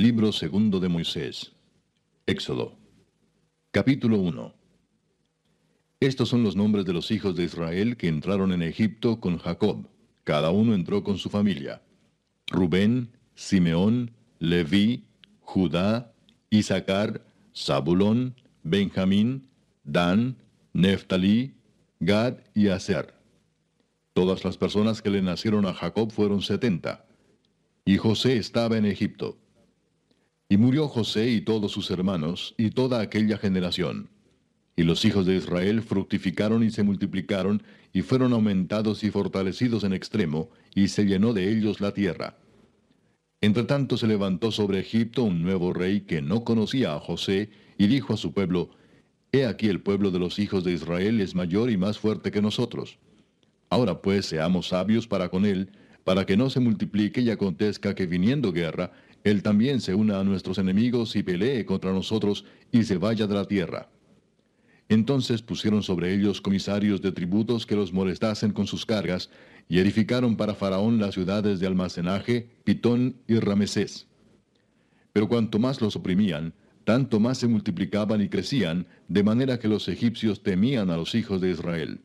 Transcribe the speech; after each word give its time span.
Libro 0.00 0.32
segundo 0.32 0.80
de 0.80 0.88
Moisés. 0.88 1.52
Éxodo. 2.24 2.74
Capítulo 3.70 4.18
1. 4.18 4.54
Estos 6.00 6.30
son 6.30 6.42
los 6.42 6.56
nombres 6.56 6.86
de 6.86 6.94
los 6.94 7.10
hijos 7.10 7.36
de 7.36 7.44
Israel 7.44 7.98
que 7.98 8.08
entraron 8.08 8.50
en 8.52 8.62
Egipto 8.62 9.20
con 9.20 9.36
Jacob. 9.36 9.86
Cada 10.24 10.52
uno 10.52 10.74
entró 10.74 11.04
con 11.04 11.18
su 11.18 11.28
familia. 11.28 11.82
Rubén, 12.46 13.10
Simeón, 13.34 14.12
Leví, 14.38 15.04
Judá, 15.40 16.14
Isaacar, 16.48 17.22
Zabulón, 17.54 18.36
Benjamín, 18.62 19.50
Dan, 19.84 20.38
Neftalí, 20.72 21.56
Gad 21.98 22.38
y 22.54 22.68
Aser. 22.68 23.12
Todas 24.14 24.46
las 24.46 24.56
personas 24.56 25.02
que 25.02 25.10
le 25.10 25.20
nacieron 25.20 25.66
a 25.66 25.74
Jacob 25.74 26.10
fueron 26.10 26.40
setenta. 26.40 27.04
Y 27.84 27.98
José 27.98 28.38
estaba 28.38 28.78
en 28.78 28.86
Egipto. 28.86 29.36
Y 30.50 30.56
murió 30.56 30.88
José 30.88 31.30
y 31.30 31.42
todos 31.42 31.70
sus 31.70 31.92
hermanos 31.92 32.56
y 32.58 32.70
toda 32.70 33.00
aquella 33.00 33.38
generación. 33.38 34.10
Y 34.74 34.82
los 34.82 35.04
hijos 35.04 35.24
de 35.24 35.36
Israel 35.36 35.80
fructificaron 35.80 36.64
y 36.64 36.70
se 36.70 36.82
multiplicaron 36.82 37.62
y 37.92 38.02
fueron 38.02 38.32
aumentados 38.32 39.04
y 39.04 39.12
fortalecidos 39.12 39.84
en 39.84 39.92
extremo, 39.92 40.50
y 40.74 40.88
se 40.88 41.04
llenó 41.04 41.32
de 41.34 41.52
ellos 41.52 41.80
la 41.80 41.94
tierra. 41.94 42.36
Entretanto 43.40 43.96
se 43.96 44.08
levantó 44.08 44.50
sobre 44.50 44.80
Egipto 44.80 45.22
un 45.22 45.40
nuevo 45.42 45.72
rey 45.72 46.00
que 46.00 46.20
no 46.20 46.42
conocía 46.42 46.94
a 46.94 47.00
José, 47.00 47.50
y 47.78 47.86
dijo 47.86 48.14
a 48.14 48.16
su 48.16 48.32
pueblo, 48.32 48.70
He 49.30 49.46
aquí 49.46 49.68
el 49.68 49.80
pueblo 49.80 50.10
de 50.10 50.18
los 50.18 50.40
hijos 50.40 50.64
de 50.64 50.72
Israel 50.72 51.20
es 51.20 51.36
mayor 51.36 51.70
y 51.70 51.76
más 51.76 52.00
fuerte 52.00 52.32
que 52.32 52.42
nosotros. 52.42 52.98
Ahora 53.68 54.02
pues 54.02 54.26
seamos 54.26 54.68
sabios 54.68 55.06
para 55.06 55.28
con 55.28 55.46
él, 55.46 55.70
para 56.02 56.26
que 56.26 56.36
no 56.36 56.50
se 56.50 56.58
multiplique 56.58 57.20
y 57.20 57.30
acontezca 57.30 57.94
que 57.94 58.06
viniendo 58.06 58.52
guerra, 58.52 58.90
él 59.24 59.42
también 59.42 59.80
se 59.80 59.94
una 59.94 60.20
a 60.20 60.24
nuestros 60.24 60.58
enemigos 60.58 61.14
y 61.16 61.22
pelee 61.22 61.64
contra 61.64 61.92
nosotros 61.92 62.44
y 62.72 62.84
se 62.84 62.96
vaya 62.96 63.26
de 63.26 63.34
la 63.34 63.44
tierra. 63.44 63.88
Entonces 64.88 65.42
pusieron 65.42 65.82
sobre 65.82 66.12
ellos 66.12 66.40
comisarios 66.40 67.00
de 67.00 67.12
tributos 67.12 67.64
que 67.64 67.76
los 67.76 67.92
molestasen 67.92 68.52
con 68.52 68.66
sus 68.66 68.84
cargas, 68.84 69.30
y 69.68 69.78
edificaron 69.78 70.36
para 70.36 70.56
Faraón 70.56 70.98
las 70.98 71.14
ciudades 71.14 71.60
de 71.60 71.66
almacenaje, 71.68 72.50
Pitón 72.64 73.14
y 73.28 73.38
Ramesés. 73.38 74.08
Pero 75.12 75.28
cuanto 75.28 75.60
más 75.60 75.80
los 75.80 75.94
oprimían, 75.94 76.54
tanto 76.82 77.20
más 77.20 77.38
se 77.38 77.46
multiplicaban 77.46 78.20
y 78.20 78.28
crecían, 78.28 78.88
de 79.06 79.22
manera 79.22 79.60
que 79.60 79.68
los 79.68 79.88
egipcios 79.88 80.42
temían 80.42 80.90
a 80.90 80.96
los 80.96 81.14
hijos 81.14 81.40
de 81.40 81.50
Israel. 81.52 82.00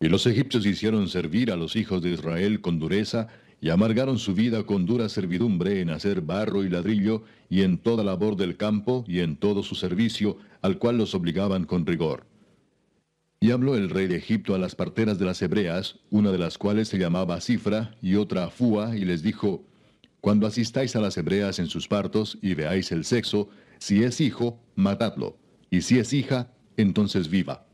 Y 0.00 0.08
los 0.08 0.26
egipcios 0.26 0.64
hicieron 0.64 1.08
servir 1.08 1.52
a 1.52 1.56
los 1.56 1.76
hijos 1.76 2.00
de 2.00 2.10
Israel 2.10 2.62
con 2.62 2.78
dureza, 2.78 3.28
y 3.60 3.70
amargaron 3.70 4.18
su 4.18 4.34
vida 4.34 4.64
con 4.64 4.86
dura 4.86 5.08
servidumbre 5.08 5.80
en 5.80 5.90
hacer 5.90 6.20
barro 6.20 6.64
y 6.64 6.68
ladrillo, 6.68 7.22
y 7.48 7.62
en 7.62 7.78
toda 7.78 8.04
labor 8.04 8.36
del 8.36 8.56
campo, 8.56 9.04
y 9.06 9.20
en 9.20 9.36
todo 9.36 9.62
su 9.62 9.74
servicio, 9.74 10.38
al 10.62 10.78
cual 10.78 10.98
los 10.98 11.14
obligaban 11.14 11.64
con 11.64 11.86
rigor. 11.86 12.26
Y 13.40 13.50
habló 13.50 13.76
el 13.76 13.90
rey 13.90 14.06
de 14.06 14.16
Egipto 14.16 14.54
a 14.54 14.58
las 14.58 14.74
parteras 14.74 15.18
de 15.18 15.26
las 15.26 15.40
hebreas, 15.42 15.98
una 16.10 16.32
de 16.32 16.38
las 16.38 16.58
cuales 16.58 16.88
se 16.88 16.98
llamaba 16.98 17.40
Cifra 17.40 17.96
y 18.02 18.16
otra 18.16 18.50
Fua, 18.50 18.96
y 18.96 19.04
les 19.04 19.22
dijo, 19.22 19.64
Cuando 20.20 20.46
asistáis 20.46 20.96
a 20.96 21.00
las 21.00 21.16
hebreas 21.16 21.58
en 21.58 21.66
sus 21.66 21.88
partos 21.88 22.38
y 22.42 22.54
veáis 22.54 22.92
el 22.92 23.04
sexo, 23.04 23.48
si 23.78 24.02
es 24.02 24.20
hijo, 24.20 24.58
matadlo, 24.74 25.38
y 25.70 25.82
si 25.82 25.98
es 25.98 26.12
hija, 26.12 26.52
entonces 26.76 27.28
viva. 27.28 27.66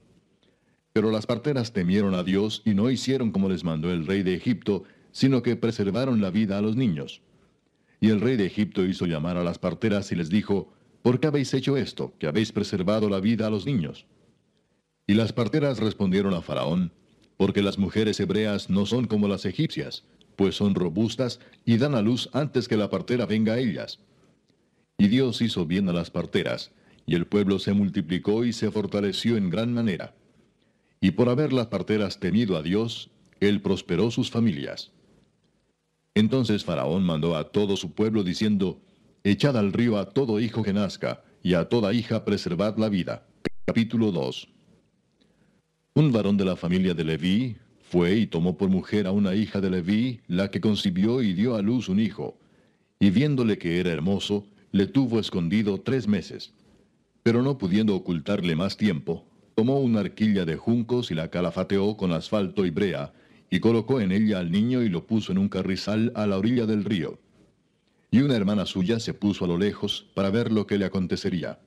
Pero 0.93 1.11
las 1.11 1.27
parteras 1.27 1.73
temieron 1.73 2.15
a 2.15 2.23
Dios 2.23 2.62
y 2.65 2.75
no 2.75 2.91
hicieron 2.91 3.31
como 3.31 3.49
les 3.49 3.65
mandó 3.65 3.91
el 3.93 4.06
rey 4.06 4.23
de 4.23 4.35
Egipto, 4.35 4.85
sino 5.12 5.43
que 5.43 5.56
preservaron 5.56 6.21
la 6.21 6.31
vida 6.31 6.59
a 6.59 6.62
los 6.62 6.77
niños. 6.77 7.23
Y 8.00 8.11
el 8.11 8.21
rey 8.21 8.37
de 8.37 8.47
Egipto 8.47 8.84
hizo 8.84 9.06
llamar 9.06 9.37
a 9.37 9.45
las 9.45 9.59
parteras 9.59 10.11
y 10.11 10.17
les 10.17 10.28
dijo, 10.28 10.73
¿Por 11.03 11.21
qué 11.21 11.27
habéis 11.27 11.53
hecho 11.53 11.77
esto, 11.77 12.15
que 12.19 12.27
habéis 12.27 12.53
preservado 12.53 13.09
la 13.09 13.21
vida 13.21 13.47
a 13.47 13.50
los 13.50 13.67
niños? 13.67 14.06
Y 15.06 15.15
las 15.15 15.33
parteras 15.33 15.78
respondieron 15.78 16.33
a 16.33 16.43
Faraón, 16.43 16.93
porque 17.37 17.62
las 17.62 17.77
mujeres 17.77 18.21
hebreas 18.21 18.71
no 18.71 18.87
son 18.87 19.06
como 19.06 19.27
las 19.27 19.45
egipcias, 19.45 20.05
pues 20.37 20.55
son 20.55 20.75
robustas 20.75 21.41
y 21.65 21.77
dan 21.77 21.94
a 21.94 22.03
luz 22.03 22.31
antes 22.33 22.69
que 22.69 22.77
la 22.77 22.89
partera 22.89 23.27
venga 23.27 23.55
a 23.55 23.59
ellas. 23.59 23.99
Y 24.97 25.09
Dios 25.09 25.43
hizo 25.43 25.67
bien 25.67 25.89
a 25.89 25.93
las 25.93 26.11
parteras, 26.11 26.71
y 27.05 27.17
el 27.17 27.27
pueblo 27.27 27.59
se 27.59 27.73
multiplicó 27.73 28.44
y 28.44 28.53
se 28.53 28.71
fortaleció 28.71 29.37
en 29.37 29.50
gran 29.50 29.75
manera. 29.75 30.15
Y 31.00 31.12
por 31.12 31.29
haber 31.29 31.53
las 31.53 31.67
parteras 31.67 32.21
temido 32.21 32.56
a 32.56 32.62
Dios, 32.62 33.11
Él 33.41 33.61
prosperó 33.61 34.12
sus 34.12 34.31
familias. 34.31 34.93
Entonces 36.15 36.65
Faraón 36.65 37.05
mandó 37.05 37.37
a 37.37 37.50
todo 37.50 37.77
su 37.77 37.93
pueblo 37.93 38.23
diciendo, 38.25 38.81
Echad 39.25 39.56
al 39.56 39.73
río 39.73 39.99
a 39.99 40.11
todo 40.11 40.41
hijo 40.41 40.62
que 40.62 40.73
nazca, 40.73 41.23
y 41.43 41.55
a 41.55 41.69
toda 41.69 41.93
hija 41.93 42.25
preservad 42.25 42.77
la 42.78 42.89
vida. 42.89 43.27
Capítulo 43.67 44.12
2 44.12 44.49
un 45.95 46.11
varón 46.11 46.39
de 46.39 46.47
la 46.47 46.56
familia 46.56 46.95
de 46.95 47.05
Leví 47.05 47.56
fue 47.91 48.17
y 48.17 48.27
tomó 48.27 48.56
por 48.56 48.71
mujer 48.71 49.06
a 49.06 49.12
una 49.12 49.34
hija 49.34 49.61
de 49.61 49.69
Leví, 49.69 50.21
la 50.27 50.50
que 50.50 50.59
concibió 50.59 51.21
y 51.21 51.34
dio 51.34 51.55
a 51.55 51.61
luz 51.61 51.91
un 51.91 52.00
hijo, 52.00 52.39
y 52.99 53.11
viéndole 53.11 53.59
que 53.59 53.79
era 53.79 53.91
hermoso, 53.91 54.47
le 54.71 54.87
tuvo 54.87 55.21
escondido 55.21 55.83
tres 55.83 56.09
meses. 56.09 56.55
Pero 57.23 57.43
no 57.43 57.59
pudiendo 57.59 57.94
ocultarle 57.94 58.56
más 58.56 58.79
tiempo, 58.79 59.27
tomó 59.55 59.81
una 59.81 60.00
arquilla 60.00 60.47
de 60.47 60.56
juncos 60.56 61.11
y 61.11 61.15
la 61.15 61.29
calafateó 61.29 61.94
con 61.99 62.12
asfalto 62.12 62.65
y 62.65 62.71
brea, 62.71 63.12
y 63.53 63.61
colocó 63.61 64.01
en 64.01 64.13
ella 64.13 64.39
al 64.39 64.51
niño 64.51 64.83
y 64.83 64.89
lo 64.89 65.07
puso 65.07 65.31
en 65.31 65.37
un 65.37 65.51
carrizal 65.51 66.11
a 66.15 66.27
la 66.27 66.39
orilla 66.39 66.65
del 66.65 66.87
río. 66.87 67.19
Y 68.11 68.21
una 68.21 68.35
hermana 68.35 68.65
suya 68.65 68.99
se 68.99 69.13
puso 69.13 69.45
a 69.45 69.49
lo 69.49 69.59
lejos 69.59 70.07
para 70.15 70.31
ver 70.31 70.51
lo 70.51 70.67
que 70.67 70.79
le 70.79 70.87
acontecería. 70.87 71.59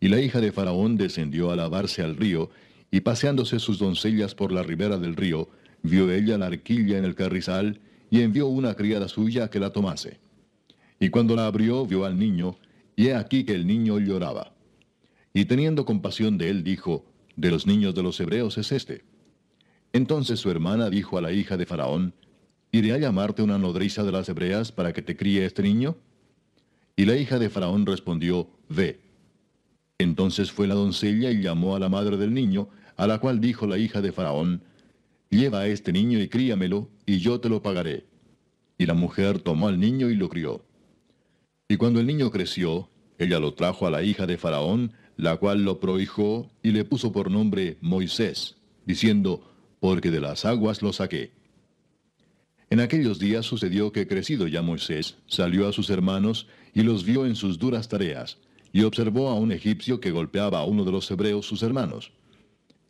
Y 0.00 0.08
la 0.08 0.22
hija 0.22 0.40
de 0.40 0.52
Faraón 0.52 0.96
descendió 0.96 1.50
a 1.50 1.56
lavarse 1.56 2.00
al 2.00 2.16
río, 2.16 2.48
y 2.90 3.00
paseándose 3.00 3.58
sus 3.58 3.78
doncellas 3.78 4.34
por 4.34 4.52
la 4.52 4.62
ribera 4.62 4.96
del 4.96 5.14
río, 5.14 5.50
vio 5.82 6.10
ella 6.10 6.38
la 6.38 6.46
arquilla 6.46 6.96
en 6.96 7.04
el 7.04 7.14
carrizal, 7.14 7.82
y 8.10 8.22
envió 8.22 8.46
una 8.46 8.74
criada 8.74 9.06
suya 9.06 9.44
a 9.44 9.50
que 9.50 9.60
la 9.60 9.68
tomase. 9.68 10.18
Y 10.98 11.10
cuando 11.10 11.36
la 11.36 11.46
abrió, 11.46 11.84
vio 11.84 12.06
al 12.06 12.18
niño, 12.18 12.56
y 12.96 13.08
he 13.08 13.14
aquí 13.14 13.44
que 13.44 13.54
el 13.54 13.66
niño 13.66 13.98
lloraba. 13.98 14.54
Y 15.34 15.44
teniendo 15.44 15.84
compasión 15.84 16.38
de 16.38 16.48
él, 16.48 16.64
dijo, 16.64 17.04
De 17.36 17.50
los 17.50 17.66
niños 17.66 17.94
de 17.94 18.02
los 18.02 18.18
hebreos 18.18 18.56
es 18.56 18.72
este. 18.72 19.11
Entonces 19.92 20.40
su 20.40 20.50
hermana 20.50 20.88
dijo 20.90 21.18
a 21.18 21.20
la 21.20 21.32
hija 21.32 21.56
de 21.56 21.66
Faraón, 21.66 22.14
¿Iré 22.70 22.92
a 22.92 22.98
llamarte 22.98 23.42
una 23.42 23.58
nodriza 23.58 24.02
de 24.02 24.12
las 24.12 24.28
hebreas 24.30 24.72
para 24.72 24.94
que 24.94 25.02
te 25.02 25.14
críe 25.14 25.44
este 25.44 25.62
niño? 25.62 25.96
Y 26.96 27.04
la 27.04 27.16
hija 27.16 27.38
de 27.38 27.50
Faraón 27.50 27.84
respondió, 27.84 28.48
Ve. 28.70 29.00
Entonces 29.98 30.50
fue 30.50 30.66
la 30.66 30.74
doncella 30.74 31.30
y 31.30 31.42
llamó 31.42 31.76
a 31.76 31.78
la 31.78 31.90
madre 31.90 32.16
del 32.16 32.32
niño, 32.32 32.70
a 32.96 33.06
la 33.06 33.18
cual 33.18 33.40
dijo 33.40 33.66
la 33.66 33.76
hija 33.76 34.00
de 34.00 34.12
Faraón, 34.12 34.62
Lleva 35.28 35.60
a 35.60 35.66
este 35.66 35.92
niño 35.92 36.18
y 36.18 36.28
críamelo, 36.28 36.88
y 37.04 37.18
yo 37.18 37.40
te 37.40 37.48
lo 37.48 37.62
pagaré. 37.62 38.06
Y 38.78 38.86
la 38.86 38.94
mujer 38.94 39.40
tomó 39.40 39.68
al 39.68 39.78
niño 39.78 40.08
y 40.08 40.14
lo 40.14 40.28
crió. 40.28 40.64
Y 41.68 41.76
cuando 41.76 42.00
el 42.00 42.06
niño 42.06 42.30
creció, 42.30 42.90
ella 43.18 43.38
lo 43.38 43.54
trajo 43.54 43.86
a 43.86 43.90
la 43.90 44.02
hija 44.02 44.26
de 44.26 44.38
Faraón, 44.38 44.92
la 45.16 45.36
cual 45.36 45.64
lo 45.64 45.78
prohijó 45.78 46.50
y 46.62 46.70
le 46.70 46.84
puso 46.84 47.12
por 47.12 47.30
nombre 47.30 47.76
Moisés, 47.80 48.56
diciendo, 48.86 49.51
porque 49.82 50.12
de 50.12 50.20
las 50.20 50.44
aguas 50.44 50.80
lo 50.80 50.92
saqué. 50.92 51.32
En 52.70 52.78
aquellos 52.78 53.18
días 53.18 53.44
sucedió 53.44 53.90
que 53.90 54.06
crecido 54.06 54.46
ya 54.46 54.62
Moisés, 54.62 55.16
salió 55.26 55.66
a 55.66 55.72
sus 55.72 55.90
hermanos 55.90 56.46
y 56.72 56.84
los 56.84 57.04
vio 57.04 57.26
en 57.26 57.34
sus 57.34 57.58
duras 57.58 57.88
tareas, 57.88 58.38
y 58.72 58.84
observó 58.84 59.28
a 59.28 59.34
un 59.34 59.50
egipcio 59.50 59.98
que 59.98 60.12
golpeaba 60.12 60.60
a 60.60 60.64
uno 60.64 60.84
de 60.84 60.92
los 60.92 61.10
hebreos 61.10 61.46
sus 61.46 61.64
hermanos. 61.64 62.12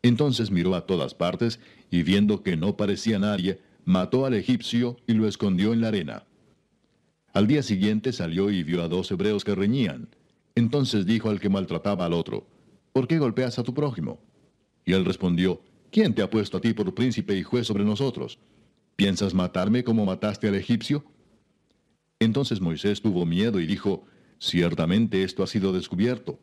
Entonces 0.03 0.51
miró 0.51 0.75
a 0.75 0.85
todas 0.85 1.15
partes, 1.15 1.59
y 1.89 2.03
viendo 2.03 2.43
que 2.43 2.57
no 2.57 2.77
parecía 2.77 3.17
nadie, 3.17 3.59
mató 3.85 4.27
al 4.27 4.35
egipcio 4.35 4.97
y 5.07 5.13
lo 5.13 5.27
escondió 5.27 5.73
en 5.73 5.81
la 5.81 5.87
arena. 5.87 6.25
Al 7.33 7.47
día 7.47 7.63
siguiente 7.63 8.13
salió 8.13 8.51
y 8.51 8.61
vio 8.61 8.83
a 8.83 8.87
dos 8.87 9.09
hebreos 9.09 9.43
que 9.43 9.55
reñían. 9.55 10.09
Entonces 10.53 11.07
dijo 11.07 11.31
al 11.31 11.39
que 11.39 11.49
maltrataba 11.49 12.05
al 12.05 12.13
otro, 12.13 12.45
¿Por 12.91 13.07
qué 13.07 13.17
golpeas 13.17 13.57
a 13.57 13.63
tu 13.63 13.73
prójimo? 13.73 14.19
Y 14.85 14.93
él 14.93 15.05
respondió, 15.05 15.59
¿Quién 15.93 16.15
te 16.15 16.23
ha 16.23 16.29
puesto 16.31 16.57
a 16.57 16.59
ti 16.59 16.73
por 16.73 16.91
príncipe 16.95 17.37
y 17.37 17.43
juez 17.43 17.67
sobre 17.67 17.85
nosotros? 17.85 18.39
¿Piensas 18.95 19.35
matarme 19.35 19.83
como 19.83 20.05
mataste 20.05 20.47
al 20.47 20.55
egipcio? 20.55 21.05
Entonces 22.19 22.59
Moisés 22.59 22.99
tuvo 22.99 23.27
miedo 23.27 23.59
y 23.59 23.67
dijo, 23.67 24.03
Ciertamente 24.39 25.21
esto 25.21 25.43
ha 25.43 25.47
sido 25.47 25.71
descubierto. 25.71 26.39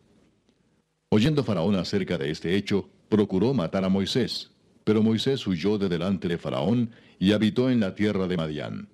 Oyendo 1.09 1.43
Faraón 1.43 1.75
acerca 1.75 2.17
de 2.17 2.31
este 2.31 2.55
hecho, 2.55 2.89
procuró 3.09 3.53
matar 3.53 3.85
a 3.85 3.89
Moisés, 3.89 4.53
pero 4.85 5.03
Moisés 5.03 5.45
huyó 5.49 5.79
de 5.79 5.89
delante 5.89 6.29
de 6.29 6.39
Faraón 6.39 6.93
y 7.19 7.33
habitó 7.33 7.71
en 7.71 7.81
la 7.81 7.97
tierra 7.97 8.29
de 8.29 8.37
Madián. 8.37 8.89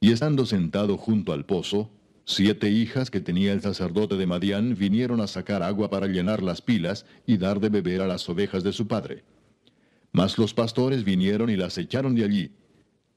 Y 0.00 0.12
estando 0.12 0.46
sentado 0.46 0.96
junto 0.96 1.32
al 1.32 1.46
pozo, 1.46 1.90
siete 2.24 2.70
hijas 2.70 3.10
que 3.10 3.20
tenía 3.20 3.52
el 3.54 3.62
sacerdote 3.62 4.14
de 4.16 4.26
Madián 4.28 4.76
vinieron 4.76 5.20
a 5.20 5.26
sacar 5.26 5.64
agua 5.64 5.90
para 5.90 6.06
llenar 6.06 6.44
las 6.44 6.62
pilas 6.62 7.06
y 7.26 7.38
dar 7.38 7.58
de 7.58 7.70
beber 7.70 8.02
a 8.02 8.06
las 8.06 8.28
ovejas 8.28 8.62
de 8.62 8.72
su 8.72 8.86
padre. 8.86 9.24
Mas 10.18 10.36
los 10.36 10.52
pastores 10.52 11.04
vinieron 11.04 11.48
y 11.48 11.54
las 11.54 11.78
echaron 11.78 12.16
de 12.16 12.24
allí. 12.24 12.50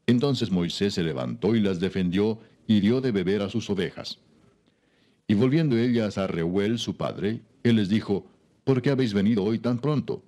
Entonces 0.06 0.52
Moisés 0.52 0.94
se 0.94 1.02
levantó 1.02 1.56
y 1.56 1.60
las 1.60 1.80
defendió 1.80 2.38
y 2.68 2.80
dio 2.80 3.02
de 3.02 3.12
beber 3.12 3.42
a 3.42 3.50
sus 3.50 3.72
ovejas. 3.72 4.20
Y 5.26 5.34
volviendo 5.34 5.76
ellas 5.80 6.20
a 6.20 6.28
Reuel 6.28 6.78
su 6.78 6.98
padre, 6.98 7.42
él 7.64 7.78
les 7.78 7.90
dijo, 7.90 8.28
¿por 8.64 8.84
qué 8.84 8.92
habéis 8.92 9.16
venido 9.16 9.44
hoy 9.44 9.58
tan 9.58 9.80
pronto? 9.80 10.24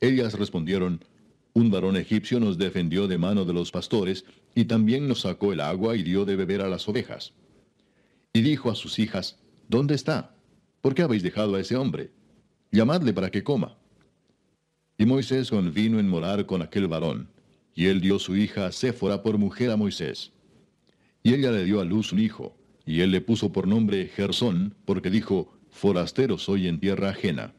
Ellas 0.00 0.32
respondieron, 0.32 1.04
un 1.52 1.70
varón 1.70 1.98
egipcio 1.98 2.40
nos 2.40 2.56
defendió 2.56 3.06
de 3.06 3.18
mano 3.18 3.44
de 3.44 3.52
los 3.52 3.70
pastores, 3.70 4.24
y 4.54 4.64
también 4.64 5.06
nos 5.06 5.20
sacó 5.20 5.52
el 5.52 5.60
agua 5.60 5.94
y 5.94 6.02
dio 6.02 6.24
de 6.24 6.36
beber 6.36 6.62
a 6.62 6.70
las 6.70 6.88
ovejas. 6.88 7.34
Y 8.32 8.40
dijo 8.40 8.70
a 8.70 8.76
sus 8.76 8.98
hijas, 8.98 9.38
¿Dónde 9.68 9.94
está? 9.94 10.34
¿Por 10.80 10.94
qué 10.94 11.02
habéis 11.02 11.22
dejado 11.22 11.54
a 11.54 11.60
ese 11.60 11.76
hombre? 11.76 12.12
Llamadle 12.70 13.12
para 13.12 13.30
que 13.30 13.44
coma. 13.44 13.76
Y 14.98 15.06
Moisés 15.06 15.50
convino 15.50 15.98
en 15.98 16.08
morar 16.08 16.46
con 16.46 16.62
aquel 16.62 16.86
varón, 16.86 17.28
y 17.74 17.86
él 17.86 18.00
dio 18.00 18.18
su 18.18 18.36
hija 18.36 18.70
Séfora 18.72 19.22
por 19.22 19.38
mujer 19.38 19.70
a 19.70 19.76
Moisés. 19.76 20.32
Y 21.22 21.34
ella 21.34 21.50
le 21.50 21.64
dio 21.64 21.80
a 21.80 21.84
luz 21.84 22.12
un 22.12 22.18
hijo, 22.18 22.56
y 22.84 23.00
él 23.00 23.10
le 23.10 23.20
puso 23.20 23.52
por 23.52 23.66
nombre 23.66 24.08
Gersón, 24.08 24.74
porque 24.84 25.10
dijo, 25.10 25.52
Forastero 25.70 26.36
soy 26.38 26.68
en 26.68 26.78
tierra 26.80 27.10
ajena. 27.10 27.54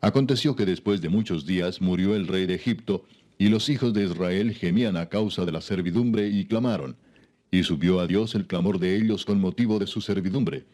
Aconteció 0.00 0.54
que 0.54 0.66
después 0.66 1.00
de 1.00 1.08
muchos 1.08 1.46
días 1.46 1.80
murió 1.80 2.14
el 2.14 2.26
rey 2.26 2.46
de 2.46 2.54
Egipto, 2.54 3.04
y 3.38 3.48
los 3.48 3.68
hijos 3.68 3.92
de 3.94 4.04
Israel 4.04 4.52
gemían 4.52 4.96
a 4.96 5.08
causa 5.08 5.44
de 5.44 5.52
la 5.52 5.60
servidumbre 5.60 6.28
y 6.28 6.44
clamaron. 6.44 6.96
Y 7.50 7.62
subió 7.62 8.00
a 8.00 8.06
Dios 8.06 8.34
el 8.34 8.46
clamor 8.46 8.78
de 8.78 8.96
ellos 8.96 9.24
con 9.24 9.40
motivo 9.40 9.78
de 9.78 9.86
su 9.86 10.00
servidumbre. 10.00 10.66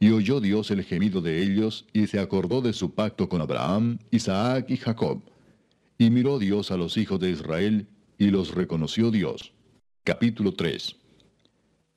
Y 0.00 0.10
oyó 0.10 0.40
Dios 0.40 0.70
el 0.70 0.84
gemido 0.84 1.20
de 1.20 1.42
ellos, 1.42 1.86
y 1.92 2.06
se 2.06 2.20
acordó 2.20 2.60
de 2.60 2.72
su 2.72 2.94
pacto 2.94 3.28
con 3.28 3.40
Abraham, 3.40 3.98
Isaac 4.10 4.66
y 4.70 4.76
Jacob. 4.76 5.22
Y 5.98 6.10
miró 6.10 6.38
Dios 6.38 6.70
a 6.70 6.76
los 6.76 6.96
hijos 6.96 7.18
de 7.18 7.30
Israel, 7.30 7.88
y 8.16 8.30
los 8.30 8.54
reconoció 8.54 9.10
Dios. 9.10 9.52
Capítulo 10.04 10.52
3 10.52 10.96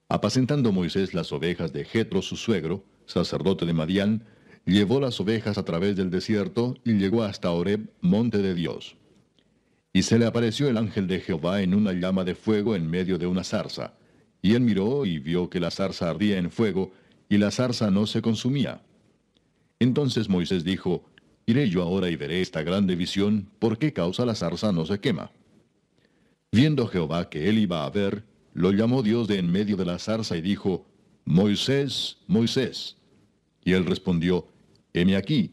Apacentando 0.09 0.71
Moisés 0.71 1.13
las 1.13 1.31
ovejas 1.31 1.71
de 1.71 1.86
Jetro 1.86 2.21
su 2.21 2.36
suegro, 2.36 2.83
sacerdote 3.06 3.65
de 3.65 3.74
Madián, 3.74 4.25
llevó 4.65 5.00
las 5.00 5.19
ovejas 5.19 5.57
a 5.57 5.63
través 5.63 5.95
del 5.95 6.09
desierto 6.09 6.75
y 6.83 6.94
llegó 6.94 7.24
hasta 7.24 7.51
Horeb, 7.51 7.89
monte 8.01 8.39
de 8.39 8.54
Dios. 8.54 8.97
Y 9.94 10.04
se 10.04 10.19
le 10.19 10.25
apareció 10.25 10.68
el 10.69 10.77
ángel 10.77 11.07
de 11.07 11.19
Jehová 11.19 11.62
en 11.62 11.74
una 11.74 11.94
llama 11.94 12.24
de 12.24 12.36
fuego 12.36 12.75
en 12.75 12.89
medio 12.89 13.18
de 13.18 13.27
una 13.27 13.44
zarza. 13.44 13.94
Y 14.42 14.54
él 14.54 14.62
miró 14.62 15.06
y 15.06 15.19
vio 15.19 15.50
que 15.50 15.59
la 15.59 15.71
zarza 15.71 16.09
ardía 16.09 16.38
en 16.38 16.51
fuego, 16.51 16.92
y 17.31 17.38
la 17.38 17.50
zarza 17.50 17.89
no 17.89 18.07
se 18.07 18.22
consumía. 18.22 18.81
Entonces 19.80 20.28
Moisés 20.28 20.66
dijo, 20.66 21.06
Iré 21.45 21.69
yo 21.69 21.81
ahora 21.81 22.10
y 22.10 22.18
veré 22.18 22.42
esta 22.42 22.62
grande 22.62 22.98
visión, 22.98 23.50
¿por 23.57 23.78
qué 23.78 23.94
causa 23.94 24.25
la 24.25 24.36
zarza 24.36 24.74
no 24.74 24.86
se 24.86 25.00
quema? 25.00 25.31
Viendo 26.51 26.88
Jehová 26.88 27.30
que 27.30 27.48
él 27.48 27.57
iba 27.57 27.86
a 27.86 27.89
ver, 27.89 28.25
lo 28.54 28.74
llamó 28.74 29.01
Dios 29.01 29.30
de 29.30 29.38
en 29.38 29.50
medio 29.50 29.78
de 29.78 29.86
la 29.86 29.98
zarza 29.98 30.36
y 30.36 30.42
dijo, 30.42 30.86
Moisés, 31.24 32.18
Moisés. 32.28 32.98
Y 33.63 33.72
él 33.72 33.86
respondió, 33.86 34.50
heme 34.92 35.16
aquí. 35.16 35.51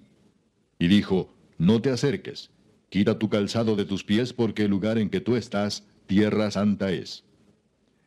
Y 0.80 0.88
dijo, 0.88 1.32
no 1.58 1.80
te 1.80 1.90
acerques, 1.90 2.50
quita 2.90 3.20
tu 3.20 3.28
calzado 3.28 3.76
de 3.76 3.84
tus 3.84 4.02
pies 4.02 4.32
porque 4.32 4.64
el 4.64 4.70
lugar 4.72 4.98
en 4.98 5.10
que 5.10 5.20
tú 5.20 5.36
estás, 5.36 5.84
tierra 6.08 6.50
santa 6.50 6.90
es. 6.90 7.22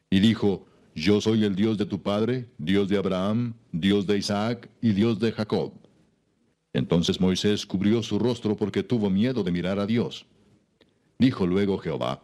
Y 0.10 0.20
dijo, 0.20 0.66
yo 0.96 1.22
soy 1.22 1.44
el 1.44 1.56
Dios 1.56 1.78
de 1.78 1.86
tu 1.86 2.02
padre, 2.02 2.48
Dios 2.58 2.90
de 2.90 2.98
Abraham, 2.98 3.54
Dios 3.72 4.08
de 4.08 4.18
Isaac 4.18 4.70
y 4.82 4.92
Dios 4.92 5.20
de 5.20 5.32
Jacob. 5.32 5.74
Entonces 6.74 7.20
Moisés 7.20 7.66
cubrió 7.66 8.02
su 8.04 8.20
rostro 8.20 8.56
porque 8.56 8.84
tuvo 8.84 9.10
miedo 9.10 9.44
de 9.44 9.52
mirar 9.52 9.80
a 9.80 9.86
Dios. 9.86 10.26
Dijo 11.20 11.46
luego 11.46 11.78
Jehová, 11.78 12.24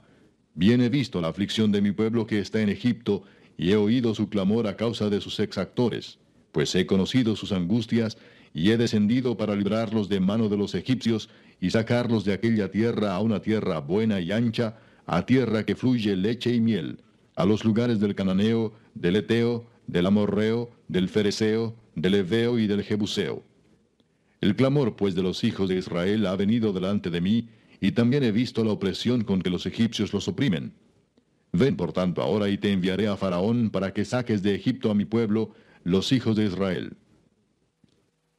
Bien 0.54 0.82
he 0.82 0.90
visto 0.90 1.22
la 1.22 1.28
aflicción 1.28 1.72
de 1.72 1.82
mi 1.82 1.92
pueblo 1.92 2.26
que 2.26 2.40
está 2.40 2.62
en 2.62 2.70
Egipto, 2.70 3.24
y 3.58 3.72
he 3.72 3.76
oído 3.76 4.16
su 4.16 4.30
clamor 4.30 4.68
a 4.68 4.76
causa 4.76 5.10
de 5.10 5.22
sus 5.22 5.40
exactores 5.40 6.20
pues 6.58 6.74
he 6.74 6.88
conocido 6.88 7.36
sus 7.36 7.52
angustias, 7.52 8.18
y 8.52 8.72
he 8.72 8.78
descendido 8.78 9.38
para 9.38 9.56
librarlos 9.56 10.10
de 10.10 10.20
mano 10.20 10.50
de 10.50 10.58
los 10.58 10.74
egipcios, 10.74 11.30
y 11.62 11.70
sacarlos 11.70 12.26
de 12.26 12.34
aquella 12.34 12.72
tierra 12.72 13.14
a 13.14 13.20
una 13.20 13.44
tierra 13.44 13.80
buena 13.80 14.20
y 14.20 14.32
ancha, 14.32 14.80
a 15.06 15.24
tierra 15.28 15.68
que 15.68 15.76
fluye 15.76 16.16
leche 16.16 16.52
y 16.56 16.60
miel, 16.60 16.98
a 17.38 17.46
los 17.46 17.64
lugares 17.64 18.00
del 18.00 18.16
cananeo, 18.16 18.74
del 18.96 19.16
eteo, 19.16 19.68
del 19.86 20.08
amorreo, 20.08 20.72
del 20.88 21.08
fereceo, 21.08 21.76
del 21.96 22.16
eveo 22.16 22.58
y 22.58 22.66
del 22.66 22.84
jebuseo. 22.84 23.44
El 24.42 24.56
clamor 24.56 24.96
pues 24.96 25.14
de 25.14 25.22
los 25.22 25.44
hijos 25.44 25.70
de 25.70 25.76
Israel 25.76 26.26
ha 26.26 26.36
venido 26.36 26.74
delante 26.74 27.12
de 27.12 27.22
mí, 27.22 27.50
y 27.80 27.92
también 27.92 28.24
he 28.24 28.32
visto 28.32 28.64
la 28.64 28.72
opresión 28.72 29.24
con 29.24 29.44
que 29.44 29.52
los 29.52 29.68
egipcios 29.68 30.14
los 30.14 30.28
oprimen. 30.28 30.74
Ven 31.52 31.76
por 31.78 31.94
tanto 31.94 32.24
ahora 32.24 32.50
y 32.50 32.58
te 32.58 32.72
enviaré 32.72 33.08
a 33.08 33.16
Faraón 33.16 33.70
para 33.70 33.94
que 33.94 34.04
saques 34.04 34.42
de 34.42 34.56
Egipto 34.56 34.90
a 34.90 34.96
mi 34.96 35.06
pueblo, 35.06 35.52
los 35.84 36.12
hijos 36.12 36.36
de 36.36 36.46
Israel. 36.46 36.98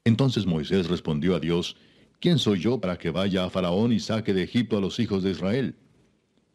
Entonces 0.04 0.44
Moisés 0.44 0.88
respondió 0.88 1.36
a 1.36 1.40
Dios, 1.40 1.76
¿quién 2.18 2.38
soy 2.38 2.58
yo 2.58 2.80
para 2.80 2.98
que 2.98 3.10
vaya 3.10 3.44
a 3.44 3.50
Faraón 3.50 3.92
y 3.92 4.00
saque 4.00 4.34
de 4.34 4.42
Egipto 4.42 4.76
a 4.76 4.80
los 4.80 4.98
hijos 4.98 5.22
de 5.22 5.30
Israel? 5.30 5.76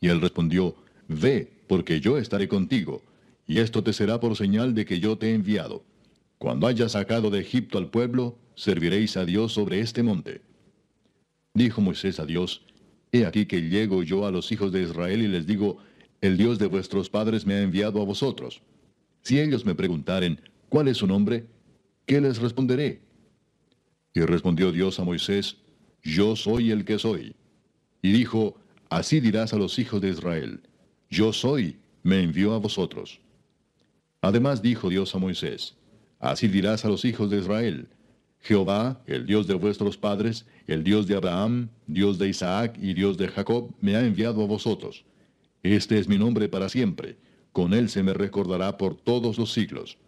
Y 0.02 0.10
él 0.10 0.20
respondió, 0.20 0.76
Ve, 1.08 1.53
porque 1.74 2.00
yo 2.00 2.20
estaré 2.20 2.48
contigo, 2.48 3.02
y 3.48 3.58
esto 3.58 3.84
te 3.84 3.94
será 3.94 4.20
por 4.20 4.38
señal 4.38 4.76
de 4.76 4.86
que 4.86 5.00
yo 5.00 5.18
te 5.18 5.32
he 5.32 5.34
enviado. 5.34 5.84
Cuando 6.38 6.68
hayas 6.68 6.92
sacado 6.92 7.32
de 7.32 7.40
Egipto 7.40 7.80
al 7.80 7.90
pueblo, 7.90 8.38
serviréis 8.54 9.18
a 9.18 9.26
Dios 9.26 9.54
sobre 9.54 9.80
este 9.80 10.04
monte. 10.04 10.44
Dijo 11.56 11.82
Moisés 11.82 12.20
a 12.20 12.28
Dios, 12.28 12.64
He 13.12 13.26
aquí 13.26 13.48
que 13.48 13.60
llego 13.60 14.04
yo 14.04 14.28
a 14.28 14.32
los 14.32 14.52
hijos 14.52 14.72
de 14.72 14.84
Israel 14.84 15.24
y 15.24 15.28
les 15.28 15.48
digo, 15.48 15.80
El 16.22 16.38
Dios 16.38 16.60
de 16.60 16.68
vuestros 16.68 17.10
padres 17.10 17.48
me 17.48 17.56
ha 17.56 17.64
enviado 17.64 18.00
a 18.00 18.06
vosotros. 18.06 18.62
Si 19.24 19.40
ellos 19.40 19.66
me 19.66 19.74
preguntaren, 19.74 20.40
¿Cuál 20.70 20.90
es 20.90 20.98
su 20.98 21.08
nombre? 21.08 21.48
¿Qué 22.06 22.22
les 22.22 22.38
responderé? 22.38 23.02
Y 24.14 24.22
respondió 24.22 24.72
Dios 24.72 25.00
a 25.00 25.06
Moisés, 25.06 25.58
Yo 26.04 26.36
soy 26.36 26.70
el 26.70 26.86
que 26.86 27.00
soy. 27.00 27.36
Y 28.04 28.12
dijo, 28.12 28.60
Así 28.92 29.20
dirás 29.20 29.56
a 29.56 29.58
los 29.58 29.80
hijos 29.80 30.02
de 30.02 30.10
Israel, 30.10 30.62
Yo 31.14 31.32
soy, 31.32 31.78
me 32.02 32.24
envió 32.24 32.56
a 32.56 32.58
vosotros. 32.58 33.20
Además 34.22 34.64
dijo 34.64 34.90
Dios 34.90 35.14
a 35.14 35.20
Moisés, 35.20 35.76
Así 36.20 36.48
dirás 36.48 36.86
a 36.86 36.88
los 36.88 37.06
hijos 37.06 37.30
de 37.30 37.38
Israel, 37.38 37.88
Jehová, 38.40 39.00
el 39.06 39.28
Dios 39.28 39.46
de 39.46 39.54
vuestros 39.54 39.96
padres, 39.96 40.48
el 40.66 40.84
Dios 40.84 41.06
de 41.06 41.16
Abraham, 41.16 41.70
Dios 41.86 42.18
de 42.18 42.30
Isaac 42.30 42.80
y 42.82 42.96
Dios 42.96 43.16
de 43.18 43.28
Jacob, 43.28 43.70
me 43.80 43.96
ha 43.96 44.04
enviado 44.04 44.42
a 44.42 44.48
vosotros. 44.48 45.06
Este 45.62 46.00
es 46.00 46.08
mi 46.08 46.18
nombre 46.18 46.50
para 46.50 46.68
siempre, 46.68 47.18
con 47.52 47.76
él 47.76 47.90
se 47.90 48.02
me 48.02 48.16
recordará 48.16 48.76
por 48.80 48.96
todos 48.96 49.38
los 49.38 49.54
siglos. 49.54 50.00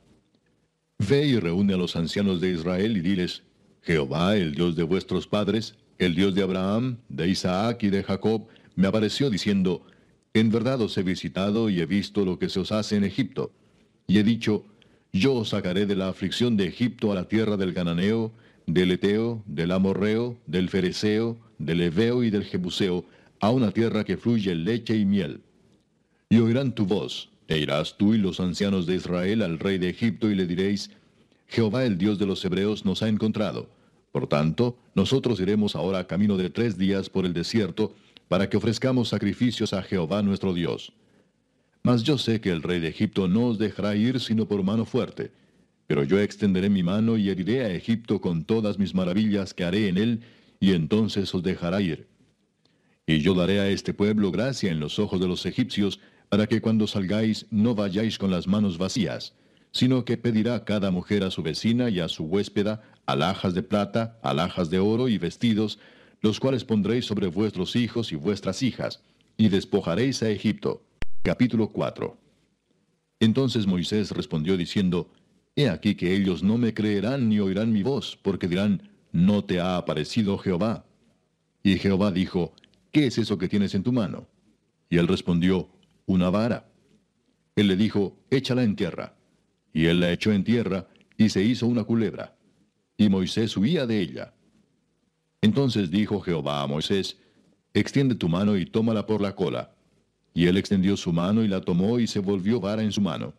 Ve 0.98 1.28
y 1.28 1.40
reúne 1.40 1.76
a 1.76 1.78
los 1.78 1.96
ancianos 1.96 2.42
de 2.42 2.50
Israel 2.50 2.98
y 2.98 3.02
diles, 3.02 3.44
Jehová, 3.84 4.38
el 4.38 4.56
Dios 4.56 4.76
de 4.76 4.82
vuestros 4.82 5.28
padres, 5.28 5.76
el 6.00 6.16
Dios 6.16 6.34
de 6.34 6.42
Abraham, 6.42 6.98
de 7.10 7.28
Isaac 7.28 7.84
y 7.84 7.92
de 7.92 8.02
Jacob, 8.02 8.48
me 8.76 8.88
apareció 8.88 9.30
diciendo, 9.30 9.86
En 10.36 10.52
verdad 10.52 10.82
os 10.82 10.98
he 10.98 11.04
visitado 11.04 11.70
y 11.70 11.80
he 11.80 11.86
visto 11.86 12.26
lo 12.26 12.38
que 12.38 12.50
se 12.50 12.60
os 12.60 12.74
hace 12.74 12.98
en 12.98 13.06
Egipto. 13.06 13.54
Y 14.06 14.18
he 14.18 14.24
dicho, 14.24 14.66
Yo 15.14 15.34
os 15.34 15.50
sacaré 15.50 15.86
de 15.86 15.96
la 15.96 16.10
aflicción 16.10 16.58
de 16.58 16.68
Egipto 16.68 17.14
a 17.14 17.16
la 17.16 17.30
tierra 17.30 17.56
del 17.56 17.74
Cananeo, 17.74 18.34
del 18.68 18.92
Eteo, 18.92 19.42
del 19.46 19.72
Amorreo, 19.72 20.36
del 20.46 20.68
Fereceo, 20.68 21.38
del 21.58 21.80
Eveo 21.80 22.22
y 22.22 22.32
del 22.32 22.44
Jebuseo, 22.44 23.06
a 23.40 23.50
una 23.50 23.72
tierra 23.72 24.04
que 24.04 24.18
fluye 24.18 24.54
leche 24.56 24.98
y 24.98 25.06
miel. 25.06 25.40
Y 26.30 26.40
oirán 26.40 26.76
tu 26.76 26.86
voz, 26.86 27.30
e 27.48 27.58
irás 27.58 27.96
tú 27.96 28.14
y 28.14 28.18
los 28.18 28.42
ancianos 28.42 28.86
de 28.88 28.96
Israel 28.96 29.42
al 29.42 29.58
rey 29.58 29.78
de 29.78 29.88
Egipto 29.88 30.30
y 30.30 30.36
le 30.36 30.46
diréis, 30.46 30.92
Jehová 31.48 31.86
el 31.86 31.98
Dios 31.98 32.20
de 32.20 32.26
los 32.26 32.44
Hebreos 32.44 32.84
nos 32.84 33.04
ha 33.04 33.08
encontrado. 33.08 33.70
Por 34.12 34.28
tanto, 34.28 34.78
nosotros 34.96 35.40
iremos 35.40 35.78
ahora 35.78 36.08
camino 36.08 36.36
de 36.36 36.50
tres 36.50 36.78
días 36.78 37.10
por 37.10 37.26
el 37.26 37.32
desierto, 37.32 37.96
para 38.28 38.50
que 38.50 38.58
ofrezcamos 38.58 39.10
sacrificios 39.10 39.74
a 39.74 39.82
Jehová 39.84 40.22
nuestro 40.22 40.54
Dios. 40.54 40.94
Mas 41.84 42.04
yo 42.04 42.18
sé 42.18 42.42
que 42.42 42.50
el 42.50 42.64
rey 42.64 42.80
de 42.80 42.88
Egipto 42.88 43.28
no 43.28 43.48
os 43.48 43.60
dejará 43.60 43.96
ir 43.96 44.20
sino 44.20 44.48
por 44.48 44.64
mano 44.64 44.86
fuerte. 44.86 45.32
Pero 45.88 46.04
yo 46.04 46.20
extenderé 46.20 46.70
mi 46.70 46.82
mano 46.82 47.16
y 47.16 47.30
heriré 47.30 47.64
a 47.64 47.70
Egipto 47.70 48.20
con 48.20 48.44
todas 48.44 48.80
mis 48.80 48.96
maravillas 48.96 49.54
que 49.54 49.64
haré 49.64 49.88
en 49.88 49.98
él, 49.98 50.22
y 50.60 50.72
entonces 50.72 51.34
os 51.36 51.44
dejará 51.44 51.82
ir. 51.82 52.08
Y 53.06 53.20
yo 53.20 53.36
daré 53.36 53.60
a 53.60 53.70
este 53.70 53.94
pueblo 53.94 54.32
gracia 54.32 54.72
en 54.72 54.80
los 54.80 54.98
ojos 54.98 55.20
de 55.20 55.28
los 55.28 55.46
egipcios, 55.46 56.00
para 56.30 56.48
que 56.48 56.60
cuando 56.60 56.88
salgáis 56.88 57.46
no 57.52 57.76
vayáis 57.76 58.18
con 58.18 58.32
las 58.32 58.48
manos 58.48 58.80
vacías, 58.80 59.36
sino 59.72 60.06
que 60.06 60.18
pedirá 60.18 60.66
cada 60.66 60.90
mujer 60.90 61.24
a 61.24 61.30
su 61.30 61.44
vecina 61.44 61.90
y 61.90 62.00
a 62.00 62.08
su 62.08 62.24
huéspeda 62.24 62.82
alhajas 63.06 63.54
de 63.54 63.62
plata, 63.62 64.18
alhajas 64.24 64.72
de 64.72 64.80
oro 64.80 65.08
y 65.08 65.20
vestidos, 65.20 65.78
los 66.26 66.40
cuales 66.40 66.66
pondréis 66.66 67.06
sobre 67.06 67.28
vuestros 67.28 67.76
hijos 67.76 68.12
y 68.12 68.16
vuestras 68.16 68.64
hijas, 68.64 69.04
y 69.38 69.50
despojaréis 69.50 70.24
a 70.24 70.30
Egipto. 70.32 70.84
Capítulo 71.22 71.68
4 71.70 72.18
Entonces 73.20 73.68
Moisés 73.68 74.10
respondió 74.10 74.58
diciendo, 74.58 75.12
He 75.56 75.70
aquí 75.70 75.94
que 75.94 76.16
ellos 76.16 76.42
no 76.42 76.58
me 76.58 76.74
creerán 76.74 77.30
ni 77.30 77.40
oirán 77.40 77.72
mi 77.72 77.84
voz, 77.84 78.18
porque 78.20 78.48
dirán, 78.48 78.90
No 79.12 79.44
te 79.44 79.60
ha 79.60 79.78
aparecido 79.78 80.40
Jehová. 80.40 80.88
Y 81.62 81.78
Jehová 81.78 82.12
dijo, 82.12 82.56
¿Qué 82.92 83.06
es 83.06 83.20
eso 83.20 83.38
que 83.38 83.48
tienes 83.48 83.76
en 83.76 83.84
tu 83.84 83.92
mano? 83.92 84.28
Y 84.90 84.98
él 84.98 85.08
respondió, 85.08 85.70
Una 86.08 86.32
vara. 86.32 86.72
Él 87.56 87.68
le 87.68 87.76
dijo, 87.76 88.18
Échala 88.32 88.64
en 88.64 88.76
tierra. 88.76 89.14
Y 89.74 89.86
él 89.86 90.00
la 90.00 90.12
echó 90.12 90.32
en 90.32 90.44
tierra, 90.44 90.88
y 91.18 91.30
se 91.30 91.44
hizo 91.44 91.68
una 91.68 91.84
culebra. 91.84 92.36
Y 92.98 93.10
Moisés 93.10 93.56
huía 93.58 93.86
de 93.86 94.00
ella. 94.00 94.35
Entonces 95.46 95.92
dijo 95.92 96.22
Jehová 96.22 96.64
a 96.64 96.68
Moisés, 96.68 97.20
Extiende 97.76 98.16
tu 98.16 98.28
mano 98.28 98.58
y 98.58 98.66
tómala 98.66 99.06
por 99.06 99.22
la 99.22 99.36
cola. 99.36 99.76
Y 100.34 100.48
él 100.48 100.58
extendió 100.58 100.98
su 100.98 101.14
mano 101.14 101.44
y 101.44 101.48
la 101.48 101.62
tomó 101.62 102.00
y 102.00 102.08
se 102.08 102.18
volvió 102.18 102.60
vara 102.60 102.82
en 102.82 102.92
su 102.92 103.00
mano. 103.00 103.36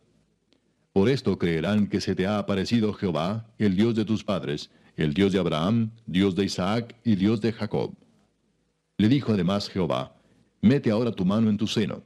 Por 0.93 1.09
esto 1.09 1.37
creerán 1.37 1.89
que 1.89 2.01
se 2.01 2.15
te 2.15 2.25
ha 2.25 2.39
aparecido 2.39 2.93
Jehová, 2.93 3.53
el 3.59 3.75
Dios 3.75 3.97
de 3.97 4.05
tus 4.05 4.23
padres, 4.23 4.71
el 4.97 5.15
Dios 5.15 5.33
de 5.33 5.41
Abraham, 5.41 5.91
Dios 6.07 6.37
de 6.37 6.45
Isaac 6.45 6.95
y 7.03 7.17
Dios 7.17 7.41
de 7.41 7.53
Jacob. 7.53 7.93
Le 8.99 9.09
dijo 9.09 9.33
además 9.33 9.69
Jehová, 9.69 10.15
Mete 10.61 10.93
ahora 10.93 11.11
tu 11.11 11.25
mano 11.25 11.51
en 11.51 11.57
tu 11.57 11.67
seno. 11.67 12.05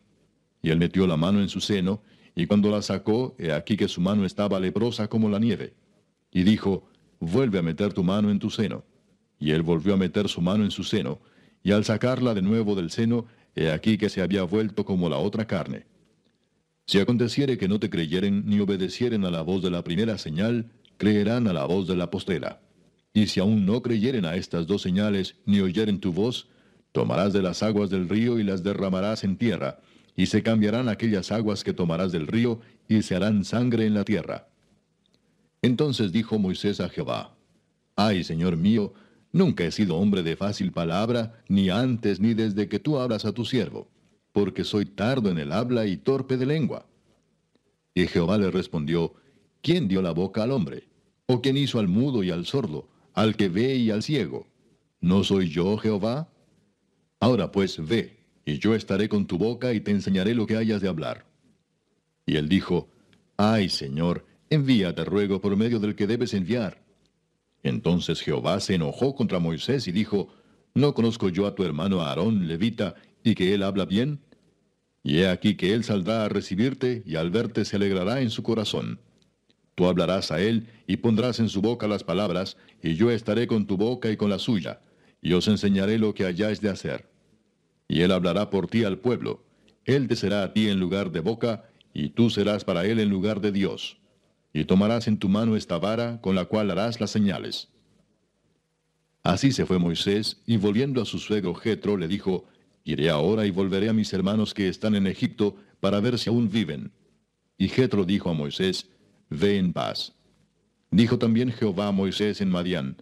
Y 0.63 0.71
él 0.71 0.79
metió 0.79 1.07
la 1.07 1.19
mano 1.19 1.43
en 1.43 1.51
su 1.51 1.61
seno, 1.61 2.01
y 2.35 2.47
cuando 2.47 2.71
la 2.71 2.81
sacó, 2.81 3.35
he 3.39 3.53
aquí 3.53 3.77
que 3.77 3.87
su 3.87 4.01
mano 4.01 4.25
estaba 4.25 4.59
leprosa 4.61 5.09
como 5.09 5.29
la 5.29 5.39
nieve. 5.39 5.75
Y 6.33 6.43
dijo, 6.43 6.89
Vuelve 7.19 7.59
a 7.59 7.63
meter 7.63 7.93
tu 7.93 8.03
mano 8.03 8.31
en 8.31 8.39
tu 8.39 8.49
seno. 8.49 8.83
Y 9.41 9.51
él 9.51 9.63
volvió 9.63 9.95
a 9.95 9.97
meter 9.97 10.29
su 10.29 10.41
mano 10.41 10.63
en 10.63 10.71
su 10.71 10.85
seno, 10.85 11.19
y 11.65 11.73
al 11.73 11.85
sacarla 11.85 12.35
de 12.35 12.43
nuevo 12.43 12.77
del 12.77 12.91
seno, 12.91 13.27
he 13.57 13.71
aquí 13.71 13.99
que 13.99 14.09
se 14.09 14.23
había 14.23 14.45
vuelto 14.45 14.85
como 14.85 15.09
la 15.09 15.17
otra 15.17 15.47
carne. 15.47 15.87
Si 16.87 16.99
aconteciere 16.99 17.59
que 17.59 17.69
no 17.69 17.81
te 17.81 17.91
creyeren 17.91 18.45
ni 18.47 18.61
obedecieren 18.61 19.25
a 19.25 19.31
la 19.31 19.43
voz 19.43 19.63
de 19.63 19.71
la 19.71 19.83
primera 19.83 20.19
señal, 20.19 20.71
creerán 20.97 21.49
a 21.49 21.53
la 21.53 21.65
voz 21.65 21.89
de 21.89 21.97
la 21.97 22.11
postera. 22.11 22.61
Y 23.13 23.27
si 23.27 23.41
aún 23.41 23.67
no 23.67 23.83
creyeren 23.83 24.25
a 24.25 24.37
estas 24.37 24.67
dos 24.67 24.83
señales, 24.83 25.37
ni 25.47 25.61
oyeren 25.61 26.01
tu 26.01 26.13
voz, 26.13 26.49
tomarás 26.93 27.33
de 27.33 27.43
las 27.43 27.63
aguas 27.63 27.91
del 27.91 28.09
río 28.09 28.39
y 28.39 28.45
las 28.45 28.63
derramarás 28.63 29.25
en 29.25 29.37
tierra, 29.37 29.81
y 30.17 30.27
se 30.27 30.43
cambiarán 30.43 30.89
aquellas 30.89 31.33
aguas 31.33 31.65
que 31.65 31.73
tomarás 31.73 32.13
del 32.13 32.27
río, 32.27 32.61
y 32.89 33.03
se 33.03 33.17
harán 33.17 33.45
sangre 33.45 33.87
en 33.87 33.95
la 33.95 34.05
tierra. 34.05 34.49
Entonces 35.63 36.13
dijo 36.13 36.39
Moisés 36.39 36.81
a 36.81 36.89
Jehová, 36.89 37.37
Ay, 37.97 38.25
Señor 38.25 38.57
mío, 38.57 38.95
nunca 39.33 39.65
he 39.65 39.71
sido 39.71 39.97
hombre 39.97 40.23
de 40.23 40.37
fácil 40.37 40.73
palabra, 40.73 41.43
ni 41.49 41.71
antes 41.71 42.21
ni 42.21 42.35
desde 42.35 42.69
que 42.69 42.79
tú 42.79 42.99
hablas 42.99 43.25
a 43.25 43.33
tu 43.33 43.45
siervo, 43.45 43.89
porque 44.33 44.65
soy 44.65 44.87
tardo 44.87 45.31
en 45.31 45.39
el 45.39 45.53
habla 45.53 45.87
y 45.87 45.97
torpe 45.97 46.37
de 46.37 46.47
lengua. 46.47 46.87
Y 47.95 48.07
Jehová 48.07 48.39
le 48.39 48.51
respondió, 48.51 49.15
¿quién 49.63 49.89
dio 49.89 50.03
la 50.03 50.13
boca 50.13 50.43
al 50.43 50.53
hombre? 50.53 50.89
¿O 51.27 51.41
quién 51.41 51.57
hizo 51.57 51.79
al 51.79 51.89
mudo 51.89 52.23
y 52.23 52.31
al 52.31 52.47
sordo, 52.47 52.89
al 53.15 53.37
que 53.37 53.49
ve 53.49 53.77
y 53.77 53.91
al 53.91 54.03
ciego? 54.03 54.47
¿No 55.01 55.25
soy 55.25 55.49
yo 55.49 55.77
Jehová? 55.77 56.29
Ahora 57.19 57.53
pues 57.53 57.85
ve, 57.85 58.21
y 58.45 58.59
yo 58.59 58.75
estaré 58.75 59.09
con 59.09 59.27
tu 59.27 59.39
boca 59.39 59.73
y 59.73 59.81
te 59.81 59.91
enseñaré 59.91 60.35
lo 60.35 60.47
que 60.47 60.57
hayas 60.57 60.81
de 60.81 60.89
hablar. 60.89 61.27
Y 62.27 62.37
él 62.37 62.49
dijo, 62.49 62.89
Ay, 63.37 63.69
Señor, 63.69 64.27
envíate, 64.51 65.05
ruego, 65.05 65.41
por 65.41 65.57
medio 65.57 65.81
del 65.81 65.95
que 65.95 66.07
debes 66.07 66.35
enviar. 66.35 66.80
Entonces 67.63 68.21
Jehová 68.21 68.61
se 68.61 68.75
enojó 68.75 69.15
contra 69.15 69.39
Moisés 69.39 69.87
y 69.87 69.93
dijo, 69.93 70.29
¿No 70.75 70.95
conozco 70.95 71.29
yo 71.29 71.47
a 71.47 71.55
tu 71.55 71.65
hermano 71.65 72.01
Aarón, 72.01 72.47
levita, 72.47 72.95
y 73.23 73.35
que 73.35 73.55
él 73.55 73.63
habla 73.63 73.85
bien? 73.85 74.21
Y 75.03 75.19
he 75.19 75.29
aquí 75.29 75.57
que 75.57 75.75
él 75.75 75.85
saldrá 75.85 76.25
a 76.25 76.29
recibirte, 76.29 77.03
y 77.05 77.17
al 77.17 77.31
verte 77.31 77.65
se 77.65 77.77
alegrará 77.77 78.21
en 78.21 78.31
su 78.31 78.43
corazón. 78.43 79.01
Tú 79.75 79.87
hablarás 79.87 80.31
a 80.31 80.41
él, 80.41 80.69
y 80.87 80.99
pondrás 80.99 81.41
en 81.41 81.49
su 81.49 81.61
boca 81.61 81.89
las 81.89 82.05
palabras, 82.05 82.57
y 82.83 82.95
yo 82.95 83.11
estaré 83.11 83.47
con 83.47 83.67
tu 83.67 83.77
boca 83.77 84.11
y 84.11 84.17
con 84.17 84.31
la 84.31 84.39
suya, 84.39 84.81
y 85.21 85.33
os 85.33 85.49
enseñaré 85.49 85.99
lo 85.99 86.15
que 86.15 86.25
hayáis 86.25 86.61
de 86.61 86.71
hacer. 86.71 87.11
Y 87.89 88.03
él 88.03 88.13
hablará 88.13 88.51
por 88.51 88.69
ti 88.69 88.85
al 88.85 88.99
pueblo. 88.99 89.43
Él 89.85 90.07
te 90.07 90.17
será 90.17 90.45
a 90.45 90.53
ti 90.53 90.69
en 90.69 90.79
lugar 90.79 91.11
de 91.11 91.21
boca, 91.21 91.65
y 91.93 92.11
tú 92.11 92.31
serás 92.31 92.65
para 92.65 92.87
él 92.87 93.01
en 93.01 93.09
lugar 93.09 93.41
de 93.41 93.53
Dios 93.53 94.00
y 94.53 94.65
tomarás 94.65 95.09
en 95.09 95.19
tu 95.19 95.29
mano 95.29 95.57
esta 95.57 95.79
vara 95.79 96.21
con 96.21 96.35
la 96.35 96.45
cual 96.45 96.71
harás 96.71 97.01
las 97.01 97.11
señales. 97.11 97.69
Así 99.23 99.53
se 99.53 99.67
fue 99.67 99.79
Moisés, 99.79 100.41
y 100.47 100.57
volviendo 100.57 101.03
a 101.03 101.05
su 101.05 101.19
suegro 101.19 101.55
Jetro 101.55 101.97
le 101.97 102.09
dijo, 102.09 102.45
Iré 102.85 103.11
ahora 103.11 103.47
y 103.47 103.51
volveré 103.51 103.89
a 103.89 103.93
mis 103.93 104.13
hermanos 104.13 104.55
que 104.55 104.69
están 104.69 104.95
en 104.95 105.07
Egipto 105.07 105.57
para 105.81 106.01
ver 106.01 106.19
si 106.19 106.31
aún 106.31 106.51
viven. 106.51 106.91
Y 107.59 107.69
Jetro 107.69 108.05
dijo 108.05 108.31
a 108.31 108.33
Moisés, 108.33 108.89
Ve 109.29 109.59
en 109.59 109.73
paz. 109.73 110.15
Dijo 110.91 111.19
también 111.19 111.53
Jehová 111.53 111.89
a 111.89 111.93
Moisés 111.93 112.41
en 112.41 112.51
Madián, 112.51 112.97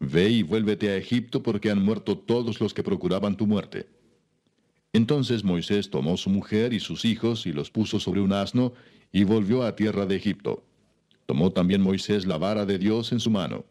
Ve 0.00 0.30
y 0.30 0.42
vuélvete 0.42 0.88
a 0.88 0.96
Egipto 0.96 1.42
porque 1.42 1.70
han 1.70 1.84
muerto 1.84 2.16
todos 2.16 2.58
los 2.60 2.72
que 2.72 2.82
procuraban 2.82 3.36
tu 3.36 3.46
muerte. 3.46 3.86
Entonces 4.94 5.44
Moisés 5.44 5.90
tomó 5.90 6.16
su 6.16 6.30
mujer 6.30 6.72
y 6.72 6.80
sus 6.80 7.04
hijos 7.04 7.46
y 7.46 7.52
los 7.52 7.70
puso 7.70 8.00
sobre 8.00 8.22
un 8.22 8.32
asno 8.32 8.72
y 9.12 9.24
volvió 9.24 9.62
a 9.62 9.76
tierra 9.76 10.06
de 10.06 10.16
Egipto. 10.16 10.64
Tomó 11.30 11.52
también 11.52 11.80
Moisés 11.80 12.26
la 12.26 12.38
vara 12.38 12.66
de 12.66 12.76
Dios 12.76 13.12
en 13.12 13.20
su 13.20 13.30
mano. 13.30 13.64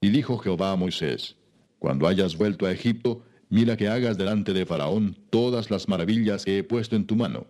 Y 0.00 0.08
dijo 0.08 0.38
Jehová 0.38 0.72
a 0.72 0.76
Moisés, 0.76 1.36
Cuando 1.78 2.08
hayas 2.08 2.34
vuelto 2.34 2.64
a 2.64 2.72
Egipto, 2.72 3.22
mira 3.50 3.76
que 3.76 3.88
hagas 3.88 4.16
delante 4.16 4.54
de 4.54 4.64
Faraón 4.64 5.18
todas 5.28 5.70
las 5.70 5.86
maravillas 5.86 6.46
que 6.46 6.56
he 6.56 6.64
puesto 6.64 6.96
en 6.96 7.06
tu 7.06 7.14
mano. 7.14 7.46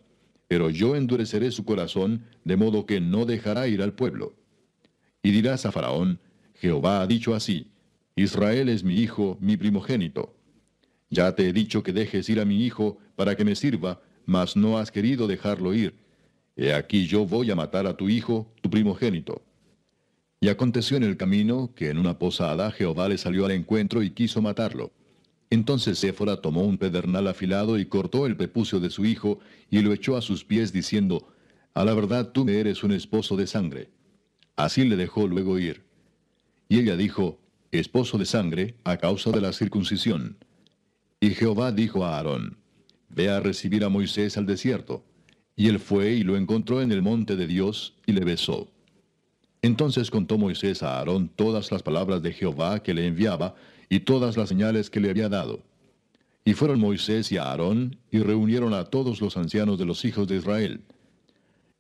Pero 0.48 0.70
yo 0.70 0.96
endureceré 0.96 1.52
su 1.52 1.64
corazón, 1.64 2.24
de 2.42 2.56
modo 2.56 2.84
que 2.84 3.00
no 3.00 3.26
dejará 3.26 3.68
ir 3.68 3.80
al 3.80 3.92
pueblo. 3.92 4.34
Y 5.22 5.30
dirás 5.30 5.66
a 5.66 5.70
Faraón, 5.70 6.18
Jehová 6.54 7.00
ha 7.00 7.06
dicho 7.06 7.36
así, 7.36 7.70
Israel 8.16 8.68
es 8.68 8.82
mi 8.82 8.96
hijo, 8.96 9.38
mi 9.40 9.56
primogénito. 9.56 10.34
Ya 11.10 11.32
te 11.36 11.48
he 11.48 11.52
dicho 11.52 11.84
que 11.84 11.92
dejes 11.92 12.28
ir 12.28 12.40
a 12.40 12.44
mi 12.44 12.64
hijo 12.64 12.98
para 13.14 13.36
que 13.36 13.44
me 13.44 13.54
sirva, 13.54 14.00
mas 14.24 14.56
no 14.56 14.78
has 14.78 14.90
querido 14.90 15.28
dejarlo 15.28 15.74
ir 15.74 16.05
He 16.56 16.72
aquí 16.72 17.06
yo 17.06 17.26
voy 17.26 17.50
a 17.50 17.54
matar 17.54 17.86
a 17.86 17.96
tu 17.96 18.08
hijo, 18.08 18.50
tu 18.62 18.70
primogénito. 18.70 19.42
Y 20.40 20.48
aconteció 20.48 20.96
en 20.96 21.02
el 21.02 21.16
camino 21.16 21.72
que 21.74 21.90
en 21.90 21.98
una 21.98 22.18
posada 22.18 22.70
Jehová 22.70 23.08
le 23.08 23.18
salió 23.18 23.44
al 23.44 23.52
encuentro 23.52 24.02
y 24.02 24.10
quiso 24.10 24.40
matarlo. 24.40 24.90
Entonces 25.50 25.98
Séfora 25.98 26.40
tomó 26.40 26.62
un 26.62 26.78
pedernal 26.78 27.28
afilado 27.28 27.78
y 27.78 27.86
cortó 27.86 28.26
el 28.26 28.36
prepucio 28.36 28.80
de 28.80 28.90
su 28.90 29.04
hijo 29.04 29.38
y 29.70 29.80
lo 29.80 29.92
echó 29.92 30.16
a 30.16 30.22
sus 30.22 30.44
pies 30.44 30.72
diciendo, 30.72 31.28
A 31.74 31.84
la 31.84 31.94
verdad 31.94 32.32
tú 32.32 32.44
me 32.44 32.58
eres 32.58 32.82
un 32.82 32.92
esposo 32.92 33.36
de 33.36 33.46
sangre. 33.46 33.90
Así 34.56 34.84
le 34.84 34.96
dejó 34.96 35.26
luego 35.26 35.58
ir. 35.58 35.84
Y 36.68 36.80
ella 36.80 36.96
dijo, 36.96 37.38
Esposo 37.70 38.16
de 38.16 38.24
sangre, 38.24 38.76
a 38.84 38.96
causa 38.96 39.30
de 39.30 39.40
la 39.40 39.52
circuncisión. 39.52 40.38
Y 41.20 41.30
Jehová 41.30 41.72
dijo 41.72 42.04
a 42.04 42.16
Aarón, 42.16 42.56
Ve 43.08 43.28
a 43.28 43.40
recibir 43.40 43.84
a 43.84 43.88
Moisés 43.88 44.36
al 44.36 44.46
desierto. 44.46 45.04
Y 45.56 45.68
él 45.68 45.78
fue 45.78 46.12
y 46.12 46.22
lo 46.22 46.36
encontró 46.36 46.82
en 46.82 46.92
el 46.92 47.02
monte 47.02 47.34
de 47.34 47.46
Dios 47.46 47.94
y 48.06 48.12
le 48.12 48.24
besó. 48.24 48.68
Entonces 49.62 50.10
contó 50.10 50.38
Moisés 50.38 50.82
a 50.82 50.98
Aarón 50.98 51.28
todas 51.34 51.72
las 51.72 51.82
palabras 51.82 52.22
de 52.22 52.32
Jehová 52.32 52.82
que 52.82 52.94
le 52.94 53.06
enviaba 53.06 53.54
y 53.88 54.00
todas 54.00 54.36
las 54.36 54.50
señales 54.50 54.90
que 54.90 55.00
le 55.00 55.10
había 55.10 55.28
dado. 55.28 55.62
Y 56.44 56.52
fueron 56.52 56.78
Moisés 56.78 57.32
y 57.32 57.38
Aarón 57.38 57.96
y 58.10 58.20
reunieron 58.20 58.74
a 58.74 58.84
todos 58.84 59.20
los 59.20 59.36
ancianos 59.36 59.78
de 59.78 59.86
los 59.86 60.04
hijos 60.04 60.28
de 60.28 60.36
Israel. 60.36 60.82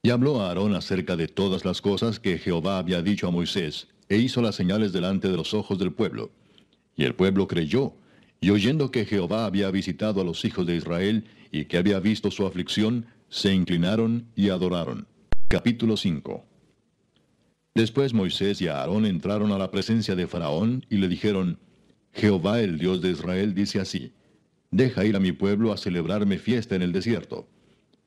Y 0.02 0.10
habló 0.10 0.40
a 0.40 0.48
Aarón 0.48 0.74
acerca 0.74 1.16
de 1.16 1.28
todas 1.28 1.64
las 1.64 1.80
cosas 1.80 2.18
que 2.18 2.38
Jehová 2.38 2.78
había 2.78 3.02
dicho 3.02 3.28
a 3.28 3.30
Moisés, 3.30 3.88
e 4.08 4.16
hizo 4.18 4.40
las 4.40 4.54
señales 4.54 4.92
delante 4.92 5.28
de 5.28 5.36
los 5.36 5.54
ojos 5.54 5.78
del 5.78 5.92
pueblo. 5.92 6.30
Y 6.96 7.04
el 7.04 7.14
pueblo 7.14 7.46
creyó, 7.46 7.92
y 8.40 8.50
oyendo 8.50 8.90
que 8.90 9.04
Jehová 9.04 9.46
había 9.46 9.70
visitado 9.70 10.20
a 10.20 10.24
los 10.24 10.44
hijos 10.44 10.66
de 10.66 10.76
Israel 10.76 11.24
y 11.50 11.66
que 11.66 11.78
había 11.78 12.00
visto 12.00 12.30
su 12.30 12.46
aflicción, 12.46 13.06
se 13.28 13.52
inclinaron 13.52 14.28
y 14.36 14.50
adoraron. 14.50 15.06
Capítulo 15.48 15.96
5 15.96 16.44
Después 17.74 18.14
Moisés 18.14 18.60
y 18.62 18.68
Aarón 18.68 19.04
entraron 19.04 19.52
a 19.52 19.58
la 19.58 19.70
presencia 19.70 20.14
de 20.14 20.26
Faraón 20.26 20.86
y 20.88 20.96
le 20.96 21.08
dijeron, 21.08 21.58
Jehová 22.12 22.60
el 22.60 22.78
Dios 22.78 23.02
de 23.02 23.10
Israel 23.10 23.54
dice 23.54 23.80
así, 23.80 24.12
Deja 24.70 25.04
ir 25.04 25.16
a 25.16 25.20
mi 25.20 25.32
pueblo 25.32 25.72
a 25.72 25.76
celebrarme 25.76 26.38
fiesta 26.38 26.74
en 26.74 26.82
el 26.82 26.92
desierto. 26.92 27.48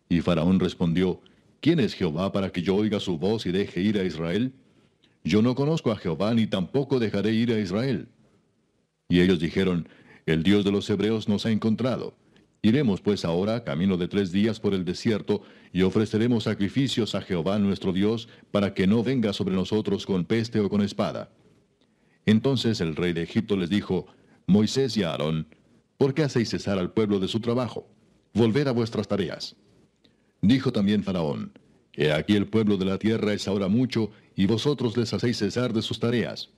Y 0.07 0.21
Faraón 0.21 0.59
respondió, 0.59 1.21
¿Quién 1.61 1.79
es 1.79 1.93
Jehová 1.93 2.31
para 2.31 2.51
que 2.51 2.61
yo 2.61 2.75
oiga 2.75 2.99
su 2.99 3.17
voz 3.17 3.45
y 3.45 3.51
deje 3.51 3.81
ir 3.81 3.99
a 3.99 4.03
Israel? 4.03 4.53
Yo 5.23 5.41
no 5.41 5.53
conozco 5.53 5.91
a 5.91 5.97
Jehová 5.97 6.33
ni 6.33 6.47
tampoco 6.47 6.99
dejaré 6.99 7.33
ir 7.33 7.51
a 7.51 7.59
Israel. 7.59 8.07
Y 9.09 9.19
ellos 9.19 9.39
dijeron, 9.39 9.87
El 10.25 10.43
Dios 10.43 10.63
de 10.63 10.71
los 10.71 10.89
hebreos 10.89 11.27
nos 11.27 11.45
ha 11.45 11.51
encontrado 11.51 12.15
Iremos 12.61 13.01
pues 13.01 13.23
ahora, 13.23 13.63
camino 13.63 13.95
de 13.95 14.07
tres 14.07 14.31
días 14.31 14.59
por 14.59 14.73
el 14.73 14.83
desierto, 14.83 15.41
y 15.71 15.83
ofreceremos 15.83 16.43
sacrificios 16.43 17.15
a 17.15 17.21
Jehová 17.21 17.57
nuestro 17.57 17.93
Dios, 17.93 18.27
para 18.51 18.73
que 18.73 18.85
no 18.85 19.03
venga 19.03 19.31
sobre 19.31 19.55
nosotros 19.55 20.05
con 20.05 20.25
peste 20.25 20.59
o 20.59 20.69
con 20.69 20.81
espada. 20.81 21.31
Entonces 22.25 22.81
el 22.81 22.95
rey 22.95 23.13
de 23.13 23.23
Egipto 23.23 23.55
les 23.55 23.69
dijo, 23.69 24.07
Moisés 24.45 24.97
y 24.97 25.03
Aarón, 25.03 25.47
¿por 25.97 26.13
qué 26.13 26.23
hacéis 26.23 26.49
cesar 26.49 26.79
al 26.79 26.91
pueblo 26.91 27.19
de 27.19 27.27
su 27.27 27.39
trabajo? 27.39 27.87
Volved 28.33 28.67
a 28.67 28.71
vuestras 28.71 29.07
tareas. 29.07 29.55
Dijo 30.41 30.71
también 30.71 31.03
Faraón, 31.03 31.53
He 31.93 32.11
aquí 32.11 32.35
el 32.35 32.47
pueblo 32.47 32.77
de 32.77 32.85
la 32.85 32.97
tierra 32.97 33.33
es 33.33 33.47
ahora 33.47 33.67
mucho, 33.67 34.11
y 34.35 34.45
vosotros 34.45 34.95
les 34.95 35.13
hacéis 35.13 35.37
cesar 35.37 35.73
de 35.73 35.81
sus 35.81 35.99
tareas. 35.99 36.49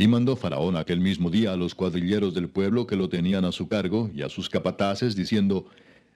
Y 0.00 0.08
mandó 0.08 0.34
Faraón 0.34 0.78
aquel 0.78 0.98
mismo 0.98 1.28
día 1.28 1.52
a 1.52 1.56
los 1.58 1.74
cuadrilleros 1.74 2.32
del 2.32 2.48
pueblo 2.48 2.86
que 2.86 2.96
lo 2.96 3.10
tenían 3.10 3.44
a 3.44 3.52
su 3.52 3.68
cargo 3.68 4.10
y 4.14 4.22
a 4.22 4.30
sus 4.30 4.48
capataces, 4.48 5.14
diciendo, 5.14 5.66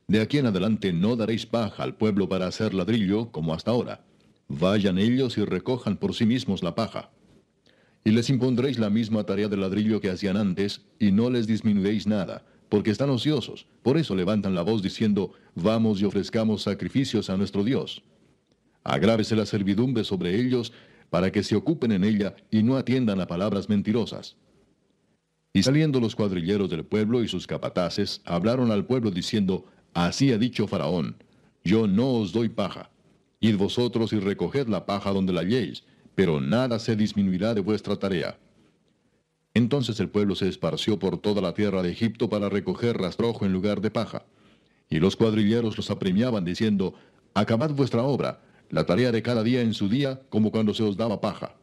De 0.09 0.23
aquí 0.23 0.39
en 0.39 0.47
adelante 0.47 0.95
no 0.95 1.17
daréis 1.17 1.45
paja 1.45 1.83
al 1.83 1.95
pueblo 1.95 2.27
para 2.27 2.47
hacer 2.47 2.73
ladrillo, 2.73 3.31
como 3.31 3.53
hasta 3.53 3.73
ahora. 3.73 4.03
Vayan 4.49 4.97
ellos 4.97 5.37
y 5.37 5.45
recojan 5.45 5.99
por 5.99 6.15
sí 6.15 6.25
mismos 6.25 6.63
la 6.63 6.75
paja. 6.75 7.11
Y 8.05 8.13
les 8.13 8.31
impondréis 8.31 8.79
la 8.79 8.89
misma 8.89 9.25
tarea 9.25 9.49
de 9.49 9.59
ladrillo 9.59 10.01
que 10.01 10.09
hacían 10.09 10.39
antes, 10.39 10.81
y 10.99 11.13
no 11.13 11.29
les 11.29 11.47
disminuiréis 11.47 12.07
nada, 12.07 12.43
porque 12.71 12.91
están 12.91 13.11
ociosos. 13.11 13.67
Por 13.83 13.99
eso 13.99 14.15
levantan 14.15 14.55
la 14.55 14.63
voz 14.63 14.83
diciendo, 14.83 15.35
Vamos 15.55 16.01
y 16.01 16.07
ofrezcamos 16.07 16.63
sacrificios 16.63 17.29
a 17.29 17.37
nuestro 17.37 17.63
Dios. 17.63 18.03
Agrávese 18.83 19.37
la 19.37 19.45
servidumbre 19.45 20.05
sobre 20.05 20.41
ellos, 20.41 20.73
para 21.15 21.31
que 21.31 21.45
se 21.45 21.55
ocupen 21.55 21.93
en 21.93 22.03
ella 22.03 22.35
y 22.51 22.65
no 22.65 22.77
atiendan 22.77 23.21
a 23.21 23.29
palabras 23.29 23.69
mentirosas. 23.69 24.35
Y 25.53 25.63
saliendo 25.63 26.01
los 26.01 26.17
cuadrilleros 26.17 26.69
del 26.69 26.85
pueblo 26.85 27.23
y 27.23 27.29
sus 27.29 27.47
capataces, 27.47 28.21
hablaron 28.25 28.73
al 28.73 28.85
pueblo 28.85 29.13
diciendo, 29.13 29.65
Así 29.93 30.33
ha 30.33 30.39
dicho 30.39 30.67
Faraón, 30.67 31.15
yo 31.63 31.87
no 31.87 32.15
os 32.15 32.33
doy 32.33 32.49
paja. 32.49 32.91
Id 33.39 33.57
vosotros 33.57 34.13
y 34.13 34.19
recoged 34.19 34.67
la 34.67 34.87
paja 34.87 35.13
donde 35.13 35.33
la 35.33 35.43
halléis, 35.43 35.85
pero 36.17 36.41
nada 36.41 36.81
se 36.81 36.97
disminuirá 36.97 37.55
de 37.55 37.61
vuestra 37.61 37.95
tarea. 37.95 38.37
Entonces 39.55 40.01
el 40.01 40.09
pueblo 40.09 40.35
se 40.35 40.49
esparció 40.49 40.99
por 40.99 41.19
toda 41.19 41.41
la 41.41 41.55
tierra 41.55 41.85
de 41.85 41.93
Egipto 41.93 42.29
para 42.29 42.49
recoger 42.49 42.99
rastrojo 42.99 43.47
en 43.47 43.53
lugar 43.53 43.81
de 43.81 43.93
paja. 43.93 44.25
Y 44.91 44.99
los 44.99 45.15
cuadrilleros 45.15 45.77
los 45.77 45.93
apremiaban 45.93 46.45
diciendo, 46.45 46.95
Acabad 47.35 47.71
vuestra 47.71 48.03
obra, 48.03 48.41
la 48.75 48.85
tarea 48.85 49.13
de 49.13 49.23
cada 49.23 49.45
día 49.45 49.61
en 49.61 49.73
su 49.73 49.89
día, 49.89 50.21
como 50.31 50.51
cuando 50.51 50.75
se 50.75 50.83
os 50.83 50.97
daba 50.97 51.21
paja. 51.21 51.55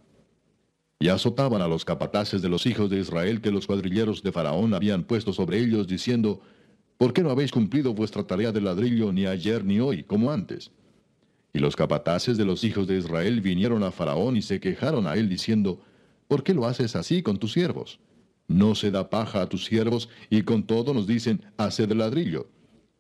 Y 0.98 1.10
azotaban 1.10 1.62
a 1.62 1.68
los 1.68 1.84
capataces 1.84 2.42
de 2.42 2.48
los 2.48 2.66
hijos 2.66 2.90
de 2.90 3.00
Israel 3.00 3.42
que 3.42 3.52
los 3.52 3.68
cuadrilleros 3.68 4.24
de 4.24 4.32
Faraón 4.32 4.74
habían 4.74 5.04
puesto 5.04 5.34
sobre 5.34 5.60
ellos, 5.60 5.88
diciendo, 5.88 6.40
¿Por 6.98 7.12
qué 7.12 7.22
no 7.22 7.30
habéis 7.30 7.52
cumplido 7.52 7.94
vuestra 7.94 8.24
tarea 8.26 8.54
de 8.54 8.62
ladrillo 8.62 9.12
ni 9.12 9.26
ayer 9.26 9.66
ni 9.66 9.82
hoy, 9.82 10.04
como 10.04 10.32
antes? 10.32 10.72
Y 11.52 11.60
los 11.60 11.76
capataces 11.76 12.38
de 12.38 12.46
los 12.46 12.64
hijos 12.64 12.88
de 12.88 12.98
Israel 12.98 13.42
vinieron 13.42 13.84
a 13.84 13.92
Faraón 13.92 14.38
y 14.38 14.42
se 14.42 14.62
quejaron 14.62 15.06
a 15.06 15.16
él, 15.16 15.28
diciendo, 15.28 15.82
¿Por 16.30 16.46
qué 16.46 16.54
lo 16.54 16.66
haces 16.66 16.96
así 16.96 17.22
con 17.22 17.40
tus 17.40 17.52
siervos? 17.52 18.00
No 18.48 18.74
se 18.74 18.90
da 18.90 19.10
paja 19.10 19.42
a 19.42 19.50
tus 19.50 19.66
siervos, 19.66 20.08
y 20.30 20.44
con 20.44 20.64
todo 20.64 20.94
nos 20.94 21.08
dicen, 21.08 21.44
haced 21.58 21.92
ladrillo. 21.92 22.48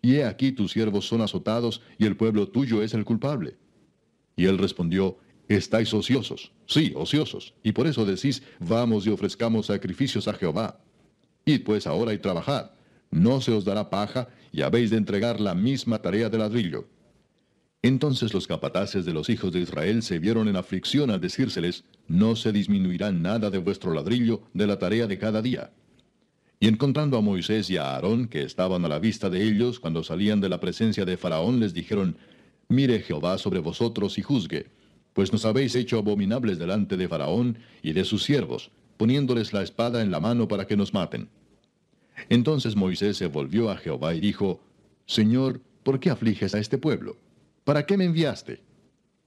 Y 0.01 0.15
he 0.15 0.25
aquí 0.25 0.51
tus 0.51 0.73
siervos 0.73 1.07
son 1.07 1.21
azotados, 1.21 1.81
y 1.97 2.05
el 2.07 2.17
pueblo 2.17 2.49
tuyo 2.49 2.83
es 2.83 2.93
el 2.93 3.05
culpable. 3.05 3.55
Y 4.35 4.45
él 4.45 4.57
respondió, 4.57 5.17
estáis 5.47 5.93
ociosos, 5.93 6.51
sí, 6.65 6.93
ociosos, 6.95 7.53
y 7.63 7.71
por 7.71 7.87
eso 7.87 8.05
decís, 8.05 8.43
vamos 8.59 9.05
y 9.05 9.09
ofrezcamos 9.09 9.67
sacrificios 9.67 10.27
a 10.27 10.33
Jehová. 10.33 10.79
Id 11.45 11.63
pues 11.63 11.87
ahora 11.87 12.13
y 12.13 12.17
trabajad, 12.17 12.71
no 13.09 13.41
se 13.41 13.51
os 13.51 13.65
dará 13.65 13.89
paja, 13.89 14.29
y 14.51 14.61
habéis 14.61 14.89
de 14.89 14.97
entregar 14.97 15.39
la 15.39 15.55
misma 15.55 16.01
tarea 16.01 16.29
de 16.29 16.37
ladrillo. 16.37 16.87
Entonces 17.83 18.33
los 18.33 18.45
capataces 18.45 19.05
de 19.05 19.13
los 19.13 19.29
hijos 19.29 19.51
de 19.51 19.59
Israel 19.59 20.03
se 20.03 20.19
vieron 20.19 20.47
en 20.47 20.55
aflicción 20.55 21.09
al 21.09 21.19
decírseles, 21.19 21.83
no 22.07 22.35
se 22.35 22.51
disminuirá 22.51 23.11
nada 23.11 23.49
de 23.49 23.57
vuestro 23.57 23.93
ladrillo 23.93 24.43
de 24.53 24.67
la 24.67 24.77
tarea 24.77 25.07
de 25.07 25.17
cada 25.17 25.41
día. 25.41 25.71
Y 26.59 26.67
encontrando 26.67 27.17
a 27.17 27.21
Moisés 27.21 27.71
y 27.71 27.77
a 27.77 27.95
Aarón, 27.95 28.27
que 28.27 28.43
estaban 28.43 28.85
a 28.85 28.87
la 28.87 28.99
vista 28.99 29.31
de 29.31 29.43
ellos 29.43 29.79
cuando 29.79 30.03
salían 30.03 30.41
de 30.41 30.49
la 30.49 30.59
presencia 30.59 31.05
de 31.05 31.17
Faraón, 31.17 31.59
les 31.59 31.73
dijeron, 31.73 32.17
Mire 32.71 33.01
Jehová 33.01 33.37
sobre 33.37 33.59
vosotros 33.59 34.17
y 34.17 34.21
juzgue, 34.21 34.67
pues 35.11 35.33
nos 35.33 35.43
habéis 35.43 35.75
hecho 35.75 35.97
abominables 35.97 36.57
delante 36.57 36.95
de 36.95 37.09
Faraón 37.09 37.57
y 37.83 37.91
de 37.91 38.05
sus 38.05 38.23
siervos, 38.23 38.71
poniéndoles 38.95 39.51
la 39.51 39.61
espada 39.61 40.01
en 40.01 40.09
la 40.09 40.21
mano 40.21 40.47
para 40.47 40.65
que 40.65 40.77
nos 40.77 40.93
maten. 40.93 41.27
Entonces 42.29 42.77
Moisés 42.77 43.17
se 43.17 43.27
volvió 43.27 43.69
a 43.69 43.75
Jehová 43.75 44.15
y 44.15 44.21
dijo, 44.21 44.61
Señor, 45.05 45.59
¿por 45.83 45.99
qué 45.99 46.11
afliges 46.11 46.55
a 46.55 46.59
este 46.59 46.77
pueblo? 46.77 47.17
¿Para 47.65 47.85
qué 47.85 47.97
me 47.97 48.05
enviaste? 48.05 48.61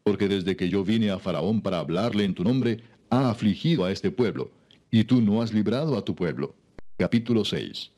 Porque 0.05 0.27
desde 0.27 0.57
que 0.57 0.71
yo 0.71 0.83
vine 0.83 1.11
a 1.11 1.19
Faraón 1.19 1.61
para 1.61 1.81
hablarle 1.81 2.25
en 2.25 2.33
tu 2.33 2.45
nombre, 2.45 2.79
ha 3.11 3.29
afligido 3.29 3.85
a 3.85 3.93
este 3.93 4.11
pueblo, 4.11 4.53
y 4.91 5.05
tú 5.05 5.21
no 5.21 5.43
has 5.43 5.53
librado 5.53 5.99
a 5.99 6.03
tu 6.03 6.15
pueblo. 6.15 6.55
Capítulo 6.97 7.45
6 7.45 7.91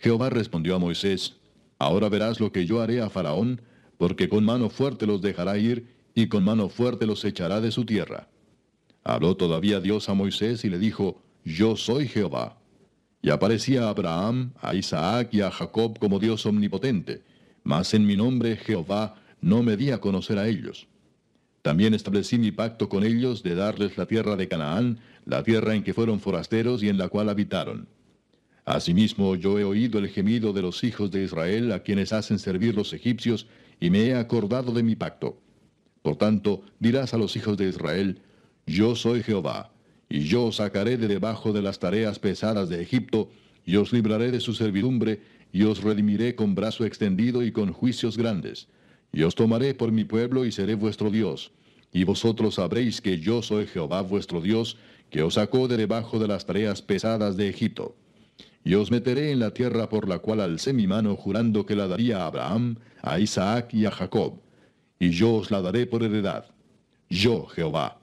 Jehová 0.00 0.30
respondió 0.30 0.74
a 0.74 0.80
Moisés, 0.80 1.36
Ahora 1.78 2.08
verás 2.08 2.40
lo 2.40 2.50
que 2.50 2.66
yo 2.66 2.82
haré 2.82 3.00
a 3.00 3.08
Faraón, 3.08 3.60
porque 3.98 4.28
con 4.28 4.44
mano 4.44 4.68
fuerte 4.70 5.06
los 5.06 5.22
dejará 5.22 5.58
ir, 5.58 5.94
y 6.14 6.28
con 6.28 6.44
mano 6.44 6.68
fuerte 6.68 7.06
los 7.06 7.24
echará 7.24 7.60
de 7.60 7.70
su 7.70 7.84
tierra. 7.84 8.28
Habló 9.04 9.36
todavía 9.36 9.80
Dios 9.80 10.08
a 10.08 10.14
Moisés 10.14 10.64
y 10.64 10.70
le 10.70 10.78
dijo, 10.78 11.22
Yo 11.44 11.76
soy 11.76 12.08
Jehová. 12.08 12.58
Y 13.22 13.30
aparecía 13.30 13.84
a 13.84 13.90
Abraham, 13.90 14.52
a 14.60 14.74
Isaac 14.74 15.30
y 15.32 15.40
a 15.40 15.50
Jacob 15.50 15.98
como 15.98 16.18
Dios 16.18 16.46
omnipotente, 16.46 17.22
mas 17.64 17.94
en 17.94 18.06
mi 18.06 18.16
nombre 18.16 18.56
Jehová 18.56 19.16
no 19.40 19.62
me 19.62 19.76
di 19.76 19.90
a 19.90 20.00
conocer 20.00 20.38
a 20.38 20.48
ellos. 20.48 20.86
También 21.62 21.94
establecí 21.94 22.38
mi 22.38 22.52
pacto 22.52 22.88
con 22.88 23.04
ellos 23.04 23.42
de 23.42 23.56
darles 23.56 23.96
la 23.96 24.06
tierra 24.06 24.36
de 24.36 24.46
Canaán, 24.46 25.00
la 25.24 25.42
tierra 25.42 25.74
en 25.74 25.82
que 25.82 25.94
fueron 25.94 26.20
forasteros 26.20 26.82
y 26.82 26.88
en 26.88 26.96
la 26.96 27.08
cual 27.08 27.28
habitaron. 27.28 27.88
Asimismo 28.64 29.34
yo 29.36 29.58
he 29.58 29.64
oído 29.64 29.98
el 29.98 30.08
gemido 30.08 30.52
de 30.52 30.62
los 30.62 30.84
hijos 30.84 31.10
de 31.10 31.24
Israel 31.24 31.72
a 31.72 31.80
quienes 31.84 32.12
hacen 32.12 32.38
servir 32.38 32.74
los 32.74 32.92
egipcios, 32.92 33.46
y 33.80 33.90
me 33.90 34.06
he 34.06 34.14
acordado 34.14 34.72
de 34.72 34.82
mi 34.82 34.96
pacto. 34.96 35.40
Por 36.02 36.16
tanto, 36.16 36.62
dirás 36.78 37.14
a 37.14 37.18
los 37.18 37.36
hijos 37.36 37.56
de 37.56 37.68
Israel, 37.68 38.20
Yo 38.66 38.94
soy 38.96 39.22
Jehová, 39.22 39.72
y 40.08 40.20
yo 40.20 40.44
os 40.44 40.56
sacaré 40.56 40.96
de 40.96 41.08
debajo 41.08 41.52
de 41.52 41.62
las 41.62 41.78
tareas 41.78 42.18
pesadas 42.18 42.68
de 42.68 42.80
Egipto, 42.80 43.28
y 43.64 43.76
os 43.76 43.92
libraré 43.92 44.30
de 44.30 44.40
su 44.40 44.54
servidumbre, 44.54 45.20
y 45.52 45.64
os 45.64 45.82
redimiré 45.82 46.34
con 46.34 46.54
brazo 46.54 46.84
extendido 46.84 47.42
y 47.42 47.50
con 47.50 47.72
juicios 47.72 48.16
grandes. 48.16 48.68
Y 49.12 49.22
os 49.22 49.34
tomaré 49.34 49.74
por 49.74 49.92
mi 49.92 50.04
pueblo 50.04 50.44
y 50.44 50.52
seré 50.52 50.74
vuestro 50.74 51.10
Dios. 51.10 51.52
Y 51.92 52.04
vosotros 52.04 52.56
sabréis 52.56 53.00
que 53.00 53.18
yo 53.18 53.42
soy 53.42 53.66
Jehová 53.66 54.02
vuestro 54.02 54.40
Dios, 54.40 54.76
que 55.10 55.22
os 55.22 55.34
sacó 55.34 55.68
de 55.68 55.76
debajo 55.76 56.18
de 56.18 56.28
las 56.28 56.46
tareas 56.46 56.82
pesadas 56.82 57.36
de 57.36 57.48
Egipto. 57.48 57.96
Y 58.66 58.74
os 58.74 58.90
meteré 58.90 59.30
en 59.30 59.38
la 59.38 59.52
tierra 59.52 59.88
por 59.88 60.08
la 60.08 60.18
cual 60.18 60.40
alcé 60.40 60.72
mi 60.72 60.88
mano 60.88 61.14
jurando 61.14 61.64
que 61.64 61.76
la 61.76 61.86
daría 61.86 62.24
a 62.24 62.26
Abraham, 62.26 62.74
a 63.00 63.20
Isaac 63.20 63.72
y 63.72 63.84
a 63.84 63.92
Jacob, 63.92 64.40
y 64.98 65.10
yo 65.10 65.34
os 65.34 65.52
la 65.52 65.62
daré 65.62 65.86
por 65.86 66.02
heredad. 66.02 66.46
Yo, 67.08 67.46
Jehová. 67.46 68.00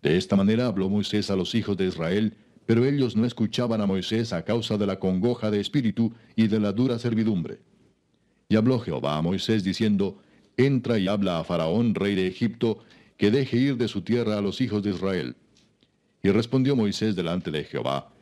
De 0.00 0.16
esta 0.16 0.36
manera 0.36 0.68
habló 0.68 0.88
Moisés 0.88 1.28
a 1.28 1.34
los 1.34 1.56
hijos 1.56 1.76
de 1.76 1.88
Israel, 1.88 2.36
pero 2.66 2.84
ellos 2.84 3.16
no 3.16 3.26
escuchaban 3.26 3.80
a 3.80 3.86
Moisés 3.86 4.32
a 4.32 4.44
causa 4.44 4.78
de 4.78 4.86
la 4.86 5.00
congoja 5.00 5.50
de 5.50 5.58
espíritu 5.58 6.12
y 6.36 6.46
de 6.46 6.60
la 6.60 6.70
dura 6.70 7.00
servidumbre. 7.00 7.58
Y 8.48 8.54
habló 8.54 8.78
Jehová 8.78 9.16
a 9.16 9.22
Moisés 9.22 9.64
diciendo, 9.64 10.22
Entra 10.56 11.00
y 11.00 11.08
habla 11.08 11.40
a 11.40 11.44
Faraón, 11.44 11.96
rey 11.96 12.14
de 12.14 12.28
Egipto, 12.28 12.78
que 13.16 13.32
deje 13.32 13.56
ir 13.56 13.76
de 13.76 13.88
su 13.88 14.02
tierra 14.02 14.38
a 14.38 14.40
los 14.40 14.60
hijos 14.60 14.84
de 14.84 14.90
Israel. 14.90 15.34
Y 16.22 16.30
respondió 16.30 16.76
Moisés 16.76 17.16
delante 17.16 17.50
de 17.50 17.64
Jehová, 17.64 18.13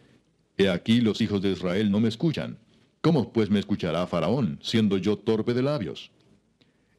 Aquí 0.71 1.01
los 1.01 1.21
hijos 1.21 1.43
de 1.43 1.53
Israel 1.53 1.91
no 1.91 2.01
me 2.01 2.09
escuchan. 2.09 2.59
¿Cómo 3.01 3.33
pues 3.33 3.51
me 3.51 3.59
escuchará 3.59 4.07
Faraón, 4.07 4.59
siendo 4.63 4.97
yo 4.97 5.19
torpe 5.19 5.55
de 5.55 5.63
labios? 5.63 6.11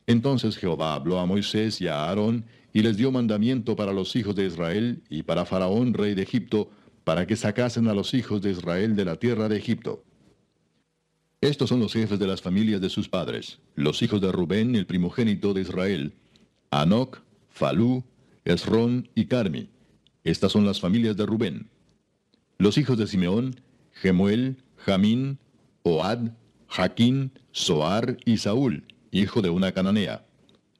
Entonces 0.05 0.57
Jehová 0.57 0.95
habló 0.95 1.19
a 1.19 1.25
Moisés 1.25 1.79
y 1.79 1.87
a 1.87 2.05
Aarón, 2.05 2.45
y 2.73 2.81
les 2.81 2.97
dio 2.97 3.11
mandamiento 3.11 3.75
para 3.75 3.93
los 3.93 4.15
hijos 4.15 4.35
de 4.35 4.47
Israel 4.47 5.03
y 5.09 5.23
para 5.23 5.45
Faraón, 5.45 5.93
rey 5.93 6.15
de 6.15 6.23
Egipto, 6.23 6.71
para 7.03 7.27
que 7.27 7.35
sacasen 7.35 7.87
a 7.87 7.93
los 7.93 8.13
hijos 8.13 8.41
de 8.41 8.51
Israel 8.51 8.95
de 8.95 9.05
la 9.05 9.15
tierra 9.17 9.47
de 9.47 9.57
Egipto. 9.57 10.03
Estos 11.39 11.69
son 11.69 11.79
los 11.79 11.93
jefes 11.93 12.17
de 12.19 12.27
las 12.27 12.41
familias 12.41 12.81
de 12.81 12.89
sus 12.89 13.09
padres, 13.09 13.59
los 13.75 14.01
hijos 14.01 14.21
de 14.21 14.31
Rubén, 14.31 14.75
el 14.75 14.85
primogénito 14.85 15.53
de 15.53 15.61
Israel, 15.61 16.13
Anoc, 16.71 17.21
Falú, 17.49 18.03
Esrón 18.45 19.09
y 19.13 19.25
Carmi. 19.25 19.69
Estas 20.23 20.51
son 20.51 20.65
las 20.65 20.79
familias 20.79 21.15
de 21.17 21.25
Rubén. 21.25 21.69
Los 22.57 22.77
hijos 22.77 22.97
de 22.97 23.07
Simeón, 23.07 23.55
Gemuel, 23.91 24.57
Jamín, 24.77 25.39
Oad, 25.83 26.31
Jaquín, 26.67 27.31
Soar 27.51 28.17
y 28.25 28.37
Saúl, 28.37 28.85
hijo 29.11 29.41
de 29.41 29.49
una 29.49 29.71
cananea. 29.71 30.25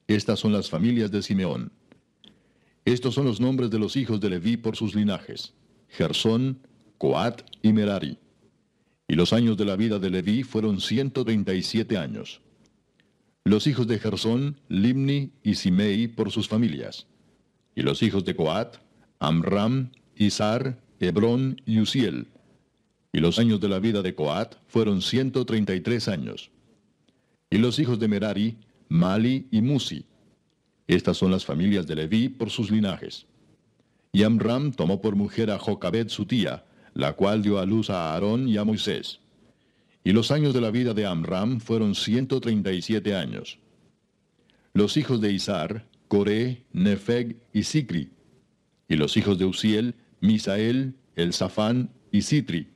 Estas 0.07 0.39
son 0.39 0.53
las 0.53 0.69
familias 0.69 1.11
de 1.11 1.21
Simeón. 1.21 1.71
Estos 2.85 3.13
son 3.13 3.25
los 3.25 3.39
nombres 3.39 3.69
de 3.69 3.79
los 3.79 3.95
hijos 3.95 4.19
de 4.19 4.29
Leví 4.29 4.57
por 4.57 4.75
sus 4.75 4.93
linajes, 4.93 5.53
Gersón, 5.89 6.59
Coat 6.97 7.41
y 7.61 7.71
Merari. 7.71 8.17
Y 9.07 9.15
los 9.15 9.31
años 9.31 9.57
de 9.57 9.65
la 9.65 9.75
vida 9.75 9.99
de 9.99 10.09
Leví 10.09 10.43
fueron 10.43 10.81
ciento 10.81 11.23
treinta 11.23 11.53
y 11.53 11.63
siete 11.63 11.97
años. 11.97 12.41
Los 13.45 13.67
hijos 13.67 13.87
de 13.87 13.99
Gersón, 13.99 14.59
Limni 14.67 15.31
y 15.43 15.55
Simei 15.55 16.07
por 16.07 16.31
sus 16.31 16.47
familias. 16.47 17.07
Y 17.75 17.81
los 17.81 18.03
hijos 18.03 18.25
de 18.25 18.35
Coat, 18.35 18.77
Amram, 19.19 19.91
Izar, 20.15 20.82
Hebrón 21.07 21.61
y 21.65 21.79
Uziel. 21.79 22.27
Y 23.11 23.19
los 23.19 23.37
años 23.39 23.59
de 23.61 23.69
la 23.69 23.79
vida 23.79 24.01
de 24.01 24.15
Coat 24.15 24.55
fueron 24.67 25.01
ciento 25.01 25.45
treinta 25.45 25.75
y 25.75 25.81
tres 25.81 26.07
años. 26.07 26.49
Y 27.49 27.59
los 27.59 27.77
hijos 27.77 27.99
de 27.99 28.07
Merari, 28.07 28.57
Mali 28.89 29.47
y 29.51 29.61
Musi. 29.61 30.05
Estas 30.87 31.17
son 31.17 31.31
las 31.31 31.45
familias 31.45 31.85
de 31.87 31.95
Leví 31.95 32.29
por 32.29 32.49
sus 32.49 32.71
linajes. 32.71 33.25
Y 34.11 34.23
Amram 34.23 34.71
tomó 34.71 35.01
por 35.01 35.15
mujer 35.15 35.51
a 35.51 35.59
Jocabed 35.59 36.09
su 36.09 36.25
tía, 36.25 36.65
la 36.93 37.13
cual 37.13 37.41
dio 37.41 37.59
a 37.59 37.65
luz 37.65 37.89
a 37.89 38.13
Aarón 38.13 38.47
y 38.47 38.57
a 38.57 38.63
Moisés. 38.63 39.19
Y 40.03 40.11
los 40.11 40.31
años 40.31 40.53
de 40.53 40.61
la 40.61 40.71
vida 40.71 40.93
de 40.93 41.05
Amram 41.05 41.59
fueron 41.59 41.95
ciento 41.95 42.41
treinta 42.41 42.71
y 42.71 42.81
siete 42.81 43.15
años. 43.15 43.59
Los 44.73 44.97
hijos 44.97 45.21
de 45.21 45.31
Izar, 45.31 45.87
Coré, 46.07 46.63
Nefeg 46.73 47.37
y 47.53 47.63
Sicri. 47.63 48.09
Y 48.87 48.95
los 48.95 49.15
hijos 49.17 49.37
de 49.37 49.45
Uziel, 49.45 49.95
Misael, 50.23 50.95
Elzafán 51.17 51.89
y 52.09 52.21
Sitri. 52.21 52.69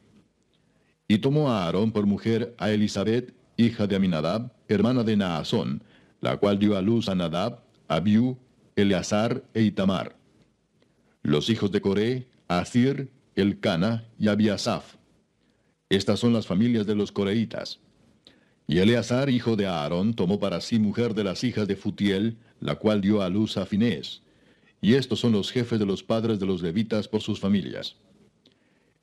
Y 1.08 1.20
tomó 1.20 1.50
a 1.50 1.64
Aarón 1.64 1.94
por 1.94 2.06
mujer 2.06 2.54
a 2.58 2.72
Elizabeth, 2.72 3.34
hija 3.56 3.88
de 3.88 3.96
Aminadab, 3.96 4.52
hermana 4.68 5.06
de 5.06 5.16
Naasón, 5.16 5.82
la 6.20 6.36
cual 6.36 6.60
dio 6.60 6.76
a 6.76 6.82
luz 6.82 7.08
a 7.08 7.16
Nadab, 7.16 7.64
Abiú, 7.88 8.38
Eleazar 8.76 9.46
e 9.54 9.62
Itamar. 9.62 10.18
Los 11.24 11.50
hijos 11.50 11.72
de 11.72 11.80
Coré, 11.80 12.28
Asir, 12.50 13.10
Elcana 13.34 14.04
y 14.20 14.28
Abiasaf. 14.28 14.98
Estas 15.88 16.20
son 16.20 16.34
las 16.34 16.48
familias 16.48 16.86
de 16.86 16.96
los 16.96 17.14
coreitas. 17.14 17.80
Y 18.68 18.80
Eleazar, 18.80 19.30
hijo 19.30 19.56
de 19.56 19.68
Aarón, 19.68 20.16
tomó 20.16 20.38
para 20.38 20.60
sí 20.60 20.80
mujer 20.80 21.14
de 21.14 21.24
las 21.24 21.46
hijas 21.46 21.66
de 21.66 21.78
Futiel, 21.78 22.36
la 22.60 22.76
cual 22.76 23.00
dio 23.00 23.22
a 23.22 23.30
luz 23.30 23.56
a 23.56 23.66
Finés. 23.66 24.22
Y 24.82 24.94
estos 24.94 25.20
son 25.20 25.32
los 25.32 25.52
jefes 25.52 25.80
de 25.80 25.86
los 25.86 26.04
padres 26.04 26.40
de 26.40 26.46
los 26.46 26.62
levitas 26.62 27.08
por 27.08 27.22
sus 27.22 27.40
familias. 27.40 27.96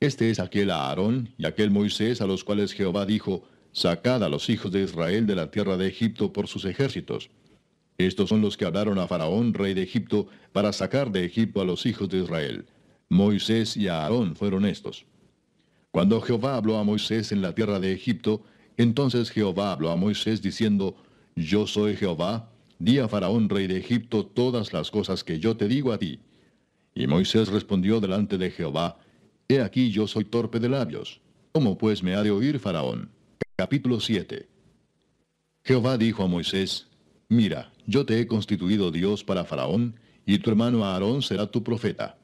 Este 0.00 0.30
es 0.30 0.38
aquel 0.38 0.70
Aarón 0.70 1.30
y 1.38 1.46
aquel 1.46 1.70
Moisés 1.70 2.20
a 2.20 2.26
los 2.26 2.44
cuales 2.44 2.72
Jehová 2.72 3.06
dijo, 3.06 3.44
Sacad 3.72 4.22
a 4.22 4.28
los 4.28 4.50
hijos 4.50 4.70
de 4.70 4.82
Israel 4.82 5.26
de 5.26 5.34
la 5.34 5.50
tierra 5.50 5.76
de 5.76 5.88
Egipto 5.88 6.32
por 6.32 6.46
sus 6.46 6.64
ejércitos. 6.64 7.30
Estos 7.98 8.28
son 8.28 8.40
los 8.40 8.56
que 8.56 8.64
hablaron 8.64 8.98
a 8.98 9.06
Faraón, 9.06 9.54
rey 9.54 9.74
de 9.74 9.82
Egipto, 9.82 10.28
para 10.52 10.72
sacar 10.72 11.10
de 11.10 11.24
Egipto 11.24 11.60
a 11.60 11.64
los 11.64 11.87
hijos 11.87 12.08
de 12.08 12.18
Israel. 12.18 12.66
Moisés 13.08 13.76
y 13.76 13.88
Aarón 13.88 14.37
fueron 14.37 14.64
estos. 14.64 15.06
Cuando 15.90 16.20
Jehová 16.20 16.56
habló 16.56 16.78
a 16.78 16.84
Moisés 16.84 17.32
en 17.32 17.40
la 17.40 17.54
tierra 17.54 17.78
de 17.80 17.92
Egipto, 17.92 18.42
entonces 18.76 19.30
Jehová 19.30 19.72
habló 19.72 19.90
a 19.90 19.96
Moisés 19.96 20.42
diciendo, 20.42 20.96
Yo 21.37 21.66
soy 21.66 21.96
Jehová, 21.96 22.50
di 22.78 22.98
a 22.98 23.08
Faraón 23.08 23.48
rey 23.48 23.66
de 23.66 23.78
Egipto 23.78 24.26
todas 24.26 24.72
las 24.72 24.90
cosas 24.90 25.24
que 25.24 25.38
yo 25.38 25.56
te 25.56 25.68
digo 25.68 25.92
a 25.92 25.98
ti. 25.98 26.20
Y 26.94 27.06
Moisés 27.06 27.48
respondió 27.48 28.00
delante 28.00 28.38
de 28.38 28.50
Jehová, 28.50 28.98
He 29.48 29.60
aquí 29.60 29.90
yo 29.90 30.06
soy 30.06 30.24
torpe 30.24 30.60
de 30.60 30.68
labios. 30.68 31.20
¿Cómo 31.52 31.76
pues 31.76 32.02
me 32.02 32.14
ha 32.14 32.22
de 32.22 32.30
oír 32.30 32.58
Faraón? 32.58 33.10
Capítulo 33.56 34.00
7 34.00 34.48
Jehová 35.64 35.98
dijo 35.98 36.22
a 36.22 36.26
Moisés, 36.26 36.88
Mira, 37.28 37.72
yo 37.87 38.04
te 38.04 38.20
he 38.20 38.26
constituido 38.26 38.90
Dios 38.90 39.24
para 39.24 39.44
Faraón, 39.44 39.98
y 40.26 40.38
tu 40.38 40.50
hermano 40.50 40.84
Aarón 40.84 41.22
será 41.22 41.46
tu 41.46 41.62
profeta. 41.62 42.16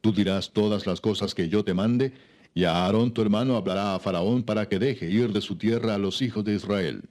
Tú 0.00 0.12
dirás 0.12 0.52
todas 0.52 0.86
las 0.86 1.00
cosas 1.00 1.34
que 1.34 1.48
yo 1.48 1.64
te 1.64 1.74
mande, 1.74 2.12
y 2.54 2.64
a 2.64 2.84
Aarón 2.84 3.12
tu 3.12 3.22
hermano 3.22 3.56
hablará 3.56 3.94
a 3.94 3.98
Faraón 3.98 4.42
para 4.42 4.68
que 4.68 4.78
deje 4.78 5.10
ir 5.10 5.32
de 5.32 5.40
su 5.40 5.56
tierra 5.56 5.94
a 5.94 5.98
los 5.98 6.22
hijos 6.22 6.44
de 6.44 6.54
Israel. 6.54 7.02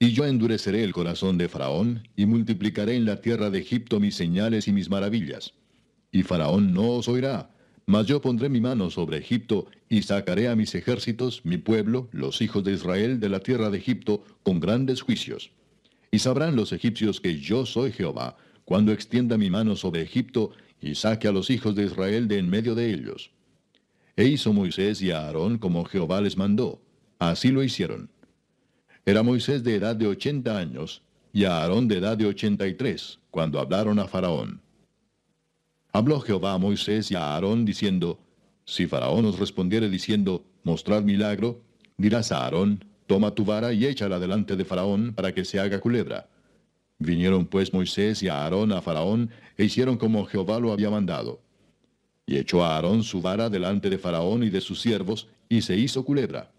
Y 0.00 0.12
yo 0.12 0.24
endureceré 0.24 0.84
el 0.84 0.92
corazón 0.92 1.38
de 1.38 1.48
Faraón, 1.48 2.06
y 2.14 2.26
multiplicaré 2.26 2.94
en 2.94 3.04
la 3.04 3.20
tierra 3.20 3.50
de 3.50 3.58
Egipto 3.58 3.98
mis 3.98 4.14
señales 4.14 4.68
y 4.68 4.72
mis 4.72 4.88
maravillas. 4.88 5.54
Y 6.12 6.22
Faraón 6.22 6.72
no 6.72 6.90
os 6.92 7.08
oirá, 7.08 7.50
mas 7.84 8.06
yo 8.06 8.20
pondré 8.20 8.48
mi 8.48 8.60
mano 8.60 8.90
sobre 8.90 9.18
Egipto, 9.18 9.66
y 9.88 10.02
sacaré 10.02 10.48
a 10.48 10.54
mis 10.54 10.74
ejércitos, 10.76 11.44
mi 11.44 11.58
pueblo, 11.58 12.08
los 12.12 12.40
hijos 12.42 12.62
de 12.62 12.74
Israel, 12.74 13.18
de 13.18 13.28
la 13.28 13.40
tierra 13.40 13.70
de 13.70 13.78
Egipto, 13.78 14.24
con 14.44 14.60
grandes 14.60 15.00
juicios. 15.02 15.50
Y 16.12 16.20
sabrán 16.20 16.54
los 16.54 16.72
egipcios 16.72 17.20
que 17.20 17.40
yo 17.40 17.66
soy 17.66 17.90
Jehová, 17.90 18.36
cuando 18.64 18.92
extienda 18.92 19.36
mi 19.36 19.50
mano 19.50 19.74
sobre 19.74 20.02
Egipto, 20.02 20.52
y 20.80 20.94
saque 20.94 21.26
a 21.26 21.32
los 21.32 21.50
hijos 21.50 21.74
de 21.74 21.86
Israel 21.86 22.28
de 22.28 22.38
en 22.38 22.48
medio 22.48 22.76
de 22.76 22.92
ellos. 22.92 23.32
E 24.16 24.26
hizo 24.26 24.52
Moisés 24.52 25.02
y 25.02 25.10
Aarón 25.10 25.58
como 25.58 25.84
Jehová 25.84 26.20
les 26.20 26.36
mandó. 26.36 26.80
Así 27.18 27.50
lo 27.50 27.64
hicieron. 27.64 28.10
Era 29.08 29.22
Moisés 29.22 29.64
de 29.64 29.74
edad 29.74 29.96
de 29.96 30.06
ochenta 30.06 30.58
años, 30.58 31.00
y 31.32 31.44
Aarón 31.44 31.88
de 31.88 31.96
edad 31.96 32.18
de 32.18 32.26
ochenta 32.26 32.66
y 32.66 32.74
tres, 32.74 33.18
cuando 33.30 33.58
hablaron 33.58 33.98
a 33.98 34.06
Faraón. 34.06 34.60
Habló 35.94 36.20
Jehová 36.20 36.52
a 36.52 36.58
Moisés 36.58 37.10
y 37.10 37.14
a 37.14 37.32
Aarón 37.32 37.64
diciendo, 37.64 38.18
Si 38.66 38.86
Faraón 38.86 39.24
os 39.24 39.38
respondiere 39.38 39.88
diciendo, 39.88 40.44
Mostrad 40.62 41.04
milagro, 41.04 41.62
dirás 41.96 42.32
a 42.32 42.44
Aarón, 42.44 42.84
Toma 43.06 43.30
tu 43.30 43.46
vara 43.46 43.72
y 43.72 43.86
échala 43.86 44.18
delante 44.18 44.56
de 44.56 44.66
Faraón 44.66 45.14
para 45.14 45.32
que 45.32 45.46
se 45.46 45.58
haga 45.58 45.80
culebra. 45.80 46.28
Vinieron 46.98 47.46
pues 47.46 47.72
Moisés 47.72 48.22
y 48.22 48.28
Aarón 48.28 48.72
a 48.72 48.82
Faraón 48.82 49.30
e 49.56 49.64
hicieron 49.64 49.96
como 49.96 50.26
Jehová 50.26 50.60
lo 50.60 50.70
había 50.70 50.90
mandado. 50.90 51.40
Y 52.26 52.36
echó 52.36 52.62
a 52.62 52.76
Aarón 52.76 53.02
su 53.04 53.22
vara 53.22 53.48
delante 53.48 53.88
de 53.88 53.96
Faraón 53.96 54.42
y 54.42 54.50
de 54.50 54.60
sus 54.60 54.82
siervos, 54.82 55.28
y 55.48 55.62
se 55.62 55.78
hizo 55.78 56.04
culebra. 56.04 56.50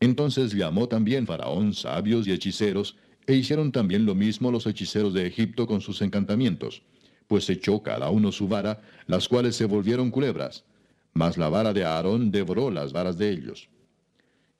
Entonces 0.00 0.52
llamó 0.52 0.88
también 0.88 1.26
Faraón 1.26 1.74
sabios 1.74 2.26
y 2.26 2.32
hechiceros, 2.32 2.96
e 3.26 3.34
hicieron 3.34 3.72
también 3.72 4.04
lo 4.04 4.14
mismo 4.14 4.50
los 4.50 4.66
hechiceros 4.66 5.14
de 5.14 5.26
Egipto 5.26 5.66
con 5.66 5.80
sus 5.80 6.02
encantamientos, 6.02 6.82
pues 7.26 7.48
echó 7.48 7.82
cada 7.82 8.10
uno 8.10 8.32
su 8.32 8.48
vara, 8.48 8.82
las 9.06 9.28
cuales 9.28 9.56
se 9.56 9.64
volvieron 9.64 10.10
culebras. 10.10 10.64
Mas 11.14 11.38
la 11.38 11.48
vara 11.48 11.72
de 11.72 11.84
Aarón 11.84 12.30
devoró 12.30 12.70
las 12.70 12.92
varas 12.92 13.16
de 13.16 13.30
ellos. 13.30 13.68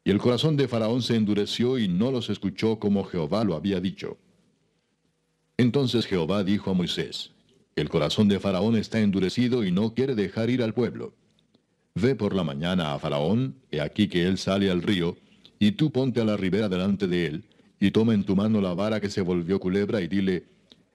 Y 0.05 0.11
el 0.11 0.19
corazón 0.19 0.57
de 0.57 0.69
Faraón 0.69 1.03
se 1.03 1.17
endureció 1.17 1.79
y 1.79 1.89
no 1.89 2.11
los 2.11 2.31
escuchó 2.31 2.79
como 2.79 3.05
Jehová 3.05 3.45
lo 3.45 3.55
había 3.55 3.81
dicho. 3.81 4.19
Entonces 5.57 6.07
Jehová 6.07 6.45
dijo 6.45 6.71
a 6.71 6.75
Moisés, 6.75 7.33
el 7.77 7.89
corazón 7.89 8.29
de 8.29 8.39
Faraón 8.39 8.77
está 8.77 9.01
endurecido 9.01 9.65
y 9.65 9.73
no 9.73 9.95
quiere 9.95 10.15
dejar 10.15 10.49
ir 10.51 10.63
al 10.63 10.75
pueblo. 10.75 11.15
Ve 11.95 12.15
por 12.15 12.35
la 12.35 12.43
mañana 12.43 12.93
a 12.93 12.99
Faraón, 12.99 13.55
he 13.71 13.81
aquí 13.81 14.09
que 14.09 14.27
él 14.27 14.37
sale 14.39 14.71
al 14.71 14.83
río, 14.83 15.17
y 15.59 15.73
tú 15.73 15.93
ponte 15.93 16.21
a 16.21 16.25
la 16.25 16.37
ribera 16.37 16.69
delante 16.69 17.07
de 17.07 17.27
él, 17.27 17.45
y 17.79 17.93
toma 17.93 18.15
en 18.15 18.25
tu 18.25 18.35
mano 18.35 18.61
la 18.61 18.75
vara 18.75 19.01
que 19.01 19.11
se 19.11 19.21
volvió 19.21 19.61
culebra, 19.61 20.01
y 20.01 20.09
dile, 20.09 20.45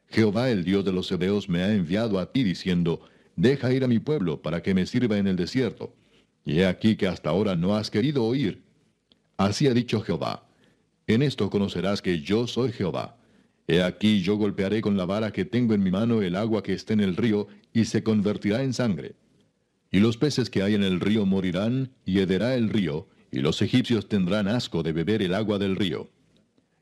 Jehová 0.10 0.50
el 0.50 0.64
Dios 0.64 0.84
de 0.84 0.92
los 0.92 1.12
Hebeos 1.12 1.48
me 1.48 1.62
ha 1.62 1.74
enviado 1.74 2.20
a 2.20 2.32
ti 2.32 2.44
diciendo, 2.44 3.02
deja 3.36 3.72
ir 3.72 3.84
a 3.84 3.88
mi 3.88 4.00
pueblo 4.00 4.42
para 4.42 4.62
que 4.62 4.74
me 4.74 4.86
sirva 4.86 5.18
en 5.18 5.28
el 5.28 5.36
desierto. 5.36 5.94
Y 6.44 6.60
he 6.60 6.66
aquí 6.66 6.96
que 6.96 7.08
hasta 7.08 7.30
ahora 7.30 7.56
no 7.56 7.76
has 7.76 7.90
querido 7.90 8.26
oír. 8.26 8.62
Así 9.38 9.68
ha 9.68 9.74
dicho 9.74 10.02
Jehová, 10.02 10.48
en 11.08 11.22
esto 11.22 11.50
conocerás 11.50 12.02
que 12.02 12.22
yo 12.22 12.48
soy 12.48 12.72
Jehová 12.72 13.20
He 13.72 13.84
aquí 13.84 14.22
yo 14.22 14.36
golpearé 14.36 14.82
con 14.82 14.98
la 14.98 15.06
vara 15.06 15.32
que 15.32 15.46
tengo 15.46 15.76
en 15.76 15.84
mi 15.84 15.92
mano 15.92 16.24
el 16.24 16.36
agua 16.36 16.64
que 16.64 16.74
esté 16.74 16.94
en 16.94 17.02
el 17.02 17.16
río, 17.16 17.48
y 17.72 17.86
se 17.86 18.02
convertirá 18.02 18.64
en 18.64 18.74
sangre. 18.74 19.14
Y 19.92 20.00
los 20.00 20.18
peces 20.18 20.50
que 20.50 20.62
hay 20.62 20.76
en 20.76 20.84
el 20.84 21.00
río 21.00 21.26
morirán, 21.26 21.92
y 22.06 22.20
hederá 22.20 22.56
el 22.56 22.70
río, 22.70 23.08
y 23.32 23.40
los 23.40 23.62
egipcios 23.62 24.08
tendrán 24.08 24.48
asco 24.48 24.84
de 24.84 24.92
beber 24.92 25.22
el 25.22 25.34
agua 25.34 25.58
del 25.58 25.76
río. 25.76 26.10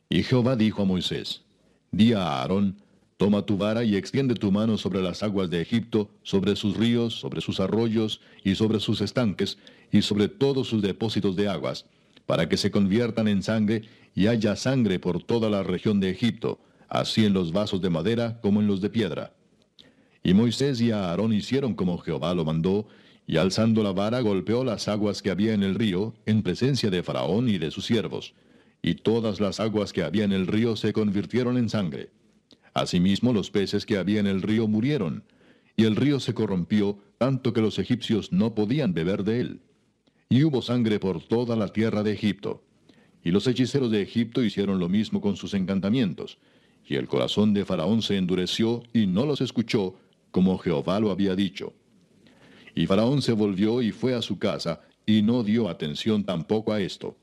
Y 0.09 0.23
Jehová 0.23 0.55
dijo 0.55 0.81
a 0.81 0.85
Moisés, 0.85 1.43
Di 1.91 2.13
a 2.13 2.21
Aarón, 2.21 2.81
toma 3.17 3.45
tu 3.45 3.57
vara 3.57 3.83
y 3.83 3.95
extiende 3.95 4.35
tu 4.35 4.51
mano 4.51 4.77
sobre 4.77 5.01
las 5.01 5.23
aguas 5.23 5.49
de 5.49 5.61
Egipto, 5.61 6.09
sobre 6.23 6.55
sus 6.55 6.77
ríos, 6.77 7.13
sobre 7.19 7.41
sus 7.41 7.59
arroyos, 7.59 8.21
y 8.43 8.55
sobre 8.55 8.79
sus 8.79 9.01
estanques, 9.01 9.57
y 9.91 10.01
sobre 10.01 10.27
todos 10.27 10.67
sus 10.67 10.81
depósitos 10.81 11.35
de 11.35 11.47
aguas, 11.47 11.85
para 12.25 12.49
que 12.49 12.57
se 12.57 12.71
conviertan 12.71 13.27
en 13.27 13.41
sangre, 13.41 13.83
y 14.15 14.27
haya 14.27 14.55
sangre 14.55 14.99
por 14.99 15.23
toda 15.23 15.49
la 15.49 15.63
región 15.63 15.99
de 15.99 16.09
Egipto, 16.09 16.59
así 16.89 17.25
en 17.25 17.33
los 17.33 17.51
vasos 17.51 17.81
de 17.81 17.89
madera 17.89 18.39
como 18.41 18.61
en 18.61 18.67
los 18.67 18.81
de 18.81 18.89
piedra. 18.89 19.33
Y 20.27 20.33
Moisés 20.33 20.81
y 20.81 20.91
Aarón 20.91 21.31
hicieron 21.31 21.73
como 21.73 21.99
Jehová 21.99 22.33
lo 22.33 22.43
mandó, 22.43 22.85
y 23.27 23.37
alzando 23.37 23.81
la 23.81 23.93
vara 23.93 24.19
golpeó 24.19 24.65
las 24.65 24.89
aguas 24.89 25.21
que 25.21 25.31
había 25.31 25.53
en 25.53 25.63
el 25.63 25.75
río, 25.75 26.15
en 26.25 26.43
presencia 26.43 26.89
de 26.89 27.01
Faraón 27.01 27.47
y 27.47 27.57
de 27.57 27.71
sus 27.71 27.85
siervos, 27.85 28.33
y 28.81 28.95
todas 28.95 29.39
las 29.39 29.61
aguas 29.61 29.93
que 29.93 30.03
había 30.03 30.25
en 30.25 30.33
el 30.33 30.45
río 30.45 30.75
se 30.75 30.91
convirtieron 30.91 31.57
en 31.57 31.69
sangre. 31.69 32.09
Asimismo 32.73 33.31
los 33.31 33.51
peces 33.51 33.85
que 33.85 33.97
había 33.97 34.19
en 34.19 34.27
el 34.27 34.41
río 34.41 34.67
murieron, 34.67 35.23
y 35.77 35.85
el 35.85 35.95
río 35.95 36.19
se 36.19 36.33
corrompió, 36.33 36.99
tanto 37.17 37.53
que 37.53 37.61
los 37.61 37.79
egipcios 37.79 38.33
no 38.33 38.53
podían 38.53 38.93
beber 38.93 39.23
de 39.23 39.39
él. 39.39 39.61
Y 40.27 40.43
hubo 40.43 40.61
sangre 40.61 40.99
por 40.99 41.23
toda 41.23 41.55
la 41.55 41.69
tierra 41.69 42.03
de 42.03 42.11
Egipto. 42.11 42.65
Y 43.23 43.31
los 43.31 43.47
hechiceros 43.47 43.91
de 43.91 44.01
Egipto 44.01 44.43
hicieron 44.43 44.77
lo 44.77 44.89
mismo 44.89 45.21
con 45.21 45.37
sus 45.37 45.53
encantamientos, 45.53 46.37
y 46.85 46.95
el 46.95 47.07
corazón 47.07 47.53
de 47.53 47.63
Faraón 47.63 48.01
se 48.01 48.17
endureció 48.17 48.83
y 48.93 49.07
no 49.07 49.25
los 49.25 49.39
escuchó, 49.39 49.95
como 50.37 50.59
Jehová 50.59 50.99
lo 50.99 51.09
había 51.09 51.35
dicho. 51.35 51.73
Y 52.75 52.85
Faraón 52.85 53.23
se 53.23 53.31
volvió 53.31 53.81
y 53.81 53.91
fue 53.91 54.13
a 54.13 54.21
su 54.21 54.37
casa, 54.37 54.81
y 55.03 55.23
no 55.23 55.41
dio 55.41 55.67
atención 55.67 56.25
tampoco 56.25 56.73
a 56.73 56.79
esto. 56.79 57.17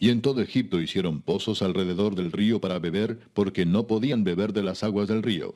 Y 0.00 0.08
en 0.08 0.20
todo 0.20 0.42
Egipto 0.42 0.80
hicieron 0.80 1.22
pozos 1.22 1.62
alrededor 1.62 2.16
del 2.16 2.32
río 2.32 2.60
para 2.60 2.80
beber, 2.80 3.20
porque 3.34 3.64
no 3.64 3.86
podían 3.86 4.24
beber 4.24 4.52
de 4.52 4.64
las 4.64 4.82
aguas 4.82 5.06
del 5.06 5.22
río. 5.22 5.54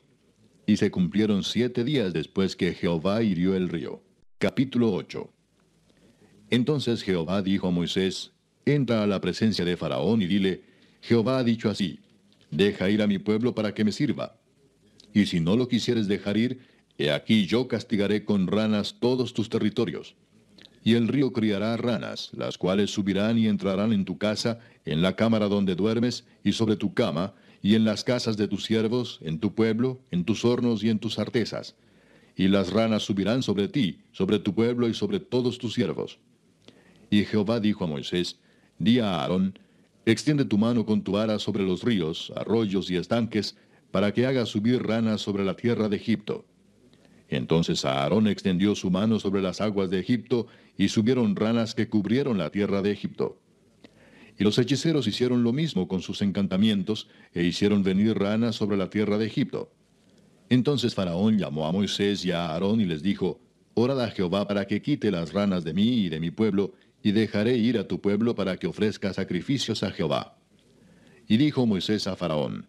Y 0.67 0.77
se 0.77 0.89
cumplieron 0.89 1.43
siete 1.43 1.83
días 1.83 2.13
después 2.13 2.55
que 2.55 2.73
Jehová 2.73 3.23
hirió 3.23 3.57
el 3.57 3.67
río. 3.67 4.01
Capítulo 4.37 4.93
8 4.93 5.29
Entonces 6.49 7.03
Jehová 7.03 7.41
dijo 7.41 7.67
a 7.67 7.71
Moisés, 7.71 8.31
Entra 8.65 9.03
a 9.03 9.07
la 9.07 9.19
presencia 9.19 9.65
de 9.65 9.75
Faraón 9.75 10.21
y 10.21 10.27
dile, 10.27 10.63
Jehová 11.01 11.39
ha 11.39 11.43
dicho 11.43 11.69
así, 11.69 11.99
Deja 12.51 12.89
ir 12.89 13.01
a 13.01 13.07
mi 13.07 13.19
pueblo 13.19 13.53
para 13.53 13.73
que 13.73 13.83
me 13.83 13.91
sirva. 13.91 14.38
Y 15.13 15.25
si 15.25 15.39
no 15.39 15.55
lo 15.55 15.67
quisieres 15.67 16.07
dejar 16.07 16.37
ir, 16.37 16.59
he 16.97 17.11
aquí 17.11 17.45
yo 17.45 17.67
castigaré 17.67 18.25
con 18.25 18.47
ranas 18.47 18.97
todos 18.99 19.33
tus 19.33 19.49
territorios. 19.49 20.15
Y 20.83 20.93
el 20.93 21.07
río 21.07 21.33
criará 21.33 21.75
ranas, 21.77 22.29
las 22.33 22.57
cuales 22.57 22.91
subirán 22.91 23.37
y 23.37 23.47
entrarán 23.47 23.91
en 23.91 24.05
tu 24.05 24.17
casa, 24.17 24.59
en 24.85 25.01
la 25.01 25.15
cámara 25.15 25.47
donde 25.47 25.75
duermes, 25.75 26.25
y 26.43 26.53
sobre 26.53 26.75
tu 26.75 26.93
cama, 26.93 27.33
y 27.61 27.75
en 27.75 27.83
las 27.83 28.03
casas 28.03 28.37
de 28.37 28.47
tus 28.47 28.63
siervos, 28.63 29.19
en 29.21 29.39
tu 29.39 29.53
pueblo, 29.53 29.99
en 30.11 30.23
tus 30.23 30.45
hornos 30.45 30.83
y 30.83 30.89
en 30.89 30.99
tus 30.99 31.19
artesas. 31.19 31.75
Y 32.35 32.47
las 32.47 32.71
ranas 32.71 33.03
subirán 33.03 33.43
sobre 33.43 33.67
ti, 33.67 33.99
sobre 34.11 34.39
tu 34.39 34.53
pueblo 34.53 34.87
y 34.87 34.93
sobre 34.93 35.19
todos 35.19 35.57
tus 35.57 35.73
siervos. 35.73 36.19
Y 37.09 37.25
Jehová 37.25 37.59
dijo 37.59 37.83
a 37.83 37.87
Moisés, 37.87 38.39
Di 38.77 38.99
a 38.99 39.21
Aarón, 39.21 39.59
extiende 40.05 40.45
tu 40.45 40.57
mano 40.57 40.85
con 40.85 41.01
tu 41.03 41.13
vara 41.13 41.37
sobre 41.39 41.63
los 41.63 41.83
ríos, 41.83 42.31
arroyos 42.35 42.89
y 42.89 42.95
estanques, 42.95 43.57
para 43.91 44.13
que 44.13 44.25
haga 44.25 44.45
subir 44.45 44.83
ranas 44.83 45.21
sobre 45.21 45.43
la 45.43 45.55
tierra 45.55 45.89
de 45.89 45.95
Egipto. 45.95 46.45
Entonces 47.29 47.85
Aarón 47.85 48.27
extendió 48.27 48.75
su 48.75 48.89
mano 48.89 49.19
sobre 49.19 49.41
las 49.41 49.61
aguas 49.61 49.89
de 49.89 49.99
Egipto, 49.99 50.47
y 50.77 50.89
subieron 50.89 51.35
ranas 51.35 51.75
que 51.75 51.89
cubrieron 51.89 52.37
la 52.37 52.49
tierra 52.49 52.81
de 52.81 52.91
Egipto. 52.91 53.39
Y 54.37 54.43
los 54.45 54.57
hechiceros 54.57 55.07
hicieron 55.07 55.43
lo 55.43 55.51
mismo 55.51 55.87
con 55.87 56.01
sus 56.01 56.21
encantamientos, 56.21 57.09
e 57.33 57.43
hicieron 57.43 57.83
venir 57.83 58.17
ranas 58.17 58.55
sobre 58.55 58.77
la 58.77 58.89
tierra 58.89 59.17
de 59.17 59.25
Egipto. 59.25 59.71
Entonces 60.49 60.95
Faraón 60.95 61.37
llamó 61.37 61.67
a 61.67 61.71
Moisés 61.71 62.25
y 62.25 62.31
a 62.31 62.47
Aarón 62.47 62.81
y 62.81 62.85
les 62.85 63.03
dijo, 63.03 63.39
Orad 63.75 64.01
a 64.01 64.09
Jehová 64.09 64.47
para 64.47 64.65
que 64.65 64.81
quite 64.81 65.11
las 65.11 65.33
ranas 65.33 65.63
de 65.63 65.73
mí 65.73 66.05
y 66.05 66.09
de 66.09 66.19
mi 66.19 66.31
pueblo, 66.31 66.73
y 67.03 67.11
dejaré 67.11 67.57
ir 67.57 67.77
a 67.77 67.87
tu 67.87 68.01
pueblo 68.01 68.35
para 68.35 68.57
que 68.57 68.67
ofrezca 68.67 69.13
sacrificios 69.13 69.83
a 69.83 69.91
Jehová. 69.91 70.37
Y 71.27 71.37
dijo 71.37 71.65
Moisés 71.65 72.07
a 72.07 72.15
Faraón, 72.15 72.67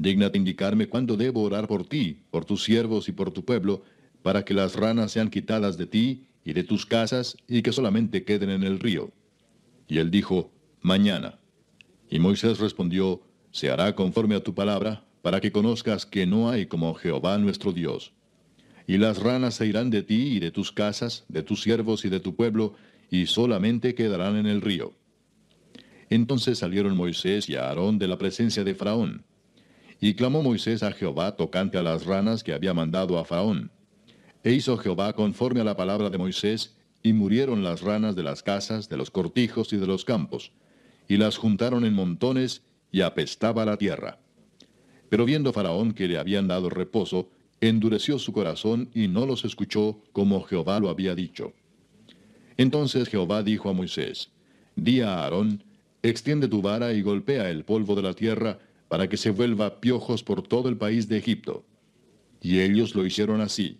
Dígnate 0.00 0.38
indicarme 0.38 0.86
cuándo 0.86 1.16
debo 1.16 1.42
orar 1.42 1.66
por 1.66 1.84
ti, 1.84 2.22
por 2.30 2.44
tus 2.44 2.62
siervos 2.62 3.08
y 3.08 3.12
por 3.12 3.32
tu 3.32 3.44
pueblo, 3.44 3.82
para 4.22 4.44
que 4.44 4.54
las 4.54 4.76
ranas 4.76 5.10
sean 5.10 5.28
quitadas 5.28 5.76
de 5.76 5.86
ti 5.86 6.28
y 6.44 6.52
de 6.52 6.62
tus 6.62 6.86
casas, 6.86 7.36
y 7.48 7.62
que 7.62 7.72
solamente 7.72 8.22
queden 8.22 8.50
en 8.50 8.62
el 8.62 8.78
río. 8.78 9.10
Y 9.88 9.98
él 9.98 10.12
dijo, 10.12 10.52
Mañana. 10.82 11.40
Y 12.08 12.20
Moisés 12.20 12.60
respondió, 12.60 13.22
Se 13.50 13.72
hará 13.72 13.96
conforme 13.96 14.36
a 14.36 14.40
tu 14.44 14.54
palabra, 14.54 15.04
para 15.20 15.40
que 15.40 15.50
conozcas 15.50 16.06
que 16.06 16.26
no 16.26 16.48
hay 16.48 16.66
como 16.66 16.94
Jehová 16.94 17.36
nuestro 17.38 17.72
Dios. 17.72 18.12
Y 18.86 18.98
las 18.98 19.18
ranas 19.18 19.54
se 19.54 19.66
irán 19.66 19.90
de 19.90 20.04
ti 20.04 20.36
y 20.36 20.38
de 20.38 20.52
tus 20.52 20.70
casas, 20.70 21.24
de 21.28 21.42
tus 21.42 21.62
siervos 21.62 22.04
y 22.04 22.08
de 22.08 22.20
tu 22.20 22.36
pueblo, 22.36 22.74
y 23.10 23.26
solamente 23.26 23.96
quedarán 23.96 24.36
en 24.36 24.46
el 24.46 24.60
río. 24.60 24.92
Entonces 26.08 26.58
salieron 26.58 26.96
Moisés 26.96 27.48
y 27.48 27.56
Aarón 27.56 27.98
de 27.98 28.06
la 28.06 28.16
presencia 28.16 28.62
de 28.62 28.76
Faraón. 28.76 29.24
Y 30.00 30.14
clamó 30.14 30.42
Moisés 30.42 30.82
a 30.82 30.92
Jehová 30.92 31.36
tocante 31.36 31.78
a 31.78 31.82
las 31.82 32.06
ranas 32.06 32.44
que 32.44 32.52
había 32.52 32.74
mandado 32.74 33.18
a 33.18 33.24
Faraón. 33.24 33.70
E 34.44 34.52
hizo 34.52 34.76
Jehová 34.76 35.12
conforme 35.12 35.60
a 35.60 35.64
la 35.64 35.76
palabra 35.76 36.10
de 36.10 36.18
Moisés, 36.18 36.76
y 37.02 37.12
murieron 37.12 37.62
las 37.62 37.80
ranas 37.80 38.16
de 38.16 38.22
las 38.22 38.42
casas, 38.42 38.88
de 38.88 38.96
los 38.96 39.10
cortijos 39.10 39.72
y 39.72 39.76
de 39.76 39.86
los 39.86 40.04
campos, 40.04 40.52
y 41.08 41.16
las 41.16 41.36
juntaron 41.36 41.84
en 41.84 41.94
montones, 41.94 42.62
y 42.90 43.02
apestaba 43.02 43.64
la 43.64 43.76
tierra. 43.76 44.18
Pero 45.08 45.24
viendo 45.24 45.52
Faraón 45.52 45.92
que 45.92 46.08
le 46.08 46.18
habían 46.18 46.48
dado 46.48 46.70
reposo, 46.70 47.30
endureció 47.60 48.18
su 48.18 48.32
corazón 48.32 48.90
y 48.94 49.08
no 49.08 49.26
los 49.26 49.44
escuchó 49.44 50.00
como 50.12 50.42
Jehová 50.44 50.80
lo 50.80 50.88
había 50.88 51.14
dicho. 51.14 51.52
Entonces 52.56 53.08
Jehová 53.08 53.42
dijo 53.42 53.68
a 53.68 53.72
Moisés, 53.72 54.30
Di 54.76 55.00
a 55.00 55.22
Aarón, 55.22 55.64
extiende 56.02 56.48
tu 56.48 56.62
vara 56.62 56.92
y 56.92 57.02
golpea 57.02 57.50
el 57.50 57.64
polvo 57.64 57.94
de 57.94 58.02
la 58.02 58.14
tierra, 58.14 58.58
para 58.88 59.08
que 59.08 59.16
se 59.16 59.30
vuelva 59.30 59.80
piojos 59.80 60.22
por 60.22 60.42
todo 60.42 60.68
el 60.68 60.76
país 60.76 61.08
de 61.08 61.18
Egipto. 61.18 61.64
Y 62.40 62.60
ellos 62.60 62.94
lo 62.94 63.04
hicieron 63.06 63.40
así, 63.40 63.78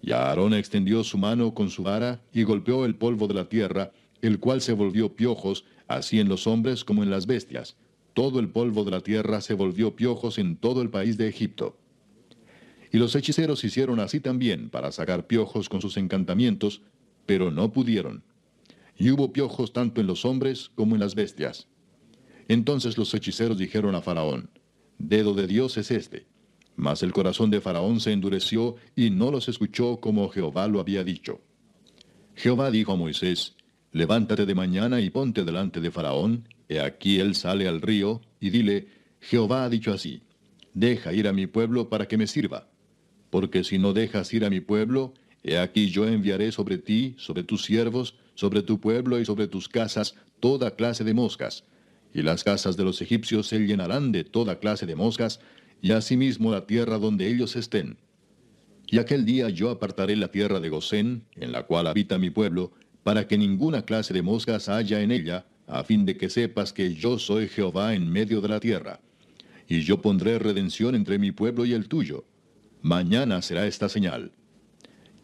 y 0.00 0.12
Aarón 0.12 0.54
extendió 0.54 1.04
su 1.04 1.18
mano 1.18 1.54
con 1.54 1.70
su 1.70 1.82
vara 1.82 2.22
y 2.32 2.44
golpeó 2.44 2.84
el 2.84 2.96
polvo 2.96 3.26
de 3.26 3.34
la 3.34 3.48
tierra, 3.48 3.92
el 4.22 4.38
cual 4.38 4.60
se 4.60 4.72
volvió 4.72 5.14
piojos, 5.14 5.64
así 5.86 6.20
en 6.20 6.28
los 6.28 6.46
hombres 6.46 6.84
como 6.84 7.02
en 7.02 7.10
las 7.10 7.26
bestias. 7.26 7.76
Todo 8.14 8.40
el 8.40 8.48
polvo 8.48 8.84
de 8.84 8.90
la 8.90 9.00
tierra 9.00 9.40
se 9.40 9.54
volvió 9.54 9.96
piojos 9.96 10.38
en 10.38 10.56
todo 10.56 10.82
el 10.82 10.90
país 10.90 11.16
de 11.18 11.28
Egipto. 11.28 11.78
Y 12.90 12.98
los 12.98 13.14
hechiceros 13.14 13.64
hicieron 13.64 14.00
así 14.00 14.20
también 14.20 14.70
para 14.70 14.92
sacar 14.92 15.26
piojos 15.26 15.68
con 15.68 15.80
sus 15.80 15.96
encantamientos, 15.96 16.82
pero 17.26 17.50
no 17.50 17.72
pudieron. 17.72 18.24
Y 18.96 19.10
hubo 19.10 19.32
piojos 19.32 19.72
tanto 19.72 20.00
en 20.00 20.06
los 20.06 20.24
hombres 20.24 20.70
como 20.74 20.94
en 20.94 21.00
las 21.00 21.14
bestias. 21.14 21.68
Entonces 22.48 22.98
los 22.98 23.14
hechiceros 23.14 23.58
dijeron 23.58 23.94
a 23.94 24.02
Faraón, 24.02 24.50
Dedo 24.98 25.34
de 25.34 25.46
Dios 25.46 25.76
es 25.76 25.90
este 25.90 26.26
mas 26.78 27.02
el 27.02 27.12
corazón 27.12 27.50
de 27.50 27.60
Faraón 27.60 27.98
se 27.98 28.12
endureció 28.12 28.76
y 28.94 29.10
no 29.10 29.32
los 29.32 29.48
escuchó 29.48 29.98
como 29.98 30.28
Jehová 30.28 30.68
lo 30.68 30.78
había 30.78 31.02
dicho. 31.02 31.40
Jehová 32.36 32.70
dijo 32.70 32.92
a 32.92 32.96
Moisés, 32.96 33.56
Levántate 33.90 34.46
de 34.46 34.54
mañana 34.54 35.00
y 35.00 35.10
ponte 35.10 35.44
delante 35.44 35.80
de 35.80 35.90
Faraón, 35.90 36.48
he 36.68 36.78
aquí 36.78 37.18
él 37.18 37.34
sale 37.34 37.66
al 37.66 37.80
río, 37.80 38.20
y 38.38 38.50
dile, 38.50 38.86
Jehová 39.20 39.64
ha 39.64 39.68
dicho 39.68 39.92
así, 39.92 40.22
Deja 40.72 41.12
ir 41.12 41.26
a 41.26 41.32
mi 41.32 41.48
pueblo 41.48 41.88
para 41.88 42.06
que 42.06 42.16
me 42.16 42.28
sirva. 42.28 42.68
Porque 43.30 43.64
si 43.64 43.78
no 43.78 43.92
dejas 43.92 44.32
ir 44.32 44.44
a 44.44 44.50
mi 44.50 44.60
pueblo, 44.60 45.14
he 45.42 45.58
aquí 45.58 45.90
yo 45.90 46.06
enviaré 46.06 46.52
sobre 46.52 46.78
ti, 46.78 47.16
sobre 47.18 47.42
tus 47.42 47.64
siervos, 47.64 48.14
sobre 48.36 48.62
tu 48.62 48.78
pueblo 48.78 49.18
y 49.18 49.24
sobre 49.24 49.48
tus 49.48 49.68
casas 49.68 50.14
toda 50.38 50.76
clase 50.76 51.02
de 51.02 51.12
moscas, 51.12 51.64
y 52.12 52.22
las 52.22 52.44
casas 52.44 52.76
de 52.76 52.84
los 52.84 53.00
egipcios 53.02 53.46
se 53.46 53.58
llenarán 53.60 54.12
de 54.12 54.24
toda 54.24 54.58
clase 54.58 54.86
de 54.86 54.96
moscas, 54.96 55.40
y 55.80 55.92
asimismo 55.92 56.50
la 56.50 56.66
tierra 56.66 56.98
donde 56.98 57.28
ellos 57.28 57.54
estén. 57.56 57.98
Y 58.86 58.98
aquel 58.98 59.24
día 59.24 59.50
yo 59.50 59.70
apartaré 59.70 60.16
la 60.16 60.28
tierra 60.28 60.60
de 60.60 60.70
Gosén, 60.70 61.24
en 61.36 61.52
la 61.52 61.64
cual 61.64 61.86
habita 61.86 62.18
mi 62.18 62.30
pueblo, 62.30 62.72
para 63.02 63.28
que 63.28 63.38
ninguna 63.38 63.82
clase 63.82 64.14
de 64.14 64.22
moscas 64.22 64.68
haya 64.68 65.00
en 65.02 65.12
ella, 65.12 65.46
a 65.66 65.84
fin 65.84 66.06
de 66.06 66.16
que 66.16 66.30
sepas 66.30 66.72
que 66.72 66.94
yo 66.94 67.18
soy 67.18 67.48
Jehová 67.48 67.94
en 67.94 68.10
medio 68.10 68.40
de 68.40 68.48
la 68.48 68.60
tierra. 68.60 69.00
Y 69.68 69.82
yo 69.82 70.00
pondré 70.00 70.38
redención 70.38 70.94
entre 70.94 71.18
mi 71.18 71.30
pueblo 71.30 71.66
y 71.66 71.74
el 71.74 71.88
tuyo. 71.88 72.24
Mañana 72.80 73.42
será 73.42 73.66
esta 73.66 73.88
señal. 73.88 74.32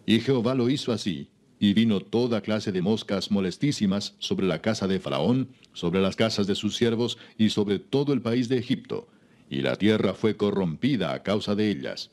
Y 0.05 0.21
Jehová 0.21 0.55
lo 0.55 0.69
hizo 0.69 0.93
así, 0.93 1.31
y 1.65 1.75
vino 1.75 2.01
toda 2.01 2.41
clase 2.41 2.73
de 2.73 2.83
moscas 2.83 3.31
molestísimas 3.31 4.15
sobre 4.19 4.47
la 4.47 4.61
casa 4.61 4.87
de 4.87 5.01
Faraón, 5.01 5.49
sobre 5.73 6.01
las 6.01 6.17
casas 6.17 6.47
de 6.47 6.55
sus 6.55 6.77
siervos 6.77 7.19
y 7.39 7.51
sobre 7.51 7.79
todo 7.79 8.13
el 8.13 8.23
país 8.23 8.49
de 8.49 8.59
Egipto 8.59 9.09
y 9.51 9.63
la 9.63 9.77
tierra 9.77 10.15
fue 10.15 10.37
corrompida 10.37 11.13
a 11.13 11.23
causa 11.23 11.55
de 11.55 11.71
ellas. 11.71 12.11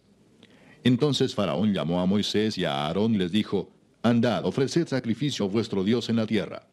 Entonces 0.83 1.35
Faraón 1.35 1.73
llamó 1.73 2.01
a 2.01 2.05
Moisés 2.05 2.57
y 2.57 2.65
a 2.65 2.85
Aarón 2.85 3.15
y 3.15 3.17
les 3.17 3.31
dijo, 3.31 3.71
Andad, 4.03 4.45
ofreced 4.45 4.87
sacrificio 4.87 5.45
a 5.45 5.49
vuestro 5.49 5.83
Dios 5.83 6.09
en 6.09 6.17
la 6.17 6.25
tierra. 6.25 6.67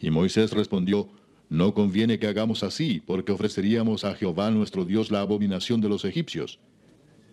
Y 0.00 0.10
Moisés 0.10 0.52
respondió, 0.52 1.08
No 1.48 1.74
conviene 1.74 2.18
que 2.18 2.28
hagamos 2.28 2.62
así, 2.62 3.02
porque 3.04 3.32
ofreceríamos 3.32 4.04
a 4.04 4.14
Jehová 4.14 4.50
nuestro 4.50 4.84
Dios 4.84 5.10
la 5.10 5.20
abominación 5.20 5.80
de 5.80 5.88
los 5.88 6.04
egipcios. 6.04 6.60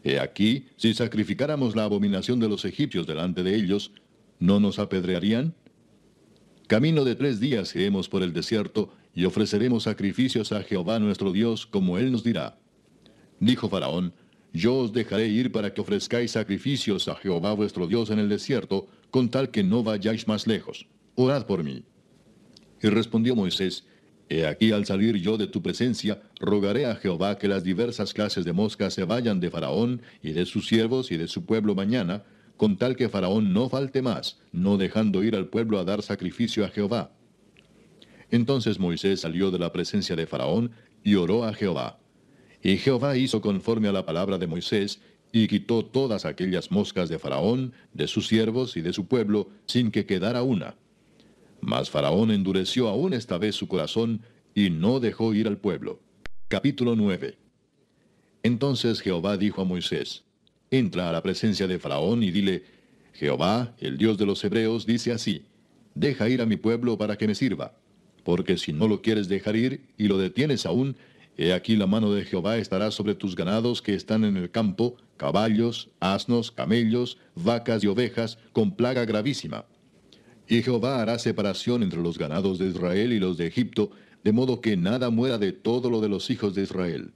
He 0.04 0.20
aquí, 0.20 0.68
si 0.78 0.94
sacrificáramos 0.94 1.76
la 1.76 1.84
abominación 1.84 2.40
de 2.40 2.50
los 2.50 2.66
egipcios 2.66 3.06
delante 3.06 3.44
de 3.44 3.56
ellos, 3.56 3.92
¿no 4.42 4.60
nos 4.60 4.80
apedrearían? 4.80 5.54
Camino 6.68 7.06
de 7.06 7.16
tres 7.16 7.40
días 7.40 7.74
iremos 7.76 8.10
por 8.10 8.24
el 8.24 8.34
desierto, 8.34 8.92
y 9.14 9.26
ofreceremos 9.26 9.84
sacrificios 9.84 10.52
a 10.52 10.64
Jehová 10.64 11.00
nuestro 11.00 11.32
Dios, 11.32 11.66
como 11.66 11.98
él 11.98 12.12
nos 12.12 12.24
dirá. 12.24 12.58
Dijo 13.40 13.70
Faraón, 13.70 14.14
Yo 14.52 14.76
os 14.78 14.94
dejaré 14.94 15.28
ir 15.28 15.52
para 15.52 15.74
que 15.74 15.82
ofrezcáis 15.82 16.32
sacrificios 16.32 17.08
a 17.08 17.16
Jehová 17.16 17.54
vuestro 17.54 17.88
Dios 17.88 18.10
en 18.10 18.20
el 18.20 18.30
desierto, 18.30 18.88
con 19.12 19.30
tal 19.30 19.52
que 19.52 19.64
no 19.64 19.84
vayáis 19.84 20.28
más 20.28 20.48
lejos. 20.48 20.88
Orad 21.16 21.46
por 21.46 21.64
mí. 21.64 21.84
Y 22.82 22.88
respondió 22.88 23.36
Moisés, 23.36 23.86
He 24.30 24.48
aquí 24.48 24.72
al 24.72 24.86
salir 24.86 25.18
yo 25.18 25.38
de 25.38 25.48
tu 25.48 25.62
presencia, 25.62 26.22
rogaré 26.40 26.86
a 26.86 26.96
Jehová 26.96 27.38
que 27.38 27.50
las 27.50 27.64
diversas 27.66 28.14
clases 28.14 28.46
de 28.46 28.54
moscas 28.54 28.94
se 28.94 29.04
vayan 29.04 29.42
de 29.42 29.52
Faraón 29.52 30.02
y 30.24 30.32
de 30.32 30.46
sus 30.46 30.68
siervos 30.68 31.12
y 31.12 31.18
de 31.18 31.28
su 31.28 31.46
pueblo 31.46 31.76
mañana, 31.76 32.24
con 32.62 32.78
tal 32.78 32.96
que 32.96 33.10
Faraón 33.10 33.54
no 33.54 33.70
falte 33.70 34.04
más, 34.04 34.38
no 34.52 34.78
dejando 34.78 35.24
ir 35.24 35.36
al 35.36 35.48
pueblo 35.48 35.80
a 35.80 35.84
dar 35.84 36.04
sacrificio 36.04 36.64
a 36.64 36.68
Jehová. 36.68 37.12
Entonces 38.30 38.78
Moisés 38.78 39.22
salió 39.22 39.50
de 39.50 39.58
la 39.58 39.72
presencia 39.72 40.16
de 40.16 40.28
Faraón 40.28 40.70
y 41.04 41.16
oró 41.16 41.44
a 41.44 41.56
Jehová. 41.56 41.98
Y 42.62 42.78
Jehová 42.78 43.18
hizo 43.18 43.42
conforme 43.42 43.88
a 43.88 43.92
la 43.92 44.06
palabra 44.06 44.38
de 44.38 44.46
Moisés, 44.46 45.02
y 45.32 45.48
quitó 45.48 45.84
todas 45.84 46.24
aquellas 46.24 46.70
moscas 46.70 47.10
de 47.10 47.18
Faraón, 47.18 47.74
de 47.94 48.06
sus 48.06 48.28
siervos 48.28 48.78
y 48.78 48.82
de 48.82 48.94
su 48.94 49.08
pueblo, 49.08 49.50
sin 49.66 49.90
que 49.90 50.06
quedara 50.06 50.44
una. 50.44 50.76
Mas 51.62 51.90
Faraón 51.90 52.30
endureció 52.30 52.90
aún 52.90 53.16
esta 53.16 53.40
vez 53.40 53.56
su 53.56 53.68
corazón 53.68 54.22
y 54.54 54.70
no 54.70 55.00
dejó 55.00 55.34
ir 55.34 55.48
al 55.48 55.58
pueblo. 55.58 56.00
Capítulo 56.48 56.96
9 56.96 57.40
Entonces 58.44 59.02
Jehová 59.02 59.38
dijo 59.38 59.64
a 59.64 59.66
Moisés, 59.66 60.26
Entra 60.74 61.10
a 61.10 61.12
la 61.12 61.22
presencia 61.22 61.68
de 61.68 61.80
Faraón 61.80 62.24
y 62.24 62.32
dile, 62.32 62.64
Jehová, 63.12 63.76
el 63.80 63.98
Dios 63.98 64.18
de 64.18 64.26
los 64.26 64.42
Hebreos, 64.42 64.86
dice 64.86 65.12
así, 65.12 65.44
Deja 65.96 66.30
ir 66.30 66.42
a 66.42 66.46
mi 66.46 66.56
pueblo 66.56 66.98
para 66.98 67.18
que 67.18 67.28
me 67.28 67.36
sirva. 67.36 67.76
Porque 68.24 68.58
si 68.58 68.72
no 68.72 68.88
lo 68.88 69.02
quieres 69.02 69.28
dejar 69.28 69.58
ir 69.58 69.82
y 69.98 70.08
lo 70.08 70.18
detienes 70.18 70.66
aún, 70.66 70.96
he 71.36 71.52
aquí 71.52 71.76
la 71.76 71.88
mano 71.88 72.14
de 72.14 72.24
Jehová 72.24 72.58
estará 72.58 72.90
sobre 72.92 73.16
tus 73.16 73.36
ganados 73.36 73.82
que 73.82 73.96
están 73.96 74.24
en 74.24 74.38
el 74.38 74.50
campo, 74.50 74.96
caballos, 75.18 75.90
asnos, 76.00 76.52
camellos, 76.52 77.18
vacas 77.36 77.84
y 77.84 77.88
ovejas, 77.88 78.38
con 78.54 78.74
plaga 78.74 79.04
gravísima. 79.04 79.66
Y 80.48 80.62
Jehová 80.62 81.02
hará 81.02 81.20
separación 81.20 81.84
entre 81.84 82.02
los 82.02 82.18
ganados 82.18 82.60
de 82.60 82.68
Israel 82.68 83.12
y 83.12 83.20
los 83.20 83.38
de 83.38 83.48
Egipto, 83.48 83.92
de 84.24 84.32
modo 84.32 84.62
que 84.62 84.78
nada 84.78 85.10
muera 85.10 85.38
de 85.38 85.52
todo 85.52 85.90
lo 85.90 86.00
de 86.00 86.08
los 86.08 86.30
hijos 86.30 86.56
de 86.56 86.64
Israel. 86.64 87.12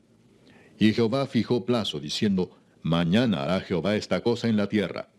Y 0.78 0.92
Jehová 0.92 1.26
fijó 1.26 1.66
plazo, 1.66 2.02
diciendo, 2.02 2.52
Mañana 2.86 3.42
hará 3.42 3.62
Jehová 3.62 3.96
esta 3.96 4.22
cosa 4.22 4.48
en 4.48 4.58
la 4.58 4.70
tierra. 4.70 5.10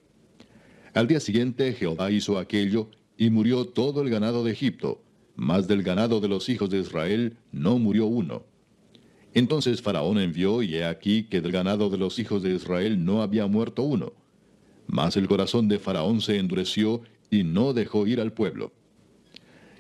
Al 0.94 1.09
día 1.09 1.18
siguiente 1.18 1.72
Jehová 1.72 2.12
hizo 2.12 2.38
aquello, 2.38 2.90
y 3.18 3.29
murió 3.31 3.64
todo 3.64 4.02
el 4.02 4.09
ganado 4.09 4.44
de 4.44 4.52
Egipto, 4.52 5.02
mas 5.35 5.66
del 5.66 5.83
ganado 5.83 6.20
de 6.20 6.29
los 6.29 6.48
hijos 6.48 6.70
de 6.70 6.79
Israel 6.79 7.38
no 7.50 7.81
murió 7.81 8.07
uno. 8.07 8.44
Entonces 9.35 9.83
Faraón 9.83 10.20
envió, 10.20 10.62
y 10.62 10.76
he 10.76 10.85
aquí 10.85 11.24
que 11.24 11.40
del 11.40 11.50
ganado 11.50 11.90
de 11.90 11.98
los 11.98 12.20
hijos 12.20 12.40
de 12.44 12.55
Israel 12.55 13.05
no 13.05 13.20
había 13.20 13.48
muerto 13.48 13.83
uno. 13.83 14.12
Mas 14.87 15.16
el 15.16 15.26
corazón 15.26 15.66
de 15.66 15.81
Faraón 15.81 16.20
se 16.20 16.38
endureció, 16.38 17.02
y 17.33 17.42
no 17.42 17.72
dejó 17.72 18.07
ir 18.07 18.20
al 18.20 18.33
pueblo. 18.33 18.70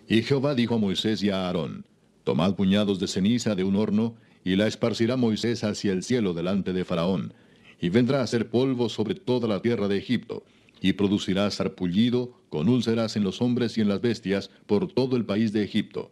Y 0.08 0.22
Jehová 0.22 0.56
dijo 0.56 0.74
a 0.74 0.78
Moisés 0.78 1.22
y 1.22 1.30
a 1.30 1.46
Aarón, 1.46 1.86
Tomad 2.24 2.56
puñados 2.56 2.98
de 2.98 3.06
ceniza 3.06 3.54
de 3.54 3.62
un 3.62 3.76
horno, 3.76 4.16
y 4.42 4.56
la 4.56 4.66
esparcirá 4.66 5.16
Moisés 5.16 5.62
hacia 5.62 5.92
el 5.92 6.02
cielo 6.02 6.34
delante 6.34 6.72
de 6.72 6.84
Faraón, 6.84 7.32
y 7.80 7.88
vendrá 7.88 8.22
a 8.22 8.26
ser 8.26 8.48
polvo 8.48 8.88
sobre 8.88 9.14
toda 9.14 9.48
la 9.48 9.60
tierra 9.60 9.88
de 9.88 9.98
Egipto, 9.98 10.44
y 10.80 10.92
producirá 10.92 11.50
sarpullido 11.50 12.32
con 12.48 12.68
úlceras 12.68 13.16
en 13.16 13.24
los 13.24 13.40
hombres 13.40 13.76
y 13.78 13.80
en 13.80 13.88
las 13.88 14.00
bestias 14.00 14.50
por 14.66 14.92
todo 14.92 15.16
el 15.16 15.24
país 15.24 15.52
de 15.52 15.62
Egipto. 15.62 16.10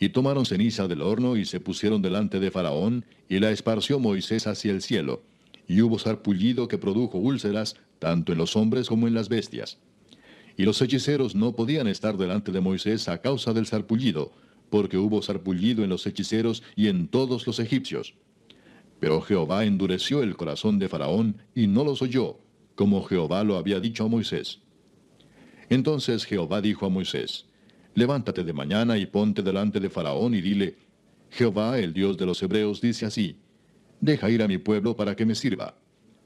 Y 0.00 0.10
tomaron 0.10 0.46
ceniza 0.46 0.86
del 0.88 1.02
horno 1.02 1.36
y 1.36 1.44
se 1.44 1.60
pusieron 1.60 2.02
delante 2.02 2.40
de 2.40 2.50
Faraón, 2.50 3.04
y 3.28 3.40
la 3.40 3.50
esparció 3.50 3.98
Moisés 3.98 4.46
hacia 4.46 4.72
el 4.72 4.82
cielo, 4.82 5.22
y 5.66 5.82
hubo 5.82 5.98
sarpullido 5.98 6.68
que 6.68 6.78
produjo 6.78 7.18
úlceras 7.18 7.76
tanto 7.98 8.32
en 8.32 8.38
los 8.38 8.56
hombres 8.56 8.88
como 8.88 9.06
en 9.06 9.14
las 9.14 9.28
bestias. 9.28 9.78
Y 10.56 10.64
los 10.64 10.80
hechiceros 10.82 11.34
no 11.34 11.54
podían 11.54 11.86
estar 11.86 12.16
delante 12.16 12.52
de 12.52 12.60
Moisés 12.60 13.08
a 13.08 13.18
causa 13.18 13.52
del 13.52 13.66
sarpullido, 13.66 14.32
porque 14.70 14.98
hubo 14.98 15.22
sarpullido 15.22 15.84
en 15.84 15.90
los 15.90 16.06
hechiceros 16.06 16.62
y 16.76 16.88
en 16.88 17.08
todos 17.08 17.46
los 17.46 17.58
egipcios. 17.58 18.14
Pero 19.00 19.20
Jehová 19.20 19.64
endureció 19.64 20.22
el 20.22 20.36
corazón 20.36 20.78
de 20.78 20.88
Faraón 20.88 21.36
y 21.54 21.66
no 21.66 21.84
los 21.84 22.02
oyó, 22.02 22.38
como 22.74 23.04
Jehová 23.04 23.44
lo 23.44 23.56
había 23.56 23.80
dicho 23.80 24.04
a 24.04 24.08
Moisés. 24.08 24.60
Entonces 25.68 26.24
Jehová 26.24 26.60
dijo 26.60 26.86
a 26.86 26.88
Moisés, 26.88 27.46
Levántate 27.94 28.44
de 28.44 28.52
mañana 28.52 28.96
y 28.96 29.06
ponte 29.06 29.42
delante 29.42 29.80
de 29.80 29.90
Faraón 29.90 30.34
y 30.34 30.40
dile, 30.40 30.76
Jehová, 31.30 31.78
el 31.78 31.92
Dios 31.92 32.16
de 32.16 32.26
los 32.26 32.42
Hebreos, 32.42 32.80
dice 32.80 33.06
así, 33.06 33.36
Deja 34.00 34.30
ir 34.30 34.42
a 34.42 34.48
mi 34.48 34.58
pueblo 34.58 34.96
para 34.96 35.16
que 35.16 35.26
me 35.26 35.34
sirva, 35.34 35.74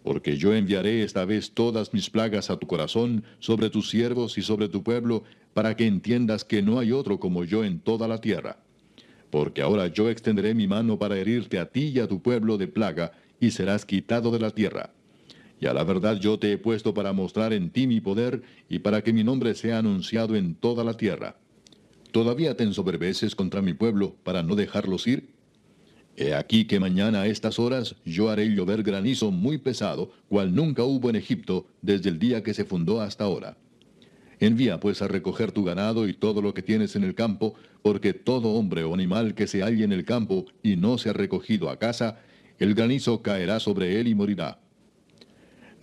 porque 0.02 0.36
yo 0.36 0.54
enviaré 0.54 1.02
esta 1.02 1.24
vez 1.24 1.52
todas 1.52 1.94
mis 1.94 2.10
plagas 2.10 2.50
a 2.50 2.58
tu 2.58 2.66
corazón, 2.66 3.24
sobre 3.38 3.70
tus 3.70 3.88
siervos 3.88 4.36
y 4.36 4.42
sobre 4.42 4.68
tu 4.68 4.82
pueblo, 4.82 5.24
para 5.54 5.76
que 5.76 5.86
entiendas 5.86 6.44
que 6.44 6.62
no 6.62 6.78
hay 6.78 6.92
otro 6.92 7.18
como 7.18 7.44
yo 7.44 7.64
en 7.64 7.80
toda 7.80 8.06
la 8.08 8.20
tierra. 8.20 8.58
Porque 9.32 9.62
ahora 9.62 9.86
yo 9.86 10.10
extenderé 10.10 10.52
mi 10.52 10.66
mano 10.66 10.98
para 10.98 11.16
herirte 11.16 11.58
a 11.58 11.64
ti 11.64 11.84
y 11.84 12.00
a 12.00 12.06
tu 12.06 12.20
pueblo 12.20 12.58
de 12.58 12.68
plaga, 12.68 13.12
y 13.40 13.50
serás 13.50 13.86
quitado 13.86 14.30
de 14.30 14.38
la 14.38 14.50
tierra. 14.50 14.90
Y 15.58 15.64
a 15.64 15.72
la 15.72 15.84
verdad 15.84 16.18
yo 16.20 16.38
te 16.38 16.52
he 16.52 16.58
puesto 16.58 16.92
para 16.92 17.14
mostrar 17.14 17.54
en 17.54 17.70
ti 17.70 17.86
mi 17.86 18.02
poder, 18.02 18.42
y 18.68 18.80
para 18.80 19.02
que 19.02 19.14
mi 19.14 19.24
nombre 19.24 19.54
sea 19.54 19.78
anunciado 19.78 20.36
en 20.36 20.54
toda 20.54 20.84
la 20.84 20.98
tierra. 20.98 21.36
¿Todavía 22.10 22.58
te 22.58 22.64
ensoberbeces 22.64 23.34
contra 23.34 23.62
mi 23.62 23.72
pueblo 23.72 24.16
para 24.22 24.42
no 24.42 24.54
dejarlos 24.54 25.06
ir? 25.06 25.30
He 26.14 26.34
aquí 26.34 26.66
que 26.66 26.78
mañana 26.78 27.22
a 27.22 27.26
estas 27.26 27.58
horas 27.58 27.96
yo 28.04 28.28
haré 28.28 28.54
llover 28.54 28.82
granizo 28.82 29.30
muy 29.30 29.56
pesado, 29.56 30.10
cual 30.28 30.54
nunca 30.54 30.84
hubo 30.84 31.08
en 31.08 31.16
Egipto 31.16 31.64
desde 31.80 32.10
el 32.10 32.18
día 32.18 32.42
que 32.42 32.52
se 32.52 32.66
fundó 32.66 33.00
hasta 33.00 33.24
ahora. 33.24 33.56
Envía 34.42 34.80
pues 34.80 35.00
a 35.02 35.06
recoger 35.06 35.52
tu 35.52 35.62
ganado 35.62 36.08
y 36.08 36.14
todo 36.14 36.42
lo 36.42 36.52
que 36.52 36.62
tienes 36.62 36.96
en 36.96 37.04
el 37.04 37.14
campo, 37.14 37.54
porque 37.80 38.12
todo 38.12 38.54
hombre 38.54 38.82
o 38.82 38.92
animal 38.92 39.36
que 39.36 39.46
se 39.46 39.62
halle 39.62 39.84
en 39.84 39.92
el 39.92 40.04
campo 40.04 40.46
y 40.64 40.74
no 40.74 40.98
se 40.98 41.10
ha 41.10 41.12
recogido 41.12 41.70
a 41.70 41.78
casa, 41.78 42.18
el 42.58 42.74
granizo 42.74 43.22
caerá 43.22 43.60
sobre 43.60 44.00
él 44.00 44.08
y 44.08 44.16
morirá. 44.16 44.58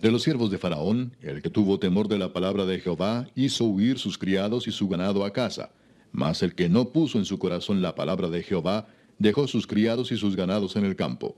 De 0.02 0.10
los 0.10 0.24
siervos 0.24 0.50
de 0.50 0.58
Faraón, 0.58 1.16
el 1.22 1.40
que 1.40 1.48
tuvo 1.48 1.78
temor 1.78 2.06
de 2.06 2.18
la 2.18 2.34
palabra 2.34 2.66
de 2.66 2.80
Jehová, 2.80 3.28
hizo 3.34 3.64
huir 3.64 3.98
sus 3.98 4.18
criados 4.18 4.68
y 4.68 4.72
su 4.72 4.88
ganado 4.88 5.24
a 5.24 5.32
casa. 5.32 5.70
Mas 6.12 6.42
el 6.42 6.54
que 6.54 6.68
no 6.68 6.90
puso 6.90 7.16
en 7.16 7.24
su 7.24 7.38
corazón 7.38 7.80
la 7.80 7.94
palabra 7.94 8.28
de 8.28 8.42
Jehová, 8.42 8.88
dejó 9.18 9.48
sus 9.48 9.66
criados 9.66 10.12
y 10.12 10.18
sus 10.18 10.36
ganados 10.36 10.76
en 10.76 10.84
el 10.84 10.96
campo. 10.96 11.34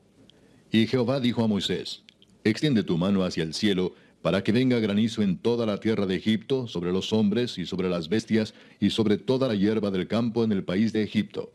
Y 0.73 0.89
Jehová 0.89 1.21
dijo 1.21 1.45
a 1.45 1.47
Moisés, 1.47 2.03
Extiende 2.43 2.83
tu 2.83 2.99
mano 2.99 3.23
hacia 3.23 3.45
el 3.45 3.55
cielo, 3.55 3.95
para 4.23 4.45
que 4.45 4.53
venga 4.53 4.79
granizo 4.79 5.23
en 5.23 5.37
toda 5.37 5.67
la 5.67 5.79
tierra 5.79 6.07
de 6.07 6.15
Egipto, 6.15 6.69
sobre 6.69 6.93
los 6.93 7.13
hombres 7.13 7.59
y 7.59 7.67
sobre 7.67 7.91
las 7.91 8.09
bestias, 8.09 8.55
y 8.81 8.91
sobre 8.91 9.19
toda 9.19 9.49
la 9.49 9.57
hierba 9.57 9.91
del 9.91 10.07
campo 10.07 10.45
en 10.45 10.53
el 10.53 10.63
país 10.63 10.93
de 10.93 11.03
Egipto. 11.03 11.53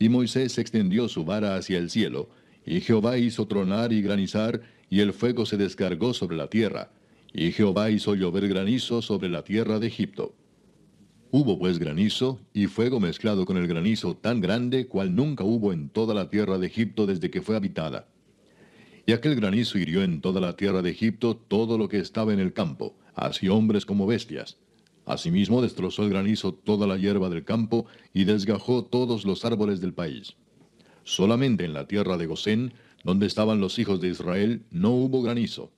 Y 0.00 0.08
Moisés 0.08 0.58
extendió 0.58 1.08
su 1.08 1.24
vara 1.24 1.56
hacia 1.56 1.78
el 1.78 1.88
cielo, 1.88 2.28
y 2.66 2.80
Jehová 2.80 3.16
hizo 3.16 3.46
tronar 3.46 3.92
y 3.92 4.02
granizar, 4.02 4.60
y 4.90 5.00
el 5.00 5.12
fuego 5.12 5.46
se 5.46 5.56
descargó 5.56 6.12
sobre 6.14 6.36
la 6.36 6.48
tierra, 6.48 6.90
y 7.32 7.52
Jehová 7.52 7.90
hizo 7.90 8.14
llover 8.14 8.48
granizo 8.48 9.00
sobre 9.00 9.28
la 9.28 9.44
tierra 9.44 9.78
de 9.78 9.86
Egipto. 9.86 10.34
Hubo 11.30 11.58
pues 11.58 11.78
granizo 11.78 12.40
y 12.54 12.66
fuego 12.66 13.00
mezclado 13.00 13.44
con 13.44 13.58
el 13.58 13.68
granizo 13.68 14.16
tan 14.16 14.40
grande 14.40 14.86
cual 14.86 15.14
nunca 15.14 15.44
hubo 15.44 15.74
en 15.74 15.90
toda 15.90 16.14
la 16.14 16.30
tierra 16.30 16.58
de 16.58 16.66
Egipto 16.66 17.06
desde 17.06 17.30
que 17.30 17.42
fue 17.42 17.54
habitada. 17.54 18.08
Y 19.08 19.12
aquel 19.12 19.36
granizo 19.36 19.78
hirió 19.78 20.02
en 20.02 20.20
toda 20.20 20.38
la 20.38 20.54
tierra 20.54 20.82
de 20.82 20.90
Egipto 20.90 21.34
todo 21.34 21.78
lo 21.78 21.88
que 21.88 21.98
estaba 21.98 22.34
en 22.34 22.40
el 22.40 22.52
campo, 22.52 22.94
así 23.14 23.48
hombres 23.48 23.86
como 23.86 24.06
bestias. 24.06 24.58
Asimismo 25.06 25.62
destrozó 25.62 26.02
el 26.02 26.10
granizo 26.10 26.52
toda 26.52 26.86
la 26.86 26.98
hierba 26.98 27.30
del 27.30 27.42
campo 27.42 27.86
y 28.12 28.24
desgajó 28.24 28.84
todos 28.84 29.24
los 29.24 29.46
árboles 29.46 29.80
del 29.80 29.94
país. 29.94 30.36
Solamente 31.04 31.64
en 31.64 31.72
la 31.72 31.86
tierra 31.86 32.18
de 32.18 32.26
Gosén, 32.26 32.74
donde 33.02 33.24
estaban 33.24 33.60
los 33.62 33.78
hijos 33.78 33.98
de 34.02 34.08
Israel, 34.08 34.66
no 34.70 34.90
hubo 34.90 35.22
granizo. 35.22 35.72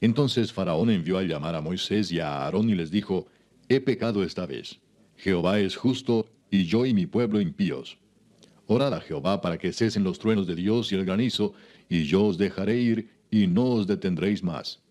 Entonces 0.00 0.52
Faraón 0.52 0.90
envió 0.90 1.18
a 1.18 1.22
llamar 1.22 1.54
a 1.54 1.60
Moisés 1.60 2.10
y 2.10 2.18
a 2.18 2.42
Aarón 2.42 2.68
y 2.68 2.74
les 2.74 2.90
dijo, 2.90 3.28
He 3.68 3.80
pecado 3.80 4.24
esta 4.24 4.44
vez. 4.44 4.80
Jehová 5.18 5.60
es 5.60 5.76
justo, 5.76 6.26
y 6.50 6.64
yo 6.64 6.84
y 6.84 6.94
mi 6.94 7.06
pueblo 7.06 7.40
impíos. 7.40 7.96
Orad 8.66 8.94
a 8.94 9.00
Jehová 9.00 9.42
para 9.42 9.58
que 9.58 9.72
cesen 9.72 10.04
los 10.04 10.18
truenos 10.18 10.46
de 10.46 10.54
Dios 10.54 10.90
y 10.90 10.94
el 10.94 11.04
granizo, 11.04 11.52
y 11.94 12.06
yo 12.06 12.24
os 12.24 12.38
dejaré 12.38 12.80
ir, 12.80 13.10
y 13.30 13.46
no 13.46 13.66
os 13.66 13.86
detendréis 13.86 14.42
más. 14.42 14.82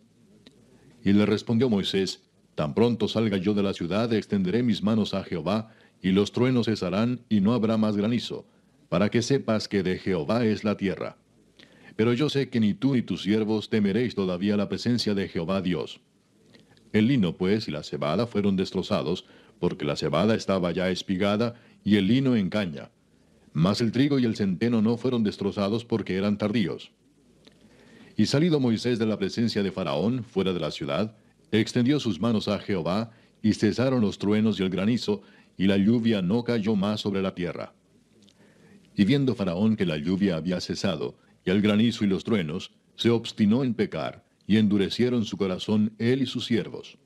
Y 1.03 1.11
le 1.11 1.25
respondió 1.25 1.69
Moisés, 1.69 2.23
Tan 2.55 2.73
pronto 2.73 3.09
salga 3.09 3.35
yo 3.37 3.53
de 3.53 3.63
la 3.63 3.73
ciudad, 3.73 4.13
extenderé 4.13 4.63
mis 4.63 4.83
manos 4.83 5.13
a 5.13 5.23
Jehová, 5.23 5.73
y 6.01 6.11
los 6.11 6.31
truenos 6.31 6.67
cesarán, 6.67 7.21
y 7.27 7.41
no 7.41 7.53
habrá 7.53 7.75
más 7.77 7.97
granizo, 7.97 8.45
para 8.87 9.09
que 9.09 9.21
sepas 9.21 9.67
que 9.67 9.83
de 9.83 9.97
Jehová 9.97 10.45
es 10.45 10.63
la 10.63 10.77
tierra. 10.77 11.17
Pero 11.97 12.13
yo 12.13 12.29
sé 12.29 12.49
que 12.49 12.61
ni 12.61 12.73
tú 12.73 12.93
ni 12.93 13.01
tus 13.01 13.23
siervos 13.23 13.69
temeréis 13.69 14.15
todavía 14.15 14.55
la 14.55 14.69
presencia 14.69 15.13
de 15.13 15.27
Jehová 15.27 15.61
Dios. 15.61 15.99
El 16.93 17.07
lino, 17.07 17.35
pues, 17.35 17.67
y 17.67 17.71
la 17.71 17.83
cebada 17.83 18.27
fueron 18.27 18.55
destrozados, 18.55 19.25
porque 19.59 19.83
la 19.83 19.97
cebada 19.97 20.35
estaba 20.35 20.71
ya 20.71 20.89
espigada, 20.89 21.55
y 21.84 21.97
el 21.97 22.07
lino 22.07 22.38
en 22.38 22.49
caña. 22.49 22.91
Mas 23.54 23.82
el 23.82 23.91
trigo 23.91 24.20
y 24.20 24.26
el 24.26 24.36
centeno 24.36 24.82
no 24.82 24.97
fueron 24.97 25.24
destrozados 25.24 25.86
porque 25.86 26.16
eran 26.16 26.38
tardíos. 26.38 26.91
Y 28.18 28.26
salido 28.26 28.60
Moisés 28.60 28.99
de 28.99 29.06
la 29.06 29.18
presencia 29.18 29.64
de 29.64 29.72
Faraón, 29.72 30.24
fuera 30.24 30.54
de 30.54 30.60
la 30.60 30.72
ciudad, 30.72 31.16
extendió 31.51 31.99
sus 31.99 32.20
manos 32.20 32.47
a 32.47 32.60
Jehová, 32.60 33.12
y 33.41 33.54
cesaron 33.54 34.01
los 34.01 34.18
truenos 34.18 34.60
y 34.60 34.64
el 34.64 34.70
granizo, 34.70 35.22
y 35.58 35.68
la 35.68 35.78
lluvia 35.78 36.22
no 36.22 36.43
cayó 36.43 36.76
más 36.76 37.01
sobre 37.01 37.22
la 37.22 37.36
tierra. 37.36 37.74
Y 38.95 39.06
viendo 39.06 39.36
Faraón 39.36 39.76
que 39.76 39.86
la 39.86 39.97
lluvia 39.97 40.38
había 40.38 40.62
cesado, 40.62 41.18
y 41.45 41.49
el 41.49 41.62
granizo 41.62 42.06
y 42.06 42.08
los 42.08 42.24
truenos, 42.24 42.72
se 42.95 43.10
obstinó 43.10 43.64
en 43.64 43.74
pecar, 43.74 44.24
y 44.47 44.58
endurecieron 44.58 45.26
su 45.26 45.38
corazón 45.38 45.93
él 45.97 46.22
y 46.22 46.26
sus 46.26 46.45
siervos. 46.45 46.97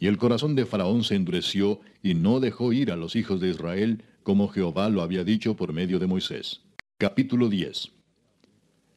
Y 0.00 0.06
el 0.06 0.16
corazón 0.16 0.54
de 0.54 0.64
Faraón 0.64 1.02
se 1.02 1.16
endureció 1.16 1.80
y 2.02 2.14
no 2.14 2.40
dejó 2.40 2.72
ir 2.72 2.92
a 2.92 2.96
los 2.96 3.16
hijos 3.16 3.40
de 3.40 3.50
Israel, 3.50 4.04
como 4.28 4.48
Jehová 4.48 4.90
lo 4.90 5.00
había 5.00 5.24
dicho 5.24 5.56
por 5.56 5.72
medio 5.72 5.98
de 5.98 6.06
Moisés. 6.06 6.60
Capítulo 6.98 7.48
10 7.48 7.90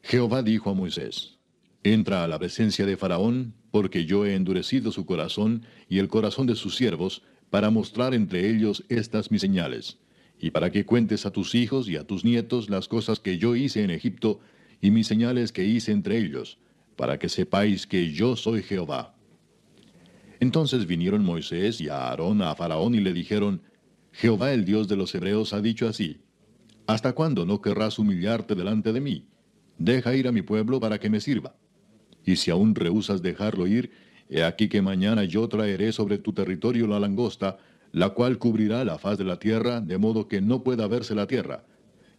Jehová 0.03 0.43
dijo 0.43 0.69
a 0.69 0.73
Moisés, 0.73 1.37
Entra 1.85 2.25
a 2.25 2.27
la 2.27 2.37
presencia 2.37 2.85
de 2.85 2.97
Faraón, 2.97 3.53
porque 3.71 4.03
yo 4.03 4.25
he 4.25 4.35
endurecido 4.35 4.91
su 4.91 5.05
corazón 5.05 5.63
y 5.87 5.99
el 5.99 6.09
corazón 6.09 6.47
de 6.47 6.55
sus 6.55 6.75
siervos, 6.75 7.21
para 7.49 7.69
mostrar 7.69 8.13
entre 8.13 8.49
ellos 8.49 8.83
estas 8.89 9.31
mis 9.31 9.39
señales, 9.39 9.99
y 10.37 10.51
para 10.51 10.69
que 10.69 10.85
cuentes 10.85 11.25
a 11.25 11.31
tus 11.31 11.55
hijos 11.55 11.87
y 11.87 11.95
a 11.95 12.05
tus 12.05 12.25
nietos 12.25 12.69
las 12.69 12.89
cosas 12.89 13.21
que 13.21 13.37
yo 13.37 13.55
hice 13.55 13.85
en 13.85 13.91
Egipto, 13.91 14.41
y 14.81 14.91
mis 14.91 15.07
señales 15.07 15.53
que 15.53 15.63
hice 15.63 15.93
entre 15.93 16.17
ellos, 16.17 16.57
para 16.97 17.19
que 17.19 17.29
sepáis 17.29 17.87
que 17.87 18.11
yo 18.11 18.35
soy 18.35 18.63
Jehová. 18.63 19.15
Entonces 20.41 20.87
vinieron 20.87 21.23
Moisés 21.23 21.79
y 21.79 21.87
Aarón 21.87 22.41
a 22.41 22.53
Faraón 22.53 22.95
y 22.95 22.99
le 22.99 23.13
dijeron, 23.13 23.61
Jehová 24.11 24.53
el 24.53 24.65
Dios 24.65 24.87
de 24.87 24.95
los 24.95 25.13
Hebreos 25.15 25.53
ha 25.53 25.61
dicho 25.61 25.87
así, 25.87 26.21
¿Hasta 26.87 27.13
cuándo 27.13 27.45
no 27.45 27.61
querrás 27.61 27.99
humillarte 27.99 28.55
delante 28.55 28.91
de 28.91 29.01
mí? 29.01 29.27
Deja 29.77 30.15
ir 30.15 30.27
a 30.27 30.31
mi 30.31 30.41
pueblo 30.41 30.79
para 30.79 30.99
que 30.99 31.09
me 31.09 31.21
sirva. 31.21 31.55
Y 32.25 32.35
si 32.35 32.51
aún 32.51 32.75
rehusas 32.75 33.21
dejarlo 33.21 33.67
ir, 33.67 33.91
He 34.33 34.45
aquí 34.45 34.69
que 34.69 34.81
mañana 34.81 35.25
yo 35.25 35.49
traeré 35.49 35.91
sobre 35.91 36.17
tu 36.17 36.31
territorio 36.31 36.87
la 36.87 37.01
langosta, 37.01 37.57
la 37.91 38.11
cual 38.11 38.37
cubrirá 38.37 38.85
la 38.85 38.97
faz 38.97 39.17
de 39.17 39.25
la 39.25 39.39
tierra, 39.39 39.81
de 39.81 39.97
modo 39.97 40.29
que 40.29 40.39
no 40.39 40.63
pueda 40.63 40.87
verse 40.87 41.13
la 41.15 41.27
tierra. 41.27 41.65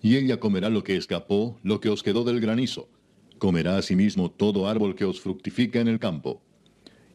Y 0.02 0.16
ella 0.16 0.38
comerá 0.38 0.68
lo 0.68 0.84
que 0.84 0.98
escapó, 0.98 1.58
lo 1.62 1.80
que 1.80 1.88
os 1.88 2.02
quedó 2.02 2.22
del 2.22 2.38
granizo. 2.38 2.90
Comerá 3.38 3.78
asimismo 3.78 4.30
todo 4.30 4.68
árbol 4.68 4.94
que 4.94 5.06
os 5.06 5.22
fructifica 5.22 5.80
en 5.80 5.88
el 5.88 5.98
campo. 5.98 6.42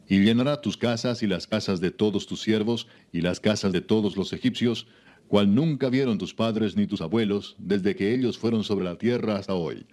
Y 0.08 0.20
llenará 0.20 0.60
tus 0.60 0.76
casas 0.76 1.22
y 1.22 1.26
las 1.26 1.46
casas 1.46 1.80
de 1.80 1.90
todos 1.90 2.26
tus 2.26 2.40
siervos, 2.40 2.88
y 3.12 3.20
las 3.20 3.40
casas 3.40 3.72
de 3.72 3.80
todos 3.80 4.16
los 4.16 4.32
egipcios, 4.32 4.86
cual 5.28 5.54
nunca 5.54 5.90
vieron 5.90 6.16
tus 6.16 6.34
padres 6.34 6.76
ni 6.76 6.86
tus 6.86 7.02
abuelos, 7.02 7.56
desde 7.58 7.94
que 7.94 8.14
ellos 8.14 8.38
fueron 8.38 8.64
sobre 8.64 8.86
la 8.86 8.96
tierra 8.96 9.36
hasta 9.36 9.54
hoy. 9.54 9.86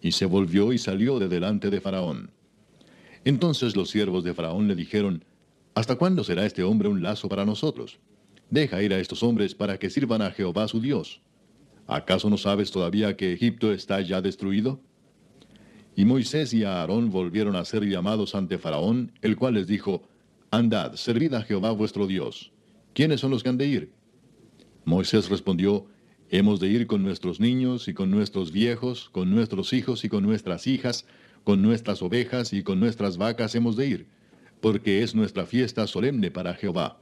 Y 0.00 0.12
se 0.12 0.24
volvió 0.24 0.72
y 0.72 0.78
salió 0.78 1.18
de 1.18 1.28
delante 1.28 1.70
de 1.70 1.80
Faraón. 1.80 2.30
Entonces 3.24 3.76
los 3.76 3.90
siervos 3.90 4.24
de 4.24 4.34
Faraón 4.34 4.66
le 4.66 4.74
dijeron, 4.74 5.24
¿Hasta 5.74 5.96
cuándo 5.96 6.22
será 6.22 6.44
este 6.44 6.62
hombre 6.62 6.88
un 6.88 7.02
lazo 7.02 7.28
para 7.28 7.46
nosotros? 7.46 7.98
Deja 8.50 8.82
ir 8.82 8.92
a 8.92 8.98
estos 8.98 9.22
hombres 9.22 9.54
para 9.54 9.78
que 9.78 9.88
sirvan 9.88 10.20
a 10.20 10.30
Jehová 10.30 10.68
su 10.68 10.80
Dios. 10.80 11.22
¿Acaso 11.86 12.28
no 12.28 12.36
sabes 12.36 12.70
todavía 12.70 13.16
que 13.16 13.32
Egipto 13.32 13.72
está 13.72 14.00
ya 14.02 14.20
destruido? 14.20 14.80
Y 15.94 16.04
Moisés 16.04 16.54
y 16.54 16.64
Aarón 16.64 17.10
volvieron 17.10 17.56
a 17.56 17.64
ser 17.64 17.84
llamados 17.84 18.34
ante 18.34 18.58
Faraón, 18.58 19.12
el 19.20 19.36
cual 19.36 19.54
les 19.54 19.66
dijo, 19.66 20.02
Andad, 20.50 20.94
servid 20.94 21.34
a 21.34 21.42
Jehová 21.42 21.72
vuestro 21.72 22.06
Dios. 22.06 22.52
¿Quiénes 22.94 23.20
son 23.20 23.30
los 23.30 23.42
que 23.42 23.48
han 23.48 23.58
de 23.58 23.66
ir? 23.66 23.92
Moisés 24.84 25.28
respondió, 25.28 25.86
Hemos 26.30 26.60
de 26.60 26.68
ir 26.68 26.86
con 26.86 27.02
nuestros 27.02 27.40
niños 27.40 27.88
y 27.88 27.94
con 27.94 28.10
nuestros 28.10 28.52
viejos, 28.52 29.10
con 29.10 29.30
nuestros 29.30 29.74
hijos 29.74 30.04
y 30.04 30.08
con 30.08 30.22
nuestras 30.22 30.66
hijas, 30.66 31.04
con 31.44 31.60
nuestras 31.60 32.00
ovejas 32.00 32.54
y 32.54 32.62
con 32.62 32.80
nuestras 32.80 33.18
vacas 33.18 33.54
hemos 33.54 33.76
de 33.76 33.86
ir, 33.86 34.06
porque 34.60 35.02
es 35.02 35.14
nuestra 35.14 35.44
fiesta 35.44 35.86
solemne 35.86 36.30
para 36.30 36.54
Jehová. 36.54 37.00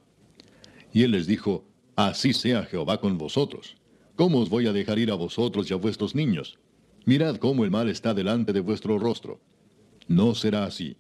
Y 0.93 1.03
él 1.03 1.13
les 1.13 1.29
dijo, 1.29 1.65
Así 1.95 2.33
sea 2.33 2.65
Jehová 2.65 3.01
con 3.01 3.19
vosotros. 3.19 3.77
¿Cómo 4.17 4.41
os 4.41 4.49
voy 4.49 4.67
a 4.67 4.73
dejar 4.73 4.99
ir 4.99 5.11
a 5.11 5.15
vosotros 5.15 5.71
y 5.71 5.75
a 5.75 5.77
vuestros 5.77 6.15
niños? 6.15 6.59
Mirad 7.07 7.37
cómo 7.37 7.65
el 7.65 7.71
mal 7.71 7.89
está 7.89 8.15
delante 8.15 8.53
de 8.53 8.61
vuestro 8.61 8.99
rostro. 8.99 9.41
No 10.09 10.35
será 10.35 10.65
así. 10.65 10.97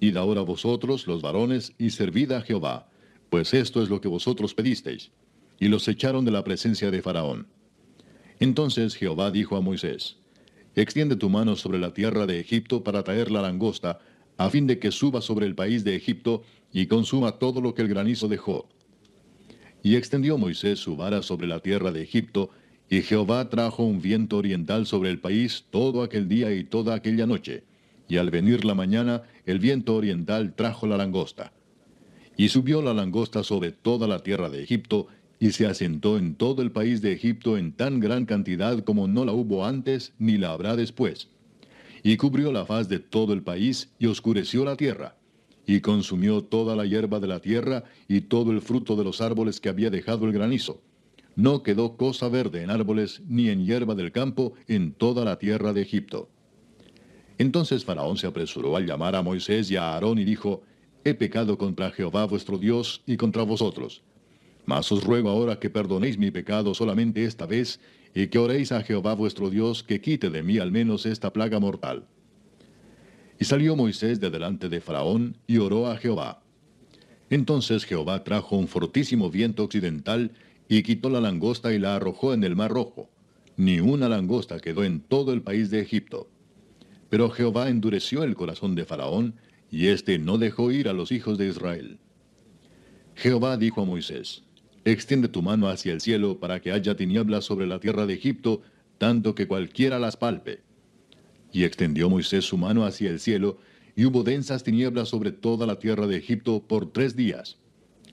Id 0.00 0.16
ahora 0.16 0.42
vosotros, 0.42 1.06
los 1.06 1.22
varones, 1.22 1.74
y 1.78 1.90
servid 1.90 2.32
a 2.32 2.42
Jehová, 2.42 2.90
pues 3.28 3.54
esto 3.54 3.82
es 3.82 3.88
lo 3.88 4.00
que 4.00 4.08
vosotros 4.08 4.54
pedisteis. 4.54 5.10
Y 5.58 5.68
los 5.68 5.86
echaron 5.88 6.24
de 6.24 6.30
la 6.30 6.42
presencia 6.42 6.90
de 6.90 7.02
Faraón. 7.02 7.46
Entonces 8.38 8.94
Jehová 8.94 9.30
dijo 9.30 9.56
a 9.56 9.60
Moisés, 9.60 10.16
Extiende 10.74 11.16
tu 11.16 11.28
mano 11.28 11.56
sobre 11.56 11.78
la 11.78 11.92
tierra 11.92 12.26
de 12.26 12.40
Egipto 12.40 12.84
para 12.84 13.02
traer 13.02 13.30
la 13.30 13.42
langosta, 13.42 13.98
a 14.36 14.48
fin 14.48 14.66
de 14.66 14.78
que 14.78 14.90
suba 14.90 15.20
sobre 15.20 15.46
el 15.46 15.54
país 15.54 15.84
de 15.84 15.96
Egipto 15.96 16.42
y 16.72 16.86
consuma 16.86 17.32
todo 17.32 17.60
lo 17.60 17.74
que 17.74 17.82
el 17.82 17.88
granizo 17.88 18.28
dejó. 18.28 18.68
Y 19.82 19.96
extendió 19.96 20.38
Moisés 20.38 20.78
su 20.78 20.96
vara 20.96 21.22
sobre 21.22 21.46
la 21.46 21.60
tierra 21.60 21.90
de 21.90 22.02
Egipto, 22.02 22.50
y 22.92 23.02
Jehová 23.02 23.48
trajo 23.48 23.84
un 23.84 24.02
viento 24.02 24.36
oriental 24.36 24.84
sobre 24.84 25.10
el 25.10 25.20
país 25.20 25.64
todo 25.70 26.02
aquel 26.02 26.28
día 26.28 26.52
y 26.52 26.64
toda 26.64 26.96
aquella 26.96 27.24
noche. 27.24 27.62
Y 28.08 28.16
al 28.16 28.30
venir 28.30 28.64
la 28.64 28.74
mañana, 28.74 29.22
el 29.46 29.60
viento 29.60 29.94
oriental 29.94 30.54
trajo 30.56 30.88
la 30.88 30.96
langosta. 30.96 31.52
Y 32.36 32.48
subió 32.48 32.82
la 32.82 32.92
langosta 32.92 33.44
sobre 33.44 33.70
toda 33.70 34.08
la 34.08 34.24
tierra 34.24 34.50
de 34.50 34.64
Egipto, 34.64 35.06
y 35.38 35.52
se 35.52 35.66
asentó 35.66 36.18
en 36.18 36.34
todo 36.34 36.62
el 36.62 36.72
país 36.72 37.00
de 37.00 37.12
Egipto 37.12 37.56
en 37.56 37.72
tan 37.72 38.00
gran 38.00 38.26
cantidad 38.26 38.82
como 38.82 39.06
no 39.06 39.24
la 39.24 39.32
hubo 39.32 39.64
antes 39.64 40.12
ni 40.18 40.36
la 40.36 40.50
habrá 40.50 40.74
después. 40.74 41.28
Y 42.02 42.16
cubrió 42.16 42.50
la 42.50 42.66
faz 42.66 42.88
de 42.88 42.98
todo 42.98 43.32
el 43.32 43.42
país 43.42 43.88
y 44.00 44.06
oscureció 44.06 44.64
la 44.64 44.76
tierra. 44.76 45.14
Y 45.64 45.80
consumió 45.80 46.42
toda 46.42 46.74
la 46.74 46.84
hierba 46.84 47.20
de 47.20 47.28
la 47.28 47.38
tierra 47.38 47.84
y 48.08 48.22
todo 48.22 48.50
el 48.50 48.60
fruto 48.60 48.96
de 48.96 49.04
los 49.04 49.20
árboles 49.20 49.60
que 49.60 49.68
había 49.68 49.90
dejado 49.90 50.26
el 50.26 50.32
granizo. 50.32 50.82
No 51.36 51.62
quedó 51.62 51.96
cosa 51.96 52.28
verde 52.28 52.62
en 52.62 52.70
árboles 52.70 53.22
ni 53.28 53.48
en 53.48 53.64
hierba 53.64 53.94
del 53.94 54.12
campo 54.12 54.54
en 54.66 54.92
toda 54.92 55.24
la 55.24 55.38
tierra 55.38 55.72
de 55.72 55.82
Egipto. 55.82 56.28
Entonces 57.38 57.84
Faraón 57.84 58.16
se 58.16 58.26
apresuró 58.26 58.76
a 58.76 58.80
llamar 58.80 59.16
a 59.16 59.22
Moisés 59.22 59.70
y 59.70 59.76
a 59.76 59.94
Aarón 59.94 60.18
y 60.18 60.24
dijo, 60.24 60.62
He 61.04 61.14
pecado 61.14 61.56
contra 61.56 61.90
Jehová 61.90 62.26
vuestro 62.26 62.58
Dios 62.58 63.02
y 63.06 63.16
contra 63.16 63.42
vosotros 63.42 64.02
mas 64.70 64.92
os 64.92 65.02
ruego 65.02 65.30
ahora 65.30 65.58
que 65.58 65.68
perdonéis 65.68 66.16
mi 66.16 66.30
pecado 66.30 66.74
solamente 66.74 67.24
esta 67.24 67.44
vez, 67.44 67.80
y 68.14 68.28
que 68.28 68.38
oréis 68.38 68.70
a 68.70 68.82
Jehová 68.82 69.14
vuestro 69.14 69.50
Dios 69.50 69.82
que 69.82 70.00
quite 70.00 70.30
de 70.30 70.44
mí 70.44 70.58
al 70.58 70.70
menos 70.70 71.06
esta 71.06 71.32
plaga 71.32 71.58
mortal. 71.58 72.06
Y 73.40 73.44
salió 73.44 73.74
Moisés 73.74 74.20
de 74.20 74.30
delante 74.30 74.68
de 74.68 74.80
Faraón 74.80 75.36
y 75.48 75.58
oró 75.58 75.88
a 75.88 75.96
Jehová. 75.96 76.42
Entonces 77.30 77.84
Jehová 77.84 78.22
trajo 78.22 78.56
un 78.56 78.68
fortísimo 78.68 79.28
viento 79.28 79.64
occidental 79.64 80.30
y 80.70 80.84
quitó 80.84 81.10
la 81.10 81.20
langosta 81.20 81.74
y 81.74 81.80
la 81.80 81.96
arrojó 81.96 82.32
en 82.32 82.44
el 82.44 82.54
mar 82.54 82.70
rojo. 82.70 83.10
Ni 83.56 83.80
una 83.80 84.08
langosta 84.08 84.60
quedó 84.60 84.84
en 84.84 85.00
todo 85.00 85.32
el 85.32 85.42
país 85.42 85.68
de 85.68 85.80
Egipto. 85.80 86.30
Pero 87.08 87.28
Jehová 87.28 87.68
endureció 87.68 88.22
el 88.22 88.36
corazón 88.36 88.76
de 88.76 88.84
Faraón, 88.84 89.34
y 89.68 89.88
éste 89.88 90.20
no 90.20 90.38
dejó 90.38 90.70
ir 90.70 90.88
a 90.88 90.92
los 90.92 91.10
hijos 91.10 91.38
de 91.38 91.48
Israel. 91.48 91.98
Jehová 93.16 93.56
dijo 93.56 93.82
a 93.82 93.84
Moisés, 93.84 94.44
Extiende 94.84 95.26
tu 95.26 95.42
mano 95.42 95.68
hacia 95.68 95.92
el 95.92 96.00
cielo 96.00 96.38
para 96.38 96.60
que 96.60 96.70
haya 96.70 96.94
tinieblas 96.94 97.44
sobre 97.44 97.66
la 97.66 97.80
tierra 97.80 98.06
de 98.06 98.14
Egipto, 98.14 98.62
tanto 98.96 99.34
que 99.34 99.48
cualquiera 99.48 99.98
las 99.98 100.16
palpe. 100.16 100.62
Y 101.52 101.64
extendió 101.64 102.08
Moisés 102.08 102.44
su 102.44 102.56
mano 102.56 102.84
hacia 102.84 103.10
el 103.10 103.18
cielo, 103.18 103.58
y 103.96 104.04
hubo 104.04 104.22
densas 104.22 104.62
tinieblas 104.62 105.08
sobre 105.08 105.32
toda 105.32 105.66
la 105.66 105.80
tierra 105.80 106.06
de 106.06 106.16
Egipto 106.16 106.62
por 106.62 106.92
tres 106.92 107.16
días. 107.16 107.59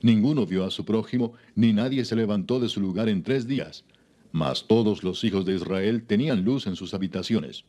Ninguno 0.02 0.46
vio 0.46 0.66
a 0.66 0.72
su 0.72 0.86
prójimo, 0.86 1.34
ni 1.56 1.74
nadie 1.74 2.06
se 2.06 2.16
levantó 2.16 2.60
de 2.60 2.70
su 2.70 2.80
lugar 2.80 3.10
en 3.10 3.24
tres 3.24 3.48
días. 3.48 3.84
Mas 4.32 4.68
todos 4.68 5.04
los 5.04 5.24
hijos 5.24 5.46
de 5.46 5.56
Israel 5.56 6.04
tenían 6.06 6.44
luz 6.44 6.68
en 6.68 6.76
sus 6.76 6.94
habitaciones. 6.94 7.66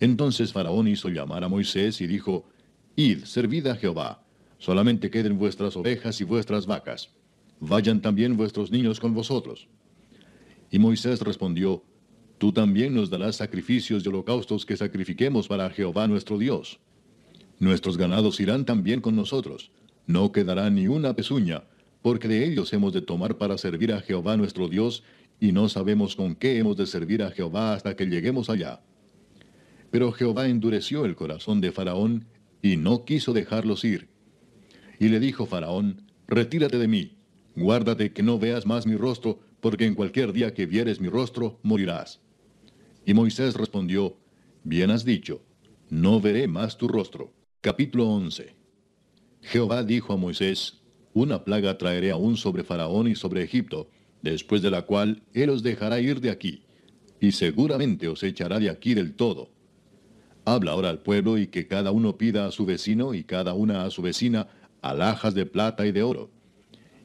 Entonces 0.00 0.52
Faraón 0.52 0.88
hizo 0.88 1.08
llamar 1.08 1.44
a 1.44 1.48
Moisés 1.48 2.00
y 2.00 2.06
dijo, 2.06 2.44
Id, 2.96 3.24
servid 3.24 3.66
a 3.68 3.76
Jehová, 3.76 4.24
solamente 4.58 5.10
queden 5.10 5.38
vuestras 5.38 5.76
ovejas 5.76 6.20
y 6.20 6.24
vuestras 6.24 6.66
vacas 6.66 7.10
vayan 7.60 8.00
también 8.00 8.36
vuestros 8.36 8.70
niños 8.70 9.00
con 9.00 9.14
vosotros. 9.14 9.68
Y 10.70 10.78
Moisés 10.78 11.20
respondió, 11.20 11.82
Tú 12.38 12.52
también 12.52 12.94
nos 12.94 13.10
darás 13.10 13.36
sacrificios 13.36 14.04
y 14.04 14.08
holocaustos 14.08 14.66
que 14.66 14.76
sacrifiquemos 14.76 15.46
para 15.46 15.70
Jehová 15.70 16.08
nuestro 16.08 16.36
Dios. 16.36 16.80
Nuestros 17.58 17.96
ganados 17.96 18.40
irán 18.40 18.64
también 18.64 19.00
con 19.00 19.14
nosotros, 19.14 19.70
no 20.06 20.32
quedará 20.32 20.70
ni 20.70 20.86
una 20.86 21.14
pezuña, 21.14 21.64
porque 22.02 22.28
de 22.28 22.44
ellos 22.44 22.72
hemos 22.72 22.92
de 22.92 23.00
tomar 23.00 23.38
para 23.38 23.56
servir 23.56 23.92
a 23.92 24.00
Jehová 24.00 24.36
nuestro 24.36 24.68
Dios, 24.68 25.02
y 25.40 25.52
no 25.52 25.68
sabemos 25.68 26.16
con 26.16 26.34
qué 26.34 26.58
hemos 26.58 26.76
de 26.76 26.86
servir 26.86 27.22
a 27.22 27.30
Jehová 27.30 27.74
hasta 27.74 27.96
que 27.96 28.06
lleguemos 28.06 28.50
allá. 28.50 28.82
Pero 29.90 30.12
Jehová 30.12 30.48
endureció 30.48 31.04
el 31.04 31.16
corazón 31.16 31.60
de 31.60 31.72
Faraón, 31.72 32.26
y 32.62 32.76
no 32.76 33.04
quiso 33.04 33.32
dejarlos 33.32 33.84
ir. 33.84 34.08
Y 34.98 35.08
le 35.08 35.20
dijo 35.20 35.46
Faraón, 35.46 36.02
Retírate 36.26 36.78
de 36.78 36.88
mí, 36.88 37.16
Guárdate 37.56 38.12
que 38.12 38.22
no 38.22 38.38
veas 38.38 38.66
más 38.66 38.86
mi 38.86 38.96
rostro, 38.96 39.40
porque 39.60 39.86
en 39.86 39.94
cualquier 39.94 40.32
día 40.32 40.52
que 40.52 40.66
vieres 40.66 41.00
mi 41.00 41.08
rostro, 41.08 41.60
morirás. 41.62 42.20
Y 43.06 43.14
Moisés 43.14 43.54
respondió, 43.54 44.18
Bien 44.62 44.90
has 44.90 45.04
dicho, 45.04 45.42
no 45.90 46.20
veré 46.20 46.48
más 46.48 46.76
tu 46.76 46.88
rostro. 46.88 47.32
Capítulo 47.60 48.08
11 48.08 48.53
Jehová 49.44 49.82
dijo 49.82 50.12
a 50.12 50.16
Moisés, 50.16 50.80
Una 51.12 51.44
plaga 51.44 51.78
traeré 51.78 52.10
aún 52.10 52.36
sobre 52.36 52.64
Faraón 52.64 53.08
y 53.08 53.14
sobre 53.14 53.42
Egipto, 53.42 53.88
después 54.22 54.62
de 54.62 54.70
la 54.70 54.82
cual 54.82 55.22
él 55.32 55.50
os 55.50 55.62
dejará 55.62 56.00
ir 56.00 56.20
de 56.20 56.30
aquí, 56.30 56.64
y 57.20 57.32
seguramente 57.32 58.08
os 58.08 58.22
echará 58.22 58.58
de 58.58 58.70
aquí 58.70 58.94
del 58.94 59.14
todo. 59.14 59.50
Habla 60.44 60.72
ahora 60.72 60.90
al 60.90 61.00
pueblo 61.00 61.38
y 61.38 61.46
que 61.46 61.66
cada 61.66 61.90
uno 61.90 62.18
pida 62.18 62.46
a 62.46 62.50
su 62.50 62.66
vecino 62.66 63.14
y 63.14 63.24
cada 63.24 63.54
una 63.54 63.84
a 63.84 63.90
su 63.90 64.02
vecina 64.02 64.48
alhajas 64.82 65.34
de 65.34 65.46
plata 65.46 65.86
y 65.86 65.92
de 65.92 66.02
oro 66.02 66.30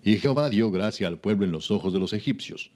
y 0.03 0.17
Jehová 0.17 0.49
dio 0.49 0.71
gracia 0.71 1.07
al 1.07 1.19
pueblo 1.19 1.45
en 1.45 1.51
los 1.51 1.71
ojos 1.71 1.93
de 1.93 1.99
los 1.99 2.13
egipcios. 2.13 2.71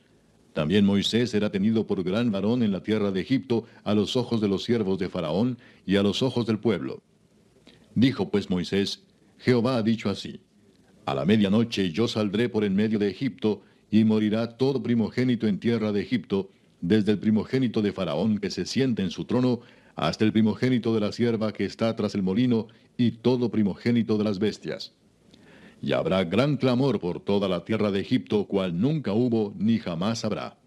También 0.54 0.86
Moisés 0.86 1.34
era 1.34 1.50
tenido 1.50 1.88
por 1.88 2.04
gran 2.04 2.32
varón 2.32 2.62
en 2.64 2.72
la 2.72 2.84
tierra 2.84 3.12
de 3.12 3.22
Egipto 3.22 3.66
a 3.84 3.94
los 3.94 4.16
ojos 4.16 4.40
de 4.40 4.48
los 4.48 4.64
siervos 4.64 5.00
de 5.00 5.10
Faraón 5.10 5.58
y 5.86 5.96
a 5.96 6.04
los 6.04 6.22
ojos 6.22 6.46
del 6.46 6.60
pueblo. 6.60 7.02
Dijo 7.96 8.30
pues 8.30 8.50
Moisés, 8.50 9.04
Jehová 9.44 9.76
ha 9.76 9.84
dicho 9.84 10.10
así, 10.10 10.40
A 11.06 11.14
la 11.14 11.26
medianoche 11.26 11.92
yo 11.92 12.08
saldré 12.08 12.48
por 12.48 12.64
en 12.64 12.76
medio 12.76 12.98
de 12.98 13.10
Egipto, 13.10 13.62
y 13.92 14.06
morirá 14.06 14.58
todo 14.58 14.82
primogénito 14.82 15.48
en 15.48 15.60
tierra 15.60 15.92
de 15.92 16.02
Egipto, 16.02 16.50
desde 16.80 17.12
el 17.12 17.20
primogénito 17.20 17.82
de 17.82 17.92
Faraón 17.92 18.38
que 18.38 18.50
se 18.50 18.66
siente 18.66 19.02
en 19.02 19.12
su 19.12 19.26
trono, 19.26 19.60
hasta 19.96 20.24
el 20.24 20.32
primogénito 20.32 20.94
de 20.94 21.02
la 21.02 21.12
sierva 21.12 21.52
que 21.52 21.66
está 21.66 21.94
tras 21.94 22.16
el 22.16 22.24
molino, 22.24 22.68
y 22.96 23.12
todo 23.12 23.52
primogénito 23.52 24.18
de 24.18 24.24
las 24.24 24.40
bestias. 24.40 24.94
Y 25.82 25.92
habrá 25.92 26.24
gran 26.24 26.56
clamor 26.56 27.02
por 27.02 27.20
toda 27.20 27.50
la 27.50 27.66
tierra 27.66 27.92
de 27.92 28.00
Egipto, 28.00 28.46
cual 28.46 28.80
nunca 28.80 29.12
hubo 29.12 29.54
ni 29.58 29.78
jamás 29.78 30.24
habrá. 30.24 30.58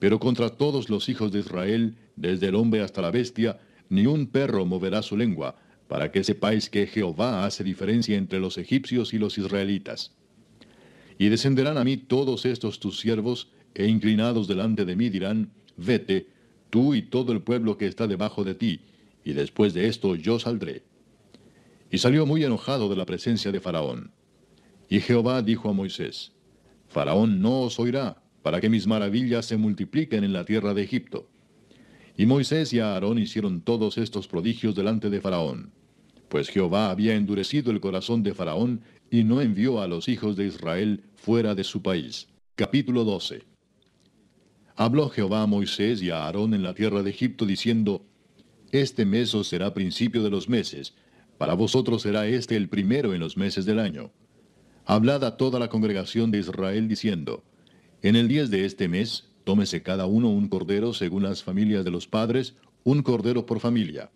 Pero 0.00 0.18
contra 0.18 0.48
todos 0.48 0.90
los 0.90 1.08
hijos 1.08 1.30
de 1.30 1.38
Israel, 1.38 1.94
desde 2.16 2.48
el 2.48 2.56
hombre 2.56 2.80
hasta 2.80 3.00
la 3.00 3.12
bestia, 3.12 3.60
ni 3.88 4.06
un 4.06 4.26
perro 4.26 4.66
moverá 4.66 5.02
su 5.02 5.16
lengua, 5.16 5.54
para 5.88 6.10
que 6.10 6.24
sepáis 6.24 6.70
que 6.70 6.86
Jehová 6.86 7.44
hace 7.44 7.64
diferencia 7.64 8.16
entre 8.16 8.40
los 8.40 8.58
egipcios 8.58 9.12
y 9.12 9.18
los 9.18 9.38
israelitas. 9.38 10.14
Y 11.18 11.28
descenderán 11.28 11.78
a 11.78 11.84
mí 11.84 11.96
todos 11.96 12.46
estos 12.46 12.80
tus 12.80 12.98
siervos, 12.98 13.50
e 13.74 13.86
inclinados 13.86 14.48
delante 14.48 14.84
de 14.84 14.96
mí 14.96 15.08
dirán, 15.08 15.50
vete, 15.76 16.28
tú 16.70 16.94
y 16.94 17.02
todo 17.02 17.32
el 17.32 17.42
pueblo 17.42 17.76
que 17.78 17.86
está 17.86 18.06
debajo 18.06 18.44
de 18.44 18.54
ti, 18.54 18.80
y 19.24 19.32
después 19.32 19.74
de 19.74 19.88
esto 19.88 20.14
yo 20.14 20.38
saldré. 20.38 20.82
Y 21.90 21.98
salió 21.98 22.26
muy 22.26 22.42
enojado 22.44 22.88
de 22.88 22.96
la 22.96 23.06
presencia 23.06 23.52
de 23.52 23.60
Faraón. 23.60 24.12
Y 24.88 25.00
Jehová 25.00 25.42
dijo 25.42 25.68
a 25.68 25.72
Moisés, 25.72 26.32
Faraón 26.88 27.40
no 27.40 27.60
os 27.60 27.78
oirá, 27.78 28.22
para 28.42 28.60
que 28.60 28.68
mis 28.68 28.86
maravillas 28.86 29.46
se 29.46 29.56
multipliquen 29.56 30.24
en 30.24 30.32
la 30.32 30.44
tierra 30.44 30.74
de 30.74 30.82
Egipto. 30.82 31.30
Y 32.22 32.26
Moisés 32.26 32.72
y 32.72 32.78
Aarón 32.78 33.18
hicieron 33.18 33.62
todos 33.62 33.98
estos 33.98 34.28
prodigios 34.28 34.76
delante 34.76 35.10
de 35.10 35.20
Faraón 35.20 35.72
pues 36.28 36.50
Jehová 36.50 36.90
había 36.90 37.16
endurecido 37.16 37.72
el 37.72 37.80
corazón 37.80 38.22
de 38.22 38.32
Faraón 38.32 38.82
y 39.10 39.24
no 39.24 39.40
envió 39.40 39.82
a 39.82 39.88
los 39.88 40.08
hijos 40.08 40.36
de 40.36 40.46
Israel 40.46 41.02
fuera 41.16 41.56
de 41.56 41.64
su 41.64 41.82
país. 41.82 42.28
Capítulo 42.54 43.02
12 43.02 43.42
Habló 44.76 45.08
Jehová 45.08 45.42
a 45.42 45.46
Moisés 45.48 46.00
y 46.00 46.10
a 46.10 46.24
Aarón 46.24 46.54
en 46.54 46.62
la 46.62 46.74
tierra 46.74 47.02
de 47.02 47.10
Egipto 47.10 47.44
diciendo, 47.44 48.06
Este 48.70 49.04
mes 49.04 49.34
os 49.34 49.48
será 49.48 49.74
principio 49.74 50.22
de 50.22 50.30
los 50.30 50.48
meses, 50.48 50.94
para 51.38 51.54
vosotros 51.54 52.02
será 52.02 52.28
este 52.28 52.54
el 52.54 52.68
primero 52.68 53.14
en 53.14 53.20
los 53.20 53.36
meses 53.36 53.66
del 53.66 53.80
año. 53.80 54.12
Hablad 54.84 55.24
a 55.24 55.36
toda 55.36 55.58
la 55.58 55.68
congregación 55.68 56.30
de 56.30 56.38
Israel 56.38 56.86
diciendo, 56.86 57.42
En 58.00 58.14
el 58.14 58.28
diez 58.28 58.48
de 58.48 58.64
este 58.64 58.86
mes, 58.86 59.31
tómese 59.44 59.82
cada 59.82 60.06
uno 60.06 60.30
un 60.30 60.48
cordero 60.48 60.94
según 60.94 61.22
las 61.22 61.42
familias 61.42 61.84
de 61.84 61.90
los 61.90 62.06
padres, 62.06 62.54
un 62.84 63.02
cordero 63.02 63.46
por 63.46 63.60
familia 63.60 64.10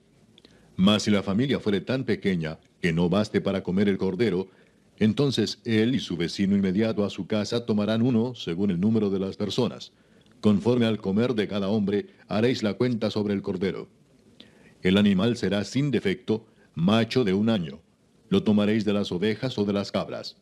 mas 0.77 1.05
si 1.05 1.11
la 1.11 1.23
familia 1.23 1.59
fuere 1.59 1.81
tan 1.81 2.05
pequeña 2.05 2.59
que 2.81 2.93
no 2.93 3.09
baste 3.09 3.41
para 3.41 3.63
comer 3.63 3.89
el 3.89 3.99
cordero, 3.99 4.49
entonces 4.99 5.61
él 5.65 5.95
y 5.95 5.99
su 5.99 6.17
vecino 6.17 6.55
inmediato 6.55 7.05
a 7.05 7.11
su 7.11 7.27
casa 7.27 7.65
tomarán 7.65 8.03
uno 8.03 8.35
según 8.35 8.71
el 8.71 8.79
número 8.79 9.11
de 9.11 9.19
las 9.19 9.37
personas. 9.37 9.93
Conforme 10.41 10.87
al 10.87 10.99
comer 10.99 11.35
de 11.35 11.49
cada 11.49 11.69
hombre, 11.69 12.09
haréis 12.29 12.63
la 12.63 12.75
cuenta 12.75 13.11
sobre 13.11 13.35
el 13.35 13.43
cordero. 13.43 13.89
El 14.83 14.99
animal 14.99 15.37
será 15.37 15.65
sin 15.65 15.91
defecto, 15.91 16.47
macho 16.75 17.25
de 17.25 17.33
un 17.33 17.49
año. 17.49 17.81
Lo 18.29 18.43
tomaréis 18.43 18.85
de 18.85 18.93
las 18.93 19.11
ovejas 19.13 19.59
o 19.59 19.65
de 19.65 19.73
las 19.73 19.91
cabras. 19.91 20.37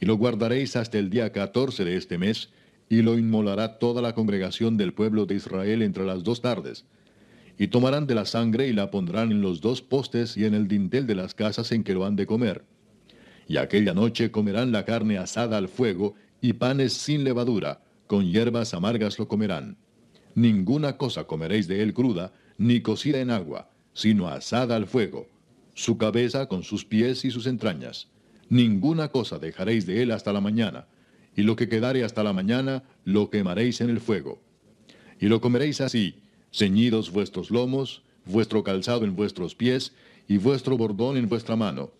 Y 0.00 0.06
lo 0.06 0.16
guardaréis 0.16 0.76
hasta 0.76 0.98
el 0.98 1.10
día 1.10 1.32
catorce 1.32 1.84
de 1.84 1.96
este 1.96 2.16
mes, 2.16 2.50
y 2.88 3.02
lo 3.02 3.18
inmolará 3.18 3.78
toda 3.78 4.02
la 4.02 4.14
congregación 4.14 4.76
del 4.76 4.92
pueblo 4.92 5.26
de 5.26 5.36
Israel 5.36 5.82
entre 5.82 6.04
las 6.04 6.22
dos 6.22 6.40
tardes 6.40 6.84
y 7.58 7.68
tomarán 7.68 8.06
de 8.06 8.14
la 8.14 8.24
sangre 8.24 8.68
y 8.68 8.72
la 8.72 8.90
pondrán 8.90 9.30
en 9.30 9.40
los 9.40 9.60
dos 9.60 9.82
postes 9.82 10.36
y 10.36 10.44
en 10.44 10.54
el 10.54 10.68
dintel 10.68 11.06
de 11.06 11.14
las 11.14 11.34
casas 11.34 11.70
en 11.72 11.84
que 11.84 11.94
lo 11.94 12.04
han 12.04 12.16
de 12.16 12.26
comer. 12.26 12.64
Y 13.46 13.58
aquella 13.58 13.94
noche 13.94 14.30
comerán 14.30 14.72
la 14.72 14.84
carne 14.84 15.18
asada 15.18 15.58
al 15.58 15.68
fuego 15.68 16.14
y 16.40 16.54
panes 16.54 16.94
sin 16.94 17.24
levadura, 17.24 17.82
con 18.06 18.30
hierbas 18.30 18.74
amargas 18.74 19.18
lo 19.18 19.28
comerán. 19.28 19.76
Ninguna 20.34 20.96
cosa 20.96 21.24
comeréis 21.24 21.68
de 21.68 21.82
él 21.82 21.94
cruda, 21.94 22.32
ni 22.58 22.80
cocida 22.80 23.20
en 23.20 23.30
agua, 23.30 23.70
sino 23.92 24.28
asada 24.28 24.76
al 24.76 24.86
fuego, 24.86 25.28
su 25.74 25.96
cabeza 25.96 26.46
con 26.48 26.64
sus 26.64 26.84
pies 26.84 27.24
y 27.24 27.30
sus 27.30 27.46
entrañas. 27.46 28.08
Ninguna 28.48 29.08
cosa 29.08 29.38
dejaréis 29.38 29.86
de 29.86 30.02
él 30.02 30.10
hasta 30.10 30.32
la 30.32 30.40
mañana, 30.40 30.86
y 31.36 31.42
lo 31.42 31.56
que 31.56 31.68
quedare 31.68 32.04
hasta 32.04 32.22
la 32.22 32.32
mañana 32.32 32.84
lo 33.04 33.30
quemaréis 33.30 33.80
en 33.80 33.90
el 33.90 34.00
fuego. 34.00 34.40
Y 35.20 35.26
lo 35.26 35.40
comeréis 35.40 35.80
así, 35.80 36.16
ceñidos 36.52 37.10
vuestros 37.10 37.50
lomos, 37.50 38.02
vuestro 38.24 38.62
calzado 38.62 39.04
en 39.04 39.16
vuestros 39.16 39.54
pies, 39.54 39.92
y 40.28 40.38
vuestro 40.38 40.76
bordón 40.76 41.16
en 41.16 41.28
vuestra 41.28 41.56
mano, 41.56 41.92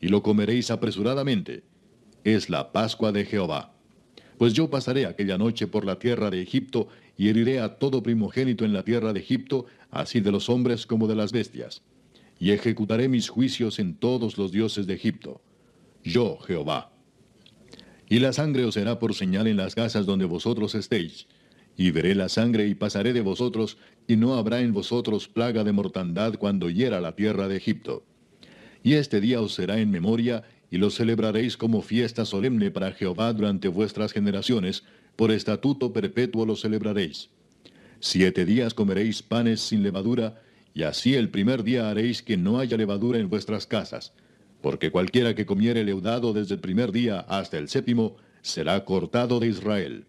y 0.00 0.08
lo 0.08 0.22
comeréis 0.22 0.70
apresuradamente. 0.70 1.64
Es 2.24 2.48
la 2.48 2.72
Pascua 2.72 3.10
de 3.12 3.24
Jehová. 3.24 3.74
Pues 4.38 4.52
yo 4.52 4.70
pasaré 4.70 5.06
aquella 5.06 5.38
noche 5.38 5.66
por 5.66 5.84
la 5.84 5.98
tierra 5.98 6.30
de 6.30 6.42
Egipto, 6.42 6.88
y 7.16 7.28
heriré 7.28 7.60
a 7.60 7.78
todo 7.78 8.02
primogénito 8.02 8.64
en 8.64 8.72
la 8.72 8.84
tierra 8.84 9.12
de 9.12 9.20
Egipto, 9.20 9.66
así 9.90 10.20
de 10.20 10.32
los 10.32 10.48
hombres 10.48 10.86
como 10.86 11.06
de 11.06 11.14
las 11.14 11.32
bestias. 11.32 11.82
Y 12.38 12.50
ejecutaré 12.50 13.08
mis 13.08 13.28
juicios 13.28 13.78
en 13.78 13.94
todos 13.94 14.38
los 14.38 14.50
dioses 14.50 14.86
de 14.86 14.94
Egipto. 14.94 15.40
Yo, 16.02 16.38
Jehová. 16.38 16.91
Y 18.12 18.18
la 18.18 18.34
sangre 18.34 18.66
os 18.66 18.74
será 18.74 18.98
por 18.98 19.14
señal 19.14 19.46
en 19.46 19.56
las 19.56 19.74
casas 19.74 20.04
donde 20.04 20.26
vosotros 20.26 20.74
estéis, 20.74 21.28
y 21.78 21.92
veré 21.92 22.14
la 22.14 22.28
sangre 22.28 22.68
y 22.68 22.74
pasaré 22.74 23.14
de 23.14 23.22
vosotros, 23.22 23.78
y 24.06 24.16
no 24.16 24.34
habrá 24.34 24.60
en 24.60 24.74
vosotros 24.74 25.28
plaga 25.28 25.64
de 25.64 25.72
mortandad 25.72 26.34
cuando 26.34 26.68
hiera 26.68 27.00
la 27.00 27.16
tierra 27.16 27.48
de 27.48 27.56
Egipto. 27.56 28.04
Y 28.82 28.96
este 28.96 29.22
día 29.22 29.40
os 29.40 29.54
será 29.54 29.78
en 29.78 29.90
memoria, 29.90 30.42
y 30.70 30.76
lo 30.76 30.90
celebraréis 30.90 31.56
como 31.56 31.80
fiesta 31.80 32.26
solemne 32.26 32.70
para 32.70 32.92
Jehová 32.92 33.32
durante 33.32 33.68
vuestras 33.68 34.12
generaciones, 34.12 34.84
por 35.16 35.30
estatuto 35.30 35.94
perpetuo 35.94 36.44
lo 36.44 36.56
celebraréis. 36.56 37.30
Siete 37.98 38.44
días 38.44 38.74
comeréis 38.74 39.22
panes 39.22 39.62
sin 39.62 39.82
levadura, 39.82 40.38
y 40.74 40.82
así 40.82 41.14
el 41.14 41.30
primer 41.30 41.62
día 41.62 41.88
haréis 41.88 42.20
que 42.20 42.36
no 42.36 42.58
haya 42.58 42.76
levadura 42.76 43.18
en 43.18 43.30
vuestras 43.30 43.66
casas, 43.66 44.12
porque 44.62 44.90
cualquiera 44.90 45.34
que 45.34 45.44
comiere 45.44 45.84
leudado 45.84 46.32
desde 46.32 46.54
el 46.54 46.60
primer 46.60 46.92
día 46.92 47.20
hasta 47.20 47.58
el 47.58 47.68
séptimo, 47.68 48.16
será 48.40 48.84
cortado 48.84 49.40
de 49.40 49.48
Israel. 49.48 50.06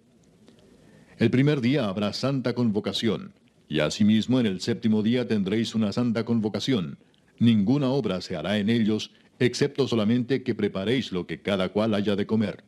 El 1.17 1.29
primer 1.31 1.59
día 1.59 1.87
habrá 1.87 2.13
santa 2.13 2.53
convocación, 2.53 3.33
y 3.67 3.79
asimismo 3.79 4.39
en 4.39 4.45
el 4.45 4.61
séptimo 4.61 5.01
día 5.01 5.27
tendréis 5.27 5.75
una 5.75 5.91
santa 5.91 6.23
convocación. 6.23 6.99
Ninguna 7.39 7.89
obra 7.89 8.21
se 8.21 8.35
hará 8.35 8.59
en 8.59 8.69
ellos, 8.69 9.11
excepto 9.39 9.87
solamente 9.87 10.43
que 10.43 10.55
preparéis 10.55 11.11
lo 11.11 11.25
que 11.25 11.41
cada 11.41 11.69
cual 11.69 11.93
haya 11.95 12.15
de 12.15 12.27
comer. 12.27 12.63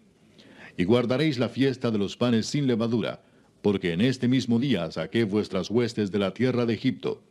Y 0.77 0.83
guardaréis 0.83 1.37
la 1.37 1.49
fiesta 1.49 1.91
de 1.91 1.99
los 1.99 2.17
panes 2.17 2.47
sin 2.47 2.67
levadura, 2.67 3.23
porque 3.61 3.93
en 3.93 4.01
este 4.01 4.27
mismo 4.27 4.59
día 4.59 4.91
saqué 4.91 5.23
vuestras 5.23 5.69
huestes 5.69 6.11
de 6.11 6.19
la 6.19 6.33
tierra 6.33 6.65
de 6.65 6.73
Egipto. 6.73 7.23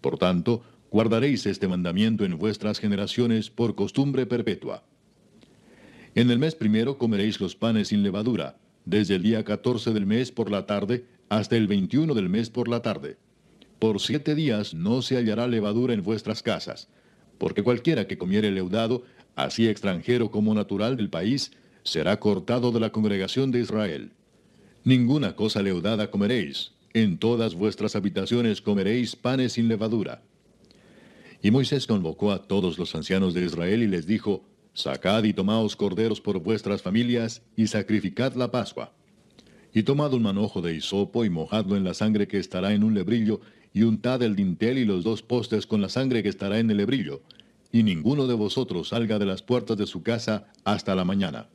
Por 0.00 0.18
tanto, 0.18 0.62
guardaréis 0.90 1.46
este 1.46 1.68
mandamiento 1.68 2.24
en 2.24 2.36
vuestras 2.36 2.80
generaciones 2.80 3.50
por 3.50 3.74
costumbre 3.74 4.26
perpetua. 4.26 4.82
En 6.14 6.30
el 6.30 6.38
mes 6.38 6.56
primero 6.56 6.98
comeréis 6.98 7.40
los 7.40 7.54
panes 7.54 7.88
sin 7.88 8.02
levadura, 8.02 8.58
desde 8.84 9.14
el 9.14 9.22
día 9.22 9.44
14 9.44 9.92
del 9.92 10.06
mes 10.06 10.32
por 10.32 10.50
la 10.50 10.66
tarde 10.66 11.04
hasta 11.28 11.56
el 11.56 11.68
21 11.68 12.14
del 12.14 12.28
mes 12.28 12.50
por 12.50 12.68
la 12.68 12.82
tarde. 12.82 13.16
Por 13.78 14.00
siete 14.00 14.34
días 14.34 14.74
no 14.74 15.00
se 15.00 15.16
hallará 15.16 15.46
levadura 15.46 15.94
en 15.94 16.02
vuestras 16.02 16.42
casas, 16.42 16.88
porque 17.38 17.62
cualquiera 17.62 18.08
que 18.08 18.18
comiere 18.18 18.50
leudado, 18.50 19.04
así 19.36 19.68
extranjero 19.68 20.30
como 20.30 20.52
natural 20.54 20.96
del 20.96 21.08
país, 21.08 21.52
será 21.84 22.18
cortado 22.18 22.72
de 22.72 22.80
la 22.80 22.90
congregación 22.90 23.52
de 23.52 23.60
Israel. 23.60 24.10
Ninguna 24.82 25.36
cosa 25.36 25.62
leudada 25.62 26.10
comeréis, 26.10 26.72
en 26.92 27.18
todas 27.18 27.54
vuestras 27.54 27.94
habitaciones 27.94 28.60
comeréis 28.60 29.14
panes 29.14 29.52
sin 29.52 29.68
levadura. 29.68 30.22
Y 31.42 31.50
Moisés 31.50 31.86
convocó 31.86 32.32
a 32.32 32.42
todos 32.42 32.78
los 32.78 32.94
ancianos 32.94 33.32
de 33.32 33.44
Israel 33.44 33.82
y 33.82 33.86
les 33.86 34.06
dijo, 34.06 34.44
Sacad 34.72 35.24
y 35.24 35.32
tomaos 35.32 35.74
corderos 35.74 36.20
por 36.20 36.38
vuestras 36.40 36.82
familias, 36.82 37.42
y 37.56 37.66
sacrificad 37.66 38.34
la 38.34 38.50
Pascua. 38.50 38.92
Y 39.72 39.82
tomad 39.82 40.12
un 40.14 40.22
manojo 40.22 40.60
de 40.62 40.74
hisopo, 40.74 41.24
y 41.24 41.30
mojadlo 41.30 41.76
en 41.76 41.84
la 41.84 41.94
sangre 41.94 42.28
que 42.28 42.38
estará 42.38 42.72
en 42.72 42.84
un 42.84 42.94
lebrillo, 42.94 43.40
y 43.72 43.82
untad 43.82 44.22
el 44.22 44.36
dintel 44.36 44.78
y 44.78 44.84
los 44.84 45.02
dos 45.02 45.22
postes 45.22 45.66
con 45.66 45.80
la 45.80 45.88
sangre 45.88 46.22
que 46.22 46.28
estará 46.28 46.58
en 46.58 46.70
el 46.70 46.76
lebrillo, 46.76 47.22
y 47.72 47.82
ninguno 47.82 48.26
de 48.26 48.34
vosotros 48.34 48.88
salga 48.88 49.18
de 49.18 49.26
las 49.26 49.42
puertas 49.42 49.76
de 49.76 49.86
su 49.86 50.02
casa 50.02 50.48
hasta 50.64 50.94
la 50.94 51.04
mañana. 51.04 51.48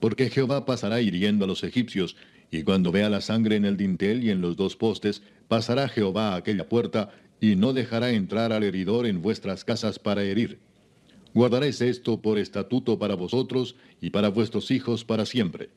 Porque 0.00 0.30
Jehová 0.30 0.64
pasará 0.66 1.00
hiriendo 1.00 1.44
a 1.44 1.48
los 1.48 1.64
egipcios, 1.64 2.16
y 2.50 2.64
cuando 2.64 2.92
vea 2.92 3.08
la 3.08 3.20
sangre 3.20 3.56
en 3.56 3.64
el 3.64 3.76
dintel 3.76 4.22
y 4.24 4.30
en 4.30 4.40
los 4.40 4.56
dos 4.56 4.76
postes, 4.76 5.22
pasará 5.48 5.88
Jehová 5.88 6.34
a 6.34 6.36
aquella 6.36 6.68
puerta, 6.68 7.10
y 7.42 7.56
no 7.56 7.74
dejará 7.74 8.12
entrar 8.12 8.54
al 8.54 8.62
heridor 8.62 9.04
en 9.04 9.20
vuestras 9.20 9.66
casas 9.66 9.98
para 9.98 10.22
herir 10.22 10.58
Guardaréis 11.34 11.80
esto 11.80 12.20
por 12.20 12.38
estatuto 12.38 12.98
para 12.98 13.14
vosotros 13.14 13.74
y 14.02 14.10
para 14.10 14.28
vuestros 14.28 14.70
hijos 14.70 15.04
para 15.04 15.24
siempre. 15.24 15.70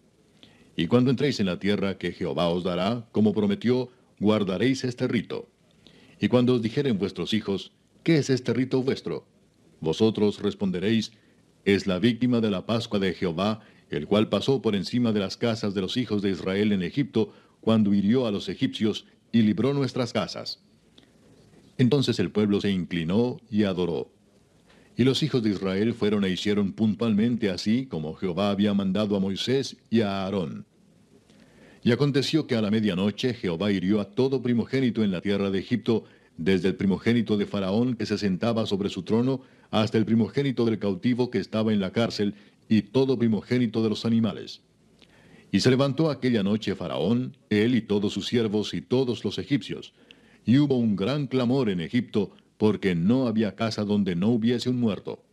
Y 0.75 0.87
cuando 0.87 1.11
entréis 1.11 1.39
en 1.39 1.45
la 1.45 1.59
tierra 1.59 1.97
que 1.97 2.11
Jehová 2.11 2.49
os 2.49 2.65
dará, 2.65 3.07
como 3.13 3.33
prometió, 3.33 3.89
guardaréis 4.19 4.83
este 4.83 5.07
rito. 5.07 5.47
Y 6.19 6.27
cuando 6.27 6.55
os 6.55 6.61
dijeren 6.61 6.97
vuestros 6.97 7.33
hijos, 7.33 7.71
¿qué 8.03 8.17
es 8.17 8.29
este 8.29 8.53
rito 8.53 8.83
vuestro? 8.83 9.25
Vosotros 9.79 10.41
responderéis, 10.41 11.13
es 11.63 11.87
la 11.87 11.99
víctima 11.99 12.41
de 12.41 12.51
la 12.51 12.65
Pascua 12.65 12.99
de 12.99 13.13
Jehová, 13.13 13.61
el 13.89 14.07
cual 14.07 14.27
pasó 14.27 14.61
por 14.61 14.75
encima 14.75 15.13
de 15.13 15.21
las 15.21 15.37
casas 15.37 15.73
de 15.73 15.81
los 15.81 15.95
hijos 15.95 16.21
de 16.21 16.31
Israel 16.31 16.73
en 16.73 16.83
Egipto, 16.83 17.31
cuando 17.61 17.93
hirió 17.93 18.27
a 18.27 18.31
los 18.31 18.49
egipcios 18.49 19.05
y 19.31 19.41
libró 19.41 19.73
nuestras 19.73 20.11
casas. 20.11 20.64
Entonces 21.77 22.19
el 22.19 22.31
pueblo 22.31 22.61
se 22.61 22.71
inclinó 22.71 23.39
y 23.49 23.63
adoró. 23.63 24.11
Y 24.97 25.03
los 25.03 25.23
hijos 25.23 25.43
de 25.43 25.49
Israel 25.49 25.93
fueron 25.93 26.23
e 26.23 26.29
hicieron 26.29 26.71
puntualmente 26.71 27.49
así 27.49 27.85
como 27.85 28.13
Jehová 28.13 28.49
había 28.49 28.73
mandado 28.73 29.15
a 29.15 29.19
Moisés 29.19 29.77
y 29.89 30.01
a 30.01 30.23
Aarón. 30.23 30.65
Y 31.83 31.91
aconteció 31.91 32.47
que 32.47 32.55
a 32.55 32.61
la 32.61 32.71
medianoche 32.71 33.33
Jehová 33.33 33.71
hirió 33.71 33.99
a 33.99 34.05
todo 34.05 34.41
primogénito 34.41 35.03
en 35.03 35.11
la 35.11 35.21
tierra 35.21 35.51
de 35.51 35.59
Egipto, 35.59 36.05
desde 36.37 36.69
el 36.69 36.75
primogénito 36.75 37.37
de 37.37 37.45
Faraón 37.45 37.95
que 37.95 38.05
se 38.05 38.17
sentaba 38.17 38.65
sobre 38.65 38.89
su 38.89 39.03
trono, 39.03 39.41
hasta 39.69 39.97
el 39.97 40.05
primogénito 40.05 40.65
del 40.65 40.79
cautivo 40.79 41.29
que 41.29 41.39
estaba 41.39 41.73
en 41.73 41.79
la 41.79 41.91
cárcel, 41.91 42.35
y 42.67 42.81
todo 42.81 43.19
primogénito 43.19 43.83
de 43.83 43.89
los 43.89 44.05
animales. 44.05 44.61
Y 45.51 45.59
se 45.59 45.69
levantó 45.69 46.09
aquella 46.09 46.41
noche 46.41 46.73
Faraón, 46.75 47.37
él 47.49 47.75
y 47.75 47.81
todos 47.81 48.13
sus 48.13 48.27
siervos 48.27 48.73
y 48.73 48.81
todos 48.81 49.23
los 49.23 49.37
egipcios. 49.37 49.93
Y 50.45 50.59
hubo 50.59 50.77
un 50.77 50.95
gran 50.95 51.27
clamor 51.27 51.69
en 51.69 51.79
Egipto, 51.79 52.31
porque 52.57 52.95
no 52.95 53.27
había 53.27 53.55
casa 53.55 53.83
donde 53.83 54.15
no 54.15 54.29
hubiese 54.29 54.69
un 54.69 54.79
muerto. 54.79 55.23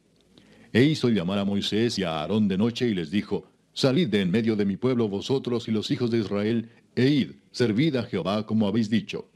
E 0.72 0.84
hizo 0.84 1.10
llamar 1.10 1.38
a 1.38 1.44
Moisés 1.44 1.98
y 1.98 2.02
a 2.02 2.20
Aarón 2.20 2.48
de 2.48 2.56
noche 2.56 2.88
y 2.88 2.94
les 2.94 3.10
dijo, 3.10 3.44
Salid 3.74 4.08
de 4.08 4.22
en 4.22 4.30
medio 4.30 4.56
de 4.56 4.64
mi 4.64 4.76
pueblo 4.76 5.08
vosotros 5.08 5.68
y 5.68 5.70
los 5.70 5.90
hijos 5.90 6.10
de 6.10 6.18
Israel, 6.18 6.70
e 6.94 7.08
id, 7.08 7.30
servid 7.50 7.96
a 7.96 8.02
Jehová 8.04 8.46
como 8.46 8.66
habéis 8.66 8.90
dicho. 8.90 9.28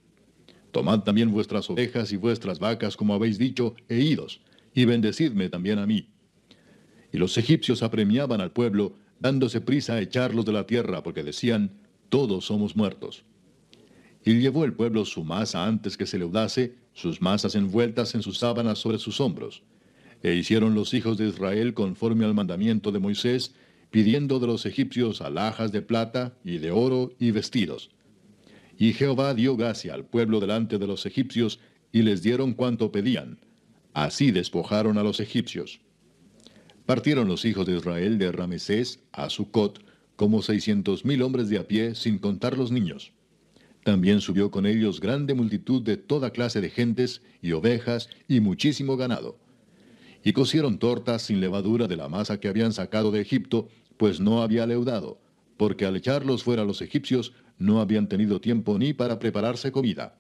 Tomad 0.72 1.01
también 1.01 1.31
vuestras 1.31 1.70
ovejas 1.70 2.12
y 2.12 2.16
vuestras 2.16 2.59
vacas 2.59 2.97
como 2.97 3.14
habéis 3.14 3.39
dicho, 3.39 3.74
e 3.89 3.99
idos, 3.99 4.41
y 4.74 4.85
bendecidme 4.85 5.49
también 5.49 5.79
a 5.79 5.87
mí. 5.87 6.09
Y 7.12 7.18
los 7.18 7.39
egipcios 7.39 7.83
apremiaban 7.83 8.43
al 8.43 8.53
pueblo, 8.53 8.95
dándose 9.20 9.62
prisa 9.62 9.95
a 9.95 10.01
echarlos 10.01 10.45
de 10.45 10.53
la 10.53 10.66
tierra, 10.66 11.03
porque 11.03 11.22
decían, 11.22 11.70
todos 12.11 12.45
somos 12.45 12.77
muertos. 12.77 13.24
Y 14.27 14.41
llevó 14.41 14.64
el 14.64 14.72
pueblo 14.72 15.05
su 15.05 15.22
masa 15.22 15.66
antes 15.66 15.97
que 15.97 16.05
se 16.05 16.18
leudase, 16.18 16.74
sus 16.95 17.22
masas 17.22 17.55
envueltas 17.55 18.12
en 18.16 18.22
sus 18.22 18.39
sábanas 18.39 18.81
sobre 18.81 18.99
sus 18.99 19.20
hombros. 19.20 19.62
E 20.20 20.35
hicieron 20.35 20.74
los 20.74 20.95
hijos 20.95 21.16
de 21.16 21.29
Israel 21.29 21.74
conforme 21.74 22.24
al 22.24 22.35
mandamiento 22.35 22.91
de 22.91 22.99
Moisés, 22.99 23.55
pidiendo 23.93 24.41
de 24.41 24.49
los 24.49 24.66
egipcios 24.66 25.20
alhajas 25.20 25.70
de 25.70 25.81
plata 25.81 26.37
y 26.43 26.59
de 26.59 26.72
oro 26.72 27.12
y 27.20 27.31
vestidos. 27.31 27.91
Y 28.77 28.95
Jehová 28.95 29.33
dio 29.33 29.57
gracia 29.57 29.95
al 29.95 30.05
pueblo 30.05 30.41
delante 30.41 30.79
de 30.79 30.89
los 30.89 31.07
egipcios, 31.07 31.61
y 31.93 32.03
les 32.03 32.20
dieron 32.20 32.55
cuanto 32.55 32.91
pedían. 32.91 33.39
Así 33.95 34.33
despojaron 34.33 34.99
a 34.99 35.05
los 35.05 35.20
egipcios. 35.20 35.79
Partieron 36.85 37.29
los 37.29 37.45
hijos 37.45 37.64
de 37.64 37.77
Israel 37.77 38.18
de 38.18 38.33
Ramesés 38.33 38.99
a 39.12 39.31
Sucot, 39.31 39.85
como 40.16 40.43
seiscientos 40.43 41.05
mil 41.05 41.22
hombres 41.22 41.49
de 41.49 41.59
a 41.59 41.68
pie, 41.68 41.95
sin 41.95 42.18
contar 42.18 42.59
los 42.59 42.72
niños. 42.72 43.12
También 43.87 44.20
subió 44.20 44.51
con 44.51 44.66
ellos 44.66 44.99
grande 44.99 45.32
multitud 45.32 45.80
de 45.80 45.97
toda 45.97 46.30
clase 46.32 46.61
de 46.61 46.70
gentes 46.70 47.22
y 47.41 47.53
ovejas 47.53 48.09
y 48.26 48.41
muchísimo 48.41 48.97
ganado. 48.97 49.39
Y 50.24 50.32
cocieron 50.32 50.80
tortas 50.80 51.22
sin 51.22 51.41
levadura 51.41 51.87
de 51.87 51.95
la 51.95 52.09
masa 52.09 52.41
que 52.41 52.49
habían 52.49 52.72
sacado 52.72 53.12
de 53.12 53.20
Egipto, 53.20 53.68
pues 53.97 54.18
no 54.18 54.43
había 54.43 54.66
leudado, 54.66 55.20
porque 55.57 55.87
al 55.87 55.95
echarlos 55.95 56.43
fuera 56.43 56.64
los 56.64 56.82
egipcios 56.82 57.32
no 57.59 57.80
habían 57.80 58.09
tenido 58.09 58.41
tiempo 58.41 58.76
ni 58.76 58.93
para 58.93 59.20
prepararse 59.20 59.70
comida. 59.70 60.18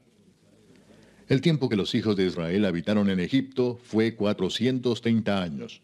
El 1.26 1.40
tiempo 1.40 1.68
que 1.68 1.74
los 1.74 1.92
hijos 1.96 2.14
de 2.14 2.26
Israel 2.26 2.66
habitaron 2.66 3.10
en 3.10 3.18
Egipto 3.18 3.80
fue 3.82 4.14
cuatrocientos 4.14 5.00
treinta 5.00 5.42
años. 5.42 5.82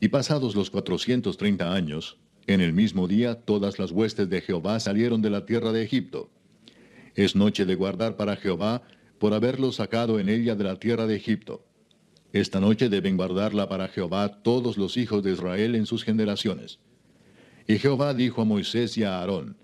Y 0.00 0.08
pasados 0.08 0.56
los 0.56 0.68
cuatrocientos 0.68 1.36
treinta 1.36 1.72
años, 1.72 2.18
en 2.48 2.60
el 2.60 2.72
mismo 2.72 3.06
día 3.06 3.36
todas 3.36 3.78
las 3.78 3.92
huestes 3.92 4.28
de 4.28 4.40
Jehová 4.40 4.80
salieron 4.80 5.22
de 5.22 5.30
la 5.30 5.46
tierra 5.46 5.70
de 5.70 5.84
Egipto. 5.84 6.32
Es 7.18 7.34
noche 7.34 7.66
de 7.66 7.74
guardar 7.74 8.14
para 8.16 8.36
Jehová 8.36 8.82
por 9.18 9.34
haberlo 9.34 9.72
sacado 9.72 10.20
en 10.20 10.28
ella 10.28 10.54
de 10.54 10.62
la 10.62 10.76
tierra 10.76 11.04
de 11.08 11.16
Egipto. 11.16 11.66
Esta 12.32 12.60
noche 12.60 12.88
deben 12.88 13.16
guardarla 13.16 13.68
para 13.68 13.88
Jehová 13.88 14.40
todos 14.44 14.78
los 14.78 14.96
hijos 14.96 15.24
de 15.24 15.32
Israel 15.32 15.74
en 15.74 15.84
sus 15.84 16.04
generaciones. 16.04 16.78
Y 17.66 17.80
Jehová 17.80 18.14
dijo 18.14 18.42
a 18.42 18.44
Moisés 18.44 18.96
y 18.96 19.02
a 19.02 19.18
Aarón, 19.18 19.56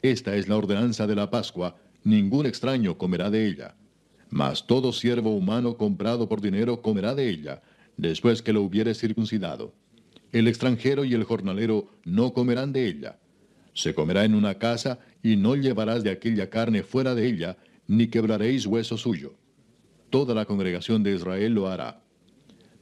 Esta 0.00 0.36
es 0.36 0.48
la 0.48 0.56
ordenanza 0.56 1.06
de 1.06 1.14
la 1.14 1.28
Pascua, 1.28 1.76
ningún 2.02 2.46
extraño 2.46 2.96
comerá 2.96 3.28
de 3.28 3.46
ella. 3.46 3.74
Mas 4.30 4.66
todo 4.66 4.90
siervo 4.90 5.36
humano 5.36 5.76
comprado 5.76 6.30
por 6.30 6.40
dinero 6.40 6.80
comerá 6.80 7.14
de 7.14 7.28
ella, 7.28 7.60
después 7.98 8.40
que 8.40 8.54
lo 8.54 8.62
hubiere 8.62 8.94
circuncidado. 8.94 9.74
El 10.32 10.48
extranjero 10.48 11.04
y 11.04 11.12
el 11.12 11.24
jornalero 11.24 11.90
no 12.06 12.32
comerán 12.32 12.72
de 12.72 12.88
ella. 12.88 13.18
Se 13.74 13.94
comerá 13.94 14.24
en 14.24 14.34
una 14.34 14.58
casa 14.58 14.98
y 15.22 15.36
no 15.36 15.56
llevarás 15.56 16.02
de 16.02 16.10
aquella 16.10 16.50
carne 16.50 16.82
fuera 16.82 17.14
de 17.14 17.26
ella, 17.26 17.56
ni 17.86 18.08
quebraréis 18.08 18.66
hueso 18.66 18.96
suyo. 18.96 19.34
Toda 20.10 20.34
la 20.34 20.44
congregación 20.44 21.02
de 21.02 21.14
Israel 21.14 21.54
lo 21.54 21.68
hará. 21.68 22.02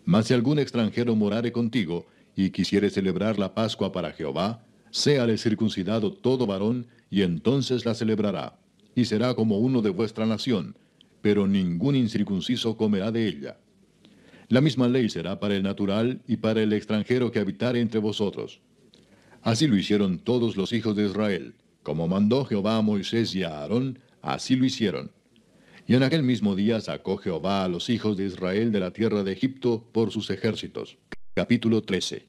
Mas 0.05 0.27
si 0.27 0.35
algún 0.35 0.59
extranjero 0.59 1.15
morare 1.15 1.53
contigo, 1.53 2.07
y 2.35 2.51
quisiere 2.51 2.91
celebrar 2.91 3.39
la 3.39 3.55
Pascua 3.55 3.93
para 3.93 4.13
Jehová, 4.13 4.65
séale 4.91 5.39
circuncidado 5.39 6.13
todo 6.13 6.47
varón, 6.47 6.87
y 7.11 7.23
entonces 7.23 7.85
la 7.85 7.95
celebrará, 7.95 8.59
y 8.95 9.05
será 9.05 9.35
como 9.35 9.59
uno 9.59 9.83
de 9.83 9.91
vuestra 9.91 10.27
nación, 10.27 10.77
pero 11.23 11.47
ningún 11.47 11.97
incircunciso 11.97 12.77
comerá 12.77 13.13
de 13.13 13.27
ella. 13.27 13.59
La 14.49 14.61
misma 14.61 14.89
ley 14.89 15.09
será 15.09 15.39
para 15.39 15.55
el 15.55 15.63
natural 15.63 16.23
y 16.27 16.39
para 16.39 16.63
el 16.63 16.73
extranjero 16.73 17.31
que 17.31 17.39
habitare 17.39 17.81
entre 17.81 18.01
vosotros. 18.01 18.61
Así 19.43 19.67
lo 19.67 19.77
hicieron 19.77 20.19
todos 20.19 20.57
los 20.57 20.73
hijos 20.73 20.95
de 20.97 21.07
Israel. 21.07 21.55
Como 21.83 22.09
mandó 22.09 22.45
Jehová 22.45 22.77
a 22.77 22.83
Moisés 22.83 23.35
y 23.35 23.43
a 23.43 23.61
Aarón, 23.61 23.99
así 24.21 24.55
lo 24.55 24.67
hicieron. 24.67 25.11
Y 25.87 25.95
en 25.95 26.03
aquel 26.03 26.23
mismo 26.23 26.55
día 26.55 26.81
sacó 26.81 27.17
Jehová 27.17 27.65
a 27.65 27.69
los 27.69 27.89
hijos 27.89 28.17
de 28.17 28.27
Israel 28.27 28.71
de 28.71 28.81
la 28.81 28.93
tierra 28.93 29.25
de 29.25 29.33
Egipto 29.33 29.89
por 29.93 30.11
sus 30.11 30.31
ejércitos. 30.31 30.99
Capítulo 31.35 31.83
13. 31.83 32.29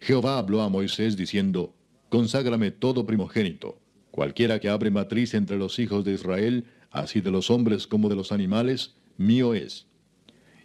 Jehová 0.00 0.38
habló 0.38 0.62
a 0.62 0.68
Moisés 0.68 1.16
diciendo, 1.16 1.74
Conságrame 2.08 2.70
todo 2.70 3.06
primogénito, 3.06 3.80
cualquiera 4.10 4.58
que 4.58 4.68
abre 4.68 4.90
matriz 4.90 5.32
entre 5.34 5.56
los 5.56 5.78
hijos 5.78 6.04
de 6.04 6.12
Israel, 6.12 6.66
así 6.90 7.20
de 7.20 7.30
los 7.30 7.50
hombres 7.50 7.86
como 7.86 8.08
de 8.08 8.16
los 8.16 8.32
animales, 8.32 8.96
mío 9.16 9.54
es. 9.54 9.86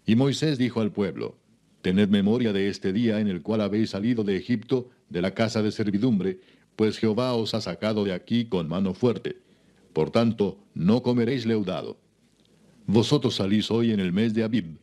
Y 0.06 0.16
Moisés 0.16 0.58
dijo 0.58 0.82
al 0.82 0.92
pueblo, 0.92 1.38
Tened 1.82 2.10
memoria 2.10 2.52
de 2.52 2.68
este 2.68 2.92
día 2.92 3.20
en 3.20 3.28
el 3.28 3.42
cual 3.42 3.62
habéis 3.62 3.92
salido 3.92 4.24
de 4.24 4.36
Egipto, 4.36 4.90
de 5.10 5.22
la 5.22 5.34
casa 5.34 5.62
de 5.62 5.72
servidumbre, 5.72 6.40
pues 6.76 6.98
Jehová 6.98 7.34
os 7.34 7.54
ha 7.54 7.62
sacado 7.62 8.06
de 8.06 8.14
aquí 8.14 8.46
con 8.46 8.68
mano 8.68 8.94
fuerte. 8.94 9.38
Por 9.94 10.12
tanto, 10.12 10.60
no 10.74 11.04
comeréis 11.04 11.46
leudado. 11.46 11.98
Vosotros 12.86 13.36
salís 13.36 13.70
hoy 13.70 13.92
en 13.92 14.00
el 14.00 14.14
mes 14.14 14.34
de 14.34 14.44
Abib. 14.44 14.78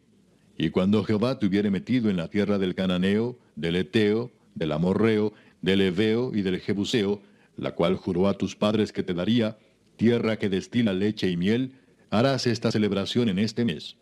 Y 0.58 0.70
cuando 0.70 1.04
Jehová 1.04 1.38
te 1.38 1.46
hubiere 1.46 1.70
metido 1.70 2.10
en 2.10 2.16
la 2.16 2.28
tierra 2.28 2.58
del 2.58 2.74
Cananeo, 2.74 3.38
del 3.56 3.76
Eteo, 3.76 4.30
del 4.54 4.72
Amorreo, 4.72 5.32
del 5.60 5.80
Eveo 5.80 6.32
y 6.34 6.42
del 6.42 6.60
Jebuseo, 6.60 7.20
la 7.56 7.74
cual 7.74 7.96
juró 7.96 8.28
a 8.28 8.34
tus 8.34 8.56
padres 8.56 8.92
que 8.92 9.02
te 9.02 9.14
daría, 9.14 9.58
tierra 9.96 10.38
que 10.38 10.48
destila 10.48 10.92
leche 10.92 11.30
y 11.30 11.36
miel, 11.36 11.72
harás 12.10 12.46
esta 12.46 12.70
celebración 12.70 13.28
en 13.28 13.38
este 13.38 13.64
mes. 13.64 13.96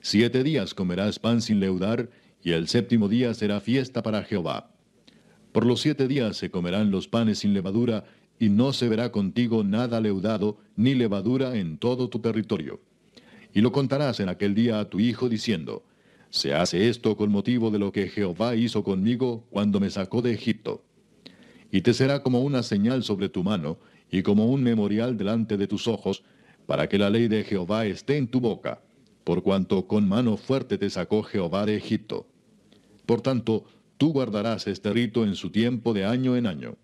Siete 0.00 0.42
días 0.42 0.74
comerás 0.74 1.18
pan 1.18 1.42
sin 1.42 1.60
leudar, 1.60 2.10
y 2.42 2.52
el 2.52 2.68
séptimo 2.68 3.08
día 3.08 3.34
será 3.34 3.60
fiesta 3.60 4.02
para 4.02 4.22
Jehová. 4.22 4.75
Por 5.56 5.64
los 5.64 5.80
siete 5.80 6.06
días 6.06 6.36
se 6.36 6.50
comerán 6.50 6.90
los 6.90 7.08
panes 7.08 7.38
sin 7.38 7.54
levadura, 7.54 8.04
y 8.38 8.50
no 8.50 8.74
se 8.74 8.90
verá 8.90 9.10
contigo 9.10 9.64
nada 9.64 10.02
leudado, 10.02 10.58
ni 10.76 10.94
levadura 10.94 11.56
en 11.56 11.78
todo 11.78 12.10
tu 12.10 12.18
territorio. 12.18 12.78
Y 13.54 13.62
lo 13.62 13.72
contarás 13.72 14.20
en 14.20 14.28
aquel 14.28 14.54
día 14.54 14.80
a 14.80 14.90
tu 14.90 15.00
hijo, 15.00 15.30
diciendo, 15.30 15.82
Se 16.28 16.52
hace 16.52 16.90
esto 16.90 17.16
con 17.16 17.32
motivo 17.32 17.70
de 17.70 17.78
lo 17.78 17.90
que 17.90 18.08
Jehová 18.08 18.54
hizo 18.54 18.84
conmigo 18.84 19.46
cuando 19.48 19.80
me 19.80 19.88
sacó 19.88 20.20
de 20.20 20.34
Egipto. 20.34 20.84
Y 21.72 21.80
te 21.80 21.94
será 21.94 22.22
como 22.22 22.42
una 22.42 22.62
señal 22.62 23.02
sobre 23.02 23.30
tu 23.30 23.42
mano, 23.42 23.78
y 24.10 24.22
como 24.22 24.50
un 24.52 24.62
memorial 24.62 25.16
delante 25.16 25.56
de 25.56 25.66
tus 25.66 25.88
ojos, 25.88 26.22
para 26.66 26.86
que 26.86 26.98
la 26.98 27.08
ley 27.08 27.28
de 27.28 27.44
Jehová 27.44 27.86
esté 27.86 28.18
en 28.18 28.28
tu 28.28 28.40
boca, 28.40 28.82
por 29.24 29.42
cuanto 29.42 29.86
con 29.86 30.06
mano 30.06 30.36
fuerte 30.36 30.76
te 30.76 30.90
sacó 30.90 31.22
Jehová 31.22 31.64
de 31.64 31.76
Egipto. 31.78 32.26
Por 33.06 33.22
tanto, 33.22 33.64
tú 33.96 34.12
guardarás 34.12 34.66
este 34.66 34.92
rito 34.92 35.24
en 35.24 35.34
su 35.34 35.50
tiempo 35.50 35.94
de 35.94 36.04
año 36.04 36.36
en 36.36 36.46
año. 36.46 36.76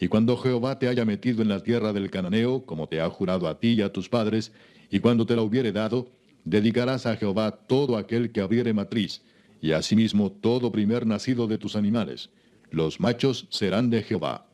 Y 0.00 0.08
cuando 0.08 0.36
Jehová 0.36 0.78
te 0.78 0.88
haya 0.88 1.04
metido 1.04 1.42
en 1.42 1.48
la 1.48 1.62
tierra 1.62 1.92
del 1.92 2.10
cananeo, 2.10 2.64
como 2.64 2.88
te 2.88 3.00
ha 3.00 3.10
jurado 3.10 3.48
a 3.48 3.58
ti 3.58 3.72
y 3.72 3.82
a 3.82 3.92
tus 3.92 4.08
padres, 4.08 4.52
y 4.90 5.00
cuando 5.00 5.26
te 5.26 5.34
la 5.34 5.42
hubiere 5.42 5.72
dado, 5.72 6.10
dedicarás 6.44 7.06
a 7.06 7.16
Jehová 7.16 7.50
todo 7.50 7.96
aquel 7.96 8.30
que 8.30 8.40
abriere 8.40 8.72
matriz, 8.72 9.22
y 9.60 9.72
asimismo 9.72 10.30
todo 10.30 10.70
primer 10.70 11.04
nacido 11.04 11.48
de 11.48 11.58
tus 11.58 11.74
animales. 11.74 12.30
Los 12.70 13.00
machos 13.00 13.48
serán 13.50 13.90
de 13.90 14.02
Jehová. 14.02 14.46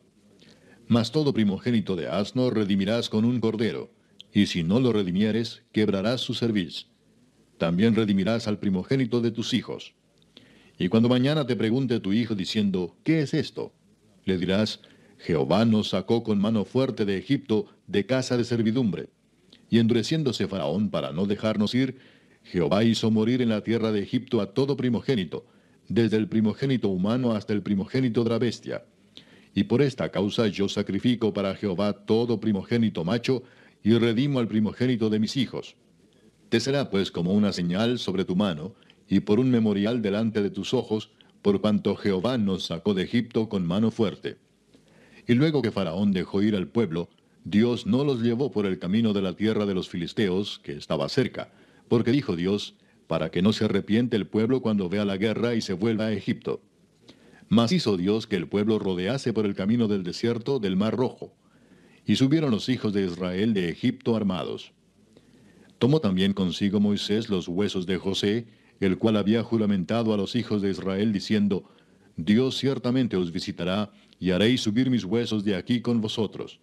Mas 0.87 1.11
todo 1.11 1.33
primogénito 1.33 1.95
de 1.95 2.07
asno 2.07 2.49
redimirás 2.49 3.09
con 3.09 3.23
un 3.23 3.39
cordero, 3.39 3.91
y 4.33 4.47
si 4.47 4.63
no 4.63 4.79
lo 4.79 4.91
redimieres, 4.91 5.63
quebrarás 5.71 6.21
su 6.21 6.33
cerviz. 6.33 6.87
También 7.57 7.95
redimirás 7.95 8.47
al 8.47 8.57
primogénito 8.59 9.21
de 9.21 9.31
tus 9.31 9.53
hijos 9.53 9.93
Y 10.77 10.89
cuando 10.89 11.09
mañana 11.09 11.45
te 11.45 11.55
pregunte 11.55 11.99
tu 11.99 12.13
hijo 12.13 12.35
diciendo, 12.35 12.95
¿qué 13.03 13.21
es 13.21 13.33
esto? 13.33 13.73
Le 14.25 14.37
dirás, 14.37 14.81
Jehová 15.19 15.65
nos 15.65 15.89
sacó 15.89 16.23
con 16.23 16.39
mano 16.39 16.65
fuerte 16.65 17.05
de 17.05 17.17
Egipto 17.17 17.67
de 17.87 18.05
casa 18.05 18.37
de 18.37 18.43
servidumbre. 18.43 19.09
Y 19.69 19.79
endureciéndose 19.79 20.47
Faraón 20.47 20.89
para 20.89 21.11
no 21.11 21.25
dejarnos 21.25 21.73
ir, 21.73 21.97
Jehová 22.43 22.83
hizo 22.83 23.09
morir 23.09 23.41
en 23.41 23.49
la 23.49 23.61
tierra 23.61 23.91
de 23.91 24.01
Egipto 24.01 24.41
a 24.41 24.53
todo 24.53 24.77
primogénito, 24.77 25.45
desde 25.87 26.17
el 26.17 26.27
primogénito 26.27 26.89
humano 26.89 27.31
hasta 27.33 27.53
el 27.53 27.61
primogénito 27.61 28.23
de 28.23 28.29
la 28.29 28.39
bestia. 28.39 28.85
Y 29.53 29.63
por 29.63 29.81
esta 29.81 30.09
causa 30.09 30.47
yo 30.47 30.67
sacrifico 30.67 31.33
para 31.33 31.55
Jehová 31.55 31.93
todo 31.93 32.39
primogénito 32.39 33.03
macho, 33.03 33.43
y 33.83 33.97
redimo 33.97 34.39
al 34.39 34.47
primogénito 34.47 35.11
de 35.11 35.19
mis 35.19 35.37
hijos. 35.37 35.75
Te 36.49 36.59
será 36.59 36.89
pues 36.89 37.11
como 37.11 37.33
una 37.33 37.53
señal 37.53 37.99
sobre 37.99 38.25
tu 38.25 38.35
mano, 38.35 38.73
y 39.07 39.21
por 39.21 39.39
un 39.39 39.51
memorial 39.51 40.01
delante 40.01 40.41
de 40.41 40.49
tus 40.49 40.73
ojos, 40.73 41.11
por 41.41 41.61
cuanto 41.61 41.95
Jehová 41.95 42.37
nos 42.37 42.65
sacó 42.65 42.93
de 42.93 43.03
Egipto 43.03 43.49
con 43.49 43.65
mano 43.65 43.91
fuerte. 43.91 44.37
Y 45.27 45.33
luego 45.33 45.61
que 45.61 45.71
Faraón 45.71 46.11
dejó 46.11 46.41
ir 46.41 46.55
al 46.55 46.67
pueblo, 46.67 47.09
Dios 47.43 47.85
no 47.85 48.03
los 48.03 48.21
llevó 48.21 48.51
por 48.51 48.65
el 48.65 48.79
camino 48.79 49.13
de 49.13 49.21
la 49.21 49.33
tierra 49.33 49.65
de 49.65 49.75
los 49.75 49.87
filisteos, 49.87 50.59
que 50.59 50.73
estaba 50.73 51.07
cerca, 51.09 51.51
porque 51.87 52.11
dijo 52.11 52.35
Dios, 52.35 52.75
para 53.07 53.29
que 53.29 53.41
no 53.41 53.53
se 53.53 53.65
arrepiente 53.65 54.17
el 54.17 54.25
pueblo 54.25 54.61
cuando 54.61 54.89
vea 54.89 55.05
la 55.05 55.17
guerra 55.17 55.53
y 55.53 55.61
se 55.61 55.73
vuelva 55.73 56.05
a 56.05 56.11
Egipto. 56.11 56.61
Mas 57.47 57.71
hizo 57.71 57.97
Dios 57.97 58.25
que 58.25 58.35
el 58.35 58.47
pueblo 58.47 58.79
rodease 58.79 59.31
por 59.31 59.45
el 59.45 59.53
camino 59.53 59.87
del 59.87 60.03
desierto 60.03 60.59
del 60.59 60.75
Mar 60.75 60.95
Rojo. 60.95 61.33
Y 62.07 62.15
subieron 62.15 62.51
los 62.51 62.69
hijos 62.69 62.93
de 62.93 63.05
Israel 63.05 63.53
de 63.53 63.69
Egipto 63.69 64.15
armados. 64.15 64.73
Tomó 65.77 65.99
también 65.99 66.33
consigo 66.33 66.79
Moisés 66.79 67.29
los 67.29 67.47
huesos 67.47 67.85
de 67.85 67.97
José, 67.97 68.47
el 68.79 68.97
cual 68.97 69.17
había 69.17 69.43
juramentado 69.43 70.13
a 70.13 70.17
los 70.17 70.35
hijos 70.35 70.61
de 70.61 70.71
Israel, 70.71 71.13
diciendo, 71.13 71.69
Dios 72.17 72.57
ciertamente 72.57 73.17
os 73.17 73.31
visitará, 73.31 73.91
y 74.19 74.31
haréis 74.31 74.61
subir 74.61 74.89
mis 74.89 75.03
huesos 75.03 75.43
de 75.43 75.55
aquí 75.55 75.81
con 75.81 76.01
vosotros. 76.01 76.59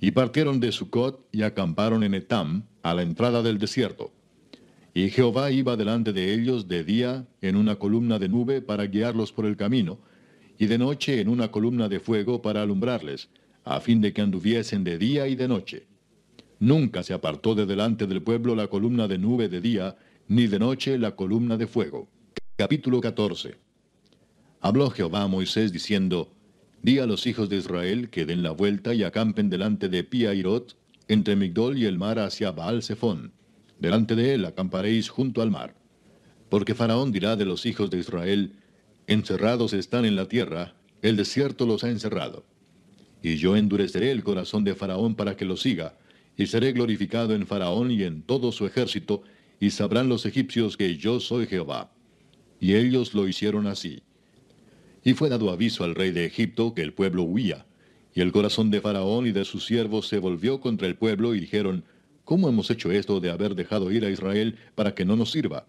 Y 0.00 0.10
partieron 0.12 0.58
de 0.58 0.72
Sucot 0.72 1.28
y 1.30 1.42
acamparon 1.42 2.02
en 2.02 2.14
Etam, 2.14 2.64
a 2.82 2.94
la 2.94 3.02
entrada 3.02 3.42
del 3.42 3.58
desierto. 3.58 4.12
Y 4.94 5.08
Jehová 5.10 5.50
iba 5.50 5.76
delante 5.76 6.12
de 6.12 6.34
ellos 6.34 6.68
de 6.68 6.84
día 6.84 7.26
en 7.40 7.56
una 7.56 7.76
columna 7.76 8.18
de 8.18 8.28
nube 8.28 8.60
para 8.60 8.86
guiarlos 8.86 9.32
por 9.32 9.46
el 9.46 9.56
camino, 9.56 9.98
y 10.58 10.66
de 10.66 10.78
noche 10.78 11.20
en 11.20 11.28
una 11.28 11.50
columna 11.50 11.88
de 11.88 12.00
fuego 12.00 12.42
para 12.42 12.62
alumbrarles, 12.62 13.28
a 13.64 13.80
fin 13.80 14.00
de 14.00 14.12
que 14.12 14.20
anduviesen 14.20 14.84
de 14.84 14.98
día 14.98 15.28
y 15.28 15.34
de 15.34 15.48
noche. 15.48 15.86
Nunca 16.58 17.02
se 17.02 17.14
apartó 17.14 17.54
de 17.54 17.66
delante 17.66 18.06
del 18.06 18.22
pueblo 18.22 18.54
la 18.54 18.68
columna 18.68 19.08
de 19.08 19.18
nube 19.18 19.48
de 19.48 19.60
día, 19.60 19.96
ni 20.32 20.46
de 20.46 20.58
noche 20.58 20.96
la 20.96 21.14
columna 21.14 21.58
de 21.58 21.66
fuego. 21.66 22.08
Capítulo 22.56 23.02
14. 23.02 23.54
Habló 24.62 24.88
Jehová 24.88 25.24
a 25.24 25.28
Moisés 25.28 25.74
diciendo, 25.74 26.32
Di 26.80 27.00
a 27.00 27.06
los 27.06 27.26
hijos 27.26 27.50
de 27.50 27.58
Israel 27.58 28.08
que 28.08 28.24
den 28.24 28.42
la 28.42 28.52
vuelta 28.52 28.94
y 28.94 29.02
acampen 29.02 29.50
delante 29.50 29.90
de 29.90 30.04
Piairot, 30.04 30.74
entre 31.08 31.36
Migdol 31.36 31.76
y 31.76 31.84
el 31.84 31.98
mar 31.98 32.18
hacia 32.18 32.50
Baal 32.50 32.82
Zephón 32.82 33.34
Delante 33.78 34.14
de 34.14 34.32
él 34.32 34.46
acamparéis 34.46 35.10
junto 35.10 35.42
al 35.42 35.50
mar. 35.50 35.74
Porque 36.48 36.74
Faraón 36.74 37.12
dirá 37.12 37.36
de 37.36 37.44
los 37.44 37.66
hijos 37.66 37.90
de 37.90 37.98
Israel, 37.98 38.54
encerrados 39.06 39.74
están 39.74 40.06
en 40.06 40.16
la 40.16 40.28
tierra, 40.28 40.76
el 41.02 41.16
desierto 41.18 41.66
los 41.66 41.84
ha 41.84 41.90
encerrado. 41.90 42.46
Y 43.22 43.36
yo 43.36 43.54
endureceré 43.54 44.10
el 44.10 44.24
corazón 44.24 44.64
de 44.64 44.74
Faraón 44.74 45.14
para 45.14 45.36
que 45.36 45.44
lo 45.44 45.58
siga, 45.58 45.98
y 46.38 46.46
seré 46.46 46.72
glorificado 46.72 47.34
en 47.34 47.46
Faraón 47.46 47.90
y 47.90 48.04
en 48.04 48.22
todo 48.22 48.50
su 48.50 48.64
ejército, 48.64 49.24
y 49.62 49.70
sabrán 49.70 50.08
los 50.08 50.26
egipcios 50.26 50.76
que 50.76 50.96
yo 50.96 51.20
soy 51.20 51.46
Jehová. 51.46 51.92
Y 52.58 52.74
ellos 52.74 53.14
lo 53.14 53.28
hicieron 53.28 53.68
así. 53.68 54.02
Y 55.04 55.12
fue 55.12 55.28
dado 55.28 55.52
aviso 55.52 55.84
al 55.84 55.94
rey 55.94 56.10
de 56.10 56.24
Egipto 56.24 56.74
que 56.74 56.82
el 56.82 56.92
pueblo 56.92 57.22
huía, 57.22 57.64
y 58.12 58.22
el 58.22 58.32
corazón 58.32 58.72
de 58.72 58.80
Faraón 58.80 59.24
y 59.28 59.30
de 59.30 59.44
sus 59.44 59.64
siervos 59.64 60.08
se 60.08 60.18
volvió 60.18 60.60
contra 60.60 60.88
el 60.88 60.96
pueblo 60.96 61.36
y 61.36 61.38
dijeron, 61.38 61.84
¿Cómo 62.24 62.48
hemos 62.48 62.72
hecho 62.72 62.90
esto 62.90 63.20
de 63.20 63.30
haber 63.30 63.54
dejado 63.54 63.92
ir 63.92 64.04
a 64.04 64.10
Israel 64.10 64.56
para 64.74 64.96
que 64.96 65.04
no 65.04 65.14
nos 65.14 65.30
sirva? 65.30 65.68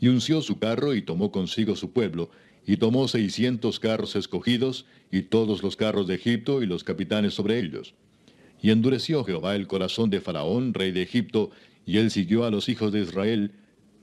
Y 0.00 0.08
unció 0.08 0.40
su 0.40 0.58
carro 0.58 0.94
y 0.94 1.02
tomó 1.02 1.30
consigo 1.30 1.76
su 1.76 1.92
pueblo, 1.92 2.30
y 2.66 2.78
tomó 2.78 3.06
seiscientos 3.06 3.80
carros 3.80 4.16
escogidos, 4.16 4.86
y 5.12 5.24
todos 5.24 5.62
los 5.62 5.76
carros 5.76 6.06
de 6.06 6.14
Egipto 6.14 6.62
y 6.62 6.66
los 6.66 6.84
capitanes 6.84 7.34
sobre 7.34 7.58
ellos. 7.58 7.92
Y 8.62 8.70
endureció 8.70 9.24
Jehová 9.24 9.56
el 9.56 9.66
corazón 9.66 10.08
de 10.08 10.22
Faraón, 10.22 10.72
rey 10.72 10.90
de 10.90 11.02
Egipto, 11.02 11.50
y 11.86 11.98
él 11.98 12.10
siguió 12.10 12.44
a 12.44 12.50
los 12.50 12.68
hijos 12.68 12.92
de 12.92 13.00
Israel, 13.00 13.52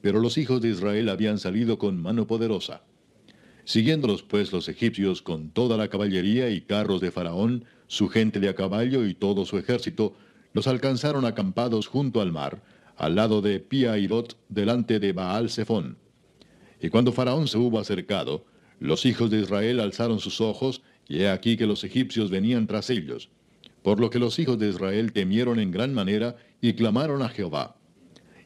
pero 0.01 0.19
los 0.19 0.37
hijos 0.37 0.61
de 0.61 0.69
Israel 0.69 1.09
habían 1.09 1.39
salido 1.39 1.77
con 1.77 2.01
mano 2.01 2.27
poderosa. 2.27 2.83
Siguiéndolos 3.65 4.23
pues 4.23 4.53
los 4.53 4.69
egipcios 4.69 5.21
con 5.21 5.49
toda 5.49 5.75
la 5.75 5.89
caballería 5.89 6.49
y 6.49 6.61
carros 6.61 7.01
de 7.01 7.11
Faraón, 7.11 7.65
su 7.87 8.07
gente 8.07 8.39
de 8.39 8.49
a 8.49 8.55
caballo 8.55 9.05
y 9.05 9.13
todo 9.13 9.45
su 9.45 9.57
ejército, 9.57 10.15
los 10.53 10.67
alcanzaron 10.67 11.25
acampados 11.25 11.87
junto 11.87 12.21
al 12.21 12.31
mar, 12.31 12.63
al 12.95 13.15
lado 13.15 13.41
de 13.41 13.59
Piairot, 13.59 14.37
delante 14.49 14.99
de 14.99 15.13
Baal 15.13 15.49
Zephón. 15.49 15.97
Y 16.81 16.89
cuando 16.89 17.11
Faraón 17.11 17.47
se 17.47 17.57
hubo 17.57 17.79
acercado, 17.79 18.45
los 18.79 19.05
hijos 19.05 19.29
de 19.29 19.41
Israel 19.41 19.79
alzaron 19.79 20.19
sus 20.19 20.41
ojos, 20.41 20.81
y 21.07 21.19
he 21.19 21.29
aquí 21.29 21.57
que 21.57 21.65
los 21.65 21.83
egipcios 21.83 22.29
venían 22.29 22.67
tras 22.67 22.89
ellos. 22.89 23.29
Por 23.87 24.01
lo 24.01 24.09
que 24.09 24.19
los 24.19 24.37
hijos 24.37 24.59
de 24.59 24.67
Israel 24.67 25.13
temieron 25.13 25.61
en 25.61 25.71
gran 25.71 25.93
manera 25.93 26.35
y 26.59 26.73
clamaron 26.73 27.21
a 27.21 27.29
Jehová. 27.29 27.77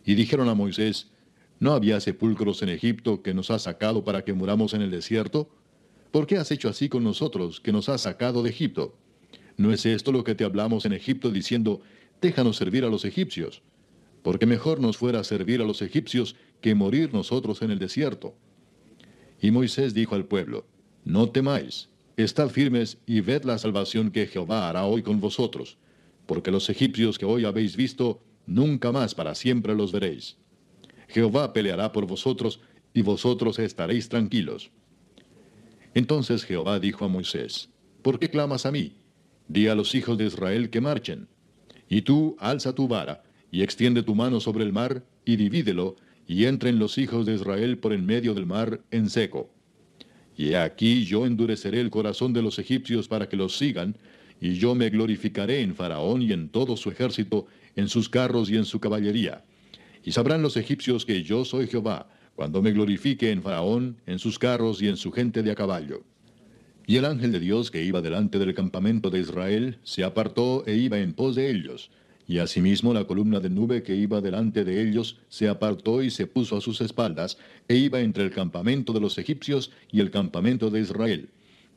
Y 0.05 0.13
dijeron 0.13 0.47
a 0.49 0.53
Moisés, 0.53 1.09
¿no 1.59 1.73
había 1.73 1.99
sepulcros 1.99 2.61
en 2.61 2.69
Egipto 2.69 3.23
que 3.23 3.33
nos 3.33 3.49
has 3.49 3.63
sacado 3.63 4.03
para 4.03 4.23
que 4.23 4.33
muramos 4.33 4.75
en 4.75 4.83
el 4.83 4.91
desierto? 4.91 5.49
¿Por 6.11 6.27
qué 6.27 6.37
has 6.37 6.51
hecho 6.51 6.69
así 6.69 6.89
con 6.89 7.03
nosotros, 7.03 7.59
que 7.59 7.71
nos 7.71 7.89
has 7.89 8.01
sacado 8.01 8.43
de 8.43 8.51
Egipto? 8.51 8.95
¿No 9.57 9.73
es 9.73 9.83
esto 9.87 10.11
lo 10.11 10.23
que 10.23 10.35
te 10.35 10.43
hablamos 10.43 10.85
en 10.85 10.93
Egipto 10.93 11.31
diciendo, 11.31 11.81
déjanos 12.21 12.57
servir 12.57 12.85
a 12.85 12.89
los 12.89 13.03
egipcios, 13.03 13.63
porque 14.21 14.45
mejor 14.45 14.79
nos 14.79 14.97
fuera 14.97 15.23
servir 15.23 15.59
a 15.59 15.65
los 15.65 15.81
egipcios 15.81 16.35
que 16.61 16.75
morir 16.75 17.15
nosotros 17.15 17.63
en 17.63 17.71
el 17.71 17.79
desierto. 17.79 18.35
Y 19.41 19.49
Moisés 19.49 19.95
dijo 19.95 20.13
al 20.13 20.25
pueblo, 20.25 20.67
No 21.03 21.31
temáis, 21.31 21.89
estad 22.18 22.49
firmes 22.49 22.97
y 23.05 23.22
ved 23.22 23.43
la 23.43 23.57
salvación 23.57 24.12
que 24.12 24.28
Jehová 24.28 24.70
hará 24.70 24.86
hoy 24.86 25.01
con 25.01 25.20
vosotros, 25.20 25.78
porque 26.26 26.51
los 26.51 26.70
egipcios 26.70 27.18
que 27.18 27.26
hoy 27.26 27.45
habéis 27.45 27.76
visto, 27.76 28.22
nunca 28.45 28.91
más 28.91 29.16
para 29.16 29.36
siempre 29.36 29.76
los 29.76 29.91
veréis. 29.91 30.38
Jehová 31.07 31.53
peleará 31.53 31.91
por 31.91 32.07
vosotros, 32.07 32.62
y 32.93 33.01
vosotros 33.01 33.59
estaréis 33.59 34.09
tranquilos. 34.09 34.72
Entonces 35.93 36.43
Jehová 36.43 36.80
dijo 36.80 37.05
a 37.05 37.07
Moisés, 37.07 37.70
¿por 38.01 38.20
qué 38.20 38.30
clamas 38.30 38.66
a 38.66 38.72
mí? 38.72 38.93
Di 39.47 39.68
a 39.68 39.76
los 39.76 39.95
hijos 39.95 40.18
de 40.18 40.26
Israel 40.26 40.70
que 40.70 40.82
marchen. 40.82 41.28
Y 41.89 42.01
tú 42.01 42.36
alza 42.39 42.74
tu 42.74 42.88
vara, 42.88 43.24
y 43.51 43.64
extiende 43.64 44.03
tu 44.03 44.16
mano 44.16 44.39
sobre 44.39 44.64
el 44.64 44.72
mar, 44.72 45.03
y 45.26 45.36
divídelo, 45.36 45.97
y 46.28 46.45
entren 46.45 46.80
los 46.80 46.97
hijos 46.97 47.26
de 47.26 47.36
Israel 47.36 47.78
por 47.78 47.91
en 47.91 48.05
medio 48.05 48.34
del 48.34 48.45
mar 48.45 48.82
en 48.91 49.09
seco. 49.09 49.53
Y 50.38 50.53
aquí 50.53 51.05
yo 51.05 51.25
endureceré 51.25 51.82
el 51.82 51.89
corazón 51.89 52.34
de 52.34 52.41
los 52.41 52.59
egipcios 52.59 53.07
para 53.07 53.27
que 53.27 53.38
los 53.38 53.57
sigan, 53.57 53.95
y 54.39 54.53
yo 54.53 54.73
me 54.73 54.89
glorificaré 54.89 55.61
en 55.61 55.75
Faraón 55.75 56.21
y 56.21 56.32
en 56.32 56.49
todo 56.49 56.75
su 56.75 56.89
ejército, 56.89 57.45
en 57.75 57.88
sus 57.88 58.09
carros 58.09 58.49
y 58.49 58.57
en 58.57 58.65
su 58.65 58.79
caballería. 58.79 59.43
Y 60.03 60.11
sabrán 60.11 60.41
los 60.41 60.57
egipcios 60.57 61.05
que 61.05 61.21
yo 61.23 61.45
soy 61.45 61.67
Jehová, 61.67 62.09
cuando 62.36 62.61
me 62.61 62.71
glorifique 62.71 63.29
en 63.32 63.43
Faraón, 63.43 63.97
en 64.07 64.17
sus 64.17 64.39
carros 64.39 64.82
y 64.82 64.88
en 64.88 64.97
su 64.97 65.11
gente 65.11 65.43
de 65.43 65.51
a 65.51 65.55
caballo. 65.55 66.03
Y 66.88 66.97
el 66.97 67.05
ángel 67.05 67.32
de 67.32 67.39
Dios 67.39 67.69
que 67.69 67.84
iba 67.84 68.01
delante 68.01 68.39
del 68.39 68.55
campamento 68.55 69.09
de 69.09 69.19
Israel 69.19 69.77
se 69.84 70.03
apartó 70.03 70.63
e 70.65 70.75
iba 70.75 70.99
en 70.99 71.13
pos 71.13 71.36
de 71.36 71.51
ellos. 71.51 71.91
Y 72.32 72.39
asimismo 72.39 72.93
la 72.93 73.03
columna 73.03 73.41
de 73.41 73.49
nube 73.49 73.84
que 73.84 73.93
iba 73.93 74.21
delante 74.21 74.63
de 74.63 74.82
ellos 74.82 75.17
se 75.27 75.49
apartó 75.49 76.01
y 76.01 76.09
se 76.09 76.27
puso 76.27 76.55
a 76.55 76.61
sus 76.61 76.79
espaldas, 76.79 77.38
e 77.67 77.75
iba 77.75 77.99
entre 77.99 78.23
el 78.23 78.32
campamento 78.32 78.93
de 78.93 79.01
los 79.01 79.17
egipcios 79.17 79.69
y 79.91 79.99
el 79.99 80.11
campamento 80.11 80.69
de 80.69 80.79
Israel. 80.79 81.27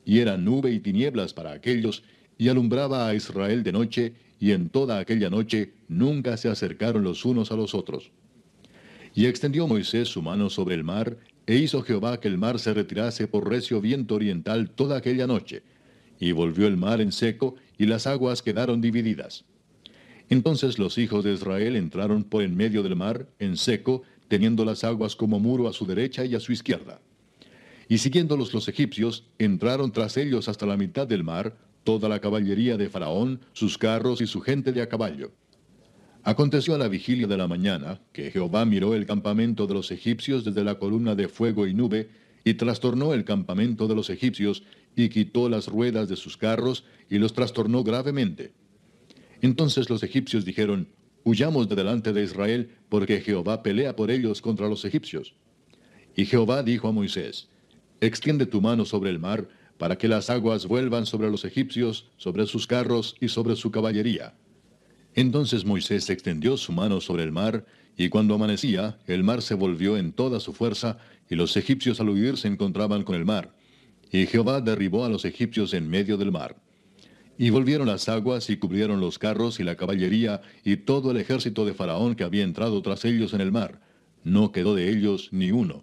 Y 0.05 0.21
era 0.21 0.37
nube 0.37 0.71
y 0.71 0.79
tinieblas 0.79 1.35
para 1.35 1.51
aquellos, 1.51 2.05
y 2.39 2.51
alumbraba 2.51 3.09
a 3.09 3.17
Israel 3.17 3.65
de 3.65 3.73
noche, 3.73 4.13
y 4.39 4.53
en 4.53 4.69
toda 4.69 5.01
aquella 5.01 5.29
noche 5.29 5.73
nunca 5.89 6.37
se 6.37 6.49
acercaron 6.49 7.03
los 7.03 7.25
unos 7.25 7.51
a 7.51 7.57
los 7.57 7.75
otros. 7.75 8.13
Y 9.13 9.27
extendió 9.27 9.67
Moisés 9.67 10.07
su 10.07 10.23
mano 10.23 10.51
sobre 10.51 10.77
el 10.77 10.85
mar, 10.85 11.17
e 11.49 11.57
hizo 11.57 11.83
Jehová 11.83 12.21
que 12.21 12.29
el 12.29 12.39
mar 12.39 12.61
se 12.61 12.73
retirase 12.73 13.27
por 13.27 13.51
recio 13.51 13.81
viento 13.81 14.15
oriental 14.15 14.71
toda 14.71 14.99
aquella 14.99 15.27
noche, 15.27 15.65
y 16.21 16.31
volvió 16.31 16.69
el 16.69 16.77
mar 16.77 17.01
en 17.01 17.11
seco, 17.11 17.57
y 17.77 17.87
las 17.87 18.07
aguas 18.07 18.41
quedaron 18.41 18.81
divididas. 18.81 19.45
Entonces 20.31 20.79
los 20.79 20.99
hijos 20.99 21.25
de 21.25 21.35
Israel 21.35 21.77
entraron 21.77 22.25
por 22.25 22.43
en 22.43 22.57
medio 22.57 22.83
del 22.83 22.97
mar, 22.97 23.29
en 23.39 23.57
seco, 23.57 24.03
teniendo 24.29 24.65
las 24.65 24.85
aguas 24.85 25.17
como 25.17 25.39
muro 25.39 25.69
a 25.69 25.73
su 25.73 25.87
derecha 25.87 26.25
y 26.25 26.35
a 26.35 26.41
su 26.41 26.53
izquierda. 26.53 27.01
Y 27.89 27.99
siguiéndolos 27.99 28.55
los 28.55 28.69
egipcios, 28.69 29.25
entraron 29.39 29.93
tras 29.93 30.17
ellos 30.17 30.49
hasta 30.49 30.67
la 30.67 30.77
mitad 30.77 31.07
del 31.07 31.23
mar, 31.23 31.57
toda 31.85 32.09
la 32.09 32.21
caballería 32.21 32.77
de 32.77 32.89
Faraón, 32.89 33.41
sus 33.53 33.77
carros 33.77 34.23
y 34.23 34.27
su 34.27 34.41
gente 34.41 34.73
de 34.73 34.81
a 34.81 34.89
caballo. 34.89 35.33
Aconteció 36.23 36.75
a 36.75 36.79
la 36.79 36.89
vigilia 36.89 37.27
de 37.27 37.37
la 37.37 37.47
mañana 37.47 38.01
que 38.13 38.31
Jehová 38.31 38.65
miró 38.65 38.95
el 38.95 39.05
campamento 39.05 39.67
de 39.67 39.75
los 39.75 39.91
egipcios 39.91 40.43
desde 40.43 40.65
la 40.65 40.79
columna 40.79 41.15
de 41.15 41.29
fuego 41.29 41.67
y 41.67 41.75
nube, 41.75 42.09
y 42.45 42.55
trastornó 42.55 43.13
el 43.13 43.25
campamento 43.25 43.87
de 43.89 43.95
los 43.95 44.09
egipcios, 44.09 44.63
y 44.97 45.11
quitó 45.11 45.51
las 45.51 45.67
ruedas 45.69 46.09
de 46.09 46.17
sus 46.17 46.39
carros, 46.39 46.85
y 47.11 47.19
los 47.19 47.35
trastornó 47.35 47.85
gravemente. 47.85 48.53
Entonces 49.45 49.91
los 49.91 50.03
egipcios 50.03 50.47
dijeron, 50.47 50.89
Huyamos 51.23 51.69
de 51.69 51.77
delante 51.77 52.15
de 52.15 52.25
Israel, 52.25 52.71
porque 52.89 53.21
Jehová 53.21 53.63
pelea 53.63 53.95
por 53.95 54.11
ellos 54.11 54.41
contra 54.41 54.71
los 54.71 54.87
egipcios. 54.87 55.35
Y 56.17 56.25
Jehová 56.25 56.63
dijo 56.63 56.89
a 56.89 56.93
Moisés, 56.93 57.51
Extiende 58.01 58.47
tu 58.47 58.63
mano 58.63 58.87
sobre 58.87 59.11
el 59.11 59.19
mar, 59.19 59.47
para 59.77 59.99
que 59.99 60.09
las 60.09 60.31
aguas 60.31 60.65
vuelvan 60.65 61.05
sobre 61.05 61.31
los 61.31 61.45
egipcios, 61.45 62.09
sobre 62.17 62.47
sus 62.47 62.67
carros 62.67 63.17
y 63.21 63.29
sobre 63.29 63.55
su 63.55 63.71
caballería. 63.71 64.33
Entonces 65.15 65.67
Moisés 65.67 66.09
extendió 66.09 66.57
su 66.57 66.73
mano 66.73 67.03
sobre 67.03 67.23
el 67.23 67.31
mar, 67.31 67.67
y 67.99 68.09
cuando 68.09 68.37
amanecía, 68.37 68.99
el 69.07 69.25
mar 69.25 69.43
se 69.43 69.53
volvió 69.53 69.99
en 69.99 70.13
toda 70.13 70.41
su 70.41 70.55
fuerza, 70.55 70.97
y 71.29 71.35
los 71.35 71.55
egipcios 71.59 72.01
al 72.01 72.09
huir 72.09 72.39
se 72.39 72.49
encontraban 72.49 73.03
con 73.03 73.15
el 73.15 73.27
mar. 73.27 73.55
Y 74.11 74.25
Jehová 74.25 74.63
derribó 74.63 75.05
a 75.05 75.11
los 75.11 75.27
egipcios 75.27 75.75
en 75.75 75.91
medio 75.91 76.17
del 76.17 76.33
mar. 76.33 76.57
Y 77.37 77.51
volvieron 77.51 77.89
las 77.89 78.09
aguas 78.09 78.49
y 78.49 78.57
cubrieron 78.57 79.01
los 79.01 79.19
carros 79.19 79.59
y 79.59 79.65
la 79.65 79.77
caballería 79.77 80.41
y 80.65 80.77
todo 80.77 81.11
el 81.11 81.17
ejército 81.17 81.65
de 81.65 81.75
Faraón 81.75 82.15
que 82.15 82.25
había 82.25 82.45
entrado 82.45 82.81
tras 82.83 83.05
ellos 83.05 83.35
en 83.35 83.41
el 83.41 83.51
mar. 83.51 83.81
No 84.23 84.53
quedó 84.53 84.75
de 84.75 84.91
ellos 84.91 85.29
ni 85.33 85.51
uno. 85.51 85.83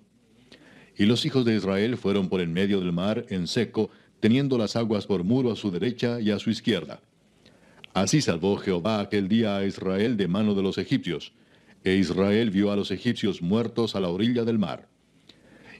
Y 0.97 1.05
los 1.05 1.25
hijos 1.25 1.45
de 1.45 1.55
Israel 1.55 1.97
fueron 1.97 2.29
por 2.29 2.41
en 2.41 2.53
medio 2.53 2.79
del 2.79 2.93
mar 2.93 3.25
en 3.29 3.47
seco, 3.47 3.89
teniendo 4.19 4.57
las 4.57 4.75
aguas 4.75 5.07
por 5.07 5.23
muro 5.23 5.51
a 5.51 5.55
su 5.55 5.71
derecha 5.71 6.21
y 6.21 6.31
a 6.31 6.39
su 6.39 6.49
izquierda. 6.49 7.01
Así 7.93 8.21
salvó 8.21 8.55
Jehová 8.57 9.01
aquel 9.01 9.27
día 9.27 9.57
a 9.57 9.65
Israel 9.65 10.15
de 10.15 10.27
mano 10.27 10.55
de 10.55 10.61
los 10.61 10.77
egipcios. 10.77 11.33
E 11.83 11.95
Israel 11.95 12.51
vio 12.51 12.71
a 12.71 12.75
los 12.75 12.91
egipcios 12.91 13.41
muertos 13.41 13.95
a 13.95 13.99
la 13.99 14.09
orilla 14.09 14.43
del 14.43 14.59
mar. 14.59 14.87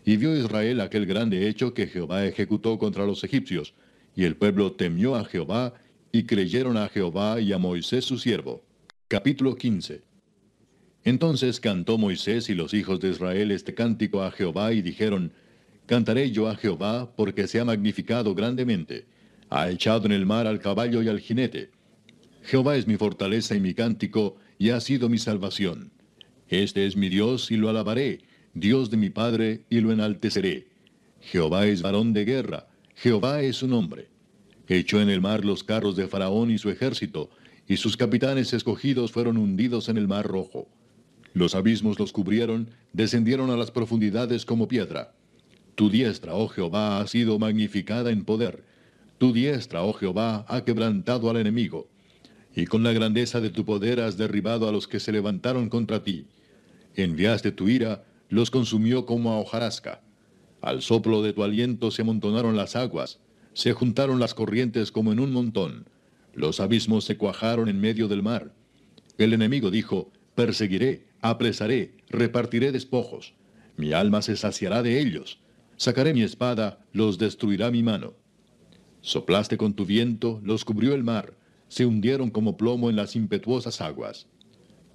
Y 0.03 0.17
vio 0.17 0.35
Israel 0.35 0.81
aquel 0.81 1.05
grande 1.05 1.47
hecho 1.47 1.73
que 1.73 1.87
Jehová 1.87 2.25
ejecutó 2.25 2.79
contra 2.79 3.05
los 3.05 3.23
egipcios, 3.23 3.75
y 4.15 4.25
el 4.25 4.35
pueblo 4.35 4.73
temió 4.73 5.15
a 5.15 5.25
Jehová, 5.25 5.73
y 6.11 6.23
creyeron 6.23 6.75
a 6.77 6.89
Jehová 6.89 7.39
y 7.39 7.53
a 7.53 7.57
Moisés 7.57 8.03
su 8.03 8.17
siervo. 8.17 8.63
Capítulo 9.07 9.55
15 9.55 10.01
Entonces 11.05 11.59
cantó 11.59 11.97
Moisés 11.97 12.49
y 12.49 12.53
los 12.53 12.73
hijos 12.73 12.99
de 12.99 13.09
Israel 13.09 13.51
este 13.51 13.73
cántico 13.73 14.23
a 14.23 14.31
Jehová, 14.31 14.73
y 14.73 14.81
dijeron, 14.81 15.31
Cantaré 15.85 16.31
yo 16.31 16.47
a 16.47 16.55
Jehová, 16.55 17.13
porque 17.15 17.47
se 17.47 17.59
ha 17.59 17.65
magnificado 17.65 18.35
grandemente. 18.35 19.05
Ha 19.49 19.69
echado 19.69 20.05
en 20.05 20.13
el 20.13 20.25
mar 20.25 20.47
al 20.47 20.59
caballo 20.59 21.01
y 21.01 21.09
al 21.09 21.19
jinete. 21.19 21.69
Jehová 22.43 22.77
es 22.77 22.87
mi 22.87 22.97
fortaleza 22.97 23.55
y 23.55 23.59
mi 23.59 23.73
cántico, 23.73 24.37
y 24.57 24.69
ha 24.69 24.79
sido 24.79 25.09
mi 25.09 25.17
salvación. 25.17 25.91
Este 26.47 26.85
es 26.85 26.95
mi 26.95 27.09
Dios, 27.09 27.51
y 27.51 27.57
lo 27.57 27.69
alabaré, 27.69 28.21
Dios 28.53 28.89
de 28.89 28.97
mi 28.97 29.09
Padre, 29.09 29.65
y 29.69 29.79
lo 29.79 29.91
enalteceré. 29.91 30.67
Jehová 31.21 31.67
es 31.67 31.81
varón 31.81 32.13
de 32.13 32.25
guerra, 32.25 32.67
Jehová 33.01 33.41
es 33.41 33.55
su 33.55 33.67
nombre. 33.67 34.09
Echó 34.67 35.01
en 35.01 35.09
el 35.09 35.21
mar 35.21 35.43
los 35.43 35.63
carros 35.63 35.95
de 35.95 36.07
Faraón 36.07 36.51
y 36.51 36.59
su 36.59 36.69
ejército, 36.69 37.31
y 37.67 37.77
sus 37.77 37.97
capitanes 37.97 38.53
escogidos 38.53 39.11
fueron 39.11 39.37
hundidos 39.37 39.89
en 39.89 39.97
el 39.97 40.07
mar 40.07 40.27
rojo. 40.27 40.69
Los 41.33 41.55
abismos 41.55 41.97
los 41.97 42.13
cubrieron, 42.13 42.69
descendieron 42.93 43.49
a 43.49 43.57
las 43.57 43.71
profundidades 43.71 44.45
como 44.45 44.67
piedra. 44.67 45.15
Tu 45.73 45.89
diestra, 45.89 46.35
oh 46.35 46.47
Jehová, 46.47 46.99
ha 46.99 47.07
sido 47.07 47.39
magnificada 47.39 48.11
en 48.11 48.23
poder. 48.23 48.63
Tu 49.17 49.33
diestra, 49.33 49.81
oh 49.81 49.93
Jehová, 49.93 50.45
ha 50.47 50.63
quebrantado 50.63 51.31
al 51.31 51.37
enemigo. 51.37 51.89
Y 52.55 52.67
con 52.67 52.83
la 52.83 52.93
grandeza 52.93 53.41
de 53.41 53.49
tu 53.49 53.65
poder 53.65 53.99
has 53.99 54.15
derribado 54.15 54.69
a 54.69 54.71
los 54.71 54.87
que 54.87 54.99
se 54.99 55.11
levantaron 55.11 55.69
contra 55.69 56.03
ti. 56.03 56.27
Enviaste 56.95 57.51
tu 57.51 57.67
ira, 57.67 58.03
los 58.29 58.51
consumió 58.51 59.07
como 59.07 59.31
a 59.31 59.39
hojarasca. 59.39 60.03
Al 60.61 60.81
soplo 60.81 61.23
de 61.23 61.33
tu 61.33 61.43
aliento 61.43 61.91
se 61.91 62.03
amontonaron 62.03 62.55
las 62.55 62.75
aguas, 62.75 63.19
se 63.53 63.73
juntaron 63.73 64.19
las 64.19 64.33
corrientes 64.33 64.91
como 64.91 65.11
en 65.11 65.19
un 65.19 65.31
montón. 65.31 65.89
Los 66.33 66.59
abismos 66.59 67.03
se 67.03 67.17
cuajaron 67.17 67.67
en 67.67 67.81
medio 67.81 68.07
del 68.07 68.23
mar. 68.23 68.53
El 69.17 69.33
enemigo 69.33 69.71
dijo, 69.71 70.11
perseguiré, 70.35 71.07
apresaré, 71.19 71.97
repartiré 72.09 72.71
despojos. 72.71 73.33
Mi 73.75 73.93
alma 73.93 74.21
se 74.21 74.37
saciará 74.37 74.83
de 74.83 74.99
ellos. 74.99 75.39
Sacaré 75.77 76.13
mi 76.13 76.21
espada, 76.21 76.85
los 76.93 77.17
destruirá 77.17 77.71
mi 77.71 77.81
mano. 77.81 78.13
Soplaste 79.01 79.57
con 79.57 79.73
tu 79.73 79.85
viento, 79.85 80.39
los 80.43 80.63
cubrió 80.63 80.93
el 80.93 81.03
mar, 81.03 81.33
se 81.67 81.87
hundieron 81.87 82.29
como 82.29 82.55
plomo 82.55 82.89
en 82.89 82.95
las 82.95 83.15
impetuosas 83.15 83.81
aguas. 83.81 84.27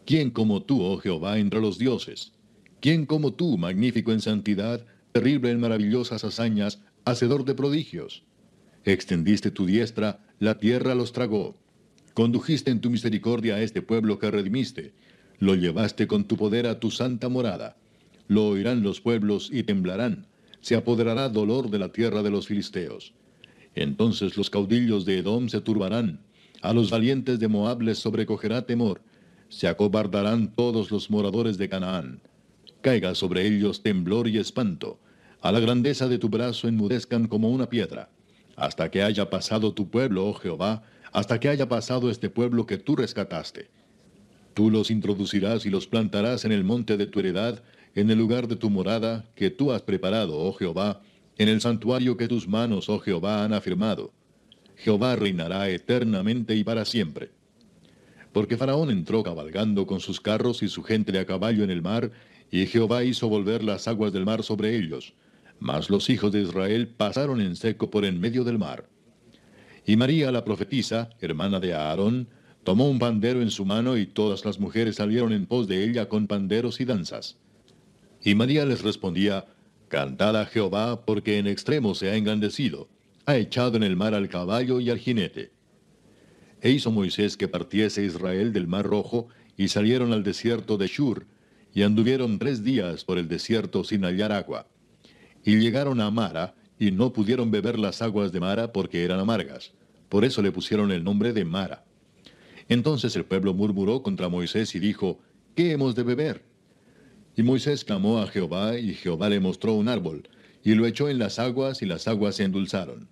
¿Quién 0.04 0.30
como 0.30 0.62
tú, 0.62 0.82
oh 0.82 0.98
Jehová, 0.98 1.38
entre 1.38 1.60
los 1.60 1.78
dioses? 1.78 2.32
¿Quién 2.80 3.04
como 3.06 3.34
tú, 3.34 3.58
magnífico 3.58 4.12
en 4.12 4.20
santidad, 4.20 4.86
terrible 5.16 5.50
en 5.50 5.60
maravillosas 5.60 6.24
hazañas, 6.24 6.82
hacedor 7.06 7.46
de 7.46 7.54
prodigios? 7.54 8.22
Extendiste 8.84 9.50
tu 9.50 9.64
diestra, 9.64 10.20
la 10.40 10.58
tierra 10.58 10.94
los 10.94 11.12
tragó. 11.12 11.56
Condujiste 12.12 12.70
en 12.70 12.82
tu 12.82 12.90
misericordia 12.90 13.54
a 13.54 13.62
este 13.62 13.80
pueblo 13.80 14.18
que 14.18 14.30
redimiste. 14.30 14.92
Lo 15.38 15.54
llevaste 15.54 16.06
con 16.06 16.24
tu 16.24 16.36
poder 16.36 16.66
a 16.66 16.80
tu 16.80 16.90
santa 16.90 17.30
morada. 17.30 17.78
Lo 18.28 18.46
oirán 18.46 18.82
los 18.82 19.00
pueblos 19.00 19.48
y 19.50 19.62
temblarán. 19.62 20.26
Se 20.60 20.76
apoderará 20.76 21.30
dolor 21.30 21.70
de 21.70 21.78
la 21.78 21.92
tierra 21.92 22.22
de 22.22 22.28
los 22.30 22.48
filisteos. 22.48 23.14
Entonces 23.74 24.36
los 24.36 24.50
caudillos 24.50 25.06
de 25.06 25.16
Edom 25.16 25.48
se 25.48 25.62
turbarán. 25.62 26.20
A 26.60 26.74
los 26.74 26.90
valientes 26.90 27.38
de 27.38 27.48
Moab 27.48 27.80
les 27.80 27.96
sobrecogerá 27.96 28.66
temor. 28.66 29.00
Se 29.48 29.66
acobardarán 29.66 30.54
todos 30.54 30.90
los 30.90 31.08
moradores 31.08 31.56
de 31.56 31.70
Canaán 31.70 32.20
caiga 32.86 33.16
sobre 33.16 33.44
ellos 33.44 33.82
temblor 33.82 34.28
y 34.28 34.38
espanto. 34.38 35.00
A 35.42 35.52
la 35.52 35.60
grandeza 35.60 36.08
de 36.08 36.18
tu 36.18 36.28
brazo 36.28 36.66
enmudezcan 36.66 37.28
como 37.28 37.50
una 37.50 37.68
piedra. 37.68 38.08
Hasta 38.56 38.90
que 38.90 39.02
haya 39.02 39.28
pasado 39.28 39.74
tu 39.74 39.88
pueblo, 39.90 40.26
oh 40.26 40.34
Jehová, 40.34 40.82
hasta 41.12 41.38
que 41.38 41.48
haya 41.48 41.68
pasado 41.68 42.10
este 42.10 42.30
pueblo 42.30 42.66
que 42.66 42.78
tú 42.78 42.96
rescataste. 42.96 43.68
Tú 44.54 44.70
los 44.70 44.90
introducirás 44.90 45.66
y 45.66 45.70
los 45.70 45.86
plantarás 45.86 46.44
en 46.44 46.52
el 46.52 46.64
monte 46.64 46.96
de 46.96 47.06
tu 47.06 47.20
heredad, 47.20 47.62
en 47.94 48.10
el 48.10 48.18
lugar 48.18 48.48
de 48.48 48.56
tu 48.56 48.70
morada 48.70 49.26
que 49.34 49.50
tú 49.50 49.72
has 49.72 49.82
preparado, 49.82 50.38
oh 50.38 50.52
Jehová, 50.54 51.02
en 51.38 51.48
el 51.48 51.60
santuario 51.60 52.16
que 52.16 52.28
tus 52.28 52.48
manos, 52.48 52.88
oh 52.88 52.98
Jehová, 52.98 53.44
han 53.44 53.52
afirmado. 53.52 54.12
Jehová 54.76 55.16
reinará 55.16 55.68
eternamente 55.68 56.54
y 56.56 56.64
para 56.64 56.84
siempre. 56.84 57.30
Porque 58.32 58.56
Faraón 58.56 58.90
entró 58.90 59.22
cabalgando 59.22 59.86
con 59.86 60.00
sus 60.00 60.20
carros 60.20 60.62
y 60.62 60.68
su 60.68 60.82
gente 60.82 61.12
de 61.12 61.18
a 61.18 61.26
caballo 61.26 61.64
en 61.64 61.70
el 61.70 61.82
mar, 61.82 62.10
y 62.50 62.66
Jehová 62.66 63.04
hizo 63.04 63.28
volver 63.28 63.64
las 63.64 63.88
aguas 63.88 64.12
del 64.12 64.24
mar 64.24 64.42
sobre 64.42 64.76
ellos. 64.76 65.14
Mas 65.58 65.90
los 65.90 66.10
hijos 66.10 66.32
de 66.32 66.42
Israel 66.42 66.88
pasaron 66.88 67.40
en 67.40 67.56
seco 67.56 67.90
por 67.90 68.04
en 68.04 68.20
medio 68.20 68.44
del 68.44 68.58
mar. 68.58 68.88
Y 69.86 69.96
María 69.96 70.32
la 70.32 70.44
profetisa, 70.44 71.10
hermana 71.20 71.60
de 71.60 71.72
Aarón, 71.72 72.28
tomó 72.64 72.90
un 72.90 72.98
pandero 72.98 73.40
en 73.40 73.50
su 73.50 73.64
mano 73.64 73.96
y 73.96 74.06
todas 74.06 74.44
las 74.44 74.58
mujeres 74.58 74.96
salieron 74.96 75.32
en 75.32 75.46
pos 75.46 75.68
de 75.68 75.84
ella 75.84 76.08
con 76.08 76.26
panderos 76.26 76.80
y 76.80 76.84
danzas. 76.84 77.38
Y 78.22 78.34
María 78.34 78.66
les 78.66 78.82
respondía, 78.82 79.46
Cantad 79.88 80.36
a 80.36 80.46
Jehová 80.46 81.06
porque 81.06 81.38
en 81.38 81.46
extremo 81.46 81.94
se 81.94 82.10
ha 82.10 82.16
engrandecido, 82.16 82.88
ha 83.24 83.36
echado 83.36 83.76
en 83.76 83.84
el 83.84 83.94
mar 83.94 84.14
al 84.14 84.28
caballo 84.28 84.80
y 84.80 84.90
al 84.90 84.98
jinete. 84.98 85.52
E 86.60 86.70
hizo 86.70 86.90
Moisés 86.90 87.36
que 87.36 87.46
partiese 87.46 88.04
Israel 88.04 88.52
del 88.52 88.66
mar 88.66 88.84
rojo, 88.84 89.28
y 89.56 89.68
salieron 89.68 90.12
al 90.12 90.24
desierto 90.24 90.76
de 90.76 90.88
Shur, 90.88 91.26
y 91.72 91.82
anduvieron 91.82 92.38
tres 92.38 92.64
días 92.64 93.04
por 93.04 93.18
el 93.18 93.28
desierto 93.28 93.84
sin 93.84 94.04
hallar 94.04 94.32
agua. 94.32 94.66
Y 95.46 95.56
llegaron 95.58 96.00
a 96.00 96.10
Mara, 96.10 96.56
y 96.78 96.90
no 96.90 97.12
pudieron 97.12 97.50
beber 97.50 97.78
las 97.78 98.02
aguas 98.02 98.32
de 98.32 98.40
Mara 98.40 98.72
porque 98.72 99.04
eran 99.04 99.20
amargas. 99.20 99.72
Por 100.08 100.24
eso 100.24 100.42
le 100.42 100.52
pusieron 100.52 100.90
el 100.90 101.04
nombre 101.04 101.32
de 101.32 101.44
Mara. 101.44 101.84
Entonces 102.68 103.14
el 103.14 103.24
pueblo 103.24 103.54
murmuró 103.54 104.02
contra 104.02 104.28
Moisés 104.28 104.74
y 104.74 104.80
dijo, 104.80 105.20
¿qué 105.54 105.70
hemos 105.70 105.94
de 105.94 106.02
beber? 106.02 106.42
Y 107.36 107.44
Moisés 107.44 107.84
clamó 107.84 108.18
a 108.18 108.26
Jehová, 108.26 108.76
y 108.76 108.94
Jehová 108.94 109.28
le 109.28 109.38
mostró 109.38 109.74
un 109.74 109.88
árbol, 109.88 110.28
y 110.64 110.74
lo 110.74 110.84
echó 110.84 111.08
en 111.08 111.20
las 111.20 111.38
aguas, 111.38 111.80
y 111.80 111.86
las 111.86 112.08
aguas 112.08 112.34
se 112.34 112.44
endulzaron. 112.44 113.08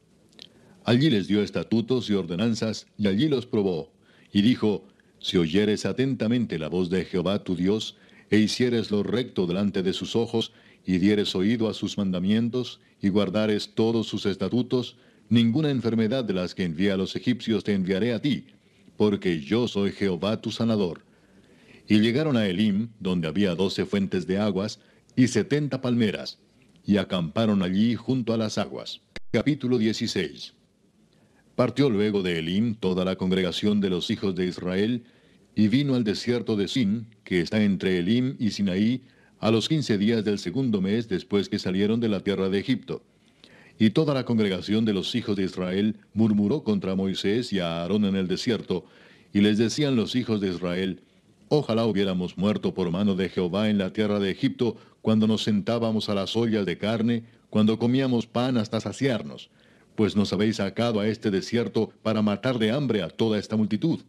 Allí 0.84 1.10
les 1.10 1.28
dio 1.28 1.40
estatutos 1.40 2.10
y 2.10 2.14
ordenanzas, 2.14 2.88
y 2.98 3.06
allí 3.06 3.28
los 3.28 3.46
probó, 3.46 3.92
y 4.32 4.42
dijo, 4.42 4.88
Si 5.20 5.36
oyeres 5.36 5.86
atentamente 5.86 6.58
la 6.58 6.68
voz 6.68 6.90
de 6.90 7.04
Jehová 7.04 7.44
tu 7.44 7.54
Dios, 7.54 7.96
e 8.30 8.38
hicieres 8.38 8.90
lo 8.90 9.04
recto 9.04 9.46
delante 9.46 9.84
de 9.84 9.92
sus 9.92 10.16
ojos, 10.16 10.52
y 10.86 10.98
dieres 10.98 11.34
oído 11.34 11.68
a 11.68 11.74
sus 11.74 11.96
mandamientos, 11.96 12.80
y 13.00 13.08
guardares 13.08 13.74
todos 13.74 14.06
sus 14.06 14.26
estatutos, 14.26 14.96
ninguna 15.28 15.70
enfermedad 15.70 16.24
de 16.24 16.34
las 16.34 16.54
que 16.54 16.64
envié 16.64 16.92
a 16.92 16.96
los 16.96 17.16
egipcios 17.16 17.64
te 17.64 17.74
enviaré 17.74 18.12
a 18.12 18.20
ti, 18.20 18.46
porque 18.96 19.40
yo 19.40 19.68
soy 19.68 19.92
Jehová 19.92 20.40
tu 20.40 20.50
sanador. 20.50 21.04
Y 21.86 22.00
llegaron 22.00 22.36
a 22.36 22.46
Elim, 22.46 22.88
donde 23.00 23.28
había 23.28 23.54
doce 23.54 23.84
fuentes 23.84 24.26
de 24.26 24.38
aguas, 24.38 24.80
y 25.16 25.28
setenta 25.28 25.80
palmeras, 25.80 26.38
y 26.86 26.96
acamparon 26.96 27.62
allí 27.62 27.94
junto 27.94 28.32
a 28.32 28.36
las 28.36 28.58
aguas. 28.58 29.00
Capítulo 29.30 29.78
16 29.78 30.54
Partió 31.54 31.88
luego 31.88 32.22
de 32.22 32.38
Elim 32.38 32.74
toda 32.74 33.04
la 33.04 33.16
congregación 33.16 33.80
de 33.80 33.90
los 33.90 34.10
hijos 34.10 34.34
de 34.34 34.46
Israel, 34.46 35.04
y 35.54 35.68
vino 35.68 35.94
al 35.94 36.04
desierto 36.04 36.56
de 36.56 36.68
Sin, 36.68 37.06
que 37.22 37.40
está 37.40 37.62
entre 37.62 37.98
Elim 37.98 38.36
y 38.38 38.50
Sinaí, 38.50 39.02
a 39.44 39.50
los 39.50 39.68
quince 39.68 39.98
días 39.98 40.24
del 40.24 40.38
segundo 40.38 40.80
mes 40.80 41.06
después 41.06 41.50
que 41.50 41.58
salieron 41.58 42.00
de 42.00 42.08
la 42.08 42.20
tierra 42.20 42.48
de 42.48 42.58
Egipto. 42.58 43.02
Y 43.78 43.90
toda 43.90 44.14
la 44.14 44.24
congregación 44.24 44.86
de 44.86 44.94
los 44.94 45.14
hijos 45.14 45.36
de 45.36 45.44
Israel 45.44 45.98
murmuró 46.14 46.64
contra 46.64 46.94
Moisés 46.94 47.52
y 47.52 47.58
a 47.58 47.82
Aarón 47.82 48.06
en 48.06 48.16
el 48.16 48.26
desierto, 48.26 48.86
y 49.34 49.42
les 49.42 49.58
decían 49.58 49.96
los 49.96 50.16
hijos 50.16 50.40
de 50.40 50.48
Israel, 50.48 51.02
Ojalá 51.50 51.84
hubiéramos 51.84 52.38
muerto 52.38 52.72
por 52.72 52.90
mano 52.90 53.16
de 53.16 53.28
Jehová 53.28 53.68
en 53.68 53.76
la 53.76 53.92
tierra 53.92 54.18
de 54.18 54.30
Egipto, 54.30 54.78
cuando 55.02 55.26
nos 55.26 55.42
sentábamos 55.42 56.08
a 56.08 56.14
las 56.14 56.34
ollas 56.36 56.64
de 56.64 56.78
carne, 56.78 57.24
cuando 57.50 57.78
comíamos 57.78 58.26
pan 58.26 58.56
hasta 58.56 58.80
saciarnos, 58.80 59.50
pues 59.94 60.16
nos 60.16 60.32
habéis 60.32 60.56
sacado 60.56 61.00
a 61.00 61.06
este 61.06 61.30
desierto 61.30 61.92
para 62.02 62.22
matar 62.22 62.58
de 62.58 62.70
hambre 62.70 63.02
a 63.02 63.10
toda 63.10 63.38
esta 63.38 63.56
multitud. 63.56 64.00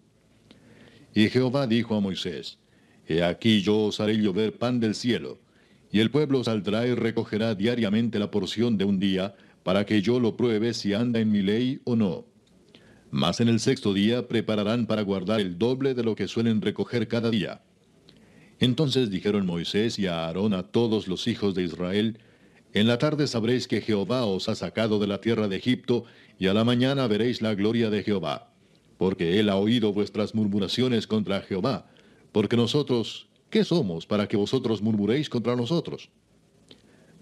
Y 1.14 1.28
Jehová 1.28 1.68
dijo 1.68 1.94
a 1.94 2.00
Moisés, 2.00 2.58
He 3.08 3.24
aquí 3.24 3.62
yo 3.62 3.86
os 3.86 4.00
haré 4.00 4.16
llover 4.18 4.58
pan 4.58 4.80
del 4.80 4.96
cielo, 4.96 5.40
y 5.92 6.00
el 6.00 6.12
pueblo 6.12 6.44
saldrá 6.44 6.88
y 6.88 6.94
recogerá 6.94 7.56
diariamente 7.56 8.20
la 8.20 8.32
porción 8.32 8.78
de 8.78 8.86
un 8.86 9.00
día, 9.00 9.36
para 9.64 9.86
que 9.86 10.02
yo 10.02 10.20
lo 10.20 10.38
pruebe 10.38 10.74
si 10.74 10.94
anda 10.94 11.20
en 11.20 11.32
mi 11.32 11.42
ley 11.42 11.80
o 11.86 11.96
no. 11.96 12.26
Mas 13.12 13.40
en 13.40 13.48
el 13.48 13.60
sexto 13.60 13.94
día 13.94 14.28
prepararán 14.28 14.88
para 14.88 15.02
guardar 15.02 15.40
el 15.40 15.58
doble 15.58 15.94
de 15.94 16.04
lo 16.04 16.16
que 16.16 16.28
suelen 16.28 16.62
recoger 16.62 17.08
cada 17.08 17.30
día. 17.30 17.62
Entonces 18.60 19.10
dijeron 19.10 19.46
Moisés 19.46 20.00
y 20.00 20.08
a 20.08 20.26
Aarón 20.26 20.54
a 20.54 20.64
todos 20.64 21.08
los 21.08 21.28
hijos 21.28 21.56
de 21.56 21.64
Israel, 21.64 22.20
En 22.74 22.88
la 22.88 22.98
tarde 22.98 23.26
sabréis 23.28 23.70
que 23.70 23.80
Jehová 23.80 24.26
os 24.26 24.50
ha 24.50 24.56
sacado 24.56 25.00
de 25.00 25.08
la 25.08 25.22
tierra 25.22 25.48
de 25.48 25.56
Egipto, 25.56 26.04
y 26.38 26.48
a 26.48 26.54
la 26.54 26.66
mañana 26.66 27.08
veréis 27.08 27.42
la 27.42 27.56
gloria 27.56 27.90
de 27.90 28.04
Jehová, 28.04 28.52
porque 28.98 29.40
él 29.40 29.50
ha 29.50 29.56
oído 29.56 29.94
vuestras 29.94 30.36
murmuraciones 30.36 31.08
contra 31.08 31.40
Jehová, 31.40 31.88
porque 32.36 32.58
nosotros, 32.58 33.28
¿qué 33.50 33.64
somos 33.64 34.06
para 34.06 34.28
que 34.28 34.36
vosotros 34.36 34.82
murmuréis 34.82 35.30
contra 35.30 35.56
nosotros? 35.56 36.10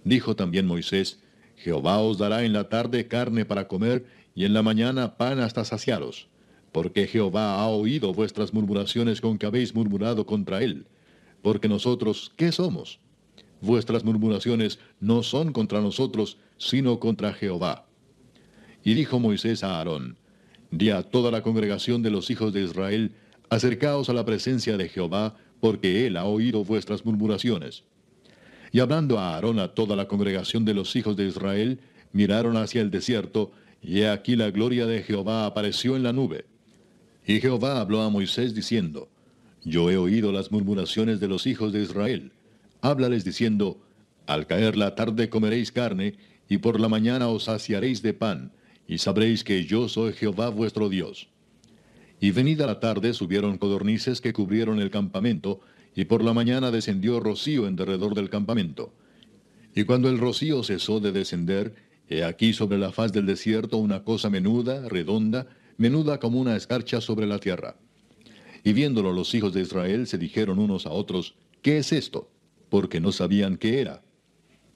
Dijo 0.03 0.36
también 0.36 0.66
Moisés, 0.66 1.20
Jehová 1.55 1.99
os 1.99 2.18
dará 2.18 2.45
en 2.45 2.51
la 2.51 2.68
tarde 2.68 3.07
carne 3.07 3.45
para 3.45 3.68
comer, 3.68 4.07
y 4.34 4.45
en 4.45 4.55
la 4.55 4.64
mañana 4.64 5.16
pan 5.16 5.39
hasta 5.39 5.66
saciaros, 5.66 6.30
porque 6.72 7.05
Jehová 7.05 7.59
ha 7.59 7.68
oído 7.68 8.11
vuestras 8.11 8.55
murmuraciones 8.55 9.22
con 9.22 9.38
que 9.38 9.45
habéis 9.45 9.76
murmurado 9.76 10.26
contra 10.26 10.64
él. 10.64 10.88
Porque 11.43 11.70
nosotros, 11.70 12.32
¿qué 12.36 12.51
somos? 12.51 12.99
Vuestras 13.61 14.03
murmuraciones 14.03 14.80
no 14.99 15.22
son 15.22 15.53
contra 15.53 15.80
nosotros, 15.80 16.39
sino 16.57 16.99
contra 16.99 17.34
Jehová. 17.34 17.86
Y 18.84 18.95
dijo 18.95 19.20
Moisés 19.20 19.64
a 19.64 19.78
Aarón, 19.78 20.18
Di 20.72 20.89
a 20.89 21.03
toda 21.03 21.30
la 21.30 21.43
congregación 21.43 22.01
de 22.01 22.09
los 22.09 22.32
hijos 22.32 22.51
de 22.51 22.64
Israel, 22.64 23.11
acercaos 23.50 24.10
a 24.10 24.14
la 24.14 24.26
presencia 24.26 24.78
de 24.78 24.89
Jehová, 24.89 25.36
porque 25.60 26.08
él 26.08 26.18
ha 26.18 26.26
oído 26.26 26.64
vuestras 26.64 27.06
murmuraciones. 27.06 27.84
Y 28.72 28.80
hablando 28.80 29.20
a 29.20 29.36
Aarón 29.36 29.60
a 29.60 29.70
toda 29.70 29.96
la 29.96 30.08
congregación 30.08 30.66
de 30.66 30.74
los 30.74 30.96
hijos 30.96 31.16
de 31.16 31.28
Israel, 31.28 31.80
miraron 32.12 32.58
hacia 32.58 32.82
el 32.82 32.89
desierto, 32.89 33.52
y 33.82 34.00
he 34.00 34.10
aquí 34.10 34.36
la 34.36 34.50
gloria 34.50 34.86
de 34.86 35.04
Jehová 35.04 35.46
apareció 35.46 35.96
en 35.96 36.04
la 36.04 36.14
nube. 36.14 36.46
Y 37.26 37.39
Jehová 37.39 37.80
habló 37.80 38.02
a 38.02 38.10
Moisés 38.10 38.56
diciendo, 38.56 39.10
Yo 39.64 39.89
he 39.91 39.98
oído 39.98 40.32
las 40.32 40.52
murmuraciones 40.52 41.20
de 41.20 41.28
los 41.28 41.46
hijos 41.48 41.72
de 41.72 41.82
Israel. 41.82 42.32
Háblales 42.82 43.24
diciendo, 43.24 43.80
Al 44.26 44.48
caer 44.48 44.76
la 44.76 44.96
tarde 44.96 45.30
comeréis 45.30 45.72
carne, 45.72 46.16
y 46.50 46.58
por 46.58 46.80
la 46.80 46.89
mañana 46.89 47.30
os 47.30 47.46
saciaréis 47.46 48.02
de 48.02 48.14
pan, 48.14 48.52
y 48.88 48.98
sabréis 48.98 49.44
que 49.44 49.66
yo 49.66 49.88
soy 49.88 50.14
Jehová 50.14 50.50
vuestro 50.50 50.89
Dios. 50.89 51.30
Y 52.24 52.32
venida 52.32 52.65
la 52.65 52.80
tarde 52.80 53.13
subieron 53.13 53.57
codornices 53.57 54.21
que 54.21 54.32
cubrieron 54.32 54.80
el 54.80 54.89
campamento, 54.89 55.59
y 55.93 56.05
por 56.05 56.24
la 56.24 56.32
mañana 56.32 56.71
descendió 56.71 57.19
rocío 57.19 57.67
en 57.67 57.76
derredor 57.76 58.15
del 58.15 58.30
campamento. 58.30 58.93
Y 59.76 59.84
cuando 59.84 60.07
el 60.07 60.17
rocío 60.17 60.63
cesó 60.63 61.01
de 61.01 61.11
descender, 61.11 61.76
he 62.07 62.24
aquí 62.24 62.53
sobre 62.53 62.78
la 62.78 62.93
faz 62.93 63.11
del 63.11 63.26
desierto 63.26 63.76
una 63.76 64.05
cosa 64.05 64.30
menuda, 64.30 64.88
redonda, 64.88 65.47
menuda 65.76 66.21
como 66.21 66.39
una 66.39 66.55
escarcha 66.55 67.01
sobre 67.01 67.28
la 67.28 67.39
tierra. 67.39 67.76
Y 68.63 68.71
viéndolo 68.71 69.11
los 69.11 69.36
hijos 69.36 69.53
de 69.53 69.59
Israel 69.59 70.07
se 70.07 70.17
dijeron 70.17 70.59
unos 70.59 70.86
a 70.86 70.91
otros, 70.91 71.36
¿qué 71.61 71.80
es 71.80 71.91
esto? 71.91 72.32
Porque 72.69 73.01
no 73.01 73.11
sabían 73.11 73.57
qué 73.57 73.82
era. 73.82 74.01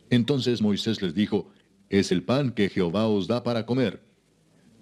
Entonces 0.09 0.61
Moisés 0.61 1.01
les 1.01 1.13
dijo, 1.13 1.47
es 1.89 2.11
el 2.11 2.23
pan 2.23 2.51
que 2.51 2.67
Jehová 2.67 3.07
os 3.07 3.25
da 3.25 3.43
para 3.43 3.65
comer. 3.65 4.01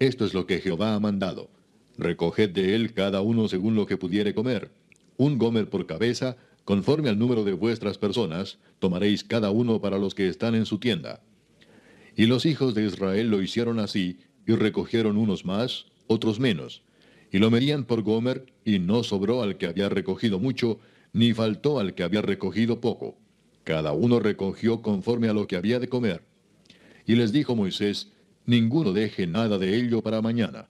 Esto 0.00 0.24
es 0.24 0.34
lo 0.34 0.48
que 0.48 0.58
Jehová 0.58 0.96
ha 0.96 0.98
mandado. 0.98 1.48
Recoged 1.98 2.50
de 2.50 2.74
él 2.74 2.92
cada 2.92 3.20
uno 3.20 3.48
según 3.48 3.74
lo 3.74 3.86
que 3.86 3.96
pudiere 3.96 4.34
comer. 4.34 4.70
Un 5.16 5.38
gomer 5.38 5.70
por 5.70 5.86
cabeza, 5.86 6.36
conforme 6.64 7.08
al 7.08 7.18
número 7.18 7.44
de 7.44 7.52
vuestras 7.52 7.96
personas, 7.96 8.58
tomaréis 8.78 9.24
cada 9.24 9.50
uno 9.50 9.80
para 9.80 9.98
los 9.98 10.14
que 10.14 10.28
están 10.28 10.54
en 10.54 10.66
su 10.66 10.78
tienda. 10.78 11.22
Y 12.14 12.26
los 12.26 12.46
hijos 12.46 12.74
de 12.74 12.84
Israel 12.84 13.30
lo 13.30 13.40
hicieron 13.42 13.78
así, 13.78 14.18
y 14.46 14.52
recogieron 14.54 15.16
unos 15.16 15.44
más, 15.44 15.86
otros 16.06 16.38
menos. 16.38 16.82
Y 17.32 17.38
lo 17.38 17.50
medían 17.50 17.84
por 17.84 18.02
gomer, 18.02 18.46
y 18.64 18.78
no 18.78 19.02
sobró 19.02 19.42
al 19.42 19.56
que 19.56 19.66
había 19.66 19.88
recogido 19.88 20.38
mucho, 20.38 20.78
ni 21.12 21.32
faltó 21.32 21.78
al 21.78 21.94
que 21.94 22.02
había 22.02 22.22
recogido 22.22 22.80
poco. 22.80 23.18
Cada 23.64 23.92
uno 23.92 24.20
recogió 24.20 24.82
conforme 24.82 25.28
a 25.28 25.32
lo 25.32 25.46
que 25.46 25.56
había 25.56 25.80
de 25.80 25.88
comer. 25.88 26.22
Y 27.06 27.14
les 27.14 27.32
dijo 27.32 27.56
Moisés, 27.56 28.12
ninguno 28.44 28.92
deje 28.92 29.26
nada 29.26 29.58
de 29.58 29.76
ello 29.76 30.02
para 30.02 30.22
mañana. 30.22 30.68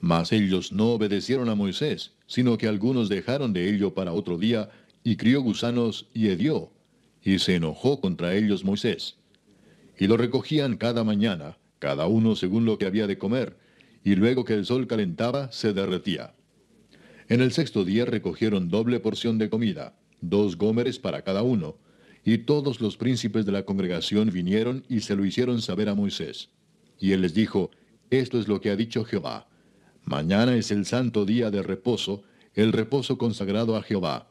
Mas 0.00 0.32
ellos 0.32 0.72
no 0.72 0.92
obedecieron 0.92 1.48
a 1.48 1.54
Moisés, 1.54 2.12
sino 2.26 2.58
que 2.58 2.68
algunos 2.68 3.08
dejaron 3.08 3.52
de 3.52 3.68
ello 3.72 3.94
para 3.94 4.12
otro 4.12 4.38
día, 4.38 4.68
y 5.02 5.16
crió 5.16 5.40
gusanos 5.40 6.08
y 6.12 6.28
hedió, 6.28 6.72
y 7.22 7.38
se 7.38 7.54
enojó 7.54 8.00
contra 8.00 8.34
ellos 8.34 8.64
Moisés. 8.64 9.16
Y 9.98 10.06
lo 10.06 10.16
recogían 10.16 10.76
cada 10.76 11.04
mañana, 11.04 11.56
cada 11.78 12.06
uno 12.06 12.36
según 12.36 12.64
lo 12.64 12.78
que 12.78 12.86
había 12.86 13.06
de 13.06 13.18
comer, 13.18 13.56
y 14.04 14.14
luego 14.14 14.44
que 14.44 14.54
el 14.54 14.66
sol 14.66 14.86
calentaba, 14.86 15.50
se 15.52 15.72
derretía. 15.72 16.34
En 17.28 17.40
el 17.40 17.52
sexto 17.52 17.84
día 17.84 18.04
recogieron 18.04 18.68
doble 18.68 19.00
porción 19.00 19.38
de 19.38 19.50
comida, 19.50 19.96
dos 20.20 20.56
gómeres 20.56 20.98
para 20.98 21.22
cada 21.22 21.42
uno, 21.42 21.76
y 22.24 22.38
todos 22.38 22.80
los 22.80 22.96
príncipes 22.96 23.46
de 23.46 23.52
la 23.52 23.64
congregación 23.64 24.30
vinieron 24.30 24.84
y 24.88 25.00
se 25.00 25.16
lo 25.16 25.24
hicieron 25.24 25.62
saber 25.62 25.88
a 25.88 25.94
Moisés. 25.94 26.50
Y 26.98 27.12
él 27.12 27.22
les 27.22 27.34
dijo, 27.34 27.70
Esto 28.10 28.38
es 28.38 28.48
lo 28.48 28.60
que 28.60 28.70
ha 28.70 28.76
dicho 28.76 29.04
Jehová. 29.04 29.48
Mañana 30.06 30.54
es 30.54 30.70
el 30.70 30.86
santo 30.86 31.24
día 31.24 31.50
de 31.50 31.64
reposo, 31.64 32.22
el 32.54 32.72
reposo 32.72 33.18
consagrado 33.18 33.74
a 33.74 33.82
Jehová. 33.82 34.30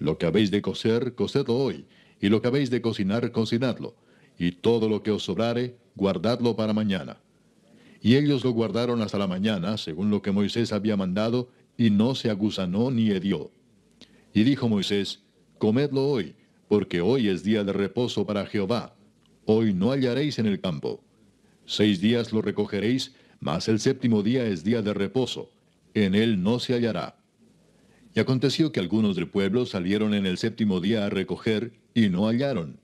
Lo 0.00 0.18
que 0.18 0.26
habéis 0.26 0.50
de 0.50 0.60
cocer, 0.60 1.14
cocedlo 1.14 1.56
hoy, 1.56 1.84
y 2.20 2.30
lo 2.30 2.42
que 2.42 2.48
habéis 2.48 2.68
de 2.68 2.82
cocinar, 2.82 3.30
cocinadlo, 3.30 3.94
y 4.40 4.50
todo 4.50 4.88
lo 4.88 5.04
que 5.04 5.12
os 5.12 5.22
sobrare, 5.22 5.76
guardadlo 5.94 6.56
para 6.56 6.72
mañana. 6.72 7.18
Y 8.02 8.16
ellos 8.16 8.42
lo 8.42 8.50
guardaron 8.50 9.02
hasta 9.02 9.16
la 9.18 9.28
mañana, 9.28 9.78
según 9.78 10.10
lo 10.10 10.20
que 10.20 10.32
Moisés 10.32 10.72
había 10.72 10.96
mandado, 10.96 11.48
y 11.78 11.90
no 11.90 12.16
se 12.16 12.28
agusanó 12.28 12.90
ni 12.90 13.10
hedió. 13.10 13.52
Y 14.32 14.42
dijo 14.42 14.68
Moisés, 14.68 15.22
Comedlo 15.58 16.08
hoy, 16.08 16.34
porque 16.66 17.00
hoy 17.00 17.28
es 17.28 17.44
día 17.44 17.62
de 17.62 17.72
reposo 17.72 18.26
para 18.26 18.46
Jehová. 18.46 18.96
Hoy 19.44 19.74
no 19.74 19.92
hallaréis 19.92 20.40
en 20.40 20.46
el 20.46 20.60
campo. 20.60 21.04
Seis 21.66 22.00
días 22.00 22.32
lo 22.32 22.42
recogeréis, 22.42 23.14
mas 23.44 23.68
el 23.68 23.78
séptimo 23.78 24.22
día 24.22 24.46
es 24.46 24.64
día 24.64 24.80
de 24.80 24.94
reposo. 24.94 25.50
En 25.92 26.14
él 26.14 26.42
no 26.42 26.58
se 26.58 26.72
hallará. 26.72 27.16
Y 28.14 28.20
aconteció 28.20 28.72
que 28.72 28.80
algunos 28.80 29.16
del 29.16 29.28
pueblo 29.28 29.66
salieron 29.66 30.14
en 30.14 30.24
el 30.24 30.38
séptimo 30.38 30.80
día 30.80 31.04
a 31.04 31.10
recoger, 31.10 31.74
y 31.92 32.08
no 32.08 32.26
hallaron. 32.26 32.78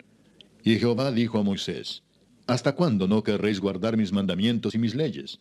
Y 0.63 0.77
Jehová 0.77 1.13
dijo 1.13 1.39
a 1.39 1.43
Moisés, 1.43 2.03
¿Hasta 2.47 2.75
cuándo 2.75 3.09
no 3.09 3.23
querréis 3.23 3.59
guardar 3.59 3.97
mis 3.97 4.13
mandamientos 4.13 4.75
y 4.75 4.79
mis 4.79 4.95
leyes? 4.95 5.39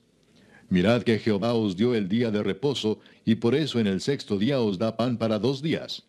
Mirad 0.70 1.04
que 1.04 1.20
Jehová 1.20 1.54
os 1.54 1.76
dio 1.76 1.96
el 1.96 2.08
día 2.08 2.32
de 2.32 2.42
reposo, 2.42 3.00
y 3.26 3.36
por 3.36 3.56
eso 3.56 3.78
en 3.78 3.88
el 3.88 4.00
sexto 4.00 4.38
día 4.38 4.62
os 4.62 4.78
da 4.78 4.96
pan 4.96 5.18
para 5.18 5.38
dos 5.38 5.62
días. 5.62 6.04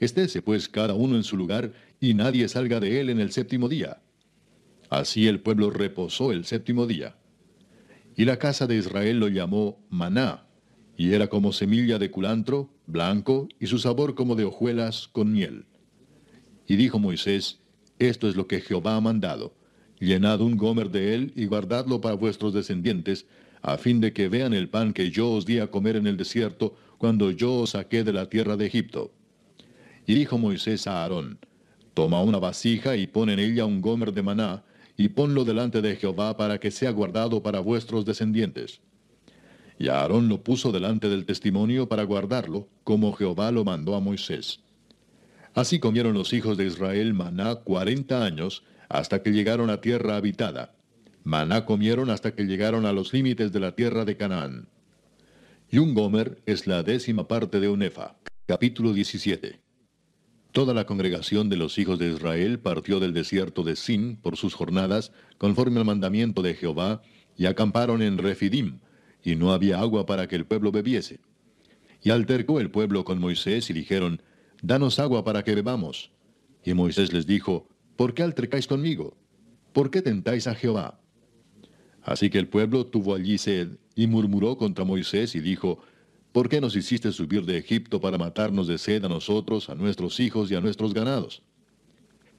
Estése 0.00 0.42
pues 0.42 0.68
cada 0.68 0.94
uno 0.94 1.14
en 1.14 1.22
su 1.22 1.36
lugar, 1.36 1.72
y 2.00 2.14
nadie 2.14 2.48
salga 2.48 2.80
de 2.80 3.00
él 3.00 3.10
en 3.10 3.20
el 3.20 3.30
séptimo 3.30 3.68
día. 3.68 4.00
Así 4.90 5.28
el 5.28 5.38
pueblo 5.38 5.70
reposó 5.70 6.32
el 6.32 6.44
séptimo 6.44 6.84
día. 6.84 7.17
Y 8.18 8.24
la 8.24 8.36
casa 8.36 8.66
de 8.66 8.76
Israel 8.76 9.20
lo 9.20 9.28
llamó 9.28 9.78
maná, 9.90 10.44
y 10.96 11.12
era 11.12 11.28
como 11.28 11.52
semilla 11.52 12.00
de 12.00 12.10
culantro, 12.10 12.68
blanco, 12.84 13.48
y 13.60 13.68
su 13.68 13.78
sabor 13.78 14.16
como 14.16 14.34
de 14.34 14.42
hojuelas 14.42 15.06
con 15.06 15.30
miel. 15.30 15.66
Y 16.66 16.74
dijo 16.74 16.98
Moisés, 16.98 17.60
Esto 18.00 18.28
es 18.28 18.34
lo 18.34 18.48
que 18.48 18.60
Jehová 18.60 18.96
ha 18.96 19.00
mandado. 19.00 19.54
Llenad 20.00 20.40
un 20.40 20.56
gomer 20.56 20.90
de 20.90 21.14
él 21.14 21.32
y 21.36 21.46
guardadlo 21.46 22.00
para 22.00 22.16
vuestros 22.16 22.52
descendientes, 22.52 23.24
a 23.62 23.78
fin 23.78 24.00
de 24.00 24.12
que 24.12 24.28
vean 24.28 24.52
el 24.52 24.68
pan 24.68 24.94
que 24.94 25.12
yo 25.12 25.30
os 25.30 25.46
di 25.46 25.60
a 25.60 25.70
comer 25.70 25.94
en 25.94 26.08
el 26.08 26.16
desierto, 26.16 26.74
cuando 26.98 27.30
yo 27.30 27.54
os 27.54 27.70
saqué 27.70 28.02
de 28.02 28.12
la 28.12 28.28
tierra 28.28 28.56
de 28.56 28.66
Egipto. 28.66 29.12
Y 30.08 30.14
dijo 30.14 30.38
Moisés 30.38 30.88
a 30.88 31.04
Aarón, 31.04 31.38
Toma 31.94 32.20
una 32.22 32.38
vasija 32.38 32.96
y 32.96 33.06
pon 33.06 33.30
en 33.30 33.38
ella 33.38 33.64
un 33.64 33.80
gomer 33.80 34.12
de 34.12 34.24
maná, 34.24 34.64
y 34.98 35.10
ponlo 35.10 35.44
delante 35.44 35.80
de 35.80 35.94
Jehová 35.94 36.36
para 36.36 36.58
que 36.58 36.72
sea 36.72 36.90
guardado 36.90 37.40
para 37.40 37.60
vuestros 37.60 38.04
descendientes. 38.04 38.80
Y 39.78 39.88
Aarón 39.88 40.28
lo 40.28 40.42
puso 40.42 40.72
delante 40.72 41.08
del 41.08 41.24
testimonio 41.24 41.88
para 41.88 42.02
guardarlo, 42.02 42.68
como 42.82 43.12
Jehová 43.12 43.52
lo 43.52 43.64
mandó 43.64 43.94
a 43.94 44.00
Moisés. 44.00 44.60
Así 45.54 45.78
comieron 45.78 46.14
los 46.14 46.32
hijos 46.32 46.58
de 46.58 46.66
Israel 46.66 47.14
maná 47.14 47.54
cuarenta 47.54 48.24
años, 48.24 48.64
hasta 48.88 49.22
que 49.22 49.30
llegaron 49.30 49.70
a 49.70 49.80
tierra 49.80 50.16
habitada. 50.16 50.74
Maná 51.22 51.64
comieron 51.64 52.10
hasta 52.10 52.34
que 52.34 52.44
llegaron 52.44 52.84
a 52.84 52.92
los 52.92 53.12
límites 53.12 53.52
de 53.52 53.60
la 53.60 53.76
tierra 53.76 54.04
de 54.04 54.16
Canaán. 54.16 54.68
Y 55.70 55.78
un 55.78 55.94
gomer 55.94 56.42
es 56.44 56.66
la 56.66 56.82
décima 56.82 57.28
parte 57.28 57.60
de 57.60 57.68
un. 57.68 57.88
Capítulo 58.46 58.92
17. 58.92 59.67
Toda 60.52 60.72
la 60.74 60.86
congregación 60.86 61.48
de 61.48 61.56
los 61.56 61.78
hijos 61.78 61.98
de 61.98 62.10
Israel 62.12 62.58
partió 62.58 63.00
del 63.00 63.12
desierto 63.12 63.62
de 63.62 63.76
Sin 63.76 64.16
por 64.16 64.36
sus 64.36 64.54
jornadas, 64.54 65.12
conforme 65.36 65.78
al 65.78 65.84
mandamiento 65.84 66.42
de 66.42 66.54
Jehová, 66.54 67.02
y 67.36 67.46
acamparon 67.46 68.02
en 68.02 68.18
Refidim, 68.18 68.80
y 69.22 69.36
no 69.36 69.52
había 69.52 69.78
agua 69.78 70.06
para 70.06 70.26
que 70.26 70.36
el 70.36 70.46
pueblo 70.46 70.72
bebiese. 70.72 71.20
Y 72.02 72.10
altercó 72.10 72.60
el 72.60 72.70
pueblo 72.70 73.04
con 73.04 73.18
Moisés 73.18 73.68
y 73.70 73.72
dijeron, 73.72 74.22
Danos 74.62 74.98
agua 74.98 75.24
para 75.24 75.44
que 75.44 75.54
bebamos. 75.54 76.10
Y 76.64 76.74
Moisés 76.74 77.12
les 77.12 77.26
dijo, 77.26 77.68
¿Por 77.96 78.14
qué 78.14 78.22
altercáis 78.22 78.66
conmigo? 78.66 79.16
¿Por 79.72 79.90
qué 79.90 80.02
tentáis 80.02 80.46
a 80.46 80.54
Jehová? 80.54 81.00
Así 82.02 82.30
que 82.30 82.38
el 82.38 82.48
pueblo 82.48 82.86
tuvo 82.86 83.14
allí 83.14 83.38
sed, 83.38 83.78
y 83.94 84.06
murmuró 84.06 84.56
contra 84.56 84.84
Moisés 84.84 85.34
y 85.34 85.40
dijo, 85.40 85.80
¿Por 86.32 86.48
qué 86.48 86.60
nos 86.60 86.76
hiciste 86.76 87.10
subir 87.12 87.44
de 87.44 87.58
Egipto 87.58 88.00
para 88.00 88.18
matarnos 88.18 88.68
de 88.68 88.78
sed 88.78 89.04
a 89.04 89.08
nosotros, 89.08 89.70
a 89.70 89.74
nuestros 89.74 90.20
hijos 90.20 90.50
y 90.50 90.54
a 90.54 90.60
nuestros 90.60 90.92
ganados? 90.92 91.42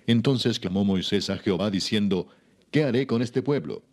Entonces 0.06 0.60
clamó 0.60 0.86
Moisés 0.86 1.30
a 1.30 1.38
Jehová 1.38 1.70
diciendo, 1.70 2.28
¿Qué 2.72 2.84
haré 2.84 3.08
con 3.08 3.22
este 3.22 3.42
pueblo? 3.42 3.84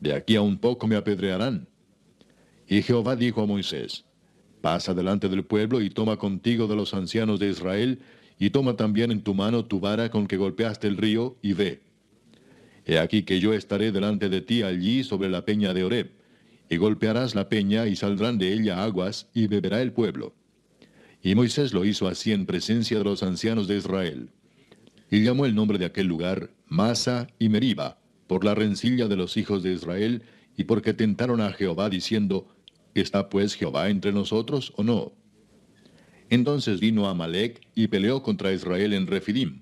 De 0.00 0.14
aquí 0.14 0.36
a 0.36 0.42
un 0.42 0.58
poco 0.58 0.86
me 0.86 0.96
apedrearán. 0.96 1.68
Y 2.68 2.82
Jehová 2.82 3.16
dijo 3.16 3.42
a 3.42 3.46
Moisés, 3.46 4.04
Pasa 4.60 4.94
delante 4.94 5.28
del 5.28 5.44
pueblo 5.44 5.80
y 5.80 5.90
toma 5.90 6.16
contigo 6.16 6.66
de 6.66 6.74
los 6.74 6.92
ancianos 6.92 7.38
de 7.38 7.50
Israel, 7.50 8.00
y 8.38 8.50
toma 8.50 8.76
también 8.76 9.12
en 9.12 9.22
tu 9.22 9.32
mano 9.34 9.64
tu 9.64 9.80
vara 9.80 10.10
con 10.10 10.26
que 10.26 10.36
golpeaste 10.36 10.88
el 10.88 10.96
río, 10.96 11.36
y 11.40 11.52
ve. 11.52 11.80
He 12.84 12.98
aquí 12.98 13.22
que 13.22 13.40
yo 13.40 13.54
estaré 13.54 13.92
delante 13.92 14.28
de 14.28 14.40
ti 14.40 14.62
allí 14.62 15.04
sobre 15.04 15.28
la 15.28 15.44
peña 15.44 15.72
de 15.72 15.84
Oreb, 15.84 16.10
y 16.68 16.76
golpearás 16.76 17.34
la 17.34 17.48
peña 17.48 17.86
y 17.86 17.96
saldrán 17.96 18.38
de 18.38 18.52
ella 18.52 18.82
aguas, 18.82 19.28
y 19.34 19.46
beberá 19.46 19.82
el 19.82 19.92
pueblo. 19.92 20.34
Y 21.22 21.34
Moisés 21.34 21.72
lo 21.72 21.84
hizo 21.84 22.08
así 22.08 22.32
en 22.32 22.46
presencia 22.46 22.98
de 22.98 23.04
los 23.04 23.22
ancianos 23.22 23.68
de 23.68 23.76
Israel. 23.76 24.30
Y 25.10 25.22
llamó 25.22 25.46
el 25.46 25.54
nombre 25.54 25.78
de 25.78 25.84
aquel 25.84 26.06
lugar 26.06 26.50
Masa 26.66 27.28
y 27.38 27.48
Meriba, 27.48 27.98
por 28.26 28.44
la 28.44 28.54
rencilla 28.54 29.08
de 29.08 29.16
los 29.16 29.36
hijos 29.36 29.62
de 29.62 29.72
Israel, 29.72 30.22
y 30.56 30.64
porque 30.64 30.94
tentaron 30.94 31.40
a 31.40 31.52
Jehová 31.52 31.88
diciendo, 31.88 32.48
¿Está 32.94 33.28
pues 33.28 33.54
Jehová 33.54 33.90
entre 33.90 34.12
nosotros 34.12 34.72
o 34.76 34.82
no? 34.82 35.12
Entonces 36.30 36.80
vino 36.80 37.08
Amalek 37.08 37.60
y 37.74 37.88
peleó 37.88 38.22
contra 38.22 38.52
Israel 38.52 38.94
en 38.94 39.06
Refidim. 39.06 39.60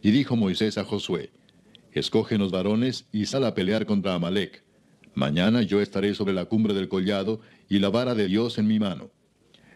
Y 0.00 0.10
dijo 0.10 0.36
Moisés 0.36 0.78
a 0.78 0.84
Josué, 0.84 1.30
Escógenos 1.92 2.50
varones 2.50 3.06
y 3.12 3.26
sal 3.26 3.44
a 3.44 3.54
pelear 3.54 3.84
contra 3.84 4.14
Amalek. 4.14 4.64
Mañana 5.14 5.62
yo 5.62 5.80
estaré 5.80 6.14
sobre 6.14 6.32
la 6.32 6.46
cumbre 6.46 6.74
del 6.74 6.88
collado 6.88 7.40
y 7.68 7.78
la 7.78 7.90
vara 7.90 8.14
de 8.14 8.28
Dios 8.28 8.58
en 8.58 8.66
mi 8.66 8.78
mano. 8.78 9.10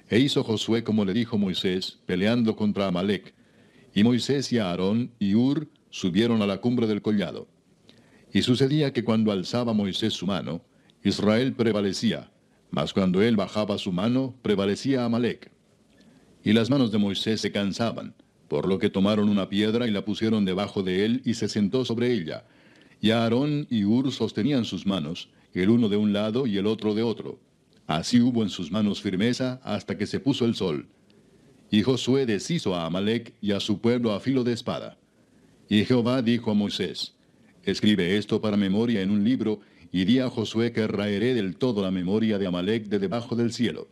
E 0.08 0.18
hizo 0.18 0.44
Josué 0.44 0.84
como 0.84 1.04
le 1.04 1.12
dijo 1.12 1.36
Moisés, 1.36 1.98
peleando 2.06 2.56
contra 2.56 2.86
Amalek. 2.86 3.34
Y 3.94 4.04
Moisés 4.04 4.52
y 4.52 4.58
Aarón 4.58 5.10
y 5.18 5.34
Ur 5.34 5.68
subieron 5.90 6.42
a 6.42 6.46
la 6.46 6.58
cumbre 6.58 6.86
del 6.86 7.02
collado. 7.02 7.48
Y 8.32 8.42
sucedía 8.42 8.92
que 8.92 9.04
cuando 9.04 9.32
alzaba 9.32 9.72
Moisés 9.72 10.12
su 10.12 10.26
mano, 10.26 10.62
Israel 11.02 11.54
prevalecía, 11.54 12.30
mas 12.70 12.92
cuando 12.92 13.22
él 13.22 13.36
bajaba 13.36 13.78
su 13.78 13.92
mano, 13.92 14.34
prevalecía 14.42 15.04
Amalek. 15.04 15.50
Y 16.44 16.52
las 16.52 16.70
manos 16.70 16.92
de 16.92 16.98
Moisés 16.98 17.40
se 17.40 17.52
cansaban, 17.52 18.14
por 18.48 18.68
lo 18.68 18.78
que 18.78 18.90
tomaron 18.90 19.28
una 19.28 19.48
piedra 19.48 19.86
y 19.86 19.90
la 19.90 20.04
pusieron 20.04 20.44
debajo 20.44 20.82
de 20.82 21.04
él 21.04 21.22
y 21.24 21.34
se 21.34 21.48
sentó 21.48 21.84
sobre 21.84 22.12
ella. 22.12 22.44
Y 23.00 23.10
Aarón 23.10 23.66
y 23.70 23.84
Ur 23.84 24.10
sostenían 24.12 24.64
sus 24.64 24.86
manos, 24.86 25.28
el 25.52 25.70
uno 25.70 25.88
de 25.88 25.96
un 25.96 26.12
lado 26.12 26.46
y 26.46 26.58
el 26.58 26.66
otro 26.66 26.94
de 26.94 27.02
otro. 27.02 27.38
Así 27.86 28.20
hubo 28.20 28.42
en 28.42 28.48
sus 28.48 28.70
manos 28.70 29.00
firmeza 29.00 29.60
hasta 29.62 29.96
que 29.96 30.06
se 30.06 30.20
puso 30.20 30.44
el 30.44 30.54
sol. 30.54 30.88
Y 31.70 31.82
Josué 31.82 32.26
deshizo 32.26 32.74
a 32.74 32.86
Amalek 32.86 33.34
y 33.40 33.52
a 33.52 33.60
su 33.60 33.80
pueblo 33.80 34.12
a 34.12 34.20
filo 34.20 34.44
de 34.44 34.52
espada. 34.52 34.98
Y 35.68 35.84
Jehová 35.84 36.22
dijo 36.22 36.50
a 36.50 36.54
Moisés, 36.54 37.14
Escribe 37.64 38.16
esto 38.16 38.40
para 38.40 38.56
memoria 38.56 39.02
en 39.02 39.10
un 39.10 39.24
libro, 39.24 39.60
y 39.90 40.04
di 40.04 40.18
a 40.18 40.28
Josué 40.28 40.72
que 40.72 40.86
raeré 40.86 41.34
del 41.34 41.56
todo 41.56 41.82
la 41.82 41.90
memoria 41.90 42.38
de 42.38 42.46
Amalek 42.46 42.86
de 42.86 42.98
debajo 42.98 43.34
del 43.34 43.52
cielo. 43.52 43.88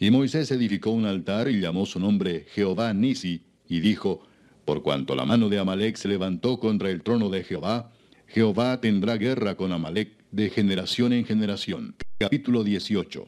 Y 0.00 0.10
Moisés 0.10 0.50
edificó 0.50 0.90
un 0.90 1.06
altar 1.06 1.48
y 1.48 1.60
llamó 1.60 1.86
su 1.86 2.00
nombre 2.00 2.46
Jehová 2.52 2.92
Nisi, 2.94 3.42
y 3.68 3.80
dijo, 3.80 4.22
Por 4.64 4.82
cuanto 4.82 5.14
la 5.14 5.24
mano 5.24 5.48
de 5.48 5.58
Amalek 5.58 5.96
se 5.96 6.08
levantó 6.08 6.58
contra 6.58 6.90
el 6.90 7.02
trono 7.02 7.30
de 7.30 7.44
Jehová, 7.44 7.92
Jehová 8.30 8.78
tendrá 8.82 9.16
guerra 9.16 9.56
con 9.56 9.72
Amalek 9.72 10.10
de 10.32 10.50
generación 10.50 11.14
en 11.14 11.24
generación. 11.24 11.96
Capítulo 12.18 12.62
18. 12.62 13.26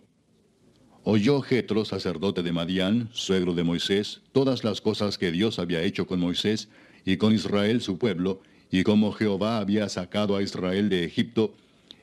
Oyó 1.04 1.40
Jetro, 1.40 1.86
sacerdote 1.86 2.42
de 2.42 2.52
Madián, 2.52 3.08
suegro 3.12 3.54
de 3.54 3.64
Moisés, 3.64 4.20
todas 4.32 4.62
las 4.62 4.82
cosas 4.82 5.16
que 5.16 5.32
Dios 5.32 5.58
había 5.58 5.82
hecho 5.82 6.06
con 6.06 6.20
Moisés 6.20 6.68
y 7.06 7.16
con 7.16 7.34
Israel 7.34 7.80
su 7.80 7.96
pueblo, 7.96 8.42
y 8.70 8.82
como 8.82 9.12
Jehová 9.12 9.56
había 9.56 9.88
sacado 9.88 10.36
a 10.36 10.42
Israel 10.42 10.90
de 10.90 11.04
Egipto, 11.04 11.54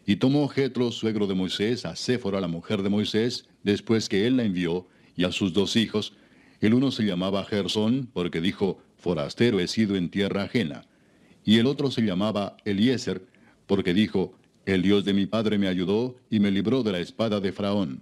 y 0.08 0.16
tomó 0.16 0.48
Jetro, 0.48 0.92
suegro 0.92 1.28
de 1.28 1.36
Moisés, 1.36 1.86
a 1.86 1.96
Séfora, 1.96 2.42
la 2.42 2.48
mujer 2.48 2.82
de 2.82 2.90
Moisés, 2.90 3.46
después 3.62 4.10
que 4.10 4.26
él 4.26 4.38
la 4.38 4.44
envió, 4.44 4.88
y 5.16 5.26
a 5.26 5.32
sus 5.32 5.54
dos 5.54 5.76
hijos. 5.76 6.14
El 6.62 6.74
uno 6.74 6.90
se 6.90 7.04
llamaba 7.04 7.46
Gersón, 7.46 8.10
porque 8.12 8.42
dijo, 8.42 8.80
forastero 8.98 9.60
he 9.60 9.68
sido 9.68 9.96
en 9.96 10.10
tierra 10.10 10.44
ajena. 10.44 10.87
Y 11.48 11.60
el 11.60 11.66
otro 11.66 11.90
se 11.92 12.02
llamaba 12.02 12.58
Eliezer, 12.66 13.26
porque 13.68 13.94
dijo, 13.94 14.34
el 14.66 14.82
Dios 14.82 15.06
de 15.06 15.14
mi 15.14 15.28
padre 15.28 15.58
me 15.58 15.70
ayudó 15.70 16.18
y 16.30 16.42
me 16.42 16.52
libró 16.52 16.84
de 16.84 16.92
la 16.92 17.00
espada 17.00 17.40
de 17.40 17.54
Faraón. 17.54 18.02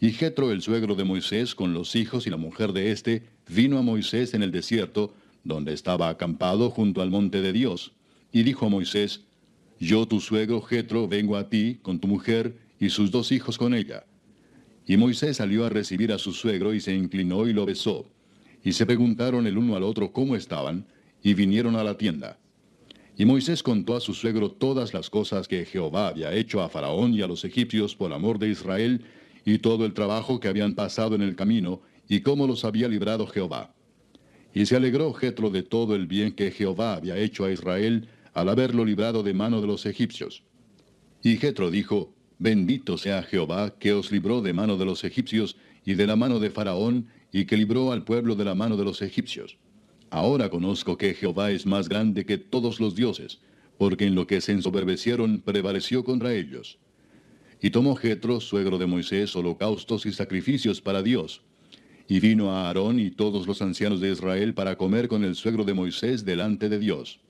Y 0.00 0.12
Jetro, 0.12 0.50
el 0.50 0.62
suegro 0.62 0.94
de 0.94 1.04
Moisés, 1.04 1.54
con 1.54 1.74
los 1.74 1.94
hijos 1.94 2.26
y 2.26 2.30
la 2.30 2.38
mujer 2.38 2.72
de 2.72 2.90
éste, 2.90 3.22
vino 3.50 3.76
a 3.76 3.82
Moisés 3.82 4.32
en 4.32 4.42
el 4.42 4.50
desierto, 4.50 5.12
donde 5.44 5.74
estaba 5.74 6.08
acampado 6.08 6.70
junto 6.70 7.02
al 7.02 7.10
monte 7.10 7.42
de 7.42 7.52
Dios, 7.52 7.92
y 8.32 8.44
dijo 8.44 8.64
a 8.64 8.70
Moisés, 8.70 9.24
yo, 9.78 10.08
tu 10.08 10.18
suegro 10.18 10.62
Jetro, 10.62 11.06
vengo 11.06 11.36
a 11.36 11.50
ti 11.50 11.78
con 11.82 12.00
tu 12.00 12.08
mujer 12.08 12.56
y 12.80 12.88
sus 12.88 13.10
dos 13.10 13.30
hijos 13.30 13.58
con 13.58 13.74
ella. 13.74 14.06
Y 14.86 14.96
Moisés 14.96 15.36
salió 15.36 15.66
a 15.66 15.68
recibir 15.68 16.14
a 16.14 16.18
su 16.18 16.32
suegro 16.32 16.72
y 16.72 16.80
se 16.80 16.94
inclinó 16.94 17.46
y 17.46 17.52
lo 17.52 17.66
besó. 17.66 18.10
Y 18.64 18.72
se 18.72 18.86
preguntaron 18.86 19.46
el 19.46 19.58
uno 19.58 19.76
al 19.76 19.82
otro 19.82 20.12
cómo 20.12 20.34
estaban, 20.34 20.86
y 21.22 21.34
vinieron 21.34 21.76
a 21.76 21.84
la 21.84 21.96
tienda. 21.96 22.38
Y 23.16 23.24
Moisés 23.24 23.62
contó 23.62 23.96
a 23.96 24.00
su 24.00 24.14
suegro 24.14 24.52
todas 24.52 24.94
las 24.94 25.10
cosas 25.10 25.48
que 25.48 25.64
Jehová 25.64 26.08
había 26.08 26.32
hecho 26.34 26.62
a 26.62 26.68
Faraón 26.68 27.14
y 27.14 27.22
a 27.22 27.26
los 27.26 27.44
egipcios 27.44 27.96
por 27.96 28.12
amor 28.12 28.38
de 28.38 28.48
Israel, 28.48 29.04
y 29.44 29.58
todo 29.58 29.84
el 29.86 29.94
trabajo 29.94 30.38
que 30.38 30.48
habían 30.48 30.74
pasado 30.74 31.14
en 31.16 31.22
el 31.22 31.34
camino, 31.34 31.82
y 32.08 32.20
cómo 32.20 32.46
los 32.46 32.64
había 32.64 32.86
librado 32.86 33.26
Jehová. 33.26 33.74
Y 34.54 34.66
se 34.66 34.76
alegró 34.76 35.12
Jetro 35.14 35.50
de 35.50 35.62
todo 35.62 35.96
el 35.96 36.06
bien 36.06 36.32
que 36.32 36.50
Jehová 36.50 36.94
había 36.94 37.16
hecho 37.16 37.44
a 37.44 37.50
Israel, 37.50 38.08
al 38.34 38.48
haberlo 38.48 38.84
librado 38.84 39.22
de 39.22 39.34
mano 39.34 39.60
de 39.60 39.66
los 39.66 39.84
egipcios. 39.84 40.44
Y 41.22 41.36
Jetro 41.38 41.70
dijo, 41.70 42.14
Bendito 42.38 42.98
sea 42.98 43.24
Jehová, 43.24 43.74
que 43.78 43.92
os 43.92 44.12
libró 44.12 44.42
de 44.42 44.52
mano 44.52 44.76
de 44.76 44.84
los 44.84 45.02
egipcios 45.02 45.56
y 45.84 45.94
de 45.94 46.06
la 46.06 46.14
mano 46.14 46.38
de 46.38 46.50
Faraón, 46.50 47.08
y 47.32 47.46
que 47.46 47.56
libró 47.56 47.90
al 47.90 48.04
pueblo 48.04 48.36
de 48.36 48.44
la 48.44 48.54
mano 48.54 48.76
de 48.76 48.84
los 48.84 49.02
egipcios. 49.02 49.58
Ahora 50.10 50.48
conozco 50.48 50.96
que 50.96 51.14
Jehová 51.14 51.50
es 51.50 51.66
más 51.66 51.88
grande 51.88 52.24
que 52.24 52.38
todos 52.38 52.80
los 52.80 52.94
dioses, 52.94 53.40
porque 53.76 54.06
en 54.06 54.14
lo 54.14 54.26
que 54.26 54.40
se 54.40 54.52
ensoberbecieron 54.52 55.40
prevaleció 55.40 56.04
contra 56.04 56.34
ellos. 56.34 56.78
Y 57.60 57.70
tomó 57.70 57.96
Jetro, 57.96 58.40
suegro 58.40 58.78
de 58.78 58.86
Moisés, 58.86 59.34
holocaustos 59.36 60.06
y 60.06 60.12
sacrificios 60.12 60.80
para 60.80 61.02
Dios. 61.02 61.42
Y 62.08 62.20
vino 62.20 62.52
a 62.52 62.68
Aarón 62.68 62.98
y 62.98 63.10
todos 63.10 63.46
los 63.46 63.60
ancianos 63.60 64.00
de 64.00 64.10
Israel 64.10 64.54
para 64.54 64.76
comer 64.76 65.08
con 65.08 65.24
el 65.24 65.34
suegro 65.34 65.64
de 65.64 65.74
Moisés 65.74 66.24
delante 66.24 66.68
de 66.68 66.78
Dios. 66.78 67.20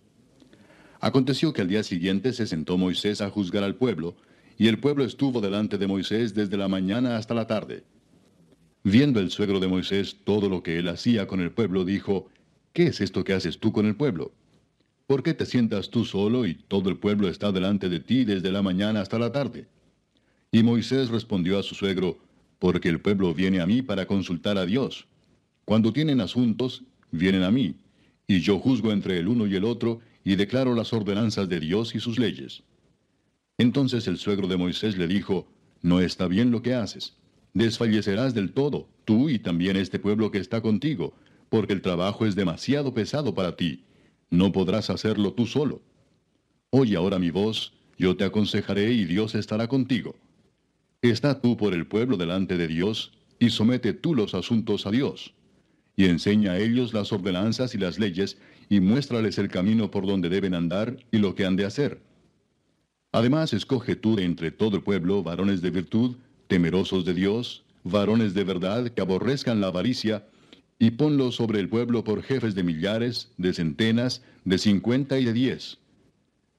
Aconteció 1.01 1.53
que 1.53 1.63
al 1.63 1.69
día 1.69 1.83
siguiente 1.83 2.33
se 2.33 2.47
sentó 2.47 2.77
Moisés 2.77 3.21
a 3.21 3.31
juzgar 3.31 3.65
al 3.65 3.77
pueblo, 3.77 4.17
y 4.57 4.69
el 4.69 4.79
pueblo 4.79 5.05
estuvo 5.05 5.41
delante 5.41 5.79
de 5.79 5.87
Moisés 5.87 6.35
desde 6.35 6.57
la 6.57 6.69
mañana 6.69 7.17
hasta 7.17 7.35
la 7.35 7.47
tarde. 7.47 7.85
Viendo 8.83 9.21
el 9.21 9.31
suegro 9.31 9.61
de 9.61 9.69
Moisés 9.69 10.17
todo 10.25 10.49
lo 10.49 10.63
que 10.63 10.79
él 10.79 10.89
hacía 10.89 11.27
con 11.27 11.41
el 11.41 11.53
pueblo, 11.53 11.85
dijo, 11.85 12.29
¿Qué 12.73 12.89
es 12.89 13.01
esto 13.01 13.25
que 13.25 13.33
haces 13.33 13.59
tú 13.59 13.73
con 13.73 13.87
el 13.87 13.97
pueblo? 13.97 14.33
¿Por 15.07 15.23
qué 15.23 15.35
te 15.35 15.47
sientas 15.47 15.91
tú 15.91 16.05
solo 16.05 16.47
y 16.47 16.55
todo 16.55 16.91
el 16.91 16.99
pueblo 16.99 17.29
está 17.29 17.51
delante 17.51 17.89
de 17.89 18.01
ti 18.01 18.25
desde 18.25 18.53
la 18.53 18.63
mañana 18.63 19.01
hasta 19.01 19.19
la 19.19 19.33
tarde? 19.33 19.67
Y 20.53 20.63
Moisés 20.63 21.09
respondió 21.09 21.59
a 21.59 21.63
su 21.63 21.75
suegro, 21.75 22.19
Porque 22.59 22.89
el 22.89 23.01
pueblo 23.01 23.33
viene 23.35 23.61
a 23.61 23.67
mí 23.67 23.83
para 23.83 24.07
consultar 24.07 24.59
a 24.59 24.67
Dios. 24.67 25.07
Cuando 25.65 25.93
tienen 25.93 26.21
asuntos, 26.21 26.83
vienen 27.11 27.43
a 27.43 27.51
mí, 27.51 27.77
y 28.27 28.41
yo 28.41 28.59
juzgo 28.59 28.93
entre 28.93 29.19
el 29.19 29.29
uno 29.29 29.47
y 29.47 29.55
el 29.55 29.65
otro, 29.65 30.01
y 30.25 30.37
declaro 30.37 30.75
las 30.75 30.93
ordenanzas 30.93 31.49
de 31.49 31.61
Dios 31.61 31.95
y 31.95 32.01
sus 32.01 32.19
leyes. 32.19 32.63
Entonces 33.59 34.07
el 34.09 34.19
suegro 34.19 34.47
de 34.47 34.57
Moisés 34.57 34.99
le 34.99 35.09
dijo, 35.09 35.49
No 35.83 36.01
está 36.01 36.29
bien 36.29 36.51
lo 36.51 36.63
que 36.63 36.75
haces. 36.75 37.17
Desfallecerás 37.55 38.35
del 38.35 38.53
todo, 38.53 38.89
tú 39.05 39.31
y 39.31 39.39
también 39.39 39.77
este 39.77 39.99
pueblo 39.99 40.31
que 40.31 40.39
está 40.39 40.61
contigo, 40.61 41.15
porque 41.49 41.73
el 41.73 41.83
trabajo 41.83 42.27
es 42.27 42.35
demasiado 42.35 42.95
pesado 42.95 43.35
para 43.35 43.57
ti. 43.57 43.85
No 44.31 44.53
podrás 44.53 44.91
hacerlo 44.91 45.33
tú 45.33 45.47
solo. 45.47 45.81
Oye 46.71 46.97
ahora 46.97 47.19
mi 47.19 47.31
voz, 47.31 47.73
yo 47.97 48.17
te 48.17 48.25
aconsejaré 48.25 48.93
y 48.93 49.05
Dios 49.05 49.35
estará 49.35 49.69
contigo. 49.69 50.15
Está 51.03 51.41
tú 51.41 51.57
por 51.57 51.75
el 51.75 51.87
pueblo 51.87 52.17
delante 52.17 52.57
de 52.57 52.69
Dios, 52.69 53.13
y 53.39 53.51
somete 53.51 53.93
tú 53.93 54.15
los 54.15 54.35
asuntos 54.35 54.87
a 54.87 54.91
Dios. 54.91 55.35
Y 55.97 56.07
enseña 56.07 56.53
a 56.53 56.59
ellos 56.59 56.93
las 56.93 57.13
ordenanzas 57.13 57.75
y 57.75 57.79
las 57.79 57.99
leyes, 57.99 58.39
y 58.69 58.81
muéstrales 58.81 59.39
el 59.39 59.49
camino 59.49 59.91
por 59.91 60.07
donde 60.07 60.29
deben 60.29 60.55
andar 60.55 60.97
y 61.11 61.19
lo 61.19 61.35
que 61.35 61.47
han 61.47 61.57
de 61.57 61.65
hacer. 61.65 62.01
Además, 63.13 63.53
escoge 63.53 63.97
tú 63.97 64.17
de 64.17 64.25
entre 64.25 64.51
todo 64.51 64.77
el 64.77 64.83
pueblo 64.83 65.23
varones 65.23 65.63
de 65.63 65.71
virtud, 65.71 66.17
temerosos 66.47 67.05
de 67.05 67.15
Dios, 67.15 67.65
varones 67.85 68.35
de 68.35 68.45
verdad 68.45 68.91
que 68.91 69.01
aborrezcan 69.01 69.61
la 69.61 69.69
avaricia, 69.69 70.27
y 70.79 70.93
ponlos 70.93 71.37
sobre 71.37 71.61
el 71.61 71.69
pueblo 71.69 72.05
por 72.05 72.23
jefes 72.23 72.55
de 72.55 72.63
millares, 72.63 73.33
de 73.37 73.53
centenas, 73.53 74.23
de 74.45 74.59
cincuenta 74.59 75.19
y 75.19 75.25
de 75.25 75.33
diez. 75.33 75.79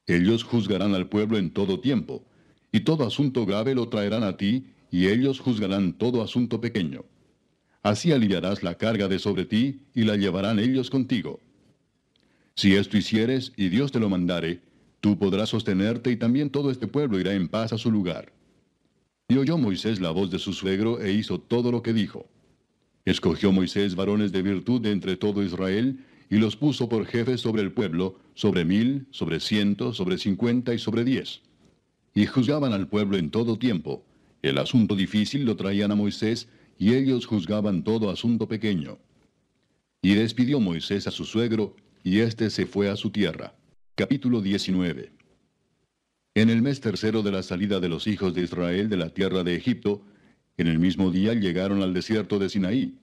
Ellos 0.08 0.44
juzgarán 0.44 0.94
al 0.94 1.08
pueblo 1.08 1.38
en 1.38 1.52
todo 1.52 1.80
tiempo, 1.80 2.26
y 2.72 2.82
todo 2.82 3.06
asunto 3.06 3.46
grave 3.46 3.76
lo 3.76 3.90
traerán 3.90 4.24
a 4.24 4.38
ti, 4.38 4.66
y 4.91 5.08
ellos 5.08 5.40
juzgarán 5.40 5.94
todo 5.94 6.22
asunto 6.22 6.60
pequeño. 6.60 7.06
Así 7.82 8.12
aliviarás 8.12 8.62
la 8.62 8.76
carga 8.76 9.08
de 9.08 9.20
sobre 9.20 9.46
ti, 9.46 9.82
y 9.94 10.04
la 10.04 10.18
llevarán 10.18 10.60
ellos 10.60 10.90
contigo. 10.90 11.40
Si 12.56 12.76
esto 12.76 12.98
hicieres, 12.98 13.54
y 13.56 13.70
Dios 13.70 13.91
te 13.91 14.00
lo 14.00 14.10
mandare, 14.10 14.60
tú 15.00 15.18
podrás 15.18 15.50
sostenerte, 15.50 16.12
y 16.12 16.18
también 16.18 16.50
todo 16.50 16.72
este 16.72 16.88
pueblo 16.88 17.20
irá 17.20 17.34
en 17.34 17.48
paz 17.48 17.72
a 17.72 17.78
su 17.78 17.90
lugar. 17.90 18.34
Y 19.30 19.38
oyó 19.38 19.58
Moisés 19.58 20.02
la 20.02 20.12
voz 20.12 20.30
de 20.30 20.40
su 20.40 20.52
suegro, 20.52 21.00
e 21.00 21.14
hizo 21.14 21.40
todo 21.40 21.72
lo 21.72 21.82
que 21.82 21.94
dijo. 21.94 22.28
Escogió 23.10 23.52
Moisés 23.52 23.95
varones 23.95 24.31
de 24.31 24.44
virtud 24.44 24.81
de 24.81 24.91
entre 24.91 25.18
todo 25.18 25.41
Israel, 25.41 26.06
y 26.30 26.38
los 26.38 26.56
puso 26.56 26.88
por 26.90 27.07
jefes 27.07 27.41
sobre 27.41 27.64
el 27.64 27.72
pueblo, 27.72 28.19
sobre 28.36 28.65
mil, 28.65 29.07
sobre 29.10 29.40
ciento, 29.40 29.94
sobre 29.94 30.19
cincuenta 30.19 30.76
y 30.76 30.77
sobre 30.77 31.03
diez. 31.03 31.41
Y 32.14 32.27
juzgaban 32.27 32.72
al 32.72 32.88
pueblo 32.88 33.18
en 33.18 33.31
todo 33.31 33.57
tiempo. 33.57 34.06
El 34.44 34.60
asunto 34.60 34.95
difícil 34.95 35.44
lo 35.44 35.56
traían 35.56 35.91
a 35.91 35.95
Moisés, 35.95 36.49
y 36.77 36.94
ellos 36.94 37.26
juzgaban 37.26 37.84
todo 37.84 38.11
asunto 38.11 38.48
pequeño. 38.48 38.99
Y 40.03 40.14
despidió 40.14 40.60
Moisés 40.60 41.07
a 41.07 41.11
su 41.11 41.26
suegro, 41.26 41.76
y 42.03 42.19
éste 42.19 42.52
se 42.52 42.68
fue 42.68 42.91
a 42.91 42.95
su 42.95 43.10
tierra. 43.10 43.56
Capítulo 43.95 44.40
19 44.40 45.11
En 46.36 46.52
el 46.52 46.61
mes 46.61 46.80
tercero 46.80 47.23
de 47.23 47.31
la 47.31 47.41
salida 47.41 47.80
de 47.80 47.90
los 47.90 48.06
hijos 48.06 48.36
de 48.36 48.44
Israel 48.44 48.88
de 48.88 48.98
la 48.98 49.10
tierra 49.10 49.44
de 49.44 49.56
Egipto, 49.56 50.03
en 50.60 50.68
el 50.68 50.77
mismo 50.77 51.10
día 51.10 51.34
llegaron 51.34 51.81
al 51.81 51.94
desierto 51.94 52.38
de 52.38 52.49
Sinaí. 52.49 52.98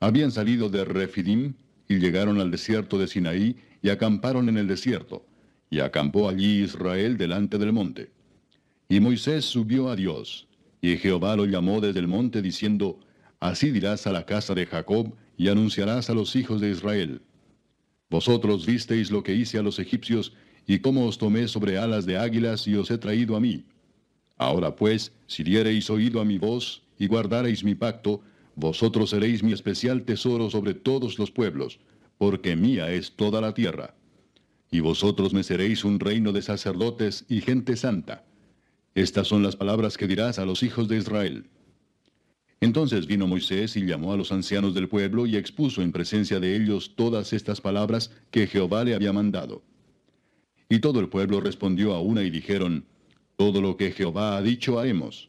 Habían 0.00 0.30
salido 0.30 0.68
de 0.68 0.84
Refidim 0.84 1.54
y 1.88 1.98
llegaron 1.98 2.40
al 2.40 2.50
desierto 2.50 2.98
de 2.98 3.06
Sinaí 3.06 3.56
y 3.82 3.90
acamparon 3.90 4.48
en 4.48 4.58
el 4.58 4.66
desierto. 4.66 5.26
Y 5.70 5.80
acampó 5.80 6.28
allí 6.28 6.62
Israel 6.62 7.16
delante 7.16 7.58
del 7.58 7.72
monte. 7.72 8.10
Y 8.88 9.00
Moisés 9.00 9.44
subió 9.44 9.88
a 9.88 9.96
Dios. 9.96 10.46
Y 10.80 10.96
Jehová 10.96 11.36
lo 11.36 11.46
llamó 11.46 11.80
desde 11.80 12.00
el 12.00 12.08
monte 12.08 12.42
diciendo, 12.42 13.00
Así 13.40 13.70
dirás 13.70 14.06
a 14.06 14.12
la 14.12 14.24
casa 14.24 14.54
de 14.54 14.66
Jacob 14.66 15.14
y 15.36 15.48
anunciarás 15.48 16.10
a 16.10 16.14
los 16.14 16.36
hijos 16.36 16.60
de 16.60 16.70
Israel. 16.70 17.22
Vosotros 18.10 18.64
visteis 18.64 19.10
lo 19.10 19.22
que 19.22 19.34
hice 19.34 19.58
a 19.58 19.62
los 19.62 19.78
egipcios 19.78 20.32
y 20.66 20.78
cómo 20.78 21.06
os 21.06 21.18
tomé 21.18 21.48
sobre 21.48 21.78
alas 21.78 22.06
de 22.06 22.16
águilas 22.16 22.66
y 22.66 22.74
os 22.76 22.90
he 22.90 22.98
traído 22.98 23.36
a 23.36 23.40
mí. 23.40 23.64
Ahora 24.36 24.74
pues, 24.74 25.12
si 25.26 25.42
diereis 25.42 25.90
oído 25.90 26.20
a 26.20 26.24
mi 26.24 26.38
voz 26.38 26.82
y 26.98 27.06
guardareis 27.06 27.64
mi 27.64 27.74
pacto, 27.74 28.22
vosotros 28.56 29.10
seréis 29.10 29.42
mi 29.42 29.52
especial 29.52 30.04
tesoro 30.04 30.50
sobre 30.50 30.74
todos 30.74 31.18
los 31.18 31.30
pueblos, 31.30 31.80
porque 32.18 32.56
mía 32.56 32.92
es 32.92 33.12
toda 33.12 33.40
la 33.40 33.54
tierra. 33.54 33.94
Y 34.70 34.80
vosotros 34.80 35.32
me 35.32 35.42
seréis 35.42 35.84
un 35.84 36.00
reino 36.00 36.32
de 36.32 36.42
sacerdotes 36.42 37.24
y 37.28 37.40
gente 37.40 37.76
santa. 37.76 38.24
Estas 38.94 39.26
son 39.26 39.42
las 39.42 39.56
palabras 39.56 39.96
que 39.96 40.06
dirás 40.06 40.38
a 40.38 40.46
los 40.46 40.62
hijos 40.62 40.88
de 40.88 40.98
Israel. 40.98 41.46
Entonces 42.60 43.06
vino 43.06 43.26
Moisés 43.26 43.76
y 43.76 43.84
llamó 43.84 44.12
a 44.12 44.16
los 44.16 44.32
ancianos 44.32 44.72
del 44.74 44.88
pueblo 44.88 45.26
y 45.26 45.36
expuso 45.36 45.82
en 45.82 45.92
presencia 45.92 46.40
de 46.40 46.56
ellos 46.56 46.94
todas 46.96 47.32
estas 47.32 47.60
palabras 47.60 48.10
que 48.30 48.46
Jehová 48.46 48.84
le 48.84 48.94
había 48.94 49.12
mandado. 49.12 49.62
Y 50.68 50.78
todo 50.78 51.00
el 51.00 51.08
pueblo 51.08 51.40
respondió 51.40 51.92
a 51.92 52.00
una 52.00 52.22
y 52.22 52.30
dijeron, 52.30 52.86
todo 53.36 53.60
lo 53.60 53.76
que 53.76 53.92
Jehová 53.92 54.36
ha 54.36 54.42
dicho 54.42 54.78
haremos. 54.78 55.28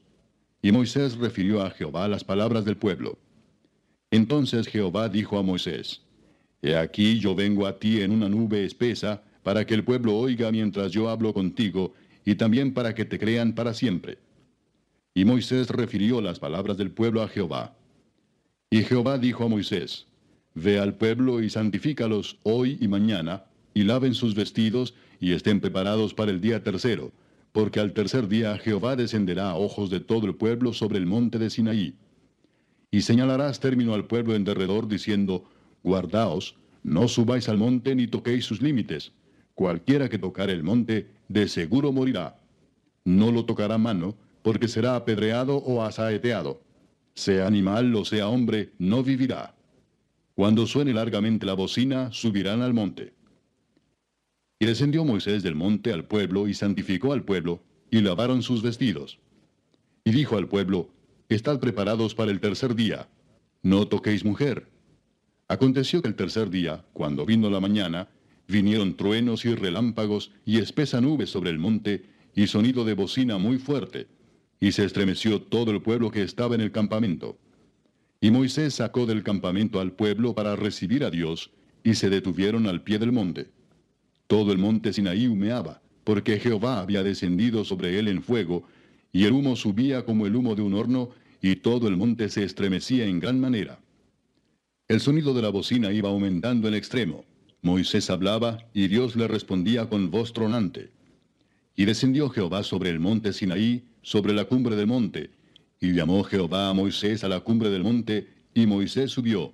Y 0.65 0.71
Moisés 0.71 1.15
refirió 1.17 1.61
a 1.61 1.69
Jehová 1.69 2.07
las 2.07 2.23
palabras 2.23 2.65
del 2.65 2.75
pueblo. 2.75 3.19
Entonces 4.09 4.65
Jehová 4.65 5.09
dijo 5.09 5.37
a 5.37 5.43
Moisés, 5.43 6.01
He 6.63 6.75
aquí 6.75 7.19
yo 7.19 7.35
vengo 7.35 7.67
a 7.67 7.77
ti 7.77 8.01
en 8.01 8.11
una 8.11 8.29
nube 8.29 8.65
espesa, 8.65 9.21
para 9.43 9.63
que 9.67 9.75
el 9.75 9.83
pueblo 9.83 10.17
oiga 10.17 10.51
mientras 10.51 10.91
yo 10.91 11.07
hablo 11.07 11.35
contigo, 11.35 11.93
y 12.25 12.33
también 12.33 12.73
para 12.73 12.95
que 12.95 13.05
te 13.05 13.19
crean 13.19 13.53
para 13.53 13.75
siempre. 13.75 14.17
Y 15.13 15.23
Moisés 15.23 15.69
refirió 15.69 16.19
las 16.19 16.39
palabras 16.39 16.77
del 16.77 16.89
pueblo 16.89 17.21
a 17.21 17.27
Jehová. 17.27 17.75
Y 18.71 18.81
Jehová 18.81 19.19
dijo 19.19 19.43
a 19.43 19.49
Moisés, 19.49 20.07
Ve 20.55 20.79
al 20.79 20.95
pueblo 20.95 21.43
y 21.43 21.51
santifícalos 21.51 22.39
hoy 22.41 22.79
y 22.81 22.87
mañana, 22.87 23.43
y 23.75 23.83
laven 23.83 24.15
sus 24.15 24.33
vestidos, 24.33 24.95
y 25.19 25.33
estén 25.33 25.61
preparados 25.61 26.15
para 26.15 26.31
el 26.31 26.41
día 26.41 26.63
tercero, 26.63 27.11
porque 27.55 27.79
al 27.79 27.93
tercer 27.93 28.27
día 28.27 28.57
Jehová 28.57 28.97
descenderá 28.97 29.51
a 29.51 29.55
ojos 29.55 29.89
de 29.89 30.01
todo 30.01 30.27
el 30.27 30.35
pueblo 30.35 30.73
sobre 30.73 30.97
el 30.97 31.05
monte 31.05 31.39
de 31.39 31.49
Sinaí. 31.49 31.95
Y 32.91 32.99
señalarás 33.03 33.61
término 33.61 33.93
al 33.93 34.07
pueblo 34.07 34.35
en 34.35 34.43
derredor, 34.43 34.89
diciendo, 34.89 35.45
Guardaos, 35.81 36.57
no 36.83 37.07
subáis 37.07 37.47
al 37.47 37.57
monte 37.57 37.95
ni 37.95 38.07
toquéis 38.07 38.43
sus 38.43 38.61
límites. 38.61 39.13
Cualquiera 39.53 40.09
que 40.09 40.17
tocare 40.17 40.51
el 40.51 40.63
monte, 40.63 41.07
de 41.29 41.47
seguro 41.47 41.93
morirá. 41.93 42.41
No 43.05 43.31
lo 43.31 43.45
tocará 43.45 43.77
mano, 43.77 44.17
porque 44.41 44.67
será 44.67 44.97
apedreado 44.97 45.55
o 45.55 45.81
asaeteado. 45.81 46.61
Sea 47.13 47.47
animal 47.47 47.95
o 47.95 48.03
sea 48.03 48.27
hombre, 48.27 48.73
no 48.79 49.01
vivirá. 49.01 49.55
Cuando 50.33 50.67
suene 50.67 50.93
largamente 50.93 51.45
la 51.45 51.53
bocina, 51.53 52.11
subirán 52.11 52.61
al 52.61 52.73
monte. 52.73 53.13
Y 54.59 54.65
descendió 54.65 55.03
Moisés 55.03 55.43
del 55.43 55.55
monte 55.55 55.91
al 55.91 56.05
pueblo 56.05 56.47
y 56.47 56.53
santificó 56.53 57.13
al 57.13 57.23
pueblo, 57.23 57.61
y 57.91 58.01
lavaron 58.01 58.41
sus 58.41 58.61
vestidos. 58.61 59.19
Y 60.03 60.11
dijo 60.11 60.37
al 60.37 60.47
pueblo, 60.47 60.89
Estad 61.27 61.59
preparados 61.59 62.13
para 62.13 62.31
el 62.31 62.39
tercer 62.39 62.75
día, 62.75 63.09
no 63.63 63.87
toquéis 63.87 64.23
mujer. 64.23 64.67
Aconteció 65.47 66.01
que 66.01 66.07
el 66.07 66.15
tercer 66.15 66.49
día, 66.49 66.85
cuando 66.93 67.25
vino 67.25 67.49
la 67.49 67.59
mañana, 67.59 68.09
vinieron 68.47 68.95
truenos 68.95 69.43
y 69.45 69.55
relámpagos 69.55 70.31
y 70.45 70.59
espesa 70.59 71.01
nube 71.01 71.25
sobre 71.25 71.49
el 71.49 71.59
monte, 71.59 72.05
y 72.35 72.47
sonido 72.47 72.83
de 72.85 72.93
bocina 72.93 73.37
muy 73.37 73.57
fuerte, 73.57 74.07
y 74.59 74.71
se 74.71 74.83
estremeció 74.83 75.41
todo 75.41 75.71
el 75.71 75.81
pueblo 75.81 76.11
que 76.11 76.21
estaba 76.21 76.53
en 76.55 76.61
el 76.61 76.71
campamento. 76.71 77.37
Y 78.21 78.29
Moisés 78.29 78.75
sacó 78.75 79.05
del 79.05 79.23
campamento 79.23 79.79
al 79.79 79.93
pueblo 79.93 80.35
para 80.35 80.55
recibir 80.55 81.03
a 81.03 81.09
Dios, 81.09 81.51
y 81.83 81.95
se 81.95 82.09
detuvieron 82.09 82.67
al 82.67 82.81
pie 82.83 82.99
del 82.99 83.11
monte. 83.11 83.49
Todo 84.27 84.51
el 84.51 84.57
monte 84.57 84.93
Sinaí 84.93 85.27
humeaba, 85.27 85.81
porque 86.03 86.39
Jehová 86.39 86.79
había 86.79 87.03
descendido 87.03 87.63
sobre 87.65 87.99
él 87.99 88.07
en 88.07 88.21
fuego, 88.21 88.63
y 89.11 89.25
el 89.25 89.33
humo 89.33 89.55
subía 89.55 90.05
como 90.05 90.25
el 90.25 90.35
humo 90.35 90.55
de 90.55 90.61
un 90.61 90.73
horno, 90.73 91.09
y 91.41 91.57
todo 91.57 91.87
el 91.87 91.95
monte 91.95 92.29
se 92.29 92.43
estremecía 92.43 93.05
en 93.05 93.19
gran 93.19 93.39
manera. 93.39 93.79
El 94.87 94.99
sonido 94.99 95.33
de 95.33 95.41
la 95.41 95.49
bocina 95.49 95.91
iba 95.91 96.09
aumentando 96.09 96.67
en 96.67 96.73
extremo. 96.73 97.25
Moisés 97.61 98.09
hablaba, 98.09 98.67
y 98.73 98.87
Dios 98.87 99.15
le 99.15 99.27
respondía 99.27 99.89
con 99.89 100.11
voz 100.11 100.33
tronante. 100.33 100.91
Y 101.75 101.85
descendió 101.85 102.29
Jehová 102.29 102.63
sobre 102.63 102.89
el 102.89 102.99
monte 102.99 103.33
Sinaí, 103.33 103.83
sobre 104.01 104.33
la 104.33 104.45
cumbre 104.45 104.75
del 104.75 104.87
monte, 104.87 105.31
y 105.79 105.93
llamó 105.93 106.23
Jehová 106.23 106.69
a 106.69 106.73
Moisés 106.73 107.23
a 107.23 107.29
la 107.29 107.39
cumbre 107.39 107.69
del 107.69 107.83
monte, 107.83 108.27
y 108.53 108.65
Moisés 108.65 109.11
subió. 109.11 109.53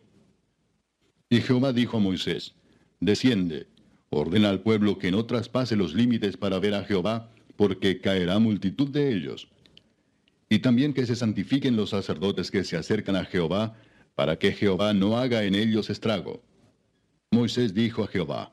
Y 1.30 1.40
Jehová 1.42 1.72
dijo 1.72 1.98
a 1.98 2.00
Moisés, 2.02 2.54
Desciende, 3.00 3.68
Ordena 4.14 4.50
al 4.50 4.60
pueblo 4.60 4.98
que 4.98 5.10
no 5.10 5.26
traspase 5.26 5.78
los 5.78 5.94
límites 5.94 6.36
para 6.36 6.60
ver 6.60 6.74
a 6.74 6.84
Jehová, 6.84 7.32
porque 7.56 8.02
caerá 8.02 8.40
multitud 8.40 8.90
de 8.90 9.14
ellos. 9.16 9.48
Y 10.50 10.60
también 10.60 10.94
que 10.94 11.06
se 11.06 11.16
santifiquen 11.16 11.78
los 11.78 11.92
sacerdotes 11.92 12.52
que 12.52 12.66
se 12.66 12.76
acercan 12.76 13.16
a 13.16 13.24
Jehová, 13.24 13.78
para 14.14 14.38
que 14.38 14.52
Jehová 14.52 14.94
no 14.94 15.18
haga 15.18 15.46
en 15.46 15.56
ellos 15.56 15.90
estrago. 15.90 16.44
Moisés 17.32 17.74
dijo 17.74 18.04
a 18.04 18.08
Jehová, 18.08 18.52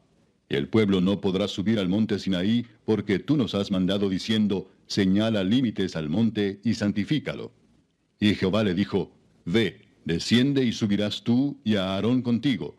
El 0.49 0.69
pueblo 0.69 1.01
no 1.01 1.21
podrá 1.21 1.49
subir 1.49 1.81
al 1.81 1.89
monte 1.89 2.21
Sinaí, 2.21 2.65
porque 2.85 3.19
tú 3.19 3.37
nos 3.37 3.57
has 3.57 3.73
mandado 3.73 4.09
diciendo, 4.09 4.71
Señala 4.87 5.43
límites 5.43 5.97
al 5.97 6.09
monte 6.09 6.61
y 6.63 6.75
santifícalo. 6.75 7.51
Y 8.21 8.37
Jehová 8.37 8.63
le 8.63 8.75
dijo, 8.75 9.11
Ve, 9.45 9.81
desciende 10.05 10.63
y 10.65 10.71
subirás 10.71 11.25
tú 11.25 11.59
y 11.65 11.75
a 11.75 11.97
Aarón 11.97 12.23
contigo 12.23 12.77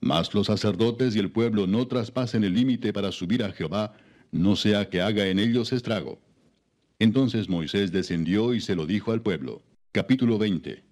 mas 0.00 0.32
los 0.34 0.46
sacerdotes 0.46 1.14
y 1.14 1.18
el 1.18 1.30
pueblo 1.30 1.66
no 1.66 1.86
traspasen 1.86 2.44
el 2.44 2.54
límite 2.54 2.92
para 2.92 3.12
subir 3.12 3.44
a 3.44 3.52
Jehová, 3.52 3.94
no 4.32 4.56
sea 4.56 4.88
que 4.88 5.00
haga 5.00 5.26
en 5.26 5.38
ellos 5.38 5.72
estrago. 5.72 6.18
Entonces 6.98 7.48
Moisés 7.48 7.92
descendió 7.92 8.54
y 8.54 8.60
se 8.60 8.74
lo 8.74 8.86
dijo 8.86 9.12
al 9.12 9.22
pueblo. 9.22 9.62
Capítulo 9.92 10.38
20. 10.38 10.84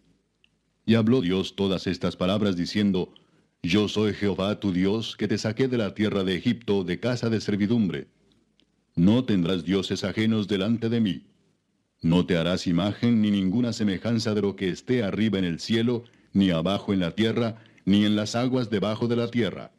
Y 0.86 0.94
habló 0.94 1.20
Dios 1.20 1.54
todas 1.54 1.86
estas 1.86 2.16
palabras 2.16 2.56
diciendo, 2.56 3.12
Yo 3.62 3.88
soy 3.88 4.14
Jehová 4.14 4.58
tu 4.58 4.72
Dios, 4.72 5.16
que 5.16 5.28
te 5.28 5.38
saqué 5.38 5.68
de 5.68 5.78
la 5.78 5.94
tierra 5.94 6.24
de 6.24 6.34
Egipto, 6.34 6.82
de 6.82 6.98
casa 6.98 7.28
de 7.28 7.40
servidumbre. 7.40 8.08
No 8.96 9.24
tendrás 9.24 9.64
dioses 9.64 10.02
ajenos 10.02 10.48
delante 10.48 10.88
de 10.88 11.00
mí. 11.00 11.26
No 12.00 12.26
te 12.26 12.36
harás 12.36 12.66
imagen 12.66 13.20
ni 13.20 13.30
ninguna 13.30 13.72
semejanza 13.72 14.34
de 14.34 14.42
lo 14.42 14.56
que 14.56 14.68
esté 14.68 15.02
arriba 15.02 15.38
en 15.38 15.44
el 15.44 15.60
cielo, 15.60 16.04
ni 16.32 16.50
abajo 16.50 16.92
en 16.92 17.00
la 17.00 17.10
tierra, 17.14 17.62
ni 17.88 18.04
en 18.04 18.16
las 18.16 18.34
aguas 18.36 18.68
debajo 18.68 19.08
de 19.08 19.16
la 19.16 19.30
tierra. 19.30 19.72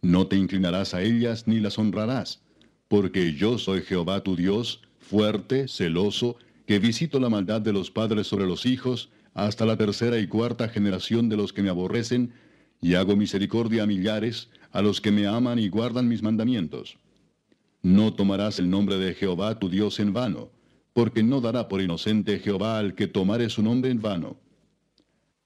No 0.00 0.26
te 0.28 0.36
inclinarás 0.36 0.94
a 0.94 1.02
ellas 1.02 1.46
ni 1.46 1.60
las 1.60 1.78
honrarás, 1.78 2.40
porque 2.88 3.34
yo 3.34 3.58
soy 3.58 3.82
Jehová 3.82 4.22
tu 4.22 4.34
Dios, 4.34 4.80
fuerte, 4.98 5.68
celoso, 5.68 6.36
que 6.66 6.78
visito 6.78 7.20
la 7.20 7.28
maldad 7.28 7.60
de 7.60 7.74
los 7.74 7.90
padres 7.90 8.28
sobre 8.28 8.46
los 8.46 8.64
hijos, 8.64 9.10
hasta 9.34 9.66
la 9.66 9.76
tercera 9.76 10.18
y 10.18 10.26
cuarta 10.26 10.70
generación 10.70 11.28
de 11.28 11.36
los 11.36 11.52
que 11.52 11.62
me 11.62 11.68
aborrecen, 11.68 12.32
y 12.80 12.94
hago 12.94 13.14
misericordia 13.14 13.82
a 13.82 13.86
millares, 13.86 14.48
a 14.72 14.80
los 14.80 15.02
que 15.02 15.10
me 15.10 15.26
aman 15.26 15.58
y 15.58 15.68
guardan 15.68 16.08
mis 16.08 16.22
mandamientos. 16.22 16.96
No 17.82 18.14
tomarás 18.14 18.58
el 18.58 18.70
nombre 18.70 18.96
de 18.96 19.12
Jehová 19.12 19.58
tu 19.58 19.68
Dios 19.68 20.00
en 20.00 20.14
vano, 20.14 20.48
porque 20.94 21.22
no 21.22 21.42
dará 21.42 21.68
por 21.68 21.82
inocente 21.82 22.38
Jehová 22.38 22.78
al 22.78 22.94
que 22.94 23.06
tomare 23.06 23.50
su 23.50 23.62
nombre 23.62 23.90
en 23.90 24.00
vano. 24.00 24.38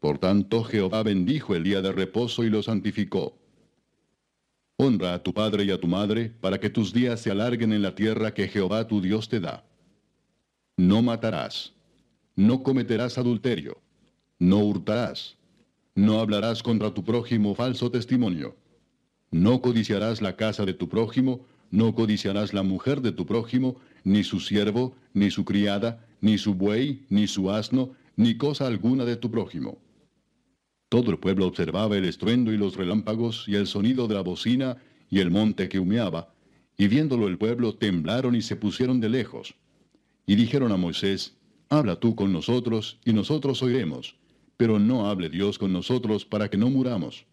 Por 0.00 0.18
tanto 0.18 0.62
Jehová 0.64 1.02
bendijo 1.02 1.54
el 1.54 1.64
día 1.64 1.82
de 1.82 1.92
reposo 1.92 2.44
y 2.44 2.50
lo 2.50 2.62
santificó. 2.62 3.36
Honra 4.76 5.14
a 5.14 5.22
tu 5.22 5.32
padre 5.32 5.64
y 5.64 5.70
a 5.70 5.80
tu 5.80 5.86
madre, 5.86 6.30
para 6.40 6.60
que 6.60 6.68
tus 6.68 6.92
días 6.92 7.20
se 7.20 7.30
alarguen 7.30 7.72
en 7.72 7.82
la 7.82 7.94
tierra 7.94 8.34
que 8.34 8.48
Jehová 8.48 8.86
tu 8.86 9.00
Dios 9.00 9.28
te 9.28 9.40
da. 9.40 9.64
No 10.76 11.02
matarás. 11.02 11.72
No 12.34 12.62
cometerás 12.62 13.16
adulterio. 13.16 13.78
No 14.38 14.58
hurtarás. 14.58 15.36
No 15.94 16.20
hablarás 16.20 16.62
contra 16.62 16.92
tu 16.92 17.02
prójimo 17.02 17.54
falso 17.54 17.90
testimonio 17.90 18.54
no 19.30 19.60
codiciarás 19.60 20.22
la 20.22 20.36
casa 20.36 20.64
de 20.64 20.72
tu 20.72 20.88
prójimo, 20.88 21.40
no 21.70 21.94
codiciarás 21.94 22.54
la 22.54 22.62
mujer 22.62 23.00
de 23.00 23.12
tu 23.12 23.26
prójimo, 23.26 23.76
ni 24.04 24.24
su 24.24 24.40
siervo, 24.40 24.94
ni 25.14 25.30
su 25.30 25.44
criada, 25.44 26.06
ni 26.20 26.38
su 26.38 26.54
buey, 26.54 27.04
ni 27.10 27.26
su 27.26 27.50
asno, 27.50 27.90
ni 28.16 28.36
cosa 28.36 28.66
alguna 28.66 29.04
de 29.04 29.16
tu 29.16 29.30
prójimo. 29.30 29.78
Todo 30.88 31.10
el 31.10 31.18
pueblo 31.18 31.46
observaba 31.46 31.96
el 31.96 32.04
estruendo 32.04 32.52
y 32.52 32.56
los 32.56 32.76
relámpagos 32.76 33.44
y 33.48 33.56
el 33.56 33.66
sonido 33.66 34.06
de 34.06 34.14
la 34.14 34.20
bocina 34.20 34.76
y 35.10 35.18
el 35.18 35.30
monte 35.30 35.68
que 35.68 35.78
humeaba, 35.78 36.32
y 36.78 36.88
viéndolo 36.88 37.26
el 37.26 37.38
pueblo 37.38 37.74
temblaron 37.74 38.34
y 38.36 38.42
se 38.42 38.56
pusieron 38.56 39.00
de 39.00 39.08
lejos. 39.08 39.54
Y 40.26 40.36
dijeron 40.36 40.72
a 40.72 40.76
Moisés, 40.76 41.36
Habla 41.68 41.96
tú 41.96 42.14
con 42.14 42.32
nosotros, 42.32 42.98
y 43.04 43.12
nosotros 43.12 43.62
oiremos, 43.62 44.16
pero 44.56 44.78
no 44.78 45.08
hable 45.08 45.28
Dios 45.28 45.58
con 45.58 45.72
nosotros 45.72 46.24
para 46.24 46.48
que 46.48 46.56
no 46.56 46.70
muramos. 46.70 47.26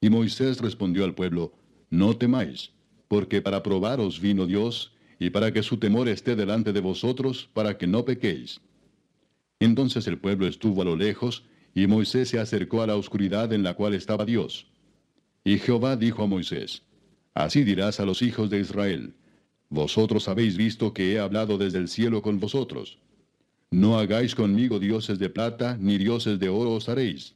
Y 0.00 0.10
Moisés 0.10 0.60
respondió 0.60 1.04
al 1.04 1.14
pueblo, 1.14 1.52
No 1.88 2.16
temáis, 2.16 2.72
porque 3.08 3.40
para 3.40 3.62
probaros 3.62 4.20
vino 4.20 4.46
Dios, 4.46 4.92
y 5.18 5.30
para 5.30 5.52
que 5.52 5.62
su 5.62 5.78
temor 5.78 6.08
esté 6.08 6.36
delante 6.36 6.72
de 6.72 6.80
vosotros, 6.80 7.48
para 7.52 7.78
que 7.78 7.86
no 7.86 8.04
pequéis. 8.04 8.60
Entonces 9.58 10.06
el 10.06 10.18
pueblo 10.18 10.46
estuvo 10.46 10.82
a 10.82 10.86
lo 10.86 10.96
lejos, 10.96 11.44
y 11.74 11.86
Moisés 11.86 12.28
se 12.28 12.38
acercó 12.38 12.82
a 12.82 12.86
la 12.86 12.96
oscuridad 12.96 13.52
en 13.52 13.62
la 13.62 13.74
cual 13.74 13.94
estaba 13.94 14.24
Dios. 14.24 14.66
Y 15.44 15.58
Jehová 15.58 15.96
dijo 15.96 16.22
a 16.22 16.26
Moisés, 16.26 16.82
Así 17.34 17.64
dirás 17.64 18.00
a 18.00 18.04
los 18.04 18.22
hijos 18.22 18.50
de 18.50 18.60
Israel, 18.60 19.14
Vosotros 19.70 20.26
habéis 20.26 20.56
visto 20.56 20.92
que 20.92 21.12
he 21.12 21.20
hablado 21.20 21.56
desde 21.56 21.78
el 21.78 21.86
cielo 21.86 22.22
con 22.22 22.40
vosotros. 22.40 22.98
No 23.70 24.00
hagáis 24.00 24.34
conmigo 24.34 24.80
dioses 24.80 25.20
de 25.20 25.30
plata, 25.30 25.78
ni 25.80 25.96
dioses 25.96 26.40
de 26.40 26.48
oro 26.48 26.72
os 26.72 26.88
haréis. 26.88 27.34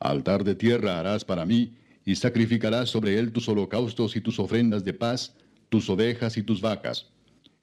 Altar 0.00 0.44
de 0.44 0.54
tierra 0.54 0.98
harás 0.98 1.26
para 1.26 1.44
mí, 1.44 1.74
y 2.06 2.16
sacrificarás 2.16 2.88
sobre 2.88 3.18
él 3.18 3.32
tus 3.32 3.50
holocaustos 3.50 4.16
y 4.16 4.22
tus 4.22 4.38
ofrendas 4.38 4.82
de 4.82 4.94
paz, 4.94 5.34
tus 5.68 5.90
ovejas 5.90 6.38
y 6.38 6.42
tus 6.42 6.62
vacas. 6.62 7.10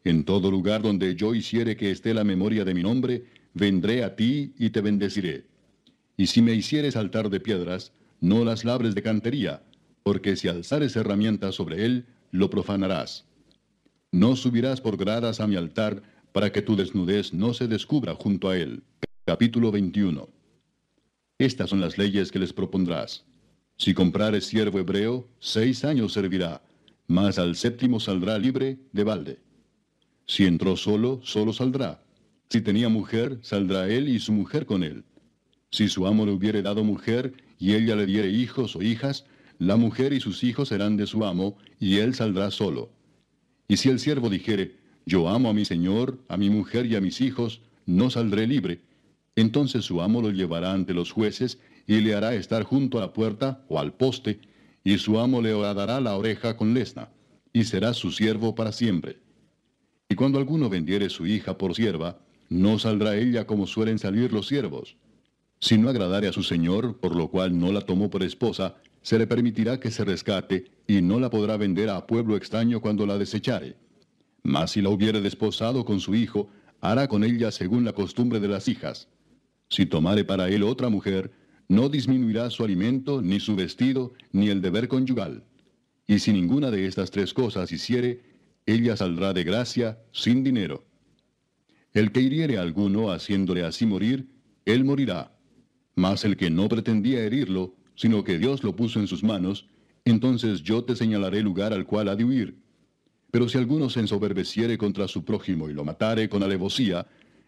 En 0.03 0.23
todo 0.23 0.51
lugar 0.51 0.83
donde 0.83 1.15
yo 1.15 1.33
hiciere 1.33 1.75
que 1.75 1.89
esté 1.89 2.13
la 2.13 2.23
memoria 2.23 2.63
de 2.63 2.75
mi 2.75 2.83
nombre, 2.83 3.25
vendré 3.55 4.03
a 4.03 4.15
ti 4.15 4.53
y 4.59 4.69
te 4.69 4.81
bendeciré. 4.81 5.45
Y 6.17 6.27
si 6.27 6.41
me 6.41 6.53
hicieres 6.53 6.95
altar 6.95 7.29
de 7.29 7.39
piedras, 7.39 7.91
no 8.21 8.45
las 8.45 8.63
labres 8.63 8.95
de 8.95 9.03
cantería, 9.03 9.63
porque 10.03 10.35
si 10.35 10.47
alzares 10.47 10.95
herramientas 10.95 11.55
sobre 11.55 11.85
él, 11.85 12.05
lo 12.31 12.49
profanarás. 12.49 13.25
No 14.11 14.35
subirás 14.35 14.81
por 14.81 14.97
gradas 14.97 15.39
a 15.39 15.47
mi 15.47 15.55
altar, 15.55 16.01
para 16.31 16.51
que 16.51 16.61
tu 16.61 16.75
desnudez 16.75 17.33
no 17.33 17.53
se 17.53 17.67
descubra 17.67 18.13
junto 18.15 18.49
a 18.49 18.57
él. 18.57 18.83
Capítulo 19.25 19.71
21. 19.71 20.29
Estas 21.37 21.69
son 21.69 21.81
las 21.81 21.97
leyes 21.97 22.31
que 22.31 22.39
les 22.39 22.53
propondrás. 22.53 23.25
Si 23.77 23.93
comprares 23.93 24.45
siervo 24.45 24.79
hebreo, 24.79 25.27
seis 25.39 25.83
años 25.83 26.13
servirá, 26.13 26.61
mas 27.07 27.39
al 27.39 27.55
séptimo 27.55 27.99
saldrá 27.99 28.37
libre 28.37 28.79
de 28.93 29.03
balde. 29.03 29.39
Si 30.27 30.45
entró 30.45 30.77
solo, 30.77 31.19
solo 31.23 31.53
saldrá. 31.53 32.03
Si 32.49 32.61
tenía 32.61 32.89
mujer, 32.89 33.39
saldrá 33.41 33.89
él 33.89 34.07
y 34.09 34.19
su 34.19 34.31
mujer 34.31 34.65
con 34.65 34.83
él. 34.83 35.03
Si 35.75 35.89
su 35.89 36.07
amo 36.07 36.25
le 36.25 36.31
hubiere 36.31 36.61
dado 36.61 36.85
mujer, 36.85 37.33
y 37.59 37.73
ella 37.73 37.97
le 37.97 38.05
diere 38.05 38.29
hijos 38.29 38.77
o 38.77 38.81
hijas, 38.81 39.25
la 39.59 39.75
mujer 39.75 40.13
y 40.13 40.21
sus 40.21 40.41
hijos 40.45 40.69
serán 40.69 40.95
de 40.95 41.05
su 41.05 41.25
amo, 41.25 41.57
y 41.81 41.97
él 41.97 42.15
saldrá 42.15 42.49
solo. 42.49 42.93
Y 43.67 43.75
si 43.75 43.89
el 43.89 43.99
siervo 43.99 44.29
dijere, 44.29 44.77
yo 45.05 45.27
amo 45.27 45.49
a 45.49 45.53
mi 45.53 45.65
señor, 45.65 46.17
a 46.29 46.37
mi 46.37 46.49
mujer 46.49 46.85
y 46.85 46.95
a 46.95 47.01
mis 47.01 47.19
hijos, 47.19 47.59
no 47.85 48.09
saldré 48.09 48.47
libre, 48.47 48.83
entonces 49.35 49.83
su 49.83 50.01
amo 50.01 50.21
lo 50.21 50.31
llevará 50.31 50.71
ante 50.71 50.93
los 50.93 51.11
jueces, 51.11 51.59
y 51.85 51.99
le 51.99 52.15
hará 52.15 52.35
estar 52.35 52.63
junto 52.63 52.97
a 52.97 53.01
la 53.01 53.11
puerta 53.11 53.65
o 53.67 53.77
al 53.77 53.91
poste, 53.91 54.39
y 54.81 54.97
su 54.97 55.19
amo 55.19 55.41
le 55.41 55.53
horadará 55.53 55.99
la 55.99 56.15
oreja 56.15 56.55
con 56.55 56.73
lesna, 56.73 57.09
y 57.51 57.65
será 57.65 57.93
su 57.93 58.13
siervo 58.13 58.55
para 58.55 58.71
siempre. 58.71 59.19
Y 60.07 60.15
cuando 60.15 60.39
alguno 60.39 60.69
vendiere 60.69 61.09
su 61.09 61.27
hija 61.27 61.57
por 61.57 61.75
sierva, 61.75 62.17
no 62.47 62.79
saldrá 62.79 63.17
ella 63.17 63.45
como 63.45 63.67
suelen 63.67 63.99
salir 63.99 64.31
los 64.31 64.47
siervos. 64.47 64.95
Si 65.59 65.77
no 65.77 65.89
agradare 65.89 66.27
a 66.27 66.33
su 66.33 66.43
señor, 66.43 66.97
por 66.99 67.15
lo 67.15 67.29
cual 67.29 67.57
no 67.57 67.71
la 67.71 67.81
tomó 67.81 68.09
por 68.09 68.23
esposa, 68.23 68.75
se 69.01 69.17
le 69.17 69.27
permitirá 69.27 69.79
que 69.79 69.91
se 69.91 70.03
rescate, 70.03 70.65
y 70.87 71.01
no 71.01 71.19
la 71.19 71.29
podrá 71.29 71.57
vender 71.57 71.89
a 71.89 72.05
pueblo 72.05 72.35
extraño 72.35 72.81
cuando 72.81 73.05
la 73.05 73.17
desechare. 73.17 73.75
Mas 74.43 74.71
si 74.71 74.81
la 74.81 74.89
hubiere 74.89 75.21
desposado 75.21 75.85
con 75.85 75.99
su 75.99 76.15
hijo, 76.15 76.49
hará 76.81 77.07
con 77.07 77.23
ella 77.23 77.51
según 77.51 77.83
la 77.85 77.93
costumbre 77.93 78.39
de 78.39 78.47
las 78.47 78.67
hijas. 78.67 79.07
Si 79.69 79.85
tomare 79.85 80.23
para 80.23 80.49
él 80.49 80.63
otra 80.63 80.89
mujer, 80.89 81.31
no 81.67 81.89
disminuirá 81.89 82.49
su 82.49 82.63
alimento, 82.63 83.21
ni 83.21 83.39
su 83.39 83.55
vestido, 83.55 84.13
ni 84.31 84.49
el 84.49 84.61
deber 84.61 84.87
conyugal. 84.87 85.43
Y 86.07 86.19
si 86.19 86.31
ninguna 86.31 86.69
de 86.69 86.85
estas 86.85 87.09
tres 87.09 87.33
cosas 87.33 87.71
hiciere, 87.71 88.21
ella 88.67 88.95
saldrá 88.95 89.33
de 89.33 89.43
gracia 89.43 89.99
sin 90.11 90.43
dinero. 90.43 90.83
El 91.93 92.11
que 92.11 92.21
hiriere 92.21 92.57
alguno 92.57 93.11
haciéndole 93.11 93.63
así 93.63 93.85
morir, 93.85 94.29
él 94.65 94.83
morirá. 94.83 95.34
Mas 95.95 96.25
el 96.25 96.37
que 96.37 96.49
no 96.49 96.67
pretendía 96.67 97.23
herirlo, 97.23 97.73
sino 97.95 98.23
que 98.23 98.37
Dios 98.37 98.63
lo 98.63 98.75
puso 98.75 98.99
en 98.99 99.07
sus 99.07 99.23
manos, 99.23 99.67
entonces 100.03 100.61
yo 100.61 100.83
te 100.83 100.95
señalaré 100.95 101.41
lugar 101.41 101.73
al 101.73 101.85
cual 101.85 102.09
ha 102.09 102.15
de 102.15 102.25
huir. 102.25 102.57
Pero 103.31 103.49
si 103.49 103.57
alguno 103.57 103.89
se 103.89 104.01
ensoberbeciere 104.01 104.77
contra 104.77 105.07
su 105.07 105.25
prójimo 105.25 105.69
y 105.69 105.73
lo 105.73 105.83
matare 105.83 106.29
con 106.29 106.43
alevosía, 106.43 107.07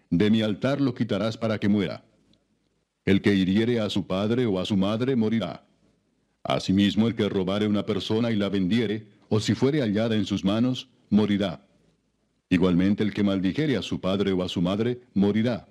de 0.09 0.31
mi 0.31 0.41
altar 0.41 0.81
lo 0.81 0.93
quitarás 0.93 1.37
para 1.37 1.59
que 1.59 1.69
muera. 1.69 2.03
El 3.05 3.21
que 3.21 3.35
hiriere 3.35 3.79
a 3.79 3.89
su 3.89 4.07
padre 4.07 4.45
o 4.45 4.59
a 4.59 4.65
su 4.65 4.75
madre 4.75 5.15
morirá. 5.15 5.65
Asimismo 6.43 7.07
el 7.07 7.15
que 7.15 7.29
robare 7.29 7.67
una 7.67 7.85
persona 7.85 8.31
y 8.31 8.35
la 8.35 8.49
vendiere, 8.49 9.07
o 9.29 9.39
si 9.39 9.53
fuere 9.53 9.81
hallada 9.81 10.15
en 10.15 10.25
sus 10.25 10.43
manos, 10.43 10.89
morirá. 11.09 11.65
Igualmente 12.49 13.03
el 13.03 13.13
que 13.13 13.23
maldijere 13.23 13.75
a 13.75 13.81
su 13.81 13.99
padre 13.99 14.31
o 14.31 14.43
a 14.43 14.49
su 14.49 14.61
madre, 14.61 15.01
morirá. 15.13 15.67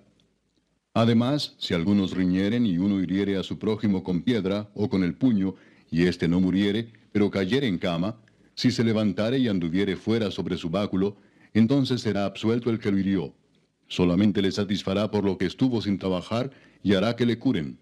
Además, 0.97 1.55
si 1.59 1.75
algunos 1.75 2.13
riñeren 2.13 2.65
y 2.65 2.79
uno 2.79 3.03
hiriere 3.03 3.37
a 3.37 3.43
su 3.43 3.59
prójimo 3.59 4.03
con 4.03 4.23
piedra 4.23 4.71
o 4.75 4.89
con 4.89 5.05
el 5.05 5.13
puño, 5.13 5.55
y 5.91 6.07
éste 6.07 6.27
no 6.27 6.41
muriere, 6.41 6.91
pero 7.13 7.31
cayere 7.31 7.67
en 7.67 7.77
cama, 7.77 8.17
si 8.55 8.71
se 8.71 8.83
levantare 8.83 9.39
y 9.39 9.47
anduviere 9.47 9.97
fuera 9.97 10.31
sobre 10.31 10.57
su 10.57 10.71
báculo, 10.71 11.19
entonces 11.53 12.01
será 12.01 12.25
absuelto 12.25 12.71
el 12.71 12.79
que 12.79 12.91
lo 12.91 12.99
hirió. 12.99 13.35
Solamente 13.89 14.41
le 14.41 14.51
satisfará 14.51 15.11
por 15.11 15.23
lo 15.23 15.37
que 15.37 15.45
estuvo 15.45 15.83
sin 15.83 15.99
trabajar 15.99 16.51
y 16.83 16.95
hará 16.95 17.15
que 17.15 17.27
le 17.27 17.39
curen. 17.39 17.79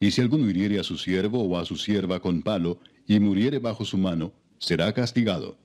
Y 0.00 0.10
si 0.10 0.22
alguno 0.22 0.48
hiriere 0.48 0.80
a 0.80 0.84
su 0.84 0.96
siervo 0.96 1.42
o 1.42 1.58
a 1.58 1.66
su 1.66 1.76
sierva 1.76 2.20
con 2.20 2.40
palo, 2.40 2.80
y 3.06 3.20
muriere 3.20 3.58
bajo 3.58 3.84
su 3.84 3.98
mano, 3.98 4.32
será 4.56 4.90
castigado. 4.94 5.58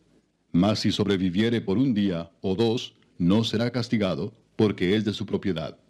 Mas 0.51 0.79
si 0.79 0.91
sobreviviere 0.91 1.61
por 1.61 1.77
un 1.77 1.93
día 1.93 2.29
o 2.41 2.55
dos, 2.55 2.93
no 3.17 3.45
será 3.45 3.71
castigado, 3.71 4.33
porque 4.57 4.97
es 4.97 5.05
de 5.05 5.13
su 5.13 5.25
propiedad. 5.25 5.80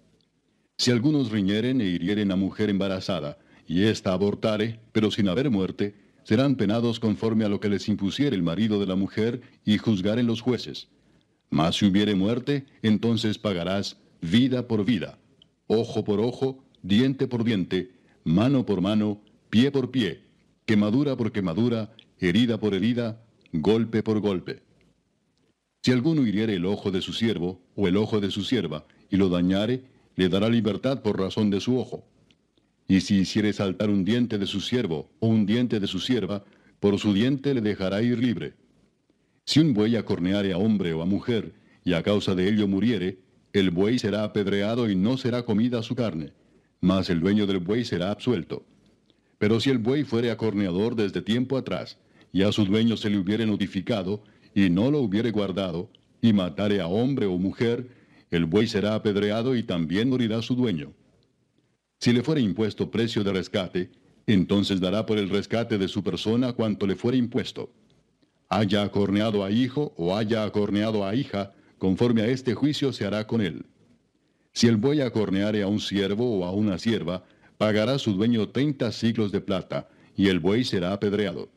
Si 0.82 0.90
algunos 0.90 1.30
riñeren 1.30 1.80
e 1.80 1.86
hirieren 1.86 2.32
a 2.32 2.36
mujer 2.36 2.72
embarazada, 2.72 3.38
y 3.68 3.84
ésta 3.84 4.14
abortare, 4.14 4.80
pero 4.91 5.12
sin 5.12 5.30
haber 5.30 5.52
muerte, 5.52 5.94
serán 6.24 6.56
penados 6.56 6.99
conforme 6.99 7.45
a 7.45 7.49
lo 7.49 7.60
que 7.60 7.70
les 7.70 7.88
impusiere 7.88 8.36
el 8.36 8.41
marido 8.41 8.80
de 8.80 8.88
la 8.88 8.95
mujer, 8.95 9.44
y 9.64 9.78
juzgaren 9.78 10.26
los 10.26 10.41
jueces. 10.41 10.88
Mas 11.52 11.76
si 11.76 11.86
hubiere 11.86 12.16
muerte, 12.16 12.66
entonces 12.82 13.38
pagarás 13.38 13.98
vida 14.22 14.68
por 14.68 14.84
vida, 14.84 15.20
ojo 15.68 16.03
por 16.03 16.20
ojo, 16.20 16.66
diente 16.82 17.28
por 17.28 17.44
diente, 17.44 17.91
mano 18.24 18.66
por 18.66 18.82
mano, 18.82 19.22
pie 19.52 19.70
por 19.70 19.91
pie, 19.91 20.24
quemadura 20.66 21.16
por 21.16 21.32
quemadura, 21.32 21.94
herida 22.20 22.60
por 22.60 22.74
herida, 22.74 23.22
golpe 23.53 24.02
por 24.02 24.20
golpe. 24.20 24.64
Si 25.84 25.91
alguno 25.91 26.26
hiriere 26.26 26.56
el 26.56 26.66
ojo 26.66 26.90
de 26.90 27.03
su 27.03 27.14
siervo, 27.14 27.62
o 27.76 27.88
el 27.88 27.98
ojo 27.98 28.20
de 28.20 28.32
su 28.32 28.44
sierva, 28.44 28.88
y 29.12 29.18
lo 29.18 29.30
dañare, 29.30 29.91
le 30.16 30.30
dará 30.30 30.50
libertad 30.50 31.02
por 31.02 31.20
razón 31.20 31.50
de 31.50 31.60
su 31.60 31.78
ojo. 31.78 32.06
Y 32.88 33.02
si 33.02 33.20
hiciere 33.20 33.54
saltar 33.54 33.90
un 33.90 34.04
diente 34.04 34.38
de 34.38 34.46
su 34.46 34.62
siervo, 34.62 35.10
o 35.20 35.28
un 35.28 35.46
diente 35.46 35.80
de 35.80 35.88
su 35.88 36.00
sierva, 36.00 36.44
por 36.80 37.00
su 37.00 37.14
diente 37.14 37.54
le 37.54 37.62
dejará 37.62 38.02
ir 38.02 38.20
libre. 38.20 38.54
Si 39.46 39.60
un 39.60 39.74
buey 39.74 39.96
acorneare 39.96 40.54
a 40.54 40.58
hombre 40.58 40.94
o 40.94 41.02
a 41.02 41.06
mujer, 41.06 41.54
y 41.84 41.94
a 41.94 42.04
causa 42.04 42.36
de 42.36 42.48
ello 42.50 42.68
muriere, 42.68 43.20
el 43.54 43.70
buey 43.72 44.00
será 44.00 44.24
apedreado 44.24 44.90
y 44.90 44.96
no 44.96 45.18
será 45.18 45.44
comida 45.44 45.84
su 45.84 45.96
carne, 45.96 46.34
mas 46.80 47.10
el 47.10 47.20
dueño 47.20 47.48
del 47.48 47.60
buey 47.60 47.84
será 47.86 48.12
absuelto. 48.12 48.66
Pero 49.38 49.60
si 49.60 49.70
el 49.70 49.78
buey 49.78 50.04
fuere 50.04 50.32
acorneador 50.32 50.96
desde 50.96 51.22
tiempo 51.22 51.58
atrás, 51.58 51.98
y 52.32 52.44
a 52.44 52.52
su 52.52 52.66
dueño 52.66 52.96
se 52.98 53.10
le 53.10 53.18
hubiere 53.18 53.46
notificado, 53.46 54.24
y 54.54 54.70
no 54.70 54.92
lo 54.92 55.00
hubiere 55.00 55.32
guardado, 55.32 55.90
y 56.22 56.34
matare 56.34 56.80
a 56.80 56.88
hombre 56.88 57.26
o 57.26 57.38
mujer, 57.38 57.90
el 58.32 58.45
buey 58.45 58.66
será 58.66 58.95
apedreado 58.95 59.56
y 59.56 59.64
también 59.64 60.10
morirá 60.10 60.41
su 60.41 60.56
dueño. 60.56 60.94
Si 61.99 62.14
le 62.14 62.24
fuere 62.24 62.41
impuesto 62.41 62.90
precio 62.90 63.24
de 63.24 63.34
rescate, 63.34 63.91
entonces 64.26 64.80
dará 64.80 65.06
por 65.06 65.18
el 65.18 65.30
rescate 65.30 65.78
de 65.78 65.88
su 65.88 66.03
persona 66.03 66.53
cuanto 66.53 66.88
le 66.88 66.95
fuere 66.95 67.18
impuesto. 67.18 67.72
Haya 68.49 68.84
acorneado 68.84 69.44
a 69.44 69.52
hijo 69.52 69.94
o 69.98 70.16
haya 70.16 70.44
acorneado 70.44 71.06
a 71.06 71.14
hija, 71.14 71.53
conforme 71.78 72.22
a 72.22 72.28
este 72.28 72.53
juicio 72.53 72.94
se 72.94 73.06
hará 73.06 73.28
con 73.28 73.41
él. 73.41 73.66
Si 74.53 74.68
el 74.68 74.78
buey 74.78 75.02
acorneare 75.02 75.62
a 75.62 75.68
un 75.68 75.80
siervo 75.80 76.40
o 76.40 76.45
a 76.45 76.52
una 76.52 76.78
sierva, 76.78 77.24
pagará 77.58 77.98
su 77.99 78.14
dueño 78.14 78.49
treinta 78.49 78.91
siglos 78.91 79.32
de 79.32 79.41
plata, 79.41 79.90
y 80.16 80.28
el 80.28 80.40
buey 80.40 80.64
será 80.64 80.94
apedreado. 80.94 81.49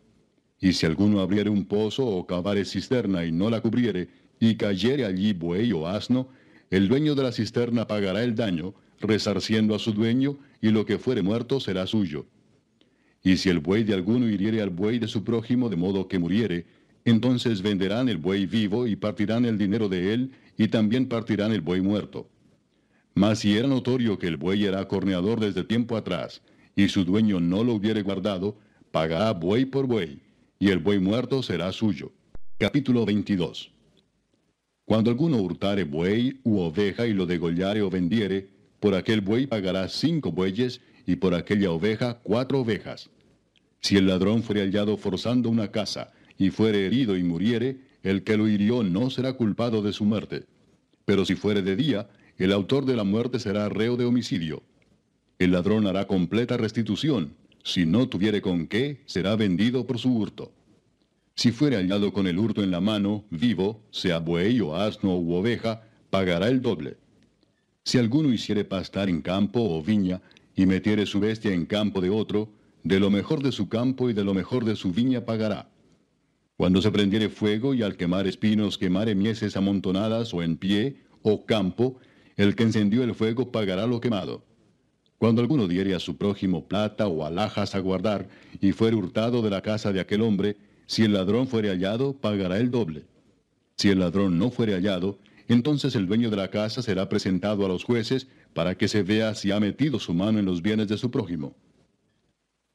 Y 0.61 0.73
si 0.73 0.87
alguno 0.87 1.21
abriere 1.21 1.51
un 1.51 1.65
pozo 1.65 2.07
o 2.07 2.27
cavare 2.27 2.65
cisterna 2.65 3.25
y 3.25 3.33
no 3.33 3.51
la 3.51 3.61
cubriere, 3.61 4.09
y 4.39 4.57
cayere 4.57 5.05
allí 5.05 5.33
buey 5.33 5.73
o 5.73 5.87
asno, 5.89 6.29
el 6.71 6.89
dueño 6.89 7.15
de 7.15 7.23
la 7.23 7.33
cisterna 7.33 7.87
pagará 7.87 8.23
el 8.23 8.35
daño, 8.35 8.75
resarciendo 9.01 9.75
a 9.75 9.79
su 9.79 9.93
dueño, 9.93 10.39
y 10.61 10.71
lo 10.71 10.87
que 10.87 10.99
fuere 10.99 11.23
muerto 11.23 11.61
será 11.61 11.87
suyo. 11.87 12.27
Y 13.23 13.37
si 13.37 13.49
el 13.49 13.61
buey 13.61 13.85
de 13.85 13.95
alguno 13.95 14.29
hiriere 14.29 14.61
al 14.61 14.71
buey 14.71 14.99
de 14.99 15.09
su 15.09 15.25
prójimo 15.25 15.69
de 15.69 15.77
modo 15.77 16.09
que 16.09 16.19
muriere, 16.19 16.67
entonces 17.05 17.63
venderán 17.63 18.09
el 18.09 18.19
buey 18.19 18.47
vivo 18.47 18.87
y 18.87 18.97
partirán 18.97 19.45
el 19.45 19.59
dinero 19.59 19.89
de 19.89 20.15
él, 20.15 20.33
y 20.57 20.69
también 20.69 21.07
partirán 21.07 21.53
el 21.53 21.61
buey 21.61 21.81
muerto. 21.81 22.29
Mas 23.15 23.41
si 23.41 23.57
era 23.57 23.69
notorio 23.69 24.19
que 24.19 24.27
el 24.27 24.37
buey 24.37 24.65
era 24.65 24.87
corneador 24.89 25.41
desde 25.41 25.65
tiempo 25.65 25.97
atrás, 25.97 26.43
y 26.77 26.89
su 26.89 27.05
dueño 27.05 27.41
no 27.41 27.63
lo 27.63 27.75
hubiere 27.75 28.03
guardado, 28.03 28.57
pagará 28.91 29.33
buey 29.33 29.65
por 29.65 29.87
buey, 29.87 30.21
y 30.59 30.71
el 30.71 30.79
buey 30.79 30.99
muerto 30.99 31.43
será 31.43 31.73
suyo. 31.73 32.13
Capítulo 32.59 33.05
22 33.05 33.74
Cuando 34.85 35.11
alguno 35.11 35.39
hurtare 35.39 35.85
buey 35.85 36.41
u 36.45 36.59
oveja 36.59 37.07
y 37.07 37.15
lo 37.15 37.25
degollare 37.27 37.81
o 37.81 37.89
vendiere, 37.89 38.49
por 38.81 38.95
aquel 38.95 39.23
buey 39.23 39.47
pagará 39.47 39.89
cinco 39.89 40.31
bueyes, 40.31 40.81
y 41.07 41.17
por 41.17 41.35
aquella 41.35 41.71
oveja 41.71 42.21
cuatro 42.23 42.61
ovejas. 42.61 43.11
Si 43.81 43.97
el 43.97 44.07
ladrón 44.07 44.43
fuere 44.43 44.63
hallado 44.63 44.97
forzando 44.97 45.51
una 45.51 45.71
casa, 45.71 46.13
y 46.39 46.51
fuere 46.51 46.87
herido 46.87 47.17
y 47.17 47.23
muriere, 47.23 47.79
el 48.03 48.25
que 48.25 48.37
lo 48.37 48.49
hirió 48.49 48.83
no 48.83 49.11
será 49.11 49.35
culpado 49.35 49.83
de 49.83 49.93
su 49.93 50.05
muerte. 50.05 50.45
Pero 51.05 51.25
si 51.25 51.35
fuere 51.35 51.63
de 51.63 51.77
día, 51.77 52.09
el 52.39 52.53
autor 52.53 52.85
de 52.85 52.97
la 52.97 53.05
muerte 53.05 53.39
será 53.39 53.69
reo 53.69 53.97
de 53.97 54.05
homicidio. 54.05 54.63
El 55.39 55.53
ladrón 55.53 55.87
hará 55.87 56.07
completa 56.07 56.57
restitución. 56.57 57.35
Si 57.63 57.87
no 57.87 58.09
tuviere 58.09 58.43
con 58.43 58.67
qué, 58.67 59.01
será 59.07 59.37
vendido 59.37 59.87
por 59.87 59.99
su 59.99 60.15
hurto. 60.15 60.53
Si 61.37 61.51
fuere 61.51 61.77
hallado 61.77 62.13
con 62.13 62.27
el 62.27 62.39
hurto 62.39 62.63
en 62.63 62.71
la 62.71 62.81
mano, 62.81 63.25
vivo, 63.31 63.83
sea 63.91 64.19
buey 64.19 64.61
o 64.61 64.77
asno 64.77 65.17
u 65.19 65.35
oveja, 65.35 65.83
pagará 66.11 66.49
el 66.49 66.63
doble. 66.63 66.97
Si 67.83 67.99
alguno 67.99 68.33
hiciere 68.33 68.65
pastar 68.65 69.09
en 69.09 69.21
campo 69.21 69.61
o 69.61 69.83
viña, 69.83 70.23
y 70.57 70.67
metiere 70.67 71.05
su 71.05 71.19
bestia 71.19 71.53
en 71.53 71.67
campo 71.67 72.01
de 72.01 72.11
otro, 72.11 72.49
de 72.85 73.01
lo 73.01 73.11
mejor 73.11 73.43
de 73.43 73.51
su 73.51 73.69
campo 73.69 74.09
y 74.09 74.13
de 74.13 74.23
lo 74.23 74.35
mejor 74.35 74.65
de 74.65 74.77
su 74.77 74.93
viña 74.93 75.25
pagará. 75.25 75.69
Cuando 76.57 76.81
se 76.81 76.93
prendiere 76.93 77.29
fuego 77.29 77.75
y 77.75 77.83
al 77.83 77.97
quemar 77.97 78.29
espinos 78.29 78.79
quemare 78.79 79.17
mieses 79.17 79.57
amontonadas 79.57 80.33
o 80.33 80.43
en 80.43 80.57
pie 80.57 80.99
o 81.23 81.45
campo, 81.45 81.99
el 82.37 82.55
que 82.55 82.63
encendió 82.63 83.03
el 83.03 83.15
fuego 83.15 83.51
pagará 83.51 83.87
lo 83.87 84.01
quemado. 84.01 84.45
Cuando 85.19 85.43
alguno 85.43 85.67
diere 85.67 85.95
a 85.95 86.01
su 86.01 86.17
prójimo 86.17 86.69
plata 86.69 87.09
o 87.09 87.25
alhajas 87.25 87.75
a 87.75 87.81
guardar, 87.81 88.29
y 88.61 88.71
fuere 88.73 88.95
hurtado 88.95 89.43
de 89.43 89.51
la 89.51 89.63
casa 89.63 89.93
de 89.93 90.01
aquel 90.01 90.23
hombre, 90.23 90.57
si 90.87 91.05
el 91.05 91.13
ladrón 91.13 91.49
fuere 91.49 91.71
hallado, 91.71 92.13
pagará 92.13 92.59
el 92.59 92.71
doble. 92.71 93.05
Si 93.77 93.89
el 93.89 94.01
ladrón 94.01 94.39
no 94.39 94.51
fuere 94.51 94.75
hallado, 94.75 95.19
entonces 95.49 95.95
el 95.95 96.07
dueño 96.07 96.31
de 96.31 96.37
la 96.37 96.51
casa 96.51 96.83
será 96.83 97.09
presentado 97.09 97.65
a 97.65 97.69
los 97.69 97.85
jueces 97.85 98.29
para 98.53 98.77
que 98.77 98.89
se 98.89 99.03
vea 99.03 99.35
si 99.35 99.51
ha 99.51 99.61
metido 99.61 99.99
su 99.99 100.15
mano 100.15 100.39
en 100.39 100.45
los 100.45 100.63
bienes 100.63 100.89
de 100.89 100.97
su 100.97 101.11
prójimo. 101.11 101.55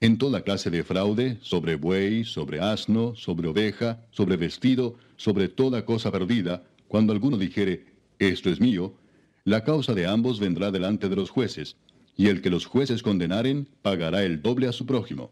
En 0.02 0.18
toda 0.18 0.44
clase 0.44 0.69
de 0.69 0.84
fraude, 0.84 1.38
sobre 1.41 1.76
buey, 1.76 2.23
sobre 2.23 2.60
asno, 2.60 3.15
sobre 3.15 3.49
oveja, 3.49 4.06
sobre 4.11 4.38
vestido, 4.38 4.95
sobre 5.18 5.49
toda 5.49 5.84
cosa 5.84 6.11
perdida, 6.11 6.64
cuando 6.88 7.11
alguno 7.11 7.38
dijere, 7.38 7.86
esto 8.18 8.49
es 8.49 8.61
mío, 8.61 8.94
la 9.44 9.64
causa 9.64 9.94
de 9.94 10.06
ambos 10.06 10.40
vendrá 10.40 10.72
delante 10.72 11.10
de 11.10 11.15
los 11.15 11.30
jueces, 11.30 11.76
y 12.15 12.27
el 12.27 12.41
que 12.41 12.49
los 12.49 12.65
jueces 12.65 13.03
condenaren 13.03 13.68
pagará 13.81 14.23
el 14.23 14.41
doble 14.41 14.68
a 14.68 14.72
su 14.72 14.86
prójimo. 14.86 15.31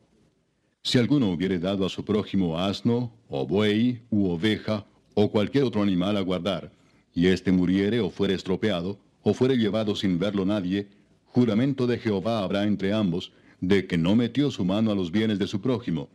Si 0.88 0.98
alguno 0.98 1.30
hubiere 1.32 1.60
dado 1.60 1.86
a 1.86 1.90
su 1.90 2.06
prójimo 2.06 2.58
asno, 2.58 3.12
o 3.28 3.46
buey, 3.46 4.04
u 4.10 4.30
oveja, 4.30 4.86
o 5.16 5.30
cualquier 5.30 5.66
otro 5.66 5.84
animal 5.84 6.16
a 6.16 6.22
guardar, 6.22 6.72
y 7.14 7.28
éste 7.28 7.52
muriere 7.52 8.00
o 8.00 8.10
fuere 8.10 8.36
estropeado, 8.36 8.98
o 9.22 9.34
fuere 9.34 9.58
llevado 9.58 9.98
sin 9.98 10.18
verlo 10.18 10.46
nadie, 10.46 10.88
juramento 11.26 11.88
de 11.88 11.98
Jehová 11.98 12.40
habrá 12.40 12.64
entre 12.64 12.94
ambos, 12.94 13.34
de 13.60 13.86
que 13.86 13.98
no 13.98 14.16
metió 14.16 14.50
su 14.50 14.64
mano 14.64 14.90
a 14.90 14.96
los 14.96 15.12
bienes 15.12 15.40
de 15.40 15.48
su 15.48 15.60
prójimo, 15.60 16.08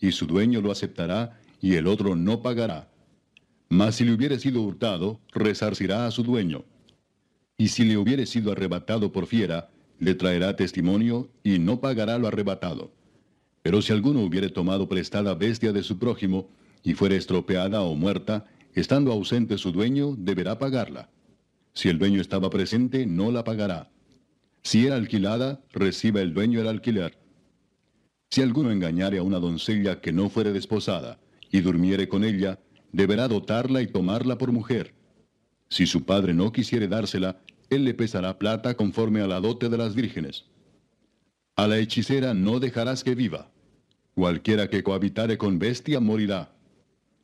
y 0.00 0.12
su 0.12 0.28
dueño 0.28 0.60
lo 0.60 0.70
aceptará, 0.70 1.40
y 1.60 1.74
el 1.74 1.88
otro 1.88 2.14
no 2.14 2.40
pagará. 2.40 2.88
Mas 3.68 3.96
si 3.96 4.04
le 4.04 4.12
hubiere 4.12 4.38
sido 4.38 4.62
hurtado, 4.62 5.18
resarcirá 5.32 6.06
a 6.06 6.12
su 6.12 6.22
dueño. 6.22 6.64
Y 7.58 7.66
si 7.66 7.82
le 7.82 7.96
hubiere 7.96 8.26
sido 8.26 8.52
arrebatado 8.52 9.10
por 9.10 9.26
fiera, 9.26 9.70
le 9.98 10.14
traerá 10.14 10.54
testimonio, 10.54 11.28
y 11.42 11.58
no 11.58 11.80
pagará 11.80 12.16
lo 12.16 12.28
arrebatado. 12.28 12.92
Pero 13.62 13.82
si 13.82 13.92
alguno 13.92 14.22
hubiere 14.22 14.48
tomado 14.48 14.88
prestada 14.88 15.34
bestia 15.34 15.72
de 15.72 15.82
su 15.82 15.98
prójimo, 15.98 16.48
y 16.82 16.94
fuere 16.94 17.16
estropeada 17.16 17.82
o 17.82 17.94
muerta, 17.94 18.46
estando 18.74 19.12
ausente 19.12 19.58
su 19.58 19.72
dueño, 19.72 20.14
deberá 20.16 20.58
pagarla. 20.58 21.10
Si 21.74 21.88
el 21.88 21.98
dueño 21.98 22.20
estaba 22.20 22.50
presente, 22.50 23.06
no 23.06 23.30
la 23.30 23.44
pagará. 23.44 23.90
Si 24.62 24.86
era 24.86 24.96
alquilada, 24.96 25.62
reciba 25.72 26.20
el 26.20 26.34
dueño 26.34 26.60
el 26.60 26.68
alquiler. 26.68 27.18
Si 28.30 28.42
alguno 28.42 28.70
engañare 28.70 29.18
a 29.18 29.22
una 29.22 29.40
doncella 29.40 30.00
que 30.00 30.12
no 30.12 30.30
fuere 30.30 30.52
desposada, 30.52 31.18
y 31.50 31.60
durmiere 31.60 32.08
con 32.08 32.24
ella, 32.24 32.60
deberá 32.92 33.28
dotarla 33.28 33.82
y 33.82 33.88
tomarla 33.88 34.38
por 34.38 34.52
mujer. 34.52 34.94
Si 35.68 35.86
su 35.86 36.04
padre 36.04 36.34
no 36.34 36.52
quisiere 36.52 36.88
dársela, 36.88 37.40
él 37.70 37.84
le 37.84 37.94
pesará 37.94 38.38
plata 38.38 38.74
conforme 38.74 39.20
a 39.20 39.26
la 39.26 39.40
dote 39.40 39.68
de 39.68 39.78
las 39.78 39.94
vírgenes. 39.94 40.46
A 41.56 41.66
la 41.66 41.78
hechicera 41.78 42.34
no 42.34 42.60
dejarás 42.60 43.04
que 43.04 43.14
viva. 43.14 43.50
Cualquiera 44.14 44.68
que 44.68 44.82
cohabitare 44.82 45.38
con 45.38 45.58
bestia 45.58 46.00
morirá. 46.00 46.52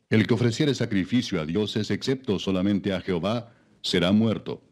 El 0.08 0.26
que 0.26 0.34
ofreciere 0.34 0.74
sacrificio 0.74 1.40
a 1.40 1.46
dioses 1.46 1.90
excepto 1.90 2.38
solamente 2.38 2.92
a 2.92 3.00
Jehová, 3.00 3.52
será 3.82 4.12
muerto. 4.12 4.62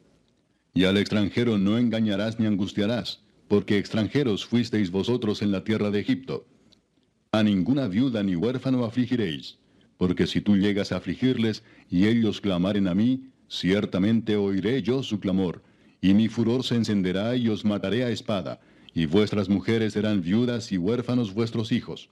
Y 0.74 0.84
al 0.84 0.96
extranjero 0.96 1.58
no 1.58 1.78
engañarás 1.78 2.38
ni 2.38 2.46
angustiarás, 2.46 3.22
porque 3.48 3.78
extranjeros 3.78 4.44
fuisteis 4.44 4.90
vosotros 4.90 5.42
en 5.42 5.52
la 5.52 5.64
tierra 5.64 5.90
de 5.90 6.00
Egipto. 6.00 6.46
A 7.32 7.42
ninguna 7.42 7.88
viuda 7.88 8.22
ni 8.22 8.36
huérfano 8.36 8.84
afligiréis, 8.84 9.58
porque 9.98 10.26
si 10.26 10.40
tú 10.40 10.56
llegas 10.56 10.92
a 10.92 10.96
afligirles 10.96 11.64
y 11.90 12.06
ellos 12.06 12.40
clamaren 12.40 12.86
a 12.86 12.94
mí, 12.94 13.30
ciertamente 13.48 14.36
oiré 14.36 14.82
yo 14.82 15.02
su 15.02 15.20
clamor, 15.20 15.62
y 16.00 16.14
mi 16.14 16.28
furor 16.28 16.64
se 16.64 16.76
encenderá 16.76 17.34
y 17.36 17.48
os 17.48 17.64
mataré 17.64 18.04
a 18.04 18.10
espada, 18.10 18.60
y 18.94 19.06
vuestras 19.06 19.48
mujeres 19.48 19.92
serán 19.92 20.22
viudas 20.22 20.70
y 20.70 20.78
huérfanos 20.78 21.34
vuestros 21.34 21.72
hijos. 21.72 22.08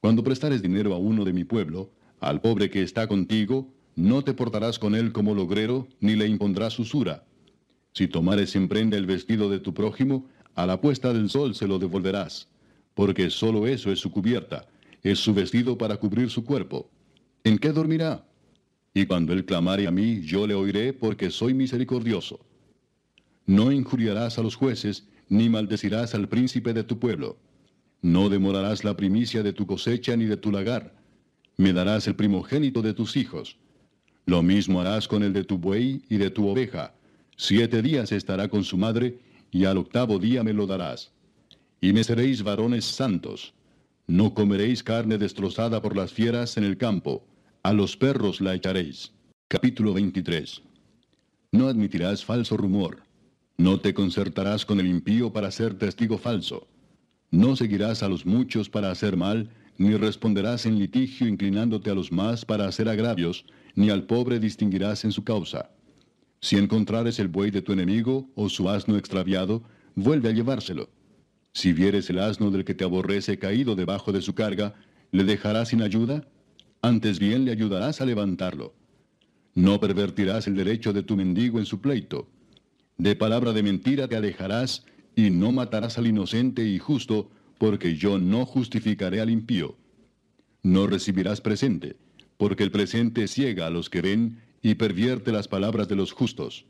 Cuando 0.00 0.24
prestares 0.24 0.62
dinero 0.62 0.94
a 0.94 0.98
uno 0.98 1.24
de 1.24 1.34
mi 1.34 1.44
pueblo, 1.44 1.90
al 2.20 2.40
pobre 2.40 2.70
que 2.70 2.82
está 2.82 3.06
contigo, 3.06 3.68
no 3.94 4.24
te 4.24 4.32
portarás 4.32 4.78
con 4.78 4.94
él 4.94 5.12
como 5.12 5.34
logrero, 5.34 5.86
ni 6.00 6.16
le 6.16 6.26
impondrás 6.26 6.78
usura. 6.78 7.24
Si 7.92 8.08
tomares 8.08 8.56
en 8.56 8.68
prenda 8.68 8.96
el 8.96 9.06
vestido 9.06 9.50
de 9.50 9.58
tu 9.58 9.74
prójimo, 9.74 10.26
a 10.54 10.66
la 10.66 10.80
puesta 10.80 11.12
del 11.12 11.28
sol 11.28 11.54
se 11.54 11.68
lo 11.68 11.78
devolverás, 11.78 12.48
porque 12.94 13.28
sólo 13.28 13.66
eso 13.66 13.92
es 13.92 13.98
su 13.98 14.10
cubierta, 14.10 14.66
es 15.02 15.18
su 15.18 15.34
vestido 15.34 15.76
para 15.76 15.96
cubrir 15.98 16.30
su 16.30 16.44
cuerpo. 16.44 16.88
¿En 17.44 17.58
qué 17.58 17.72
dormirá? 17.72 18.24
Y 18.94 19.06
cuando 19.06 19.32
él 19.32 19.44
clamare 19.44 19.86
a 19.86 19.90
mí, 19.90 20.22
yo 20.22 20.46
le 20.46 20.54
oiré, 20.54 20.92
porque 20.92 21.30
soy 21.30 21.54
misericordioso. 21.54 22.40
No 23.46 23.70
injuriarás 23.70 24.38
a 24.38 24.42
los 24.42 24.56
jueces, 24.56 25.06
ni 25.28 25.48
maldecirás 25.48 26.14
al 26.14 26.28
príncipe 26.28 26.72
de 26.72 26.84
tu 26.84 26.98
pueblo. 26.98 27.38
No 28.00 28.28
demorarás 28.28 28.84
la 28.84 28.96
primicia 28.96 29.42
de 29.42 29.52
tu 29.52 29.66
cosecha 29.66 30.16
ni 30.16 30.26
de 30.26 30.36
tu 30.36 30.52
lagar. 30.52 30.94
Me 31.56 31.72
darás 31.72 32.06
el 32.06 32.14
primogénito 32.14 32.82
de 32.82 32.94
tus 32.94 33.16
hijos. 33.16 33.58
Lo 34.26 34.42
mismo 34.42 34.80
harás 34.80 35.08
con 35.08 35.22
el 35.22 35.32
de 35.32 35.44
tu 35.44 35.58
buey 35.58 36.02
y 36.08 36.16
de 36.18 36.30
tu 36.30 36.46
oveja. 36.48 36.94
Siete 37.36 37.82
días 37.82 38.12
estará 38.12 38.48
con 38.48 38.62
su 38.62 38.76
madre, 38.76 39.18
y 39.50 39.64
al 39.64 39.78
octavo 39.78 40.18
día 40.18 40.44
me 40.44 40.52
lo 40.52 40.66
darás. 40.66 41.12
Y 41.80 41.92
me 41.92 42.04
seréis 42.04 42.42
varones 42.42 42.84
santos. 42.84 43.54
No 44.06 44.34
comeréis 44.34 44.82
carne 44.82 45.18
destrozada 45.18 45.82
por 45.82 45.96
las 45.96 46.12
fieras 46.12 46.56
en 46.56 46.64
el 46.64 46.76
campo. 46.76 47.24
A 47.62 47.72
los 47.72 47.96
perros 47.96 48.40
la 48.40 48.54
echaréis. 48.54 49.12
Capítulo 49.48 49.94
23. 49.94 50.62
No 51.52 51.68
admitirás 51.68 52.24
falso 52.24 52.56
rumor. 52.56 53.07
No 53.58 53.80
te 53.80 53.92
concertarás 53.92 54.64
con 54.64 54.80
el 54.80 54.86
impío 54.86 55.32
para 55.32 55.50
ser 55.50 55.74
testigo 55.74 56.16
falso 56.16 56.66
no 57.30 57.56
seguirás 57.56 58.02
a 58.02 58.08
los 58.08 58.24
muchos 58.24 58.70
para 58.70 58.90
hacer 58.90 59.16
mal, 59.16 59.50
ni 59.76 59.94
responderás 59.96 60.64
en 60.66 60.78
litigio 60.78 61.28
inclinándote 61.28 61.90
a 61.90 61.94
los 61.94 62.10
más 62.10 62.44
para 62.44 62.66
hacer 62.66 62.88
agravios, 62.88 63.44
ni 63.74 63.90
al 63.90 64.04
pobre 64.04 64.40
distinguirás 64.40 65.04
en 65.04 65.12
su 65.12 65.24
causa. 65.24 65.70
Si 66.40 66.56
encontrares 66.56 67.18
el 67.18 67.28
buey 67.28 67.50
de 67.50 67.62
tu 67.62 67.72
enemigo 67.72 68.30
o 68.34 68.48
su 68.48 68.68
asno 68.70 68.96
extraviado, 68.96 69.62
vuelve 69.94 70.30
a 70.30 70.32
llevárselo. 70.32 70.88
Si 71.52 71.72
vieres 71.72 72.08
el 72.08 72.18
asno 72.18 72.50
del 72.50 72.64
que 72.64 72.74
te 72.74 72.84
aborrece 72.84 73.38
caído 73.38 73.74
debajo 73.74 74.10
de 74.10 74.22
su 74.22 74.34
carga, 74.34 74.74
¿le 75.10 75.24
dejarás 75.24 75.68
sin 75.68 75.82
ayuda? 75.82 76.26
Antes 76.80 77.18
bien 77.18 77.44
le 77.44 77.52
ayudarás 77.52 78.00
a 78.00 78.06
levantarlo. 78.06 78.74
No 79.54 79.80
pervertirás 79.80 80.46
el 80.46 80.54
derecho 80.54 80.92
de 80.92 81.02
tu 81.02 81.16
mendigo 81.16 81.58
en 81.58 81.66
su 81.66 81.80
pleito. 81.80 82.28
De 82.98 83.14
palabra 83.14 83.52
de 83.52 83.62
mentira 83.62 84.08
te 84.08 84.16
alejarás 84.16 84.84
y 85.14 85.30
no 85.30 85.52
matarás 85.52 85.98
al 85.98 86.08
inocente 86.08 86.64
y 86.64 86.80
justo, 86.80 87.30
porque 87.56 87.94
yo 87.94 88.18
no 88.18 88.44
justificaré 88.44 89.20
al 89.20 89.30
impío. 89.30 89.76
No 90.64 90.88
recibirás 90.88 91.40
presente, 91.40 91.94
porque 92.36 92.64
el 92.64 92.72
presente 92.72 93.28
ciega 93.28 93.68
a 93.68 93.70
los 93.70 93.88
que 93.88 94.00
ven 94.00 94.42
y 94.62 94.74
pervierte 94.74 95.30
las 95.30 95.46
palabras 95.46 95.86
de 95.86 95.94
los 95.94 96.10
justos. 96.10 96.66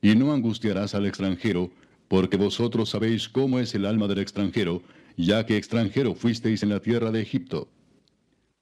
Y 0.00 0.14
no 0.14 0.32
angustiarás 0.32 0.94
al 0.94 1.06
extranjero, 1.06 1.72
porque 2.06 2.36
vosotros 2.36 2.90
sabéis 2.90 3.28
cómo 3.28 3.58
es 3.58 3.74
el 3.74 3.84
alma 3.84 4.06
del 4.06 4.20
extranjero, 4.20 4.82
ya 5.16 5.44
que 5.44 5.56
extranjero 5.56 6.14
fuisteis 6.14 6.62
en 6.62 6.68
la 6.68 6.80
tierra 6.80 7.10
de 7.10 7.20
Egipto. 7.20 7.68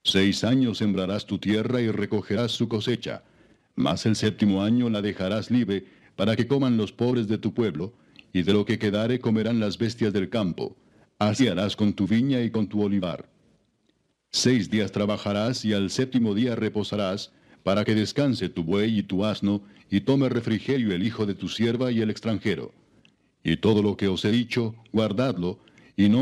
Seis 0.03 0.43
años 0.43 0.79
sembrarás 0.79 1.27
tu 1.27 1.37
tierra 1.37 1.79
y 1.79 1.91
recogerás 1.91 2.53
su 2.53 2.67
cosecha, 2.67 3.23
mas 3.75 4.07
el 4.07 4.15
séptimo 4.15 4.63
año 4.63 4.89
la 4.89 5.03
dejarás 5.03 5.51
libre 5.51 5.96
para 6.17 6.35
que 6.35 6.47
coman 6.47 6.75
los 6.75 6.91
pobres 6.91 7.29
de 7.29 7.37
tu 7.37 7.53
pueblo, 7.53 7.93
y 8.33 8.41
de 8.41 8.51
lo 8.51 8.65
que 8.65 8.77
quedare 8.77 9.19
comerán 9.19 9.61
las 9.61 9.77
bestias 9.77 10.11
del 10.11 10.29
campo. 10.29 10.75
Así 11.19 11.47
harás 11.47 11.75
con 11.77 11.93
tu 11.93 12.05
viña 12.05 12.41
y 12.41 12.51
con 12.51 12.67
tu 12.67 12.83
olivar. 12.83 13.29
Seis 14.31 14.69
días 14.69 14.91
trabajarás 14.91 15.63
y 15.63 15.73
al 15.73 15.89
séptimo 15.89 16.35
día 16.35 16.55
reposarás, 16.55 17.31
para 17.63 17.85
que 17.85 17.95
descanse 17.95 18.49
tu 18.49 18.63
buey 18.63 18.99
y 18.99 19.03
tu 19.03 19.23
asno, 19.23 19.61
y 19.89 20.01
tome 20.01 20.27
refrigerio 20.27 20.93
el 20.93 21.03
hijo 21.03 21.25
de 21.25 21.35
tu 21.35 21.47
sierva 21.47 21.91
y 21.91 22.01
el 22.01 22.09
extranjero. 22.09 22.73
Y 23.43 23.57
todo 23.57 23.81
lo 23.81 23.95
que 23.95 24.07
os 24.07 24.25
he 24.25 24.31
dicho, 24.31 24.75
guardadlo, 24.91 25.59
y 25.95 26.09
no 26.09 26.21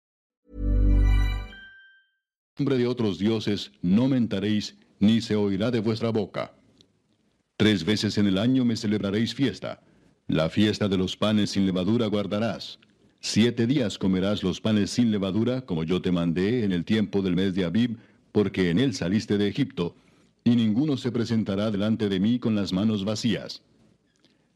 Nombre 2.61 2.77
de 2.77 2.85
otros 2.85 3.17
dioses 3.17 3.71
no 3.81 4.07
mentaréis, 4.07 4.75
ni 4.99 5.19
se 5.19 5.35
oirá 5.35 5.71
de 5.71 5.79
vuestra 5.79 6.11
boca. 6.11 6.53
Tres 7.57 7.83
veces 7.83 8.19
en 8.19 8.27
el 8.27 8.37
año 8.37 8.63
me 8.65 8.75
celebraréis 8.75 9.33
fiesta. 9.33 9.81
La 10.27 10.47
fiesta 10.47 10.87
de 10.87 10.95
los 10.95 11.17
panes 11.17 11.49
sin 11.49 11.65
levadura 11.65 12.05
guardarás. 12.05 12.77
Siete 13.19 13.65
días 13.65 13.97
comerás 13.97 14.43
los 14.43 14.61
panes 14.61 14.91
sin 14.91 15.09
levadura, 15.09 15.61
como 15.61 15.83
yo 15.83 16.03
te 16.03 16.11
mandé 16.11 16.63
en 16.63 16.71
el 16.71 16.85
tiempo 16.85 17.23
del 17.23 17.35
mes 17.35 17.55
de 17.55 17.65
Abib, 17.65 17.97
porque 18.31 18.69
en 18.69 18.77
él 18.77 18.93
saliste 18.93 19.39
de 19.39 19.47
Egipto, 19.47 19.95
y 20.43 20.55
ninguno 20.55 20.97
se 20.97 21.11
presentará 21.11 21.71
delante 21.71 22.09
de 22.09 22.19
mí 22.19 22.37
con 22.37 22.53
las 22.53 22.73
manos 22.73 23.05
vacías. 23.05 23.63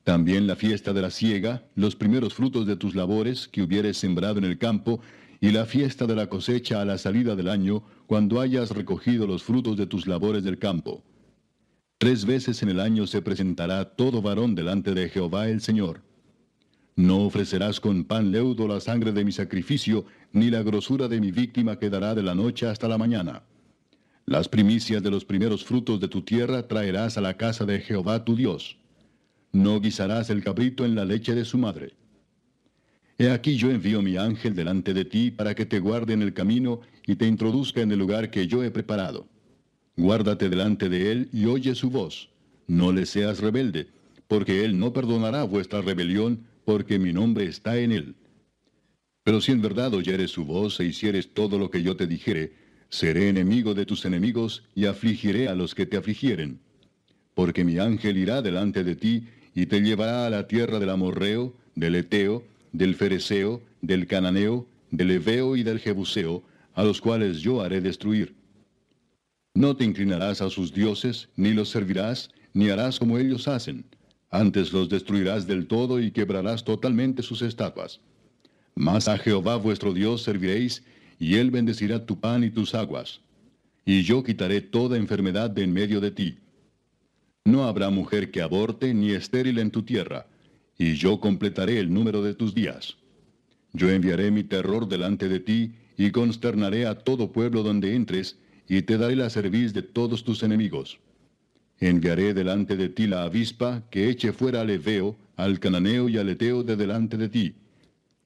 También 0.03 0.45
la 0.45 0.55
fiesta 0.55 0.93
de 0.93 1.01
la 1.01 1.09
siega, 1.09 1.63
los 1.73 1.95
primeros 1.95 2.35
frutos 2.35 2.67
de 2.67 2.75
tus 2.75 2.93
labores 2.93 3.47
que 3.47 3.63
hubieres 3.63 3.97
sembrado 3.97 4.37
en 4.37 4.45
el 4.45 4.59
campo, 4.59 5.01
y 5.45 5.51
la 5.51 5.67
fiesta 5.67 6.07
de 6.07 6.15
la 6.15 6.25
cosecha 6.25 6.81
a 6.81 6.85
la 6.85 6.97
salida 6.97 7.35
del 7.35 7.49
año, 7.49 7.83
cuando 8.07 8.41
hayas 8.41 8.71
recogido 8.71 9.27
los 9.27 9.43
frutos 9.43 9.77
de 9.77 9.85
tus 9.85 10.07
labores 10.07 10.43
del 10.43 10.57
campo. 10.57 11.03
Tres 11.99 12.25
veces 12.25 12.63
en 12.63 12.69
el 12.69 12.79
año 12.79 13.05
se 13.05 13.21
presentará 13.21 13.85
todo 13.85 14.23
varón 14.23 14.55
delante 14.55 14.95
de 14.95 15.07
Jehová 15.07 15.47
el 15.47 15.61
Señor. 15.61 16.01
No 16.95 17.19
ofrecerás 17.27 17.79
con 17.79 18.05
pan 18.05 18.31
leudo 18.31 18.67
la 18.67 18.79
sangre 18.79 19.11
de 19.11 19.23
mi 19.23 19.31
sacrificio, 19.31 20.05
ni 20.31 20.49
la 20.49 20.63
grosura 20.63 21.07
de 21.07 21.21
mi 21.21 21.29
víctima 21.29 21.77
quedará 21.77 22.15
de 22.15 22.23
la 22.23 22.33
noche 22.33 22.65
hasta 22.65 22.87
la 22.87 22.97
mañana. 22.97 23.43
Las 24.25 24.49
primicias 24.49 25.03
de 25.03 25.11
los 25.11 25.25
primeros 25.25 25.63
frutos 25.63 25.99
de 25.99 26.07
tu 26.07 26.23
tierra 26.23 26.67
traerás 26.67 27.19
a 27.19 27.21
la 27.21 27.37
casa 27.37 27.65
de 27.65 27.81
Jehová 27.81 28.25
tu 28.25 28.35
Dios. 28.35 28.77
No 29.51 29.79
guisarás 29.79 30.31
el 30.31 30.43
cabrito 30.43 30.85
en 30.85 30.95
la 30.95 31.05
leche 31.05 31.35
de 31.35 31.45
su 31.45 31.59
madre. 31.59 31.93
He 33.17 33.29
aquí 33.29 33.55
yo 33.55 33.71
envío 33.71 34.01
mi 34.01 34.17
ángel 34.17 34.55
delante 34.55 34.93
de 34.93 35.05
ti 35.05 35.31
para 35.31 35.55
que 35.55 35.65
te 35.65 35.79
guarde 35.79 36.13
en 36.13 36.21
el 36.21 36.33
camino 36.33 36.81
y 37.07 37.15
te 37.15 37.25
introduzca 37.25 37.81
en 37.81 37.91
el 37.91 37.99
lugar 37.99 38.29
que 38.29 38.47
yo 38.47 38.63
he 38.63 38.71
preparado. 38.71 39.27
Guárdate 39.95 40.49
delante 40.49 40.89
de 40.89 41.11
él 41.11 41.29
y 41.31 41.45
oye 41.45 41.75
su 41.75 41.89
voz. 41.89 42.29
No 42.67 42.91
le 42.91 43.05
seas 43.05 43.39
rebelde, 43.39 43.87
porque 44.27 44.65
él 44.65 44.77
no 44.77 44.91
perdonará 44.91 45.43
vuestra 45.43 45.81
rebelión, 45.81 46.45
porque 46.65 46.99
mi 46.99 47.13
nombre 47.13 47.45
está 47.45 47.77
en 47.77 47.93
él. 47.93 48.15
Pero 49.23 49.39
si 49.39 49.53
en 49.53 49.61
verdad 49.61 49.93
oyeres 49.93 50.31
su 50.31 50.45
voz 50.45 50.79
e 50.79 50.85
hicieres 50.85 51.33
todo 51.33 51.57
lo 51.57 51.71
que 51.71 51.81
yo 51.81 51.95
te 51.95 52.07
dijere, 52.07 52.53
seré 52.89 53.29
enemigo 53.29 53.73
de 53.73 53.85
tus 53.85 54.03
enemigos 54.03 54.63
y 54.75 54.85
afligiré 54.85 55.47
a 55.47 55.55
los 55.55 55.73
que 55.73 55.85
te 55.85 55.95
afligieren. 55.95 56.59
Porque 57.33 57.63
mi 57.63 57.79
ángel 57.79 58.17
irá 58.17 58.41
delante 58.41 58.83
de 58.83 58.95
ti 58.95 59.27
y 59.53 59.67
te 59.67 59.79
llevará 59.79 60.25
a 60.25 60.29
la 60.29 60.47
tierra 60.47 60.79
del 60.79 60.89
amorreo, 60.89 61.55
del 61.75 61.95
eteo, 61.95 62.43
del 62.77 62.95
fereceo, 62.95 63.61
del 63.81 64.05
cananeo, 64.05 64.67
del 64.91 65.11
heveo 65.11 65.55
y 65.55 65.63
del 65.63 65.79
jebuseo, 65.79 66.43
a 66.73 66.83
los 66.83 66.99
cuales 66.99 67.39
yo 67.39 67.61
haré 67.61 67.79
destruir. 67.79 68.35
No 69.53 69.77
te 69.77 69.85
inclinarás 69.85 70.41
a 70.41 70.49
sus 70.49 70.73
dioses, 70.73 71.29
ni 71.37 71.53
los 71.53 71.69
servirás, 71.69 72.29
ni 72.53 72.69
harás 72.69 72.99
como 72.99 73.17
ellos 73.17 73.47
hacen. 73.47 73.85
Antes 74.29 74.73
los 74.73 74.89
destruirás 74.89 75.47
del 75.47 75.67
todo 75.67 76.01
y 76.01 76.11
quebrarás 76.11 76.65
totalmente 76.65 77.23
sus 77.23 77.41
estatuas. 77.41 78.01
Mas 78.75 79.07
a 79.07 79.17
Jehová 79.17 79.55
vuestro 79.55 79.93
Dios 79.93 80.23
serviréis, 80.23 80.83
y 81.17 81.35
él 81.35 81.51
bendecirá 81.51 82.05
tu 82.05 82.19
pan 82.19 82.43
y 82.43 82.49
tus 82.49 82.75
aguas. 82.75 83.21
Y 83.85 84.03
yo 84.03 84.21
quitaré 84.21 84.59
toda 84.59 84.97
enfermedad 84.97 85.49
de 85.49 85.63
en 85.63 85.71
medio 85.71 86.01
de 86.01 86.11
ti. 86.11 86.37
No 87.45 87.63
habrá 87.63 87.89
mujer 87.89 88.31
que 88.31 88.41
aborte 88.41 88.93
ni 88.93 89.11
estéril 89.11 89.59
en 89.59 89.71
tu 89.71 89.83
tierra, 89.83 90.27
y 90.77 90.95
yo 90.95 91.19
completaré 91.19 91.79
el 91.79 91.93
número 91.93 92.21
de 92.21 92.33
tus 92.33 92.53
días. 92.53 92.97
Yo 93.73 93.89
enviaré 93.89 94.31
mi 94.31 94.43
terror 94.43 94.87
delante 94.87 95.27
de 95.29 95.39
ti, 95.39 95.73
y 95.97 96.11
consternaré 96.11 96.85
a 96.85 96.95
todo 96.95 97.31
pueblo 97.31 97.63
donde 97.63 97.95
entres, 97.95 98.37
y 98.67 98.81
te 98.81 98.97
daré 98.97 99.15
la 99.15 99.29
cerviz 99.29 99.73
de 99.73 99.81
todos 99.81 100.23
tus 100.23 100.43
enemigos. 100.43 100.99
Enviaré 101.79 102.33
delante 102.33 102.75
de 102.75 102.89
ti 102.89 103.07
la 103.07 103.23
avispa, 103.23 103.83
que 103.89 104.09
eche 104.09 104.33
fuera 104.33 104.61
al 104.61 104.69
Eveo, 104.69 105.15
al 105.35 105.59
Cananeo 105.59 106.09
y 106.09 106.17
al 106.17 106.29
Eteo 106.29 106.63
de 106.63 106.75
delante 106.75 107.17
de 107.17 107.29
ti. 107.29 107.55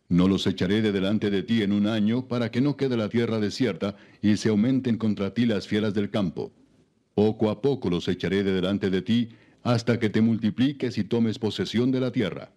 No 0.07 0.27
los 0.27 0.47
echaré 0.47 0.81
de 0.81 0.91
delante 0.91 1.29
de 1.29 1.43
ti 1.43 1.61
en 1.61 1.71
un 1.71 1.85
año, 1.85 2.27
para 2.27 2.49
que 2.49 2.61
no 2.61 2.77
quede 2.77 2.97
la 2.97 3.09
tierra 3.09 3.39
desierta, 3.39 3.95
y 4.21 4.37
se 4.37 4.49
aumenten 4.49 4.97
contra 4.97 5.33
ti 5.33 5.45
las 5.45 5.67
fieras 5.67 5.93
del 5.93 6.09
campo. 6.09 6.51
Poco 7.13 7.49
a 7.49 7.61
poco 7.61 7.89
los 7.89 8.07
echaré 8.07 8.43
de 8.43 8.53
delante 8.53 8.89
de 8.89 9.01
ti, 9.01 9.29
hasta 9.63 9.99
que 9.99 10.09
te 10.09 10.21
multipliques 10.21 10.97
y 10.97 11.03
tomes 11.03 11.39
posesión 11.39 11.91
de 11.91 11.99
la 11.99 12.11
tierra. 12.11 12.51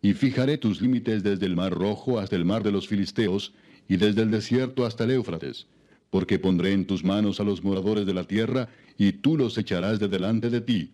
Y 0.00 0.14
fijaré 0.14 0.58
tus 0.58 0.80
límites 0.80 1.22
desde 1.22 1.46
el 1.46 1.56
mar 1.56 1.72
rojo 1.72 2.18
hasta 2.18 2.36
el 2.36 2.44
mar 2.44 2.62
de 2.62 2.72
los 2.72 2.88
filisteos, 2.88 3.54
y 3.88 3.96
desde 3.96 4.22
el 4.22 4.30
desierto 4.30 4.86
hasta 4.86 5.04
el 5.04 5.10
Éufrates, 5.12 5.66
porque 6.10 6.38
pondré 6.38 6.72
en 6.72 6.86
tus 6.86 7.04
manos 7.04 7.40
a 7.40 7.44
los 7.44 7.62
moradores 7.62 8.06
de 8.06 8.14
la 8.14 8.24
tierra, 8.24 8.68
y 8.96 9.12
tú 9.12 9.36
los 9.36 9.58
echarás 9.58 9.98
de 10.00 10.08
delante 10.08 10.50
de 10.50 10.60
ti. 10.60 10.92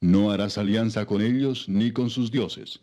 No 0.00 0.30
harás 0.30 0.58
alianza 0.58 1.04
con 1.06 1.20
ellos 1.20 1.68
ni 1.68 1.92
con 1.92 2.10
sus 2.10 2.30
dioses. 2.30 2.80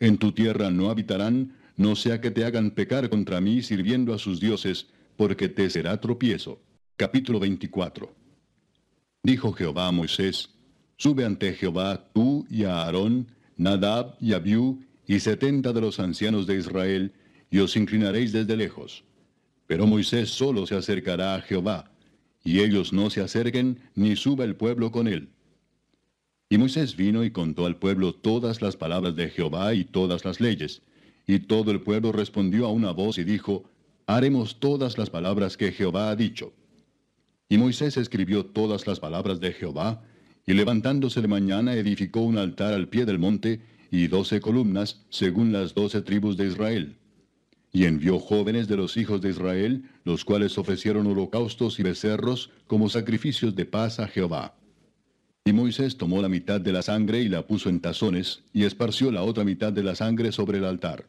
En 0.00 0.18
tu 0.18 0.32
tierra 0.32 0.70
no 0.70 0.90
habitarán, 0.90 1.56
no 1.76 1.96
sea 1.96 2.20
que 2.20 2.30
te 2.30 2.44
hagan 2.44 2.72
pecar 2.72 3.08
contra 3.08 3.40
mí 3.40 3.62
sirviendo 3.62 4.12
a 4.12 4.18
sus 4.18 4.40
dioses, 4.40 4.88
porque 5.16 5.48
te 5.48 5.70
será 5.70 6.00
tropiezo. 6.00 6.60
Capítulo 6.96 7.40
24. 7.40 8.14
Dijo 9.22 9.52
Jehová 9.52 9.88
a 9.88 9.92
Moisés, 9.92 10.50
Sube 11.02 11.24
ante 11.24 11.52
Jehová 11.54 12.08
tú 12.12 12.46
y 12.48 12.62
a 12.62 12.84
Aarón, 12.84 13.26
Nadab 13.56 14.14
y 14.20 14.34
Abiú, 14.34 14.84
y 15.04 15.18
setenta 15.18 15.72
de 15.72 15.80
los 15.80 15.98
ancianos 15.98 16.46
de 16.46 16.56
Israel, 16.56 17.12
y 17.50 17.58
os 17.58 17.74
inclinaréis 17.74 18.30
desde 18.30 18.56
lejos. 18.56 19.02
Pero 19.66 19.84
Moisés 19.84 20.30
solo 20.30 20.64
se 20.64 20.76
acercará 20.76 21.34
a 21.34 21.40
Jehová, 21.40 21.90
y 22.44 22.60
ellos 22.60 22.92
no 22.92 23.10
se 23.10 23.20
acerquen, 23.20 23.80
ni 23.96 24.14
suba 24.14 24.44
el 24.44 24.54
pueblo 24.54 24.92
con 24.92 25.08
él. 25.08 25.30
Y 26.48 26.56
Moisés 26.58 26.94
vino 26.94 27.24
y 27.24 27.32
contó 27.32 27.66
al 27.66 27.80
pueblo 27.80 28.14
todas 28.14 28.62
las 28.62 28.76
palabras 28.76 29.16
de 29.16 29.28
Jehová 29.28 29.74
y 29.74 29.82
todas 29.82 30.24
las 30.24 30.40
leyes. 30.40 30.82
Y 31.26 31.40
todo 31.40 31.72
el 31.72 31.80
pueblo 31.80 32.12
respondió 32.12 32.64
a 32.66 32.70
una 32.70 32.92
voz 32.92 33.18
y 33.18 33.24
dijo, 33.24 33.64
Haremos 34.06 34.60
todas 34.60 34.98
las 34.98 35.10
palabras 35.10 35.56
que 35.56 35.72
Jehová 35.72 36.10
ha 36.10 36.14
dicho. 36.14 36.52
Y 37.48 37.58
Moisés 37.58 37.96
escribió 37.96 38.46
todas 38.46 38.86
las 38.86 39.00
palabras 39.00 39.40
de 39.40 39.52
Jehová, 39.52 40.04
y 40.46 40.54
levantándose 40.54 41.20
de 41.20 41.28
mañana 41.28 41.74
edificó 41.74 42.20
un 42.20 42.38
altar 42.38 42.74
al 42.74 42.88
pie 42.88 43.04
del 43.04 43.18
monte, 43.18 43.60
y 43.90 44.06
doce 44.06 44.40
columnas, 44.40 45.02
según 45.10 45.52
las 45.52 45.74
doce 45.74 46.00
tribus 46.00 46.36
de 46.36 46.46
Israel 46.46 46.96
y 47.72 47.86
envió 47.86 48.18
jóvenes 48.18 48.68
de 48.68 48.76
los 48.76 48.96
hijos 48.98 49.22
de 49.22 49.30
Israel, 49.30 49.84
los 50.04 50.24
cuales 50.24 50.58
ofrecieron 50.58 51.06
holocaustos 51.06 51.80
y 51.80 51.82
becerros 51.82 52.50
como 52.66 52.90
sacrificios 52.90 53.56
de 53.56 53.64
paz 53.64 53.98
a 53.98 54.06
Jehová. 54.06 54.54
Y 55.44 55.52
Moisés 55.52 55.96
tomó 55.96 56.20
la 56.20 56.28
mitad 56.28 56.60
de 56.60 56.72
la 56.72 56.82
sangre 56.82 57.20
y 57.20 57.28
la 57.28 57.46
puso 57.46 57.70
en 57.70 57.80
tazones, 57.80 58.44
y 58.52 58.64
esparció 58.64 59.10
la 59.10 59.22
otra 59.22 59.42
mitad 59.42 59.72
de 59.72 59.82
la 59.82 59.94
sangre 59.94 60.32
sobre 60.32 60.58
el 60.58 60.66
altar. 60.66 61.06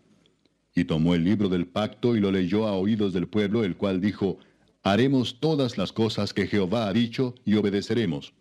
Y 0.74 0.86
tomó 0.86 1.14
el 1.14 1.24
libro 1.24 1.50
del 1.50 1.68
pacto 1.68 2.16
y 2.16 2.22
lo 2.22 2.32
leyó 2.32 2.66
a 2.66 2.72
oídos 2.72 3.14
del 3.14 3.28
pueblo, 3.28 3.64
el 3.64 3.76
cual 3.76 4.00
dijo, 4.00 4.40
Haremos 4.82 5.40
todas 5.40 5.78
las 5.78 5.92
cosas 5.92 6.34
que 6.34 6.48
Jehová 6.48 6.88
ha 6.88 6.94
dicho 6.94 7.36
y 7.46 7.56
obedeceremos. 7.56 8.34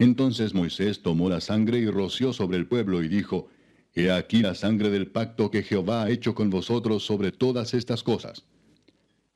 Entonces 0.00 0.54
Moisés 0.54 1.02
tomó 1.02 1.28
la 1.28 1.42
sangre 1.42 1.78
y 1.78 1.86
roció 1.86 2.32
sobre 2.32 2.56
el 2.56 2.66
pueblo 2.66 3.02
y 3.02 3.08
dijo, 3.08 3.48
He 3.94 4.10
aquí 4.10 4.40
la 4.40 4.54
sangre 4.54 4.88
del 4.88 5.08
pacto 5.08 5.50
que 5.50 5.62
Jehová 5.62 6.04
ha 6.04 6.10
hecho 6.10 6.34
con 6.34 6.48
vosotros 6.48 7.04
sobre 7.04 7.32
todas 7.32 7.74
estas 7.74 8.02
cosas. 8.02 8.46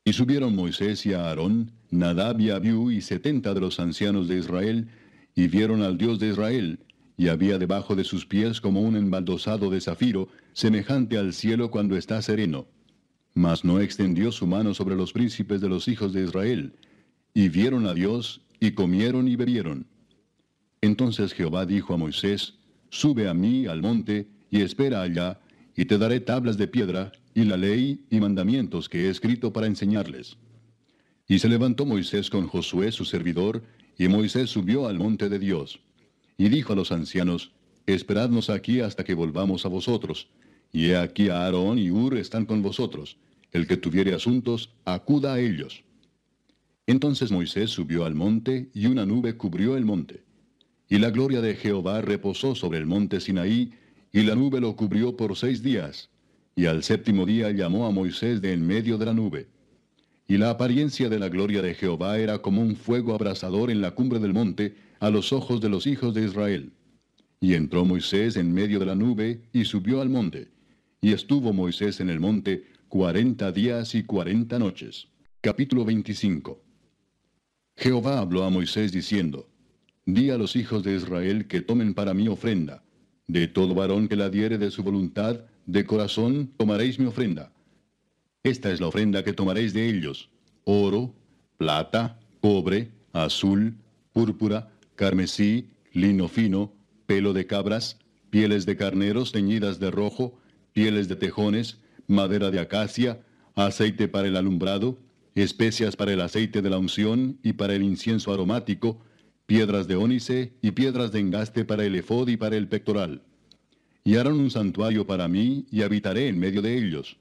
Y 0.07 0.15
subieron 0.15 0.57
Moisés 0.57 1.05
y 1.05 1.13
Aarón, 1.13 1.73
Nadab 1.91 2.41
y 2.41 2.49
Abiú 2.49 2.91
y 2.91 3.03
setenta 3.03 3.53
de 3.53 3.61
los 3.61 3.79
ancianos 3.79 4.27
de 4.27 4.39
Israel, 4.39 4.89
y 5.35 5.49
vieron 5.49 5.83
al 5.83 5.99
Dios 5.99 6.19
de 6.19 6.29
Israel, 6.29 6.79
y 7.19 7.29
había 7.29 7.59
debajo 7.59 7.95
de 7.95 8.05
sus 8.05 8.25
pies 8.25 8.63
como 8.63 8.81
un 8.81 8.97
embaldosado 8.97 9.69
de 9.69 9.83
zafiro, 9.83 10.29
semejante 10.55 11.19
al 11.19 11.35
cielo 11.35 11.71
cuando 11.71 11.95
está 11.95 12.23
sereno. 12.23 12.67
Mas 13.35 13.67
no 13.67 13.81
extendió 13.81 14.33
su 14.33 14.47
mano 14.47 14.73
sobre 14.73 14.97
los 14.97 15.13
príncipes 15.13 15.61
de 15.61 15.69
los 15.69 15.89
hijos 15.89 16.15
de 16.15 16.25
Israel, 16.25 16.73
y 17.35 17.51
vieron 17.51 17.87
a 17.87 17.93
Dios, 17.93 18.41
y 18.61 18.71
comieron 18.71 19.29
y 19.29 19.37
bebieron. 19.37 19.93
Entonces 20.85 21.33
Jehová 21.33 21.65
dijo 21.65 21.95
a 21.95 21.97
Moisés, 21.97 22.59
Sube 22.91 23.27
a 23.27 23.33
mí 23.33 23.65
al 23.65 23.81
monte, 23.81 24.29
y 24.51 24.61
espera 24.61 25.01
allá, 25.01 25.41
y 25.75 25.87
te 25.87 25.97
daré 25.97 26.21
tablas 26.21 26.59
de 26.59 26.69
piedra, 26.69 27.11
y 27.35 27.45
la 27.45 27.57
ley 27.57 28.05
y 28.11 28.21
mandamientos 28.21 28.91
que 28.91 29.07
he 29.07 29.09
escrito 29.09 29.51
para 29.51 29.67
enseñarles. 29.67 30.37
Y 31.27 31.39
se 31.39 31.49
levantó 31.49 31.87
Moisés 31.87 32.29
con 32.29 32.47
Josué 32.49 32.93
su 32.93 33.07
servidor, 33.07 33.63
y 33.97 34.09
Moisés 34.09 34.51
subió 34.51 34.87
al 34.87 34.99
monte 34.99 35.31
de 35.31 35.39
Dios. 35.39 35.81
Y 36.37 36.51
dijo 36.51 36.75
a 36.75 36.77
los 36.77 36.93
ancianos, 36.93 37.53
Esperadnos 37.87 38.51
aquí 38.51 38.81
hasta 38.81 39.05
que 39.05 39.15
volvamos 39.15 39.65
a 39.65 39.71
vosotros. 39.71 40.29
Y 40.71 40.91
he 40.91 40.99
aquí 40.99 41.31
a 41.31 41.45
Aarón 41.45 41.79
y 41.79 41.91
Ur 41.91 42.19
están 42.19 42.45
con 42.45 42.61
vosotros. 42.61 43.17
El 43.53 43.67
que 43.67 43.79
tuviere 43.79 44.13
asuntos, 44.13 44.69
acuda 44.85 45.33
a 45.33 45.41
ellos. 45.41 45.83
Entonces 46.87 47.33
Moisés 47.33 47.71
subió 47.71 48.05
al 48.05 48.15
monte, 48.15 48.69
y 48.75 48.85
una 48.85 49.07
nube 49.07 49.39
cubrió 49.39 49.79
el 49.79 49.87
monte. 49.87 50.25
Y 50.89 50.99
la 50.99 51.11
gloria 51.11 51.41
de 51.41 51.55
Jehová 51.55 52.01
reposó 52.03 52.55
sobre 52.55 52.79
el 52.79 52.87
monte 52.87 53.21
Sinaí, 53.21 53.73
y 54.13 54.23
la 54.23 54.35
nube 54.35 54.61
lo 54.61 54.77
cubrió 54.77 55.17
por 55.17 55.37
seis 55.37 55.63
días, 55.63 56.11
y 56.55 56.67
al 56.67 56.83
séptimo 56.83 57.27
día 57.27 57.51
llamó 57.51 57.87
a 57.87 57.91
Moisés 57.91 58.41
de 58.41 58.53
en 58.53 58.67
medio 58.67 58.97
de 58.99 59.07
la 59.07 59.15
nube. 59.15 59.49
Y 60.27 60.37
la 60.37 60.51
apariencia 60.51 61.09
de 61.09 61.19
la 61.19 61.29
gloria 61.29 61.63
de 61.63 61.75
Jehová 61.75 62.19
era 62.19 62.39
como 62.39 62.63
un 62.63 62.77
fuego 62.77 63.15
abrasador 63.15 63.71
en 63.71 63.81
la 63.81 63.91
cumbre 63.91 64.21
del 64.21 64.33
monte 64.33 64.77
a 65.01 65.11
los 65.11 65.33
ojos 65.33 65.61
de 65.61 65.69
los 65.69 65.87
hijos 65.87 66.15
de 66.15 66.25
Israel. 66.25 66.73
Y 67.41 67.55
entró 67.55 67.85
Moisés 67.85 68.37
en 68.37 68.53
medio 68.53 68.79
de 68.79 68.87
la 68.87 68.95
nube 68.95 69.43
y 69.53 69.65
subió 69.65 70.01
al 70.01 70.09
monte. 70.09 70.49
Y 71.01 71.13
estuvo 71.13 71.53
Moisés 71.53 72.01
en 72.01 72.09
el 72.09 72.21
monte 72.21 72.65
cuarenta 72.89 73.53
días 73.53 73.95
y 73.95 74.05
cuarenta 74.05 74.59
noches. 74.59 75.09
Capítulo 75.41 75.85
25. 75.85 76.63
Jehová 77.77 78.21
habló 78.21 78.45
a 78.45 78.51
Moisés 78.51 78.93
diciendo, 78.93 79.51
Di 80.07 80.31
a 80.31 80.39
los 80.39 80.57
hijos 80.57 80.83
de 80.83 80.95
Israel 80.97 81.47
que 81.47 81.63
tomen 81.63 81.95
para 81.95 82.13
mí 82.13 82.29
ofrenda, 82.29 82.83
de 83.27 83.49
todo 83.49 83.75
varón 83.75 84.09
que 84.09 84.17
la 84.17 84.29
diere 84.29 84.59
de 84.59 84.71
su 84.71 84.83
voluntad, 84.83 85.41
de 85.67 85.87
corazón 85.87 86.51
tomaréis 86.57 86.99
mi 86.99 87.07
ofrenda. 87.07 87.53
Esta 88.43 88.71
es 88.71 88.81
la 88.81 88.89
ofrenda 88.89 89.25
que 89.25 89.33
tomaréis 89.33 89.73
de 89.73 89.89
ellos, 89.89 90.29
oro, 90.65 91.15
plata, 91.57 92.21
cobre, 92.41 92.91
azul, 93.15 93.77
púrpura, 94.13 94.71
carmesí, 94.97 95.71
lino 95.93 96.29
fino, 96.29 96.73
pelo 97.07 97.33
de 97.33 97.47
cabras, 97.47 97.99
pieles 98.29 98.67
de 98.67 98.77
carneros 98.77 99.33
teñidas 99.33 99.81
de 99.81 99.91
rojo, 99.91 100.39
pieles 100.75 101.09
de 101.09 101.17
tejones, 101.17 101.79
madera 102.07 102.51
de 102.51 102.61
acacia, 102.61 103.21
aceite 103.55 104.09
para 104.09 104.29
el 104.29 104.37
alumbrado, 104.37 104.99
especias 105.35 105.97
para 105.97 106.13
el 106.13 106.21
aceite 106.21 106.61
de 106.61 106.69
la 106.69 106.79
unción 106.79 107.39
y 107.43 107.55
para 107.55 107.75
el 107.75 107.83
incienso 107.83 108.33
aromático, 108.35 109.01
piedras 109.47 109.87
de 109.87 109.97
ónice 109.97 110.53
y 110.63 110.71
piedras 110.71 111.13
de 111.13 111.21
engaste 111.21 111.65
para 111.65 111.85
el 111.85 111.95
efod 111.95 112.29
y 112.29 112.37
para 112.37 112.57
el 112.57 112.69
pectoral. 112.69 113.23
Y 114.03 114.17
harán 114.17 114.35
un 114.35 114.51
santuario 114.51 115.07
para 115.07 115.29
mí 115.29 115.67
y 115.71 115.83
habitaré 115.83 116.29
en 116.29 116.39
medio 116.39 116.63
de 116.63 116.77
ellos. 116.77 117.17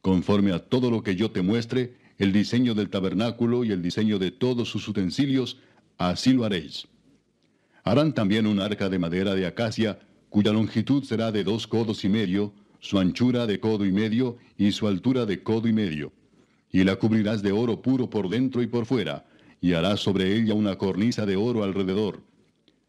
Conforme 0.00 0.52
a 0.52 0.58
todo 0.58 0.90
lo 0.90 1.02
que 1.02 1.16
yo 1.16 1.30
te 1.30 1.42
muestre, 1.42 1.94
el 2.18 2.32
diseño 2.32 2.74
del 2.74 2.90
tabernáculo 2.90 3.64
y 3.64 3.72
el 3.72 3.82
diseño 3.82 4.18
de 4.18 4.30
todos 4.30 4.68
sus 4.68 4.86
utensilios, 4.86 5.58
así 5.98 6.32
lo 6.32 6.44
haréis. 6.44 6.86
Harán 7.82 8.14
también 8.14 8.46
un 8.46 8.60
arca 8.60 8.88
de 8.88 8.98
madera 8.98 9.34
de 9.34 9.46
acacia, 9.46 9.98
cuya 10.28 10.52
longitud 10.52 11.04
será 11.04 11.32
de 11.32 11.44
dos 11.44 11.66
codos 11.66 12.04
y 12.04 12.08
medio, 12.08 12.52
su 12.80 12.98
anchura 12.98 13.46
de 13.46 13.60
codo 13.60 13.84
y 13.84 13.92
medio 13.92 14.36
y 14.58 14.72
su 14.72 14.86
altura 14.86 15.26
de 15.26 15.42
codo 15.42 15.68
y 15.68 15.72
medio. 15.72 16.12
Y 16.70 16.84
la 16.84 16.96
cubrirás 16.96 17.42
de 17.42 17.52
oro 17.52 17.80
puro 17.82 18.10
por 18.10 18.28
dentro 18.28 18.62
y 18.62 18.66
por 18.66 18.86
fuera, 18.86 19.24
y 19.64 19.72
harás 19.72 20.00
sobre 20.00 20.36
ella 20.36 20.52
una 20.52 20.76
cornisa 20.76 21.24
de 21.24 21.36
oro 21.36 21.64
alrededor. 21.64 22.20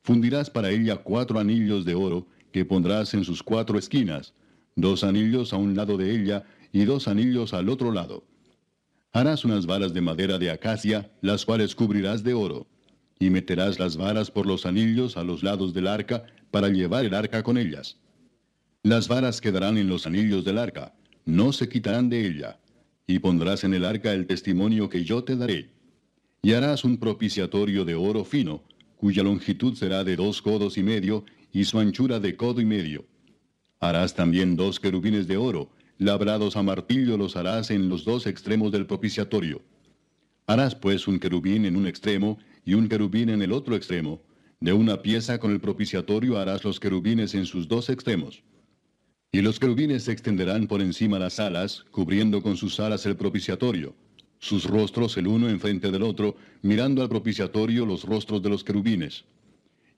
Fundirás 0.03 0.49
para 0.49 0.71
ella 0.71 0.97
cuatro 0.97 1.39
anillos 1.39 1.85
de 1.85 1.95
oro 1.95 2.27
que 2.51 2.65
pondrás 2.65 3.13
en 3.13 3.23
sus 3.23 3.41
cuatro 3.41 3.79
esquinas, 3.79 4.33
dos 4.75 5.05
anillos 5.05 5.53
a 5.53 5.55
un 5.55 5.73
lado 5.73 5.95
de 5.95 6.13
ella 6.13 6.43
y 6.73 6.83
dos 6.83 7.07
anillos 7.07 7.53
al 7.53 7.69
otro 7.69 7.93
lado. 7.93 8.25
Harás 9.13 9.45
unas 9.45 9.65
varas 9.65 9.93
de 9.93 10.01
madera 10.01 10.37
de 10.37 10.51
acacia, 10.51 11.09
las 11.21 11.45
cuales 11.45 11.75
cubrirás 11.75 12.25
de 12.25 12.33
oro, 12.33 12.67
y 13.19 13.29
meterás 13.29 13.79
las 13.79 13.95
varas 13.95 14.29
por 14.29 14.45
los 14.45 14.65
anillos 14.65 15.15
a 15.15 15.23
los 15.23 15.43
lados 15.43 15.73
del 15.73 15.87
arca 15.87 16.25
para 16.51 16.67
llevar 16.67 17.05
el 17.05 17.13
arca 17.13 17.41
con 17.41 17.57
ellas. 17.57 17.99
Las 18.83 19.07
varas 19.07 19.39
quedarán 19.39 19.77
en 19.77 19.87
los 19.87 20.05
anillos 20.07 20.43
del 20.43 20.57
arca, 20.57 20.93
no 21.23 21.53
se 21.53 21.69
quitarán 21.69 22.09
de 22.09 22.27
ella. 22.27 22.59
Y 23.07 23.19
pondrás 23.19 23.63
en 23.63 23.73
el 23.75 23.85
arca 23.85 24.11
el 24.11 24.27
testimonio 24.27 24.89
que 24.89 25.05
yo 25.05 25.23
te 25.23 25.37
daré. 25.37 25.74
Y 26.45 26.53
harás 26.53 26.83
un 26.83 26.97
propiciatorio 26.97 27.85
de 27.85 27.95
oro 27.95 28.23
fino, 28.23 28.61
cuya 28.97 29.23
longitud 29.23 29.73
será 29.73 30.03
de 30.03 30.15
dos 30.15 30.43
codos 30.43 30.77
y 30.77 30.83
medio, 30.83 31.25
y 31.51 31.63
su 31.63 31.79
anchura 31.79 32.19
de 32.19 32.35
codo 32.35 32.61
y 32.61 32.65
medio. 32.65 33.03
Harás 33.79 34.13
también 34.13 34.55
dos 34.55 34.79
querubines 34.79 35.25
de 35.25 35.37
oro, 35.37 35.71
labrados 35.97 36.55
a 36.55 36.61
martillo 36.61 37.17
los 37.17 37.35
harás 37.35 37.71
en 37.71 37.89
los 37.89 38.05
dos 38.05 38.27
extremos 38.27 38.71
del 38.71 38.85
propiciatorio. 38.85 39.63
Harás 40.45 40.75
pues 40.75 41.07
un 41.07 41.17
querubín 41.17 41.65
en 41.65 41.75
un 41.75 41.87
extremo 41.87 42.37
y 42.63 42.75
un 42.75 42.89
querubín 42.89 43.29
en 43.29 43.41
el 43.41 43.51
otro 43.51 43.75
extremo. 43.75 44.21
De 44.59 44.71
una 44.71 45.01
pieza 45.01 45.39
con 45.39 45.49
el 45.49 45.59
propiciatorio 45.59 46.37
harás 46.37 46.63
los 46.63 46.79
querubines 46.79 47.33
en 47.33 47.47
sus 47.47 47.67
dos 47.67 47.89
extremos. 47.89 48.43
Y 49.31 49.41
los 49.41 49.59
querubines 49.59 50.03
se 50.03 50.11
extenderán 50.11 50.67
por 50.67 50.83
encima 50.83 51.17
las 51.17 51.39
alas, 51.39 51.85
cubriendo 51.89 52.43
con 52.43 52.55
sus 52.55 52.79
alas 52.79 53.03
el 53.07 53.15
propiciatorio, 53.15 53.95
sus 54.45 54.65
rostros 54.65 55.17
el 55.17 55.25
uno 55.25 55.49
enfrente 55.49 55.89
del 55.89 56.03
otro, 56.03 56.35
mirando 56.61 57.01
al 57.01 57.09
propiciatorio 57.09 57.83
los 57.83 58.03
rostros 58.03 58.43
de 58.43 58.49
los 58.49 58.63
querubines. 58.63 59.25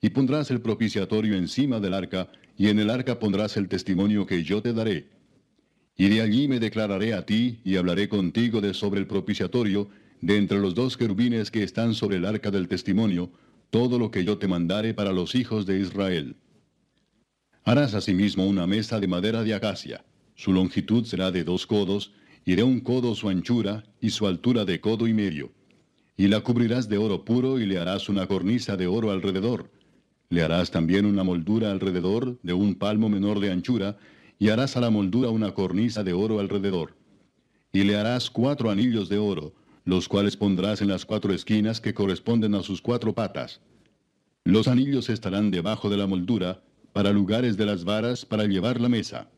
Y 0.00 0.08
pondrás 0.08 0.50
el 0.50 0.62
propiciatorio 0.62 1.36
encima 1.36 1.80
del 1.80 1.92
arca, 1.92 2.30
y 2.56 2.68
en 2.68 2.78
el 2.78 2.88
arca 2.88 3.18
pondrás 3.18 3.58
el 3.58 3.68
testimonio 3.68 4.24
que 4.24 4.42
yo 4.42 4.62
te 4.62 4.72
daré. 4.72 5.06
Y 5.98 6.08
de 6.08 6.22
allí 6.22 6.48
me 6.48 6.60
declararé 6.60 7.12
a 7.12 7.26
ti, 7.26 7.60
y 7.62 7.76
hablaré 7.76 8.08
contigo 8.08 8.62
de 8.62 8.72
sobre 8.72 9.00
el 9.00 9.06
propiciatorio, 9.06 9.90
de 10.22 10.38
entre 10.38 10.58
los 10.58 10.74
dos 10.74 10.96
querubines 10.96 11.50
que 11.50 11.62
están 11.62 11.92
sobre 11.92 12.16
el 12.16 12.24
arca 12.24 12.50
del 12.50 12.68
testimonio, 12.68 13.30
todo 13.68 13.98
lo 13.98 14.10
que 14.10 14.24
yo 14.24 14.38
te 14.38 14.48
mandare 14.48 14.94
para 14.94 15.12
los 15.12 15.34
hijos 15.34 15.66
de 15.66 15.78
Israel. 15.78 16.36
Harás 17.64 17.92
asimismo 17.92 18.46
una 18.46 18.66
mesa 18.66 18.98
de 18.98 19.08
madera 19.08 19.42
de 19.42 19.52
acacia. 19.52 20.06
Su 20.36 20.54
longitud 20.54 21.04
será 21.04 21.30
de 21.30 21.44
dos 21.44 21.66
codos, 21.66 22.12
y 22.48 22.58
un 22.62 22.80
codo 22.80 23.14
su 23.14 23.28
anchura, 23.28 23.84
y 24.00 24.08
su 24.08 24.26
altura 24.26 24.64
de 24.64 24.80
codo 24.80 25.06
y 25.06 25.12
medio. 25.12 25.52
Y 26.16 26.28
la 26.28 26.40
cubrirás 26.40 26.88
de 26.88 26.96
oro 26.96 27.22
puro, 27.22 27.60
y 27.60 27.66
le 27.66 27.76
harás 27.76 28.08
una 28.08 28.26
cornisa 28.26 28.78
de 28.78 28.86
oro 28.86 29.10
alrededor. 29.10 29.70
Le 30.30 30.42
harás 30.42 30.70
también 30.70 31.04
una 31.04 31.24
moldura 31.24 31.70
alrededor, 31.70 32.38
de 32.42 32.54
un 32.54 32.74
palmo 32.76 33.10
menor 33.10 33.40
de 33.40 33.52
anchura, 33.52 33.98
y 34.38 34.48
harás 34.48 34.78
a 34.78 34.80
la 34.80 34.88
moldura 34.88 35.28
una 35.28 35.52
cornisa 35.52 36.02
de 36.02 36.14
oro 36.14 36.40
alrededor. 36.40 36.96
Y 37.70 37.84
le 37.84 37.96
harás 37.96 38.30
cuatro 38.30 38.70
anillos 38.70 39.10
de 39.10 39.18
oro, 39.18 39.52
los 39.84 40.08
cuales 40.08 40.38
pondrás 40.38 40.80
en 40.80 40.88
las 40.88 41.04
cuatro 41.04 41.34
esquinas 41.34 41.82
que 41.82 41.92
corresponden 41.92 42.54
a 42.54 42.62
sus 42.62 42.80
cuatro 42.80 43.12
patas. 43.14 43.60
Los 44.44 44.68
anillos 44.68 45.10
estarán 45.10 45.50
debajo 45.50 45.90
de 45.90 45.98
la 45.98 46.06
moldura, 46.06 46.62
para 46.94 47.12
lugares 47.12 47.58
de 47.58 47.66
las 47.66 47.84
varas 47.84 48.24
para 48.24 48.44
llevar 48.44 48.80
la 48.80 48.88
mesa. 48.88 49.28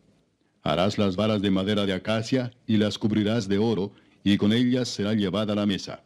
Harás 0.63 0.99
las 0.99 1.17
varas 1.17 1.41
de 1.41 1.51
madera 1.51 1.87
de 1.87 1.93
acacia 1.93 2.53
y 2.67 2.77
las 2.77 2.99
cubrirás 2.99 3.49
de 3.49 3.59
oro, 3.59 3.93
y 4.23 4.37
con 4.37 4.53
ellas 4.53 4.89
será 4.89 5.15
llevada 5.15 5.55
la 5.55 5.67
mesa. 5.67 6.03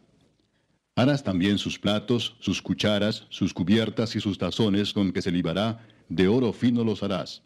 Harás 0.95 1.23
también 1.23 1.57
sus 1.57 1.77
platos, 1.77 2.37
sus 2.39 2.61
cucharas, 2.61 3.25
sus 3.29 3.53
cubiertas 3.53 4.15
y 4.15 4.21
sus 4.21 4.37
tazones 4.37 4.93
con 4.93 5.11
que 5.11 5.21
se 5.21 5.31
libará, 5.31 5.85
de 6.07 6.29
oro 6.29 6.53
fino 6.53 6.85
los 6.85 7.03
harás. 7.03 7.43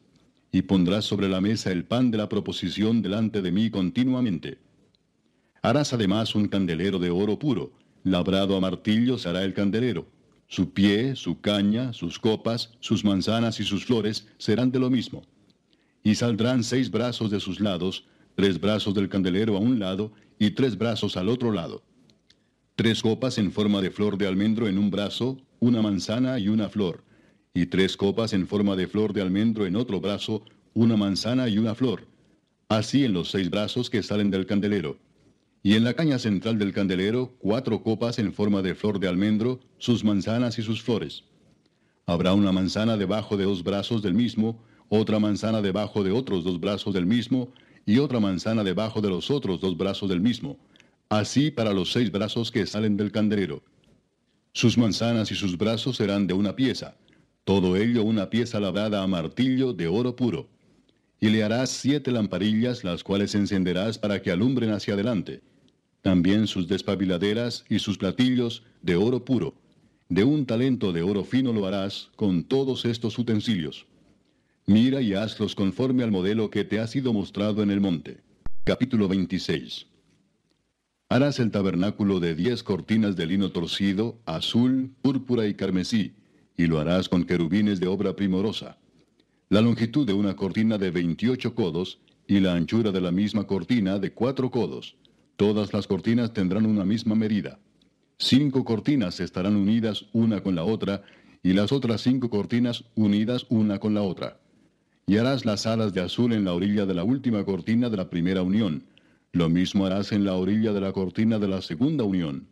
Y 0.51 0.61
pondrás 0.63 1.05
sobre 1.05 1.27
la 1.27 1.41
mesa 1.41 1.71
el 1.71 1.85
pan 1.85 2.11
de 2.11 2.19
la 2.19 2.29
proposición 2.29 3.01
delante 3.01 3.41
de 3.41 3.51
mí 3.51 3.71
continuamente. 3.71 4.59
Harás 5.63 5.93
además 5.93 6.35
un 6.35 6.47
candelero 6.47 6.99
de 6.99 7.09
oro 7.09 7.39
puro, 7.39 7.71
labrado 8.03 8.55
a 8.55 8.59
martillo 8.59 9.17
será 9.17 9.43
el 9.43 9.53
candelero. 9.53 10.07
Su 10.47 10.71
pie, 10.71 11.15
su 11.15 11.41
caña, 11.41 11.91
sus 11.93 12.19
copas, 12.19 12.71
sus 12.79 13.03
manzanas 13.03 13.59
y 13.59 13.63
sus 13.63 13.85
flores 13.85 14.27
serán 14.37 14.71
de 14.71 14.79
lo 14.79 14.89
mismo. 14.89 15.23
Y 16.03 16.15
saldrán 16.15 16.63
seis 16.63 16.89
brazos 16.89 17.29
de 17.31 17.39
sus 17.39 17.59
lados, 17.59 18.05
tres 18.35 18.59
brazos 18.59 18.93
del 18.93 19.09
candelero 19.09 19.57
a 19.57 19.59
un 19.59 19.79
lado 19.79 20.11
y 20.37 20.51
tres 20.51 20.77
brazos 20.77 21.17
al 21.17 21.29
otro 21.29 21.51
lado. 21.51 21.83
Tres 22.75 23.01
copas 23.01 23.37
en 23.37 23.51
forma 23.51 23.81
de 23.81 23.91
flor 23.91 24.17
de 24.17 24.27
almendro 24.27 24.67
en 24.67 24.77
un 24.77 24.89
brazo, 24.89 25.37
una 25.59 25.81
manzana 25.81 26.39
y 26.39 26.47
una 26.47 26.69
flor. 26.69 27.03
Y 27.53 27.65
tres 27.65 27.97
copas 27.97 28.33
en 28.33 28.47
forma 28.47 28.75
de 28.75 28.87
flor 28.87 29.13
de 29.13 29.21
almendro 29.21 29.65
en 29.65 29.75
otro 29.75 29.99
brazo, 29.99 30.43
una 30.73 30.95
manzana 30.95 31.49
y 31.49 31.57
una 31.57 31.75
flor. 31.75 32.07
Así 32.69 33.03
en 33.03 33.13
los 33.13 33.31
seis 33.31 33.49
brazos 33.49 33.89
que 33.89 34.03
salen 34.03 34.31
del 34.31 34.45
candelero 34.45 34.97
y 35.61 35.75
en 35.75 35.83
la 35.83 35.93
caña 35.93 36.19
central 36.19 36.57
del 36.57 36.73
candelero 36.73 37.35
cuatro 37.39 37.83
copas 37.83 38.17
en 38.19 38.33
forma 38.33 38.61
de 38.61 38.75
flor 38.75 38.99
de 38.99 39.07
almendro, 39.07 39.59
sus 39.77 40.03
manzanas 40.03 40.57
y 40.57 40.61
sus 40.61 40.81
flores. 40.81 41.25
Habrá 42.05 42.33
una 42.33 42.51
manzana 42.51 42.97
debajo 42.97 43.35
de 43.37 43.43
dos 43.43 43.63
brazos 43.63 44.01
del 44.01 44.13
mismo, 44.13 44.63
otra 44.89 45.19
manzana 45.19 45.61
debajo 45.61 46.03
de 46.03 46.11
otros 46.11 46.43
dos 46.43 46.59
brazos 46.59 46.93
del 46.93 47.05
mismo, 47.05 47.49
y 47.85 47.97
otra 47.99 48.19
manzana 48.19 48.63
debajo 48.63 49.01
de 49.01 49.09
los 49.09 49.31
otros 49.31 49.61
dos 49.61 49.77
brazos 49.77 50.09
del 50.09 50.19
mismo, 50.19 50.57
así 51.09 51.49
para 51.49 51.73
los 51.73 51.91
seis 51.91 52.11
brazos 52.11 52.51
que 52.51 52.65
salen 52.65 52.97
del 52.97 53.11
candelero. 53.11 53.63
Sus 54.53 54.77
manzanas 54.77 55.31
y 55.31 55.35
sus 55.35 55.57
brazos 55.57 55.97
serán 55.97 56.27
de 56.27 56.33
una 56.33 56.55
pieza, 56.55 56.95
todo 57.45 57.75
ello 57.77 58.03
una 58.03 58.29
pieza 58.29 58.59
labrada 58.59 59.01
a 59.01 59.07
martillo 59.07 59.73
de 59.73 59.87
oro 59.87 60.15
puro. 60.15 60.49
Y 61.21 61.29
le 61.29 61.43
harás 61.43 61.69
siete 61.69 62.11
lamparillas, 62.11 62.83
las 62.83 63.03
cuales 63.03 63.35
encenderás 63.35 63.97
para 63.97 64.21
que 64.21 64.31
alumbren 64.31 64.71
hacia 64.71 64.93
adelante 64.93 65.41
también 66.01 66.47
sus 66.47 66.67
despabiladeras 66.67 67.65
y 67.69 67.79
sus 67.79 67.97
platillos 67.97 68.63
de 68.81 68.95
oro 68.95 69.23
puro. 69.25 69.53
De 70.07 70.23
un 70.23 70.45
talento 70.45 70.91
de 70.91 71.03
oro 71.03 71.23
fino 71.23 71.53
lo 71.53 71.67
harás 71.67 72.09
con 72.15 72.43
todos 72.43 72.85
estos 72.85 73.17
utensilios. 73.19 73.85
Mira 74.69 75.01
y 75.01 75.15
hazlos 75.15 75.55
conforme 75.55 76.03
al 76.03 76.11
modelo 76.11 76.51
que 76.51 76.63
te 76.63 76.79
ha 76.79 76.85
sido 76.85 77.11
mostrado 77.11 77.63
en 77.63 77.71
el 77.71 77.81
monte. 77.81 78.19
Capítulo 78.65 79.07
26. 79.07 79.87
Harás 81.09 81.39
el 81.39 81.49
tabernáculo 81.49 82.19
de 82.19 82.35
diez 82.35 82.61
cortinas 82.61 83.15
de 83.15 83.25
lino 83.25 83.51
torcido, 83.51 84.19
azul, 84.27 84.91
púrpura 85.01 85.47
y 85.47 85.55
carmesí, 85.55 86.13
y 86.55 86.67
lo 86.67 86.77
harás 86.77 87.09
con 87.09 87.23
querubines 87.23 87.79
de 87.79 87.87
obra 87.87 88.15
primorosa. 88.15 88.77
La 89.49 89.61
longitud 89.61 90.05
de 90.05 90.13
una 90.13 90.35
cortina 90.35 90.77
de 90.77 90.91
veintiocho 90.91 91.55
codos, 91.55 91.97
y 92.27 92.39
la 92.39 92.53
anchura 92.53 92.91
de 92.91 93.01
la 93.01 93.11
misma 93.11 93.47
cortina 93.47 93.97
de 93.97 94.13
cuatro 94.13 94.51
codos 94.51 94.97
Todas 95.35 95.73
las 95.73 95.87
cortinas 95.87 96.31
tendrán 96.31 96.67
una 96.67 96.85
misma 96.85 97.15
medida. 97.15 97.57
Cinco 98.19 98.63
cortinas 98.63 99.19
estarán 99.19 99.55
unidas 99.55 100.05
una 100.13 100.43
con 100.43 100.53
la 100.53 100.63
otra, 100.63 101.01
y 101.41 101.53
las 101.53 101.71
otras 101.71 102.01
cinco 102.01 102.29
cortinas 102.29 102.83
unidas 102.93 103.47
una 103.49 103.79
con 103.79 103.95
la 103.95 104.03
otra. 104.03 104.37
Y 105.09 105.17
harás 105.17 105.43
las 105.43 105.65
alas 105.65 105.91
de 105.95 106.01
azul 106.01 106.33
en 106.33 106.45
la 106.45 106.53
orilla 106.53 106.85
de 106.85 106.93
la 106.93 107.03
última 107.03 107.43
cortina 107.43 107.89
de 107.89 107.97
la 107.97 108.11
primera 108.11 108.43
unión. 108.43 108.83
Lo 109.31 109.49
mismo 109.49 109.87
harás 109.87 110.11
en 110.11 110.23
la 110.23 110.35
orilla 110.35 110.71
de 110.71 110.81
la 110.81 110.91
cortina 110.91 111.39
de 111.39 111.47
la 111.47 111.63
segunda 111.63 112.03
unión. 112.03 112.47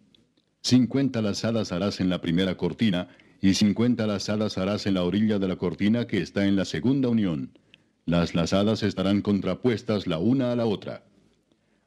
Cincuenta 0.64 1.22
lazadas 1.22 1.72
harás 1.72 2.00
en 2.00 2.10
la 2.10 2.20
primera 2.20 2.58
cortina, 2.58 3.10
y 3.42 3.54
cincuenta 3.54 4.08
lazadas 4.08 4.58
harás 4.58 4.88
en 4.88 4.96
la 4.96 5.04
orilla 5.04 5.38
de 5.38 5.48
la 5.48 5.58
cortina 5.58 6.08
que 6.08 6.18
está 6.18 6.48
en 6.48 6.56
la 6.56 6.66
segunda 6.66 7.10
unión. 7.10 7.52
Las 8.08 8.34
lazadas 8.34 8.82
estarán 8.82 9.22
contrapuestas 9.22 10.08
la 10.08 10.18
una 10.18 10.52
a 10.52 10.56
la 10.56 10.66
otra. 10.66 11.04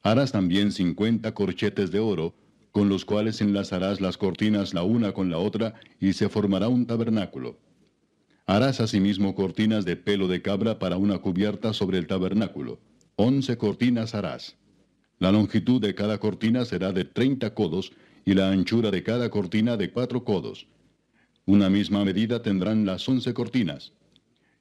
Harás 0.03 0.31
también 0.31 0.71
cincuenta 0.71 1.35
corchetes 1.35 1.91
de 1.91 1.99
oro, 1.99 2.37
con 2.71 2.89
los 2.89 3.05
cuales 3.05 3.41
enlazarás 3.41 4.01
las 4.01 4.17
cortinas 4.17 4.73
la 4.73 4.85
una 4.85 5.11
con 5.11 5.31
la 5.31 5.39
otra, 5.39 5.75
y 5.99 6.13
se 6.13 6.29
formará 6.29 6.69
un 6.69 6.87
tabernáculo. 6.87 7.59
Harás 8.51 8.81
asimismo 8.81 9.37
cortinas 9.37 9.85
de 9.85 9.95
pelo 9.95 10.27
de 10.27 10.43
cabra 10.43 10.81
para 10.81 10.97
una 10.97 11.19
cubierta 11.19 11.73
sobre 11.73 11.99
el 11.99 12.09
tabernáculo. 12.09 12.81
Once 13.15 13.57
cortinas 13.57 14.13
harás. 14.17 14.57
La 15.21 15.31
longitud 15.31 15.81
de 15.81 15.95
cada 15.95 16.19
cortina 16.19 16.65
será 16.65 16.91
de 16.91 17.05
treinta 17.05 17.55
codos, 17.55 17.93
y 18.25 18.35
la 18.35 18.51
anchura 18.51 18.91
de 18.91 19.05
cada 19.05 19.31
cortina 19.31 19.77
de 19.77 19.93
cuatro 19.93 20.25
codos. 20.25 20.67
Una 21.47 21.71
misma 21.71 22.05
medida 22.05 22.43
tendrán 22.43 22.85
las 22.87 23.09
once 23.09 23.33
cortinas. 23.35 23.93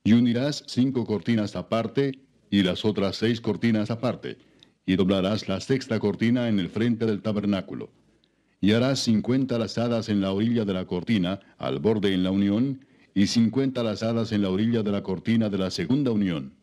Y 0.03 0.13
unirás 0.13 0.63
cinco 0.67 1.07
cortinas 1.07 1.55
aparte, 1.55 2.19
y 2.51 2.61
las 2.61 2.85
otras 2.85 3.15
seis 3.15 3.41
cortinas 3.41 3.89
aparte 3.89 4.37
y 4.85 4.97
doblarás 4.97 5.47
la 5.47 5.59
sexta 5.61 5.97
cortina 5.97 6.47
en 6.47 6.59
el 6.59 6.69
frente 6.69 7.07
del 7.07 7.23
tabernáculo. 7.23 7.89
Y 8.61 8.73
harás 8.73 8.99
cincuenta 8.99 9.57
lazadas 9.57 10.09
en 10.09 10.21
la 10.21 10.31
orilla 10.31 10.63
de 10.63 10.73
la 10.75 10.85
cortina, 10.85 11.39
al 11.57 11.79
borde 11.79 12.13
en 12.13 12.21
la 12.21 12.29
unión, 12.29 12.85
y 13.19 13.27
cincuenta 13.27 13.83
lazadas 13.83 14.31
en 14.31 14.43
la 14.43 14.49
orilla 14.49 14.81
de 14.81 14.93
la 14.93 15.03
cortina 15.03 15.49
de 15.49 15.57
la 15.57 15.71
segunda 15.71 16.09
unión. 16.09 16.53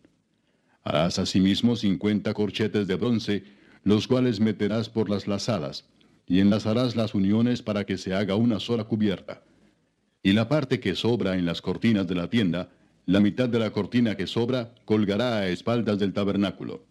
Harás 0.85 1.19
asimismo 1.19 1.77
cincuenta 1.77 2.33
corchetes 2.33 2.87
de 2.87 2.95
bronce, 2.95 3.45
los 3.85 4.09
cuales 4.09 4.41
meterás 4.41 4.89
por 4.89 5.11
las 5.11 5.27
lazadas, 5.27 5.85
y 6.27 6.41
enlazarás 6.41 6.97
las 6.97 7.15
uniones 7.15 7.61
para 7.61 7.85
que 7.85 7.99
se 7.99 8.15
haga 8.15 8.37
una 8.37 8.59
sola 8.59 8.85
cubierta. 8.85 9.43
Y 10.23 10.33
la 10.33 10.49
parte 10.49 10.81
que 10.81 10.95
sobra 10.95 11.37
en 11.37 11.45
las 11.45 11.61
cortinas 11.61 12.07
de 12.07 12.15
la 12.15 12.31
tienda, 12.31 12.71
la 13.05 13.21
mitad 13.21 13.51
de 13.51 13.59
la 13.59 13.71
cortina 13.71 14.17
que 14.17 14.27
sobra, 14.27 14.73
colgará 14.87 15.41
a 15.41 15.49
espaldas 15.49 15.99
del 15.99 16.15
tabernáculo 16.15 16.87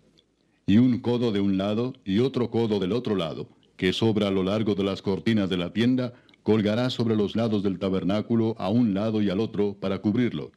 y 0.68 0.78
un 0.78 1.00
codo 1.00 1.32
de 1.32 1.40
un 1.40 1.58
lado 1.58 1.96
y 2.06 2.20
otro 2.20 2.52
codo 2.52 2.78
del 2.78 2.92
otro 2.92 3.16
lado, 3.16 3.50
que 3.78 3.94
sobra 3.94 4.28
a 4.28 4.32
lo 4.32 4.44
largo 4.44 4.76
de 4.76 4.84
las 4.84 5.02
cortinas 5.02 5.50
de 5.50 5.58
la 5.58 5.74
tienda, 5.74 6.14
colgará 6.46 6.92
sobre 6.92 7.16
los 7.16 7.36
lados 7.36 7.64
del 7.64 7.80
tabernáculo 7.80 8.56
a 8.60 8.70
un 8.70 8.94
lado 8.94 9.20
y 9.24 9.32
al 9.32 9.40
otro 9.40 9.74
para 9.80 9.98
cubrirlo. 9.98 10.52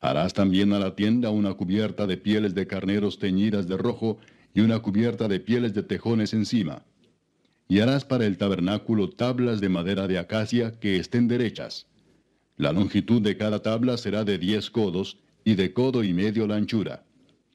Harás 0.00 0.32
también 0.32 0.72
a 0.72 0.78
la 0.78 0.94
tienda 0.94 1.30
una 1.30 1.54
cubierta 1.54 2.06
de 2.06 2.16
pieles 2.16 2.54
de 2.54 2.68
carneros 2.68 3.18
teñidas 3.18 3.66
de 3.66 3.76
rojo 3.76 4.18
y 4.54 4.60
una 4.60 4.78
cubierta 4.78 5.26
de 5.26 5.40
pieles 5.40 5.74
de 5.74 5.82
tejones 5.82 6.32
encima. 6.34 6.84
Y 7.66 7.80
harás 7.80 8.04
para 8.04 8.26
el 8.26 8.38
tabernáculo 8.38 9.10
tablas 9.10 9.60
de 9.60 9.68
madera 9.68 10.06
de 10.06 10.20
acacia 10.20 10.78
que 10.78 10.98
estén 10.98 11.26
derechas. 11.26 11.88
La 12.56 12.72
longitud 12.72 13.20
de 13.20 13.36
cada 13.36 13.60
tabla 13.60 13.96
será 13.96 14.22
de 14.22 14.38
diez 14.38 14.70
codos 14.70 15.18
y 15.42 15.56
de 15.56 15.72
codo 15.72 16.04
y 16.04 16.14
medio 16.14 16.46
la 16.46 16.54
anchura. 16.54 17.02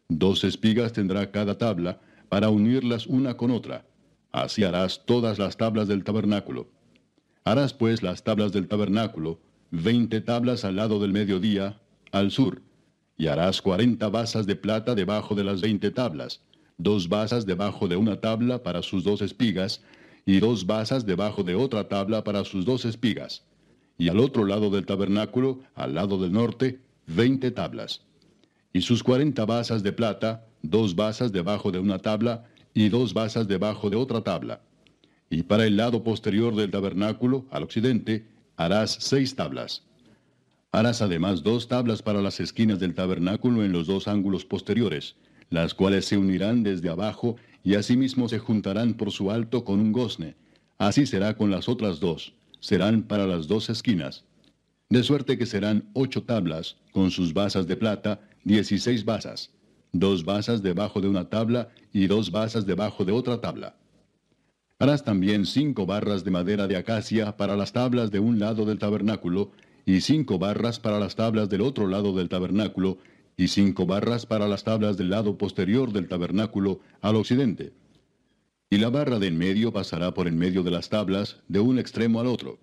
Dos 0.10 0.44
espigas 0.44 0.92
tendrá 0.92 1.32
cada 1.32 1.58
tabla 1.58 2.02
para 2.28 2.50
unirlas 2.50 3.08
una 3.08 3.38
con 3.38 3.52
otra. 3.52 3.86
Así 4.34 4.66
harás 4.66 5.06
todas 5.06 5.40
las 5.40 5.56
tablas 5.56 5.88
del 5.88 6.04
tabernáculo. 6.04 6.76
Harás 7.48 7.74
pues 7.74 8.04
las 8.04 8.26
tablas 8.26 8.52
del 8.52 8.68
tabernáculo, 8.68 9.40
veinte 9.72 10.20
tablas 10.20 10.66
al 10.66 10.76
lado 10.76 11.00
del 11.00 11.14
mediodía, 11.14 11.80
al 12.12 12.30
sur, 12.30 12.62
y 13.18 13.28
harás 13.28 13.62
cuarenta 13.62 14.10
basas 14.10 14.46
de 14.46 14.58
plata 14.58 14.96
debajo 14.96 15.34
de 15.34 15.46
las 15.46 15.62
veinte 15.62 15.90
tablas, 15.90 16.42
dos 16.78 17.08
basas 17.08 17.46
debajo 17.46 17.88
de 17.88 17.96
una 17.96 18.20
tabla 18.20 18.64
para 18.64 18.82
sus 18.82 19.06
dos 19.06 19.22
espigas, 19.22 19.82
y 20.26 20.42
dos 20.42 20.66
basas 20.66 21.06
debajo 21.06 21.42
de 21.42 21.56
otra 21.56 21.88
tabla 21.88 22.22
para 22.26 22.44
sus 22.44 22.66
dos 22.66 22.84
espigas. 22.84 23.46
Y 23.98 24.10
al 24.10 24.20
otro 24.20 24.44
lado 24.44 24.70
del 24.70 24.86
tabernáculo, 24.86 25.62
al 25.74 25.96
lado 25.96 26.18
del 26.18 26.34
norte, 26.34 26.82
veinte 27.06 27.52
tablas. 27.52 28.02
Y 28.74 28.82
sus 28.82 29.04
cuarenta 29.04 29.46
basas 29.46 29.84
de 29.84 29.94
plata, 29.94 30.46
dos 30.64 30.98
basas 30.98 31.32
debajo 31.32 31.72
de 31.72 31.80
una 31.80 32.00
tabla, 32.00 32.44
y 32.74 32.90
dos 32.90 33.14
basas 33.14 33.48
debajo 33.48 33.90
de 33.90 33.96
otra 33.96 34.20
tabla. 34.20 34.60
Y 35.30 35.44
para 35.44 35.66
el 35.66 35.78
lado 35.78 36.04
posterior 36.04 36.56
del 36.56 36.72
tabernáculo, 36.72 37.46
al 37.52 37.64
occidente, 37.64 38.26
harás 38.56 38.98
seis 39.00 39.36
tablas. 39.36 39.84
Harás 40.72 41.02
además 41.02 41.44
dos 41.44 41.68
tablas 41.68 42.02
para 42.02 42.22
las 42.22 42.40
esquinas 42.40 42.80
del 42.80 42.94
tabernáculo 42.94 43.64
en 43.64 43.72
los 43.72 43.88
dos 43.88 44.08
ángulos 44.08 44.46
posteriores, 44.46 45.16
las 45.50 45.74
cuales 45.74 46.06
se 46.06 46.18
unirán 46.18 46.64
desde 46.64 46.90
abajo 46.90 47.38
y 47.64 47.76
asimismo 47.76 48.30
se 48.30 48.40
juntarán 48.40 48.94
por 48.94 49.12
su 49.12 49.32
alto 49.32 49.64
con 49.64 49.80
un 49.80 49.92
gozne. 49.92 50.36
Así 50.78 51.06
será 51.06 51.36
con 51.36 51.52
las 51.52 51.68
otras 51.68 52.00
dos, 52.00 52.34
serán 52.60 53.04
para 53.04 53.26
las 53.28 53.48
dos 53.48 53.70
esquinas. 53.70 54.26
De 54.90 55.04
suerte 55.04 55.38
que 55.38 55.46
serán 55.46 55.90
ocho 55.94 56.24
tablas, 56.24 56.78
con 56.92 57.12
sus 57.12 57.34
basas 57.34 57.68
de 57.68 57.76
plata, 57.76 58.22
dieciséis 58.44 59.04
basas, 59.04 59.52
dos 59.92 60.24
basas 60.24 60.64
debajo 60.64 61.02
de 61.02 61.10
una 61.10 61.30
tabla 61.30 61.70
y 61.92 62.08
dos 62.08 62.32
basas 62.32 62.66
debajo 62.66 63.04
de 63.04 63.12
otra 63.12 63.42
tabla. 63.42 63.76
Harás 64.80 65.04
también 65.04 65.48
cinco 65.48 65.88
barras 65.88 66.24
de 66.24 66.30
madera 66.30 66.68
de 66.68 66.78
acacia 66.78 67.36
para 67.36 67.56
las 67.56 67.74
tablas 67.74 68.12
de 68.12 68.20
un 68.20 68.38
lado 68.38 68.64
del 68.64 68.78
tabernáculo, 68.78 69.52
y 69.88 70.02
cinco 70.02 70.38
barras 70.38 70.80
para 70.80 71.00
las 71.00 71.16
tablas 71.16 71.50
del 71.50 71.62
otro 71.62 71.88
lado 71.88 72.14
del 72.14 72.30
tabernáculo, 72.30 73.00
y 73.38 73.48
cinco 73.48 73.88
barras 73.88 74.28
para 74.28 74.48
las 74.48 74.64
tablas 74.64 74.96
del 74.96 75.10
lado 75.10 75.36
posterior 75.38 75.92
del 75.94 76.08
tabernáculo 76.08 76.80
al 77.02 77.16
occidente. 77.16 77.74
Y 78.70 78.78
la 78.78 78.90
barra 78.90 79.18
de 79.18 79.28
en 79.28 79.38
medio 79.40 79.74
pasará 79.74 80.14
por 80.14 80.28
en 80.28 80.38
medio 80.38 80.62
de 80.62 80.70
las 80.70 80.90
tablas, 80.90 81.38
de 81.48 81.60
un 81.60 81.80
extremo 81.80 82.20
al 82.20 82.28
otro. 82.28 82.60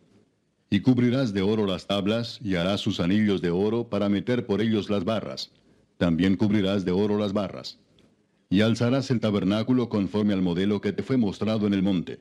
Y 0.71 0.81
cubrirás 0.81 1.33
de 1.33 1.43
oro 1.43 1.67
las 1.67 1.89
tablas, 1.89 2.39
y 2.45 2.55
harás 2.55 2.81
sus 2.81 3.01
anillos 3.01 3.43
de 3.43 3.51
oro 3.51 3.89
para 3.89 4.09
meter 4.09 4.47
por 4.47 4.61
ellos 4.61 4.89
las 4.89 5.05
barras. 5.05 5.51
También 5.99 6.37
cubrirás 6.37 6.85
de 6.85 6.93
oro 6.93 7.19
las 7.19 7.33
barras. 7.33 7.79
Y 8.55 8.61
alzarás 8.61 9.11
el 9.11 9.19
tabernáculo 9.19 9.89
conforme 9.89 10.33
al 10.33 10.41
modelo 10.41 10.81
que 10.81 10.93
te 10.93 11.03
fue 11.03 11.17
mostrado 11.17 11.67
en 11.67 11.75
el 11.75 11.83
monte. 11.83 12.21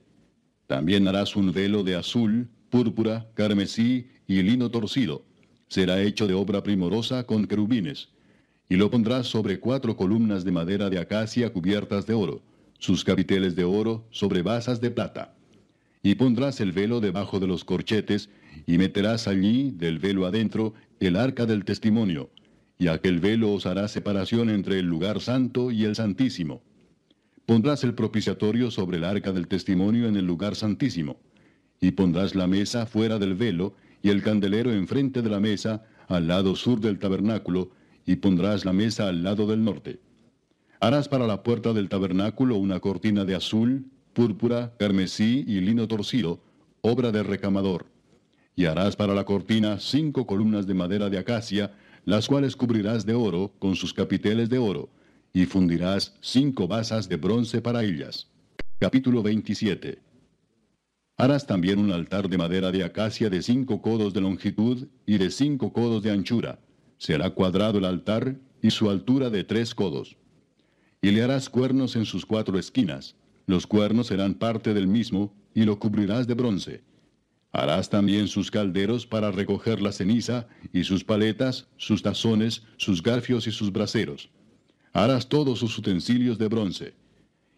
También 0.66 1.08
harás 1.08 1.36
un 1.36 1.52
velo 1.52 1.84
de 1.84 1.94
azul, 1.94 2.50
púrpura, 2.72 3.30
carmesí 3.36 4.08
y 4.26 4.42
lino 4.42 4.72
torcido. 4.72 5.28
Será 5.68 6.02
hecho 6.02 6.26
de 6.26 6.34
obra 6.34 6.64
primorosa 6.64 7.28
con 7.28 7.46
querubines. 7.46 8.10
Y 8.68 8.78
lo 8.78 8.90
pondrás 8.90 9.28
sobre 9.28 9.60
cuatro 9.60 9.96
columnas 9.96 10.44
de 10.44 10.52
madera 10.52 10.90
de 10.90 10.98
acacia 10.98 11.54
cubiertas 11.54 12.08
de 12.08 12.16
oro, 12.16 12.42
sus 12.80 13.04
capiteles 13.04 13.56
de 13.56 13.66
oro 13.66 14.08
sobre 14.10 14.42
basas 14.42 14.82
de 14.82 14.90
plata. 14.90 15.36
Y 16.02 16.16
pondrás 16.16 16.60
el 16.62 16.72
velo 16.72 17.00
debajo 17.00 17.40
de 17.40 17.46
los 17.46 17.64
corchetes, 17.64 18.32
y 18.66 18.80
meterás 18.80 19.28
allí, 19.28 19.70
del 19.70 20.00
velo 20.00 20.26
adentro, 20.26 20.74
el 21.00 21.16
arca 21.16 21.46
del 21.46 21.64
testimonio, 21.64 22.32
y 22.84 22.90
aquel 22.90 23.22
velo 23.22 23.54
os 23.54 23.66
hará 23.66 23.88
separación 23.88 24.50
entre 24.50 24.78
el 24.78 24.88
lugar 24.88 25.22
santo 25.22 25.72
y 25.72 25.86
el 25.86 25.96
santísimo. 25.96 26.62
Pondrás 27.46 27.86
el 27.86 27.94
propiciatorio 27.94 28.72
sobre 28.72 28.98
el 28.98 29.06
arca 29.06 29.32
del 29.32 29.48
testimonio 29.48 30.06
en 30.10 30.18
el 30.18 30.26
lugar 30.26 30.58
santísimo, 30.58 31.16
y 31.80 31.92
pondrás 31.92 32.36
la 32.36 32.46
mesa 32.46 32.86
fuera 32.86 33.20
del 33.20 33.36
velo, 33.36 33.74
y 34.02 34.10
el 34.10 34.22
candelero 34.22 34.74
enfrente 34.74 35.22
de 35.22 35.30
la 35.30 35.40
mesa, 35.40 35.86
al 36.10 36.28
lado 36.28 36.58
sur 36.58 36.82
del 36.82 37.00
tabernáculo, 37.00 37.72
y 38.06 38.18
pondrás 38.18 38.66
la 38.66 38.74
mesa 38.74 39.08
al 39.08 39.24
lado 39.24 39.48
del 39.48 39.64
norte. 39.64 40.02
Harás 40.82 41.08
para 41.08 41.26
la 41.26 41.42
puerta 41.42 41.72
del 41.72 41.88
tabernáculo 41.88 42.58
una 42.58 42.82
cortina 42.82 43.24
de 43.24 43.36
azul, 43.36 43.86
púrpura, 44.12 44.74
carmesí 44.78 45.46
y 45.48 45.62
lino 45.62 45.88
torcido, 45.88 46.42
obra 46.82 47.14
de 47.14 47.24
recamador. 47.24 47.86
Y 48.58 48.66
harás 48.66 48.98
para 48.98 49.14
la 49.14 49.24
cortina 49.24 49.80
cinco 49.80 50.28
columnas 50.28 50.68
de 50.68 50.74
madera 50.74 51.10
de 51.10 51.18
acacia, 51.18 51.72
las 52.06 52.28
cuales 52.28 52.56
cubrirás 52.56 53.06
de 53.06 53.14
oro 53.14 53.54
con 53.60 53.76
sus 53.76 53.94
capiteles 53.94 54.50
de 54.50 54.58
oro, 54.58 54.90
y 55.34 55.46
fundirás 55.46 56.16
cinco 56.22 56.68
basas 56.68 57.10
de 57.10 57.16
bronce 57.18 57.62
para 57.62 57.84
ellas. 57.84 58.28
Capítulo 58.80 59.24
27 59.24 60.00
Harás 61.18 61.46
también 61.46 61.80
un 61.80 61.92
altar 61.92 62.28
de 62.28 62.38
madera 62.38 62.72
de 62.72 62.84
acacia 62.84 63.30
de 63.30 63.42
cinco 63.42 63.82
codos 63.82 64.14
de 64.14 64.22
longitud 64.22 64.88
y 65.06 65.18
de 65.18 65.30
cinco 65.32 65.72
codos 65.72 66.04
de 66.04 66.12
anchura. 66.12 66.60
Será 66.98 67.30
cuadrado 67.30 67.78
el 67.78 67.86
altar 67.86 68.36
y 68.62 68.72
su 68.72 68.90
altura 68.90 69.30
de 69.30 69.44
tres 69.44 69.74
codos. 69.76 70.18
Y 71.02 71.12
le 71.12 71.22
harás 71.22 71.50
cuernos 71.50 71.96
en 71.96 72.06
sus 72.06 72.26
cuatro 72.26 72.58
esquinas, 72.58 73.16
los 73.46 73.68
cuernos 73.68 74.08
serán 74.08 74.36
parte 74.36 74.74
del 74.74 74.88
mismo, 74.88 75.34
y 75.54 75.64
lo 75.64 75.78
cubrirás 75.78 76.28
de 76.28 76.34
bronce. 76.34 76.82
Harás 77.54 77.88
también 77.88 78.28
sus 78.28 78.50
calderos 78.50 79.06
para 79.06 79.30
recoger 79.30 79.80
la 79.80 79.92
ceniza, 79.92 80.48
y 80.74 80.86
sus 80.86 81.04
paletas, 81.04 81.68
sus 81.78 82.02
tazones, 82.02 82.64
sus 82.78 83.04
garfios 83.04 83.46
y 83.46 83.52
sus 83.52 83.72
braseros. 83.72 84.32
Harás 84.92 85.30
todos 85.30 85.60
sus 85.60 85.78
utensilios 85.78 86.40
de 86.40 86.48
bronce. 86.48 86.96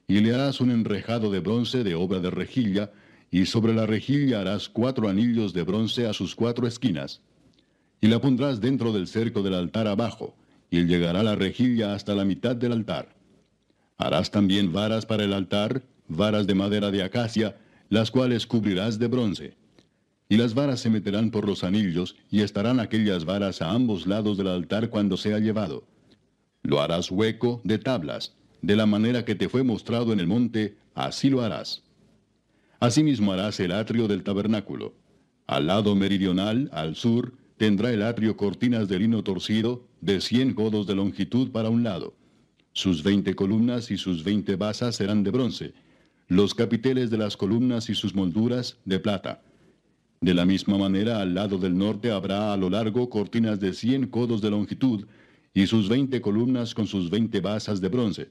Y 0.06 0.20
le 0.20 0.36
harás 0.36 0.60
un 0.60 0.72
enrejado 0.72 1.32
de 1.32 1.40
bronce 1.40 1.86
de 1.86 1.96
obra 1.96 2.20
de 2.20 2.30
rejilla, 2.30 2.92
y 3.32 3.46
sobre 3.46 3.74
la 3.74 3.86
rejilla 3.86 4.42
harás 4.42 4.68
cuatro 4.68 5.08
anillos 5.08 5.54
de 5.54 5.64
bronce 5.64 6.06
a 6.06 6.14
sus 6.14 6.36
cuatro 6.36 6.68
esquinas. 6.68 7.22
Y 8.02 8.08
la 8.08 8.20
pondrás 8.20 8.60
dentro 8.60 8.92
del 8.92 9.08
cerco 9.08 9.44
del 9.44 9.54
altar 9.54 9.88
abajo, 9.88 10.36
y 10.70 10.84
llegará 10.84 11.24
la 11.24 11.36
rejilla 11.36 11.94
hasta 11.94 12.14
la 12.16 12.26
mitad 12.26 12.58
del 12.58 12.74
altar. 12.74 13.16
Harás 13.98 14.30
también 14.30 14.74
varas 14.74 15.06
para 15.06 15.24
el 15.24 15.32
altar, 15.32 15.84
varas 16.10 16.48
de 16.48 16.56
madera 16.56 16.92
de 16.92 17.02
acacia, 17.02 17.56
las 17.88 18.12
cuales 18.12 18.46
cubrirás 18.46 19.00
de 19.00 19.08
bronce. 19.08 19.65
Y 20.36 20.38
las 20.38 20.54
varas 20.54 20.82
se 20.82 20.90
meterán 20.90 21.32
por 21.32 21.48
los 21.48 21.64
anillos, 21.64 22.18
y 22.30 22.42
estarán 22.42 22.82
aquellas 22.82 23.24
varas 23.24 23.62
a 23.62 23.72
ambos 23.72 24.06
lados 24.06 24.38
del 24.38 24.50
altar 24.50 24.90
cuando 24.90 25.16
sea 25.16 25.40
llevado. 25.40 25.88
Lo 26.62 26.82
harás 26.82 27.10
hueco 27.10 27.62
de 27.64 27.78
tablas, 27.78 28.36
de 28.62 28.76
la 28.76 28.86
manera 28.86 29.24
que 29.24 29.36
te 29.36 29.48
fue 29.48 29.64
mostrado 29.64 30.12
en 30.12 30.20
el 30.20 30.28
monte, 30.28 30.76
así 30.94 31.30
lo 31.30 31.42
harás. 31.42 31.84
Asimismo 32.82 33.32
harás 33.32 33.62
el 33.62 33.72
atrio 33.72 34.10
del 34.10 34.24
tabernáculo. 34.24 34.94
Al 35.48 35.68
lado 35.68 35.96
meridional, 35.96 36.70
al 36.74 36.98
sur, 36.98 37.32
tendrá 37.56 37.94
el 37.94 38.02
atrio 38.02 38.36
cortinas 38.36 38.90
de 38.90 39.00
lino 39.00 39.24
torcido, 39.24 39.88
de 40.02 40.20
cien 40.20 40.54
codos 40.54 40.86
de 40.86 40.96
longitud 40.96 41.50
para 41.52 41.70
un 41.70 41.84
lado 41.84 42.14
sus 42.74 43.04
veinte 43.04 43.36
columnas 43.36 43.90
y 43.90 43.96
sus 43.96 44.22
veinte 44.26 44.58
basas 44.58 44.98
serán 44.98 45.24
de 45.24 45.32
bronce, 45.32 45.74
los 46.28 46.54
capiteles 46.54 47.10
de 47.10 47.18
las 47.18 47.38
columnas 47.38 47.90
y 47.90 47.96
sus 47.96 48.14
molduras 48.14 48.76
de 48.84 49.00
plata. 49.00 49.42
De 50.22 50.34
la 50.34 50.46
misma 50.46 50.78
manera, 50.78 51.22
al 51.22 51.34
lado 51.34 51.58
del 51.58 51.78
norte 51.78 52.12
habrá 52.12 52.54
a 52.54 52.58
lo 52.58 52.70
largo 52.70 53.10
cortinas 53.10 53.60
de 53.60 53.74
cien 53.74 54.08
codos 54.08 54.42
de 54.42 54.50
longitud, 54.50 55.06
y 55.54 55.68
sus 55.68 55.88
veinte 55.88 56.22
columnas 56.22 56.74
con 56.74 56.88
sus 56.88 57.10
veinte 57.10 57.40
basas 57.40 57.80
de 57.80 57.88
bronce, 57.88 58.30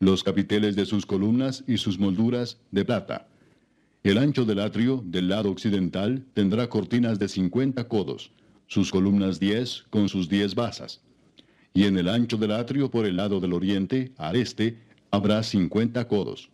los 0.00 0.24
capiteles 0.24 0.74
de 0.74 0.86
sus 0.86 1.06
columnas 1.06 1.62
y 1.66 1.76
sus 1.76 1.98
molduras 1.98 2.58
de 2.70 2.84
plata. 2.84 3.28
El 4.02 4.18
ancho 4.18 4.44
del 4.44 4.60
atrio 4.60 5.02
del 5.04 5.28
lado 5.28 5.50
occidental 5.50 6.24
tendrá 6.34 6.68
cortinas 6.68 7.18
de 7.18 7.28
cincuenta 7.28 7.86
codos, 7.88 8.32
sus 8.66 8.90
columnas 8.90 9.38
diez 9.38 9.84
con 9.90 10.08
sus 10.08 10.28
diez 10.28 10.54
basas 10.54 11.02
y 11.76 11.84
en 11.84 11.98
el 11.98 12.08
ancho 12.08 12.38
del 12.38 12.52
atrio 12.52 12.90
por 12.90 13.04
el 13.04 13.16
lado 13.16 13.38
del 13.38 13.52
oriente, 13.52 14.10
al 14.16 14.36
este, 14.36 14.78
habrá 15.10 15.42
cincuenta 15.42 16.08
codos. 16.08 16.48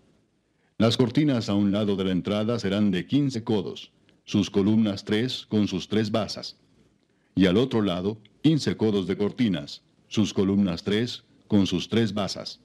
Las 0.79 0.97
cortinas 0.97 1.49
a 1.49 1.55
un 1.55 1.71
lado 1.71 1.95
de 1.95 2.03
la 2.03 2.11
entrada 2.11 2.59
serán 2.59 2.91
de 2.91 3.07
quince 3.07 3.45
codos, 3.45 3.92
sus 4.25 4.51
columnas 4.51 5.05
tres 5.05 5.47
con 5.49 5.69
sus 5.69 5.89
tres 5.89 6.11
basas. 6.11 6.57
Y 7.35 7.47
al 7.47 7.57
otro 7.57 7.83
lado, 7.83 8.19
quince 8.43 8.77
codos 8.77 9.07
de 9.07 9.17
cortinas, 9.17 9.83
sus 10.09 10.33
columnas 10.33 10.83
tres 10.83 11.25
con 11.49 11.67
sus 11.67 11.89
tres 11.89 12.13
basas. 12.13 12.61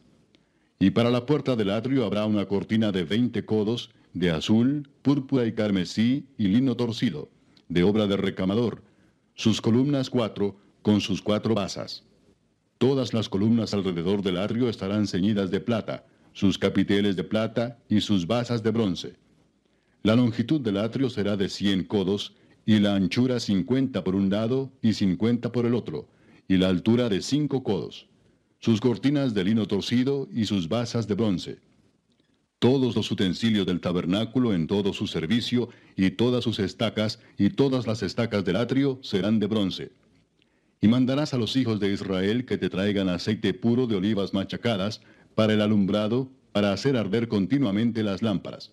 Y 0.80 0.92
para 0.92 1.10
la 1.10 1.26
puerta 1.26 1.56
del 1.56 1.72
atrio 1.72 2.06
habrá 2.06 2.26
una 2.26 2.46
cortina 2.46 2.92
de 2.92 3.04
veinte 3.04 3.46
codos, 3.46 3.90
de 4.14 4.30
azul, 4.30 4.90
púrpura 5.02 5.46
y 5.46 5.54
carmesí 5.54 6.26
y 6.38 6.48
lino 6.48 6.76
torcido, 6.76 7.30
de 7.70 7.84
obra 7.84 8.08
de 8.08 8.18
recamador, 8.18 8.84
sus 9.36 9.62
columnas 9.62 10.10
cuatro 10.10 10.58
con 10.82 11.02
sus 11.02 11.22
cuatro 11.22 11.56
basas. 11.56 12.04
Todas 12.78 13.14
las 13.14 13.28
columnas 13.28 13.74
alrededor 13.74 14.22
del 14.22 14.38
atrio 14.38 14.70
estarán 14.70 15.08
ceñidas 15.08 15.50
de 15.50 15.60
plata, 15.60 16.06
sus 16.34 16.58
capiteles 16.58 17.16
de 17.16 17.24
plata 17.24 17.80
y 17.90 18.02
sus 18.02 18.28
basas 18.28 18.62
de 18.62 18.72
bronce. 18.72 19.16
La 20.08 20.16
longitud 20.16 20.62
del 20.62 20.78
atrio 20.78 21.10
será 21.10 21.36
de 21.36 21.50
cien 21.50 21.84
codos, 21.84 22.34
y 22.66 22.80
la 22.80 22.96
anchura 22.96 23.42
cincuenta 23.42 24.06
por 24.06 24.16
un 24.16 24.30
lado 24.30 24.72
y 24.82 24.94
cincuenta 24.94 25.52
por 25.52 25.66
el 25.66 25.74
otro, 25.74 26.08
y 26.48 26.56
la 26.56 26.70
altura 26.70 27.10
de 27.10 27.22
cinco 27.22 27.62
codos. 27.62 28.08
Sus 28.60 28.80
cortinas 28.80 29.34
de 29.34 29.44
lino 29.44 29.68
torcido 29.68 30.30
y 30.32 30.46
sus 30.46 30.70
basas 30.70 31.10
de 31.10 31.16
bronce. 31.16 31.60
Todos 32.60 32.96
los 32.96 33.12
utensilios 33.12 33.66
del 33.66 33.82
tabernáculo 33.82 34.54
en 34.54 34.68
todo 34.68 34.94
su 34.94 35.08
servicio, 35.08 35.68
y 35.98 36.12
todas 36.12 36.42
sus 36.42 36.60
estacas, 36.60 37.20
y 37.38 37.50
todas 37.50 37.86
las 37.86 38.02
estacas 38.02 38.46
del 38.46 38.56
atrio 38.56 39.00
serán 39.04 39.42
de 39.42 39.48
bronce. 39.48 39.92
Y 40.80 40.88
mandarás 40.88 41.34
a 41.34 41.38
los 41.38 41.58
hijos 41.58 41.82
de 41.82 41.92
Israel 41.92 42.46
que 42.46 42.58
te 42.58 42.70
traigan 42.70 43.10
aceite 43.10 43.54
puro 43.54 43.88
de 43.88 43.98
olivas 43.98 44.34
machacadas, 44.34 45.02
para 45.36 45.52
el 45.52 45.60
alumbrado, 45.60 46.32
para 46.54 46.72
hacer 46.72 46.96
arder 46.96 47.28
continuamente 47.28 48.04
las 48.04 48.22
lámparas. 48.22 48.72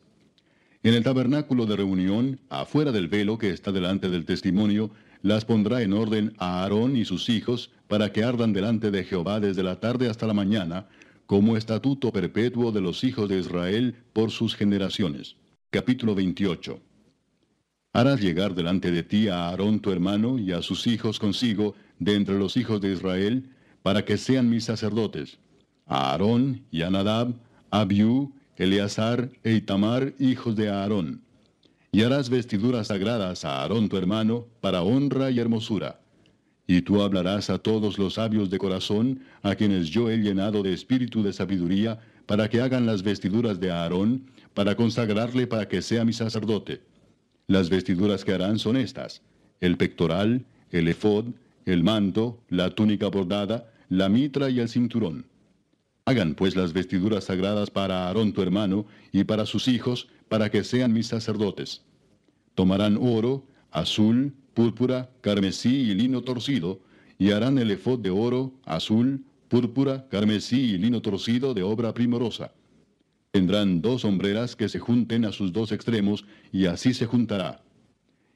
En 0.85 0.93
el 0.93 1.02
tabernáculo 1.02 1.65
de 1.65 1.77
reunión, 1.77 2.40
afuera 2.51 2.93
del 2.93 3.09
velo 3.09 3.39
que 3.39 3.48
está 3.48 3.73
delante 3.73 4.11
del 4.11 4.27
testimonio, 4.27 4.90
las 5.23 5.47
pondrá 5.47 5.81
en 5.81 5.94
orden 5.94 6.35
a 6.36 6.62
Aarón 6.62 6.94
y 6.98 7.06
sus 7.06 7.31
hijos, 7.31 7.70
para 7.89 8.12
que 8.12 8.23
ardan 8.23 8.52
delante 8.52 8.90
de 8.90 9.02
Jehová 9.02 9.40
desde 9.40 9.62
la 9.62 9.81
tarde 9.81 10.11
hasta 10.11 10.27
la 10.27 10.35
mañana, 10.35 10.86
como 11.24 11.56
estatuto 11.56 12.12
perpetuo 12.12 12.70
de 12.70 12.82
los 12.82 13.02
hijos 13.02 13.31
de 13.31 13.39
Israel 13.39 13.97
por 14.12 14.31
sus 14.31 14.55
generaciones. 14.55 15.36
Capítulo 15.70 16.15
28. 16.15 16.78
Harás 17.94 18.20
llegar 18.20 18.55
delante 18.55 18.90
de 18.90 19.02
ti 19.02 19.28
a 19.28 19.48
Aarón 19.48 19.81
tu 19.81 19.90
hermano 19.90 20.39
y 20.39 20.52
a 20.52 20.61
sus 20.61 20.86
hijos 20.86 21.19
consigo, 21.19 21.74
de 21.98 22.15
entre 22.15 22.39
los 22.39 22.59
hijos 22.59 22.82
de 22.82 22.93
Israel, 22.93 23.48
para 23.82 24.05
que 24.05 24.19
sean 24.19 24.51
mis 24.51 24.65
sacerdotes 24.65 25.39
a 25.86 26.11
Aarón 26.11 26.66
y 26.70 26.82
a 26.82 26.90
Nadab, 26.90 27.32
Abiú, 27.70 28.35
Eleazar 28.57 29.31
e 29.43 29.55
Itamar, 29.55 30.15
hijos 30.19 30.55
de 30.55 30.69
Aarón. 30.69 31.23
Y 31.91 32.03
harás 32.03 32.31
vestiduras 32.31 32.89
sagradas 32.89 33.45
a 33.45 33.63
Aarón 33.63 33.89
tu 33.89 33.97
hermano, 33.97 34.47
para 34.61 34.83
honra 34.83 35.31
y 35.31 35.41
hermosura. 35.41 36.01
Y 36.67 36.83
tú 36.83 37.03
hablarás 37.03 37.51
a 37.51 37.59
todos 37.59 37.99
los 37.99 38.15
sabios 38.15 38.51
de 38.51 38.59
corazón, 38.59 39.21
a 39.43 39.55
quienes 39.55 39.89
yo 39.89 40.09
he 40.09 40.19
llenado 40.19 40.63
de 40.63 40.73
espíritu 40.73 41.23
de 41.23 41.33
sabiduría, 41.33 42.01
para 42.27 42.49
que 42.49 42.61
hagan 42.61 42.87
las 42.87 43.03
vestiduras 43.03 43.61
de 43.61 43.71
Aarón, 43.71 44.27
para 44.55 44.77
consagrarle 44.77 45.47
para 45.47 45.69
que 45.69 45.83
sea 45.83 46.05
mi 46.05 46.13
sacerdote. 46.13 46.81
Las 47.49 47.69
vestiduras 47.69 48.25
que 48.25 48.33
harán 48.33 48.59
son 48.59 48.77
estas, 48.77 49.21
el 49.61 49.77
pectoral, 49.77 50.47
el 50.71 50.89
efod, 50.89 51.27
el 51.67 51.83
manto, 51.83 52.41
la 52.49 52.71
túnica 52.71 53.09
bordada, 53.09 53.71
la 53.89 54.09
mitra 54.09 54.49
y 54.49 54.61
el 54.61 54.69
cinturón. 54.69 55.27
Hagan 56.07 56.35
pues 56.35 56.55
las 56.55 56.75
vestiduras 56.75 57.25
sagradas 57.25 57.71
para 57.71 58.07
Aarón 58.07 58.35
tu 58.35 58.43
hermano 58.43 58.85
y 59.11 59.25
para 59.25 59.47
sus 59.47 59.69
hijos, 59.69 60.09
para 60.29 60.51
que 60.51 60.63
sean 60.63 60.93
mis 60.93 61.07
sacerdotes. 61.07 61.83
Tomarán 62.55 62.99
oro, 63.01 63.47
azul, 63.71 64.35
púrpura, 64.53 65.11
carmesí 65.23 65.91
y 65.91 65.95
lino 65.95 66.21
torcido, 66.23 66.81
y 67.19 67.31
harán 67.31 67.57
el 67.57 67.71
efod 67.71 68.01
de 68.01 68.11
oro, 68.11 68.53
azul, 68.67 69.25
púrpura, 69.49 70.07
carmesí 70.11 70.75
y 70.75 70.79
lino 70.79 71.01
torcido 71.01 71.55
de 71.55 71.63
obra 71.63 71.95
primorosa. 71.95 72.53
Tendrán 73.31 73.81
dos 73.81 74.03
sombreras 74.03 74.57
que 74.57 74.69
se 74.69 74.79
junten 74.79 75.25
a 75.25 75.33
sus 75.33 75.55
dos 75.55 75.73
extremos, 75.73 76.27
y 76.53 76.67
así 76.67 76.93
se 76.93 77.07
juntará. 77.07 77.63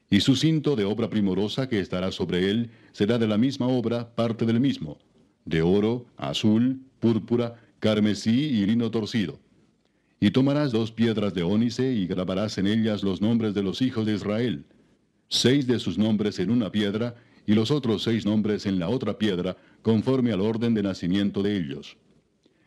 Y 0.09 0.21
su 0.21 0.35
cinto 0.35 0.75
de 0.75 0.85
obra 0.85 1.07
primorosa 1.09 1.69
que 1.69 1.79
estará 1.79 2.11
sobre 2.11 2.49
él 2.49 2.71
será 2.93 3.19
de 3.19 3.27
la 3.27 3.37
misma 3.37 3.67
obra, 3.67 4.15
parte 4.15 4.47
del 4.47 4.59
mismo, 4.59 4.97
de 5.45 5.61
oro, 5.61 6.07
azul, 6.17 6.81
púrpura, 6.99 7.55
carmesí 7.79 8.45
y 8.45 8.65
lino 8.65 8.91
torcido. 8.91 9.39
Y 10.19 10.31
tomarás 10.31 10.71
dos 10.71 10.91
piedras 10.91 11.33
de 11.33 11.43
ónice 11.43 11.93
y 11.93 12.05
grabarás 12.05 12.57
en 12.57 12.67
ellas 12.67 13.03
los 13.03 13.21
nombres 13.21 13.53
de 13.53 13.63
los 13.63 13.81
hijos 13.81 14.05
de 14.05 14.15
Israel, 14.15 14.65
seis 15.29 15.65
de 15.65 15.79
sus 15.79 15.97
nombres 15.97 16.39
en 16.39 16.51
una 16.51 16.71
piedra 16.71 17.15
y 17.45 17.53
los 17.53 17.71
otros 17.71 18.03
seis 18.03 18.25
nombres 18.25 18.65
en 18.65 18.79
la 18.79 18.89
otra 18.89 19.17
piedra, 19.17 19.57
conforme 19.81 20.31
al 20.31 20.41
orden 20.41 20.73
de 20.73 20.83
nacimiento 20.83 21.41
de 21.41 21.57
ellos. 21.57 21.97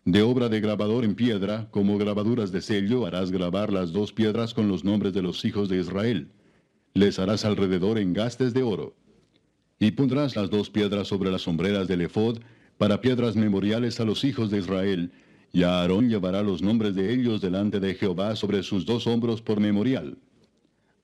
De 0.04 0.22
obra 0.22 0.48
de 0.48 0.60
grabador 0.60 1.04
en 1.04 1.14
piedra, 1.14 1.68
como 1.70 1.96
grabaduras 1.98 2.50
de 2.50 2.60
sello, 2.60 3.06
harás 3.06 3.30
grabar 3.30 3.72
las 3.72 3.92
dos 3.92 4.12
piedras 4.12 4.54
con 4.54 4.66
los 4.66 4.82
nombres 4.82 5.12
de 5.12 5.22
los 5.22 5.44
hijos 5.44 5.68
de 5.68 5.78
Israel. 5.78 6.32
Les 6.94 7.20
harás 7.20 7.44
alrededor 7.44 7.98
engastes 7.98 8.52
de 8.52 8.64
oro. 8.64 8.96
Y 9.78 9.92
pondrás 9.92 10.34
las 10.34 10.50
dos 10.50 10.70
piedras 10.70 11.06
sobre 11.06 11.30
las 11.30 11.42
sombreras 11.42 11.86
del 11.86 12.00
efod, 12.00 12.38
para 12.82 13.00
piedras 13.00 13.36
memoriales 13.36 14.00
a 14.00 14.04
los 14.04 14.24
hijos 14.24 14.50
de 14.50 14.58
Israel, 14.58 15.12
y 15.52 15.62
Aarón 15.62 16.08
llevará 16.08 16.42
los 16.42 16.62
nombres 16.62 16.96
de 16.96 17.14
ellos 17.14 17.40
delante 17.40 17.78
de 17.78 17.94
Jehová 17.94 18.34
sobre 18.34 18.64
sus 18.64 18.84
dos 18.84 19.06
hombros 19.06 19.40
por 19.40 19.60
memorial. 19.60 20.18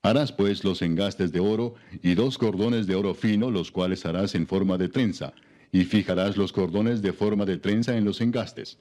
Harás 0.01 0.33
pues 0.33 0.65
los 0.65 0.81
engastes 0.81 1.31
de 1.31 1.39
oro 1.39 1.75
y 2.03 2.15
dos 2.15 2.37
cordones 2.37 2.85
de 2.85 2.95
oro 2.95 3.13
fino, 3.13 3.49
los 3.49 3.71
cuales 3.71 4.05
harás 4.05 4.35
en 4.35 4.45
forma 4.45 4.77
de 4.77 4.89
trenza, 4.89 5.31
y 5.71 5.85
fijarás 5.85 6.35
los 6.35 6.51
cordones 6.51 7.01
de 7.01 7.13
forma 7.13 7.45
de 7.45 7.57
trenza 7.57 7.95
en 7.95 8.03
los 8.03 8.19
engastes. 8.19 8.77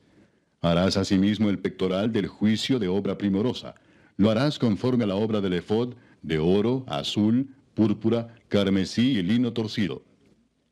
Harás 0.61 0.97
asimismo 0.97 1.51
el 1.51 1.61
pectoral 1.61 2.13
del 2.13 2.27
juicio 2.27 2.81
de 2.81 2.89
obra 2.89 3.17
primorosa. 3.17 3.77
Lo 4.17 4.29
harás 4.29 4.59
conforme 4.59 5.05
a 5.05 5.07
la 5.07 5.15
obra 5.15 5.41
del 5.41 5.53
efod, 5.53 5.95
de 6.23 6.41
oro, 6.41 6.85
azul, 6.89 7.47
púrpura, 7.75 8.35
carmesí 8.49 9.19
y 9.19 9.23
lino 9.23 9.53
torcido. 9.53 10.03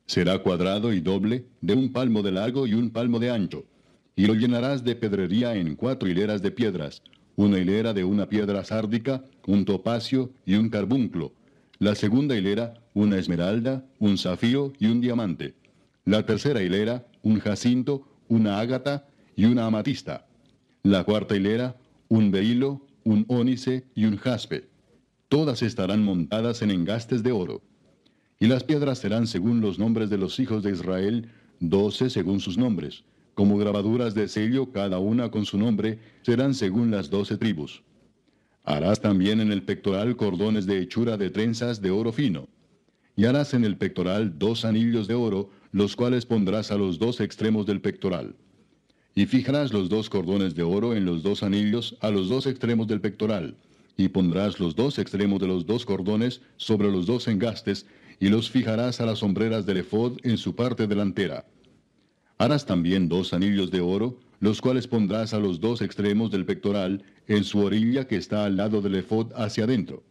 Será 0.07 0.39
cuadrado 0.39 0.93
y 0.93 1.01
doble, 1.01 1.45
de 1.61 1.73
un 1.73 1.91
palmo 1.91 2.23
de 2.23 2.31
largo 2.31 2.65
y 2.65 2.73
un 2.73 2.89
palmo 2.89 3.19
de 3.19 3.29
ancho, 3.29 3.65
y 4.15 4.25
lo 4.25 4.33
llenarás 4.33 4.83
de 4.83 4.95
pedrería 4.95 5.55
en 5.55 5.75
cuatro 5.75 6.09
hileras 6.09 6.41
de 6.41 6.51
piedras, 6.51 7.03
una 7.35 7.59
hilera 7.59 7.93
de 7.93 8.03
una 8.03 8.27
piedra 8.27 8.63
sárdica, 8.63 9.23
un 9.45 9.65
topacio 9.65 10.31
y 10.45 10.55
un 10.55 10.69
carbunclo, 10.69 11.33
la 11.77 11.93
segunda 11.93 12.35
hilera 12.35 12.73
una 12.93 13.19
esmeralda, 13.19 13.85
un 13.99 14.17
zafiro 14.17 14.73
y 14.79 14.87
un 14.87 15.01
diamante, 15.01 15.53
la 16.05 16.25
tercera 16.25 16.63
hilera 16.63 17.05
un 17.21 17.39
jacinto, 17.39 18.07
una 18.29 18.59
ágata 18.59 19.05
y 19.35 19.45
una 19.45 19.65
amatista, 19.65 20.25
la 20.83 21.03
cuarta 21.03 21.35
hilera 21.35 21.75
un 22.09 22.31
berilo, 22.31 22.81
un 23.03 23.25
ónice 23.27 23.85
y 23.93 24.05
un 24.05 24.17
jaspe. 24.17 24.69
Todas 25.29 25.61
estarán 25.61 26.03
montadas 26.03 26.61
en 26.61 26.71
engastes 26.71 27.21
de 27.23 27.33
oro. 27.33 27.61
Y 28.39 28.47
las 28.47 28.63
piedras 28.63 28.99
serán 28.99 29.27
según 29.27 29.61
los 29.61 29.79
nombres 29.79 30.09
de 30.09 30.17
los 30.17 30.39
hijos 30.39 30.63
de 30.63 30.71
Israel, 30.71 31.29
doce 31.59 32.09
según 32.09 32.39
sus 32.39 32.57
nombres. 32.57 33.03
Como 33.33 33.57
grabaduras 33.57 34.13
de 34.15 34.27
sello, 34.27 34.71
cada 34.71 34.99
una 34.99 35.31
con 35.31 35.45
su 35.45 35.57
nombre, 35.57 35.99
serán 36.21 36.53
según 36.53 36.91
las 36.91 37.09
doce 37.09 37.37
tribus. 37.37 37.83
Harás 38.63 38.99
también 38.99 39.39
en 39.39 39.51
el 39.51 39.63
pectoral 39.63 40.15
cordones 40.15 40.65
de 40.65 40.79
hechura 40.79 41.17
de 41.17 41.29
trenzas 41.29 41.81
de 41.81 41.89
oro 41.89 42.11
fino. 42.11 42.47
Y 43.15 43.25
harás 43.25 43.53
en 43.53 43.63
el 43.63 43.77
pectoral 43.77 44.37
dos 44.37 44.65
anillos 44.65 45.07
de 45.07 45.15
oro, 45.15 45.49
los 45.71 45.95
cuales 45.95 46.25
pondrás 46.25 46.71
a 46.71 46.77
los 46.77 46.99
dos 46.99 47.19
extremos 47.19 47.65
del 47.65 47.81
pectoral. 47.81 48.35
Y 49.15 49.25
fijarás 49.25 49.73
los 49.73 49.89
dos 49.89 50.09
cordones 50.09 50.53
de 50.53 50.61
oro 50.61 50.93
en 50.93 51.05
los 51.05 51.23
dos 51.23 51.41
anillos 51.41 51.97
a 52.01 52.11
los 52.11 52.29
dos 52.29 52.45
extremos 52.45 52.87
del 52.87 53.01
pectoral, 53.01 53.55
y 53.95 54.09
pondrás 54.09 54.59
los 54.59 54.75
dos 54.75 54.99
extremos 54.99 55.39
de 55.39 55.47
los 55.47 55.65
dos 55.65 55.85
cordones 55.85 56.41
sobre 56.57 56.91
los 56.91 57.07
dos 57.07 57.27
engastes, 57.27 57.87
y 58.19 58.29
los 58.29 58.49
fijarás 58.49 58.99
a 59.01 59.05
las 59.05 59.19
sombreras 59.19 59.65
del 59.65 59.77
efod 59.77 60.17
en 60.23 60.37
su 60.37 60.55
parte 60.55 60.87
delantera. 60.87 61.45
Harás 62.37 62.65
también 62.65 63.09
dos 63.09 63.33
anillos 63.33 63.71
de 63.71 63.81
oro, 63.81 64.19
los 64.39 64.61
cuales 64.61 64.87
pondrás 64.87 65.33
a 65.33 65.39
los 65.39 65.59
dos 65.59 65.81
extremos 65.81 66.29
del 66.31 66.45
pectoral, 66.45 67.03
en 67.27 67.43
su 67.43 67.59
orilla 67.59 68.07
que 68.07 68.15
está 68.15 68.45
al 68.45 68.57
lado 68.57 68.81
del 68.81 68.95
efod 68.95 69.33
hacia 69.35 69.63
adentro. 69.63 70.03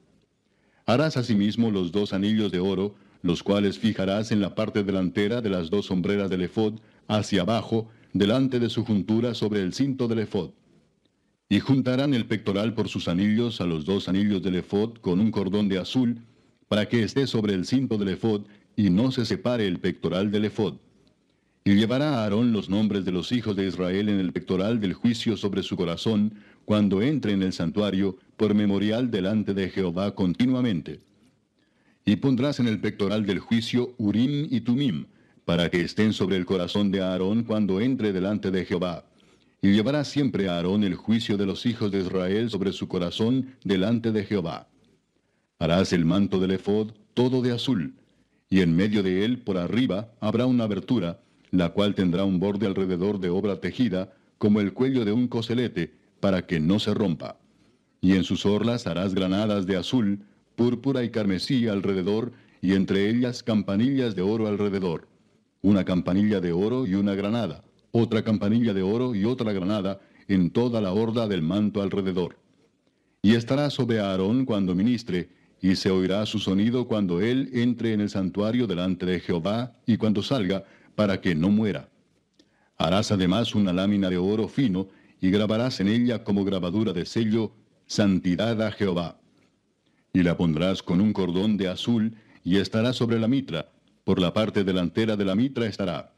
Harás 0.85 1.17
asimismo 1.17 1.71
los 1.71 1.93
dos 1.93 2.13
anillos 2.13 2.53
de 2.53 2.61
oro, 2.61 2.95
los 3.23 3.43
cuales 3.43 3.79
fijarás 3.79 4.31
en 4.31 4.41
la 4.41 4.55
parte 4.55 4.85
delantera 4.85 5.41
de 5.41 5.51
las 5.51 5.71
dos 5.71 5.87
sombreras 5.87 6.31
del 6.31 6.43
efod, 6.43 6.75
hacia 7.09 7.43
abajo, 7.43 7.89
delante 8.13 8.59
de 8.61 8.71
su 8.71 8.85
juntura 8.85 9.35
sobre 9.35 9.63
el 9.63 9.73
cinto 9.73 10.09
del 10.09 10.21
efod. 10.21 10.51
Y 11.49 11.61
juntarán 11.61 12.15
el 12.15 12.27
pectoral 12.27 12.75
por 12.75 12.89
sus 12.89 13.09
anillos 13.09 13.61
a 13.61 13.67
los 13.67 13.85
dos 13.85 14.09
anillos 14.09 14.43
del 14.43 14.57
efod 14.57 14.95
con 14.99 15.21
un 15.21 15.31
cordón 15.31 15.69
de 15.69 15.79
azul, 15.79 16.23
para 16.69 16.89
que 16.89 17.03
esté 17.03 17.27
sobre 17.27 17.55
el 17.55 17.67
cinto 17.67 17.99
del 17.99 18.09
efod 18.09 18.43
y 18.77 18.91
no 18.91 19.11
se 19.11 19.25
separe 19.25 19.67
el 19.67 19.79
pectoral 19.79 20.31
del 20.31 20.47
efod. 20.47 20.75
Y 21.65 21.75
llevará 21.75 22.11
a 22.11 22.25
Aarón 22.25 22.53
los 22.53 22.69
nombres 22.69 23.05
de 23.05 23.13
los 23.13 23.33
hijos 23.33 23.57
de 23.57 23.67
Israel 23.67 24.09
en 24.09 24.21
el 24.21 24.33
pectoral 24.33 24.79
del 24.81 24.93
juicio 24.95 25.37
sobre 25.37 25.63
su 25.63 25.77
corazón, 25.77 26.35
cuando 26.65 27.03
entre 27.03 27.33
en 27.33 27.43
el 27.43 27.53
santuario, 27.53 28.19
por 28.37 28.55
memorial 28.55 29.11
delante 29.11 29.53
de 29.55 29.69
Jehová 29.71 30.15
continuamente. 30.15 31.01
Y 32.05 32.17
pondrás 32.17 32.61
en 32.61 32.69
el 32.69 32.81
pectoral 32.81 33.27
del 33.27 33.41
juicio 33.41 33.95
Urim 33.99 34.47
y 34.49 34.61
Tumim, 34.61 35.07
para 35.45 35.69
que 35.69 35.81
estén 35.81 36.13
sobre 36.13 36.37
el 36.37 36.47
corazón 36.47 36.93
de 36.93 37.03
Aarón 37.03 37.43
cuando 37.43 37.81
entre 37.81 38.13
delante 38.13 38.53
de 38.53 38.65
Jehová. 38.65 39.05
Y 39.61 39.73
llevará 39.73 40.05
siempre 40.05 40.49
a 40.49 40.57
Aarón 40.57 40.85
el 40.85 40.95
juicio 40.95 41.37
de 41.37 41.47
los 41.47 41.67
hijos 41.67 41.91
de 41.91 42.01
Israel 42.01 42.51
sobre 42.51 42.73
su 42.73 42.87
corazón 42.87 43.57
delante 43.65 44.13
de 44.13 44.25
Jehová. 44.25 44.69
Harás 45.59 45.93
el 45.93 46.05
manto 46.05 46.39
del 46.39 46.51
efod 46.53 46.93
todo 47.15 47.41
de 47.41 47.53
azul, 47.53 47.95
y 48.51 48.61
en 48.61 48.77
medio 48.77 49.03
de 49.03 49.25
él, 49.25 49.39
por 49.39 49.57
arriba, 49.57 50.13
habrá 50.21 50.45
una 50.45 50.65
abertura, 50.65 51.21
la 51.51 51.71
cual 51.71 51.95
tendrá 51.95 52.25
un 52.25 52.39
borde 52.39 52.67
alrededor 52.67 53.19
de 53.21 53.31
obra 53.31 53.61
tejida, 53.61 54.13
como 54.37 54.61
el 54.61 54.75
cuello 54.75 55.05
de 55.07 55.13
un 55.13 55.29
coselete, 55.29 55.95
para 56.21 56.47
que 56.47 56.61
no 56.61 56.79
se 56.79 56.93
rompa. 56.93 57.39
Y 58.03 58.17
en 58.17 58.25
sus 58.25 58.45
orlas 58.45 58.87
harás 58.87 59.15
granadas 59.15 59.67
de 59.67 59.77
azul, 59.77 60.21
púrpura 60.57 61.03
y 61.05 61.11
carmesí 61.11 61.69
alrededor, 61.69 62.33
y 62.61 62.75
entre 62.75 63.09
ellas 63.09 63.43
campanillas 63.43 64.15
de 64.15 64.23
oro 64.23 64.49
alrededor. 64.49 65.09
Una 65.63 65.85
campanilla 65.85 66.41
de 66.41 66.53
oro 66.53 66.87
y 66.87 66.95
una 66.95 67.15
granada, 67.15 67.63
otra 67.93 68.23
campanilla 68.23 68.75
de 68.75 68.83
oro 68.83 69.15
y 69.15 69.25
otra 69.25 69.53
granada, 69.53 70.01
en 70.29 70.51
toda 70.51 70.83
la 70.83 70.93
horda 70.93 71.27
del 71.29 71.41
manto 71.41 71.81
alrededor. 71.81 72.37
Y 73.23 73.35
estará 73.35 73.71
sobre 73.71 74.01
Aarón 74.01 74.45
cuando 74.45 74.75
ministre, 74.75 75.31
y 75.67 75.75
se 75.75 75.91
oirá 75.91 76.25
su 76.27 76.39
sonido 76.39 76.87
cuando 76.87 77.21
él 77.21 77.51
entre 77.53 77.93
en 77.93 78.01
el 78.01 78.09
santuario 78.09 78.69
delante 78.69 79.05
de 79.05 79.19
Jehová, 79.19 79.75
y 79.85 79.97
cuando 79.97 80.23
salga, 80.23 80.63
para 80.95 81.21
que 81.21 81.35
no 81.35 81.51
muera. 81.51 81.89
Harás 82.79 83.11
además 83.11 83.53
una 83.53 83.73
lámina 83.73 84.09
de 84.09 84.17
oro 84.17 84.47
fino, 84.47 84.87
y 85.21 85.29
grabarás 85.31 85.81
en 85.81 85.89
ella 85.89 86.23
como 86.23 86.45
grabadura 86.45 86.93
de 86.93 87.05
sello, 87.05 87.51
Santidad 87.89 88.63
a 88.63 88.71
Jehová. 88.71 89.19
Y 90.13 90.23
la 90.23 90.37
pondrás 90.37 90.85
con 90.85 91.01
un 91.01 91.13
cordón 91.13 91.57
de 91.57 91.67
azul, 91.67 92.15
y 92.45 92.59
estará 92.59 92.93
sobre 92.93 93.19
la 93.19 93.27
mitra, 93.27 93.73
por 94.05 94.21
la 94.21 94.33
parte 94.33 94.63
delantera 94.63 95.17
de 95.17 95.25
la 95.25 95.35
mitra 95.35 95.67
estará. 95.67 96.13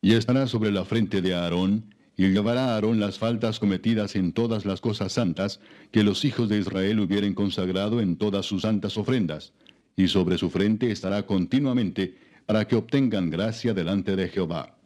Y 0.00 0.14
estará 0.14 0.46
sobre 0.46 0.72
la 0.72 0.86
frente 0.86 1.20
de 1.20 1.34
Aarón, 1.34 1.91
y 2.16 2.28
llevará 2.28 2.66
a 2.66 2.74
Aarón 2.74 3.00
las 3.00 3.18
faltas 3.18 3.58
cometidas 3.58 4.16
en 4.16 4.32
todas 4.32 4.64
las 4.64 4.80
cosas 4.80 5.12
santas 5.12 5.60
que 5.90 6.04
los 6.04 6.24
hijos 6.24 6.48
de 6.48 6.58
Israel 6.58 7.00
hubieren 7.00 7.34
consagrado 7.34 8.00
en 8.00 8.16
todas 8.16 8.46
sus 8.46 8.62
santas 8.62 8.96
ofrendas, 8.98 9.52
y 9.96 10.08
sobre 10.08 10.38
su 10.38 10.50
frente 10.50 10.90
estará 10.90 11.26
continuamente 11.26 12.16
para 12.46 12.66
que 12.66 12.76
obtengan 12.76 13.30
gracia 13.30 13.74
delante 13.74 14.16
de 14.16 14.28
Jehová. 14.28 14.76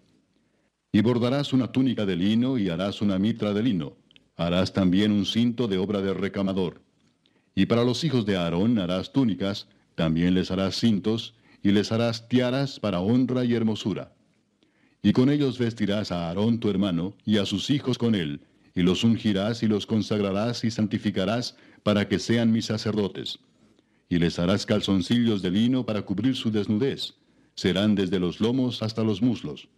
Y 0.92 1.00
bordarás 1.02 1.52
una 1.52 1.72
túnica 1.72 2.06
de 2.06 2.16
lino 2.16 2.58
y 2.58 2.68
harás 2.68 3.02
una 3.02 3.18
mitra 3.18 3.52
de 3.52 3.62
lino. 3.62 3.96
Harás 4.36 4.72
también 4.72 5.12
un 5.12 5.26
cinto 5.26 5.66
de 5.68 5.78
obra 5.78 6.00
de 6.00 6.14
recamador. 6.14 6.80
Y 7.54 7.66
para 7.66 7.84
los 7.84 8.04
hijos 8.04 8.26
de 8.26 8.36
Aarón 8.36 8.78
harás 8.78 9.12
túnicas, 9.12 9.68
también 9.94 10.34
les 10.34 10.50
harás 10.50 10.76
cintos, 10.76 11.34
y 11.62 11.72
les 11.72 11.90
harás 11.90 12.28
tiaras 12.28 12.78
para 12.78 13.00
honra 13.00 13.44
y 13.44 13.54
hermosura. 13.54 14.15
Y 15.06 15.12
con 15.12 15.30
ellos 15.30 15.56
vestirás 15.56 16.10
a 16.10 16.26
Aarón 16.26 16.58
tu 16.58 16.68
hermano, 16.68 17.14
y 17.24 17.36
a 17.36 17.46
sus 17.46 17.70
hijos 17.70 17.96
con 17.96 18.16
él, 18.16 18.40
y 18.74 18.82
los 18.82 19.04
ungirás 19.04 19.62
y 19.62 19.68
los 19.68 19.86
consagrarás 19.86 20.64
y 20.64 20.72
santificarás 20.72 21.54
para 21.84 22.08
que 22.08 22.18
sean 22.18 22.50
mis 22.50 22.64
sacerdotes. 22.64 23.38
Y 24.08 24.18
les 24.18 24.40
harás 24.40 24.66
calzoncillos 24.66 25.42
de 25.42 25.52
lino 25.52 25.86
para 25.86 26.02
cubrir 26.02 26.34
su 26.34 26.50
desnudez. 26.50 27.14
Serán 27.54 27.94
desde 27.94 28.18
los 28.18 28.40
lomos 28.40 28.82
hasta 28.82 29.04
los 29.04 29.22
muslos. 29.22 29.68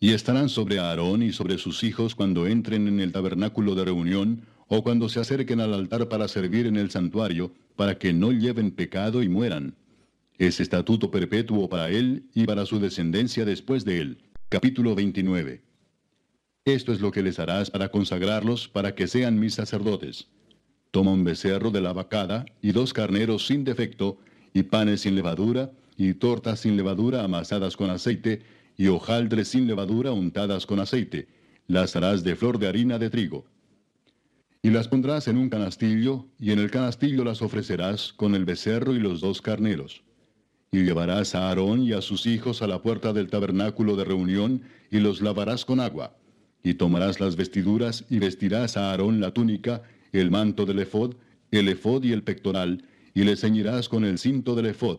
Y 0.00 0.12
estarán 0.12 0.48
sobre 0.48 0.78
Aarón 0.78 1.22
y 1.22 1.32
sobre 1.34 1.58
sus 1.58 1.84
hijos 1.84 2.14
cuando 2.14 2.46
entren 2.46 2.88
en 2.88 3.00
el 3.00 3.12
tabernáculo 3.12 3.74
de 3.74 3.84
reunión, 3.84 4.46
o 4.68 4.82
cuando 4.82 5.10
se 5.10 5.20
acerquen 5.20 5.60
al 5.60 5.74
altar 5.74 6.08
para 6.08 6.26
servir 6.26 6.64
en 6.64 6.78
el 6.78 6.90
santuario, 6.90 7.52
para 7.76 7.98
que 7.98 8.14
no 8.14 8.32
lleven 8.32 8.70
pecado 8.70 9.22
y 9.22 9.28
mueran. 9.28 9.74
Es 10.38 10.58
estatuto 10.58 11.10
perpetuo 11.10 11.68
para 11.68 11.90
él 11.90 12.30
y 12.32 12.46
para 12.46 12.64
su 12.64 12.80
descendencia 12.80 13.44
después 13.44 13.84
de 13.84 13.98
él 13.98 14.18
Capítulo 14.50 14.94
29 14.94 15.62
Esto 16.64 16.92
es 16.92 17.00
lo 17.00 17.10
que 17.10 17.22
les 17.22 17.40
harás 17.40 17.70
para 17.70 17.88
consagrarlos, 17.88 18.68
para 18.68 18.94
que 18.94 19.08
sean 19.08 19.40
mis 19.40 19.54
sacerdotes. 19.54 20.28
Toma 20.92 21.10
un 21.10 21.24
becerro 21.24 21.72
de 21.72 21.80
la 21.80 21.92
vacada, 21.92 22.44
y 22.62 22.70
dos 22.70 22.92
carneros 22.92 23.46
sin 23.46 23.64
defecto, 23.64 24.18
y 24.52 24.62
panes 24.62 25.00
sin 25.00 25.16
levadura, 25.16 25.72
y 25.96 26.14
tortas 26.14 26.60
sin 26.60 26.76
levadura 26.76 27.24
amasadas 27.24 27.76
con 27.76 27.90
aceite, 27.90 28.42
y 28.76 28.86
hojaldres 28.86 29.48
sin 29.48 29.66
levadura 29.66 30.12
untadas 30.12 30.66
con 30.66 30.78
aceite. 30.78 31.26
Las 31.66 31.96
harás 31.96 32.22
de 32.22 32.36
flor 32.36 32.58
de 32.58 32.68
harina 32.68 33.00
de 33.00 33.10
trigo. 33.10 33.46
Y 34.62 34.70
las 34.70 34.86
pondrás 34.86 35.26
en 35.26 35.36
un 35.36 35.50
canastillo, 35.50 36.26
y 36.38 36.52
en 36.52 36.60
el 36.60 36.70
canastillo 36.70 37.24
las 37.24 37.42
ofrecerás 37.42 38.12
con 38.12 38.36
el 38.36 38.44
becerro 38.44 38.94
y 38.94 39.00
los 39.00 39.20
dos 39.20 39.42
carneros. 39.42 40.03
Y 40.74 40.82
llevarás 40.82 41.36
a 41.36 41.50
Aarón 41.50 41.84
y 41.84 41.92
a 41.92 42.02
sus 42.02 42.26
hijos 42.26 42.60
a 42.60 42.66
la 42.66 42.82
puerta 42.82 43.12
del 43.12 43.28
tabernáculo 43.28 43.94
de 43.94 44.02
reunión, 44.02 44.62
y 44.90 44.98
los 44.98 45.22
lavarás 45.22 45.64
con 45.64 45.78
agua. 45.78 46.16
Y 46.64 46.74
tomarás 46.74 47.20
las 47.20 47.36
vestiduras, 47.36 48.04
y 48.10 48.18
vestirás 48.18 48.76
a 48.76 48.90
Aarón 48.90 49.20
la 49.20 49.30
túnica, 49.30 49.82
el 50.10 50.32
manto 50.32 50.66
del 50.66 50.80
efod, 50.80 51.14
el 51.52 51.68
efod 51.68 52.02
y 52.02 52.10
el 52.10 52.24
pectoral, 52.24 52.88
y 53.14 53.22
le 53.22 53.36
ceñirás 53.36 53.88
con 53.88 54.04
el 54.04 54.18
cinto 54.18 54.56
del 54.56 54.66
efod. 54.66 54.98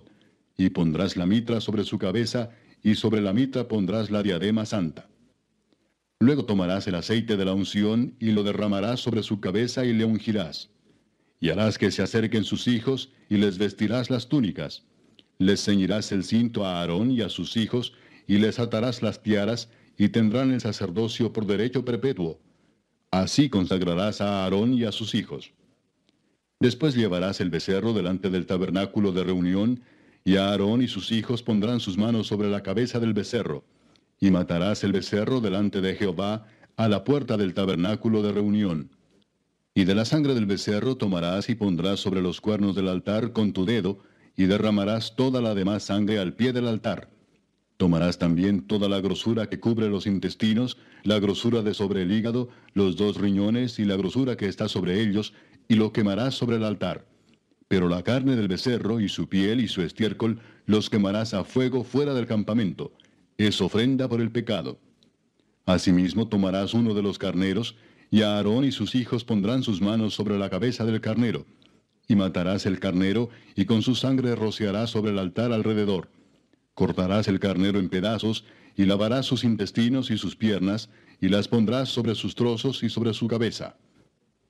Y 0.57 0.69
pondrás 0.69 1.17
la 1.17 1.25
mitra 1.25 1.59
sobre 1.59 1.83
su 1.83 1.97
cabeza, 1.97 2.51
y 2.81 2.95
sobre 2.95 3.19
la 3.19 3.33
mitra 3.33 3.67
pondrás 3.67 4.11
la 4.11 4.23
diadema 4.23 4.65
santa. 4.65 5.09
Luego 6.21 6.45
tomarás 6.45 6.87
el 6.87 6.95
aceite 6.95 7.35
de 7.35 7.43
la 7.43 7.53
unción, 7.53 8.15
y 8.21 8.31
lo 8.31 8.43
derramarás 8.43 9.01
sobre 9.01 9.23
su 9.23 9.41
cabeza, 9.41 9.83
y 9.83 9.91
le 9.91 10.05
ungirás. 10.05 10.69
Y 11.41 11.49
harás 11.49 11.77
que 11.77 11.91
se 11.91 12.01
acerquen 12.01 12.45
sus 12.45 12.65
hijos, 12.69 13.11
y 13.29 13.35
les 13.35 13.57
vestirás 13.57 14.09
las 14.09 14.29
túnicas 14.29 14.85
les 15.37 15.63
ceñirás 15.63 16.11
el 16.11 16.23
cinto 16.23 16.65
a 16.65 16.79
Aarón 16.81 17.11
y 17.11 17.21
a 17.21 17.29
sus 17.29 17.57
hijos, 17.57 17.93
y 18.27 18.37
les 18.37 18.59
atarás 18.59 19.01
las 19.01 19.21
tiaras, 19.21 19.69
y 19.97 20.09
tendrán 20.09 20.51
el 20.51 20.61
sacerdocio 20.61 21.31
por 21.31 21.45
derecho 21.45 21.85
perpetuo. 21.85 22.39
Así 23.11 23.49
consagrarás 23.49 24.21
a 24.21 24.43
Aarón 24.43 24.73
y 24.73 24.83
a 24.83 24.91
sus 24.91 25.15
hijos. 25.15 25.51
Después 26.59 26.95
llevarás 26.95 27.41
el 27.41 27.49
becerro 27.49 27.93
delante 27.93 28.29
del 28.29 28.45
tabernáculo 28.45 29.11
de 29.11 29.23
reunión, 29.23 29.81
y 30.23 30.37
Aarón 30.37 30.81
y 30.81 30.87
sus 30.87 31.11
hijos 31.11 31.43
pondrán 31.43 31.79
sus 31.79 31.97
manos 31.97 32.27
sobre 32.27 32.49
la 32.49 32.63
cabeza 32.63 32.99
del 32.99 33.13
becerro, 33.13 33.63
y 34.19 34.31
matarás 34.31 34.83
el 34.83 34.91
becerro 34.91 35.41
delante 35.41 35.81
de 35.81 35.95
Jehová 35.95 36.47
a 36.77 36.87
la 36.89 37.03
puerta 37.03 37.37
del 37.37 37.53
tabernáculo 37.53 38.21
de 38.21 38.31
reunión. 38.31 38.89
Y 39.73 39.83
de 39.83 39.95
la 39.95 40.05
sangre 40.05 40.33
del 40.33 40.45
becerro 40.45 40.95
tomarás 40.95 41.49
y 41.49 41.55
pondrás 41.55 41.99
sobre 41.99 42.21
los 42.21 42.41
cuernos 42.41 42.75
del 42.75 42.87
altar 42.87 43.33
con 43.33 43.53
tu 43.53 43.65
dedo, 43.65 43.99
y 44.37 44.45
derramarás 44.45 45.15
toda 45.15 45.41
la 45.41 45.55
demás 45.55 45.83
sangre 45.83 46.19
al 46.19 46.33
pie 46.33 46.53
del 46.53 46.67
altar. 46.67 47.09
Tomarás 47.77 48.17
también 48.17 48.61
toda 48.67 48.87
la 48.87 49.01
grosura 49.01 49.49
que 49.49 49.59
cubre 49.59 49.89
los 49.89 50.07
intestinos, 50.07 50.77
la 51.03 51.19
grosura 51.19 51.61
de 51.61 51.73
sobre 51.73 52.03
el 52.03 52.11
hígado, 52.11 52.49
los 52.73 52.95
dos 52.95 53.17
riñones 53.17 53.79
y 53.79 53.85
la 53.85 53.97
grosura 53.97 54.37
que 54.37 54.47
está 54.47 54.69
sobre 54.69 55.01
ellos, 55.01 55.33
y 55.67 55.75
lo 55.75 55.91
quemarás 55.91 56.35
sobre 56.35 56.57
el 56.57 56.63
altar. 56.63 57.05
Pero 57.67 57.89
la 57.89 58.03
carne 58.03 58.35
del 58.35 58.47
becerro 58.47 58.99
y 58.99 59.09
su 59.09 59.27
piel 59.27 59.59
y 59.59 59.67
su 59.67 59.81
estiércol 59.81 60.39
los 60.65 60.89
quemarás 60.89 61.33
a 61.33 61.43
fuego 61.43 61.83
fuera 61.83 62.13
del 62.13 62.27
campamento. 62.27 62.93
Es 63.37 63.59
ofrenda 63.59 64.07
por 64.07 64.21
el 64.21 64.31
pecado. 64.31 64.79
Asimismo 65.65 66.27
tomarás 66.27 66.73
uno 66.73 66.93
de 66.93 67.01
los 67.01 67.17
carneros, 67.17 67.75
y 68.11 68.21
Aarón 68.21 68.63
y 68.63 68.71
sus 68.71 68.95
hijos 68.95 69.25
pondrán 69.25 69.63
sus 69.63 69.81
manos 69.81 70.13
sobre 70.13 70.37
la 70.37 70.49
cabeza 70.49 70.85
del 70.85 71.01
carnero 71.01 71.45
y 72.07 72.15
matarás 72.15 72.65
el 72.65 72.79
carnero, 72.79 73.29
y 73.55 73.65
con 73.65 73.81
su 73.81 73.95
sangre 73.95 74.35
rociarás 74.35 74.89
sobre 74.89 75.11
el 75.11 75.19
altar 75.19 75.51
alrededor. 75.51 76.09
Cortarás 76.73 77.27
el 77.27 77.39
carnero 77.39 77.79
en 77.79 77.89
pedazos, 77.89 78.45
y 78.75 78.85
lavarás 78.85 79.25
sus 79.25 79.43
intestinos 79.43 80.11
y 80.11 80.17
sus 80.17 80.35
piernas, 80.35 80.89
y 81.21 81.29
las 81.29 81.47
pondrás 81.47 81.89
sobre 81.89 82.15
sus 82.15 82.35
trozos 82.35 82.83
y 82.83 82.89
sobre 82.89 83.13
su 83.13 83.27
cabeza. 83.27 83.77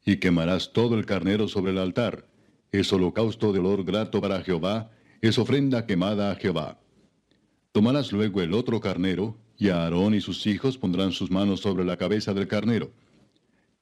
Y 0.06 0.18
quemarás 0.18 0.74
todo 0.74 0.98
el 0.98 1.06
carnero 1.06 1.48
sobre 1.48 1.72
el 1.72 1.78
altar. 1.78 2.28
Es 2.72 2.92
holocausto 2.92 3.54
de 3.54 3.60
olor 3.60 3.84
grato 3.84 4.22
para 4.22 4.42
Jehová, 4.42 4.92
es 5.22 5.38
ofrenda 5.38 5.86
quemada 5.86 6.32
a 6.32 6.36
Jehová. 6.36 6.80
Tomarás 7.72 8.12
luego 8.12 8.42
el 8.42 8.54
otro 8.54 8.80
carnero, 8.80 9.38
y 9.58 9.70
Aarón 9.70 10.16
y 10.16 10.22
sus 10.22 10.46
hijos 10.48 10.78
pondrán 10.78 11.12
sus 11.12 11.32
manos 11.32 11.62
sobre 11.62 11.86
la 11.86 11.98
cabeza 11.98 12.34
del 12.34 12.48
carnero 12.48 12.92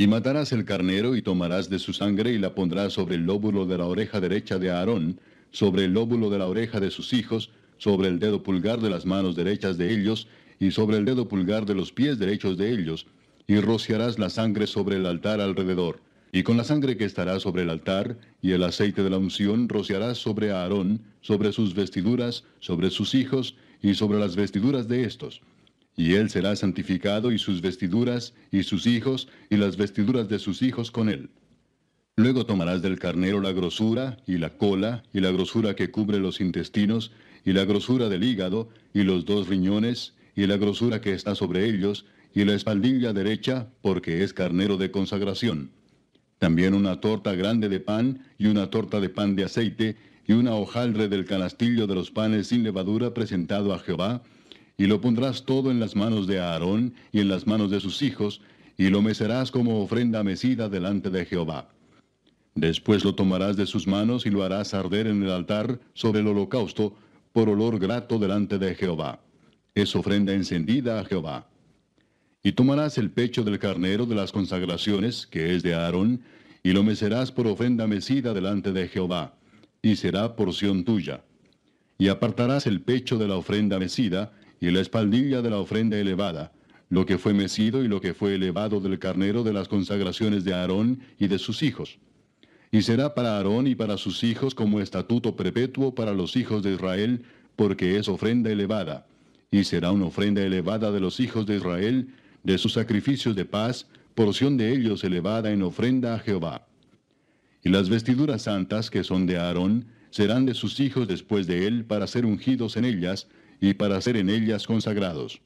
y 0.04 0.08
matarás 0.08 0.52
el 0.52 0.66
carnero 0.66 1.16
y 1.16 1.22
tomarás 1.22 1.70
de 1.70 1.80
su 1.80 1.94
sangre 1.94 2.34
y 2.34 2.38
la 2.38 2.54
pondrás 2.54 2.92
sobre 2.92 3.16
el 3.16 3.26
lóbulo 3.26 3.66
de 3.66 3.78
la 3.78 3.86
oreja 3.86 4.20
derecha 4.20 4.60
de 4.60 4.70
Aarón, 4.70 5.18
sobre 5.52 5.86
el 5.86 5.94
lóbulo 5.94 6.30
de 6.30 6.40
la 6.40 6.48
oreja 6.48 6.82
de 6.82 6.92
sus 6.92 7.14
hijos, 7.14 7.52
sobre 7.78 8.10
el 8.10 8.20
dedo 8.20 8.44
pulgar 8.44 8.82
de 8.82 8.90
las 8.90 9.06
manos 9.06 9.38
derechas 9.38 9.78
de 9.78 9.94
ellos, 9.94 10.28
y 10.60 10.72
sobre 10.72 10.98
el 10.98 11.06
dedo 11.06 11.30
pulgar 11.30 11.66
de 11.66 11.76
los 11.76 11.94
pies 11.94 12.20
derechos 12.20 12.58
de 12.58 12.74
ellos, 12.74 13.08
y 13.48 13.62
rociarás 13.62 14.20
la 14.20 14.30
sangre 14.30 14.68
sobre 14.68 14.98
el 14.98 15.06
altar 15.06 15.40
alrededor. 15.40 16.02
Y 16.34 16.44
con 16.44 16.58
la 16.58 16.66
sangre 16.66 16.98
que 16.98 17.06
estará 17.06 17.40
sobre 17.40 17.62
el 17.62 17.70
altar, 17.70 18.18
y 18.42 18.52
el 18.52 18.64
aceite 18.64 19.04
de 19.04 19.10
la 19.10 19.20
unción, 19.20 19.70
rociarás 19.70 20.18
sobre 20.18 20.52
Aarón, 20.52 21.00
sobre 21.22 21.54
sus 21.54 21.76
vestiduras, 21.76 22.44
sobre 22.60 22.90
sus 22.90 23.16
hijos, 23.16 23.56
y 23.82 23.94
sobre 23.94 24.20
las 24.20 24.36
vestiduras 24.36 24.90
de 24.90 25.06
estos 25.06 25.42
y 25.96 26.14
él 26.16 26.30
será 26.30 26.56
santificado 26.56 27.32
y 27.32 27.38
sus 27.38 27.62
vestiduras, 27.62 28.34
y 28.52 28.64
sus 28.64 28.88
hijos, 28.88 29.28
y 29.50 29.58
las 29.58 29.78
vestiduras 29.78 30.28
de 30.28 30.40
sus 30.40 30.62
hijos 30.62 30.92
con 30.92 31.10
él. 31.10 31.30
Luego 32.16 32.46
tomarás 32.46 32.82
del 32.82 33.00
carnero 33.00 33.42
la 33.42 33.52
grosura, 33.52 34.18
y 34.28 34.38
la 34.38 34.58
cola, 34.58 35.04
y 35.14 35.20
la 35.20 35.32
grosura 35.32 35.76
que 35.76 35.92
cubre 35.92 36.20
los 36.20 36.42
intestinos, 36.42 37.12
y 37.46 37.54
la 37.54 37.66
grosura 37.66 38.10
del 38.10 38.24
hígado, 38.24 38.70
y 38.94 39.04
los 39.04 39.26
dos 39.26 39.48
riñones, 39.48 40.14
y 40.36 40.48
la 40.48 40.58
grosura 40.58 41.02
que 41.02 41.14
está 41.14 41.36
sobre 41.36 41.68
ellos, 41.68 42.06
y 42.34 42.46
la 42.46 42.54
espaldilla 42.54 43.14
derecha, 43.14 43.68
porque 43.82 44.24
es 44.24 44.34
carnero 44.34 44.78
de 44.78 44.92
consagración. 44.92 45.72
También 46.40 46.74
una 46.74 47.00
torta 47.00 47.34
grande 47.36 47.70
de 47.70 47.80
pan, 47.80 48.26
y 48.38 48.48
una 48.48 48.70
torta 48.70 49.00
de 49.00 49.10
pan 49.10 49.36
de 49.36 49.46
aceite, 49.46 49.96
y 50.26 50.34
una 50.34 50.56
hojaldre 50.56 51.08
del 51.10 51.26
canastillo 51.26 51.88
de 51.88 51.96
los 51.96 52.12
panes 52.12 52.48
sin 52.48 52.64
levadura 52.64 53.14
presentado 53.14 53.74
a 53.74 53.80
Jehová, 53.80 54.24
y 54.78 54.88
lo 54.88 55.02
pondrás 55.02 55.44
todo 55.44 55.72
en 55.72 55.80
las 55.80 55.96
manos 55.96 56.28
de 56.28 56.40
Aarón 56.40 56.94
y 57.12 57.20
en 57.20 57.30
las 57.30 57.48
manos 57.48 57.72
de 57.72 57.80
sus 57.80 58.02
hijos, 58.02 58.42
y 58.78 58.90
lo 58.90 59.02
mecerás 59.02 59.52
como 59.52 59.82
ofrenda 59.82 60.24
mecida 60.24 60.70
delante 60.70 61.10
de 61.10 61.26
Jehová. 61.26 61.70
Después 62.56 63.04
lo 63.04 63.16
tomarás 63.16 63.58
de 63.58 63.66
sus 63.66 63.88
manos 63.88 64.26
y 64.26 64.30
lo 64.30 64.44
harás 64.44 64.74
arder 64.74 65.08
en 65.08 65.24
el 65.24 65.32
altar 65.32 65.80
sobre 65.94 66.22
el 66.22 66.28
holocausto 66.28 66.96
por 67.32 67.50
olor 67.50 67.80
grato 67.80 68.20
delante 68.20 68.60
de 68.60 68.76
Jehová. 68.76 69.20
Es 69.74 69.96
ofrenda 69.96 70.34
encendida 70.34 71.00
a 71.00 71.06
Jehová. 71.06 71.48
Y 72.44 72.52
tomarás 72.52 72.98
el 72.98 73.10
pecho 73.10 73.44
del 73.44 73.58
carnero 73.58 74.06
de 74.06 74.16
las 74.16 74.32
consagraciones, 74.32 75.26
que 75.26 75.56
es 75.56 75.64
de 75.64 75.74
Aarón, 75.74 76.22
y 76.62 76.74
lo 76.74 76.84
mecerás 76.84 77.32
por 77.32 77.48
ofrenda 77.48 77.88
mecida 77.88 78.34
delante 78.34 78.72
de 78.72 78.88
Jehová, 78.88 79.34
y 79.82 79.96
será 79.96 80.36
porción 80.36 80.84
tuya. 80.84 81.24
Y 81.98 82.10
apartarás 82.10 82.68
el 82.68 82.82
pecho 82.82 83.18
de 83.18 83.28
la 83.28 83.36
ofrenda 83.36 83.80
mecida, 83.80 84.34
y 84.68 84.72
la 84.72 84.82
espaldilla 84.82 85.42
de 85.42 85.50
la 85.50 85.60
ofrenda 85.60 85.98
elevada, 85.98 86.52
lo 86.90 87.06
que 87.06 87.18
fue 87.18 87.34
mecido 87.34 87.84
y 87.84 87.88
lo 87.88 88.02
que 88.02 88.14
fue 88.14 88.36
elevado 88.36 88.80
del 88.80 89.00
carnero 89.00 89.44
de 89.44 89.54
las 89.54 89.68
consagraciones 89.68 90.44
de 90.44 90.54
Aarón 90.54 91.00
y 91.20 91.28
de 91.28 91.40
sus 91.40 91.64
hijos 91.64 92.00
y 92.74 92.82
será 92.82 93.14
para 93.14 93.38
Aarón 93.38 93.68
y 93.68 93.76
para 93.76 93.98
sus 93.98 94.24
hijos 94.24 94.56
como 94.56 94.80
estatuto 94.80 95.36
perpetuo 95.36 95.94
para 95.94 96.12
los 96.12 96.36
hijos 96.36 96.64
de 96.64 96.74
Israel, 96.74 97.22
porque 97.56 98.00
es 98.00 98.08
ofrenda 98.08 98.50
elevada, 98.50 99.06
y 99.52 99.64
será 99.64 99.92
una 99.92 100.08
ofrenda 100.08 100.42
elevada 100.42 100.92
de 100.92 101.00
los 101.00 101.20
hijos 101.20 101.46
de 101.46 101.58
Israel, 101.58 102.08
de 102.42 102.58
sus 102.58 102.74
sacrificios 102.74 103.36
de 103.36 103.46
paz, 103.46 103.86
porción 104.16 104.58
de 104.58 104.74
ellos 104.74 105.04
elevada 105.04 105.52
en 105.52 105.62
ofrenda 105.62 106.16
a 106.16 106.20
Jehová. 106.20 106.66
Y 107.64 107.70
las 107.70 107.90
vestiduras 107.90 108.42
santas 108.42 108.90
que 108.90 109.04
son 109.04 109.28
de 109.28 109.38
Aarón, 109.38 109.86
serán 110.10 110.48
de 110.48 110.56
sus 110.56 110.80
hijos 110.80 111.08
después 111.08 111.46
de 111.46 111.68
él 111.68 111.86
para 111.86 112.08
ser 112.08 112.26
ungidos 112.26 112.76
en 112.76 112.86
ellas, 112.86 113.28
y 113.64 113.76
para 113.76 114.02
ser 114.02 114.18
en 114.18 114.30
ellas 114.30 114.68
consagrados. 114.68 115.40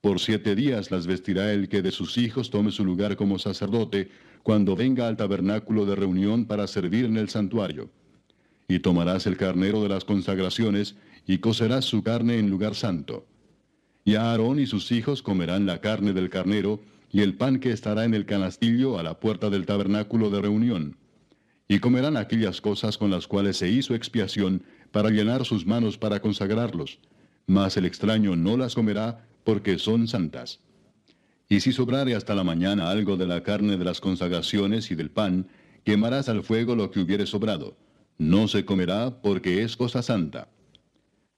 Por 0.00 0.18
siete 0.18 0.56
días 0.56 0.90
las 0.90 1.06
vestirá 1.06 1.52
el 1.52 1.68
que 1.68 1.82
de 1.82 1.92
sus 1.92 2.18
hijos 2.18 2.50
tome 2.50 2.72
su 2.72 2.84
lugar 2.84 3.14
como 3.14 3.38
sacerdote, 3.38 4.10
cuando 4.42 4.74
venga 4.74 5.06
al 5.06 5.16
tabernáculo 5.16 5.86
de 5.86 5.94
reunión 5.94 6.46
para 6.46 6.66
servir 6.66 7.04
en 7.04 7.16
el 7.16 7.28
santuario. 7.28 7.90
Y 8.66 8.80
tomarás 8.80 9.28
el 9.28 9.36
carnero 9.36 9.84
de 9.84 9.88
las 9.88 10.04
consagraciones, 10.04 10.96
y 11.28 11.38
cocerás 11.38 11.84
su 11.84 12.02
carne 12.02 12.40
en 12.40 12.50
lugar 12.50 12.74
santo. 12.74 13.24
Y 14.04 14.16
Aarón 14.16 14.58
y 14.58 14.66
sus 14.66 14.90
hijos 14.90 15.22
comerán 15.22 15.64
la 15.64 15.80
carne 15.80 16.12
del 16.12 16.30
carnero, 16.30 16.80
y 17.12 17.20
el 17.20 17.34
pan 17.36 17.60
que 17.60 17.70
estará 17.70 18.04
en 18.04 18.14
el 18.14 18.26
canastillo 18.26 18.98
a 18.98 19.04
la 19.04 19.20
puerta 19.20 19.48
del 19.48 19.64
tabernáculo 19.64 20.28
de 20.28 20.42
reunión. 20.42 20.96
Y 21.68 21.78
comerán 21.78 22.16
aquellas 22.16 22.60
cosas 22.60 22.98
con 22.98 23.12
las 23.12 23.28
cuales 23.28 23.58
se 23.58 23.70
hizo 23.70 23.94
expiación, 23.94 24.64
para 24.90 25.10
llenar 25.10 25.44
sus 25.44 25.64
manos 25.64 25.96
para 25.98 26.20
consagrarlos. 26.20 26.98
Mas 27.46 27.76
el 27.76 27.84
extraño 27.84 28.36
no 28.36 28.56
las 28.56 28.74
comerá, 28.74 29.26
porque 29.44 29.78
son 29.78 30.08
santas. 30.08 30.60
Y 31.48 31.60
si 31.60 31.72
sobrare 31.72 32.14
hasta 32.14 32.34
la 32.34 32.44
mañana 32.44 32.90
algo 32.90 33.16
de 33.16 33.26
la 33.26 33.42
carne 33.42 33.76
de 33.76 33.84
las 33.84 34.00
consagraciones 34.00 34.90
y 34.90 34.94
del 34.94 35.10
pan, 35.10 35.46
quemarás 35.84 36.28
al 36.28 36.42
fuego 36.42 36.74
lo 36.74 36.90
que 36.90 37.00
hubiere 37.00 37.26
sobrado. 37.26 37.76
No 38.16 38.48
se 38.48 38.64
comerá 38.64 39.20
porque 39.22 39.62
es 39.62 39.76
cosa 39.76 40.02
santa. 40.02 40.48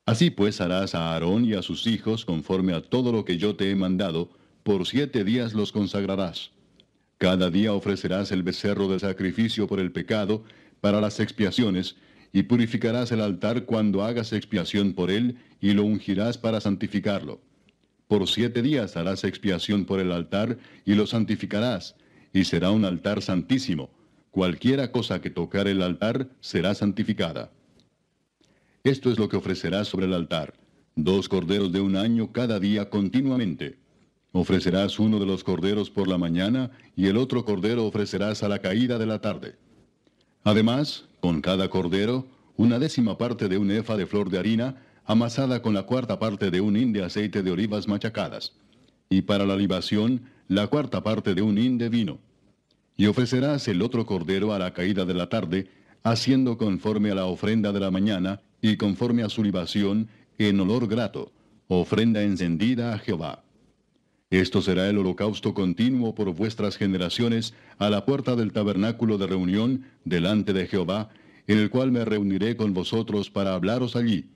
Así 0.04 0.30
pues 0.30 0.60
harás 0.60 0.94
a 0.94 1.12
Aarón 1.12 1.44
y 1.44 1.54
a 1.54 1.62
sus 1.62 1.86
hijos 1.88 2.24
conforme 2.24 2.72
a 2.74 2.80
todo 2.80 3.10
lo 3.10 3.24
que 3.24 3.38
yo 3.38 3.56
te 3.56 3.70
he 3.70 3.74
mandado, 3.74 4.30
por 4.62 4.86
siete 4.86 5.24
días 5.24 5.52
los 5.52 5.72
consagrarás. 5.72 6.52
Cada 7.18 7.50
día 7.50 7.72
ofrecerás 7.72 8.30
el 8.30 8.42
becerro 8.42 8.88
de 8.88 9.00
sacrificio 9.00 9.66
por 9.66 9.80
el 9.80 9.90
pecado, 9.90 10.44
para 10.80 11.00
las 11.00 11.18
expiaciones, 11.18 11.96
y 12.32 12.42
purificarás 12.44 13.10
el 13.10 13.20
altar 13.20 13.64
cuando 13.64 14.04
hagas 14.04 14.32
expiación 14.32 14.92
por 14.92 15.10
él, 15.10 15.38
y 15.66 15.74
lo 15.74 15.82
ungirás 15.82 16.38
para 16.38 16.60
santificarlo. 16.60 17.40
Por 18.06 18.28
siete 18.28 18.62
días 18.62 18.96
harás 18.96 19.24
expiación 19.24 19.84
por 19.84 19.98
el 19.98 20.12
altar 20.12 20.58
y 20.84 20.94
lo 20.94 21.08
santificarás, 21.08 21.96
y 22.32 22.44
será 22.44 22.70
un 22.70 22.84
altar 22.84 23.20
santísimo. 23.20 23.90
Cualquiera 24.30 24.92
cosa 24.92 25.20
que 25.20 25.28
tocar 25.28 25.66
el 25.66 25.82
altar 25.82 26.28
será 26.38 26.72
santificada. 26.76 27.50
Esto 28.84 29.10
es 29.10 29.18
lo 29.18 29.28
que 29.28 29.38
ofrecerás 29.38 29.88
sobre 29.88 30.06
el 30.06 30.14
altar, 30.14 30.54
dos 30.94 31.28
corderos 31.28 31.72
de 31.72 31.80
un 31.80 31.96
año 31.96 32.30
cada 32.30 32.60
día 32.60 32.88
continuamente. 32.88 33.76
Ofrecerás 34.30 35.00
uno 35.00 35.18
de 35.18 35.26
los 35.26 35.42
corderos 35.42 35.90
por 35.90 36.06
la 36.06 36.16
mañana 36.16 36.70
y 36.94 37.08
el 37.08 37.16
otro 37.16 37.44
cordero 37.44 37.86
ofrecerás 37.86 38.44
a 38.44 38.48
la 38.48 38.60
caída 38.60 38.98
de 38.98 39.06
la 39.06 39.20
tarde. 39.20 39.56
Además, 40.44 41.06
con 41.18 41.40
cada 41.40 41.68
cordero, 41.70 42.24
una 42.56 42.78
décima 42.78 43.18
parte 43.18 43.48
de 43.48 43.58
un 43.58 43.72
efa 43.72 43.96
de 43.96 44.06
flor 44.06 44.30
de 44.30 44.38
harina, 44.38 44.85
amasada 45.06 45.62
con 45.62 45.72
la 45.72 45.84
cuarta 45.84 46.18
parte 46.18 46.50
de 46.50 46.60
un 46.60 46.76
hin 46.76 46.92
de 46.92 47.04
aceite 47.04 47.42
de 47.42 47.50
olivas 47.52 47.86
machacadas, 47.86 48.54
y 49.08 49.22
para 49.22 49.46
la 49.46 49.56
libación 49.56 50.22
la 50.48 50.66
cuarta 50.66 51.02
parte 51.02 51.34
de 51.34 51.42
un 51.42 51.58
hin 51.58 51.78
de 51.78 51.88
vino. 51.88 52.18
Y 52.96 53.06
ofrecerás 53.06 53.68
el 53.68 53.82
otro 53.82 54.04
cordero 54.04 54.52
a 54.52 54.58
la 54.58 54.72
caída 54.72 55.04
de 55.04 55.14
la 55.14 55.28
tarde, 55.28 55.68
haciendo 56.02 56.58
conforme 56.58 57.12
a 57.12 57.14
la 57.14 57.26
ofrenda 57.26 57.72
de 57.72 57.80
la 57.80 57.90
mañana, 57.90 58.40
y 58.60 58.76
conforme 58.76 59.22
a 59.22 59.28
su 59.28 59.44
libación, 59.44 60.08
en 60.38 60.58
olor 60.58 60.88
grato, 60.88 61.32
ofrenda 61.68 62.22
encendida 62.22 62.92
a 62.92 62.98
Jehová. 62.98 63.44
Esto 64.30 64.60
será 64.60 64.88
el 64.88 64.98
holocausto 64.98 65.54
continuo 65.54 66.16
por 66.16 66.34
vuestras 66.34 66.76
generaciones 66.76 67.54
a 67.78 67.90
la 67.90 68.04
puerta 68.04 68.34
del 68.34 68.52
tabernáculo 68.52 69.18
de 69.18 69.28
reunión 69.28 69.84
delante 70.04 70.52
de 70.52 70.66
Jehová, 70.66 71.10
en 71.46 71.58
el 71.58 71.70
cual 71.70 71.92
me 71.92 72.04
reuniré 72.04 72.56
con 72.56 72.74
vosotros 72.74 73.30
para 73.30 73.54
hablaros 73.54 73.94
allí 73.94 74.30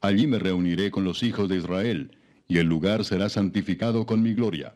Allí 0.00 0.26
me 0.26 0.38
reuniré 0.38 0.90
con 0.90 1.04
los 1.04 1.22
hijos 1.22 1.48
de 1.48 1.56
Israel, 1.56 2.10
y 2.48 2.58
el 2.58 2.66
lugar 2.66 3.04
será 3.04 3.28
santificado 3.28 4.06
con 4.06 4.22
mi 4.22 4.34
gloria. 4.34 4.74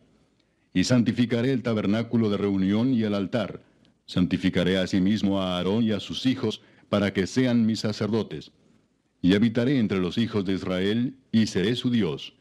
Y 0.73 0.85
santificaré 0.85 1.53
el 1.53 1.63
tabernáculo 1.63 2.31
de 2.31 2.37
reunión 2.37 2.95
y 2.95 3.03
el 3.03 3.15
altar. 3.15 3.63
Santificaré 4.07 4.79
asimismo 4.79 5.41
a 5.41 5.57
Aarón 5.57 5.85
y 5.85 5.93
a 5.93 6.01
sus 6.01 6.27
hijos, 6.27 6.63
para 6.89 7.13
que 7.13 7.27
sean 7.27 7.67
mis 7.67 7.81
sacerdotes. 7.81 8.51
Y 9.23 9.35
habitaré 9.35 9.79
entre 9.79 9.99
los 9.99 10.19
hijos 10.19 10.45
de 10.45 10.55
Israel, 10.55 11.15
y 11.31 11.47
seré 11.47 11.77
su 11.77 11.91
Dios. 11.91 12.33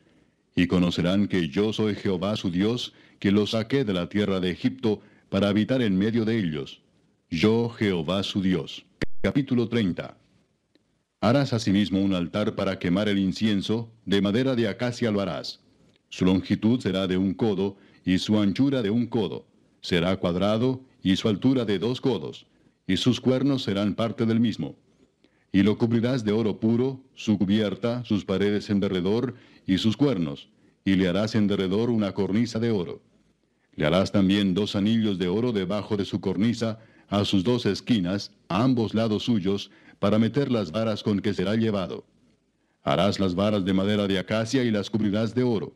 Y 0.55 0.67
conocerán 0.67 1.27
que 1.27 1.49
yo 1.49 1.73
soy 1.73 1.95
Jehová 1.95 2.35
su 2.35 2.49
Dios, 2.49 2.93
que 3.19 3.31
los 3.31 3.51
saqué 3.51 3.83
de 3.83 3.93
la 3.93 4.09
tierra 4.09 4.39
de 4.39 4.51
Egipto, 4.51 5.01
para 5.29 5.49
habitar 5.49 5.81
en 5.81 5.97
medio 5.97 6.25
de 6.25 6.39
ellos. 6.39 6.81
Yo 7.29 7.69
Jehová 7.69 8.23
su 8.23 8.41
Dios. 8.41 8.85
Capítulo 9.21 9.67
30 9.67 10.18
Harás 11.21 11.51
asimismo 11.51 11.99
un 12.01 12.13
altar 12.13 12.55
para 12.55 12.79
quemar 12.79 13.09
el 13.09 13.19
incienso, 13.19 13.91
de 14.05 14.21
madera 14.21 14.55
de 14.55 14.69
acacia 14.69 15.11
lo 15.11 15.19
harás. 15.19 15.59
Su 16.07 16.23
longitud 16.23 16.79
será 16.79 17.07
de 17.07 17.17
un 17.17 17.33
codo, 17.33 17.75
y 18.05 18.19
su 18.19 18.39
anchura 18.39 18.81
de 18.81 18.89
un 18.89 19.05
codo. 19.05 19.45
Será 19.81 20.15
cuadrado, 20.15 20.81
y 21.03 21.17
su 21.17 21.27
altura 21.27 21.65
de 21.65 21.77
dos 21.77 21.99
codos, 21.99 22.47
y 22.87 22.95
sus 22.95 23.19
cuernos 23.19 23.63
serán 23.63 23.95
parte 23.95 24.25
del 24.25 24.39
mismo. 24.39 24.77
Y 25.51 25.63
lo 25.63 25.77
cubrirás 25.77 26.23
de 26.23 26.31
oro 26.31 26.61
puro, 26.61 27.01
su 27.15 27.37
cubierta, 27.37 28.05
sus 28.05 28.23
paredes 28.23 28.69
en 28.69 28.79
derredor, 28.79 29.35
y 29.67 29.77
sus 29.77 29.97
cuernos, 29.97 30.47
y 30.85 30.95
le 30.95 31.09
harás 31.09 31.35
en 31.35 31.47
derredor 31.47 31.89
una 31.89 32.13
cornisa 32.13 32.59
de 32.59 32.71
oro. 32.71 33.01
Le 33.75 33.85
harás 33.85 34.13
también 34.13 34.53
dos 34.53 34.75
anillos 34.77 35.19
de 35.19 35.27
oro 35.27 35.51
debajo 35.51 35.97
de 35.97 36.05
su 36.05 36.21
cornisa, 36.21 36.79
a 37.09 37.25
sus 37.25 37.43
dos 37.43 37.65
esquinas, 37.65 38.31
a 38.47 38.63
ambos 38.63 38.93
lados 38.93 39.23
suyos, 39.23 39.71
para 39.99 40.17
meter 40.17 40.51
las 40.51 40.71
varas 40.71 41.03
con 41.03 41.19
que 41.19 41.33
será 41.33 41.55
llevado. 41.55 42.05
Harás 42.83 43.19
las 43.19 43.35
varas 43.35 43.65
de 43.65 43.73
madera 43.73 44.07
de 44.07 44.17
acacia 44.17 44.63
y 44.63 44.71
las 44.71 44.89
cubrirás 44.89 45.35
de 45.35 45.43
oro. 45.43 45.73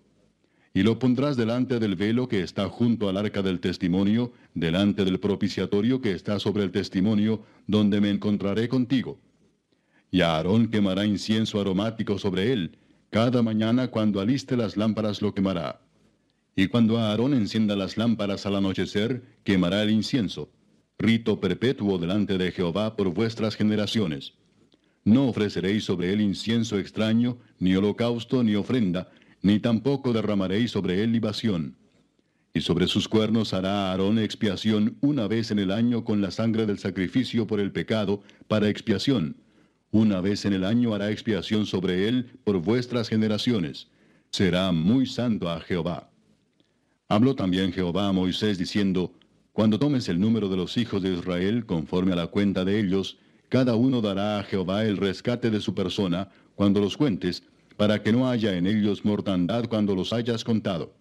Y 0.73 0.81
lo 0.81 0.97
pondrás 0.97 1.37
delante 1.37 1.77
del 1.77 1.95
velo 1.95 2.27
que 2.27 2.41
está 2.41 2.67
junto 2.67 3.07
al 3.07 3.17
arca 3.17 3.43
del 3.43 3.59
testimonio, 3.59 4.31
delante 4.55 5.05
del 5.05 5.19
propiciatorio 5.19 6.01
que 6.01 6.13
está 6.13 6.39
sobre 6.39 6.63
el 6.63 6.71
testimonio, 6.71 7.43
donde 7.67 8.01
me 8.01 8.09
encontraré 8.09 8.67
contigo. 8.67 9.19
Y 10.09 10.21
Aarón 10.21 10.69
quemará 10.69 11.05
incienso 11.05 11.59
aromático 11.59 12.17
sobre 12.17 12.53
él, 12.53 12.77
cada 13.11 13.43
mañana 13.43 13.89
cuando 13.89 14.19
aliste 14.19 14.57
las 14.57 14.77
lámparas 14.77 15.21
lo 15.21 15.35
quemará. 15.35 15.81
Y 16.55 16.67
cuando 16.67 16.97
Aarón 16.97 17.35
encienda 17.35 17.75
las 17.75 17.97
lámparas 17.97 18.45
al 18.47 18.55
anochecer, 18.55 19.23
quemará 19.43 19.83
el 19.83 19.91
incienso 19.91 20.49
rito 20.99 21.40
perpetuo 21.40 21.98
delante 21.98 22.38
de 22.38 22.52
Jehová 22.52 22.95
por 22.95 23.14
vuestras 23.14 23.56
generaciones. 23.56 24.34
No 25.06 25.28
ofreceréis 25.28 25.84
sobre 25.84 26.14
él 26.14 26.22
incienso 26.22 26.78
extraño, 26.80 27.38
ni 27.60 27.76
holocausto, 27.76 28.44
ni 28.44 28.56
ofrenda, 28.56 29.11
ni 29.41 29.60
tampoco 29.60 30.14
derramaréis 30.14 30.72
sobre 30.72 31.03
él 31.03 31.11
libación. 31.11 31.76
Y 32.53 32.61
sobre 32.61 32.88
sus 32.88 33.07
cuernos 33.07 33.53
hará 33.53 33.91
Aarón 33.91 34.20
expiación 34.20 34.95
una 35.02 35.28
vez 35.28 35.52
en 35.52 35.60
el 35.60 35.72
año 35.72 36.06
con 36.06 36.22
la 36.22 36.32
sangre 36.32 36.65
del 36.65 36.80
sacrificio 36.80 37.48
por 37.48 37.60
el 37.60 37.72
pecado, 37.72 38.22
para 38.48 38.70
expiación. 38.70 39.36
Una 39.91 40.22
vez 40.22 40.45
en 40.45 40.53
el 40.53 40.64
año 40.64 40.94
hará 40.94 41.11
expiación 41.11 41.65
sobre 41.65 42.07
él 42.07 42.32
por 42.44 42.60
vuestras 42.60 43.10
generaciones. 43.10 43.88
Será 44.32 44.72
muy 44.72 45.06
santo 45.06 45.49
a 45.49 45.60
Jehová. 45.60 46.10
Habló 47.10 47.36
también 47.36 47.74
Jehová 47.74 48.07
a 48.07 48.14
Moisés 48.14 48.57
diciendo, 48.57 49.14
cuando 49.53 49.77
tomes 49.77 50.09
el 50.09 50.19
número 50.19 50.49
de 50.49 50.57
los 50.57 50.77
hijos 50.77 51.03
de 51.03 51.13
Israel 51.13 51.65
conforme 51.65 52.13
a 52.13 52.15
la 52.15 52.27
cuenta 52.27 52.65
de 52.65 52.80
ellos, 52.80 53.17
cada 53.49 53.75
uno 53.75 54.01
dará 54.01 54.39
a 54.39 54.43
Jehová 54.43 54.84
el 54.84 54.97
rescate 54.97 55.51
de 55.51 55.61
su 55.61 55.75
persona 55.75 56.30
cuando 56.55 56.81
los 56.81 56.97
cuentes, 56.97 57.43
para 57.77 58.01
que 58.01 58.11
no 58.11 58.27
haya 58.27 58.57
en 58.57 58.65
ellos 58.65 59.05
mortandad 59.05 59.65
cuando 59.65 59.95
los 59.95 60.11
hayas 60.11 60.43
contado. 60.43 60.93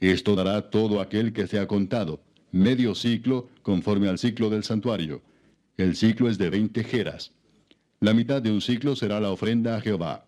Esto 0.00 0.34
dará 0.34 0.68
todo 0.68 1.00
aquel 1.00 1.32
que 1.32 1.46
sea 1.46 1.68
contado, 1.68 2.20
medio 2.50 2.94
ciclo 2.96 3.48
conforme 3.62 4.08
al 4.08 4.18
ciclo 4.18 4.50
del 4.50 4.64
santuario. 4.64 5.22
El 5.76 5.94
ciclo 5.94 6.28
es 6.28 6.38
de 6.38 6.50
veinte 6.50 6.82
jeras. 6.82 7.32
La 8.00 8.14
mitad 8.14 8.42
de 8.42 8.50
un 8.50 8.60
ciclo 8.60 8.96
será 8.96 9.20
la 9.20 9.30
ofrenda 9.30 9.76
a 9.76 9.80
Jehová. 9.80 10.26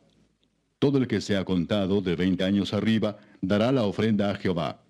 Todo 0.79 0.99
el 0.99 1.09
que 1.09 1.21
sea 1.21 1.45
contado 1.45 2.01
de 2.03 2.15
veinte 2.15 2.45
años 2.45 2.73
arriba 2.73 3.19
dará 3.41 3.73
la 3.73 3.83
ofrenda 3.83 4.31
a 4.31 4.37
Jehová. 4.37 4.81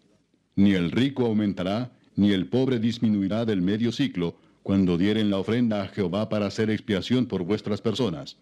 Ni 0.55 0.73
el 0.73 0.91
rico 0.91 1.25
aumentará, 1.25 1.93
ni 2.19 2.33
el 2.33 2.49
pobre 2.49 2.81
disminuirá 2.81 3.45
del 3.45 3.63
medio 3.63 3.93
ciclo, 3.93 4.35
cuando 4.65 4.99
dieren 4.99 5.31
la 5.31 5.39
ofrenda 5.39 5.85
a 5.85 5.87
Jehová 5.87 6.29
para 6.29 6.47
hacer 6.47 6.69
expiación 6.69 7.27
por 7.27 7.45
vuestras 7.45 7.81
personas. 7.81 8.39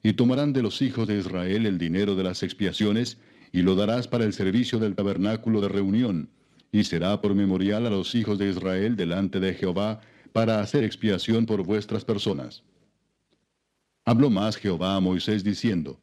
Y 0.00 0.12
tomarán 0.12 0.52
de 0.52 0.62
los 0.62 0.80
hijos 0.80 1.08
de 1.08 1.18
Israel 1.18 1.66
el 1.66 1.76
dinero 1.76 2.14
de 2.14 2.22
las 2.22 2.44
expiaciones, 2.44 3.18
y 3.50 3.62
lo 3.62 3.74
darás 3.74 4.06
para 4.06 4.24
el 4.24 4.32
servicio 4.32 4.78
del 4.78 4.94
tabernáculo 4.94 5.60
de 5.60 5.70
reunión, 5.70 6.28
y 6.70 6.84
será 6.84 7.20
por 7.20 7.34
memorial 7.34 7.84
a 7.84 7.90
los 7.90 8.14
hijos 8.14 8.38
de 8.38 8.48
Israel 8.48 8.94
delante 8.94 9.40
de 9.40 9.54
Jehová, 9.54 10.00
para 10.32 10.60
hacer 10.60 10.84
expiación 10.84 11.46
por 11.46 11.64
vuestras 11.64 12.04
personas. 12.04 12.62
Habló 14.04 14.30
más 14.30 14.54
Jehová 14.56 14.94
a 14.94 15.00
Moisés 15.00 15.42
diciendo, 15.42 15.98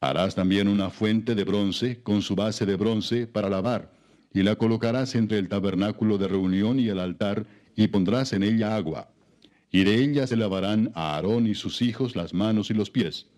Harás 0.00 0.34
también 0.34 0.66
una 0.66 0.90
fuente 0.90 1.36
de 1.36 1.44
bronce 1.44 2.02
con 2.02 2.22
su 2.22 2.34
base 2.34 2.66
de 2.66 2.74
bronce 2.74 3.28
para 3.28 3.48
lavar, 3.48 3.93
y 4.34 4.42
la 4.42 4.56
colocarás 4.56 5.14
entre 5.14 5.38
el 5.38 5.48
tabernáculo 5.48 6.18
de 6.18 6.26
reunión 6.26 6.80
y 6.80 6.88
el 6.88 6.98
altar, 6.98 7.46
y 7.76 7.86
pondrás 7.86 8.32
en 8.32 8.42
ella 8.42 8.76
agua. 8.76 9.08
Y 9.70 9.84
de 9.84 10.02
ella 10.02 10.26
se 10.26 10.36
lavarán 10.36 10.90
a 10.94 11.14
Aarón 11.14 11.46
y 11.46 11.54
sus 11.54 11.80
hijos 11.82 12.16
las 12.16 12.34
manos 12.34 12.68
y 12.70 12.74
los 12.74 12.90
pies. 12.90 13.28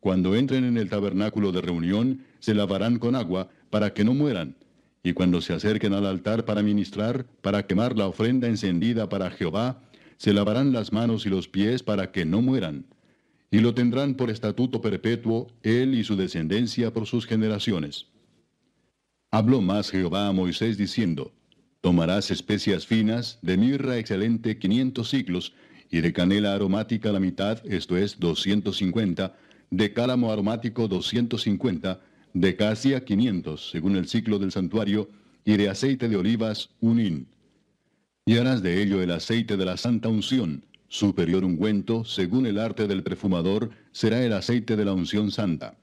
Cuando 0.00 0.34
entren 0.34 0.64
en 0.64 0.76
el 0.76 0.90
tabernáculo 0.90 1.52
de 1.52 1.60
reunión, 1.60 2.24
se 2.40 2.54
lavarán 2.54 2.98
con 2.98 3.14
agua, 3.14 3.48
para 3.70 3.94
que 3.94 4.04
no 4.04 4.12
mueran. 4.12 4.56
Y 5.02 5.12
cuando 5.12 5.40
se 5.40 5.52
acerquen 5.52 5.94
al 5.94 6.04
altar 6.04 6.44
para 6.44 6.62
ministrar, 6.62 7.26
para 7.42 7.66
quemar 7.66 7.96
la 7.96 8.08
ofrenda 8.08 8.48
encendida 8.48 9.08
para 9.08 9.30
Jehová, 9.30 9.80
se 10.16 10.34
lavarán 10.34 10.72
las 10.72 10.92
manos 10.92 11.26
y 11.26 11.30
los 11.30 11.48
pies 11.48 11.82
para 11.82 12.10
que 12.10 12.24
no 12.24 12.42
mueran. 12.42 12.86
Y 13.52 13.60
lo 13.60 13.72
tendrán 13.72 14.14
por 14.14 14.30
estatuto 14.30 14.80
perpetuo, 14.80 15.46
él 15.62 15.94
y 15.94 16.04
su 16.04 16.16
descendencia 16.16 16.92
por 16.92 17.06
sus 17.06 17.26
generaciones. 17.26 18.09
Habló 19.32 19.60
más 19.60 19.90
Jehová 19.90 20.26
a 20.26 20.32
Moisés 20.32 20.76
diciendo, 20.76 21.32
Tomarás 21.80 22.32
especias 22.32 22.84
finas, 22.84 23.38
de 23.42 23.56
mirra 23.56 23.96
excelente 23.96 24.58
quinientos 24.58 25.10
ciclos, 25.10 25.54
y 25.88 26.00
de 26.00 26.12
canela 26.12 26.52
aromática 26.52 27.12
la 27.12 27.20
mitad, 27.20 27.64
esto 27.64 27.96
es 27.96 28.18
doscientos 28.18 28.78
cincuenta, 28.78 29.36
de 29.70 29.92
cálamo 29.92 30.32
aromático 30.32 30.88
doscientos 30.88 31.42
cincuenta, 31.42 32.00
de 32.34 32.56
casia 32.56 33.04
quinientos, 33.04 33.70
según 33.70 33.96
el 33.96 34.08
ciclo 34.08 34.40
del 34.40 34.50
santuario, 34.50 35.08
y 35.44 35.56
de 35.56 35.68
aceite 35.68 36.08
de 36.08 36.16
olivas 36.16 36.70
un 36.80 36.98
hin. 37.00 37.28
Y 38.26 38.36
harás 38.36 38.62
de 38.62 38.82
ello 38.82 39.00
el 39.00 39.12
aceite 39.12 39.56
de 39.56 39.64
la 39.64 39.76
santa 39.76 40.08
unción, 40.08 40.64
superior 40.88 41.44
ungüento, 41.44 42.04
según 42.04 42.46
el 42.46 42.58
arte 42.58 42.88
del 42.88 43.04
perfumador, 43.04 43.70
será 43.92 44.24
el 44.24 44.32
aceite 44.32 44.74
de 44.74 44.84
la 44.84 44.92
unción 44.92 45.30
santa. 45.30 45.76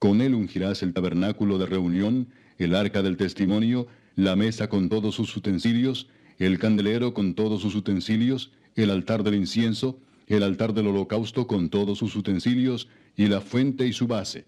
Con 0.00 0.20
él 0.20 0.34
ungirás 0.34 0.82
el 0.82 0.92
tabernáculo 0.92 1.58
de 1.58 1.66
reunión, 1.66 2.28
el 2.64 2.74
arca 2.74 3.02
del 3.02 3.16
testimonio, 3.16 3.86
la 4.16 4.36
mesa 4.36 4.68
con 4.68 4.88
todos 4.88 5.14
sus 5.14 5.36
utensilios, 5.36 6.08
el 6.38 6.58
candelero 6.58 7.14
con 7.14 7.34
todos 7.34 7.62
sus 7.62 7.74
utensilios, 7.74 8.52
el 8.74 8.90
altar 8.90 9.22
del 9.22 9.34
incienso, 9.34 9.98
el 10.26 10.42
altar 10.42 10.74
del 10.74 10.86
holocausto 10.86 11.46
con 11.46 11.70
todos 11.70 11.98
sus 11.98 12.14
utensilios, 12.16 12.88
y 13.16 13.26
la 13.26 13.40
fuente 13.40 13.86
y 13.86 13.92
su 13.92 14.06
base. 14.06 14.46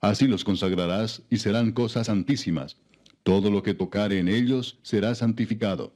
Así 0.00 0.26
los 0.26 0.44
consagrarás 0.44 1.22
y 1.30 1.38
serán 1.38 1.72
cosas 1.72 2.08
santísimas. 2.08 2.76
Todo 3.22 3.50
lo 3.50 3.62
que 3.62 3.74
tocare 3.74 4.18
en 4.18 4.28
ellos 4.28 4.78
será 4.82 5.14
santificado. 5.14 5.92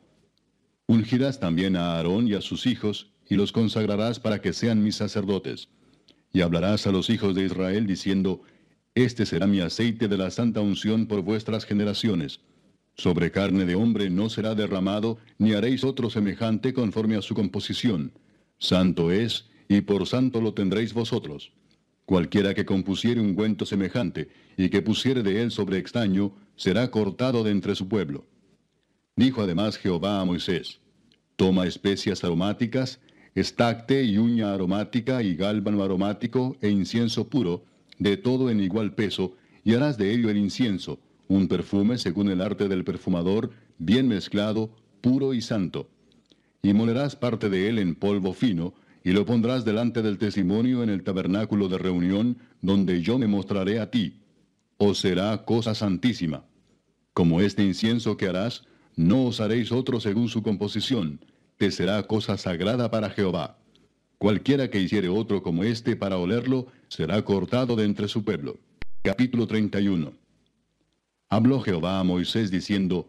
Ungirás 0.87 1.39
también 1.39 1.77
a 1.77 1.97
Aarón 1.97 2.27
y 2.27 2.35
a 2.35 2.41
sus 2.41 2.67
hijos, 2.67 3.13
y 3.29 3.37
los 3.37 3.53
consagrarás 3.53 4.19
para 4.19 4.41
que 4.41 4.53
sean 4.53 4.83
mis 4.83 4.97
sacerdotes. 4.97 5.69
Y 6.33 6.41
hablarás 6.41 6.87
a 6.87 6.93
los 6.93 7.11
hijos 7.11 7.35
de 7.35 7.45
Israel 7.45 7.87
diciendo, 7.87 8.43
Este 8.95 9.27
será 9.27 9.47
mi 9.47 9.61
aceite 9.61 10.09
de 10.09 10.17
la 10.17 10.31
santa 10.31 10.61
unción 10.61 11.07
por 11.07 11.23
vuestras 11.23 11.65
generaciones 11.65 12.41
sobre 13.01 13.31
carne 13.31 13.65
de 13.65 13.75
hombre 13.75 14.11
no 14.11 14.29
será 14.29 14.55
derramado, 14.55 15.17
ni 15.39 15.55
haréis 15.55 15.85
otro 15.85 16.11
semejante 16.11 16.75
conforme 16.75 17.17
a 17.17 17.23
su 17.23 17.35
composición. 17.35 18.13
Santo 18.59 19.11
es, 19.11 19.49
y 19.69 19.81
por 19.81 20.07
santo 20.07 20.43
lo 20.43 20.53
tendréis 20.53 20.93
vosotros. 20.93 21.51
Cualquiera 22.05 22.53
que 22.53 22.67
compusiere 22.67 23.19
un 23.19 23.29
ungüento 23.29 23.65
semejante, 23.65 24.29
y 24.59 24.69
que 24.69 24.83
pusiere 24.83 25.23
de 25.23 25.41
él 25.41 25.51
sobre 25.51 25.79
extraño, 25.79 26.35
será 26.57 26.91
cortado 26.91 27.43
de 27.43 27.53
entre 27.53 27.75
su 27.75 27.89
pueblo. 27.89 28.27
Dijo 29.17 29.41
además 29.41 29.79
Jehová 29.79 30.21
a 30.21 30.25
Moisés, 30.27 30.81
Toma 31.37 31.67
especias 31.67 32.23
aromáticas, 32.23 33.01
estacte 33.35 34.05
y 34.05 34.19
uña 34.19 34.53
aromática 34.53 35.23
y 35.23 35.37
gálbano 35.37 35.83
aromático 35.83 36.59
e 36.61 36.69
incienso 36.69 37.31
puro, 37.31 37.65
de 38.01 38.17
todo 38.17 38.51
en 38.51 38.61
igual 38.61 38.95
peso, 38.95 39.37
y 39.63 39.75
harás 39.75 39.97
de 39.97 40.13
ello 40.13 40.31
el 40.31 40.39
incienso, 40.39 40.99
un 41.29 41.47
perfume 41.47 41.99
según 41.99 42.29
el 42.31 42.41
arte 42.41 42.67
del 42.67 42.83
perfumador, 42.83 43.53
bien 43.79 44.09
mezclado, 44.09 44.75
puro 45.01 45.33
y 45.35 45.43
santo. 45.43 45.89
Y 46.63 46.73
molerás 46.73 47.15
parte 47.15 47.49
de 47.49 47.69
él 47.69 47.79
en 47.79 47.95
polvo 47.95 48.33
fino, 48.33 48.75
y 49.05 49.13
lo 49.13 49.25
pondrás 49.25 49.65
delante 49.65 50.03
del 50.03 50.19
testimonio 50.19 50.83
en 50.83 50.91
el 50.91 51.05
tabernáculo 51.05 51.69
de 51.69 51.79
reunión, 51.79 52.39
donde 52.61 53.01
yo 53.03 53.19
me 53.19 53.27
mostraré 53.27 53.79
a 53.79 53.91
ti. 53.91 54.21
Os 54.79 54.99
será 54.99 55.45
cosa 55.45 55.75
santísima. 55.75 56.45
Como 57.13 57.41
este 57.41 57.63
incienso 57.63 58.17
que 58.17 58.29
harás, 58.29 58.65
no 58.97 59.27
os 59.27 59.41
haréis 59.41 59.73
otro 59.73 60.01
según 60.01 60.29
su 60.29 60.43
composición, 60.43 61.25
te 61.59 61.71
será 61.71 62.03
cosa 62.05 62.39
sagrada 62.39 62.91
para 62.91 63.11
Jehová. 63.11 63.60
Cualquiera 64.21 64.69
que 64.69 64.79
hiciere 64.79 65.09
otro 65.09 65.43
como 65.43 65.65
este 65.65 65.97
para 65.97 66.19
olerlo, 66.19 66.67
será 66.89 67.25
cortado 67.25 67.75
de 67.75 67.87
entre 67.87 68.07
su 68.07 68.23
pueblo. 68.23 68.59
Capítulo 69.03 69.47
31 69.47 70.13
Habló 71.31 71.61
Jehová 71.61 72.01
a 72.01 72.05
Moisés 72.05 72.51
diciendo, 72.51 73.09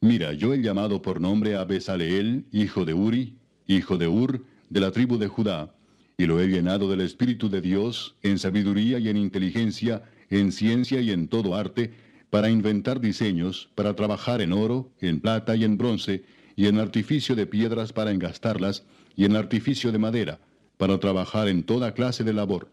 Mira, 0.00 0.32
yo 0.32 0.54
he 0.54 0.62
llamado 0.62 1.02
por 1.02 1.20
nombre 1.20 1.54
a 1.54 1.64
Besaleel, 1.64 2.46
hijo 2.50 2.86
de 2.86 2.94
Uri, 2.94 3.36
hijo 3.66 3.98
de 3.98 4.08
Ur, 4.08 4.42
de 4.70 4.80
la 4.80 4.90
tribu 4.90 5.18
de 5.18 5.28
Judá, 5.28 5.74
y 6.16 6.24
lo 6.24 6.40
he 6.40 6.46
llenado 6.46 6.88
del 6.88 7.02
Espíritu 7.02 7.50
de 7.50 7.60
Dios, 7.60 8.16
en 8.22 8.38
sabiduría 8.38 8.98
y 8.98 9.10
en 9.10 9.18
inteligencia, 9.18 10.02
en 10.30 10.52
ciencia 10.52 11.02
y 11.02 11.10
en 11.10 11.28
todo 11.28 11.56
arte, 11.56 11.92
para 12.30 12.48
inventar 12.48 13.00
diseños, 13.00 13.68
para 13.74 13.94
trabajar 13.94 14.40
en 14.40 14.54
oro, 14.54 14.90
en 15.02 15.20
plata 15.20 15.56
y 15.56 15.64
en 15.64 15.76
bronce, 15.76 16.24
y 16.56 16.68
en 16.68 16.78
artificio 16.78 17.36
de 17.36 17.44
piedras 17.44 17.92
para 17.92 18.12
engastarlas, 18.12 18.86
y 19.18 19.24
en 19.24 19.34
artificio 19.34 19.90
de 19.90 19.98
madera, 19.98 20.38
para 20.76 20.96
trabajar 21.00 21.48
en 21.48 21.64
toda 21.64 21.92
clase 21.92 22.22
de 22.22 22.32
labor. 22.32 22.70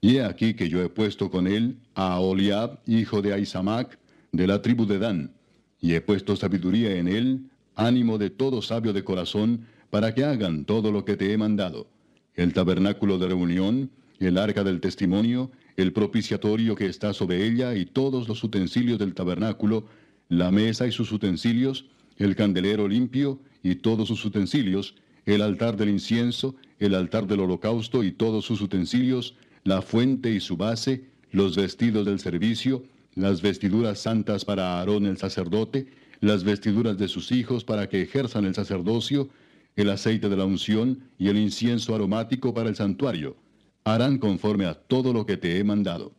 Y 0.00 0.18
he 0.18 0.24
aquí 0.24 0.54
que 0.54 0.68
yo 0.68 0.80
he 0.80 0.88
puesto 0.88 1.32
con 1.32 1.48
él 1.48 1.78
a 1.96 2.20
Oliab, 2.20 2.78
hijo 2.86 3.22
de 3.22 3.32
Aisamac, 3.32 3.98
de 4.30 4.46
la 4.46 4.62
tribu 4.62 4.86
de 4.86 5.00
Dan, 5.00 5.32
y 5.80 5.94
he 5.94 6.00
puesto 6.00 6.36
sabiduría 6.36 6.96
en 6.96 7.08
él, 7.08 7.50
ánimo 7.74 8.18
de 8.18 8.30
todo 8.30 8.62
sabio 8.62 8.92
de 8.92 9.02
corazón, 9.02 9.66
para 9.90 10.14
que 10.14 10.22
hagan 10.22 10.64
todo 10.64 10.92
lo 10.92 11.04
que 11.04 11.16
te 11.16 11.32
he 11.32 11.36
mandado. 11.36 11.88
El 12.36 12.52
tabernáculo 12.52 13.18
de 13.18 13.26
reunión, 13.26 13.90
el 14.20 14.38
arca 14.38 14.62
del 14.62 14.80
testimonio, 14.80 15.50
el 15.76 15.92
propiciatorio 15.92 16.76
que 16.76 16.86
está 16.86 17.12
sobre 17.12 17.44
ella 17.44 17.74
y 17.74 17.84
todos 17.84 18.28
los 18.28 18.44
utensilios 18.44 19.00
del 19.00 19.12
tabernáculo, 19.12 19.86
la 20.28 20.52
mesa 20.52 20.86
y 20.86 20.92
sus 20.92 21.10
utensilios, 21.10 21.86
el 22.16 22.36
candelero 22.36 22.86
limpio 22.86 23.40
y 23.64 23.74
todos 23.74 24.06
sus 24.06 24.24
utensilios, 24.24 24.94
el 25.34 25.42
altar 25.42 25.76
del 25.76 25.90
incienso, 25.90 26.54
el 26.78 26.94
altar 26.94 27.26
del 27.26 27.40
holocausto 27.40 28.02
y 28.02 28.12
todos 28.12 28.46
sus 28.46 28.62
utensilios, 28.62 29.34
la 29.62 29.82
fuente 29.82 30.30
y 30.32 30.40
su 30.40 30.56
base, 30.56 31.04
los 31.30 31.54
vestidos 31.54 32.06
del 32.06 32.18
servicio, 32.18 32.84
las 33.14 33.42
vestiduras 33.42 33.98
santas 33.98 34.46
para 34.46 34.78
Aarón 34.78 35.04
el 35.04 35.18
sacerdote, 35.18 35.88
las 36.20 36.44
vestiduras 36.44 36.96
de 36.96 37.08
sus 37.08 37.30
hijos 37.30 37.62
para 37.62 37.90
que 37.90 38.00
ejerzan 38.00 38.46
el 38.46 38.54
sacerdocio, 38.54 39.28
el 39.76 39.90
aceite 39.90 40.30
de 40.30 40.36
la 40.36 40.46
unción 40.46 41.00
y 41.18 41.28
el 41.28 41.36
incienso 41.36 41.94
aromático 41.94 42.54
para 42.54 42.70
el 42.70 42.76
santuario. 42.76 43.36
Harán 43.84 44.16
conforme 44.16 44.64
a 44.64 44.74
todo 44.74 45.12
lo 45.12 45.26
que 45.26 45.36
te 45.36 45.58
he 45.58 45.64
mandado. 45.64 46.14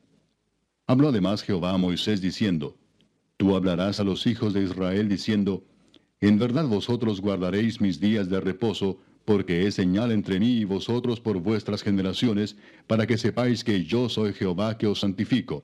Habló 0.85 1.09
además 1.09 1.41
Jehová 1.41 1.73
a 1.73 1.77
Moisés 1.77 2.21
diciendo, 2.21 2.77
Tú 3.37 3.55
hablarás 3.55 3.99
a 3.99 4.03
los 4.03 4.27
hijos 4.27 4.53
de 4.53 4.63
Israel 4.63 5.09
diciendo, 5.09 5.63
En 6.21 6.37
verdad 6.37 6.65
vosotros 6.65 7.21
guardaréis 7.21 7.79
mis 7.79 7.99
días 7.99 8.29
de 8.29 8.41
reposo, 8.41 8.99
porque 9.23 9.67
es 9.67 9.75
señal 9.75 10.11
entre 10.11 10.39
mí 10.39 10.57
y 10.57 10.63
vosotros 10.65 11.19
por 11.19 11.39
vuestras 11.39 11.81
generaciones, 11.81 12.57
para 12.87 13.07
que 13.07 13.17
sepáis 13.17 13.63
que 13.63 13.85
yo 13.85 14.09
soy 14.09 14.33
Jehová 14.33 14.77
que 14.77 14.87
os 14.87 14.99
santifico. 14.99 15.63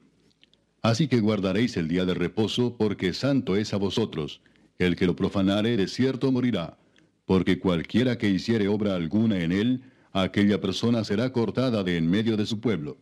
Así 0.82 1.08
que 1.08 1.20
guardaréis 1.20 1.76
el 1.78 1.88
día 1.88 2.06
de 2.06 2.14
reposo, 2.14 2.76
porque 2.78 3.14
santo 3.14 3.56
es 3.56 3.74
a 3.74 3.78
vosotros. 3.78 4.42
El 4.78 4.96
que 4.96 5.08
lo 5.08 5.16
profanare 5.16 5.78
de 5.78 5.88
cierto 5.88 6.32
morirá, 6.32 6.78
porque 7.26 7.60
cualquiera 7.60 8.18
que 8.18 8.30
hiciere 8.30 8.68
obra 8.68 8.96
alguna 8.96 9.40
en 9.40 9.52
él, 9.52 9.82
aquella 10.14 10.62
persona 10.62 11.04
será 11.04 11.34
cortada 11.34 11.84
de 11.84 11.98
en 11.98 12.10
medio 12.10 12.38
de 12.38 12.46
su 12.46 12.60
pueblo. 12.60 12.98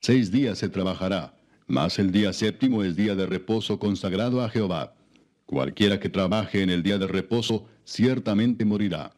Seis 0.00 0.30
días 0.30 0.58
se 0.58 0.68
trabajará, 0.68 1.34
mas 1.66 1.98
el 1.98 2.12
día 2.12 2.32
séptimo 2.32 2.84
es 2.84 2.94
día 2.94 3.14
de 3.14 3.26
reposo 3.26 3.78
consagrado 3.78 4.42
a 4.42 4.48
Jehová. 4.48 4.94
Cualquiera 5.46 6.00
que 6.00 6.08
trabaje 6.08 6.62
en 6.62 6.70
el 6.70 6.82
día 6.82 6.98
de 6.98 7.06
reposo 7.06 7.66
ciertamente 7.84 8.64
morirá. 8.64 9.12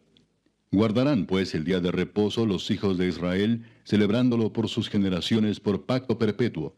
Guardarán 0.73 1.27
pues 1.27 1.55
el 1.55 1.65
día 1.65 1.81
de 1.81 1.93
reposo 1.93 2.47
los 2.47 2.71
hijos 2.71 2.99
de 2.99 3.09
Israel, 3.09 3.65
celebrándolo 3.85 4.53
por 4.53 4.69
sus 4.69 4.89
generaciones 4.89 5.61
por 5.61 5.87
pacto 5.87 6.19
perpetuo. 6.19 6.75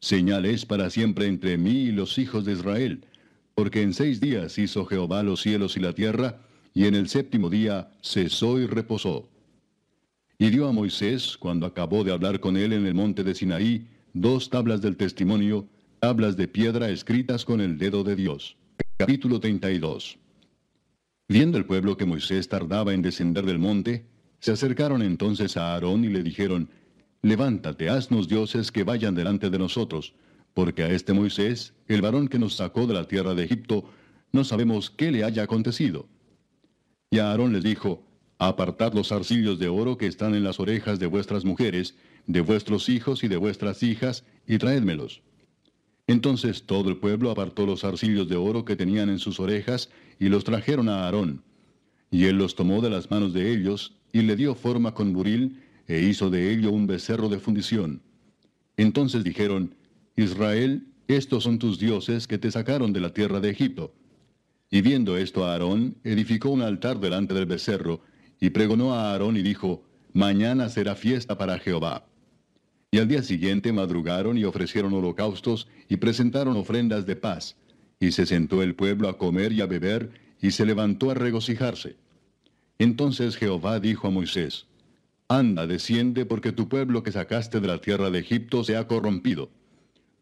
Señal 0.00 0.46
es 0.46 0.64
para 0.64 0.88
siempre 0.88 1.26
entre 1.26 1.58
mí 1.58 1.82
y 1.82 1.92
los 1.92 2.16
hijos 2.18 2.44
de 2.44 2.52
Israel, 2.52 3.04
porque 3.54 3.82
en 3.82 3.92
seis 3.92 4.20
días 4.20 4.58
hizo 4.58 4.86
Jehová 4.86 5.22
los 5.22 5.42
cielos 5.42 5.76
y 5.76 5.80
la 5.80 5.92
tierra, 5.92 6.40
y 6.72 6.86
en 6.86 6.94
el 6.94 7.08
séptimo 7.08 7.50
día 7.50 7.90
cesó 8.02 8.58
y 8.58 8.66
reposó. 8.66 9.28
Y 10.38 10.50
dio 10.50 10.66
a 10.66 10.72
Moisés, 10.72 11.36
cuando 11.38 11.66
acabó 11.66 12.02
de 12.02 12.12
hablar 12.12 12.40
con 12.40 12.56
él 12.56 12.72
en 12.72 12.86
el 12.86 12.94
monte 12.94 13.22
de 13.22 13.34
Sinaí, 13.34 13.86
dos 14.14 14.50
tablas 14.50 14.80
del 14.80 14.96
testimonio, 14.96 15.68
tablas 16.00 16.36
de 16.36 16.48
piedra 16.48 16.90
escritas 16.90 17.44
con 17.44 17.60
el 17.60 17.78
dedo 17.78 18.04
de 18.04 18.16
Dios. 18.16 18.56
Capítulo 18.96 19.40
32 19.40 20.18
Viendo 21.28 21.58
el 21.58 21.64
pueblo 21.64 21.96
que 21.96 22.04
Moisés 22.04 22.48
tardaba 22.48 22.94
en 22.94 23.02
descender 23.02 23.44
del 23.44 23.58
monte, 23.58 24.06
se 24.38 24.52
acercaron 24.52 25.02
entonces 25.02 25.56
a 25.56 25.74
Aarón 25.74 26.04
y 26.04 26.10
le 26.10 26.22
dijeron, 26.22 26.70
Levántate, 27.20 27.88
haznos 27.88 28.28
dioses 28.28 28.70
que 28.70 28.84
vayan 28.84 29.16
delante 29.16 29.50
de 29.50 29.58
nosotros, 29.58 30.14
porque 30.54 30.84
a 30.84 30.90
este 30.90 31.12
Moisés, 31.12 31.74
el 31.88 32.02
varón 32.02 32.28
que 32.28 32.38
nos 32.38 32.54
sacó 32.54 32.86
de 32.86 32.94
la 32.94 33.08
tierra 33.08 33.34
de 33.34 33.42
Egipto, 33.42 33.90
no 34.30 34.44
sabemos 34.44 34.90
qué 34.90 35.10
le 35.10 35.24
haya 35.24 35.42
acontecido. 35.42 36.06
Y 37.10 37.18
Aarón 37.18 37.52
les 37.52 37.64
dijo, 37.64 38.06
Apartad 38.38 38.94
los 38.94 39.10
arcillos 39.10 39.58
de 39.58 39.66
oro 39.66 39.98
que 39.98 40.06
están 40.06 40.36
en 40.36 40.44
las 40.44 40.60
orejas 40.60 41.00
de 41.00 41.06
vuestras 41.06 41.44
mujeres, 41.44 41.96
de 42.28 42.42
vuestros 42.42 42.88
hijos 42.88 43.24
y 43.24 43.28
de 43.28 43.38
vuestras 43.38 43.82
hijas, 43.82 44.24
y 44.46 44.58
traédmelos. 44.58 45.20
Entonces 46.06 46.64
todo 46.64 46.90
el 46.90 46.98
pueblo 46.98 47.30
apartó 47.30 47.66
los 47.66 47.84
arcillos 47.84 48.28
de 48.28 48.36
oro 48.36 48.64
que 48.64 48.76
tenían 48.76 49.08
en 49.08 49.18
sus 49.18 49.40
orejas, 49.40 49.90
y 50.18 50.28
los 50.28 50.44
trajeron 50.44 50.88
a 50.88 51.04
Aarón. 51.04 51.42
Y 52.10 52.26
él 52.26 52.36
los 52.36 52.54
tomó 52.54 52.82
de 52.82 52.90
las 52.90 53.10
manos 53.10 53.32
de 53.32 53.52
ellos, 53.52 53.96
y 54.12 54.22
le 54.22 54.36
dio 54.36 54.54
forma 54.54 54.94
con 54.94 55.12
buril, 55.12 55.62
e 55.86 56.00
hizo 56.00 56.30
de 56.30 56.52
ello 56.52 56.70
un 56.70 56.86
becerro 56.86 57.28
de 57.28 57.38
fundición. 57.38 58.02
Entonces 58.76 59.24
dijeron, 59.24 59.74
Israel, 60.16 60.86
estos 61.08 61.44
son 61.44 61.58
tus 61.58 61.78
dioses 61.78 62.26
que 62.26 62.38
te 62.38 62.50
sacaron 62.50 62.92
de 62.92 63.00
la 63.00 63.12
tierra 63.12 63.40
de 63.40 63.50
Egipto. 63.50 63.94
Y 64.70 64.80
viendo 64.80 65.16
esto 65.16 65.44
Aarón, 65.44 65.96
edificó 66.04 66.50
un 66.50 66.62
altar 66.62 67.00
delante 67.00 67.34
del 67.34 67.46
becerro, 67.46 68.00
y 68.40 68.50
pregonó 68.50 68.94
a 68.94 69.12
Aarón 69.12 69.36
y 69.36 69.42
dijo, 69.42 69.84
Mañana 70.12 70.68
será 70.68 70.94
fiesta 70.94 71.36
para 71.36 71.58
Jehová. 71.58 72.06
Y 72.94 72.98
al 72.98 73.08
día 73.08 73.24
siguiente 73.24 73.72
madrugaron 73.72 74.38
y 74.38 74.44
ofrecieron 74.44 74.92
holocaustos 74.92 75.66
y 75.88 75.96
presentaron 75.96 76.56
ofrendas 76.56 77.04
de 77.06 77.16
paz. 77.16 77.56
Y 77.98 78.12
se 78.12 78.24
sentó 78.24 78.62
el 78.62 78.76
pueblo 78.76 79.08
a 79.08 79.18
comer 79.18 79.50
y 79.50 79.62
a 79.62 79.66
beber, 79.66 80.12
y 80.40 80.52
se 80.52 80.64
levantó 80.64 81.10
a 81.10 81.14
regocijarse. 81.14 81.96
Entonces 82.78 83.34
Jehová 83.34 83.80
dijo 83.80 84.06
a 84.06 84.12
Moisés, 84.12 84.66
Anda, 85.26 85.66
desciende, 85.66 86.24
porque 86.24 86.52
tu 86.52 86.68
pueblo 86.68 87.02
que 87.02 87.10
sacaste 87.10 87.58
de 87.58 87.66
la 87.66 87.80
tierra 87.80 88.10
de 88.10 88.20
Egipto 88.20 88.62
se 88.62 88.76
ha 88.76 88.86
corrompido. 88.86 89.50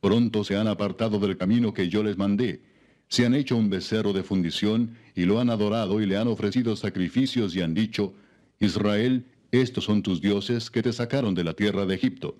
Pronto 0.01 0.43
se 0.43 0.57
han 0.57 0.67
apartado 0.67 1.19
del 1.19 1.37
camino 1.37 1.75
que 1.75 1.91
yo 1.91 2.03
les 2.03 2.17
mandé. 2.17 2.63
Se 3.09 3.27
han 3.27 3.35
hecho 3.35 3.55
un 3.55 3.69
becerro 3.69 4.15
de 4.15 4.23
fundición, 4.23 4.97
y 5.15 5.27
lo 5.27 5.41
han 5.41 5.51
adorado, 5.51 6.01
y 6.01 6.07
le 6.07 6.17
han 6.17 6.29
ofrecido 6.29 6.75
sacrificios, 6.75 7.55
y 7.55 7.61
han 7.61 7.75
dicho, 7.75 8.15
Israel, 8.61 9.27
estos 9.51 9.85
son 9.85 10.03
tus 10.03 10.23
dioses 10.23 10.71
que 10.71 10.83
te 10.83 10.95
sacaron 10.95 11.35
de 11.35 11.45
la 11.45 11.53
tierra 11.53 11.85
de 11.85 11.97
Egipto. 11.97 12.35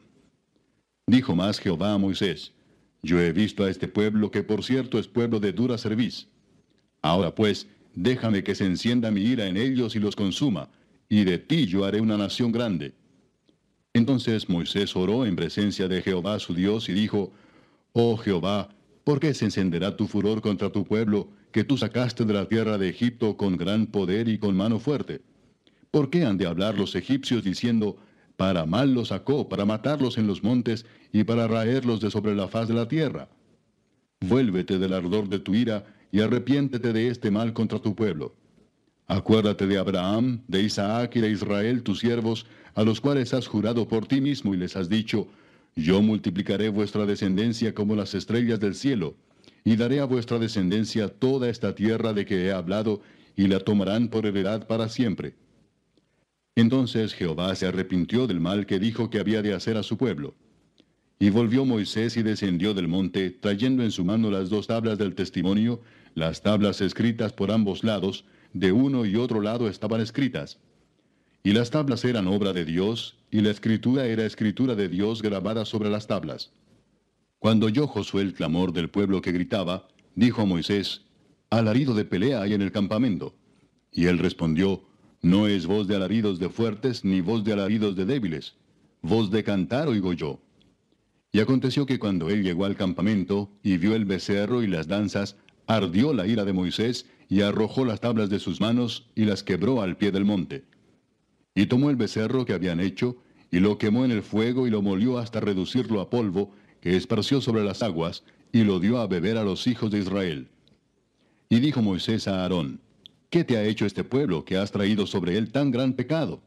Dijo 1.07 1.35
más 1.35 1.59
Jehová 1.59 1.95
a 1.95 1.99
Moisés, 1.99 2.53
Yo 3.03 3.21
he 3.21 3.33
visto 3.33 3.65
a 3.65 3.71
este 3.71 3.89
pueblo, 3.89 4.31
que 4.31 4.43
por 4.43 4.63
cierto 4.63 4.99
es 4.99 5.09
pueblo 5.09 5.41
de 5.41 5.53
dura 5.53 5.77
cerviz. 5.77 6.29
Ahora 7.03 7.35
pues, 7.35 7.67
déjame 7.95 8.45
que 8.45 8.55
se 8.55 8.65
encienda 8.65 9.11
mi 9.11 9.23
ira 9.23 9.47
en 9.47 9.57
ellos 9.57 9.97
y 9.97 9.99
los 9.99 10.15
consuma, 10.15 10.69
y 11.09 11.25
de 11.25 11.39
ti 11.39 11.67
yo 11.67 11.85
haré 11.85 12.01
una 12.01 12.17
nación 12.17 12.53
grande. 12.53 12.95
Entonces 13.93 14.49
Moisés 14.49 14.95
oró 14.97 15.27
en 15.27 15.37
presencia 15.37 15.89
de 15.89 16.01
Jehová 16.01 16.39
su 16.39 16.55
Dios 16.55 16.89
y 16.89 16.93
dijo, 16.93 17.33
Oh 17.93 18.17
Jehová, 18.17 18.69
¿por 19.05 19.21
qué 19.21 19.35
se 19.35 19.47
encenderá 19.47 19.97
tu 19.97 20.07
furor 20.07 20.41
contra 20.41 20.71
tu 20.71 20.85
pueblo, 20.85 21.29
que 21.51 21.65
tú 21.65 21.77
sacaste 21.77 22.25
de 22.25 22.33
la 22.33 22.49
tierra 22.49 22.79
de 22.79 22.89
Egipto 22.89 23.37
con 23.37 23.57
gran 23.57 23.87
poder 23.87 24.29
y 24.29 24.39
con 24.39 24.57
mano 24.57 24.79
fuerte? 24.79 25.21
¿Por 25.91 26.09
qué 26.09 26.25
han 26.25 26.39
de 26.39 26.47
hablar 26.47 26.79
los 26.79 26.95
egipcios 26.95 27.45
diciendo, 27.45 27.99
para 28.43 28.67
mal 28.67 28.93
los 28.93 29.09
sacó, 29.09 29.49
para 29.49 29.65
matarlos 29.65 30.19
en 30.19 30.27
los 30.27 30.43
montes 30.43 30.85
y 31.13 31.23
para 31.23 31.47
raerlos 31.47 32.01
de 32.01 32.11
sobre 32.11 32.35
la 32.35 32.49
faz 32.49 32.67
de 32.67 32.75
la 32.75 32.89
tierra? 32.89 33.29
Vuélvete 34.21 34.81
del 34.81 34.95
ardor 34.95 35.29
de 35.29 35.39
tu 35.39 35.55
ira 35.55 35.85
y 36.11 36.23
arrepiéntete 36.23 36.93
de 36.93 37.07
este 37.07 37.31
mal 37.31 37.53
contra 37.53 37.79
tu 37.79 37.95
pueblo. 37.95 38.35
Acuérdate 39.07 39.69
de 39.69 39.79
Abraham, 39.79 40.43
de 40.49 40.61
Isaac 40.61 41.15
y 41.15 41.21
de 41.21 41.31
Israel, 41.31 41.85
tus 41.85 42.01
siervos, 42.01 42.45
a 42.75 42.83
los 42.83 43.01
cuales 43.01 43.33
has 43.33 43.47
jurado 43.47 43.87
por 43.87 44.09
ti 44.09 44.21
mismo 44.21 44.55
y 44.55 44.57
les 44.57 44.75
has 44.75 44.89
dicho, 44.89 45.29
Yo 45.77 46.03
multiplicaré 46.03 46.69
vuestra 46.69 47.07
descendencia 47.07 47.73
como 47.73 47.95
las 47.95 48.13
estrellas 48.13 48.59
del 48.59 48.75
cielo, 48.75 49.15
y 49.63 49.77
daré 49.77 50.01
a 50.01 50.05
vuestra 50.05 50.41
descendencia 50.41 51.07
toda 51.07 51.49
esta 51.49 51.77
tierra 51.77 52.13
de 52.13 52.27
que 52.27 52.47
he 52.47 52.51
hablado, 52.51 53.03
y 53.37 53.47
la 53.47 53.61
tomarán 53.61 54.09
por 54.09 54.27
heredad 54.27 54.67
para 54.67 54.89
siempre. 54.89 55.37
Entonces 56.55 57.15
Jehová 57.15 57.55
se 57.55 57.67
arrepintió 57.67 58.27
del 58.27 58.41
mal 58.41 58.67
que 58.67 58.79
dijo 58.79 59.09
que 59.09 59.19
había 59.19 59.43
de 59.43 59.55
hacer 59.55 59.77
a 59.77 59.83
su 59.83 59.97
pueblo. 59.97 60.35
Y 61.19 61.31
volvió 61.31 61.65
Moisés 61.65 62.17
y 62.17 62.23
descendió 62.23 62.75
del 62.75 62.89
monte, 62.89 63.31
trayendo 63.31 63.83
en 63.83 63.91
su 63.91 64.05
mano 64.05 64.31
las 64.31 64.51
dos 64.51 64.67
tablas 64.67 64.99
del 64.99 65.15
testimonio, 65.15 65.81
las 66.15 66.43
tablas 66.43 66.81
escritas 66.81 67.33
por 67.33 67.51
ambos 67.51 67.85
lados, 67.85 68.25
de 68.53 68.73
uno 68.73 69.07
y 69.07 69.17
otro 69.17 69.41
lado 69.41 69.69
estaban 69.69 70.01
escritas. 70.01 70.59
Y 71.45 71.53
las 71.53 71.71
tablas 71.71 72.05
eran 72.05 72.27
obra 72.27 72.53
de 72.53 72.65
Dios, 72.65 73.17
y 73.31 73.41
la 73.41 73.51
escritura 73.51 74.07
era 74.07 74.27
escritura 74.27 74.75
de 74.75 74.89
Dios 74.89 75.23
grabada 75.23 75.65
sobre 75.65 75.91
las 75.91 76.07
tablas. 76.07 76.53
Cuando 77.39 77.67
oyó 77.67 77.87
Josué 77.87 78.23
el 78.23 78.35
clamor 78.35 78.73
del 78.73 78.91
pueblo 78.91 79.23
que 79.23 79.33
gritaba, 79.33 79.89
dijo 80.15 80.43
a 80.43 80.45
Moisés, 80.45 81.03
Alarido 81.51 81.95
de 81.95 82.05
pelea 82.05 82.43
hay 82.43 82.55
en 82.55 82.63
el 82.63 82.73
campamento. 82.73 83.35
Y 83.91 84.07
él 84.07 84.19
respondió, 84.19 84.85
No 85.23 85.47
es 85.47 85.67
voz 85.67 85.87
de 85.87 85.95
alaridos 85.95 86.41
de 86.41 86.49
fuertes, 86.49 87.05
ni 87.05 87.21
voz 87.21 87.45
de 87.45 87.53
alaridos 87.53 87.95
de 87.95 88.05
débiles. 88.05 88.57
Voz 89.03 89.31
de 89.31 89.45
cantar 89.45 89.87
oigo 89.87 90.13
yo. 90.13 90.41
Y 91.31 91.39
aconteció 91.39 91.87
que 91.87 92.01
cuando 92.01 92.29
él 92.29 92.43
llegó 92.43 92.65
al 92.65 92.77
campamento, 92.77 93.49
y 93.63 93.77
vio 93.77 93.95
el 93.95 94.05
becerro 94.05 94.65
y 94.65 94.67
las 94.67 94.89
danzas, 94.89 95.37
ardió 95.69 96.13
la 96.13 96.27
ira 96.27 96.45
de 96.45 96.53
Moisés, 96.53 97.07
y 97.29 97.43
arrojó 97.43 97.85
las 97.85 98.01
tablas 98.01 98.31
de 98.31 98.41
sus 98.41 98.61
manos 98.61 99.07
y 99.15 99.25
las 99.25 99.45
quebró 99.45 99.81
al 99.81 99.97
pie 99.97 100.11
del 100.11 100.25
monte. 100.25 100.65
Y 101.55 101.67
tomó 101.67 101.89
el 101.89 101.97
becerro 101.97 102.45
que 102.45 102.53
habían 102.53 102.81
hecho, 102.81 103.17
y 103.53 103.61
lo 103.61 103.79
quemó 103.79 104.05
en 104.05 104.11
el 104.11 104.23
fuego 104.23 104.67
y 104.67 104.71
lo 104.71 104.83
molió 104.83 105.19
hasta 105.19 105.39
reducirlo 105.39 106.01
a 106.01 106.11
polvo, 106.11 106.53
que 106.81 106.97
esparció 106.97 107.41
sobre 107.41 107.63
las 107.63 107.85
aguas, 107.85 108.25
y 108.51 108.65
lo 108.65 108.81
dio 108.81 108.99
a 108.99 109.07
beber 109.07 109.39
a 109.39 109.45
los 109.45 109.69
hijos 109.69 109.93
de 109.93 110.01
Israel. 110.01 110.49
Y 111.49 111.61
dijo 111.61 111.81
Moisés 111.81 112.27
a 112.27 112.43
Aarón, 112.43 112.81
¿qué 113.33 113.45
te 113.45 113.57
ha 113.57 113.65
hecho 113.65 113.87
este 113.87 114.05
pueblo 114.05 114.45
que 114.45 114.59
has 114.59 114.71
traído 114.73 115.07
sobre 115.07 115.39
él 115.39 115.51
tan 115.51 115.71
gran 115.71 115.95
pecado? 115.95 116.43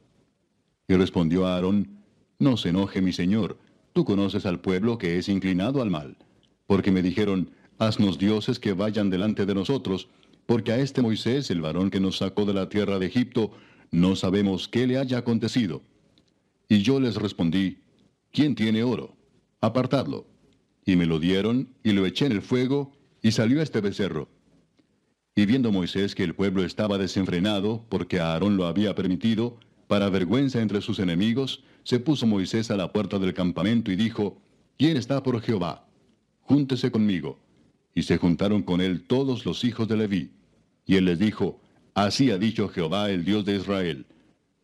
Y 0.88 0.94
respondió 0.94 1.48
Aarón, 1.48 2.04
no 2.38 2.58
se 2.58 2.70
enoje 2.70 3.02
mi 3.02 3.12
señor, 3.12 3.58
tú 3.92 4.06
conoces 4.06 4.46
al 4.46 4.60
pueblo 4.60 5.00
que 5.00 5.18
es 5.18 5.28
inclinado 5.28 5.82
al 5.82 5.90
mal, 5.90 6.16
porque 6.68 6.92
me 6.92 7.02
dijeron, 7.02 7.50
haznos 7.80 8.20
dioses 8.20 8.60
que 8.60 8.74
vayan 8.74 9.10
delante 9.10 9.48
de 9.48 9.56
nosotros, 9.56 10.10
porque 10.46 10.74
a 10.74 10.78
este 10.78 11.02
Moisés, 11.02 11.50
el 11.50 11.62
varón 11.62 11.90
que 11.90 12.00
nos 12.00 12.20
sacó 12.20 12.46
de 12.46 12.54
la 12.54 12.70
tierra 12.70 13.00
de 13.00 13.08
Egipto, 13.08 13.52
no 13.90 14.16
sabemos 14.16 14.68
qué 14.68 14.86
le 14.86 15.00
haya 15.00 15.18
acontecido. 15.18 15.82
Y 16.70 16.84
yo 16.84 17.00
les 17.00 17.16
respondí, 17.16 17.80
¿quién 18.32 18.54
tiene 18.54 18.84
oro? 18.84 19.18
Apartadlo. 19.60 20.28
Y 20.86 20.98
me 20.98 21.08
lo 21.08 21.18
dieron, 21.18 21.68
y 21.84 21.94
lo 21.94 22.06
eché 22.06 22.28
en 22.28 22.34
el 22.34 22.44
fuego, 22.44 22.92
y 23.24 23.32
salió 23.32 23.60
este 23.64 23.82
becerro. 23.82 24.30
Y 25.36 25.46
viendo 25.46 25.72
Moisés 25.72 26.16
que 26.16 26.24
el 26.24 26.34
pueblo 26.34 26.64
estaba 26.64 26.98
desenfrenado, 26.98 27.86
porque 27.90 28.22
Aarón 28.22 28.56
lo 28.56 28.68
había 28.68 28.96
permitido, 28.96 29.60
para 29.88 30.10
vergüenza 30.10 30.62
entre 30.62 30.82
sus 30.82 31.00
enemigos, 31.00 31.64
se 31.84 32.00
puso 32.00 32.26
Moisés 32.26 32.72
a 32.72 32.78
la 32.78 32.94
puerta 32.94 33.20
del 33.20 33.34
campamento 33.34 33.92
y 33.92 33.98
dijo, 33.98 34.38
¿quién 34.78 34.96
está 34.96 35.22
por 35.22 35.42
Jehová? 35.42 35.86
Júntese 36.42 36.90
conmigo. 36.90 37.38
Y 37.94 38.04
se 38.04 38.18
juntaron 38.18 38.64
con 38.64 38.80
él 38.80 39.04
todos 39.04 39.46
los 39.46 39.64
hijos 39.66 39.88
de 39.90 39.98
Leví. 39.98 40.32
Y 40.86 40.96
él 40.96 41.06
les 41.06 41.20
dijo, 41.20 41.60
Así 41.94 42.32
ha 42.32 42.38
dicho 42.38 42.70
Jehová 42.70 43.10
el 43.10 43.24
Dios 43.24 43.46
de 43.46 43.56
Israel, 43.56 44.06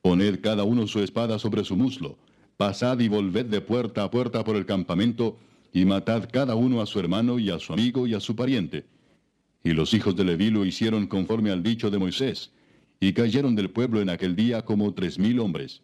Poned 0.02 0.41
cada 0.41 0.64
uno 0.64 0.88
su 0.88 0.99
espada 0.99 1.38
sobre 1.38 1.64
su 1.64 1.76
muslo, 1.76 2.18
pasad 2.57 2.99
y 2.99 3.07
volved 3.07 3.45
de 3.45 3.61
puerta 3.61 4.03
a 4.03 4.11
puerta 4.11 4.43
por 4.43 4.56
el 4.56 4.65
campamento, 4.65 5.38
y 5.73 5.85
matad 5.85 6.27
cada 6.31 6.56
uno 6.56 6.81
a 6.81 6.85
su 6.85 6.99
hermano 6.99 7.39
y 7.39 7.49
a 7.49 7.60
su 7.60 7.72
amigo 7.72 8.07
y 8.07 8.14
a 8.14 8.19
su 8.19 8.35
pariente. 8.35 8.85
Y 9.64 9.72
los 9.72 9.94
hijos 9.94 10.16
de 10.16 10.24
Leví 10.24 10.50
lo 10.50 10.66
hicieron 10.66 11.08
conforme 11.08 11.52
al 11.52 11.64
dicho 11.64 11.92
de 11.92 12.00
Moisés, 12.00 12.52
y 13.00 13.14
cayeron 13.14 13.56
del 13.56 13.70
pueblo 13.70 14.02
en 14.02 14.10
aquel 14.10 14.36
día 14.36 14.64
como 14.64 14.94
tres 14.94 15.20
mil 15.20 15.40
hombres. 15.40 15.82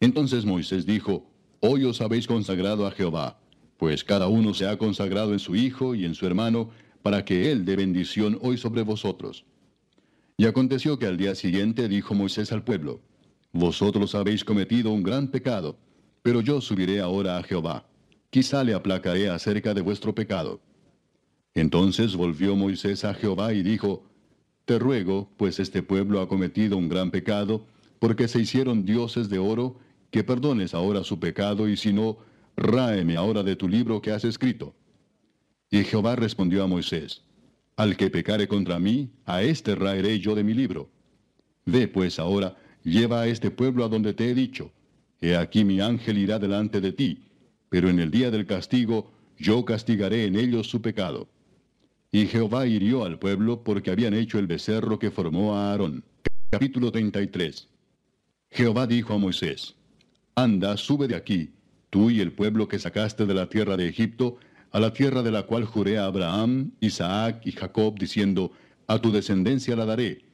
Entonces 0.00 0.44
Moisés 0.44 0.86
dijo, 0.86 1.30
Hoy 1.60 1.84
os 1.84 2.00
habéis 2.00 2.26
consagrado 2.26 2.86
a 2.86 2.92
Jehová, 2.92 3.40
pues 3.78 4.04
cada 4.04 4.28
uno 4.28 4.54
se 4.54 4.66
ha 4.66 4.76
consagrado 4.78 5.32
en 5.32 5.38
su 5.38 5.56
hijo 5.56 5.94
y 5.94 6.04
en 6.04 6.14
su 6.14 6.26
hermano, 6.26 6.70
para 7.02 7.24
que 7.24 7.50
él 7.50 7.64
dé 7.64 7.76
bendición 7.76 8.38
hoy 8.42 8.58
sobre 8.58 8.82
vosotros. 8.82 9.44
Y 10.36 10.46
aconteció 10.46 10.98
que 10.98 11.06
al 11.06 11.16
día 11.16 11.34
siguiente 11.34 11.88
dijo 11.88 12.14
Moisés 12.14 12.52
al 12.52 12.62
pueblo, 12.62 13.00
Vosotros 13.52 14.14
habéis 14.14 14.44
cometido 14.44 14.92
un 14.92 15.02
gran 15.02 15.28
pecado, 15.28 15.78
pero 16.22 16.40
yo 16.40 16.60
subiré 16.60 17.00
ahora 17.00 17.38
a 17.38 17.42
Jehová. 17.42 17.86
Quizá 18.30 18.62
le 18.62 18.74
aplacaré 18.74 19.30
acerca 19.30 19.72
de 19.74 19.80
vuestro 19.80 20.14
pecado. 20.14 20.60
Entonces 21.58 22.14
volvió 22.14 22.54
Moisés 22.54 23.04
a 23.04 23.14
Jehová 23.14 23.52
y 23.52 23.64
dijo, 23.64 24.04
Te 24.64 24.78
ruego, 24.78 25.28
pues 25.36 25.58
este 25.58 25.82
pueblo 25.82 26.20
ha 26.20 26.28
cometido 26.28 26.76
un 26.76 26.88
gran 26.88 27.10
pecado, 27.10 27.66
porque 27.98 28.28
se 28.28 28.40
hicieron 28.40 28.84
dioses 28.84 29.28
de 29.28 29.40
oro, 29.40 29.76
que 30.12 30.22
perdones 30.22 30.72
ahora 30.72 31.02
su 31.02 31.18
pecado, 31.18 31.68
y 31.68 31.76
si 31.76 31.92
no, 31.92 32.18
ráeme 32.56 33.16
ahora 33.16 33.42
de 33.42 33.56
tu 33.56 33.68
libro 33.68 34.00
que 34.00 34.12
has 34.12 34.24
escrito. 34.24 34.72
Y 35.68 35.82
Jehová 35.82 36.14
respondió 36.14 36.62
a 36.62 36.68
Moisés, 36.68 37.22
Al 37.76 37.96
que 37.96 38.08
pecare 38.08 38.46
contra 38.46 38.78
mí, 38.78 39.10
a 39.24 39.42
éste 39.42 39.74
raeré 39.74 40.20
yo 40.20 40.36
de 40.36 40.44
mi 40.44 40.54
libro. 40.54 40.88
Ve 41.66 41.88
pues 41.88 42.20
ahora, 42.20 42.56
lleva 42.84 43.22
a 43.22 43.26
este 43.26 43.50
pueblo 43.50 43.84
a 43.84 43.88
donde 43.88 44.14
te 44.14 44.30
he 44.30 44.34
dicho. 44.34 44.70
He 45.20 45.36
aquí 45.36 45.64
mi 45.64 45.80
ángel 45.80 46.18
irá 46.18 46.38
delante 46.38 46.80
de 46.80 46.92
ti, 46.92 47.24
pero 47.68 47.88
en 47.88 47.98
el 47.98 48.12
día 48.12 48.30
del 48.30 48.46
castigo 48.46 49.10
yo 49.36 49.64
castigaré 49.64 50.24
en 50.24 50.36
ellos 50.36 50.68
su 50.68 50.80
pecado. 50.80 51.28
Y 52.10 52.26
Jehová 52.26 52.66
hirió 52.66 53.04
al 53.04 53.18
pueblo 53.18 53.62
porque 53.62 53.90
habían 53.90 54.14
hecho 54.14 54.38
el 54.38 54.46
becerro 54.46 54.98
que 54.98 55.10
formó 55.10 55.54
a 55.54 55.72
Aarón. 55.72 56.04
Capítulo 56.48 56.90
33. 56.90 57.68
Jehová 58.50 58.86
dijo 58.86 59.12
a 59.12 59.18
Moisés, 59.18 59.74
Anda, 60.34 60.78
sube 60.78 61.06
de 61.06 61.16
aquí, 61.16 61.50
tú 61.90 62.08
y 62.08 62.20
el 62.20 62.32
pueblo 62.32 62.66
que 62.66 62.78
sacaste 62.78 63.26
de 63.26 63.34
la 63.34 63.50
tierra 63.50 63.76
de 63.76 63.88
Egipto, 63.88 64.38
a 64.70 64.80
la 64.80 64.94
tierra 64.94 65.22
de 65.22 65.30
la 65.30 65.42
cual 65.42 65.66
juré 65.66 65.98
a 65.98 66.06
Abraham, 66.06 66.70
Isaac 66.80 67.42
y 67.44 67.52
Jacob, 67.52 67.98
diciendo, 67.98 68.52
A 68.86 68.98
tu 69.02 69.12
descendencia 69.12 69.76
la 69.76 69.84
daré. 69.84 70.24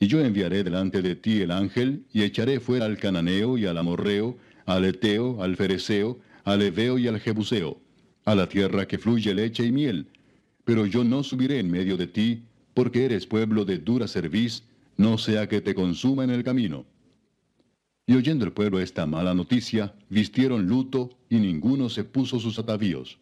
Y 0.00 0.08
yo 0.08 0.18
enviaré 0.20 0.64
delante 0.64 1.00
de 1.00 1.14
ti 1.14 1.42
el 1.42 1.52
ángel, 1.52 2.06
y 2.12 2.24
echaré 2.24 2.58
fuera 2.58 2.86
al 2.86 2.98
cananeo 2.98 3.56
y 3.56 3.66
al 3.66 3.78
amorreo, 3.78 4.36
al 4.66 4.84
eteo, 4.84 5.44
al 5.44 5.54
fereceo, 5.54 6.18
al 6.42 6.62
eveo 6.62 6.98
y 6.98 7.06
al 7.06 7.20
jebuseo, 7.20 7.80
a 8.24 8.34
la 8.34 8.48
tierra 8.48 8.88
que 8.88 8.98
fluye 8.98 9.32
leche 9.32 9.64
y 9.64 9.70
miel. 9.70 10.08
Pero 10.64 10.86
yo 10.86 11.04
no 11.04 11.22
subiré 11.22 11.58
en 11.58 11.70
medio 11.70 11.96
de 11.96 12.06
ti, 12.06 12.42
porque 12.74 13.04
eres 13.04 13.26
pueblo 13.26 13.64
de 13.64 13.78
dura 13.78 14.06
cerviz, 14.06 14.62
no 14.96 15.18
sea 15.18 15.48
que 15.48 15.60
te 15.60 15.74
consuma 15.74 16.24
en 16.24 16.30
el 16.30 16.44
camino. 16.44 16.84
Y 18.06 18.14
oyendo 18.14 18.44
el 18.44 18.52
pueblo 18.52 18.80
esta 18.80 19.06
mala 19.06 19.34
noticia, 19.34 19.94
vistieron 20.08 20.66
luto, 20.66 21.10
y 21.28 21.36
ninguno 21.36 21.88
se 21.88 22.04
puso 22.04 22.40
sus 22.40 22.58
atavíos. 22.58 23.18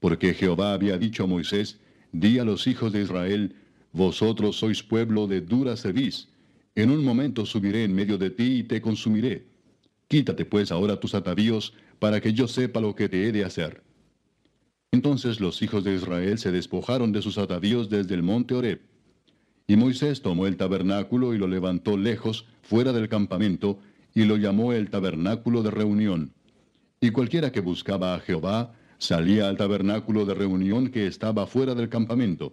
Porque 0.00 0.34
Jehová 0.34 0.72
había 0.72 0.98
dicho 0.98 1.24
a 1.24 1.26
Moisés, 1.26 1.78
Di 2.12 2.38
a 2.38 2.44
los 2.44 2.66
hijos 2.66 2.92
de 2.92 3.02
Israel, 3.02 3.54
Vosotros 3.92 4.56
sois 4.56 4.82
pueblo 4.82 5.26
de 5.26 5.42
dura 5.42 5.76
cerviz. 5.76 6.28
En 6.74 6.90
un 6.90 7.04
momento 7.04 7.44
subiré 7.44 7.84
en 7.84 7.94
medio 7.94 8.16
de 8.16 8.30
ti 8.30 8.60
y 8.60 8.62
te 8.62 8.80
consumiré. 8.80 9.44
Quítate 10.08 10.46
pues 10.46 10.72
ahora 10.72 10.98
tus 10.98 11.14
atavíos, 11.14 11.74
para 11.98 12.20
que 12.20 12.32
yo 12.32 12.48
sepa 12.48 12.80
lo 12.80 12.94
que 12.94 13.08
te 13.08 13.28
he 13.28 13.32
de 13.32 13.44
hacer. 13.44 13.82
Entonces 14.92 15.40
los 15.40 15.62
hijos 15.62 15.84
de 15.84 15.94
Israel 15.94 16.38
se 16.38 16.52
despojaron 16.52 17.12
de 17.12 17.22
sus 17.22 17.38
atavíos 17.38 17.88
desde 17.88 18.14
el 18.14 18.22
monte 18.22 18.54
Horeb. 18.54 18.82
Y 19.66 19.76
Moisés 19.76 20.20
tomó 20.20 20.46
el 20.46 20.58
tabernáculo 20.58 21.32
y 21.32 21.38
lo 21.38 21.48
levantó 21.48 21.96
lejos, 21.96 22.46
fuera 22.60 22.92
del 22.92 23.08
campamento, 23.08 23.78
y 24.14 24.24
lo 24.24 24.36
llamó 24.36 24.74
el 24.74 24.90
tabernáculo 24.90 25.62
de 25.62 25.70
reunión. 25.70 26.34
Y 27.00 27.10
cualquiera 27.10 27.50
que 27.50 27.60
buscaba 27.60 28.14
a 28.14 28.20
Jehová, 28.20 28.74
salía 28.98 29.48
al 29.48 29.56
tabernáculo 29.56 30.26
de 30.26 30.34
reunión 30.34 30.90
que 30.90 31.06
estaba 31.06 31.46
fuera 31.46 31.74
del 31.74 31.88
campamento. 31.88 32.52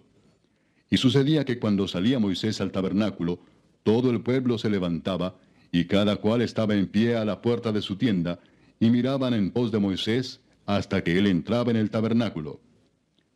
Y 0.88 0.96
sucedía 0.96 1.44
que 1.44 1.58
cuando 1.58 1.86
salía 1.88 2.18
Moisés 2.18 2.62
al 2.62 2.72
tabernáculo, 2.72 3.40
todo 3.82 4.10
el 4.10 4.22
pueblo 4.22 4.56
se 4.56 4.70
levantaba, 4.70 5.36
y 5.72 5.84
cada 5.84 6.16
cual 6.16 6.40
estaba 6.40 6.74
en 6.74 6.86
pie 6.86 7.16
a 7.16 7.24
la 7.26 7.42
puerta 7.42 7.70
de 7.70 7.82
su 7.82 7.96
tienda, 7.96 8.40
y 8.80 8.88
miraban 8.88 9.34
en 9.34 9.50
pos 9.50 9.70
de 9.70 9.78
Moisés 9.78 10.40
hasta 10.76 11.02
que 11.02 11.18
él 11.18 11.26
entraba 11.26 11.70
en 11.70 11.76
el 11.76 11.90
tabernáculo. 11.90 12.60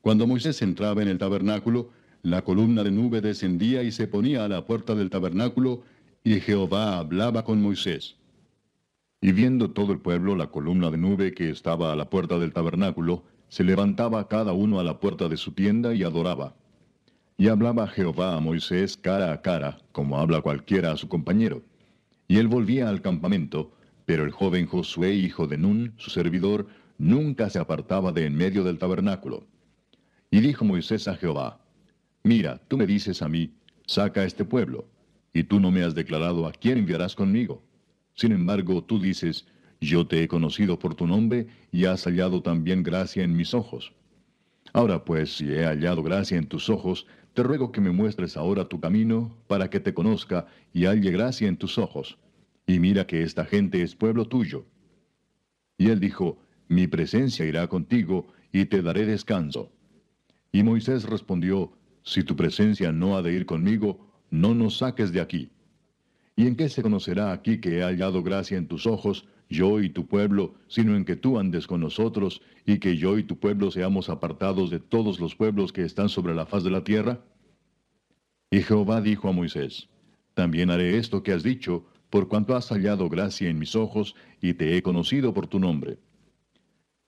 Cuando 0.01 0.27
Moisés 0.27 0.61
entraba 0.63 1.03
en 1.03 1.09
el 1.09 1.19
tabernáculo, 1.19 1.91
la 2.23 2.43
columna 2.43 2.83
de 2.83 2.91
nube 2.91 3.21
descendía 3.21 3.83
y 3.83 3.93
se 3.93 4.07
ponía 4.07 4.45
a 4.45 4.49
la 4.49 4.65
puerta 4.65 4.95
del 4.95 5.11
tabernáculo, 5.11 5.83
y 6.23 6.41
Jehová 6.41 6.99
hablaba 6.99 7.45
con 7.45 7.61
Moisés. 7.61 8.17
Y 9.21 9.33
viendo 9.33 9.71
todo 9.71 9.93
el 9.93 10.01
pueblo 10.01 10.37
la 10.37 10.49
columna 10.49 10.91
de 10.91 10.99
nube 10.99 11.33
que 11.33 11.51
estaba 11.51 11.93
a 11.93 11.97
la 11.97 12.09
puerta 12.09 12.39
del 12.39 12.53
tabernáculo, 12.53 13.25
se 13.49 13.65
levantaba 13.65 14.29
cada 14.29 14.53
uno 14.53 14.81
a 14.81 14.85
la 14.85 15.01
puerta 15.01 15.29
de 15.29 15.37
su 15.37 15.53
tienda 15.53 15.95
y 15.95 16.03
adoraba. 16.03 16.55
Y 17.37 17.49
hablaba 17.49 17.87
Jehová 17.87 18.37
a 18.37 18.41
Moisés 18.41 18.97
cara 18.97 19.33
a 19.33 19.43
cara, 19.43 19.79
como 19.93 20.19
habla 20.19 20.41
cualquiera 20.41 20.93
a 20.93 20.97
su 20.97 21.09
compañero. 21.09 21.63
Y 22.29 22.39
él 22.39 22.49
volvía 22.49 22.89
al 22.89 23.03
campamento, 23.03 23.73
pero 24.07 24.25
el 24.25 24.31
joven 24.31 24.67
Josué, 24.67 25.15
hijo 25.15 25.47
de 25.47 25.59
Nun, 25.59 25.95
su 25.97 26.11
servidor, 26.11 26.67
nunca 26.99 27.51
se 27.51 27.59
apartaba 27.59 28.13
de 28.13 28.27
en 28.27 28.35
medio 28.35 28.65
del 28.65 28.79
tabernáculo. 28.79 29.47
Y 30.31 30.41
dijo 30.41 30.65
Moisés 30.65 31.09
a 31.09 31.17
Jehová, 31.17 31.61
Mira, 32.23 32.61
tú 32.69 32.79
me 32.79 32.87
dices 32.87 33.21
a 33.21 33.29
mí, 33.29 33.53
saca 33.87 34.25
este 34.25 34.45
pueblo, 34.45 34.87
y 35.35 35.45
tú 35.45 35.61
no 35.61 35.71
me 35.71 35.83
has 35.83 35.95
declarado 35.95 36.47
a 36.47 36.53
quién 36.53 36.79
enviarás 36.79 37.15
conmigo. 37.15 37.63
Sin 38.15 38.33
embargo, 38.33 38.83
tú 38.83 38.99
dices, 38.99 39.47
yo 39.81 40.07
te 40.07 40.23
he 40.23 40.29
conocido 40.29 40.79
por 40.79 40.95
tu 40.95 41.07
nombre 41.07 41.49
y 41.71 41.85
has 41.85 42.05
hallado 42.05 42.41
también 42.41 42.83
gracia 42.83 43.23
en 43.25 43.37
mis 43.37 43.53
ojos. 43.53 43.93
Ahora 44.73 45.05
pues, 45.05 45.37
si 45.37 45.53
he 45.53 45.65
hallado 45.65 46.03
gracia 46.03 46.39
en 46.39 46.47
tus 46.47 46.71
ojos, 46.71 47.07
te 47.35 47.43
ruego 47.43 47.73
que 47.73 47.81
me 47.81 47.91
muestres 47.91 48.37
ahora 48.37 48.69
tu 48.69 48.81
camino, 48.81 49.37
para 49.47 49.69
que 49.69 49.81
te 49.81 49.93
conozca 49.93 50.47
y 50.73 50.87
halle 50.87 51.11
gracia 51.11 51.49
en 51.49 51.57
tus 51.57 51.79
ojos. 51.79 52.17
Y 52.67 52.79
mira 52.79 53.07
que 53.07 53.23
esta 53.23 53.45
gente 53.45 53.83
es 53.83 53.95
pueblo 53.95 54.27
tuyo. 54.27 54.65
Y 55.77 55.91
él 55.91 56.01
dijo, 56.01 56.39
Mi 56.69 56.87
presencia 56.87 57.45
irá 57.45 57.69
contigo, 57.69 58.27
y 58.53 58.67
te 58.67 58.83
daré 58.83 59.05
descanso. 59.05 59.73
Y 60.53 60.63
Moisés 60.63 61.03
respondió, 61.05 61.73
Si 62.05 62.23
tu 62.23 62.37
presencia 62.37 62.93
no 62.93 63.17
ha 63.17 63.23
de 63.23 63.33
ir 63.33 63.47
conmigo, 63.47 63.99
no 64.31 64.55
nos 64.55 64.79
saques 64.79 65.13
de 65.13 65.21
aquí. 65.21 65.51
¿Y 66.37 66.47
en 66.47 66.57
qué 66.57 66.69
se 66.69 66.83
conocerá 66.83 67.33
aquí 67.33 67.61
que 67.61 67.79
he 67.79 67.83
hallado 67.83 68.23
gracia 68.23 68.57
en 68.57 68.69
tus 68.69 68.87
ojos, 68.87 69.27
yo 69.49 69.81
y 69.81 69.91
tu 69.91 70.07
pueblo, 70.07 70.55
sino 70.69 70.97
en 70.97 71.05
que 71.05 71.17
tú 71.17 71.39
andes 71.39 71.67
con 71.67 71.81
nosotros, 71.81 72.43
y 72.65 72.79
que 72.79 72.97
yo 72.97 73.19
y 73.19 73.25
tu 73.25 73.39
pueblo 73.39 73.71
seamos 73.71 74.09
apartados 74.09 74.71
de 74.71 74.79
todos 74.79 75.19
los 75.19 75.35
pueblos 75.35 75.73
que 75.73 75.83
están 75.83 76.09
sobre 76.09 76.35
la 76.35 76.47
faz 76.47 76.63
de 76.63 76.71
la 76.71 76.85
tierra? 76.85 77.21
Y 78.51 78.63
Jehová 78.63 79.01
dijo 79.01 79.29
a 79.29 79.33
Moisés, 79.33 79.89
También 80.35 80.71
haré 80.71 80.97
esto 80.97 81.25
que 81.25 81.33
has 81.33 81.43
dicho, 81.43 81.87
por 82.11 82.29
cuanto 82.29 82.55
has 82.55 82.69
hallado 82.69 83.09
gracia 83.09 83.49
en 83.49 83.59
mis 83.59 83.75
ojos, 83.75 84.15
y 84.41 84.55
te 84.55 84.77
he 84.77 84.83
conocido 84.83 85.35
por 85.35 85.49
tu 85.49 85.59
nombre. 85.59 85.99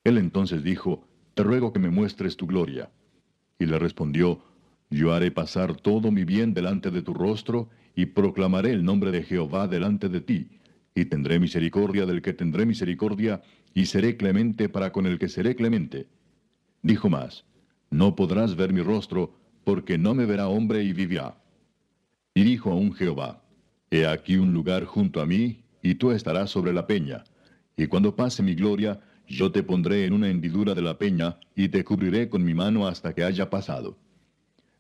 Él 0.07 0.19
entonces 0.19 0.63
dijo, 0.63 1.05
Te 1.35 1.43
ruego 1.43 1.73
que 1.73 1.81
me 1.81 1.91
muestres 1.91 2.37
tu 2.37 2.47
gloria. 2.47 2.93
Y 3.59 3.67
le 3.67 3.77
respondió, 3.77 4.41
Yo 4.89 5.13
haré 5.13 5.33
pasar 5.33 5.75
todo 5.75 6.13
mi 6.13 6.23
bien 6.23 6.55
delante 6.55 6.93
de 6.93 7.03
tu 7.03 7.13
rostro, 7.13 7.71
y 7.97 8.07
proclamaré 8.07 8.71
el 8.71 8.85
nombre 8.85 9.11
de 9.11 9.25
Jehová 9.25 9.67
delante 9.67 10.09
de 10.09 10.21
ti, 10.21 10.49
y 10.95 11.07
tendré 11.07 11.41
misericordia 11.41 12.07
del 12.07 12.23
que 12.23 12.33
tendré 12.33 12.67
misericordia, 12.67 13.43
y 13.75 13.87
seré 13.87 14.17
clemente 14.17 14.69
para 14.69 14.93
con 14.93 15.07
el 15.07 15.19
que 15.19 15.29
seré 15.29 15.57
clemente. 15.57 16.07
Dijo 16.83 17.11
más, 17.11 17.45
No 17.91 18.15
podrás 18.15 18.55
ver 18.55 18.73
mi 18.73 18.83
rostro, 18.83 19.35
porque 19.65 19.99
no 19.99 20.15
me 20.15 20.25
verá 20.25 20.47
hombre 20.47 20.85
y 20.85 20.93
vivirá. 20.93 21.37
Y 22.33 22.45
dijo 22.45 22.71
aún 22.71 22.95
Jehová, 22.95 23.43
He 23.91 24.07
aquí 24.07 24.37
un 24.37 24.53
lugar 24.53 24.85
junto 24.85 25.21
a 25.21 25.27
mí, 25.27 25.65
y 25.83 25.97
tú 25.97 26.13
estarás 26.13 26.49
sobre 26.49 26.73
la 26.73 26.87
peña, 26.87 27.25
y 27.77 27.89
cuando 27.89 28.15
pase 28.15 28.45
mi 28.45 28.55
gloria, 28.55 29.01
yo 29.29 29.51
te 29.51 29.63
pondré 29.63 30.07
en 30.07 30.13
una 30.13 30.29
hendidura 30.29 30.75
de 30.75 30.83
la 30.83 30.99
peña, 30.99 31.39
y 31.55 31.69
te 31.69 31.85
cubriré 31.85 32.29
con 32.29 32.45
mi 32.45 32.55
mano 32.55 32.87
hasta 32.87 33.15
que 33.15 33.25
haya 33.25 33.51
pasado. 33.51 33.99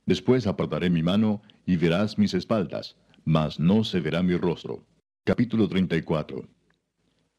Después 0.05 0.47
apartaré 0.47 0.89
mi 0.89 1.02
mano, 1.02 1.43
y 1.66 1.77
verás 1.77 2.16
mis 2.16 2.32
espaldas, 2.32 2.97
mas 3.24 3.59
no 3.59 3.82
se 3.82 4.01
verá 4.01 4.23
mi 4.23 4.36
rostro. 4.36 4.85
Capítulo 5.24 5.68
34 5.68 6.48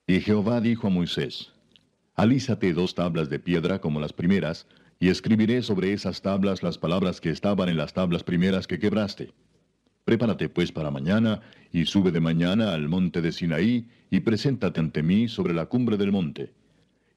Y 0.06 0.20
Jehová 0.20 0.60
dijo 0.60 0.88
a 0.88 0.90
Moisés, 0.90 1.54
Alízate 2.16 2.74
dos 2.74 2.94
tablas 2.94 3.30
de 3.30 3.40
piedra 3.40 3.80
como 3.80 4.02
las 4.02 4.12
primeras, 4.12 4.68
y 5.00 5.10
escribiré 5.10 5.62
sobre 5.62 5.94
esas 5.94 6.22
tablas 6.22 6.64
las 6.64 6.78
palabras 6.78 7.22
que 7.22 7.30
estaban 7.30 7.70
en 7.70 7.78
las 7.78 7.94
tablas 7.94 8.24
primeras 8.24 8.68
que 8.68 8.80
quebraste. 8.80 9.32
Prepárate 10.04 10.50
pues 10.50 10.72
para 10.74 10.92
mañana, 10.92 11.42
y 11.72 11.86
sube 11.86 12.12
de 12.12 12.20
mañana 12.20 12.74
al 12.74 12.90
monte 12.90 13.22
de 13.22 13.32
Sinaí, 13.32 13.88
y 14.10 14.20
preséntate 14.22 14.80
ante 14.80 15.04
mí 15.04 15.30
sobre 15.30 15.54
la 15.54 15.68
cumbre 15.68 15.96
del 15.96 16.12
monte 16.12 16.54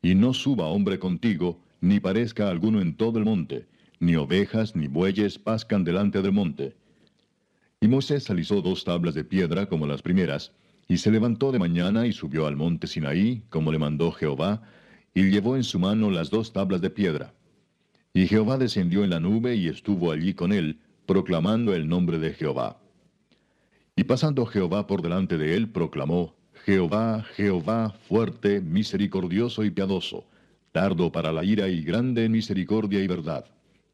y 0.02 0.14
no 0.14 0.32
suba 0.34 0.66
hombre 0.66 0.98
contigo, 0.98 1.60
ni 1.80 2.00
parezca 2.00 2.48
alguno 2.48 2.80
en 2.80 2.94
todo 2.94 3.18
el 3.18 3.24
monte, 3.24 3.66
ni 3.98 4.16
ovejas 4.16 4.74
ni 4.76 4.86
bueyes 4.86 5.38
pascan 5.38 5.84
delante 5.84 6.22
del 6.22 6.32
monte. 6.32 6.74
Y 7.80 7.88
Moisés 7.88 8.28
alisó 8.30 8.60
dos 8.60 8.84
tablas 8.84 9.14
de 9.14 9.24
piedra 9.24 9.66
como 9.66 9.86
las 9.86 10.02
primeras, 10.02 10.52
Y 10.88 10.98
se 10.98 11.12
levantó 11.12 11.52
de 11.52 11.60
mañana 11.60 12.08
y 12.08 12.12
subió 12.12 12.48
al 12.48 12.56
monte 12.56 12.88
Sinaí, 12.88 13.44
como 13.48 13.70
le 13.70 13.78
mandó 13.78 14.10
Jehová, 14.10 14.62
y 15.14 15.30
llevó 15.30 15.54
en 15.54 15.62
su 15.62 15.78
mano 15.78 16.10
las 16.10 16.30
dos 16.30 16.52
tablas 16.52 16.80
de 16.80 16.90
piedra. 16.90 17.32
Y 18.12 18.26
Jehová 18.26 18.58
descendió 18.58 19.04
en 19.04 19.10
la 19.10 19.20
nube 19.20 19.54
y 19.54 19.68
estuvo 19.68 20.10
allí 20.10 20.34
con 20.34 20.52
él, 20.52 20.80
proclamando 21.06 21.74
el 21.74 21.88
nombre 21.88 22.18
de 22.18 22.32
Jehová. 22.32 22.80
Y 23.94 24.02
pasando 24.02 24.46
Jehová 24.46 24.88
por 24.88 25.00
delante 25.00 25.38
de 25.38 25.54
él, 25.54 25.68
proclamó, 25.68 26.34
Jehová, 26.64 27.24
Jehová, 27.36 27.94
fuerte, 28.08 28.60
misericordioso 28.60 29.64
y 29.64 29.70
piadoso, 29.70 30.26
tardo 30.72 31.10
para 31.10 31.32
la 31.32 31.44
ira 31.44 31.68
y 31.68 31.82
grande 31.82 32.24
en 32.24 32.32
misericordia 32.32 33.02
y 33.02 33.06
verdad, 33.06 33.46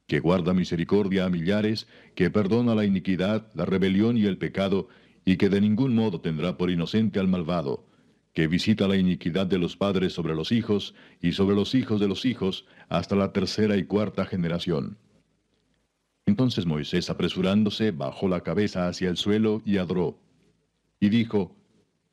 que 0.07 0.21
guarda 0.21 0.53
misericordia 0.53 1.25
a 1.25 1.31
millares, 1.31 1.87
que 2.15 2.31
perdona 2.31 2.75
la 2.75 2.85
iniquidad, 2.85 3.47
la 3.55 3.65
rebelión 3.65 4.17
y 4.17 4.27
el 4.27 4.39
pecado, 4.39 4.89
y 5.25 5.37
que 5.37 5.49
de 5.49 5.61
ningún 5.61 5.95
modo 5.95 6.21
tendrá 6.21 6.57
por 6.57 6.71
inocente 6.71 7.21
al 7.21 7.29
malvado, 7.29 7.85
que 8.33 8.49
visita 8.49 8.89
la 8.89 8.97
iniquidad 8.97 9.47
de 9.47 9.59
los 9.59 9.77
padres 9.77 10.13
sobre 10.13 10.35
los 10.35 10.53
hijos, 10.53 10.95
y 11.23 11.33
sobre 11.33 11.57
los 11.57 11.75
hijos 11.75 12.01
de 12.01 12.09
los 12.09 12.25
hijos, 12.25 12.67
hasta 12.89 13.17
la 13.17 13.33
tercera 13.33 13.77
y 13.77 13.85
cuarta 13.85 14.27
generación. 14.27 14.99
Entonces 16.27 16.67
Moisés, 16.67 17.09
apresurándose, 17.09 17.93
bajó 17.93 18.29
la 18.29 18.41
cabeza 18.41 18.89
hacia 18.89 19.09
el 19.09 19.17
suelo 19.17 19.63
y 19.65 19.79
adoró. 19.79 20.19
Y 20.99 21.09
dijo, 21.09 21.55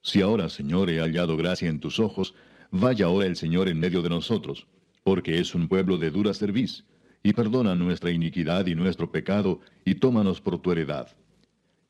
Si 0.06 0.22
ahora, 0.22 0.50
Señor, 0.50 0.90
he 0.90 1.00
hallado 1.00 1.38
gracia 1.38 1.70
en 1.70 1.80
tus 1.80 1.98
ojos, 1.98 2.36
vaya 2.72 3.06
ahora 3.06 3.26
el 3.26 3.38
Señor 3.38 3.70
en 3.70 3.80
medio 3.80 4.02
de 4.02 4.10
nosotros, 4.10 4.68
porque 5.02 5.40
es 5.40 5.56
un 5.56 5.70
pueblo 5.70 5.98
de 5.98 6.12
dura 6.12 6.34
cerviz, 6.34 6.84
y 7.24 7.32
perdona 7.32 7.74
nuestra 7.74 8.12
iniquidad 8.12 8.68
y 8.68 8.76
nuestro 8.76 9.10
pecado, 9.10 9.62
y 9.86 9.96
tómanos 9.96 10.42
por 10.42 10.62
tu 10.62 10.74
heredad. 10.74 11.08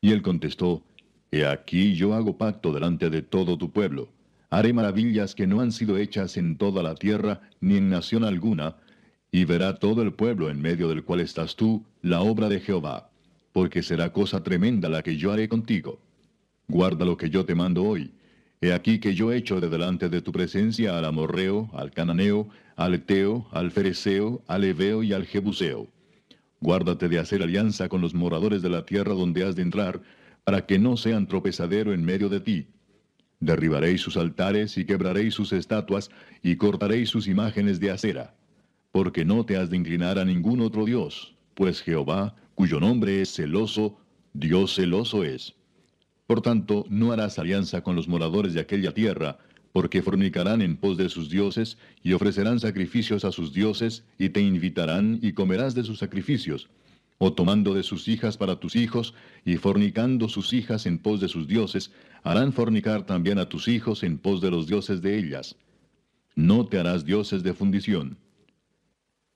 Y 0.00 0.12
él 0.12 0.22
contestó, 0.22 0.84
He 1.32 1.44
aquí 1.44 1.94
yo 1.96 2.14
hago 2.14 2.38
pacto 2.38 2.72
delante 2.72 3.10
de 3.10 3.22
todo 3.22 3.58
tu 3.58 3.72
pueblo. 3.72 4.12
Haré 4.48 4.72
maravillas 4.72 5.34
que 5.34 5.48
no 5.48 5.60
han 5.60 5.72
sido 5.72 5.98
hechas 5.98 6.36
en 6.36 6.56
toda 6.56 6.84
la 6.84 6.94
tierra, 6.94 7.40
ni 7.60 7.78
en 7.78 7.90
nación 7.90 8.22
alguna, 8.22 8.76
y 9.32 9.44
verá 9.44 9.80
todo 9.80 10.02
el 10.02 10.12
pueblo 10.12 10.50
en 10.50 10.62
medio 10.62 10.88
del 10.88 11.02
cual 11.02 11.18
estás 11.18 11.56
tú, 11.56 11.84
la 12.00 12.20
obra 12.20 12.48
de 12.48 12.60
Jehová, 12.60 13.10
porque 13.52 13.82
será 13.82 14.12
cosa 14.12 14.44
tremenda 14.44 14.88
la 14.88 15.02
que 15.02 15.16
yo 15.16 15.32
haré 15.32 15.48
contigo. 15.48 16.03
Guarda 16.68 17.04
lo 17.04 17.16
que 17.16 17.30
yo 17.30 17.44
te 17.44 17.54
mando 17.54 17.84
hoy. 17.84 18.12
He 18.60 18.72
aquí 18.72 18.98
que 18.98 19.14
yo 19.14 19.32
echo 19.32 19.60
de 19.60 19.68
delante 19.68 20.08
de 20.08 20.22
tu 20.22 20.32
presencia 20.32 20.98
al 20.98 21.04
amorreo, 21.04 21.70
al 21.74 21.90
cananeo, 21.90 22.48
al 22.76 22.94
eteo, 22.94 23.46
al 23.50 23.70
fereceo, 23.70 24.42
al 24.46 24.64
eveo 24.64 25.02
y 25.02 25.12
al 25.12 25.26
jebuseo. 25.26 25.88
Guárdate 26.60 27.08
de 27.08 27.18
hacer 27.18 27.42
alianza 27.42 27.88
con 27.88 28.00
los 28.00 28.14
moradores 28.14 28.62
de 28.62 28.70
la 28.70 28.86
tierra 28.86 29.12
donde 29.14 29.44
has 29.44 29.56
de 29.56 29.62
entrar, 29.62 30.00
para 30.44 30.66
que 30.66 30.78
no 30.78 30.96
sean 30.96 31.26
tropezadero 31.26 31.92
en 31.92 32.04
medio 32.04 32.28
de 32.28 32.40
ti. 32.40 32.66
Derribaréis 33.40 34.00
sus 34.00 34.16
altares 34.16 34.78
y 34.78 34.84
quebraréis 34.84 35.34
sus 35.34 35.52
estatuas 35.52 36.10
y 36.42 36.56
cortaréis 36.56 37.10
sus 37.10 37.26
imágenes 37.26 37.80
de 37.80 37.90
acera 37.90 38.34
porque 38.94 39.24
no 39.24 39.44
te 39.44 39.56
has 39.56 39.70
de 39.70 39.76
inclinar 39.76 40.20
a 40.20 40.24
ningún 40.24 40.60
otro 40.60 40.84
Dios, 40.84 41.34
pues 41.54 41.82
Jehová, 41.82 42.36
cuyo 42.54 42.78
nombre 42.78 43.22
es 43.22 43.34
celoso, 43.34 43.98
Dios 44.34 44.76
celoso 44.76 45.24
es. 45.24 45.52
Por 46.26 46.40
tanto, 46.40 46.86
no 46.88 47.12
harás 47.12 47.38
alianza 47.38 47.82
con 47.82 47.96
los 47.96 48.08
moradores 48.08 48.54
de 48.54 48.60
aquella 48.60 48.92
tierra, 48.92 49.38
porque 49.72 50.02
fornicarán 50.02 50.62
en 50.62 50.76
pos 50.76 50.96
de 50.96 51.08
sus 51.08 51.28
dioses, 51.28 51.78
y 52.02 52.12
ofrecerán 52.12 52.60
sacrificios 52.60 53.24
a 53.24 53.32
sus 53.32 53.52
dioses, 53.52 54.04
y 54.18 54.30
te 54.30 54.40
invitarán, 54.40 55.18
y 55.20 55.32
comerás 55.32 55.74
de 55.74 55.84
sus 55.84 55.98
sacrificios, 55.98 56.70
o 57.18 57.32
tomando 57.32 57.74
de 57.74 57.82
sus 57.82 58.08
hijas 58.08 58.36
para 58.36 58.60
tus 58.60 58.76
hijos, 58.76 59.14
y 59.44 59.56
fornicando 59.56 60.28
sus 60.28 60.52
hijas 60.52 60.86
en 60.86 60.98
pos 60.98 61.20
de 61.20 61.28
sus 61.28 61.46
dioses, 61.46 61.90
harán 62.22 62.52
fornicar 62.52 63.04
también 63.04 63.38
a 63.38 63.48
tus 63.48 63.68
hijos 63.68 64.02
en 64.02 64.18
pos 64.18 64.40
de 64.40 64.50
los 64.50 64.66
dioses 64.66 65.02
de 65.02 65.18
ellas. 65.18 65.56
No 66.36 66.66
te 66.66 66.78
harás 66.78 67.04
dioses 67.04 67.42
de 67.42 67.52
fundición. 67.52 68.16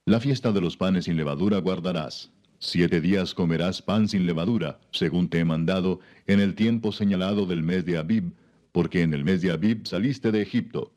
La 0.05 0.21
fiesta 0.21 0.53
de 0.53 0.61
los 0.61 0.77
panes 0.77 1.05
sin 1.05 1.17
levadura 1.17 1.59
guardarás. 1.59 2.31
Siete 2.61 3.01
días 3.01 3.35
comerás 3.35 3.83
pan 3.83 4.09
sin 4.09 4.27
levadura, 4.27 4.81
según 4.91 5.29
te 5.29 5.39
he 5.39 5.45
mandado, 5.45 6.01
en 6.27 6.41
el 6.41 6.57
tiempo 6.57 6.91
señalado 6.91 7.47
del 7.47 7.63
mes 7.63 7.85
de 7.85 7.99
Abib, 7.99 8.33
porque 8.73 9.03
en 9.03 9.15
el 9.15 9.23
mes 9.23 9.43
de 9.43 9.53
Abib 9.53 9.87
saliste 9.87 10.33
de 10.33 10.43
Egipto. 10.43 10.93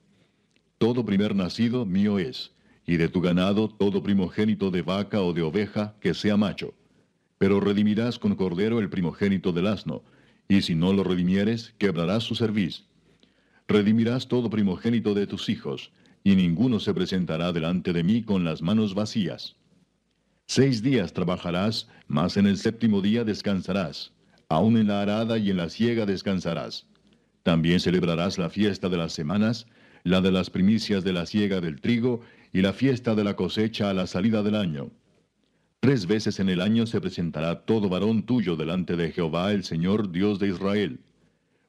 Todo 0.80 1.06
primer 1.06 1.36
nacido 1.36 1.86
mío 1.86 2.18
es, 2.18 2.52
y 2.88 2.98
de 2.98 3.10
tu 3.10 3.22
ganado 3.22 3.70
todo 3.70 4.02
primogénito 4.02 4.72
de 4.72 4.82
vaca 4.82 5.22
o 5.22 5.34
de 5.34 5.44
oveja 5.44 5.96
que 6.02 6.16
sea 6.16 6.36
macho. 6.36 6.74
Pero 7.38 7.60
redimirás 7.60 8.18
con 8.18 8.36
cordero 8.36 8.80
el 8.80 8.90
primogénito 8.90 9.52
del 9.52 9.68
asno, 9.68 10.02
y 10.50 10.64
si 10.64 10.74
no 10.74 10.94
lo 10.94 11.04
redimieres, 11.04 11.76
quebrarás 11.78 12.24
su 12.24 12.34
cerviz. 12.34 12.86
Redimirás 13.68 14.28
todo 14.28 14.50
primogénito 14.50 15.14
de 15.14 15.28
tus 15.28 15.48
hijos, 15.48 15.92
y 16.24 16.36
ninguno 16.36 16.80
se 16.80 16.96
presentará 16.96 17.52
delante 17.52 17.94
de 17.94 18.04
mí 18.04 18.24
con 18.24 18.44
las 18.44 18.64
manos 18.64 18.96
vacías. 18.96 19.61
Seis 20.54 20.84
días 20.84 21.14
trabajarás, 21.14 21.88
mas 22.10 22.36
en 22.36 22.46
el 22.46 22.58
séptimo 22.58 23.00
día 23.02 23.24
descansarás. 23.24 24.12
Aun 24.50 24.76
en 24.76 24.88
la 24.88 25.02
arada 25.02 25.38
y 25.38 25.50
en 25.50 25.56
la 25.56 25.70
siega 25.70 26.06
descansarás. 26.06 26.88
También 27.42 27.80
celebrarás 27.80 28.38
la 28.38 28.50
fiesta 28.50 28.90
de 28.90 28.98
las 28.98 29.14
semanas, 29.14 29.66
la 30.04 30.20
de 30.20 30.30
las 30.30 30.50
primicias 30.50 31.06
de 31.06 31.14
la 31.14 31.26
siega 31.26 31.62
del 31.62 31.80
trigo, 31.80 32.20
y 32.52 32.60
la 32.64 32.74
fiesta 32.74 33.16
de 33.16 33.24
la 33.24 33.38
cosecha 33.38 33.90
a 33.90 33.94
la 33.94 34.08
salida 34.08 34.44
del 34.44 34.56
año. 34.56 34.92
Tres 35.80 36.06
veces 36.06 36.38
en 36.42 36.50
el 36.50 36.60
año 36.60 36.86
se 36.86 37.00
presentará 37.00 37.62
todo 37.62 37.88
varón 37.88 38.24
tuyo 38.24 38.58
delante 38.58 38.98
de 38.98 39.14
Jehová 39.14 39.54
el 39.54 39.64
Señor 39.64 40.12
Dios 40.12 40.38
de 40.38 40.50
Israel. 40.50 41.00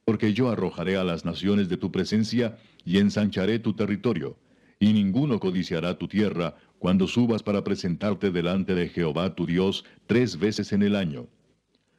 Porque 0.04 0.34
yo 0.34 0.50
arrojaré 0.50 0.96
a 0.96 1.04
las 1.04 1.24
naciones 1.24 1.68
de 1.68 1.76
tu 1.76 1.92
presencia, 1.92 2.58
y 2.84 2.98
ensancharé 2.98 3.60
tu 3.60 3.74
territorio, 3.74 4.36
y 4.80 4.92
ninguno 4.92 5.38
codiciará 5.38 5.96
tu 5.96 6.08
tierra 6.08 6.56
cuando 6.82 7.06
subas 7.06 7.44
para 7.44 7.62
presentarte 7.62 8.32
delante 8.32 8.74
de 8.74 8.88
Jehová 8.88 9.36
tu 9.36 9.46
Dios 9.46 9.84
tres 10.08 10.36
veces 10.36 10.72
en 10.72 10.82
el 10.82 10.96
año. 10.96 11.28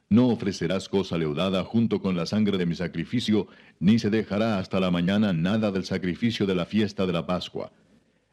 No 0.10 0.28
ofrecerás 0.28 0.90
cosa 0.90 1.18
leudada 1.18 1.64
junto 1.64 2.02
con 2.02 2.18
la 2.18 2.26
sangre 2.26 2.58
de 2.58 2.66
mi 2.66 2.76
sacrificio, 2.76 3.48
ni 3.80 3.98
se 3.98 4.10
dejará 4.10 4.60
hasta 4.60 4.82
la 4.82 4.92
mañana 4.92 5.32
nada 5.32 5.72
del 5.72 5.86
sacrificio 5.86 6.45
de 6.45 6.56
la 6.56 6.66
fiesta 6.66 7.06
de 7.06 7.14
la 7.14 7.26
Pascua. 7.26 7.72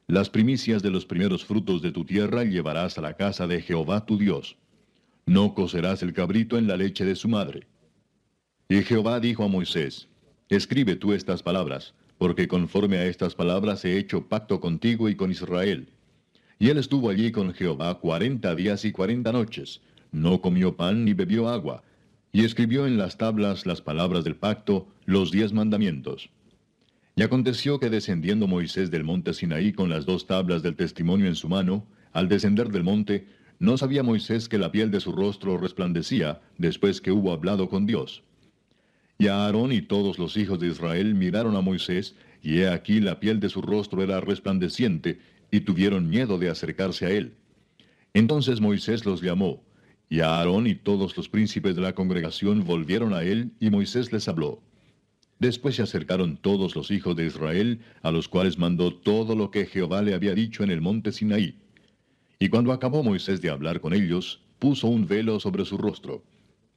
Las 0.08 0.28
primicias 0.28 0.82
de 0.82 0.90
los 0.90 1.06
primeros 1.06 1.44
frutos 1.44 1.82
de 1.82 1.92
tu 1.92 2.04
tierra 2.04 2.42
llevarás 2.42 2.98
a 2.98 3.02
la 3.02 3.14
casa 3.14 3.46
de 3.46 3.62
Jehová 3.62 4.04
tu 4.04 4.18
Dios. 4.18 4.56
No 5.26 5.54
cocerás 5.54 6.02
el 6.02 6.12
cabrito 6.12 6.58
en 6.58 6.66
la 6.66 6.76
leche 6.76 7.04
de 7.04 7.14
su 7.14 7.28
madre. 7.28 7.68
Y 8.68 8.82
Jehová 8.82 9.20
dijo 9.20 9.44
a 9.44 9.48
Moisés, 9.48 10.08
Escribe 10.48 10.96
tú 10.96 11.12
estas 11.12 11.44
palabras, 11.44 11.94
porque 12.18 12.48
conforme 12.48 12.96
a 12.98 13.06
estas 13.06 13.36
palabras 13.36 13.84
he 13.84 13.98
hecho 13.98 14.28
pacto 14.28 14.58
contigo 14.58 15.08
y 15.08 15.14
con 15.14 15.30
Israel. 15.30 15.90
Y 16.60 16.68
él 16.68 16.76
estuvo 16.76 17.08
allí 17.08 17.32
con 17.32 17.54
Jehová 17.54 17.98
cuarenta 17.98 18.54
días 18.54 18.84
y 18.84 18.92
cuarenta 18.92 19.32
noches, 19.32 19.80
no 20.12 20.42
comió 20.42 20.76
pan 20.76 21.06
ni 21.06 21.14
bebió 21.14 21.48
agua, 21.48 21.82
y 22.32 22.44
escribió 22.44 22.86
en 22.86 22.98
las 22.98 23.16
tablas 23.16 23.64
las 23.64 23.80
palabras 23.80 24.24
del 24.24 24.36
pacto, 24.36 24.86
los 25.06 25.30
diez 25.30 25.54
mandamientos. 25.54 26.28
Y 27.16 27.22
aconteció 27.22 27.80
que 27.80 27.88
descendiendo 27.88 28.46
Moisés 28.46 28.90
del 28.90 29.04
monte 29.04 29.32
Sinaí 29.32 29.72
con 29.72 29.88
las 29.88 30.04
dos 30.04 30.26
tablas 30.26 30.62
del 30.62 30.76
testimonio 30.76 31.28
en 31.28 31.34
su 31.34 31.48
mano, 31.48 31.86
al 32.12 32.28
descender 32.28 32.68
del 32.68 32.84
monte, 32.84 33.26
no 33.58 33.78
sabía 33.78 34.02
Moisés 34.02 34.46
que 34.46 34.58
la 34.58 34.70
piel 34.70 34.90
de 34.90 35.00
su 35.00 35.12
rostro 35.12 35.56
resplandecía 35.56 36.42
después 36.58 37.00
que 37.00 37.10
hubo 37.10 37.32
hablado 37.32 37.70
con 37.70 37.86
Dios. 37.86 38.22
Y 39.16 39.28
Aarón 39.28 39.72
y 39.72 39.80
todos 39.80 40.18
los 40.18 40.36
hijos 40.36 40.60
de 40.60 40.68
Israel 40.68 41.14
miraron 41.14 41.56
a 41.56 41.62
Moisés, 41.62 42.16
y 42.42 42.58
he 42.58 42.68
aquí 42.68 43.00
la 43.00 43.18
piel 43.18 43.40
de 43.40 43.48
su 43.48 43.62
rostro 43.62 44.02
era 44.02 44.20
resplandeciente, 44.20 45.20
y 45.50 45.60
tuvieron 45.60 46.08
miedo 46.08 46.38
de 46.38 46.48
acercarse 46.48 47.06
a 47.06 47.10
él. 47.10 47.34
Entonces 48.14 48.60
Moisés 48.60 49.06
los 49.06 49.22
llamó, 49.22 49.62
y 50.08 50.20
Aarón 50.20 50.66
y 50.66 50.74
todos 50.74 51.16
los 51.16 51.28
príncipes 51.28 51.76
de 51.76 51.82
la 51.82 51.94
congregación 51.94 52.64
volvieron 52.64 53.14
a 53.14 53.22
él, 53.22 53.52
y 53.60 53.70
Moisés 53.70 54.12
les 54.12 54.28
habló. 54.28 54.62
Después 55.38 55.76
se 55.76 55.82
acercaron 55.82 56.36
todos 56.36 56.76
los 56.76 56.90
hijos 56.90 57.16
de 57.16 57.26
Israel, 57.26 57.80
a 58.02 58.10
los 58.10 58.28
cuales 58.28 58.58
mandó 58.58 58.92
todo 58.92 59.34
lo 59.34 59.50
que 59.50 59.66
Jehová 59.66 60.02
le 60.02 60.14
había 60.14 60.34
dicho 60.34 60.62
en 60.62 60.70
el 60.70 60.80
monte 60.80 61.12
Sinaí. 61.12 61.56
Y 62.38 62.48
cuando 62.48 62.72
acabó 62.72 63.02
Moisés 63.02 63.40
de 63.40 63.50
hablar 63.50 63.80
con 63.80 63.94
ellos, 63.94 64.42
puso 64.58 64.88
un 64.88 65.06
velo 65.06 65.40
sobre 65.40 65.64
su 65.64 65.78
rostro. 65.78 66.22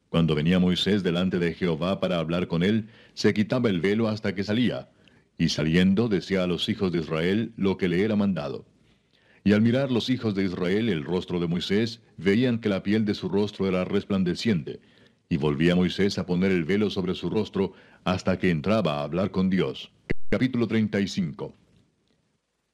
Cuando 0.09 0.35
venía 0.35 0.59
Moisés 0.59 1.03
delante 1.03 1.39
de 1.39 1.53
Jehová 1.53 1.99
para 1.99 2.19
hablar 2.19 2.47
con 2.47 2.63
él, 2.63 2.87
se 3.15 3.33
quitaba 3.33 3.69
el 3.69 3.81
velo 3.81 4.07
hasta 4.07 4.35
que 4.35 4.43
salía, 4.43 4.89
y 5.37 5.49
saliendo 5.49 6.07
decía 6.07 6.43
a 6.43 6.47
los 6.47 6.69
hijos 6.69 6.91
de 6.91 6.99
Israel 6.99 7.53
lo 7.57 7.77
que 7.77 7.87
le 7.87 8.03
era 8.03 8.15
mandado. 8.15 8.65
Y 9.43 9.53
al 9.53 9.61
mirar 9.61 9.91
los 9.91 10.09
hijos 10.09 10.35
de 10.35 10.45
Israel 10.45 10.89
el 10.89 11.03
rostro 11.03 11.39
de 11.39 11.47
Moisés, 11.47 12.01
veían 12.17 12.59
que 12.59 12.69
la 12.69 12.83
piel 12.83 13.05
de 13.05 13.13
su 13.13 13.29
rostro 13.29 13.67
era 13.67 13.83
resplandeciente, 13.83 14.79
y 15.29 15.37
volvía 15.37 15.75
Moisés 15.75 16.17
a 16.17 16.25
poner 16.25 16.51
el 16.51 16.63
velo 16.63 16.89
sobre 16.89 17.15
su 17.15 17.29
rostro 17.29 17.73
hasta 18.03 18.37
que 18.39 18.49
entraba 18.49 18.99
a 18.99 19.03
hablar 19.03 19.31
con 19.31 19.49
Dios. 19.49 19.91
Capítulo 20.29 20.67
35 20.67 21.53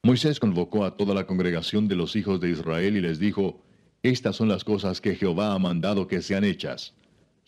Moisés 0.02 0.40
convocó 0.40 0.84
a 0.84 0.96
toda 0.96 1.14
la 1.14 1.26
congregación 1.26 1.88
de 1.88 1.96
los 1.96 2.16
hijos 2.16 2.40
de 2.40 2.50
Israel 2.50 2.96
y 2.96 3.00
les 3.00 3.18
dijo, 3.18 3.62
Estas 4.02 4.36
son 4.36 4.48
las 4.48 4.64
cosas 4.64 5.00
que 5.00 5.16
Jehová 5.16 5.54
ha 5.54 5.58
mandado 5.58 6.06
que 6.06 6.22
sean 6.22 6.44
hechas 6.44 6.94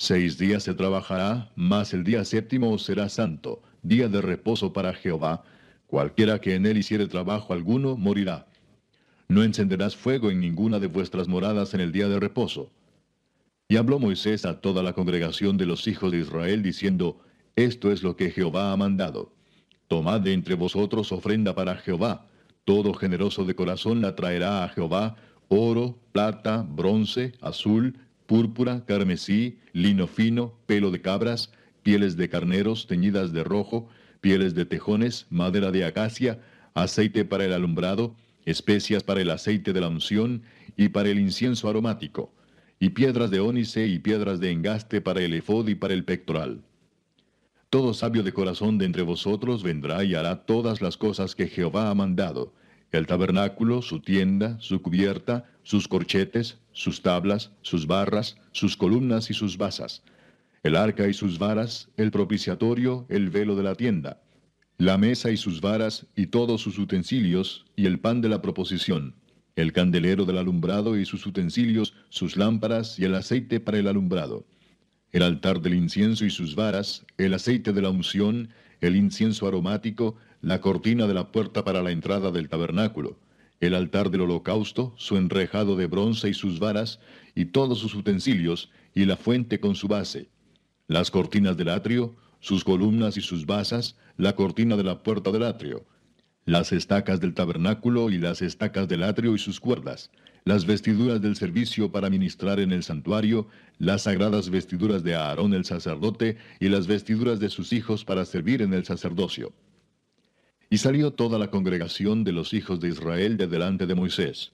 Seis 0.05 0.36
días 0.36 0.65
se 0.65 0.74
trabajará, 0.74 1.52
mas 1.55 1.94
el 1.94 2.02
día 2.02 2.24
séptimo 2.24 2.76
será 2.78 3.08
santo, 3.08 3.62
día 3.82 4.08
de 4.08 4.22
reposo 4.22 4.72
para 4.72 4.94
Jehová. 4.94 5.44
Cualquiera 5.86 6.40
que 6.40 6.54
en 6.54 6.66
él 6.66 6.78
hiciere 6.78 7.06
trabajo 7.06 7.52
alguno, 7.52 7.96
morirá. 7.96 8.46
No 9.28 9.42
encenderás 9.42 9.96
fuego 9.96 10.30
en 10.30 10.40
ninguna 10.40 10.78
de 10.78 10.86
vuestras 10.86 11.28
moradas 11.28 11.74
en 11.74 11.80
el 11.80 11.92
día 11.92 12.08
de 12.08 12.20
reposo. 12.20 12.70
Y 13.68 13.76
habló 13.76 13.98
Moisés 13.98 14.44
a 14.44 14.60
toda 14.60 14.82
la 14.82 14.92
congregación 14.92 15.56
de 15.56 15.66
los 15.66 15.86
hijos 15.88 16.12
de 16.12 16.18
Israel, 16.18 16.62
diciendo, 16.62 17.20
Esto 17.56 17.90
es 17.90 18.02
lo 18.02 18.16
que 18.16 18.30
Jehová 18.30 18.72
ha 18.72 18.76
mandado. 18.76 19.32
Tomad 19.88 20.20
de 20.20 20.32
entre 20.32 20.54
vosotros 20.54 21.12
ofrenda 21.12 21.54
para 21.54 21.76
Jehová. 21.76 22.26
Todo 22.64 22.94
generoso 22.94 23.44
de 23.44 23.54
corazón 23.54 24.00
la 24.00 24.14
traerá 24.14 24.64
a 24.64 24.68
Jehová, 24.68 25.16
oro, 25.48 25.98
plata, 26.12 26.66
bronce, 26.68 27.32
azul, 27.40 27.98
púrpura, 28.26 28.84
carmesí, 28.86 29.58
lino 29.72 30.06
fino, 30.06 30.54
pelo 30.66 30.90
de 30.90 31.00
cabras, 31.00 31.50
pieles 31.82 32.16
de 32.16 32.28
carneros 32.28 32.86
teñidas 32.86 33.32
de 33.32 33.44
rojo, 33.44 33.88
pieles 34.20 34.54
de 34.54 34.64
tejones, 34.64 35.26
madera 35.30 35.70
de 35.70 35.84
acacia, 35.84 36.40
aceite 36.74 37.24
para 37.24 37.44
el 37.44 37.52
alumbrado, 37.52 38.14
especias 38.44 39.02
para 39.02 39.20
el 39.20 39.30
aceite 39.30 39.72
de 39.72 39.80
la 39.80 39.88
unción 39.88 40.42
y 40.76 40.88
para 40.88 41.10
el 41.10 41.18
incienso 41.18 41.68
aromático, 41.68 42.32
y 42.80 42.90
piedras 42.90 43.30
de 43.30 43.40
ónice 43.40 43.86
y 43.86 43.98
piedras 43.98 44.40
de 44.40 44.50
engaste 44.50 45.00
para 45.00 45.22
el 45.22 45.34
efod 45.34 45.68
y 45.68 45.74
para 45.74 45.94
el 45.94 46.04
pectoral. 46.04 46.62
Todo 47.70 47.94
sabio 47.94 48.22
de 48.22 48.32
corazón 48.32 48.78
de 48.78 48.84
entre 48.84 49.02
vosotros 49.02 49.62
vendrá 49.62 50.04
y 50.04 50.14
hará 50.14 50.44
todas 50.44 50.82
las 50.82 50.96
cosas 50.96 51.34
que 51.34 51.48
Jehová 51.48 51.90
ha 51.90 51.94
mandado, 51.94 52.52
el 52.90 53.06
tabernáculo, 53.06 53.80
su 53.80 54.00
tienda, 54.00 54.60
su 54.60 54.82
cubierta, 54.82 55.46
sus 55.62 55.88
corchetes, 55.88 56.58
sus 56.72 57.00
tablas, 57.00 57.50
sus 57.62 57.86
barras, 57.86 58.36
sus 58.52 58.76
columnas 58.76 59.30
y 59.30 59.34
sus 59.34 59.56
basas, 59.56 60.02
el 60.62 60.76
arca 60.76 61.08
y 61.08 61.15
sus 61.15 61.39
varas, 61.39 61.91
el 61.97 62.12
propiciatorio, 62.12 63.05
el 63.08 63.31
velo 63.31 63.57
de 63.57 63.65
la 63.65 63.74
tienda, 63.74 64.23
la 64.78 64.97
mesa 64.97 65.31
y 65.31 65.36
sus 65.36 65.60
varas 65.60 66.07
y 66.15 66.26
todos 66.26 66.60
sus 66.60 66.78
utensilios, 66.78 67.65
y 67.74 67.86
el 67.86 67.99
pan 67.99 68.20
de 68.20 68.28
la 68.28 68.41
proposición, 68.42 69.16
el 69.57 69.73
candelero 69.73 70.24
del 70.24 70.39
alumbrado 70.39 70.97
y 70.97 71.05
sus 71.05 71.26
utensilios, 71.26 71.94
sus 72.10 72.36
lámparas 72.36 72.99
y 72.99 73.05
el 73.05 73.15
aceite 73.16 73.58
para 73.58 73.78
el 73.78 73.89
alumbrado, 73.89 74.47
el 75.10 75.23
altar 75.23 75.60
del 75.60 75.74
incienso 75.74 76.24
y 76.24 76.31
sus 76.31 76.55
varas, 76.55 77.05
el 77.18 77.34
aceite 77.34 77.73
de 77.73 77.82
la 77.82 77.91
unción, 77.91 78.49
el 78.81 78.94
incienso 78.94 79.49
aromático, 79.49 80.16
la 80.41 80.60
cortina 80.60 81.07
de 81.07 81.15
la 81.15 81.32
puerta 81.32 81.65
para 81.65 81.82
la 81.82 81.91
entrada 81.91 82.31
del 82.31 82.49
tabernáculo, 82.49 83.18
el 83.60 83.74
altar 83.74 84.10
del 84.10 84.23
holocausto, 84.23 84.94
su 84.97 85.16
enrejado 85.16 85.76
de 85.76 85.86
bronce 85.86 86.28
y 86.28 86.34
sus 86.34 86.58
varas, 86.58 86.99
y 87.34 87.47
todos 87.47 87.78
sus 87.78 87.94
utensilios, 87.94 88.70
y 88.94 89.05
la 89.05 89.16
fuente 89.16 89.60
con 89.60 89.74
su 89.74 89.86
base, 89.86 90.28
las 90.92 91.10
cortinas 91.10 91.56
del 91.56 91.68
atrio, 91.68 92.14
sus 92.40 92.64
columnas 92.64 93.16
y 93.16 93.20
sus 93.20 93.46
basas, 93.46 93.96
la 94.16 94.34
cortina 94.34 94.76
de 94.76 94.84
la 94.84 95.02
puerta 95.02 95.30
del 95.30 95.44
atrio, 95.44 95.84
las 96.44 96.72
estacas 96.72 97.20
del 97.20 97.34
tabernáculo 97.34 98.10
y 98.10 98.18
las 98.18 98.42
estacas 98.42 98.88
del 98.88 99.04
atrio 99.04 99.34
y 99.34 99.38
sus 99.38 99.60
cuerdas, 99.60 100.10
las 100.44 100.66
vestiduras 100.66 101.22
del 101.22 101.36
servicio 101.36 101.92
para 101.92 102.10
ministrar 102.10 102.58
en 102.58 102.72
el 102.72 102.82
santuario, 102.82 103.46
las 103.78 104.02
sagradas 104.02 104.50
vestiduras 104.50 105.04
de 105.04 105.14
Aarón 105.14 105.54
el 105.54 105.64
sacerdote 105.64 106.36
y 106.58 106.68
las 106.68 106.86
vestiduras 106.86 107.38
de 107.38 107.48
sus 107.48 107.72
hijos 107.72 108.04
para 108.04 108.24
servir 108.24 108.60
en 108.60 108.74
el 108.74 108.84
sacerdocio. 108.84 109.52
Y 110.68 110.78
salió 110.78 111.12
toda 111.12 111.38
la 111.38 111.50
congregación 111.50 112.24
de 112.24 112.32
los 112.32 112.54
hijos 112.54 112.80
de 112.80 112.88
Israel 112.88 113.36
de 113.36 113.46
delante 113.46 113.86
de 113.86 113.94
Moisés. 113.94 114.52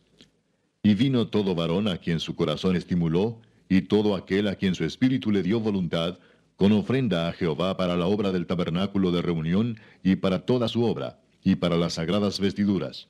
Y 0.83 0.95
vino 0.95 1.29
todo 1.29 1.55
varón 1.55 1.89
a 1.89 1.99
quien 1.99 2.21
su 2.21 2.35
corazón 2.35 2.77
estimuló, 2.77 3.41
y 3.69 3.83
todo 3.83 4.15
aquel 4.17 4.49
a 4.49 4.57
quien 4.57 4.75
su 4.75 4.85
espíritu 4.85 5.31
le 5.31 5.43
dio 5.43 5.61
voluntad, 5.61 6.19
con 6.59 6.73
ofrenda 6.73 7.29
a 7.29 7.33
Jehová 7.33 7.77
para 7.77 7.97
la 7.97 8.07
obra 8.07 8.33
del 8.33 8.47
tabernáculo 8.47 9.13
de 9.13 9.23
reunión 9.23 9.79
y 10.03 10.17
para 10.17 10.41
toda 10.41 10.67
su 10.67 10.83
obra, 10.83 11.21
y 11.45 11.55
para 11.55 11.77
las 11.77 11.95
sagradas 11.95 12.41
vestiduras. 12.41 13.07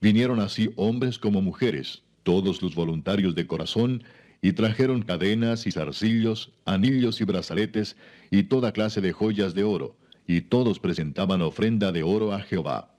Vinieron 0.00 0.38
así 0.38 0.70
hombres 0.76 1.18
como 1.18 1.42
mujeres, 1.42 2.04
todos 2.22 2.62
los 2.62 2.76
voluntarios 2.76 3.34
de 3.34 3.48
corazón, 3.48 4.04
y 4.40 4.52
trajeron 4.52 5.02
cadenas 5.02 5.66
y 5.66 5.72
zarcillos, 5.72 6.52
anillos 6.66 7.20
y 7.20 7.24
brazaletes, 7.24 7.96
y 8.30 8.44
toda 8.44 8.70
clase 8.70 9.00
de 9.00 9.12
joyas 9.12 9.54
de 9.54 9.64
oro, 9.64 9.96
y 10.28 10.42
todos 10.42 10.78
presentaban 10.78 11.42
ofrenda 11.42 11.90
de 11.90 12.04
oro 12.04 12.32
a 12.32 12.42
Jehová. 12.42 12.94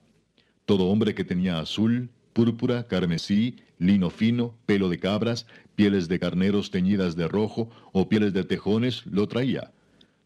Todo 0.66 0.88
hombre 0.88 1.14
que 1.14 1.24
tenía 1.24 1.58
azul, 1.58 2.10
púrpura, 2.34 2.86
carmesí, 2.86 3.56
lino 3.80 4.10
fino, 4.10 4.54
pelo 4.66 4.88
de 4.88 5.00
cabras, 5.00 5.46
pieles 5.74 6.06
de 6.06 6.20
carneros 6.20 6.70
teñidas 6.70 7.16
de 7.16 7.26
rojo 7.26 7.68
o 7.92 8.08
pieles 8.08 8.32
de 8.32 8.44
tejones, 8.44 9.04
lo 9.06 9.26
traía. 9.26 9.72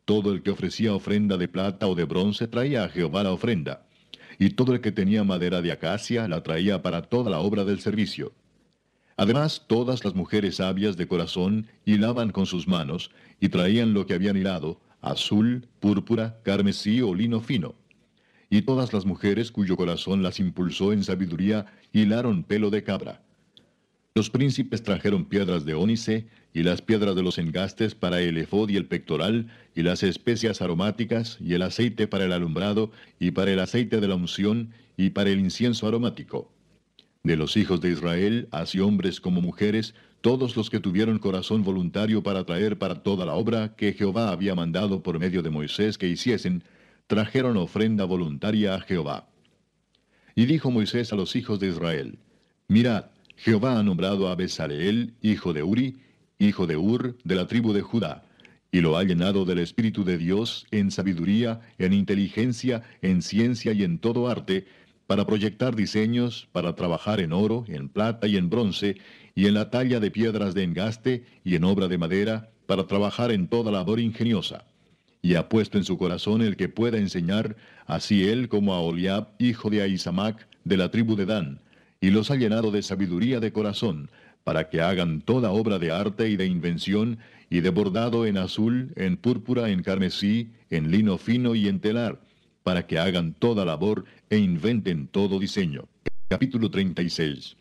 Todo 0.05 0.33
el 0.33 0.42
que 0.42 0.50
ofrecía 0.50 0.92
ofrenda 0.92 1.39
de 1.39 1.49
plata 1.49 1.86
o 1.86 1.94
de 1.94 2.05
bronce 2.05 2.47
traía 2.49 2.84
a 2.84 2.91
Jehová 2.91 3.23
la 3.23 3.33
ofrenda. 3.33 3.86
Y 4.39 4.50
todo 4.50 4.74
el 4.74 4.83
que 4.83 4.92
tenía 4.92 5.24
madera 5.24 5.62
de 5.62 5.73
acacia 5.73 6.28
la 6.28 6.42
traía 6.42 6.83
para 6.83 7.00
toda 7.00 7.31
la 7.31 7.39
obra 7.39 7.65
del 7.65 7.81
servicio. 7.81 8.34
Además, 9.16 9.65
todas 9.66 10.05
las 10.05 10.15
mujeres 10.15 10.57
sabias 10.57 10.99
de 10.99 11.07
corazón 11.07 11.68
hilaban 11.86 12.33
con 12.33 12.44
sus 12.44 12.68
manos 12.68 13.12
y 13.41 13.49
traían 13.49 13.94
lo 13.94 14.05
que 14.05 14.15
habían 14.15 14.36
hilado, 14.36 14.81
azul, 15.00 15.68
púrpura, 15.81 16.41
carmesí 16.42 17.00
o 17.00 17.15
lino 17.15 17.41
fino 17.41 17.76
y 18.55 18.62
todas 18.62 18.92
las 18.92 19.05
mujeres 19.05 19.50
cuyo 19.50 19.76
corazón 19.76 20.23
las 20.23 20.39
impulsó 20.39 20.92
en 20.92 21.02
sabiduría 21.02 21.66
hilaron 21.92 22.44
pelo 22.44 22.70
de 22.70 22.84
cabra. 22.84 23.20
Los 24.17 24.31
príncipes 24.31 24.84
trajeron 24.84 25.25
piedras 25.25 25.65
de 25.65 25.75
ónice 25.75 26.28
y 26.52 26.62
las 26.62 26.83
piedras 26.83 27.17
de 27.17 27.25
los 27.25 27.36
engastes 27.39 27.97
para 27.97 28.20
el 28.20 28.39
efod 28.39 28.68
y 28.68 28.76
el 28.76 28.86
pectoral, 28.86 29.49
y 29.75 29.83
las 29.83 30.05
especias 30.05 30.62
aromáticas, 30.62 31.36
y 31.41 31.55
el 31.55 31.62
aceite 31.62 32.07
para 32.07 32.25
el 32.26 32.33
alumbrado, 32.33 32.93
y 33.18 33.33
para 33.33 33.51
el 33.51 33.59
aceite 33.59 34.01
de 34.01 34.07
la 34.07 34.15
unción, 34.15 34.70
y 34.97 35.10
para 35.10 35.31
el 35.31 35.41
incienso 35.41 35.89
aromático. 35.89 36.52
De 37.25 37.36
los 37.36 37.57
hijos 37.57 37.81
de 37.81 37.91
Israel, 37.91 38.47
así 38.52 38.78
hombres 38.78 39.20
como 39.20 39.41
mujeres, 39.41 39.97
todos 40.20 40.57
los 40.57 40.70
que 40.70 40.78
tuvieron 40.78 41.18
corazón 41.18 41.65
voluntario 41.65 42.23
para 42.23 42.44
traer 42.44 42.78
para 42.78 43.02
toda 43.02 43.26
la 43.26 43.34
obra 43.34 43.75
que 43.75 43.94
Jehová 43.94 44.31
había 44.31 44.55
mandado 44.55 45.02
por 45.02 45.18
medio 45.18 45.43
de 45.43 45.51
Moisés 45.51 45.99
que 45.99 46.07
hiciesen, 46.07 46.62
trajeron 47.09 47.57
ofrenda 47.57 48.05
voluntaria 48.05 48.76
a 48.76 48.81
Jehová. 48.81 49.28
Y 50.36 50.47
dijo 50.47 50.70
Moisés 50.70 51.12
a 51.12 51.17
los 51.17 51.34
hijos 51.34 51.59
de 51.59 51.67
Israel, 51.67 52.18
Mirad, 52.68 53.07
Jehová 53.36 53.78
ha 53.78 53.82
nombrado 53.82 54.28
a 54.28 54.36
Bezaleel, 54.36 55.14
hijo 55.20 55.52
de 55.52 55.62
Uri, 55.62 55.96
hijo 56.38 56.66
de 56.66 56.76
Ur, 56.76 57.16
de 57.24 57.34
la 57.34 57.46
tribu 57.46 57.72
de 57.72 57.82
Judá, 57.82 58.24
y 58.70 58.80
lo 58.80 58.96
ha 58.96 59.04
llenado 59.04 59.44
del 59.44 59.58
Espíritu 59.58 60.04
de 60.04 60.18
Dios 60.18 60.66
en 60.70 60.90
sabiduría, 60.90 61.60
en 61.78 61.92
inteligencia, 61.92 62.82
en 63.02 63.22
ciencia 63.22 63.72
y 63.72 63.84
en 63.84 63.98
todo 63.98 64.28
arte, 64.28 64.66
para 65.06 65.26
proyectar 65.26 65.76
diseños, 65.76 66.48
para 66.52 66.74
trabajar 66.74 67.20
en 67.20 67.32
oro, 67.32 67.64
en 67.68 67.88
plata 67.88 68.26
y 68.26 68.36
en 68.36 68.48
bronce, 68.48 68.96
y 69.34 69.46
en 69.46 69.54
la 69.54 69.70
talla 69.70 70.00
de 70.00 70.10
piedras 70.10 70.54
de 70.54 70.62
engaste 70.62 71.24
y 71.44 71.56
en 71.56 71.64
obra 71.64 71.88
de 71.88 71.98
madera, 71.98 72.50
para 72.66 72.86
trabajar 72.86 73.30
en 73.30 73.48
toda 73.48 73.70
labor 73.70 74.00
ingeniosa. 74.00 74.64
Y 75.20 75.34
ha 75.34 75.48
puesto 75.48 75.76
en 75.76 75.84
su 75.84 75.98
corazón 75.98 76.40
el 76.40 76.56
que 76.56 76.68
pueda 76.68 76.98
enseñar, 76.98 77.56
así 77.86 78.28
él 78.28 78.48
como 78.48 78.74
a 78.74 78.80
Oliab, 78.80 79.28
hijo 79.38 79.70
de 79.70 79.82
Ahisamac, 79.82 80.48
de 80.64 80.76
la 80.76 80.90
tribu 80.90 81.16
de 81.16 81.26
Dan, 81.26 81.60
y 82.05 82.10
los 82.10 82.31
ha 82.31 82.36
llenado 82.36 82.70
de 82.70 82.83
sabiduría 82.83 83.41
de 83.41 83.50
corazón, 83.50 84.10
para 84.44 84.68
que 84.68 84.83
hagan 84.83 85.23
toda 85.23 85.52
obra 85.52 85.78
de 85.78 85.91
arte 85.91 86.28
y 86.28 86.36
de 86.36 86.44
invención, 86.44 87.16
y 87.49 87.60
de 87.60 87.70
bordado 87.70 88.26
en 88.26 88.36
azul, 88.36 88.92
en 88.97 89.16
púrpura, 89.16 89.70
en 89.70 89.83
carmesí, 89.83 90.50
en 90.68 90.91
lino 90.91 91.16
fino 91.16 91.55
y 91.55 91.66
en 91.66 91.81
telar, 91.81 92.20
para 92.62 92.86
que 92.86 92.99
hagan 92.99 93.33
toda 93.33 93.65
labor 93.65 94.05
e 94.28 94.36
inventen 94.36 95.07
todo 95.07 95.39
diseño. 95.39 95.89
Capítulo 96.28 96.70
36 96.70 97.57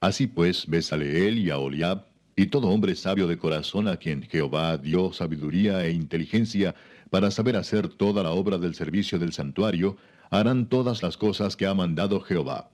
Así 0.00 0.26
pues, 0.26 0.66
Besaleel 0.66 1.38
y 1.38 1.50
a 1.50 1.58
Oliab, 1.58 2.04
y 2.34 2.46
todo 2.46 2.66
hombre 2.66 2.96
sabio 2.96 3.28
de 3.28 3.38
corazón 3.38 3.86
a 3.86 3.96
quien 3.96 4.22
Jehová 4.22 4.76
dio 4.76 5.12
sabiduría 5.12 5.86
e 5.86 5.92
inteligencia 5.92 6.74
para 7.10 7.30
saber 7.30 7.54
hacer 7.54 7.86
toda 7.86 8.24
la 8.24 8.32
obra 8.32 8.58
del 8.58 8.74
servicio 8.74 9.20
del 9.20 9.32
santuario, 9.32 9.98
harán 10.30 10.68
todas 10.68 11.04
las 11.04 11.16
cosas 11.16 11.54
que 11.54 11.66
ha 11.66 11.74
mandado 11.74 12.20
Jehová. 12.20 12.70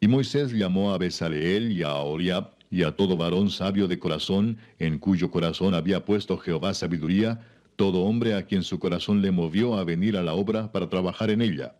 Y 0.00 0.06
Moisés 0.06 0.52
llamó 0.52 0.92
a 0.92 0.98
Besaleel 0.98 1.72
y 1.72 1.82
a 1.82 1.94
Oriab 1.96 2.52
y 2.70 2.84
a 2.84 2.92
todo 2.92 3.16
varón 3.16 3.50
sabio 3.50 3.88
de 3.88 3.98
corazón, 3.98 4.58
en 4.78 4.98
cuyo 4.98 5.30
corazón 5.30 5.74
había 5.74 6.04
puesto 6.04 6.38
Jehová 6.38 6.72
sabiduría, 6.72 7.40
todo 7.74 8.02
hombre 8.02 8.34
a 8.34 8.44
quien 8.44 8.62
su 8.62 8.78
corazón 8.78 9.22
le 9.22 9.32
movió 9.32 9.76
a 9.76 9.84
venir 9.84 10.16
a 10.16 10.22
la 10.22 10.34
obra 10.34 10.70
para 10.70 10.88
trabajar 10.88 11.30
en 11.30 11.42
ella. 11.42 11.74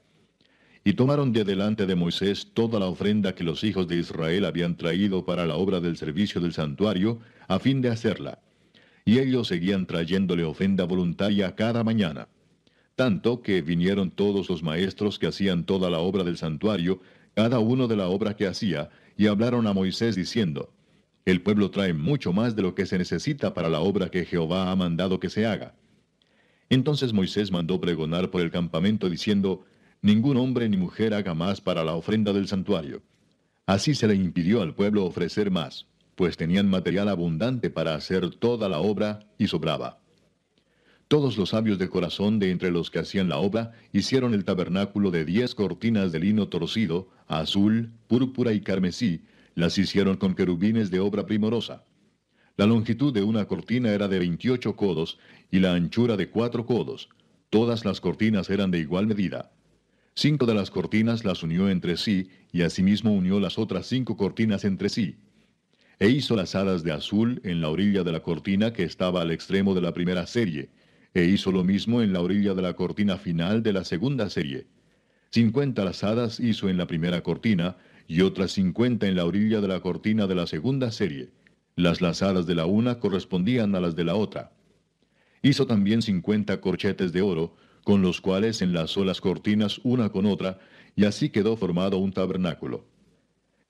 Y 0.82 0.94
tomaron 0.94 1.32
de 1.32 1.44
delante 1.44 1.86
de 1.86 1.94
Moisés 1.94 2.48
toda 2.55 2.80
la 2.80 2.86
ofrenda 2.86 3.34
que 3.34 3.44
los 3.44 3.62
hijos 3.62 3.86
de 3.86 3.97
Israel 3.97 4.47
habían 4.47 4.76
traído 4.76 5.24
para 5.24 5.47
la 5.47 5.55
obra 5.55 5.80
del 5.80 5.97
servicio 5.97 6.40
del 6.40 6.52
santuario, 6.52 7.20
a 7.47 7.58
fin 7.58 7.80
de 7.82 7.90
hacerla. 7.90 8.40
Y 9.05 9.18
ellos 9.18 9.48
seguían 9.48 9.86
trayéndole 9.86 10.44
ofrenda 10.44 10.84
voluntaria 10.84 11.55
cada 11.55 11.84
mañana. 11.84 12.28
Tanto 12.97 13.42
que 13.42 13.62
vinieron 13.62 14.10
todos 14.10 14.48
los 14.48 14.62
maestros 14.62 15.20
que 15.20 15.28
hacían 15.28 15.64
toda 15.64 15.88
la 15.88 15.98
obra 15.98 16.24
del 16.24 16.36
santuario, 16.36 17.00
cada 17.39 17.60
uno 17.60 17.86
de 17.86 17.94
la 17.94 18.08
obra 18.08 18.34
que 18.34 18.49
hacía, 18.49 18.91
y 19.17 19.28
hablaron 19.28 19.68
a 19.68 19.73
Moisés 19.73 20.17
diciendo, 20.17 20.73
El 21.25 21.41
pueblo 21.41 21.70
trae 21.70 21.92
mucho 21.92 22.33
más 22.33 22.57
de 22.57 22.62
lo 22.62 22.75
que 22.75 22.84
se 22.84 22.99
necesita 22.99 23.55
para 23.55 23.68
la 23.68 23.78
obra 23.78 24.10
que 24.10 24.25
Jehová 24.25 24.73
ha 24.73 24.75
mandado 24.75 25.20
que 25.20 25.31
se 25.31 25.47
haga. 25.47 25.76
Entonces 26.68 27.12
Moisés 27.12 27.52
mandó 27.52 27.81
pregonar 27.81 28.33
por 28.33 28.41
el 28.41 28.50
campamento 28.50 29.08
diciendo, 29.08 29.65
Ningún 30.02 30.36
hombre 30.36 30.68
ni 30.68 30.76
mujer 30.76 31.15
haga 31.15 31.33
más 31.33 31.60
para 31.60 31.84
la 31.84 31.94
ofrenda 31.94 32.33
del 32.33 32.49
santuario. 32.49 33.02
Así 33.67 33.94
se 33.94 34.08
le 34.08 34.17
impidió 34.17 34.60
al 34.60 34.75
pueblo 34.75 35.05
ofrecer 35.05 35.52
más, 35.52 35.86
pues 36.17 36.36
tenían 36.36 36.68
material 36.68 37.08
abundante 37.08 37.70
para 37.70 37.94
hacer 37.94 38.31
toda 38.31 38.68
la 38.68 38.81
obra 38.81 39.20
y 39.39 39.47
sobraba. 39.47 40.00
Todos 41.08 41.38
los 41.38 41.48
sabios 41.48 41.78
de 41.78 41.88
corazón 41.88 42.38
de 42.38 42.50
entre 42.50 42.70
los 42.70 42.90
que 42.90 42.98
hacían 42.98 43.30
la 43.30 43.38
obra 43.38 43.72
hicieron 43.94 44.34
el 44.34 44.44
tabernáculo 44.44 45.10
de 45.10 45.24
diez 45.24 45.54
cortinas 45.54 46.12
de 46.12 46.20
lino 46.20 46.48
torcido, 46.48 47.08
azul, 47.26 47.92
púrpura 48.08 48.52
y 48.52 48.60
carmesí, 48.60 49.22
las 49.54 49.78
hicieron 49.78 50.18
con 50.18 50.34
querubines 50.34 50.90
de 50.90 51.00
obra 51.00 51.24
primorosa. 51.24 51.82
La 52.58 52.66
longitud 52.66 53.14
de 53.14 53.22
una 53.22 53.46
cortina 53.46 53.90
era 53.90 54.06
de 54.06 54.18
veintiocho 54.18 54.76
codos 54.76 55.18
y 55.50 55.60
la 55.60 55.72
anchura 55.72 56.18
de 56.18 56.28
cuatro 56.28 56.66
codos. 56.66 57.08
Todas 57.48 57.86
las 57.86 58.02
cortinas 58.02 58.50
eran 58.50 58.70
de 58.70 58.80
igual 58.80 59.06
medida. 59.06 59.50
Cinco 60.14 60.44
de 60.44 60.54
las 60.54 60.70
cortinas 60.70 61.24
las 61.24 61.42
unió 61.42 61.70
entre 61.70 61.96
sí 61.96 62.28
y 62.52 62.60
asimismo 62.60 63.12
unió 63.12 63.40
las 63.40 63.58
otras 63.58 63.86
cinco 63.86 64.18
cortinas 64.18 64.62
entre 64.66 64.90
sí. 64.90 65.16
E 66.00 66.10
hizo 66.10 66.36
las 66.36 66.54
alas 66.54 66.84
de 66.84 66.92
azul 66.92 67.40
en 67.44 67.62
la 67.62 67.70
orilla 67.70 68.04
de 68.04 68.12
la 68.12 68.20
cortina 68.20 68.74
que 68.74 68.82
estaba 68.82 69.22
al 69.22 69.30
extremo 69.30 69.74
de 69.74 69.80
la 69.80 69.94
primera 69.94 70.26
serie, 70.26 70.68
e 71.18 71.24
hizo 71.24 71.50
lo 71.50 71.64
mismo 71.64 72.00
en 72.00 72.12
la 72.12 72.20
orilla 72.20 72.55
de 72.55 72.62
la 72.62 72.74
cortina 72.74 73.16
final 73.16 73.62
de 73.62 73.72
la 73.72 73.84
segunda 73.84 74.30
serie. 74.30 74.66
Cincuenta 75.30 75.84
lazadas 75.84 76.38
hizo 76.38 76.68
en 76.68 76.76
la 76.76 76.86
primera 76.86 77.22
cortina, 77.22 77.76
y 78.06 78.22
otras 78.22 78.52
cincuenta 78.52 79.06
en 79.06 79.16
la 79.16 79.24
orilla 79.24 79.60
de 79.60 79.68
la 79.68 79.80
cortina 79.80 80.26
de 80.26 80.34
la 80.34 80.47
segunda 80.47 80.90
serie. 80.92 81.30
Las 81.76 82.00
lazadas 82.00 82.47
de 82.47 82.55
la 82.55 82.66
una 82.66 83.00
correspondían 83.00 83.74
a 83.74 83.80
las 83.80 83.97
de 83.97 84.05
la 84.05 84.14
otra. 84.14 84.52
Hizo 85.42 85.66
también 85.66 86.02
cincuenta 86.02 86.60
corchetes 86.60 87.12
de 87.12 87.20
oro, 87.20 87.56
con 87.84 88.00
los 88.00 88.20
cuales 88.20 88.62
enlazó 88.62 89.05
las 89.05 89.20
cortinas 89.20 89.80
una 89.82 90.10
con 90.10 90.24
otra, 90.24 90.58
y 90.97 91.05
así 91.05 91.30
quedó 91.30 91.56
formado 91.56 91.98
un 91.98 92.12
tabernáculo. 92.12 92.86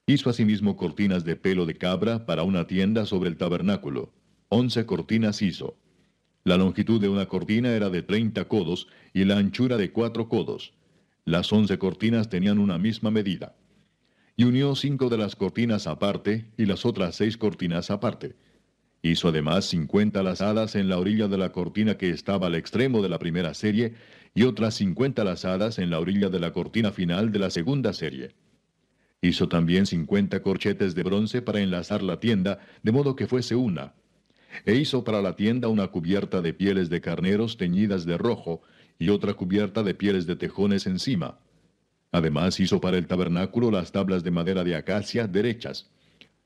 Hizo 0.06 0.30
asimismo 0.30 0.76
cortinas 0.76 1.24
de 1.24 1.36
pelo 1.36 1.66
de 1.66 1.74
cabra 1.74 2.24
para 2.24 2.42
una 2.42 2.66
tienda 2.66 3.06
sobre 3.06 3.28
el 3.28 3.36
tabernáculo. 3.36 4.12
Once 4.48 4.86
cortinas 4.86 5.42
hizo. 5.42 5.76
La 6.44 6.56
longitud 6.56 7.00
de 7.00 7.08
una 7.08 7.26
cortina 7.26 7.72
era 7.72 7.90
de 7.90 8.02
treinta 8.02 8.46
codos 8.46 8.88
y 9.12 9.24
la 9.24 9.36
anchura 9.38 9.76
de 9.76 9.92
cuatro 9.92 10.28
codos. 10.28 10.72
Las 11.24 11.52
once 11.52 11.78
cortinas 11.78 12.30
tenían 12.30 12.58
una 12.58 12.78
misma 12.78 13.10
medida. 13.10 13.54
Y 14.36 14.44
unió 14.44 14.74
cinco 14.74 15.08
de 15.08 15.18
las 15.18 15.36
cortinas 15.36 15.86
aparte 15.86 16.46
y 16.56 16.66
las 16.66 16.86
otras 16.86 17.16
seis 17.16 17.36
cortinas 17.36 17.90
aparte. 17.90 18.36
Hizo 19.02 19.28
además 19.28 19.66
cincuenta 19.66 20.22
lazadas 20.22 20.74
en 20.74 20.88
la 20.88 20.98
orilla 20.98 21.28
de 21.28 21.38
la 21.38 21.52
cortina 21.52 21.96
que 21.98 22.10
estaba 22.10 22.46
al 22.46 22.54
extremo 22.54 23.02
de 23.02 23.08
la 23.08 23.18
primera 23.18 23.52
serie 23.54 23.94
y 24.34 24.44
otras 24.44 24.74
cincuenta 24.74 25.24
lazadas 25.24 25.78
en 25.78 25.90
la 25.90 26.00
orilla 26.00 26.30
de 26.30 26.40
la 26.40 26.52
cortina 26.52 26.92
final 26.92 27.30
de 27.30 27.38
la 27.38 27.50
segunda 27.50 27.92
serie. 27.92 28.34
Hizo 29.20 29.48
también 29.48 29.86
cincuenta 29.86 30.42
corchetes 30.42 30.94
de 30.94 31.02
bronce 31.02 31.42
para 31.42 31.60
enlazar 31.60 32.02
la 32.02 32.20
tienda, 32.20 32.60
de 32.82 32.92
modo 32.92 33.16
que 33.16 33.26
fuese 33.26 33.54
una, 33.56 33.94
e 34.64 34.74
hizo 34.74 35.04
para 35.04 35.22
la 35.22 35.36
tienda 35.36 35.68
una 35.68 35.88
cubierta 35.88 36.40
de 36.40 36.52
pieles 36.54 36.88
de 36.90 37.00
carneros 37.00 37.56
teñidas 37.56 38.04
de 38.04 38.18
rojo, 38.18 38.62
y 38.98 39.10
otra 39.10 39.34
cubierta 39.34 39.82
de 39.82 39.94
pieles 39.94 40.26
de 40.26 40.36
tejones 40.36 40.86
encima. 40.86 41.38
Además 42.10 42.58
hizo 42.58 42.80
para 42.80 42.96
el 42.96 43.06
tabernáculo 43.06 43.70
las 43.70 43.92
tablas 43.92 44.24
de 44.24 44.30
madera 44.30 44.64
de 44.64 44.74
acacia 44.74 45.26
derechas. 45.26 45.90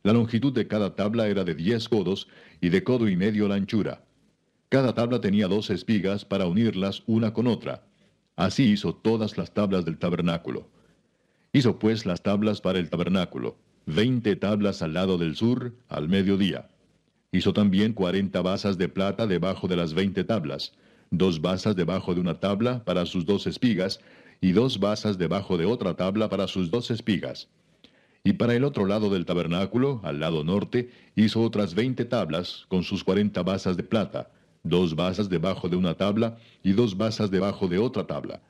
La 0.02 0.12
longitud 0.12 0.52
de 0.52 0.66
cada 0.66 0.97
tabla 0.97 1.28
era 1.28 1.44
de 1.44 1.55
diez 1.55 1.89
codos, 1.89 2.28
y 2.60 2.68
de 2.68 2.82
codo 2.82 3.08
y 3.08 3.16
medio 3.16 3.48
la 3.48 3.55
anchura. 3.55 4.05
Cada 4.68 4.94
tabla 4.94 5.20
tenía 5.20 5.48
dos 5.48 5.70
espigas 5.70 6.24
para 6.24 6.47
unirlas 6.47 7.02
una 7.06 7.32
con 7.32 7.47
otra. 7.47 7.84
Así 8.36 8.64
hizo 8.70 8.94
todas 8.94 9.36
las 9.36 9.52
tablas 9.52 9.84
del 9.84 9.98
tabernáculo. 9.98 10.68
Hizo 11.52 11.78
pues 11.78 12.06
las 12.06 12.22
tablas 12.22 12.60
para 12.60 12.78
el 12.78 12.89
tabernáculo, 12.89 13.58
veinte 13.86 14.36
tablas 14.36 14.81
al 14.81 14.94
lado 14.94 15.18
del 15.18 15.36
sur, 15.36 15.74
al 15.89 16.08
mediodía. 16.08 16.68
Hizo 17.33 17.55
también 17.55 17.94
cuarenta 17.94 18.43
basas 18.43 18.77
de 18.77 18.91
plata 18.91 19.27
debajo 19.27 19.67
de 19.67 19.77
las 19.77 19.94
veinte 19.94 20.23
tablas, 20.23 20.75
dos 21.11 21.41
basas 21.41 21.75
debajo 21.75 22.15
de 22.15 22.20
una 22.20 22.39
tabla 22.39 22.85
para 22.85 23.07
sus 23.07 23.25
dos 23.25 23.47
espigas, 23.47 24.01
y 24.43 24.52
dos 24.52 24.78
basas 24.78 25.17
debajo 25.17 25.57
de 25.57 25.65
otra 25.65 25.94
tabla 25.94 26.28
para 26.28 26.47
sus 26.47 26.70
dos 26.70 26.91
espigas. 26.91 27.49
Y 28.23 28.35
para 28.35 28.55
el 28.55 28.65
otro 28.65 28.85
lado 28.85 29.09
del 29.09 29.25
tabernáculo, 29.25 30.01
al 30.05 30.20
lado 30.20 30.44
norte, 30.44 30.91
hizo 31.17 31.41
otras 31.41 31.75
veinte 31.75 32.05
tablas 32.05 32.67
con 32.69 32.83
sus 32.83 33.02
cuarenta 33.02 33.43
basas 33.43 33.78
de 33.78 33.83
plata, 33.83 34.31
dos 34.62 34.94
basas 34.94 35.31
debajo 35.31 35.70
de 35.70 35.77
una 35.77 35.94
tabla 35.94 36.36
y 36.62 36.73
dos 36.73 36.97
basas 36.97 37.31
debajo 37.31 37.67
de 37.67 37.78
otra 37.78 38.07
tabla. 38.07 38.43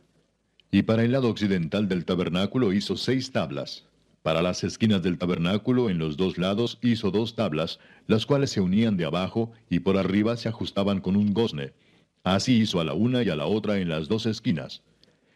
Y 0.72 0.82
para 0.82 1.04
el 1.04 1.12
lado 1.12 1.28
occidental 1.28 1.88
del 1.88 2.04
tabernáculo 2.04 2.72
hizo 2.72 2.96
seis 2.96 3.30
tablas, 3.30 3.84
para 4.22 4.40
las 4.40 4.62
esquinas 4.62 5.02
del 5.02 5.18
tabernáculo 5.18 5.90
en 5.90 5.98
los 5.98 6.16
dos 6.16 6.38
lados 6.38 6.78
hizo 6.80 7.10
dos 7.10 7.34
tablas, 7.34 7.80
las 8.06 8.24
cuales 8.24 8.50
se 8.50 8.60
unían 8.60 8.96
de 8.96 9.04
abajo 9.04 9.52
y 9.68 9.80
por 9.80 9.96
arriba 9.96 10.36
se 10.36 10.48
ajustaban 10.48 11.00
con 11.00 11.16
un 11.16 11.34
gozne. 11.34 11.72
Así 12.22 12.60
hizo 12.60 12.80
a 12.80 12.84
la 12.84 12.94
una 12.94 13.22
y 13.24 13.30
a 13.30 13.36
la 13.36 13.46
otra 13.46 13.78
en 13.78 13.88
las 13.88 14.08
dos 14.08 14.26
esquinas. 14.26 14.82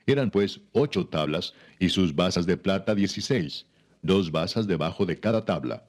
Eran 0.07 0.31
pues 0.31 0.61
ocho 0.73 1.07
tablas 1.07 1.55
y 1.81 1.89
sus 1.89 2.15
basas 2.15 2.47
de 2.47 2.57
plata 2.57 2.95
dieciséis, 2.95 3.67
dos 4.03 4.31
basas 4.31 4.69
debajo 4.69 5.05
de 5.05 5.19
cada 5.19 5.45
tabla. 5.45 5.85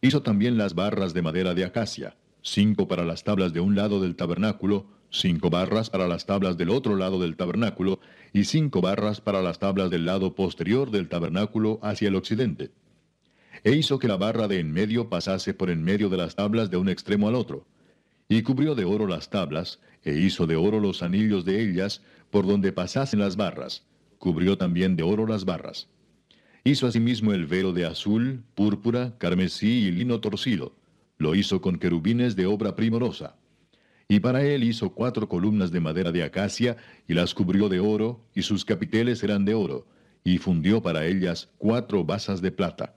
Hizo 0.00 0.22
también 0.22 0.56
las 0.56 0.76
barras 0.76 1.14
de 1.14 1.22
madera 1.22 1.54
de 1.54 1.64
acacia, 1.64 2.16
cinco 2.42 2.86
para 2.86 3.04
las 3.04 3.24
tablas 3.24 3.52
de 3.52 3.58
un 3.58 3.74
lado 3.74 4.00
del 4.00 4.14
tabernáculo, 4.14 4.86
cinco 5.10 5.50
barras 5.50 5.90
para 5.90 6.06
las 6.06 6.26
tablas 6.26 6.56
del 6.56 6.70
otro 6.70 6.96
lado 6.96 7.20
del 7.20 7.36
tabernáculo, 7.36 8.00
y 8.32 8.44
cinco 8.44 8.80
barras 8.80 9.20
para 9.20 9.42
las 9.42 9.58
tablas 9.58 9.90
del 9.90 10.04
lado 10.04 10.34
posterior 10.34 10.90
del 10.90 11.08
tabernáculo 11.08 11.78
hacia 11.82 12.08
el 12.08 12.16
occidente. 12.16 12.70
E 13.64 13.72
hizo 13.72 13.98
que 13.98 14.08
la 14.08 14.16
barra 14.16 14.48
de 14.48 14.60
en 14.60 14.72
medio 14.72 15.08
pasase 15.08 15.54
por 15.54 15.70
en 15.70 15.82
medio 15.82 16.08
de 16.08 16.16
las 16.16 16.36
tablas 16.36 16.70
de 16.70 16.76
un 16.76 16.88
extremo 16.88 17.28
al 17.28 17.34
otro. 17.34 17.66
Y 18.28 18.42
cubrió 18.42 18.74
de 18.74 18.84
oro 18.84 19.06
las 19.06 19.30
tablas, 19.30 19.80
e 20.04 20.14
hizo 20.14 20.46
de 20.46 20.56
oro 20.56 20.80
los 20.80 21.02
anillos 21.02 21.44
de 21.44 21.62
ellas, 21.62 22.02
por 22.30 22.46
donde 22.46 22.72
pasasen 22.72 23.20
las 23.20 23.36
barras. 23.36 23.84
Cubrió 24.18 24.58
también 24.58 24.96
de 24.96 25.02
oro 25.02 25.26
las 25.26 25.44
barras. 25.44 25.88
Hizo 26.64 26.86
asimismo 26.86 27.32
el 27.32 27.46
velo 27.46 27.72
de 27.72 27.86
azul, 27.86 28.42
púrpura, 28.54 29.16
carmesí 29.18 29.86
y 29.86 29.90
lino 29.90 30.20
torcido. 30.20 30.74
Lo 31.16 31.34
hizo 31.34 31.60
con 31.60 31.78
querubines 31.78 32.36
de 32.36 32.46
obra 32.46 32.76
primorosa. 32.76 33.37
Y 34.10 34.20
para 34.20 34.42
él 34.42 34.64
hizo 34.64 34.88
cuatro 34.94 35.28
columnas 35.28 35.70
de 35.70 35.80
madera 35.80 36.10
de 36.10 36.24
acacia, 36.24 36.78
y 37.06 37.12
las 37.12 37.34
cubrió 37.34 37.68
de 37.68 37.78
oro, 37.78 38.24
y 38.34 38.40
sus 38.40 38.64
capiteles 38.64 39.22
eran 39.22 39.44
de 39.44 39.52
oro, 39.52 39.86
y 40.24 40.38
fundió 40.38 40.82
para 40.82 41.04
ellas 41.04 41.50
cuatro 41.58 42.04
basas 42.04 42.40
de 42.40 42.50
plata. 42.50 42.96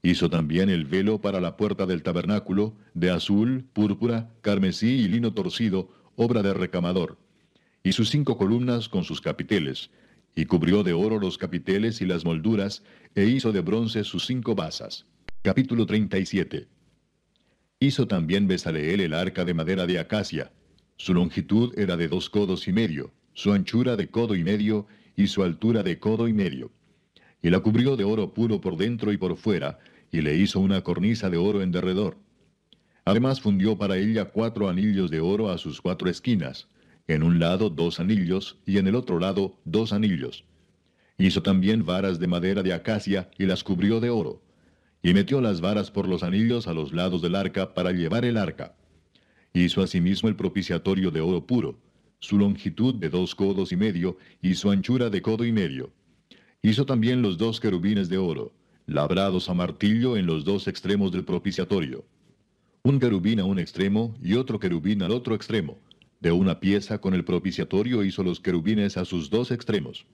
Hizo 0.00 0.30
también 0.30 0.70
el 0.70 0.84
velo 0.84 1.20
para 1.20 1.40
la 1.40 1.56
puerta 1.56 1.86
del 1.86 2.04
tabernáculo, 2.04 2.76
de 2.94 3.10
azul, 3.10 3.64
púrpura, 3.72 4.30
carmesí 4.40 5.00
y 5.00 5.08
lino 5.08 5.34
torcido, 5.34 5.88
obra 6.14 6.40
de 6.42 6.54
recamador. 6.54 7.18
Y 7.82 7.90
sus 7.90 8.08
cinco 8.08 8.38
columnas 8.38 8.88
con 8.88 9.02
sus 9.02 9.20
capiteles, 9.20 9.90
y 10.36 10.44
cubrió 10.44 10.84
de 10.84 10.92
oro 10.92 11.18
los 11.18 11.36
capiteles 11.36 12.00
y 12.00 12.06
las 12.06 12.24
molduras, 12.24 12.84
e 13.16 13.24
hizo 13.24 13.50
de 13.50 13.60
bronce 13.60 14.04
sus 14.04 14.24
cinco 14.24 14.54
basas. 14.54 15.04
Capítulo 15.42 15.84
37 15.84 16.77
Hizo 17.80 18.08
también 18.08 18.48
Besaleel 18.48 19.00
el 19.00 19.14
arca 19.14 19.44
de 19.44 19.54
madera 19.54 19.86
de 19.86 20.00
acacia. 20.00 20.50
Su 20.96 21.14
longitud 21.14 21.78
era 21.78 21.96
de 21.96 22.08
dos 22.08 22.28
codos 22.28 22.66
y 22.66 22.72
medio, 22.72 23.12
su 23.34 23.52
anchura 23.52 23.94
de 23.94 24.08
codo 24.08 24.34
y 24.34 24.42
medio, 24.42 24.88
y 25.14 25.28
su 25.28 25.44
altura 25.44 25.84
de 25.84 26.00
codo 26.00 26.26
y 26.26 26.32
medio. 26.32 26.72
Y 27.40 27.50
la 27.50 27.60
cubrió 27.60 27.94
de 27.94 28.02
oro 28.02 28.34
puro 28.34 28.60
por 28.60 28.76
dentro 28.76 29.12
y 29.12 29.16
por 29.16 29.36
fuera, 29.36 29.78
y 30.10 30.22
le 30.22 30.34
hizo 30.36 30.58
una 30.58 30.82
cornisa 30.82 31.30
de 31.30 31.36
oro 31.36 31.62
en 31.62 31.70
derredor. 31.70 32.16
Además 33.04 33.40
fundió 33.40 33.78
para 33.78 33.96
ella 33.96 34.24
cuatro 34.24 34.68
anillos 34.68 35.08
de 35.08 35.20
oro 35.20 35.48
a 35.48 35.56
sus 35.56 35.80
cuatro 35.80 36.10
esquinas, 36.10 36.66
en 37.06 37.22
un 37.22 37.38
lado 37.38 37.70
dos 37.70 38.00
anillos, 38.00 38.58
y 38.66 38.78
en 38.78 38.88
el 38.88 38.96
otro 38.96 39.20
lado 39.20 39.56
dos 39.64 39.92
anillos. 39.92 40.44
Hizo 41.16 41.44
también 41.44 41.86
varas 41.86 42.18
de 42.18 42.26
madera 42.26 42.64
de 42.64 42.72
acacia, 42.72 43.30
y 43.38 43.46
las 43.46 43.62
cubrió 43.62 44.00
de 44.00 44.10
oro 44.10 44.42
y 45.08 45.14
metió 45.14 45.40
las 45.40 45.62
varas 45.62 45.90
por 45.90 46.06
los 46.06 46.22
anillos 46.22 46.68
a 46.68 46.74
los 46.74 46.92
lados 46.92 47.22
del 47.22 47.34
arca 47.34 47.72
para 47.72 47.92
llevar 47.92 48.26
el 48.26 48.36
arca. 48.36 48.76
Hizo 49.54 49.80
asimismo 49.80 50.28
el 50.28 50.36
propiciatorio 50.36 51.10
de 51.10 51.22
oro 51.22 51.46
puro, 51.46 51.78
su 52.18 52.36
longitud 52.36 52.94
de 52.94 53.08
dos 53.08 53.34
codos 53.34 53.72
y 53.72 53.76
medio 53.76 54.18
y 54.42 54.52
su 54.52 54.70
anchura 54.70 55.08
de 55.08 55.22
codo 55.22 55.46
y 55.46 55.52
medio. 55.52 55.94
Hizo 56.60 56.84
también 56.84 57.22
los 57.22 57.38
dos 57.38 57.58
querubines 57.58 58.10
de 58.10 58.18
oro, 58.18 58.52
labrados 58.84 59.48
a 59.48 59.54
martillo 59.54 60.18
en 60.18 60.26
los 60.26 60.44
dos 60.44 60.68
extremos 60.68 61.10
del 61.10 61.24
propiciatorio. 61.24 62.04
Un 62.82 63.00
querubín 63.00 63.40
a 63.40 63.46
un 63.46 63.58
extremo 63.58 64.14
y 64.22 64.34
otro 64.34 64.60
querubín 64.60 65.02
al 65.02 65.12
otro 65.12 65.34
extremo. 65.34 65.78
De 66.20 66.32
una 66.32 66.60
pieza 66.60 66.98
con 66.98 67.14
el 67.14 67.24
propiciatorio 67.24 68.04
hizo 68.04 68.22
los 68.22 68.40
querubines 68.40 68.98
a 68.98 69.06
sus 69.06 69.30
dos 69.30 69.52
extremos. 69.52 70.04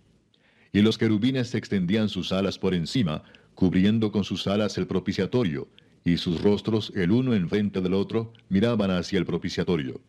Y 0.73 0.83
los 0.83 0.99
querubines 0.99 1.53
extendían 1.57 2.09
sus 2.09 2.31
alas 2.31 2.61
por 2.61 2.75
encima, 2.75 3.25
cubriendo 3.55 4.13
con 4.13 4.25
sus 4.25 4.47
alas 4.47 4.79
el 4.79 4.87
propiciatorio, 4.87 5.69
y 6.05 6.19
sus 6.19 6.43
rostros, 6.43 6.93
el 6.95 7.13
uno 7.13 7.35
enfrente 7.35 7.81
del 7.81 7.95
otro, 7.95 8.33
miraban 8.49 8.91
hacia 8.91 9.19
el 9.19 9.25
propiciatorio. 9.25 10.01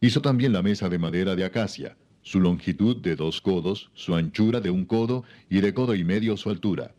Hizo 0.00 0.22
también 0.22 0.52
la 0.52 0.62
mesa 0.62 0.88
de 0.88 0.98
madera 0.98 1.36
de 1.36 1.44
acacia, 1.44 1.96
su 2.22 2.40
longitud 2.40 2.96
de 2.96 3.14
dos 3.14 3.40
codos, 3.40 3.90
su 3.94 4.14
anchura 4.14 4.60
de 4.60 4.70
un 4.70 4.84
codo 4.84 5.24
y 5.50 5.60
de 5.60 5.74
codo 5.74 5.94
y 5.94 6.04
medio 6.04 6.36
su 6.36 6.50
altura. 6.50 6.94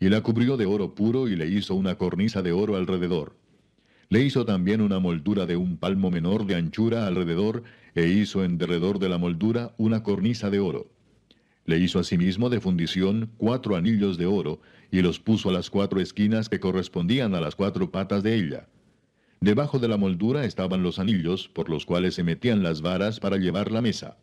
Y 0.00 0.08
la 0.08 0.22
cubrió 0.22 0.56
de 0.56 0.66
oro 0.66 0.94
puro 0.94 1.28
y 1.28 1.36
le 1.36 1.46
hizo 1.46 1.74
una 1.74 1.96
cornisa 1.96 2.42
de 2.42 2.52
oro 2.52 2.76
alrededor. 2.76 3.36
Le 4.08 4.22
hizo 4.22 4.44
también 4.44 4.80
una 4.80 4.98
moldura 4.98 5.46
de 5.46 5.56
un 5.56 5.76
palmo 5.76 6.10
menor 6.10 6.44
de 6.44 6.56
anchura 6.56 7.06
alrededor, 7.06 7.62
e 7.94 8.08
hizo 8.08 8.42
en 8.44 8.58
derredor 8.58 8.98
de 8.98 9.08
la 9.08 9.18
moldura 9.18 9.74
una 9.76 10.02
cornisa 10.02 10.50
de 10.50 10.58
oro. 10.58 10.90
Le 11.64 11.78
hizo 11.78 11.98
asimismo 11.98 12.50
de 12.50 12.60
fundición 12.60 13.30
cuatro 13.36 13.76
anillos 13.76 14.18
de 14.18 14.26
oro, 14.26 14.60
y 14.92 15.00
los 15.00 15.18
puso 15.18 15.48
a 15.48 15.52
las 15.52 15.70
cuatro 15.70 16.00
esquinas 16.00 16.48
que 16.48 16.60
correspondían 16.60 17.34
a 17.34 17.40
las 17.40 17.56
cuatro 17.56 17.90
patas 17.90 18.22
de 18.22 18.36
ella. 18.36 18.68
Debajo 19.40 19.80
de 19.80 19.88
la 19.88 19.96
moldura 19.96 20.44
estaban 20.44 20.84
los 20.84 21.00
anillos, 21.00 21.48
por 21.48 21.68
los 21.68 21.86
cuales 21.86 22.14
se 22.14 22.22
metían 22.22 22.62
las 22.62 22.82
varas 22.82 23.18
para 23.18 23.38
llevar 23.38 23.72
la 23.72 23.80
mesa. 23.80 24.18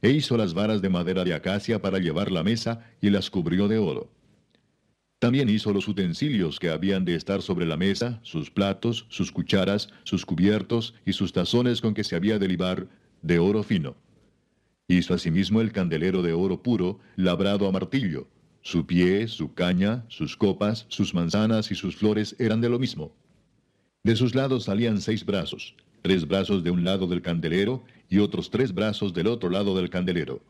E 0.00 0.10
hizo 0.10 0.36
las 0.36 0.54
varas 0.54 0.80
de 0.80 0.88
madera 0.88 1.24
de 1.24 1.34
acacia 1.34 1.82
para 1.82 1.98
llevar 1.98 2.30
la 2.30 2.44
mesa, 2.44 2.86
y 3.02 3.10
las 3.10 3.28
cubrió 3.28 3.66
de 3.66 3.78
oro. 3.78 4.08
También 5.18 5.48
hizo 5.48 5.72
los 5.72 5.88
utensilios 5.88 6.60
que 6.60 6.70
habían 6.70 7.04
de 7.04 7.16
estar 7.16 7.42
sobre 7.42 7.66
la 7.66 7.76
mesa, 7.76 8.20
sus 8.22 8.52
platos, 8.52 9.06
sus 9.08 9.32
cucharas, 9.32 9.88
sus 10.04 10.24
cubiertos 10.24 10.94
y 11.04 11.12
sus 11.12 11.32
tazones 11.32 11.80
con 11.80 11.92
que 11.92 12.04
se 12.04 12.14
había 12.14 12.38
de 12.38 12.46
libar, 12.46 12.86
de 13.20 13.40
oro 13.40 13.64
fino. 13.64 13.96
Hizo 14.86 15.12
asimismo 15.12 15.60
el 15.60 15.72
candelero 15.72 16.22
de 16.22 16.34
oro 16.34 16.62
puro, 16.62 17.00
labrado 17.16 17.66
a 17.66 17.72
martillo. 17.72 18.28
Su 18.68 18.84
pie, 18.84 19.28
su 19.28 19.54
caña, 19.54 20.04
sus 20.08 20.36
copas, 20.36 20.84
sus 20.90 21.14
manzanas 21.14 21.70
y 21.70 21.74
sus 21.74 21.96
flores 21.96 22.36
eran 22.38 22.60
de 22.60 22.68
lo 22.68 22.78
mismo. 22.78 23.14
De 24.04 24.14
sus 24.14 24.34
lados 24.34 24.64
salían 24.64 25.00
seis 25.00 25.24
brazos, 25.24 25.74
tres 26.02 26.28
brazos 26.28 26.62
de 26.62 26.70
un 26.70 26.84
lado 26.84 27.06
del 27.06 27.22
candelero 27.22 27.82
y 28.10 28.18
otros 28.18 28.50
tres 28.50 28.74
brazos 28.74 29.14
del 29.14 29.28
otro 29.28 29.48
lado 29.48 29.74
del 29.74 29.88
candelero. 29.88 30.42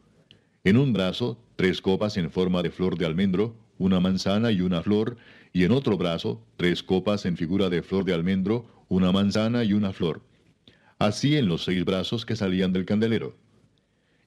En 0.65 0.79
un 0.79 0.93
brazo, 0.93 1.39
tres 1.55 1.81
copas 1.81 2.17
en 2.17 2.29
forma 2.29 2.61
de 2.61 2.73
flor 2.73 2.99
de 2.99 3.07
almendro, 3.07 3.55
una 3.79 4.01
manzana 4.01 4.51
y 4.51 4.63
una 4.63 4.83
flor, 4.83 5.17
y 5.53 5.63
en 5.63 5.71
otro 5.71 5.97
brazo, 5.97 6.43
tres 6.57 6.83
copas 6.83 7.25
en 7.25 7.37
figura 7.37 7.71
de 7.71 7.85
flor 7.85 8.05
de 8.05 8.15
almendro, 8.15 8.67
una 8.89 9.13
manzana 9.13 9.63
y 9.63 9.75
una 9.75 9.93
flor. 9.93 10.23
Así 10.99 11.37
en 11.37 11.47
los 11.47 11.63
seis 11.63 11.85
brazos 11.85 12.27
que 12.27 12.35
salían 12.35 12.73
del 12.73 12.85
candelero. 12.85 13.37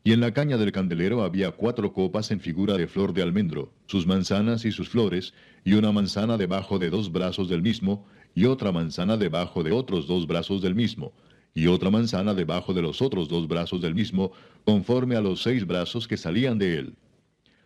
Y 0.04 0.14
en 0.14 0.20
la 0.20 0.34
caña 0.34 0.58
del 0.58 0.72
candelero 0.72 1.24
había 1.24 1.52
cuatro 1.52 1.94
copas 1.94 2.32
en 2.32 2.40
figura 2.40 2.76
de 2.76 2.88
flor 2.88 3.14
de 3.14 3.22
almendro, 3.22 3.72
sus 3.86 4.08
manzanas 4.08 4.66
y 4.66 4.72
sus 4.72 4.90
flores, 4.90 5.34
y 5.64 5.74
una 5.74 5.92
manzana 5.92 6.38
debajo 6.38 6.80
de 6.80 6.90
dos 6.90 7.12
brazos 7.12 7.50
del 7.50 7.62
mismo, 7.62 8.08
y 8.34 8.46
otra 8.46 8.72
manzana 8.72 9.16
debajo 9.16 9.62
de 9.62 9.72
otros 9.72 10.08
dos 10.08 10.26
brazos 10.26 10.62
del 10.62 10.74
mismo, 10.74 11.14
y 11.54 11.68
otra 11.68 11.92
manzana 11.92 12.34
debajo 12.34 12.74
de 12.74 12.82
los 12.82 13.00
otros 13.02 13.30
dos 13.30 13.48
brazos 13.48 13.80
del 13.82 13.94
mismo, 13.94 14.32
conforme 14.66 15.16
a 15.16 15.22
los 15.22 15.44
seis 15.44 15.68
brazos 15.68 16.08
que 16.08 16.18
salían 16.18 16.58
de 16.58 16.80
él. 16.80 16.96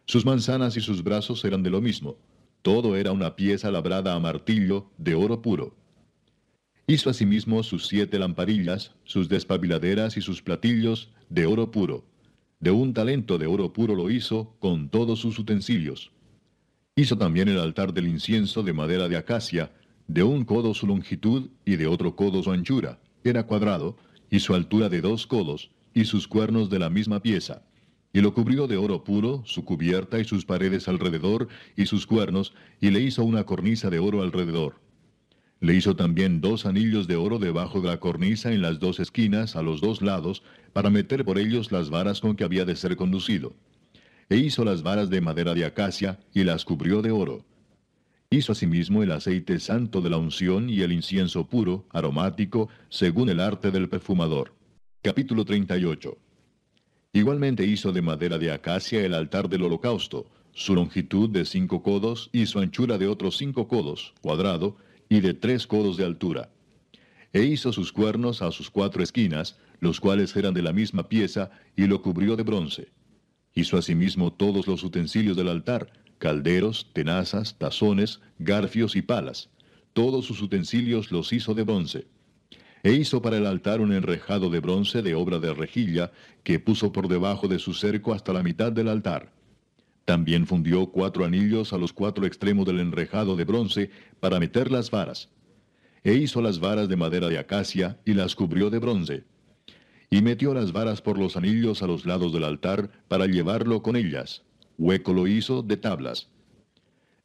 Sus 0.06 0.26
manzanas 0.26 0.76
y 0.76 0.82
sus 0.82 1.04
brazos 1.04 1.46
eran 1.46 1.64
de 1.64 1.70
lo 1.70 1.80
mismo. 1.80 2.18
Todo 2.62 2.98
era 2.98 3.14
una 3.14 3.36
pieza 3.36 3.72
labrada 3.72 4.14
a 4.14 4.20
martillo 4.20 4.90
de 4.98 5.16
oro 5.16 5.42
puro. 5.42 5.74
Hizo 6.88 7.10
asimismo 7.10 7.64
sus 7.64 7.88
siete 7.88 8.20
lamparillas, 8.20 8.92
sus 9.06 9.30
despabiladeras 9.30 10.18
y 10.18 10.22
sus 10.22 10.42
platillos 10.42 11.12
de 11.30 11.46
oro 11.46 11.72
puro. 11.72 12.04
De 12.59 12.72
un 12.72 12.93
talento 12.93 13.38
de 13.38 13.48
oro 13.48 13.74
puro 13.74 13.95
lo 13.95 14.09
hizo 14.09 14.56
con 14.59 14.90
todos 14.90 15.19
sus 15.19 15.38
utensilios. 15.40 16.11
Hizo 16.95 17.17
también 17.17 17.50
el 17.50 17.59
altar 17.59 17.93
del 17.93 18.08
incienso 18.08 18.64
de 18.64 18.74
madera 18.74 19.08
de 19.08 19.17
acacia, 19.17 19.72
de 20.08 20.24
un 20.24 20.45
codo 20.45 20.74
su 20.74 20.88
longitud 20.88 21.50
y 21.66 21.75
de 21.75 21.88
otro 21.88 22.16
codo 22.16 22.42
su 22.42 22.51
anchura. 22.51 23.00
Era 23.24 23.45
cuadrado, 23.45 23.98
y 24.30 24.40
su 24.40 24.56
altura 24.56 24.90
de 24.90 25.01
dos 25.01 25.27
codos, 25.27 25.72
y 25.93 26.06
sus 26.06 26.27
cuernos 26.27 26.69
de 26.69 26.80
la 26.80 26.90
misma 26.90 27.22
pieza 27.22 27.64
y 28.16 28.22
lo 28.22 28.34
cubrió 28.34 28.66
de 28.66 28.77
oro 28.77 29.03
puro, 29.03 29.43
su 29.45 29.66
cubierta 29.66 30.22
y 30.22 30.24
sus 30.24 30.45
paredes 30.45 30.88
alrededor, 30.88 31.50
y 31.75 31.85
sus 31.85 32.08
cuernos, 32.08 32.53
y 32.80 32.90
le 32.92 33.01
hizo 33.01 33.25
una 33.25 33.43
cornisa 33.43 33.90
de 33.90 34.00
oro 34.00 34.22
alrededor. 34.22 34.80
Le 35.59 35.75
hizo 35.75 35.98
también 35.98 36.40
dos 36.40 36.66
anillos 36.66 37.08
de 37.08 37.17
oro 37.17 37.40
debajo 37.40 37.82
de 37.82 37.90
la 37.90 38.00
cornisa 38.00 38.53
en 38.53 38.61
las 38.61 38.80
dos 38.80 39.01
esquinas, 39.01 39.58
a 39.58 39.61
los 39.61 39.82
dos 39.82 40.01
lados, 40.01 40.43
para 40.76 40.90
meter 40.90 41.24
por 41.24 41.40
ellos 41.40 41.72
las 41.72 41.90
varas 41.90 42.20
con 42.20 42.36
que 42.36 42.44
había 42.44 42.66
de 42.66 42.76
ser 42.76 42.98
conducido. 42.98 43.54
E 44.28 44.36
hizo 44.36 44.66
las 44.66 44.84
varas 44.84 45.10
de 45.10 45.22
madera 45.22 45.54
de 45.54 45.64
acacia, 45.64 46.20
y 46.34 46.44
las 46.44 46.66
cubrió 46.66 47.02
de 47.02 47.12
oro. 47.12 47.45
Hizo 48.30 48.52
asimismo 48.52 49.02
el 49.02 49.14
aceite 49.14 49.58
santo 49.62 50.02
de 50.02 50.10
la 50.10 50.18
unción 50.18 50.70
y 50.70 50.82
el 50.82 50.92
incienso 50.92 51.48
puro, 51.48 51.86
aromático, 51.94 52.68
según 52.90 53.30
el 53.30 53.40
arte 53.40 53.72
del 53.72 53.88
perfumador. 53.88 54.54
Capítulo 55.02 55.45
38 55.45 56.18
Igualmente 57.14 57.66
hizo 57.66 57.94
de 57.94 58.02
madera 58.02 58.38
de 58.38 58.52
acacia 58.52 59.00
el 59.00 59.14
altar 59.14 59.48
del 59.48 59.64
holocausto, 59.64 60.26
su 60.52 60.76
longitud 60.76 61.30
de 61.30 61.45
cinco 61.45 61.84
codos 61.84 62.30
y 62.34 62.48
su 62.48 62.60
anchura 62.60 62.98
de 62.98 63.08
otros 63.08 63.38
cinco 63.38 63.70
codos, 63.70 64.14
cuadrado, 64.20 64.76
y 65.08 65.22
de 65.22 65.34
tres 65.36 65.68
codos 65.68 65.95
de 65.95 66.04
altura. 66.04 66.50
E 67.32 67.44
hizo 67.44 67.72
sus 67.72 67.94
cuernos 67.94 68.42
a 68.42 68.52
sus 68.52 68.70
cuatro 68.70 69.02
esquinas, 69.02 69.58
los 69.86 70.00
cuales 70.00 70.36
eran 70.36 70.54
de 70.54 70.62
la 70.62 70.74
misma 70.74 71.08
pieza, 71.08 71.52
y 71.76 71.88
lo 71.88 72.02
cubrió 72.02 72.36
de 72.36 72.44
bronce. 72.44 72.90
Hizo 73.54 73.78
asimismo 73.78 74.34
todos 74.34 74.68
los 74.68 74.84
utensilios 74.84 75.38
del 75.38 75.48
altar, 75.48 75.94
calderos, 76.18 76.90
tenazas, 76.94 77.58
tazones, 77.58 78.20
garfios 78.40 78.96
y 78.96 79.02
palas. 79.02 79.50
Todos 79.94 80.26
sus 80.26 80.42
utensilios 80.42 81.12
los 81.12 81.32
hizo 81.32 81.54
de 81.54 81.64
bronce. 81.64 82.08
E 82.84 82.94
hizo 82.94 83.22
para 83.22 83.38
el 83.38 83.46
altar 83.46 83.80
un 83.80 83.94
enrejado 83.94 84.50
de 84.50 84.60
bronce 84.60 85.02
de 85.02 85.16
obra 85.16 85.40
de 85.40 85.54
rejilla, 85.54 86.12
que 86.44 86.60
puso 86.60 86.92
por 86.92 87.08
debajo 87.08 87.48
de 87.48 87.60
su 87.60 87.74
cerco 87.74 88.14
hasta 88.14 88.34
la 88.34 88.44
mitad 88.44 88.72
del 88.72 88.90
altar. 88.90 89.32
También 90.04 90.46
fundió 90.46 90.88
cuatro 90.88 91.26
anillos 91.26 91.74
a 91.74 91.78
los 91.78 91.94
cuatro 91.94 92.26
extremos 92.26 92.66
del 92.66 92.80
enrejado 92.80 93.36
de 93.36 93.46
bronce 93.46 93.90
para 94.20 94.40
meter 94.40 94.72
las 94.72 94.92
varas. 94.92 95.30
E 96.04 96.14
hizo 96.14 96.42
las 96.42 96.60
varas 96.60 96.88
de 96.88 96.96
madera 96.96 97.28
de 97.28 97.40
acacia 97.40 97.98
y 98.06 98.14
las 98.14 98.36
cubrió 98.36 98.70
de 98.70 98.80
bronce. 98.80 99.24
Y 100.16 100.22
metió 100.22 100.53
las 100.53 100.72
varas 100.72 101.02
por 101.02 101.19
los 101.19 101.35
anillos 101.35 101.84
a 101.84 101.88
los 101.88 102.06
lados 102.06 102.32
del 102.32 102.45
altar 102.45 102.90
para 103.10 103.26
llevarlo 103.26 103.82
con 103.82 103.98
ellas. 103.98 104.44
Hueco 104.77 105.11
lo 105.11 105.27
hizo 105.27 105.61
de 105.61 105.76
tablas. 105.76 106.30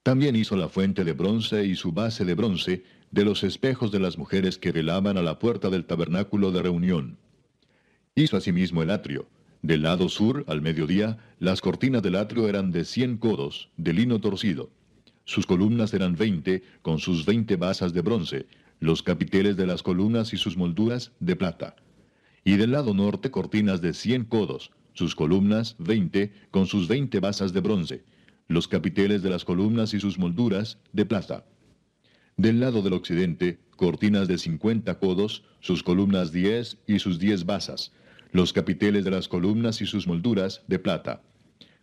También 0.03 0.35
hizo 0.35 0.57
la 0.57 0.69
fuente 0.69 1.05
de 1.05 1.13
bronce 1.13 1.65
y 1.65 1.77
su 1.77 1.93
base 1.93 2.25
de 2.25 2.35
bronce, 2.35 2.83
de 3.13 3.25
los 3.25 3.45
espejos 3.45 3.93
de 3.93 4.01
las 4.01 4.19
mujeres 4.19 4.59
que 4.59 4.73
velaban 4.73 5.17
a 5.17 5.23
la 5.23 5.39
puerta 5.39 5.71
del 5.71 5.85
tabernáculo 5.85 6.51
de 6.51 6.63
reunión. 6.63 7.17
Hizo 8.17 8.37
asimismo 8.37 8.83
el 8.83 8.91
atrio. 8.91 9.29
Del 9.63 9.83
lado 9.83 10.09
sur, 10.09 10.45
al 10.49 10.61
mediodía, 10.61 11.17
las 11.39 11.61
cortinas 11.61 12.03
del 12.03 12.17
atrio 12.17 12.49
eran 12.49 12.73
de 12.73 12.85
cien 12.85 13.19
codos, 13.19 13.71
de 13.77 13.93
lino 13.93 14.21
torcido. 14.21 14.69
Sus 15.27 15.47
columnas 15.47 15.95
eran 15.95 16.17
veinte, 16.17 16.65
con 16.83 16.99
sus 16.99 17.25
veinte 17.25 17.55
basas 17.55 17.93
de 17.93 18.01
bronce, 18.01 18.47
los 18.81 19.05
capiteles 19.05 19.57
de 19.57 19.69
las 19.69 19.85
columnas 19.85 20.33
y 20.33 20.39
sus 20.39 20.57
molduras 20.57 21.13
de 21.21 21.37
plata. 21.37 21.77
Y 22.45 22.57
del 22.57 22.73
lado 22.73 22.95
norte 22.95 23.31
cortinas 23.31 23.81
de 23.81 23.93
cien 23.93 24.25
codos, 24.25 24.71
sus 24.95 25.15
columnas 25.15 25.77
veinte, 25.79 26.33
con 26.51 26.67
sus 26.67 26.89
veinte 26.89 27.21
basas 27.21 27.53
de 27.53 27.61
bronce, 27.61 28.05
los 28.49 28.67
capiteles 28.67 29.23
de 29.23 29.31
las 29.31 29.45
columnas 29.45 29.95
y 29.95 30.01
sus 30.01 30.19
molduras 30.19 30.79
de 30.93 31.07
plata. 31.07 31.45
Del 32.37 32.61
lado 32.61 32.83
del 32.83 32.95
occidente, 32.95 33.59
cortinas 33.77 34.29
de 34.29 34.39
50 34.39 34.99
codos, 34.99 35.45
sus 35.61 35.83
columnas 35.83 36.33
10 36.33 36.79
y 36.87 36.99
sus 36.99 37.19
10 37.19 37.45
basas, 37.45 37.93
los 38.33 38.53
capiteles 38.53 39.05
de 39.05 39.11
las 39.11 39.29
columnas 39.29 39.81
y 39.81 39.87
sus 39.87 40.07
molduras 40.07 40.63
de 40.67 40.79
plata. 40.79 41.23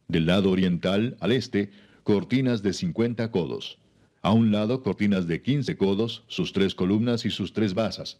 Del 0.08 0.26
lado 0.26 0.50
oriental, 0.52 1.18
al 1.20 1.32
este, 1.32 1.72
cortinas 2.04 2.64
de 2.64 2.74
50 2.74 3.32
codos. 3.32 3.78
A 4.22 4.32
un 4.32 4.52
lado, 4.52 4.82
cortinas 4.82 5.28
de 5.28 5.42
15 5.42 5.78
codos, 5.78 6.24
sus 6.28 6.54
tres 6.54 6.74
columnas 6.74 7.26
y 7.26 7.30
sus 7.30 7.54
tres 7.54 7.74
basas. 7.74 8.20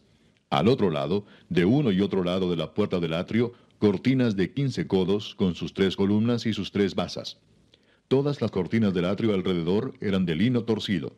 Al 0.50 0.68
otro 0.68 0.90
lado, 0.90 1.26
de 1.48 1.64
uno 1.64 1.92
y 1.92 2.00
otro 2.00 2.24
lado 2.24 2.50
de 2.50 2.56
la 2.56 2.72
puerta 2.72 3.00
del 3.00 3.14
atrio, 3.14 3.52
cortinas 3.78 4.36
de 4.36 4.52
15 4.52 4.86
codos, 4.86 5.34
con 5.34 5.54
sus 5.54 5.74
tres 5.74 5.94
columnas 5.96 6.46
y 6.46 6.52
sus 6.52 6.72
tres 6.72 6.94
basas. 6.94 7.38
Todas 8.08 8.40
las 8.40 8.50
cortinas 8.50 8.94
del 8.94 9.04
atrio 9.04 9.34
alrededor 9.34 9.92
eran 10.00 10.24
de 10.24 10.34
lino 10.34 10.64
torcido. 10.64 11.14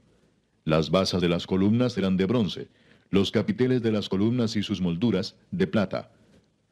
Las 0.64 0.90
basas 0.90 1.20
de 1.20 1.28
las 1.28 1.46
columnas 1.46 1.96
eran 1.96 2.16
de 2.16 2.26
bronce, 2.26 2.68
los 3.10 3.30
capiteles 3.30 3.82
de 3.82 3.92
las 3.92 4.08
columnas 4.08 4.56
y 4.56 4.62
sus 4.62 4.80
molduras 4.80 5.36
de 5.52 5.66
plata. 5.66 6.10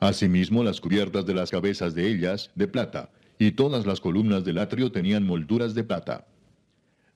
Asimismo 0.00 0.64
las 0.64 0.80
cubiertas 0.80 1.26
de 1.26 1.34
las 1.34 1.50
cabezas 1.50 1.94
de 1.94 2.08
ellas 2.08 2.50
de 2.54 2.68
plata, 2.68 3.10
y 3.38 3.52
todas 3.52 3.86
las 3.86 4.00
columnas 4.00 4.44
del 4.44 4.58
atrio 4.58 4.90
tenían 4.90 5.24
molduras 5.24 5.74
de 5.74 5.84
plata. 5.84 6.26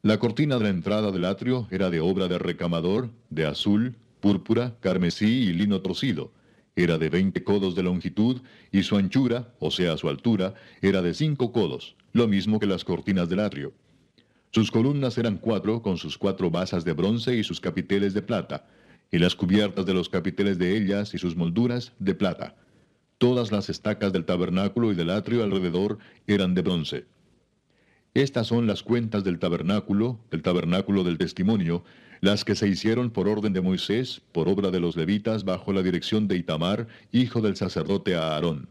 La 0.02 0.18
cortina 0.18 0.58
de 0.58 0.64
la 0.64 0.70
entrada 0.70 1.10
del 1.10 1.24
atrio 1.24 1.68
era 1.70 1.90
de 1.90 2.00
obra 2.00 2.28
de 2.28 2.38
recamador, 2.38 3.10
de 3.30 3.46
azul, 3.46 3.96
púrpura, 4.22 4.74
carmesí 4.80 5.48
y 5.48 5.52
lino 5.52 5.82
torcido. 5.82 6.32
Era 6.74 6.96
de 6.96 7.10
veinte 7.10 7.44
codos 7.44 7.74
de 7.74 7.82
longitud, 7.82 8.40
y 8.70 8.84
su 8.84 8.96
anchura, 8.96 9.52
o 9.58 9.70
sea 9.70 9.98
su 9.98 10.08
altura, 10.08 10.54
era 10.80 11.02
de 11.02 11.12
cinco 11.12 11.52
codos, 11.52 11.96
lo 12.14 12.26
mismo 12.26 12.58
que 12.58 12.66
las 12.66 12.84
cortinas 12.84 13.28
del 13.28 13.40
atrio. 13.40 13.74
Sus 14.50 14.70
columnas 14.70 15.18
eran 15.18 15.36
cuatro, 15.36 15.82
con 15.82 15.98
sus 15.98 16.16
cuatro 16.16 16.50
basas 16.50 16.84
de 16.86 16.94
bronce 16.94 17.36
y 17.36 17.44
sus 17.44 17.60
capiteles 17.60 18.14
de 18.14 18.22
plata, 18.22 18.66
y 19.10 19.18
las 19.18 19.34
cubiertas 19.34 19.84
de 19.84 19.92
los 19.92 20.08
capiteles 20.08 20.58
de 20.58 20.74
ellas 20.74 21.12
y 21.12 21.18
sus 21.18 21.36
molduras 21.36 21.92
de 21.98 22.14
plata. 22.14 22.56
Todas 23.18 23.52
las 23.52 23.68
estacas 23.68 24.12
del 24.12 24.24
tabernáculo 24.24 24.92
y 24.92 24.94
del 24.94 25.10
atrio 25.10 25.44
alrededor 25.44 25.98
eran 26.26 26.54
de 26.54 26.62
bronce. 26.62 27.04
Estas 28.14 28.46
son 28.46 28.66
las 28.66 28.82
cuentas 28.82 29.24
del 29.24 29.38
tabernáculo, 29.38 30.18
del 30.30 30.42
tabernáculo 30.42 31.02
del 31.04 31.18
testimonio, 31.18 31.82
las 32.22 32.44
que 32.44 32.54
se 32.54 32.68
hicieron 32.68 33.10
por 33.10 33.26
orden 33.26 33.52
de 33.52 33.60
Moisés, 33.60 34.22
por 34.30 34.48
obra 34.48 34.70
de 34.70 34.78
los 34.78 34.96
levitas, 34.96 35.44
bajo 35.44 35.72
la 35.72 35.82
dirección 35.82 36.28
de 36.28 36.36
Itamar, 36.36 36.86
hijo 37.10 37.40
del 37.40 37.56
sacerdote 37.56 38.14
Aarón. 38.14 38.68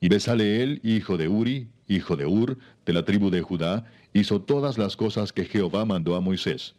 Y 0.00 0.08
Besaleel, 0.08 0.80
hijo 0.82 1.16
de 1.16 1.28
Uri, 1.28 1.68
hijo 1.86 2.16
de 2.16 2.26
Ur, 2.26 2.58
de 2.84 2.92
la 2.92 3.04
tribu 3.04 3.30
de 3.30 3.42
Judá, 3.42 3.86
hizo 4.12 4.42
todas 4.42 4.76
las 4.76 4.96
cosas 4.96 5.32
que 5.32 5.44
Jehová 5.44 5.84
mandó 5.84 6.16
a 6.16 6.20
Moisés. 6.20 6.74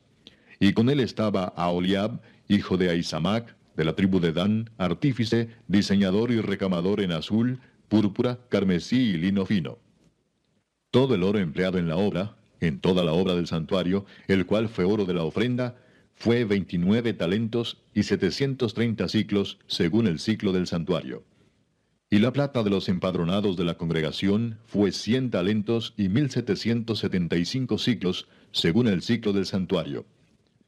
Y 0.60 0.74
con 0.74 0.90
él 0.90 1.00
estaba 1.00 1.54
Aholiab, 1.56 2.20
hijo 2.50 2.76
de 2.76 2.90
Ahisamac, 2.90 3.56
de 3.78 3.86
la 3.86 3.96
tribu 3.96 4.20
de 4.20 4.34
Dan, 4.34 4.70
artífice, 4.78 5.48
diseñador 5.70 6.30
y 6.32 6.42
recamador 6.42 7.00
en 7.00 7.14
azul, 7.14 7.62
púrpura, 7.88 8.40
carmesí 8.50 8.98
y 8.98 9.18
lino 9.18 9.46
fino. 9.46 9.78
Todo 10.92 11.16
el 11.16 11.24
oro 11.24 11.40
empleado 11.40 11.78
en 11.78 11.88
la 11.88 11.96
obra, 11.96 12.36
en 12.60 12.82
toda 12.82 13.06
la 13.06 13.14
obra 13.14 13.34
del 13.36 13.48
santuario, 13.48 14.06
el 14.28 14.46
cual 14.46 14.68
fue 14.68 14.84
oro 14.84 15.06
de 15.06 15.14
la 15.14 15.24
ofrenda, 15.24 15.78
fue 16.16 16.46
29 16.46 17.14
talentos 17.14 17.78
y 17.94 18.04
730 18.04 19.08
ciclos 19.10 19.60
según 19.68 20.08
el 20.08 20.20
ciclo 20.20 20.54
del 20.54 20.68
santuario. 20.68 21.24
Y 22.10 22.20
la 22.20 22.32
plata 22.32 22.64
de 22.64 22.70
los 22.70 22.88
empadronados 22.88 23.58
de 23.58 23.66
la 23.66 23.78
congregación 23.78 24.58
fue 24.66 24.92
100 24.92 25.32
talentos 25.32 25.94
y 25.98 26.10
1775 26.10 27.78
ciclos 27.78 28.28
según 28.52 28.88
el 28.88 29.02
ciclo 29.02 29.34
del 29.34 29.46
santuario. 29.46 30.06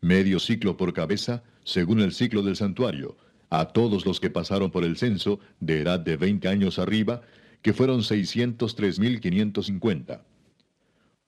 Medio 0.02 0.40
ciclo 0.40 0.78
por 0.78 0.94
cabeza 0.94 1.44
según 1.64 2.02
el 2.02 2.14
ciclo 2.14 2.44
del 2.44 2.56
santuario, 2.56 3.18
a 3.50 3.70
todos 3.70 4.06
los 4.06 4.20
que 4.20 4.30
pasaron 4.30 4.70
por 4.72 4.84
el 4.84 4.98
censo 4.98 5.40
de 5.60 5.82
edad 5.82 6.00
de 6.00 6.18
20 6.18 6.48
años 6.48 6.78
arriba, 6.80 7.22
que 7.62 7.74
fueron 7.74 8.02
603.550. 8.02 10.22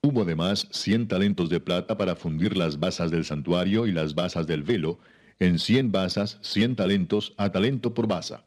Hubo 0.02 0.22
además 0.22 0.66
cien 0.70 1.08
talentos 1.08 1.50
de 1.50 1.60
plata 1.60 1.98
para 1.98 2.16
fundir 2.16 2.56
las 2.56 2.78
basas 2.80 3.10
del 3.10 3.26
santuario 3.26 3.86
y 3.86 3.92
las 3.92 4.14
basas 4.14 4.46
del 4.46 4.62
velo, 4.62 4.98
en 5.38 5.58
cien 5.58 5.92
basas 5.92 6.38
cien 6.40 6.74
talentos 6.74 7.34
a 7.36 7.52
talento 7.52 7.92
por 7.92 8.08
basa. 8.08 8.44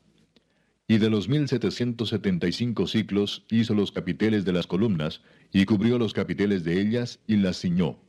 Y 0.87 0.97
de 0.97 1.11
los 1.11 1.29
mil 1.29 1.47
setecientos 1.47 2.09
setenta 2.09 2.47
y 2.47 2.51
cinco 2.51 2.87
ciclos 2.87 3.45
hizo 3.49 3.75
los 3.75 3.91
capiteles 3.91 4.45
de 4.45 4.53
las 4.53 4.65
columnas, 4.65 5.21
y 5.51 5.65
cubrió 5.65 5.99
los 5.99 6.13
capiteles 6.13 6.63
de 6.63 6.81
ellas, 6.81 7.19
y 7.27 7.37
las 7.37 7.61
ciñó. 7.61 7.99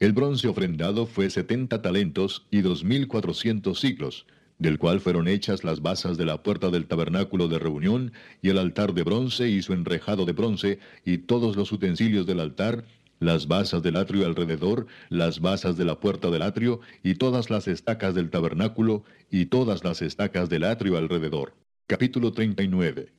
El 0.00 0.14
bronce 0.14 0.48
ofrendado 0.48 1.04
fue 1.04 1.28
setenta 1.28 1.82
talentos 1.82 2.46
y 2.50 2.62
dos 2.62 2.82
mil 2.82 3.08
cuatrocientos 3.08 3.80
ciclos, 3.80 4.26
del 4.58 4.78
cual 4.78 5.00
fueron 5.00 5.28
hechas 5.28 5.64
las 5.64 5.80
basas 5.80 6.18
de 6.18 6.24
la 6.24 6.42
puerta 6.42 6.70
del 6.70 6.86
tabernáculo 6.86 7.48
de 7.48 7.58
reunión, 7.58 8.12
y 8.42 8.50
el 8.50 8.58
altar 8.58 8.94
de 8.94 9.02
bronce 9.02 9.48
y 9.48 9.62
su 9.62 9.72
enrejado 9.72 10.24
de 10.24 10.32
bronce, 10.32 10.78
y 11.04 11.18
todos 11.18 11.56
los 11.56 11.72
utensilios 11.72 12.26
del 12.26 12.40
altar, 12.40 12.84
las 13.20 13.48
basas 13.48 13.82
del 13.82 13.96
atrio 13.96 14.26
alrededor, 14.26 14.86
las 15.08 15.40
basas 15.40 15.76
de 15.76 15.84
la 15.84 16.00
puerta 16.00 16.30
del 16.30 16.42
atrio, 16.42 16.80
y 17.02 17.14
todas 17.14 17.50
las 17.50 17.68
estacas 17.68 18.14
del 18.14 18.30
tabernáculo, 18.30 19.04
y 19.30 19.46
todas 19.46 19.84
las 19.84 20.02
estacas 20.02 20.48
del 20.48 20.64
atrio 20.64 20.96
alrededor. 20.96 21.54
Capítulo 21.86 22.32
39 22.32 23.17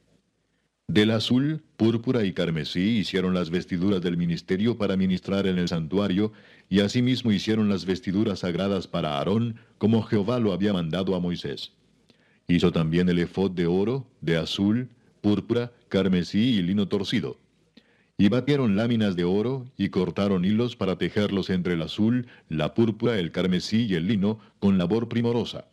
Del 0.89 1.11
azul, 1.11 1.61
púrpura 1.77 2.25
y 2.25 2.33
carmesí 2.33 2.97
hicieron 2.97 3.35
las 3.35 3.51
vestiduras 3.51 4.01
del 4.01 4.17
ministerio 4.17 4.75
para 4.79 4.97
ministrar 4.97 5.45
en 5.45 5.59
el 5.59 5.67
santuario, 5.67 6.31
y 6.67 6.79
asimismo 6.79 7.31
hicieron 7.31 7.69
las 7.69 7.85
vestiduras 7.85 8.39
sagradas 8.39 8.87
para 8.87 9.19
Aarón, 9.19 9.57
como 9.77 10.01
Jehová 10.01 10.39
lo 10.39 10.51
había 10.51 10.73
mandado 10.73 11.13
a 11.13 11.19
Moisés. 11.19 11.73
Hizo 12.47 12.71
también 12.71 13.07
el 13.07 13.19
efod 13.19 13.51
de 13.51 13.67
oro, 13.67 14.07
de 14.21 14.37
azul, 14.37 14.89
púrpura, 15.21 15.71
carmesí 15.89 16.55
y 16.55 16.63
lino 16.63 16.87
torcido. 16.87 17.37
Y 18.17 18.29
batieron 18.29 18.75
láminas 18.75 19.15
de 19.15 19.25
oro, 19.25 19.67
y 19.77 19.89
cortaron 19.89 20.43
hilos 20.43 20.75
para 20.75 20.97
tejerlos 20.97 21.51
entre 21.51 21.73
el 21.73 21.83
azul, 21.83 22.25
la 22.49 22.73
púrpura, 22.73 23.19
el 23.19 23.31
carmesí 23.31 23.85
y 23.85 23.93
el 23.93 24.07
lino, 24.07 24.39
con 24.57 24.79
labor 24.79 25.07
primorosa. 25.07 25.65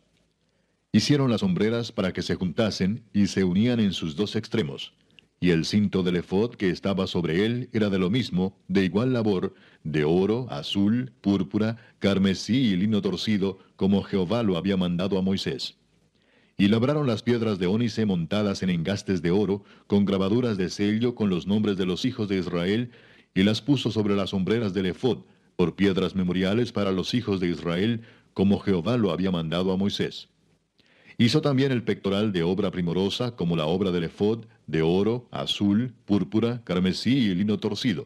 Hicieron 0.91 1.31
las 1.31 1.41
sombreras 1.41 1.91
para 1.91 2.13
que 2.13 2.21
se 2.21 2.35
juntasen 2.35 3.01
y 3.13 3.25
se 3.25 3.43
unían 3.43 3.79
en 3.79 3.93
sus 3.93 4.15
dos 4.15 4.35
extremos. 4.35 4.93
Y 5.39 5.51
el 5.51 5.65
cinto 5.65 6.01
del 6.01 6.15
efod 6.15 6.55
que 6.55 6.69
estaba 6.69 7.05
sobre 7.05 7.45
él 7.45 7.69
era 7.71 7.89
de 7.89 7.99
lo 7.99 8.09
mismo, 8.09 8.57
de 8.67 8.85
igual 8.85 9.13
labor, 9.13 9.53
de 9.83 10.03
oro, 10.03 10.47
azul, 10.49 11.11
púrpura, 11.21 11.77
carmesí 11.99 12.57
y 12.57 12.75
lino 12.75 13.01
torcido, 13.01 13.59
como 13.75 14.01
Jehová 14.01 14.41
lo 14.41 14.57
había 14.57 14.77
mandado 14.77 15.17
a 15.17 15.21
Moisés. 15.21 15.77
Y 16.57 16.69
labraron 16.69 17.05
las 17.05 17.21
piedras 17.21 17.59
de 17.59 17.67
ónice 17.67 18.07
montadas 18.07 18.63
en 18.63 18.71
engastes 18.71 19.21
de 19.21 19.29
oro, 19.29 19.63
con 19.85 20.05
grabaduras 20.05 20.57
de 20.57 20.69
sello 20.69 21.13
con 21.13 21.29
los 21.29 21.45
nombres 21.45 21.77
de 21.77 21.85
los 21.85 22.03
hijos 22.03 22.27
de 22.27 22.39
Israel, 22.39 22.89
y 23.35 23.43
las 23.43 23.61
puso 23.61 23.91
sobre 23.91 24.15
las 24.15 24.31
sombreras 24.31 24.73
del 24.73 24.87
efod, 24.87 25.19
por 25.55 25.75
piedras 25.75 26.15
memoriales 26.15 26.71
para 26.71 26.91
los 26.91 27.13
hijos 27.13 27.39
de 27.39 27.49
Israel, 27.49 28.01
como 28.33 28.59
Jehová 28.59 28.97
lo 28.97 29.11
había 29.11 29.29
mandado 29.29 29.71
a 29.71 29.77
Moisés. 29.77 30.29
Hizo 31.19 31.41
también 31.41 31.71
el 31.71 31.81
pectoral 31.81 32.31
de 32.31 32.43
obra 32.43 32.69
primorosa, 32.69 33.35
como 33.35 33.55
la 33.55 33.65
obra 33.65 33.89
del 33.89 34.03
efod, 34.03 34.45
de 34.67 34.83
oro, 34.83 35.27
azul, 35.31 35.93
púrpura, 36.05 36.61
carmesí 36.63 37.17
y 37.17 37.33
lino 37.33 37.57
torcido. 37.57 38.05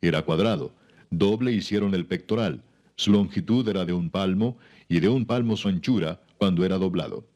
Era 0.00 0.22
cuadrado, 0.22 0.72
doble 1.10 1.50
hicieron 1.50 1.92
el 1.94 2.06
pectoral, 2.06 2.62
su 2.94 3.10
longitud 3.10 3.68
era 3.68 3.84
de 3.84 3.92
un 3.92 4.10
palmo, 4.10 4.58
y 4.88 5.00
de 5.00 5.08
un 5.08 5.26
palmo 5.26 5.56
su 5.56 5.66
anchura, 5.66 6.20
cuando 6.38 6.64
era 6.64 6.78
doblado. 6.78 7.26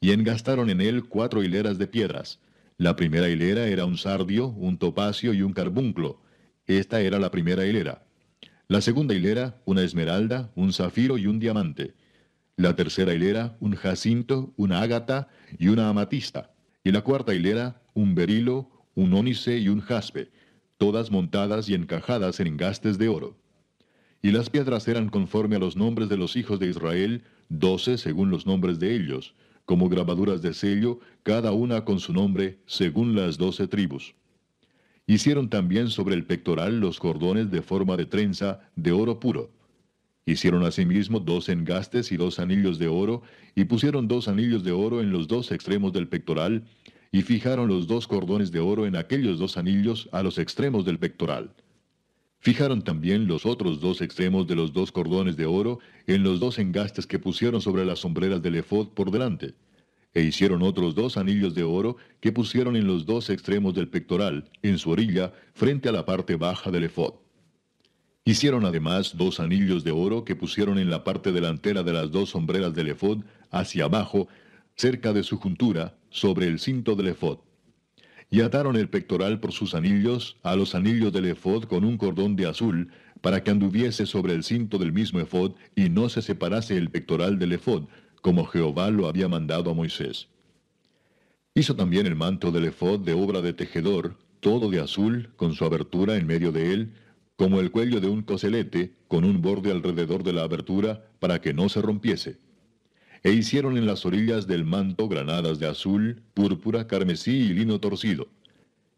Y 0.00 0.12
engastaron 0.12 0.70
en 0.70 0.80
él 0.80 1.06
cuatro 1.06 1.42
hileras 1.42 1.76
de 1.76 1.88
piedras. 1.88 2.38
La 2.78 2.94
primera 2.94 3.28
hilera 3.28 3.66
era 3.66 3.84
un 3.84 3.98
sardio, 3.98 4.48
un 4.48 4.78
topacio 4.78 5.34
y 5.34 5.42
un 5.42 5.54
carbunclo. 5.54 6.20
Esta 6.68 7.00
era 7.00 7.18
la 7.18 7.32
primera 7.32 7.66
hilera. 7.66 8.04
La 8.68 8.80
segunda 8.80 9.14
hilera, 9.14 9.60
una 9.64 9.82
esmeralda, 9.82 10.52
un 10.54 10.72
zafiro 10.72 11.18
y 11.18 11.26
un 11.26 11.40
diamante 11.40 11.94
la 12.56 12.74
tercera 12.74 13.12
hilera, 13.12 13.56
un 13.60 13.74
jacinto, 13.74 14.52
una 14.56 14.80
ágata 14.80 15.28
y 15.58 15.68
una 15.68 15.90
amatista. 15.90 16.54
Y 16.82 16.90
la 16.90 17.02
cuarta 17.02 17.34
hilera, 17.34 17.82
un 17.94 18.14
berilo, 18.14 18.70
un 18.94 19.12
ónice 19.12 19.58
y 19.58 19.68
un 19.68 19.80
jaspe, 19.80 20.30
todas 20.78 21.10
montadas 21.10 21.68
y 21.68 21.74
encajadas 21.74 22.40
en 22.40 22.46
engastes 22.46 22.96
de 22.96 23.08
oro. 23.08 23.36
Y 24.22 24.30
las 24.30 24.48
piedras 24.48 24.88
eran 24.88 25.10
conforme 25.10 25.56
a 25.56 25.58
los 25.58 25.76
nombres 25.76 26.08
de 26.08 26.16
los 26.16 26.34
hijos 26.34 26.58
de 26.58 26.68
Israel, 26.68 27.24
doce 27.50 27.98
según 27.98 28.30
los 28.30 28.46
nombres 28.46 28.78
de 28.78 28.96
ellos, 28.96 29.34
como 29.66 29.88
grabaduras 29.90 30.40
de 30.40 30.54
sello, 30.54 31.00
cada 31.22 31.52
una 31.52 31.84
con 31.84 32.00
su 32.00 32.14
nombre, 32.14 32.58
según 32.66 33.14
las 33.14 33.36
doce 33.36 33.68
tribus. 33.68 34.14
Hicieron 35.06 35.50
también 35.50 35.88
sobre 35.88 36.14
el 36.14 36.24
pectoral 36.24 36.80
los 36.80 36.98
cordones 36.98 37.50
de 37.50 37.62
forma 37.62 37.96
de 37.96 38.06
trenza 38.06 38.60
de 38.74 38.92
oro 38.92 39.20
puro 39.20 39.55
Hicieron 40.28 40.64
asimismo 40.64 41.20
dos 41.20 41.48
engastes 41.48 42.10
y 42.10 42.16
dos 42.16 42.40
anillos 42.40 42.80
de 42.80 42.88
oro, 42.88 43.22
y 43.54 43.64
pusieron 43.64 44.08
dos 44.08 44.26
anillos 44.26 44.64
de 44.64 44.72
oro 44.72 45.00
en 45.00 45.12
los 45.12 45.28
dos 45.28 45.52
extremos 45.52 45.92
del 45.92 46.08
pectoral, 46.08 46.64
y 47.12 47.22
fijaron 47.22 47.68
los 47.68 47.86
dos 47.86 48.08
cordones 48.08 48.50
de 48.50 48.58
oro 48.58 48.86
en 48.86 48.96
aquellos 48.96 49.38
dos 49.38 49.56
anillos 49.56 50.08
a 50.10 50.24
los 50.24 50.38
extremos 50.38 50.84
del 50.84 50.98
pectoral. 50.98 51.54
Fijaron 52.40 52.82
también 52.82 53.28
los 53.28 53.46
otros 53.46 53.80
dos 53.80 54.00
extremos 54.00 54.48
de 54.48 54.56
los 54.56 54.72
dos 54.72 54.90
cordones 54.90 55.36
de 55.36 55.46
oro 55.46 55.78
en 56.08 56.24
los 56.24 56.40
dos 56.40 56.58
engastes 56.58 57.06
que 57.06 57.20
pusieron 57.20 57.60
sobre 57.60 57.84
las 57.84 58.00
sombreras 58.00 58.42
del 58.42 58.56
efod 58.56 58.88
por 58.88 59.12
delante. 59.12 59.54
E 60.12 60.22
hicieron 60.22 60.62
otros 60.62 60.94
dos 60.96 61.16
anillos 61.16 61.54
de 61.54 61.62
oro 61.62 61.98
que 62.20 62.32
pusieron 62.32 62.74
en 62.74 62.86
los 62.86 63.06
dos 63.06 63.30
extremos 63.30 63.74
del 63.74 63.88
pectoral, 63.88 64.50
en 64.62 64.78
su 64.78 64.90
orilla, 64.90 65.32
frente 65.54 65.88
a 65.88 65.92
la 65.92 66.04
parte 66.04 66.34
baja 66.34 66.70
del 66.70 66.84
efod. 66.84 67.25
Hicieron 68.28 68.64
además 68.64 69.16
dos 69.16 69.38
anillos 69.38 69.84
de 69.84 69.92
oro 69.92 70.24
que 70.24 70.34
pusieron 70.34 70.80
en 70.80 70.90
la 70.90 71.04
parte 71.04 71.30
delantera 71.30 71.84
de 71.84 71.92
las 71.92 72.10
dos 72.10 72.30
sombreras 72.30 72.74
del 72.74 72.88
efod, 72.88 73.18
hacia 73.52 73.84
abajo, 73.84 74.26
cerca 74.74 75.12
de 75.12 75.22
su 75.22 75.38
juntura, 75.38 75.96
sobre 76.10 76.48
el 76.48 76.58
cinto 76.58 76.96
del 76.96 77.06
efod. 77.06 77.38
Y 78.28 78.40
ataron 78.40 78.74
el 78.74 78.88
pectoral 78.88 79.38
por 79.38 79.52
sus 79.52 79.76
anillos 79.76 80.38
a 80.42 80.56
los 80.56 80.74
anillos 80.74 81.12
del 81.12 81.26
efod 81.26 81.66
con 81.66 81.84
un 81.84 81.96
cordón 81.96 82.34
de 82.34 82.46
azul, 82.46 82.90
para 83.20 83.44
que 83.44 83.52
anduviese 83.52 84.06
sobre 84.06 84.34
el 84.34 84.42
cinto 84.42 84.76
del 84.78 84.92
mismo 84.92 85.20
efod 85.20 85.52
y 85.76 85.88
no 85.88 86.08
se 86.08 86.20
separase 86.20 86.76
el 86.76 86.90
pectoral 86.90 87.38
del 87.38 87.52
efod, 87.52 87.84
como 88.22 88.44
Jehová 88.44 88.90
lo 88.90 89.06
había 89.06 89.28
mandado 89.28 89.70
a 89.70 89.74
Moisés. 89.74 90.26
Hizo 91.54 91.76
también 91.76 92.06
el 92.06 92.16
manto 92.16 92.50
del 92.50 92.64
efod 92.64 92.98
de 92.98 93.12
obra 93.12 93.40
de 93.40 93.52
tejedor, 93.52 94.16
todo 94.40 94.68
de 94.68 94.80
azul, 94.80 95.30
con 95.36 95.54
su 95.54 95.64
abertura 95.64 96.16
en 96.16 96.26
medio 96.26 96.50
de 96.50 96.72
él, 96.72 96.92
como 97.36 97.60
el 97.60 97.70
cuello 97.70 98.00
de 98.00 98.08
un 98.08 98.22
coselete, 98.22 98.94
con 99.08 99.24
un 99.24 99.42
borde 99.42 99.70
alrededor 99.70 100.24
de 100.24 100.32
la 100.32 100.42
abertura, 100.42 101.04
para 101.20 101.40
que 101.40 101.52
no 101.52 101.68
se 101.68 101.82
rompiese. 101.82 102.38
E 103.22 103.32
hicieron 103.32 103.76
en 103.76 103.86
las 103.86 104.06
orillas 104.06 104.46
del 104.46 104.64
manto 104.64 105.08
granadas 105.08 105.58
de 105.58 105.66
azul, 105.66 106.22
púrpura, 106.32 106.86
carmesí 106.86 107.32
y 107.32 107.48
lino 107.52 107.78
torcido. 107.78 108.28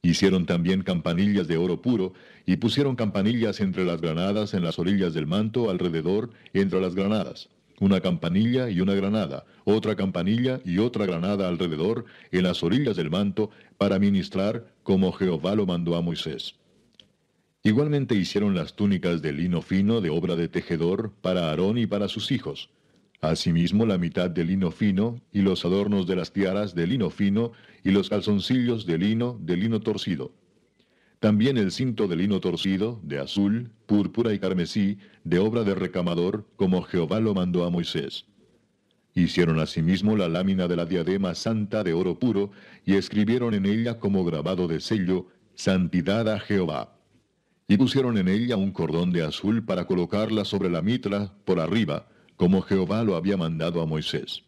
Hicieron 0.02 0.46
también 0.46 0.82
campanillas 0.82 1.48
de 1.48 1.56
oro 1.56 1.82
puro, 1.82 2.12
y 2.46 2.56
pusieron 2.56 2.94
campanillas 2.94 3.60
entre 3.60 3.84
las 3.84 4.00
granadas 4.00 4.54
en 4.54 4.62
las 4.62 4.78
orillas 4.78 5.14
del 5.14 5.26
manto 5.26 5.70
alrededor 5.70 6.30
entre 6.52 6.80
las 6.80 6.94
granadas. 6.94 7.48
Una 7.80 8.00
campanilla 8.00 8.70
y 8.70 8.80
una 8.80 8.94
granada, 8.94 9.44
otra 9.64 9.96
campanilla 9.96 10.60
y 10.64 10.78
otra 10.78 11.06
granada 11.06 11.48
alrededor 11.48 12.04
en 12.32 12.44
las 12.44 12.62
orillas 12.62 12.96
del 12.96 13.10
manto 13.10 13.50
para 13.76 13.98
ministrar 13.98 14.72
como 14.82 15.12
Jehová 15.12 15.54
lo 15.54 15.66
mandó 15.66 15.96
a 15.96 16.02
Moisés. 16.02 16.54
Igualmente 17.68 18.14
hicieron 18.14 18.54
las 18.54 18.76
túnicas 18.76 19.20
de 19.20 19.30
lino 19.30 19.60
fino 19.60 20.00
de 20.00 20.08
obra 20.08 20.36
de 20.36 20.48
tejedor 20.48 21.12
para 21.20 21.50
Aarón 21.50 21.76
y 21.76 21.86
para 21.86 22.08
sus 22.08 22.32
hijos. 22.32 22.70
Asimismo 23.20 23.84
la 23.84 23.98
mitad 23.98 24.30
de 24.30 24.42
lino 24.42 24.70
fino 24.70 25.20
y 25.34 25.42
los 25.42 25.66
adornos 25.66 26.06
de 26.06 26.16
las 26.16 26.32
tiaras 26.32 26.74
de 26.74 26.86
lino 26.86 27.10
fino 27.10 27.52
y 27.84 27.90
los 27.90 28.08
calzoncillos 28.08 28.86
de 28.86 28.96
lino 28.96 29.38
de 29.42 29.58
lino 29.58 29.80
torcido. 29.80 30.32
También 31.20 31.58
el 31.58 31.70
cinto 31.70 32.08
de 32.08 32.16
lino 32.16 32.40
torcido, 32.40 33.00
de 33.02 33.18
azul, 33.18 33.70
púrpura 33.84 34.32
y 34.32 34.38
carmesí, 34.38 34.96
de 35.24 35.38
obra 35.38 35.62
de 35.62 35.74
recamador, 35.74 36.46
como 36.56 36.80
Jehová 36.80 37.20
lo 37.20 37.34
mandó 37.34 37.66
a 37.66 37.70
Moisés. 37.70 38.24
Hicieron 39.14 39.60
asimismo 39.60 40.16
la 40.16 40.30
lámina 40.30 40.68
de 40.68 40.76
la 40.76 40.86
diadema 40.86 41.34
santa 41.34 41.84
de 41.84 41.92
oro 41.92 42.18
puro, 42.18 42.50
y 42.86 42.94
escribieron 42.94 43.52
en 43.52 43.66
ella 43.66 43.98
como 43.98 44.24
grabado 44.24 44.68
de 44.68 44.80
sello, 44.80 45.26
Santidad 45.54 46.32
a 46.32 46.40
Jehová. 46.40 46.97
Y 47.70 47.76
pusieron 47.76 48.16
en 48.16 48.28
ella 48.28 48.56
un 48.56 48.72
cordón 48.72 49.12
de 49.12 49.22
azul 49.22 49.62
para 49.62 49.86
colocarla 49.86 50.46
sobre 50.46 50.70
la 50.70 50.80
mitra 50.80 51.34
por 51.44 51.60
arriba, 51.60 52.08
como 52.36 52.62
Jehová 52.62 53.04
lo 53.04 53.14
había 53.14 53.36
mandado 53.36 53.82
a 53.82 53.86
Moisés. 53.86 54.42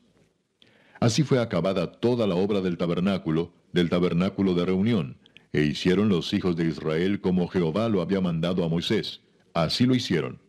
Así 1.00 1.22
fue 1.22 1.38
acabada 1.38 1.92
toda 1.92 2.26
la 2.26 2.34
obra 2.34 2.62
del 2.62 2.78
tabernáculo, 2.78 3.52
del 3.72 3.90
tabernáculo 3.90 4.54
de 4.54 4.64
reunión, 4.64 5.18
e 5.52 5.62
hicieron 5.62 6.08
los 6.08 6.32
hijos 6.32 6.56
de 6.56 6.66
Israel 6.66 7.20
como 7.20 7.48
Jehová 7.48 7.90
lo 7.90 8.00
había 8.00 8.22
mandado 8.22 8.64
a 8.64 8.68
Moisés. 8.68 9.20
Así 9.52 9.84
lo 9.84 9.94
hicieron. 9.94 10.40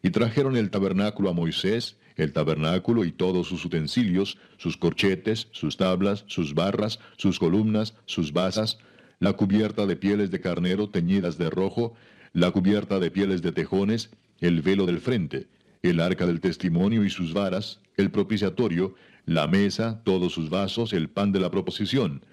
Y 0.00 0.10
trajeron 0.10 0.56
el 0.56 0.70
tabernáculo 0.70 1.30
a 1.30 1.32
Moisés, 1.32 1.96
el 2.14 2.32
tabernáculo 2.32 3.04
y 3.04 3.12
todos 3.12 3.48
sus 3.48 3.64
utensilios, 3.64 4.38
sus 4.58 4.76
corchetes, 4.76 5.48
sus 5.50 5.76
tablas, 5.76 6.24
sus 6.28 6.54
barras, 6.54 7.00
sus 7.16 7.38
columnas, 7.38 7.94
sus 8.06 8.32
basas, 8.32 8.78
la 9.18 9.32
cubierta 9.32 9.86
de 9.86 9.96
pieles 9.96 10.30
de 10.30 10.40
carnero 10.40 10.90
teñidas 10.90 11.38
de 11.38 11.50
rojo, 11.50 11.94
la 12.32 12.50
cubierta 12.50 12.98
de 12.98 13.10
pieles 13.10 13.42
de 13.42 13.52
tejones, 13.52 14.10
el 14.40 14.60
velo 14.60 14.84
del 14.86 15.00
frente, 15.00 15.46
el 15.82 16.00
arca 16.00 16.26
del 16.26 16.40
testimonio 16.40 17.04
y 17.04 17.10
sus 17.10 17.32
varas, 17.32 17.80
el 17.96 18.10
propiciatorio, 18.10 18.94
la 19.24 19.46
mesa, 19.46 20.02
todos 20.04 20.32
sus 20.32 20.50
vasos, 20.50 20.92
el 20.92 21.08
pan 21.08 21.32
de 21.32 21.40
la 21.40 21.50
proposición, 21.50 22.24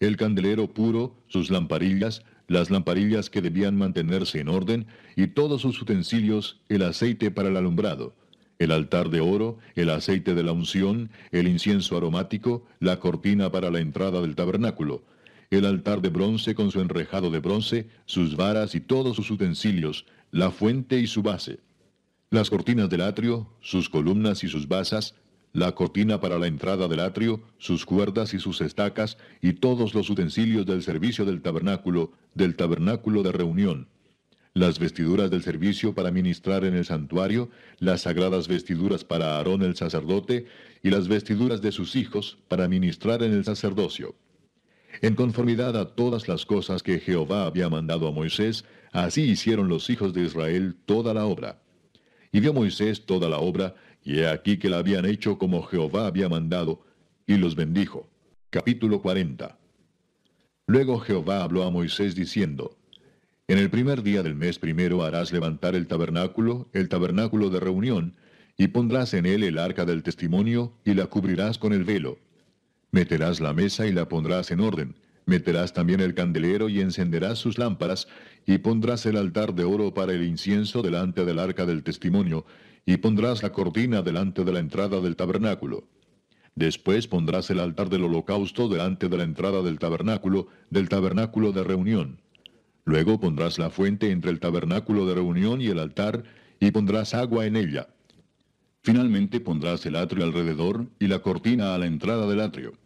el 0.00 0.16
candelero 0.16 0.72
puro, 0.72 1.16
sus 1.28 1.50
lamparillas, 1.50 2.24
las 2.48 2.70
lamparillas 2.70 3.30
que 3.30 3.40
debían 3.40 3.76
mantenerse 3.76 4.40
en 4.40 4.48
orden, 4.48 4.86
y 5.16 5.28
todos 5.28 5.62
sus 5.62 5.80
utensilios, 5.80 6.60
el 6.68 6.82
aceite 6.82 7.30
para 7.30 7.48
el 7.48 7.56
alumbrado, 7.56 8.14
el 8.58 8.72
altar 8.72 9.08
de 9.08 9.20
oro, 9.20 9.58
el 9.76 9.88
aceite 9.88 10.34
de 10.34 10.42
la 10.42 10.52
unción, 10.52 11.10
el 11.30 11.48
incienso 11.48 11.96
aromático, 11.96 12.66
la 12.80 12.98
cortina 12.98 13.50
para 13.50 13.70
la 13.70 13.80
entrada 13.80 14.20
del 14.20 14.34
tabernáculo, 14.34 15.04
el 15.50 15.66
altar 15.66 16.00
de 16.00 16.08
bronce 16.08 16.54
con 16.54 16.70
su 16.70 16.80
enrejado 16.80 17.30
de 17.30 17.40
bronce, 17.40 17.88
sus 18.06 18.36
varas 18.36 18.74
y 18.74 18.80
todos 18.80 19.16
sus 19.16 19.30
utensilios, 19.30 20.06
la 20.30 20.50
fuente 20.50 20.98
y 20.98 21.06
su 21.06 21.22
base, 21.22 21.60
las 22.30 22.50
cortinas 22.50 22.90
del 22.90 23.02
atrio, 23.02 23.48
sus 23.60 23.88
columnas 23.88 24.42
y 24.42 24.48
sus 24.48 24.66
basas, 24.66 25.14
la 25.52 25.72
cortina 25.72 26.20
para 26.20 26.38
la 26.38 26.48
entrada 26.48 26.88
del 26.88 26.98
atrio, 26.98 27.40
sus 27.58 27.86
cuerdas 27.86 28.34
y 28.34 28.40
sus 28.40 28.60
estacas, 28.60 29.16
y 29.40 29.52
todos 29.52 29.94
los 29.94 30.10
utensilios 30.10 30.66
del 30.66 30.82
servicio 30.82 31.24
del 31.24 31.42
tabernáculo, 31.42 32.10
del 32.34 32.56
tabernáculo 32.56 33.22
de 33.22 33.30
reunión, 33.30 33.86
las 34.52 34.80
vestiduras 34.80 35.30
del 35.30 35.42
servicio 35.42 35.94
para 35.94 36.10
ministrar 36.10 36.64
en 36.64 36.74
el 36.74 36.84
santuario, 36.84 37.50
las 37.78 38.02
sagradas 38.02 38.48
vestiduras 38.48 39.04
para 39.04 39.36
Aarón 39.36 39.62
el 39.62 39.76
sacerdote, 39.76 40.46
y 40.82 40.90
las 40.90 41.06
vestiduras 41.06 41.62
de 41.62 41.70
sus 41.70 41.94
hijos 41.94 42.38
para 42.48 42.66
ministrar 42.66 43.22
en 43.22 43.32
el 43.32 43.44
sacerdocio. 43.44 44.16
En 45.00 45.14
conformidad 45.14 45.76
a 45.76 45.94
todas 45.94 46.28
las 46.28 46.46
cosas 46.46 46.82
que 46.82 46.98
Jehová 46.98 47.46
había 47.46 47.68
mandado 47.68 48.08
a 48.08 48.12
Moisés, 48.12 48.64
así 48.92 49.22
hicieron 49.22 49.68
los 49.68 49.90
hijos 49.90 50.14
de 50.14 50.22
Israel 50.22 50.76
toda 50.86 51.14
la 51.14 51.26
obra. 51.26 51.60
Y 52.32 52.40
vio 52.40 52.52
Moisés 52.52 53.06
toda 53.06 53.28
la 53.28 53.38
obra, 53.38 53.74
y 54.02 54.18
he 54.18 54.28
aquí 54.28 54.58
que 54.58 54.68
la 54.68 54.78
habían 54.78 55.06
hecho 55.06 55.38
como 55.38 55.62
Jehová 55.62 56.06
había 56.06 56.28
mandado, 56.28 56.84
y 57.26 57.36
los 57.36 57.56
bendijo. 57.56 58.08
Capítulo 58.50 59.00
40 59.02 59.58
Luego 60.66 60.98
Jehová 61.00 61.42
habló 61.42 61.64
a 61.64 61.70
Moisés 61.70 62.14
diciendo, 62.14 62.76
En 63.48 63.58
el 63.58 63.70
primer 63.70 64.02
día 64.02 64.22
del 64.22 64.34
mes 64.34 64.58
primero 64.58 65.02
harás 65.02 65.32
levantar 65.32 65.74
el 65.74 65.86
tabernáculo, 65.86 66.68
el 66.72 66.88
tabernáculo 66.88 67.50
de 67.50 67.60
reunión, 67.60 68.14
y 68.56 68.68
pondrás 68.68 69.12
en 69.14 69.26
él 69.26 69.42
el 69.42 69.58
arca 69.58 69.84
del 69.84 70.02
testimonio, 70.02 70.72
y 70.84 70.94
la 70.94 71.06
cubrirás 71.06 71.58
con 71.58 71.72
el 71.72 71.84
velo. 71.84 72.18
Meterás 72.94 73.40
la 73.40 73.52
mesa 73.52 73.88
y 73.88 73.92
la 73.92 74.08
pondrás 74.08 74.52
en 74.52 74.60
orden. 74.60 74.94
Meterás 75.26 75.72
también 75.72 75.98
el 75.98 76.14
candelero 76.14 76.68
y 76.68 76.80
encenderás 76.80 77.40
sus 77.40 77.58
lámparas, 77.58 78.06
y 78.46 78.58
pondrás 78.58 79.04
el 79.04 79.16
altar 79.16 79.52
de 79.52 79.64
oro 79.64 79.92
para 79.92 80.12
el 80.12 80.22
incienso 80.22 80.80
delante 80.80 81.24
del 81.24 81.40
arca 81.40 81.66
del 81.66 81.82
testimonio, 81.82 82.46
y 82.86 82.98
pondrás 82.98 83.42
la 83.42 83.50
cortina 83.50 84.02
delante 84.02 84.44
de 84.44 84.52
la 84.52 84.60
entrada 84.60 85.00
del 85.00 85.16
tabernáculo. 85.16 85.88
Después 86.54 87.08
pondrás 87.08 87.50
el 87.50 87.58
altar 87.58 87.88
del 87.88 88.04
holocausto 88.04 88.68
delante 88.68 89.08
de 89.08 89.16
la 89.16 89.24
entrada 89.24 89.60
del 89.62 89.80
tabernáculo, 89.80 90.46
del 90.70 90.88
tabernáculo 90.88 91.50
de 91.50 91.64
reunión. 91.64 92.20
Luego 92.84 93.18
pondrás 93.18 93.58
la 93.58 93.70
fuente 93.70 94.12
entre 94.12 94.30
el 94.30 94.38
tabernáculo 94.38 95.04
de 95.04 95.16
reunión 95.16 95.60
y 95.60 95.66
el 95.66 95.80
altar, 95.80 96.22
y 96.60 96.70
pondrás 96.70 97.12
agua 97.14 97.44
en 97.46 97.56
ella. 97.56 97.88
Finalmente 98.82 99.40
pondrás 99.40 99.84
el 99.84 99.96
atrio 99.96 100.22
alrededor 100.22 100.86
y 101.00 101.08
la 101.08 101.18
cortina 101.18 101.74
a 101.74 101.78
la 101.78 101.86
entrada 101.86 102.28
del 102.28 102.38
atrio. 102.38 102.83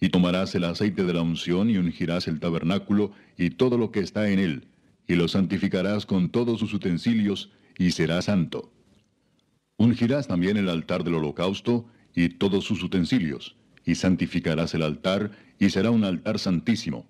Y 0.00 0.08
tomarás 0.10 0.54
el 0.54 0.64
aceite 0.64 1.04
de 1.04 1.14
la 1.14 1.22
unción 1.22 1.70
y 1.70 1.78
ungirás 1.78 2.28
el 2.28 2.40
tabernáculo 2.40 3.12
y 3.38 3.50
todo 3.50 3.78
lo 3.78 3.90
que 3.90 4.00
está 4.00 4.28
en 4.30 4.38
él, 4.38 4.68
y 5.06 5.14
lo 5.14 5.28
santificarás 5.28 6.06
con 6.06 6.30
todos 6.30 6.60
sus 6.60 6.74
utensilios, 6.74 7.50
y 7.78 7.90
será 7.90 8.22
santo. 8.22 8.72
Ungirás 9.76 10.28
también 10.28 10.56
el 10.56 10.68
altar 10.68 11.04
del 11.04 11.14
holocausto 11.14 11.86
y 12.14 12.28
todos 12.28 12.64
sus 12.64 12.82
utensilios, 12.82 13.56
y 13.84 13.96
santificarás 13.96 14.74
el 14.74 14.82
altar, 14.82 15.32
y 15.58 15.70
será 15.70 15.90
un 15.90 16.04
altar 16.04 16.38
santísimo. 16.38 17.06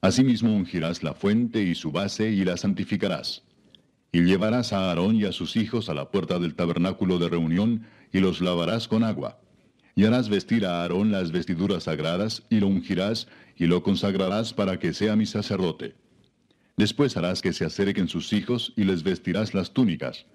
Asimismo 0.00 0.54
ungirás 0.54 1.02
la 1.02 1.14
fuente 1.14 1.62
y 1.62 1.74
su 1.74 1.92
base, 1.92 2.30
y 2.30 2.44
la 2.44 2.56
santificarás. 2.56 3.42
Y 4.12 4.22
llevarás 4.22 4.72
a 4.72 4.90
Aarón 4.90 5.16
y 5.16 5.24
a 5.24 5.32
sus 5.32 5.56
hijos 5.56 5.88
a 5.88 5.94
la 5.94 6.10
puerta 6.10 6.38
del 6.38 6.54
tabernáculo 6.54 7.18
de 7.18 7.28
reunión, 7.28 7.86
y 8.12 8.20
los 8.20 8.40
lavarás 8.40 8.86
con 8.86 9.02
agua. 9.02 9.40
Y 9.94 10.04
harás 10.04 10.28
vestir 10.28 10.66
a 10.66 10.82
Aarón 10.82 11.12
las 11.12 11.32
vestiduras 11.32 11.84
sagradas, 11.84 12.42
y 12.50 12.60
lo 12.60 12.68
ungirás, 12.68 13.28
y 13.56 13.66
lo 13.66 13.82
consagrarás 13.82 14.52
para 14.52 14.78
que 14.78 14.92
sea 14.92 15.16
mi 15.16 15.26
sacerdote. 15.26 15.94
Después 16.76 17.16
harás 17.16 17.40
que 17.40 17.52
se 17.52 17.64
acerquen 17.64 18.08
sus 18.08 18.32
hijos, 18.32 18.72
y 18.76 18.84
les 18.84 19.02
vestirás 19.02 19.54
las 19.54 19.72
túnicas 19.72 20.26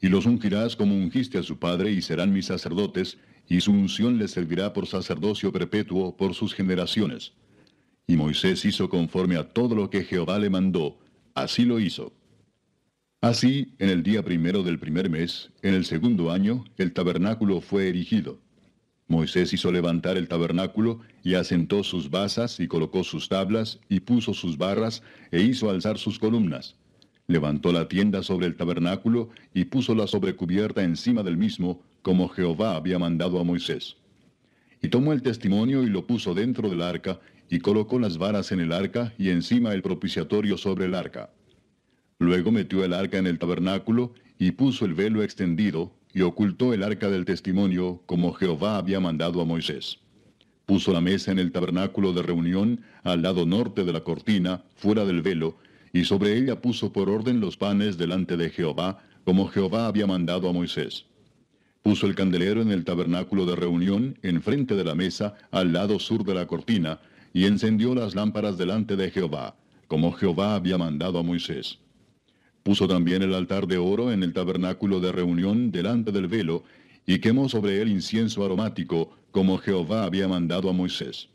y 0.00 0.08
los 0.08 0.26
ungirás 0.26 0.76
como 0.76 0.94
ungiste 0.94 1.38
a 1.38 1.42
su 1.42 1.58
padre, 1.58 1.90
y 1.90 2.02
serán 2.02 2.32
mis 2.32 2.46
sacerdotes, 2.46 3.18
y 3.48 3.60
su 3.60 3.72
unción 3.72 4.18
les 4.18 4.32
servirá 4.32 4.72
por 4.72 4.86
sacerdocio 4.86 5.52
perpetuo 5.52 6.16
por 6.16 6.34
sus 6.34 6.54
generaciones. 6.54 7.32
Y 8.06 8.16
Moisés 8.16 8.64
hizo 8.64 8.88
conforme 8.88 9.36
a 9.36 9.48
todo 9.48 9.74
lo 9.74 9.90
que 9.90 10.04
Jehová 10.04 10.38
le 10.38 10.50
mandó, 10.50 10.98
así 11.34 11.64
lo 11.64 11.80
hizo. 11.80 12.12
Así, 13.20 13.74
en 13.78 13.88
el 13.88 14.02
día 14.02 14.22
primero 14.22 14.62
del 14.62 14.78
primer 14.78 15.08
mes, 15.08 15.50
en 15.62 15.74
el 15.74 15.84
segundo 15.84 16.30
año, 16.30 16.64
el 16.76 16.92
tabernáculo 16.92 17.60
fue 17.60 17.88
erigido. 17.88 18.38
Moisés 19.08 19.52
hizo 19.52 19.70
levantar 19.70 20.16
el 20.16 20.28
tabernáculo, 20.28 21.00
y 21.22 21.34
asentó 21.34 21.84
sus 21.84 22.10
basas, 22.10 22.58
y 22.60 22.66
colocó 22.66 23.04
sus 23.04 23.28
tablas, 23.28 23.80
y 23.88 24.00
puso 24.00 24.34
sus 24.34 24.58
barras, 24.58 25.02
e 25.30 25.42
hizo 25.42 25.70
alzar 25.70 25.98
sus 25.98 26.18
columnas 26.18 26.76
Levantó 27.28 27.72
la 27.72 27.88
tienda 27.88 28.22
sobre 28.22 28.46
el 28.46 28.56
tabernáculo 28.56 29.30
y 29.52 29.64
puso 29.64 29.94
la 29.94 30.06
sobrecubierta 30.06 30.84
encima 30.84 31.24
del 31.24 31.36
mismo, 31.36 31.82
como 32.02 32.28
Jehová 32.28 32.76
había 32.76 33.00
mandado 33.00 33.40
a 33.40 33.44
Moisés. 33.44 33.96
Y 34.80 34.88
tomó 34.88 35.12
el 35.12 35.22
testimonio 35.22 35.82
y 35.82 35.86
lo 35.86 36.06
puso 36.06 36.34
dentro 36.34 36.70
del 36.70 36.82
arca, 36.82 37.18
y 37.50 37.58
colocó 37.58 37.98
las 37.98 38.18
varas 38.18 38.52
en 38.52 38.60
el 38.60 38.72
arca 38.72 39.12
y 39.18 39.30
encima 39.30 39.72
el 39.72 39.82
propiciatorio 39.82 40.56
sobre 40.56 40.84
el 40.84 40.94
arca. 40.94 41.30
Luego 42.18 42.52
metió 42.52 42.84
el 42.84 42.92
arca 42.92 43.18
en 43.18 43.26
el 43.26 43.38
tabernáculo 43.38 44.14
y 44.38 44.52
puso 44.52 44.84
el 44.84 44.94
velo 44.94 45.22
extendido 45.22 45.92
y 46.16 46.22
ocultó 46.22 46.72
el 46.72 46.82
arca 46.82 47.10
del 47.10 47.26
testimonio 47.26 48.00
como 48.06 48.32
Jehová 48.32 48.78
había 48.78 49.00
mandado 49.00 49.42
a 49.42 49.44
Moisés. 49.44 49.98
Puso 50.64 50.90
la 50.94 51.02
mesa 51.02 51.30
en 51.30 51.38
el 51.38 51.52
tabernáculo 51.52 52.14
de 52.14 52.22
reunión 52.22 52.80
al 53.02 53.20
lado 53.20 53.44
norte 53.44 53.84
de 53.84 53.92
la 53.92 54.00
cortina, 54.00 54.64
fuera 54.76 55.04
del 55.04 55.20
velo, 55.20 55.58
y 55.92 56.06
sobre 56.06 56.38
ella 56.38 56.62
puso 56.62 56.90
por 56.90 57.10
orden 57.10 57.38
los 57.38 57.58
panes 57.58 57.98
delante 57.98 58.38
de 58.38 58.48
Jehová, 58.48 59.04
como 59.24 59.48
Jehová 59.48 59.88
había 59.88 60.06
mandado 60.06 60.48
a 60.48 60.54
Moisés. 60.54 61.04
Puso 61.82 62.06
el 62.06 62.14
candelero 62.14 62.62
en 62.62 62.70
el 62.70 62.86
tabernáculo 62.86 63.44
de 63.44 63.54
reunión, 63.54 64.18
enfrente 64.22 64.74
de 64.74 64.84
la 64.84 64.94
mesa, 64.94 65.34
al 65.50 65.74
lado 65.74 65.98
sur 65.98 66.24
de 66.24 66.32
la 66.32 66.46
cortina, 66.46 66.98
y 67.34 67.44
encendió 67.44 67.94
las 67.94 68.14
lámparas 68.14 68.56
delante 68.56 68.96
de 68.96 69.10
Jehová, 69.10 69.54
como 69.86 70.12
Jehová 70.12 70.54
había 70.54 70.78
mandado 70.78 71.18
a 71.18 71.22
Moisés. 71.22 71.78
Puso 72.66 72.88
también 72.88 73.22
el 73.22 73.32
altar 73.32 73.68
de 73.68 73.78
oro 73.78 74.10
en 74.10 74.24
el 74.24 74.32
tabernáculo 74.32 74.98
de 74.98 75.12
reunión 75.12 75.70
delante 75.70 76.10
del 76.10 76.26
velo, 76.26 76.64
y 77.06 77.20
quemó 77.20 77.48
sobre 77.48 77.80
él 77.80 77.88
incienso 77.88 78.44
aromático, 78.44 79.16
como 79.30 79.56
Jehová 79.58 80.02
había 80.02 80.26
mandado 80.26 80.68
a 80.68 80.72
Moisés. 80.72 81.28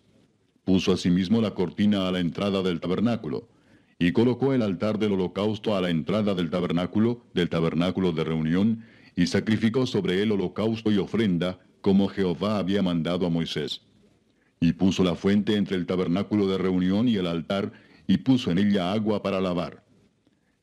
Puso 0.65 0.91
asimismo 0.91 1.39
la 1.39 1.51
cortina 1.51 2.05
a 2.05 2.11
la 2.11 2.19
entrada 2.19 2.61
del 2.61 2.81
tabernáculo, 2.81 3.47
y 3.97 4.11
colocó 4.11 4.51
el 4.51 4.61
altar 4.61 4.99
del 4.99 5.13
holocausto 5.13 5.73
a 5.73 5.79
la 5.79 5.89
entrada 5.89 6.35
del 6.35 6.49
tabernáculo, 6.49 7.23
del 7.33 7.47
tabernáculo 7.47 8.11
de 8.11 8.25
reunión, 8.25 8.83
y 9.15 9.25
sacrificó 9.27 9.85
sobre 9.87 10.21
él 10.21 10.33
holocausto 10.33 10.91
y 10.91 10.97
ofrenda, 10.97 11.61
como 11.79 12.09
Jehová 12.09 12.57
había 12.57 12.81
mandado 12.81 13.25
a 13.25 13.29
Moisés. 13.29 13.83
Y 14.59 14.73
puso 14.73 15.01
la 15.01 15.15
fuente 15.15 15.55
entre 15.55 15.77
el 15.77 15.85
tabernáculo 15.85 16.45
de 16.47 16.57
reunión 16.57 17.07
y 17.07 17.15
el 17.15 17.27
altar, 17.27 17.71
y 18.05 18.17
puso 18.17 18.51
en 18.51 18.57
ella 18.57 18.91
agua 18.91 19.23
para 19.23 19.39
lavar. 19.39 19.81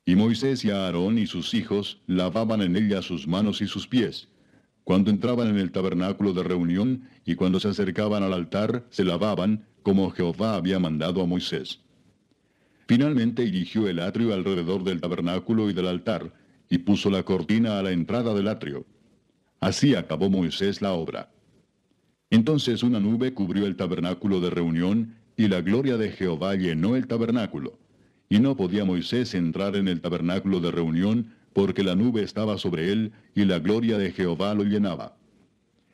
Y 0.08 0.16
Moisés 0.16 0.64
y 0.64 0.70
Aarón 0.70 1.18
y 1.18 1.26
sus 1.26 1.52
hijos 1.52 2.00
lavaban 2.06 2.62
en 2.62 2.76
ella 2.76 3.02
sus 3.02 3.28
manos 3.28 3.60
y 3.60 3.66
sus 3.66 3.86
pies. 3.86 4.28
Cuando 4.82 5.10
entraban 5.10 5.48
en 5.48 5.58
el 5.58 5.70
tabernáculo 5.70 6.32
de 6.32 6.42
reunión 6.42 7.10
y 7.26 7.34
cuando 7.34 7.60
se 7.60 7.68
acercaban 7.68 8.22
al 8.22 8.32
altar, 8.32 8.86
se 8.88 9.04
lavaban, 9.04 9.66
como 9.82 10.10
Jehová 10.10 10.54
había 10.54 10.78
mandado 10.78 11.20
a 11.20 11.26
Moisés. 11.26 11.80
Finalmente 12.86 13.42
dirigió 13.42 13.86
el 13.86 13.98
atrio 13.98 14.32
alrededor 14.32 14.82
del 14.82 15.02
tabernáculo 15.02 15.68
y 15.68 15.74
del 15.74 15.88
altar, 15.88 16.32
y 16.70 16.78
puso 16.78 17.10
la 17.10 17.22
cortina 17.22 17.78
a 17.78 17.82
la 17.82 17.90
entrada 17.90 18.32
del 18.32 18.48
atrio. 18.48 18.86
Así 19.60 19.94
acabó 19.94 20.30
Moisés 20.30 20.80
la 20.80 20.94
obra. 20.94 21.30
Entonces 22.30 22.82
una 22.82 22.98
nube 22.98 23.34
cubrió 23.34 23.66
el 23.66 23.76
tabernáculo 23.76 24.40
de 24.40 24.48
reunión, 24.48 25.16
y 25.36 25.48
la 25.48 25.60
gloria 25.60 25.98
de 25.98 26.12
Jehová 26.12 26.54
llenó 26.54 26.96
el 26.96 27.06
tabernáculo. 27.06 27.78
Y 28.28 28.40
no 28.40 28.56
podía 28.56 28.84
Moisés 28.84 29.34
entrar 29.34 29.76
en 29.76 29.88
el 29.88 30.00
tabernáculo 30.00 30.60
de 30.60 30.70
reunión, 30.70 31.34
porque 31.52 31.82
la 31.82 31.94
nube 31.94 32.22
estaba 32.22 32.58
sobre 32.58 32.92
él, 32.92 33.12
y 33.34 33.44
la 33.44 33.58
gloria 33.58 33.98
de 33.98 34.12
Jehová 34.12 34.54
lo 34.54 34.64
llenaba. 34.64 35.16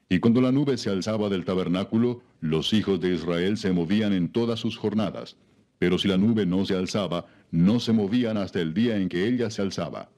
Y 0.08 0.18
cuando 0.18 0.40
la 0.40 0.52
nube 0.52 0.76
se 0.76 0.90
alzaba 0.90 1.28
del 1.28 1.44
tabernáculo, 1.44 2.22
los 2.40 2.72
hijos 2.72 3.00
de 3.00 3.14
Israel 3.14 3.56
se 3.56 3.72
movían 3.72 4.12
en 4.12 4.28
todas 4.28 4.60
sus 4.60 4.76
jornadas. 4.76 5.36
Pero 5.78 5.98
si 5.98 6.08
la 6.08 6.16
nube 6.16 6.46
no 6.46 6.64
se 6.66 6.76
alzaba, 6.76 7.26
no 7.50 7.80
se 7.80 7.92
movían 7.92 8.36
hasta 8.36 8.60
el 8.60 8.74
día 8.74 8.96
en 8.96 9.08
que 9.08 9.26
ella 9.26 9.50
se 9.50 9.62
alzaba 9.62 10.10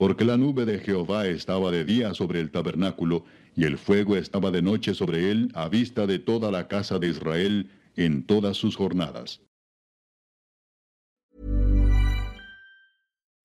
porque 0.00 0.24
la 0.24 0.38
nube 0.38 0.64
de 0.64 0.78
Jehová 0.78 1.26
estaba 1.26 1.70
de 1.70 1.84
día 1.84 2.14
sobre 2.14 2.40
el 2.40 2.50
tabernáculo, 2.50 3.22
y 3.54 3.64
el 3.64 3.76
fuego 3.76 4.16
estaba 4.16 4.50
de 4.50 4.62
noche 4.62 4.94
sobre 4.94 5.30
él 5.30 5.50
a 5.52 5.68
vista 5.68 6.06
de 6.06 6.18
toda 6.18 6.50
la 6.50 6.68
casa 6.68 6.98
de 6.98 7.08
Israel 7.08 7.68
en 7.96 8.22
todas 8.22 8.56
sus 8.56 8.76
jornadas. 8.76 9.42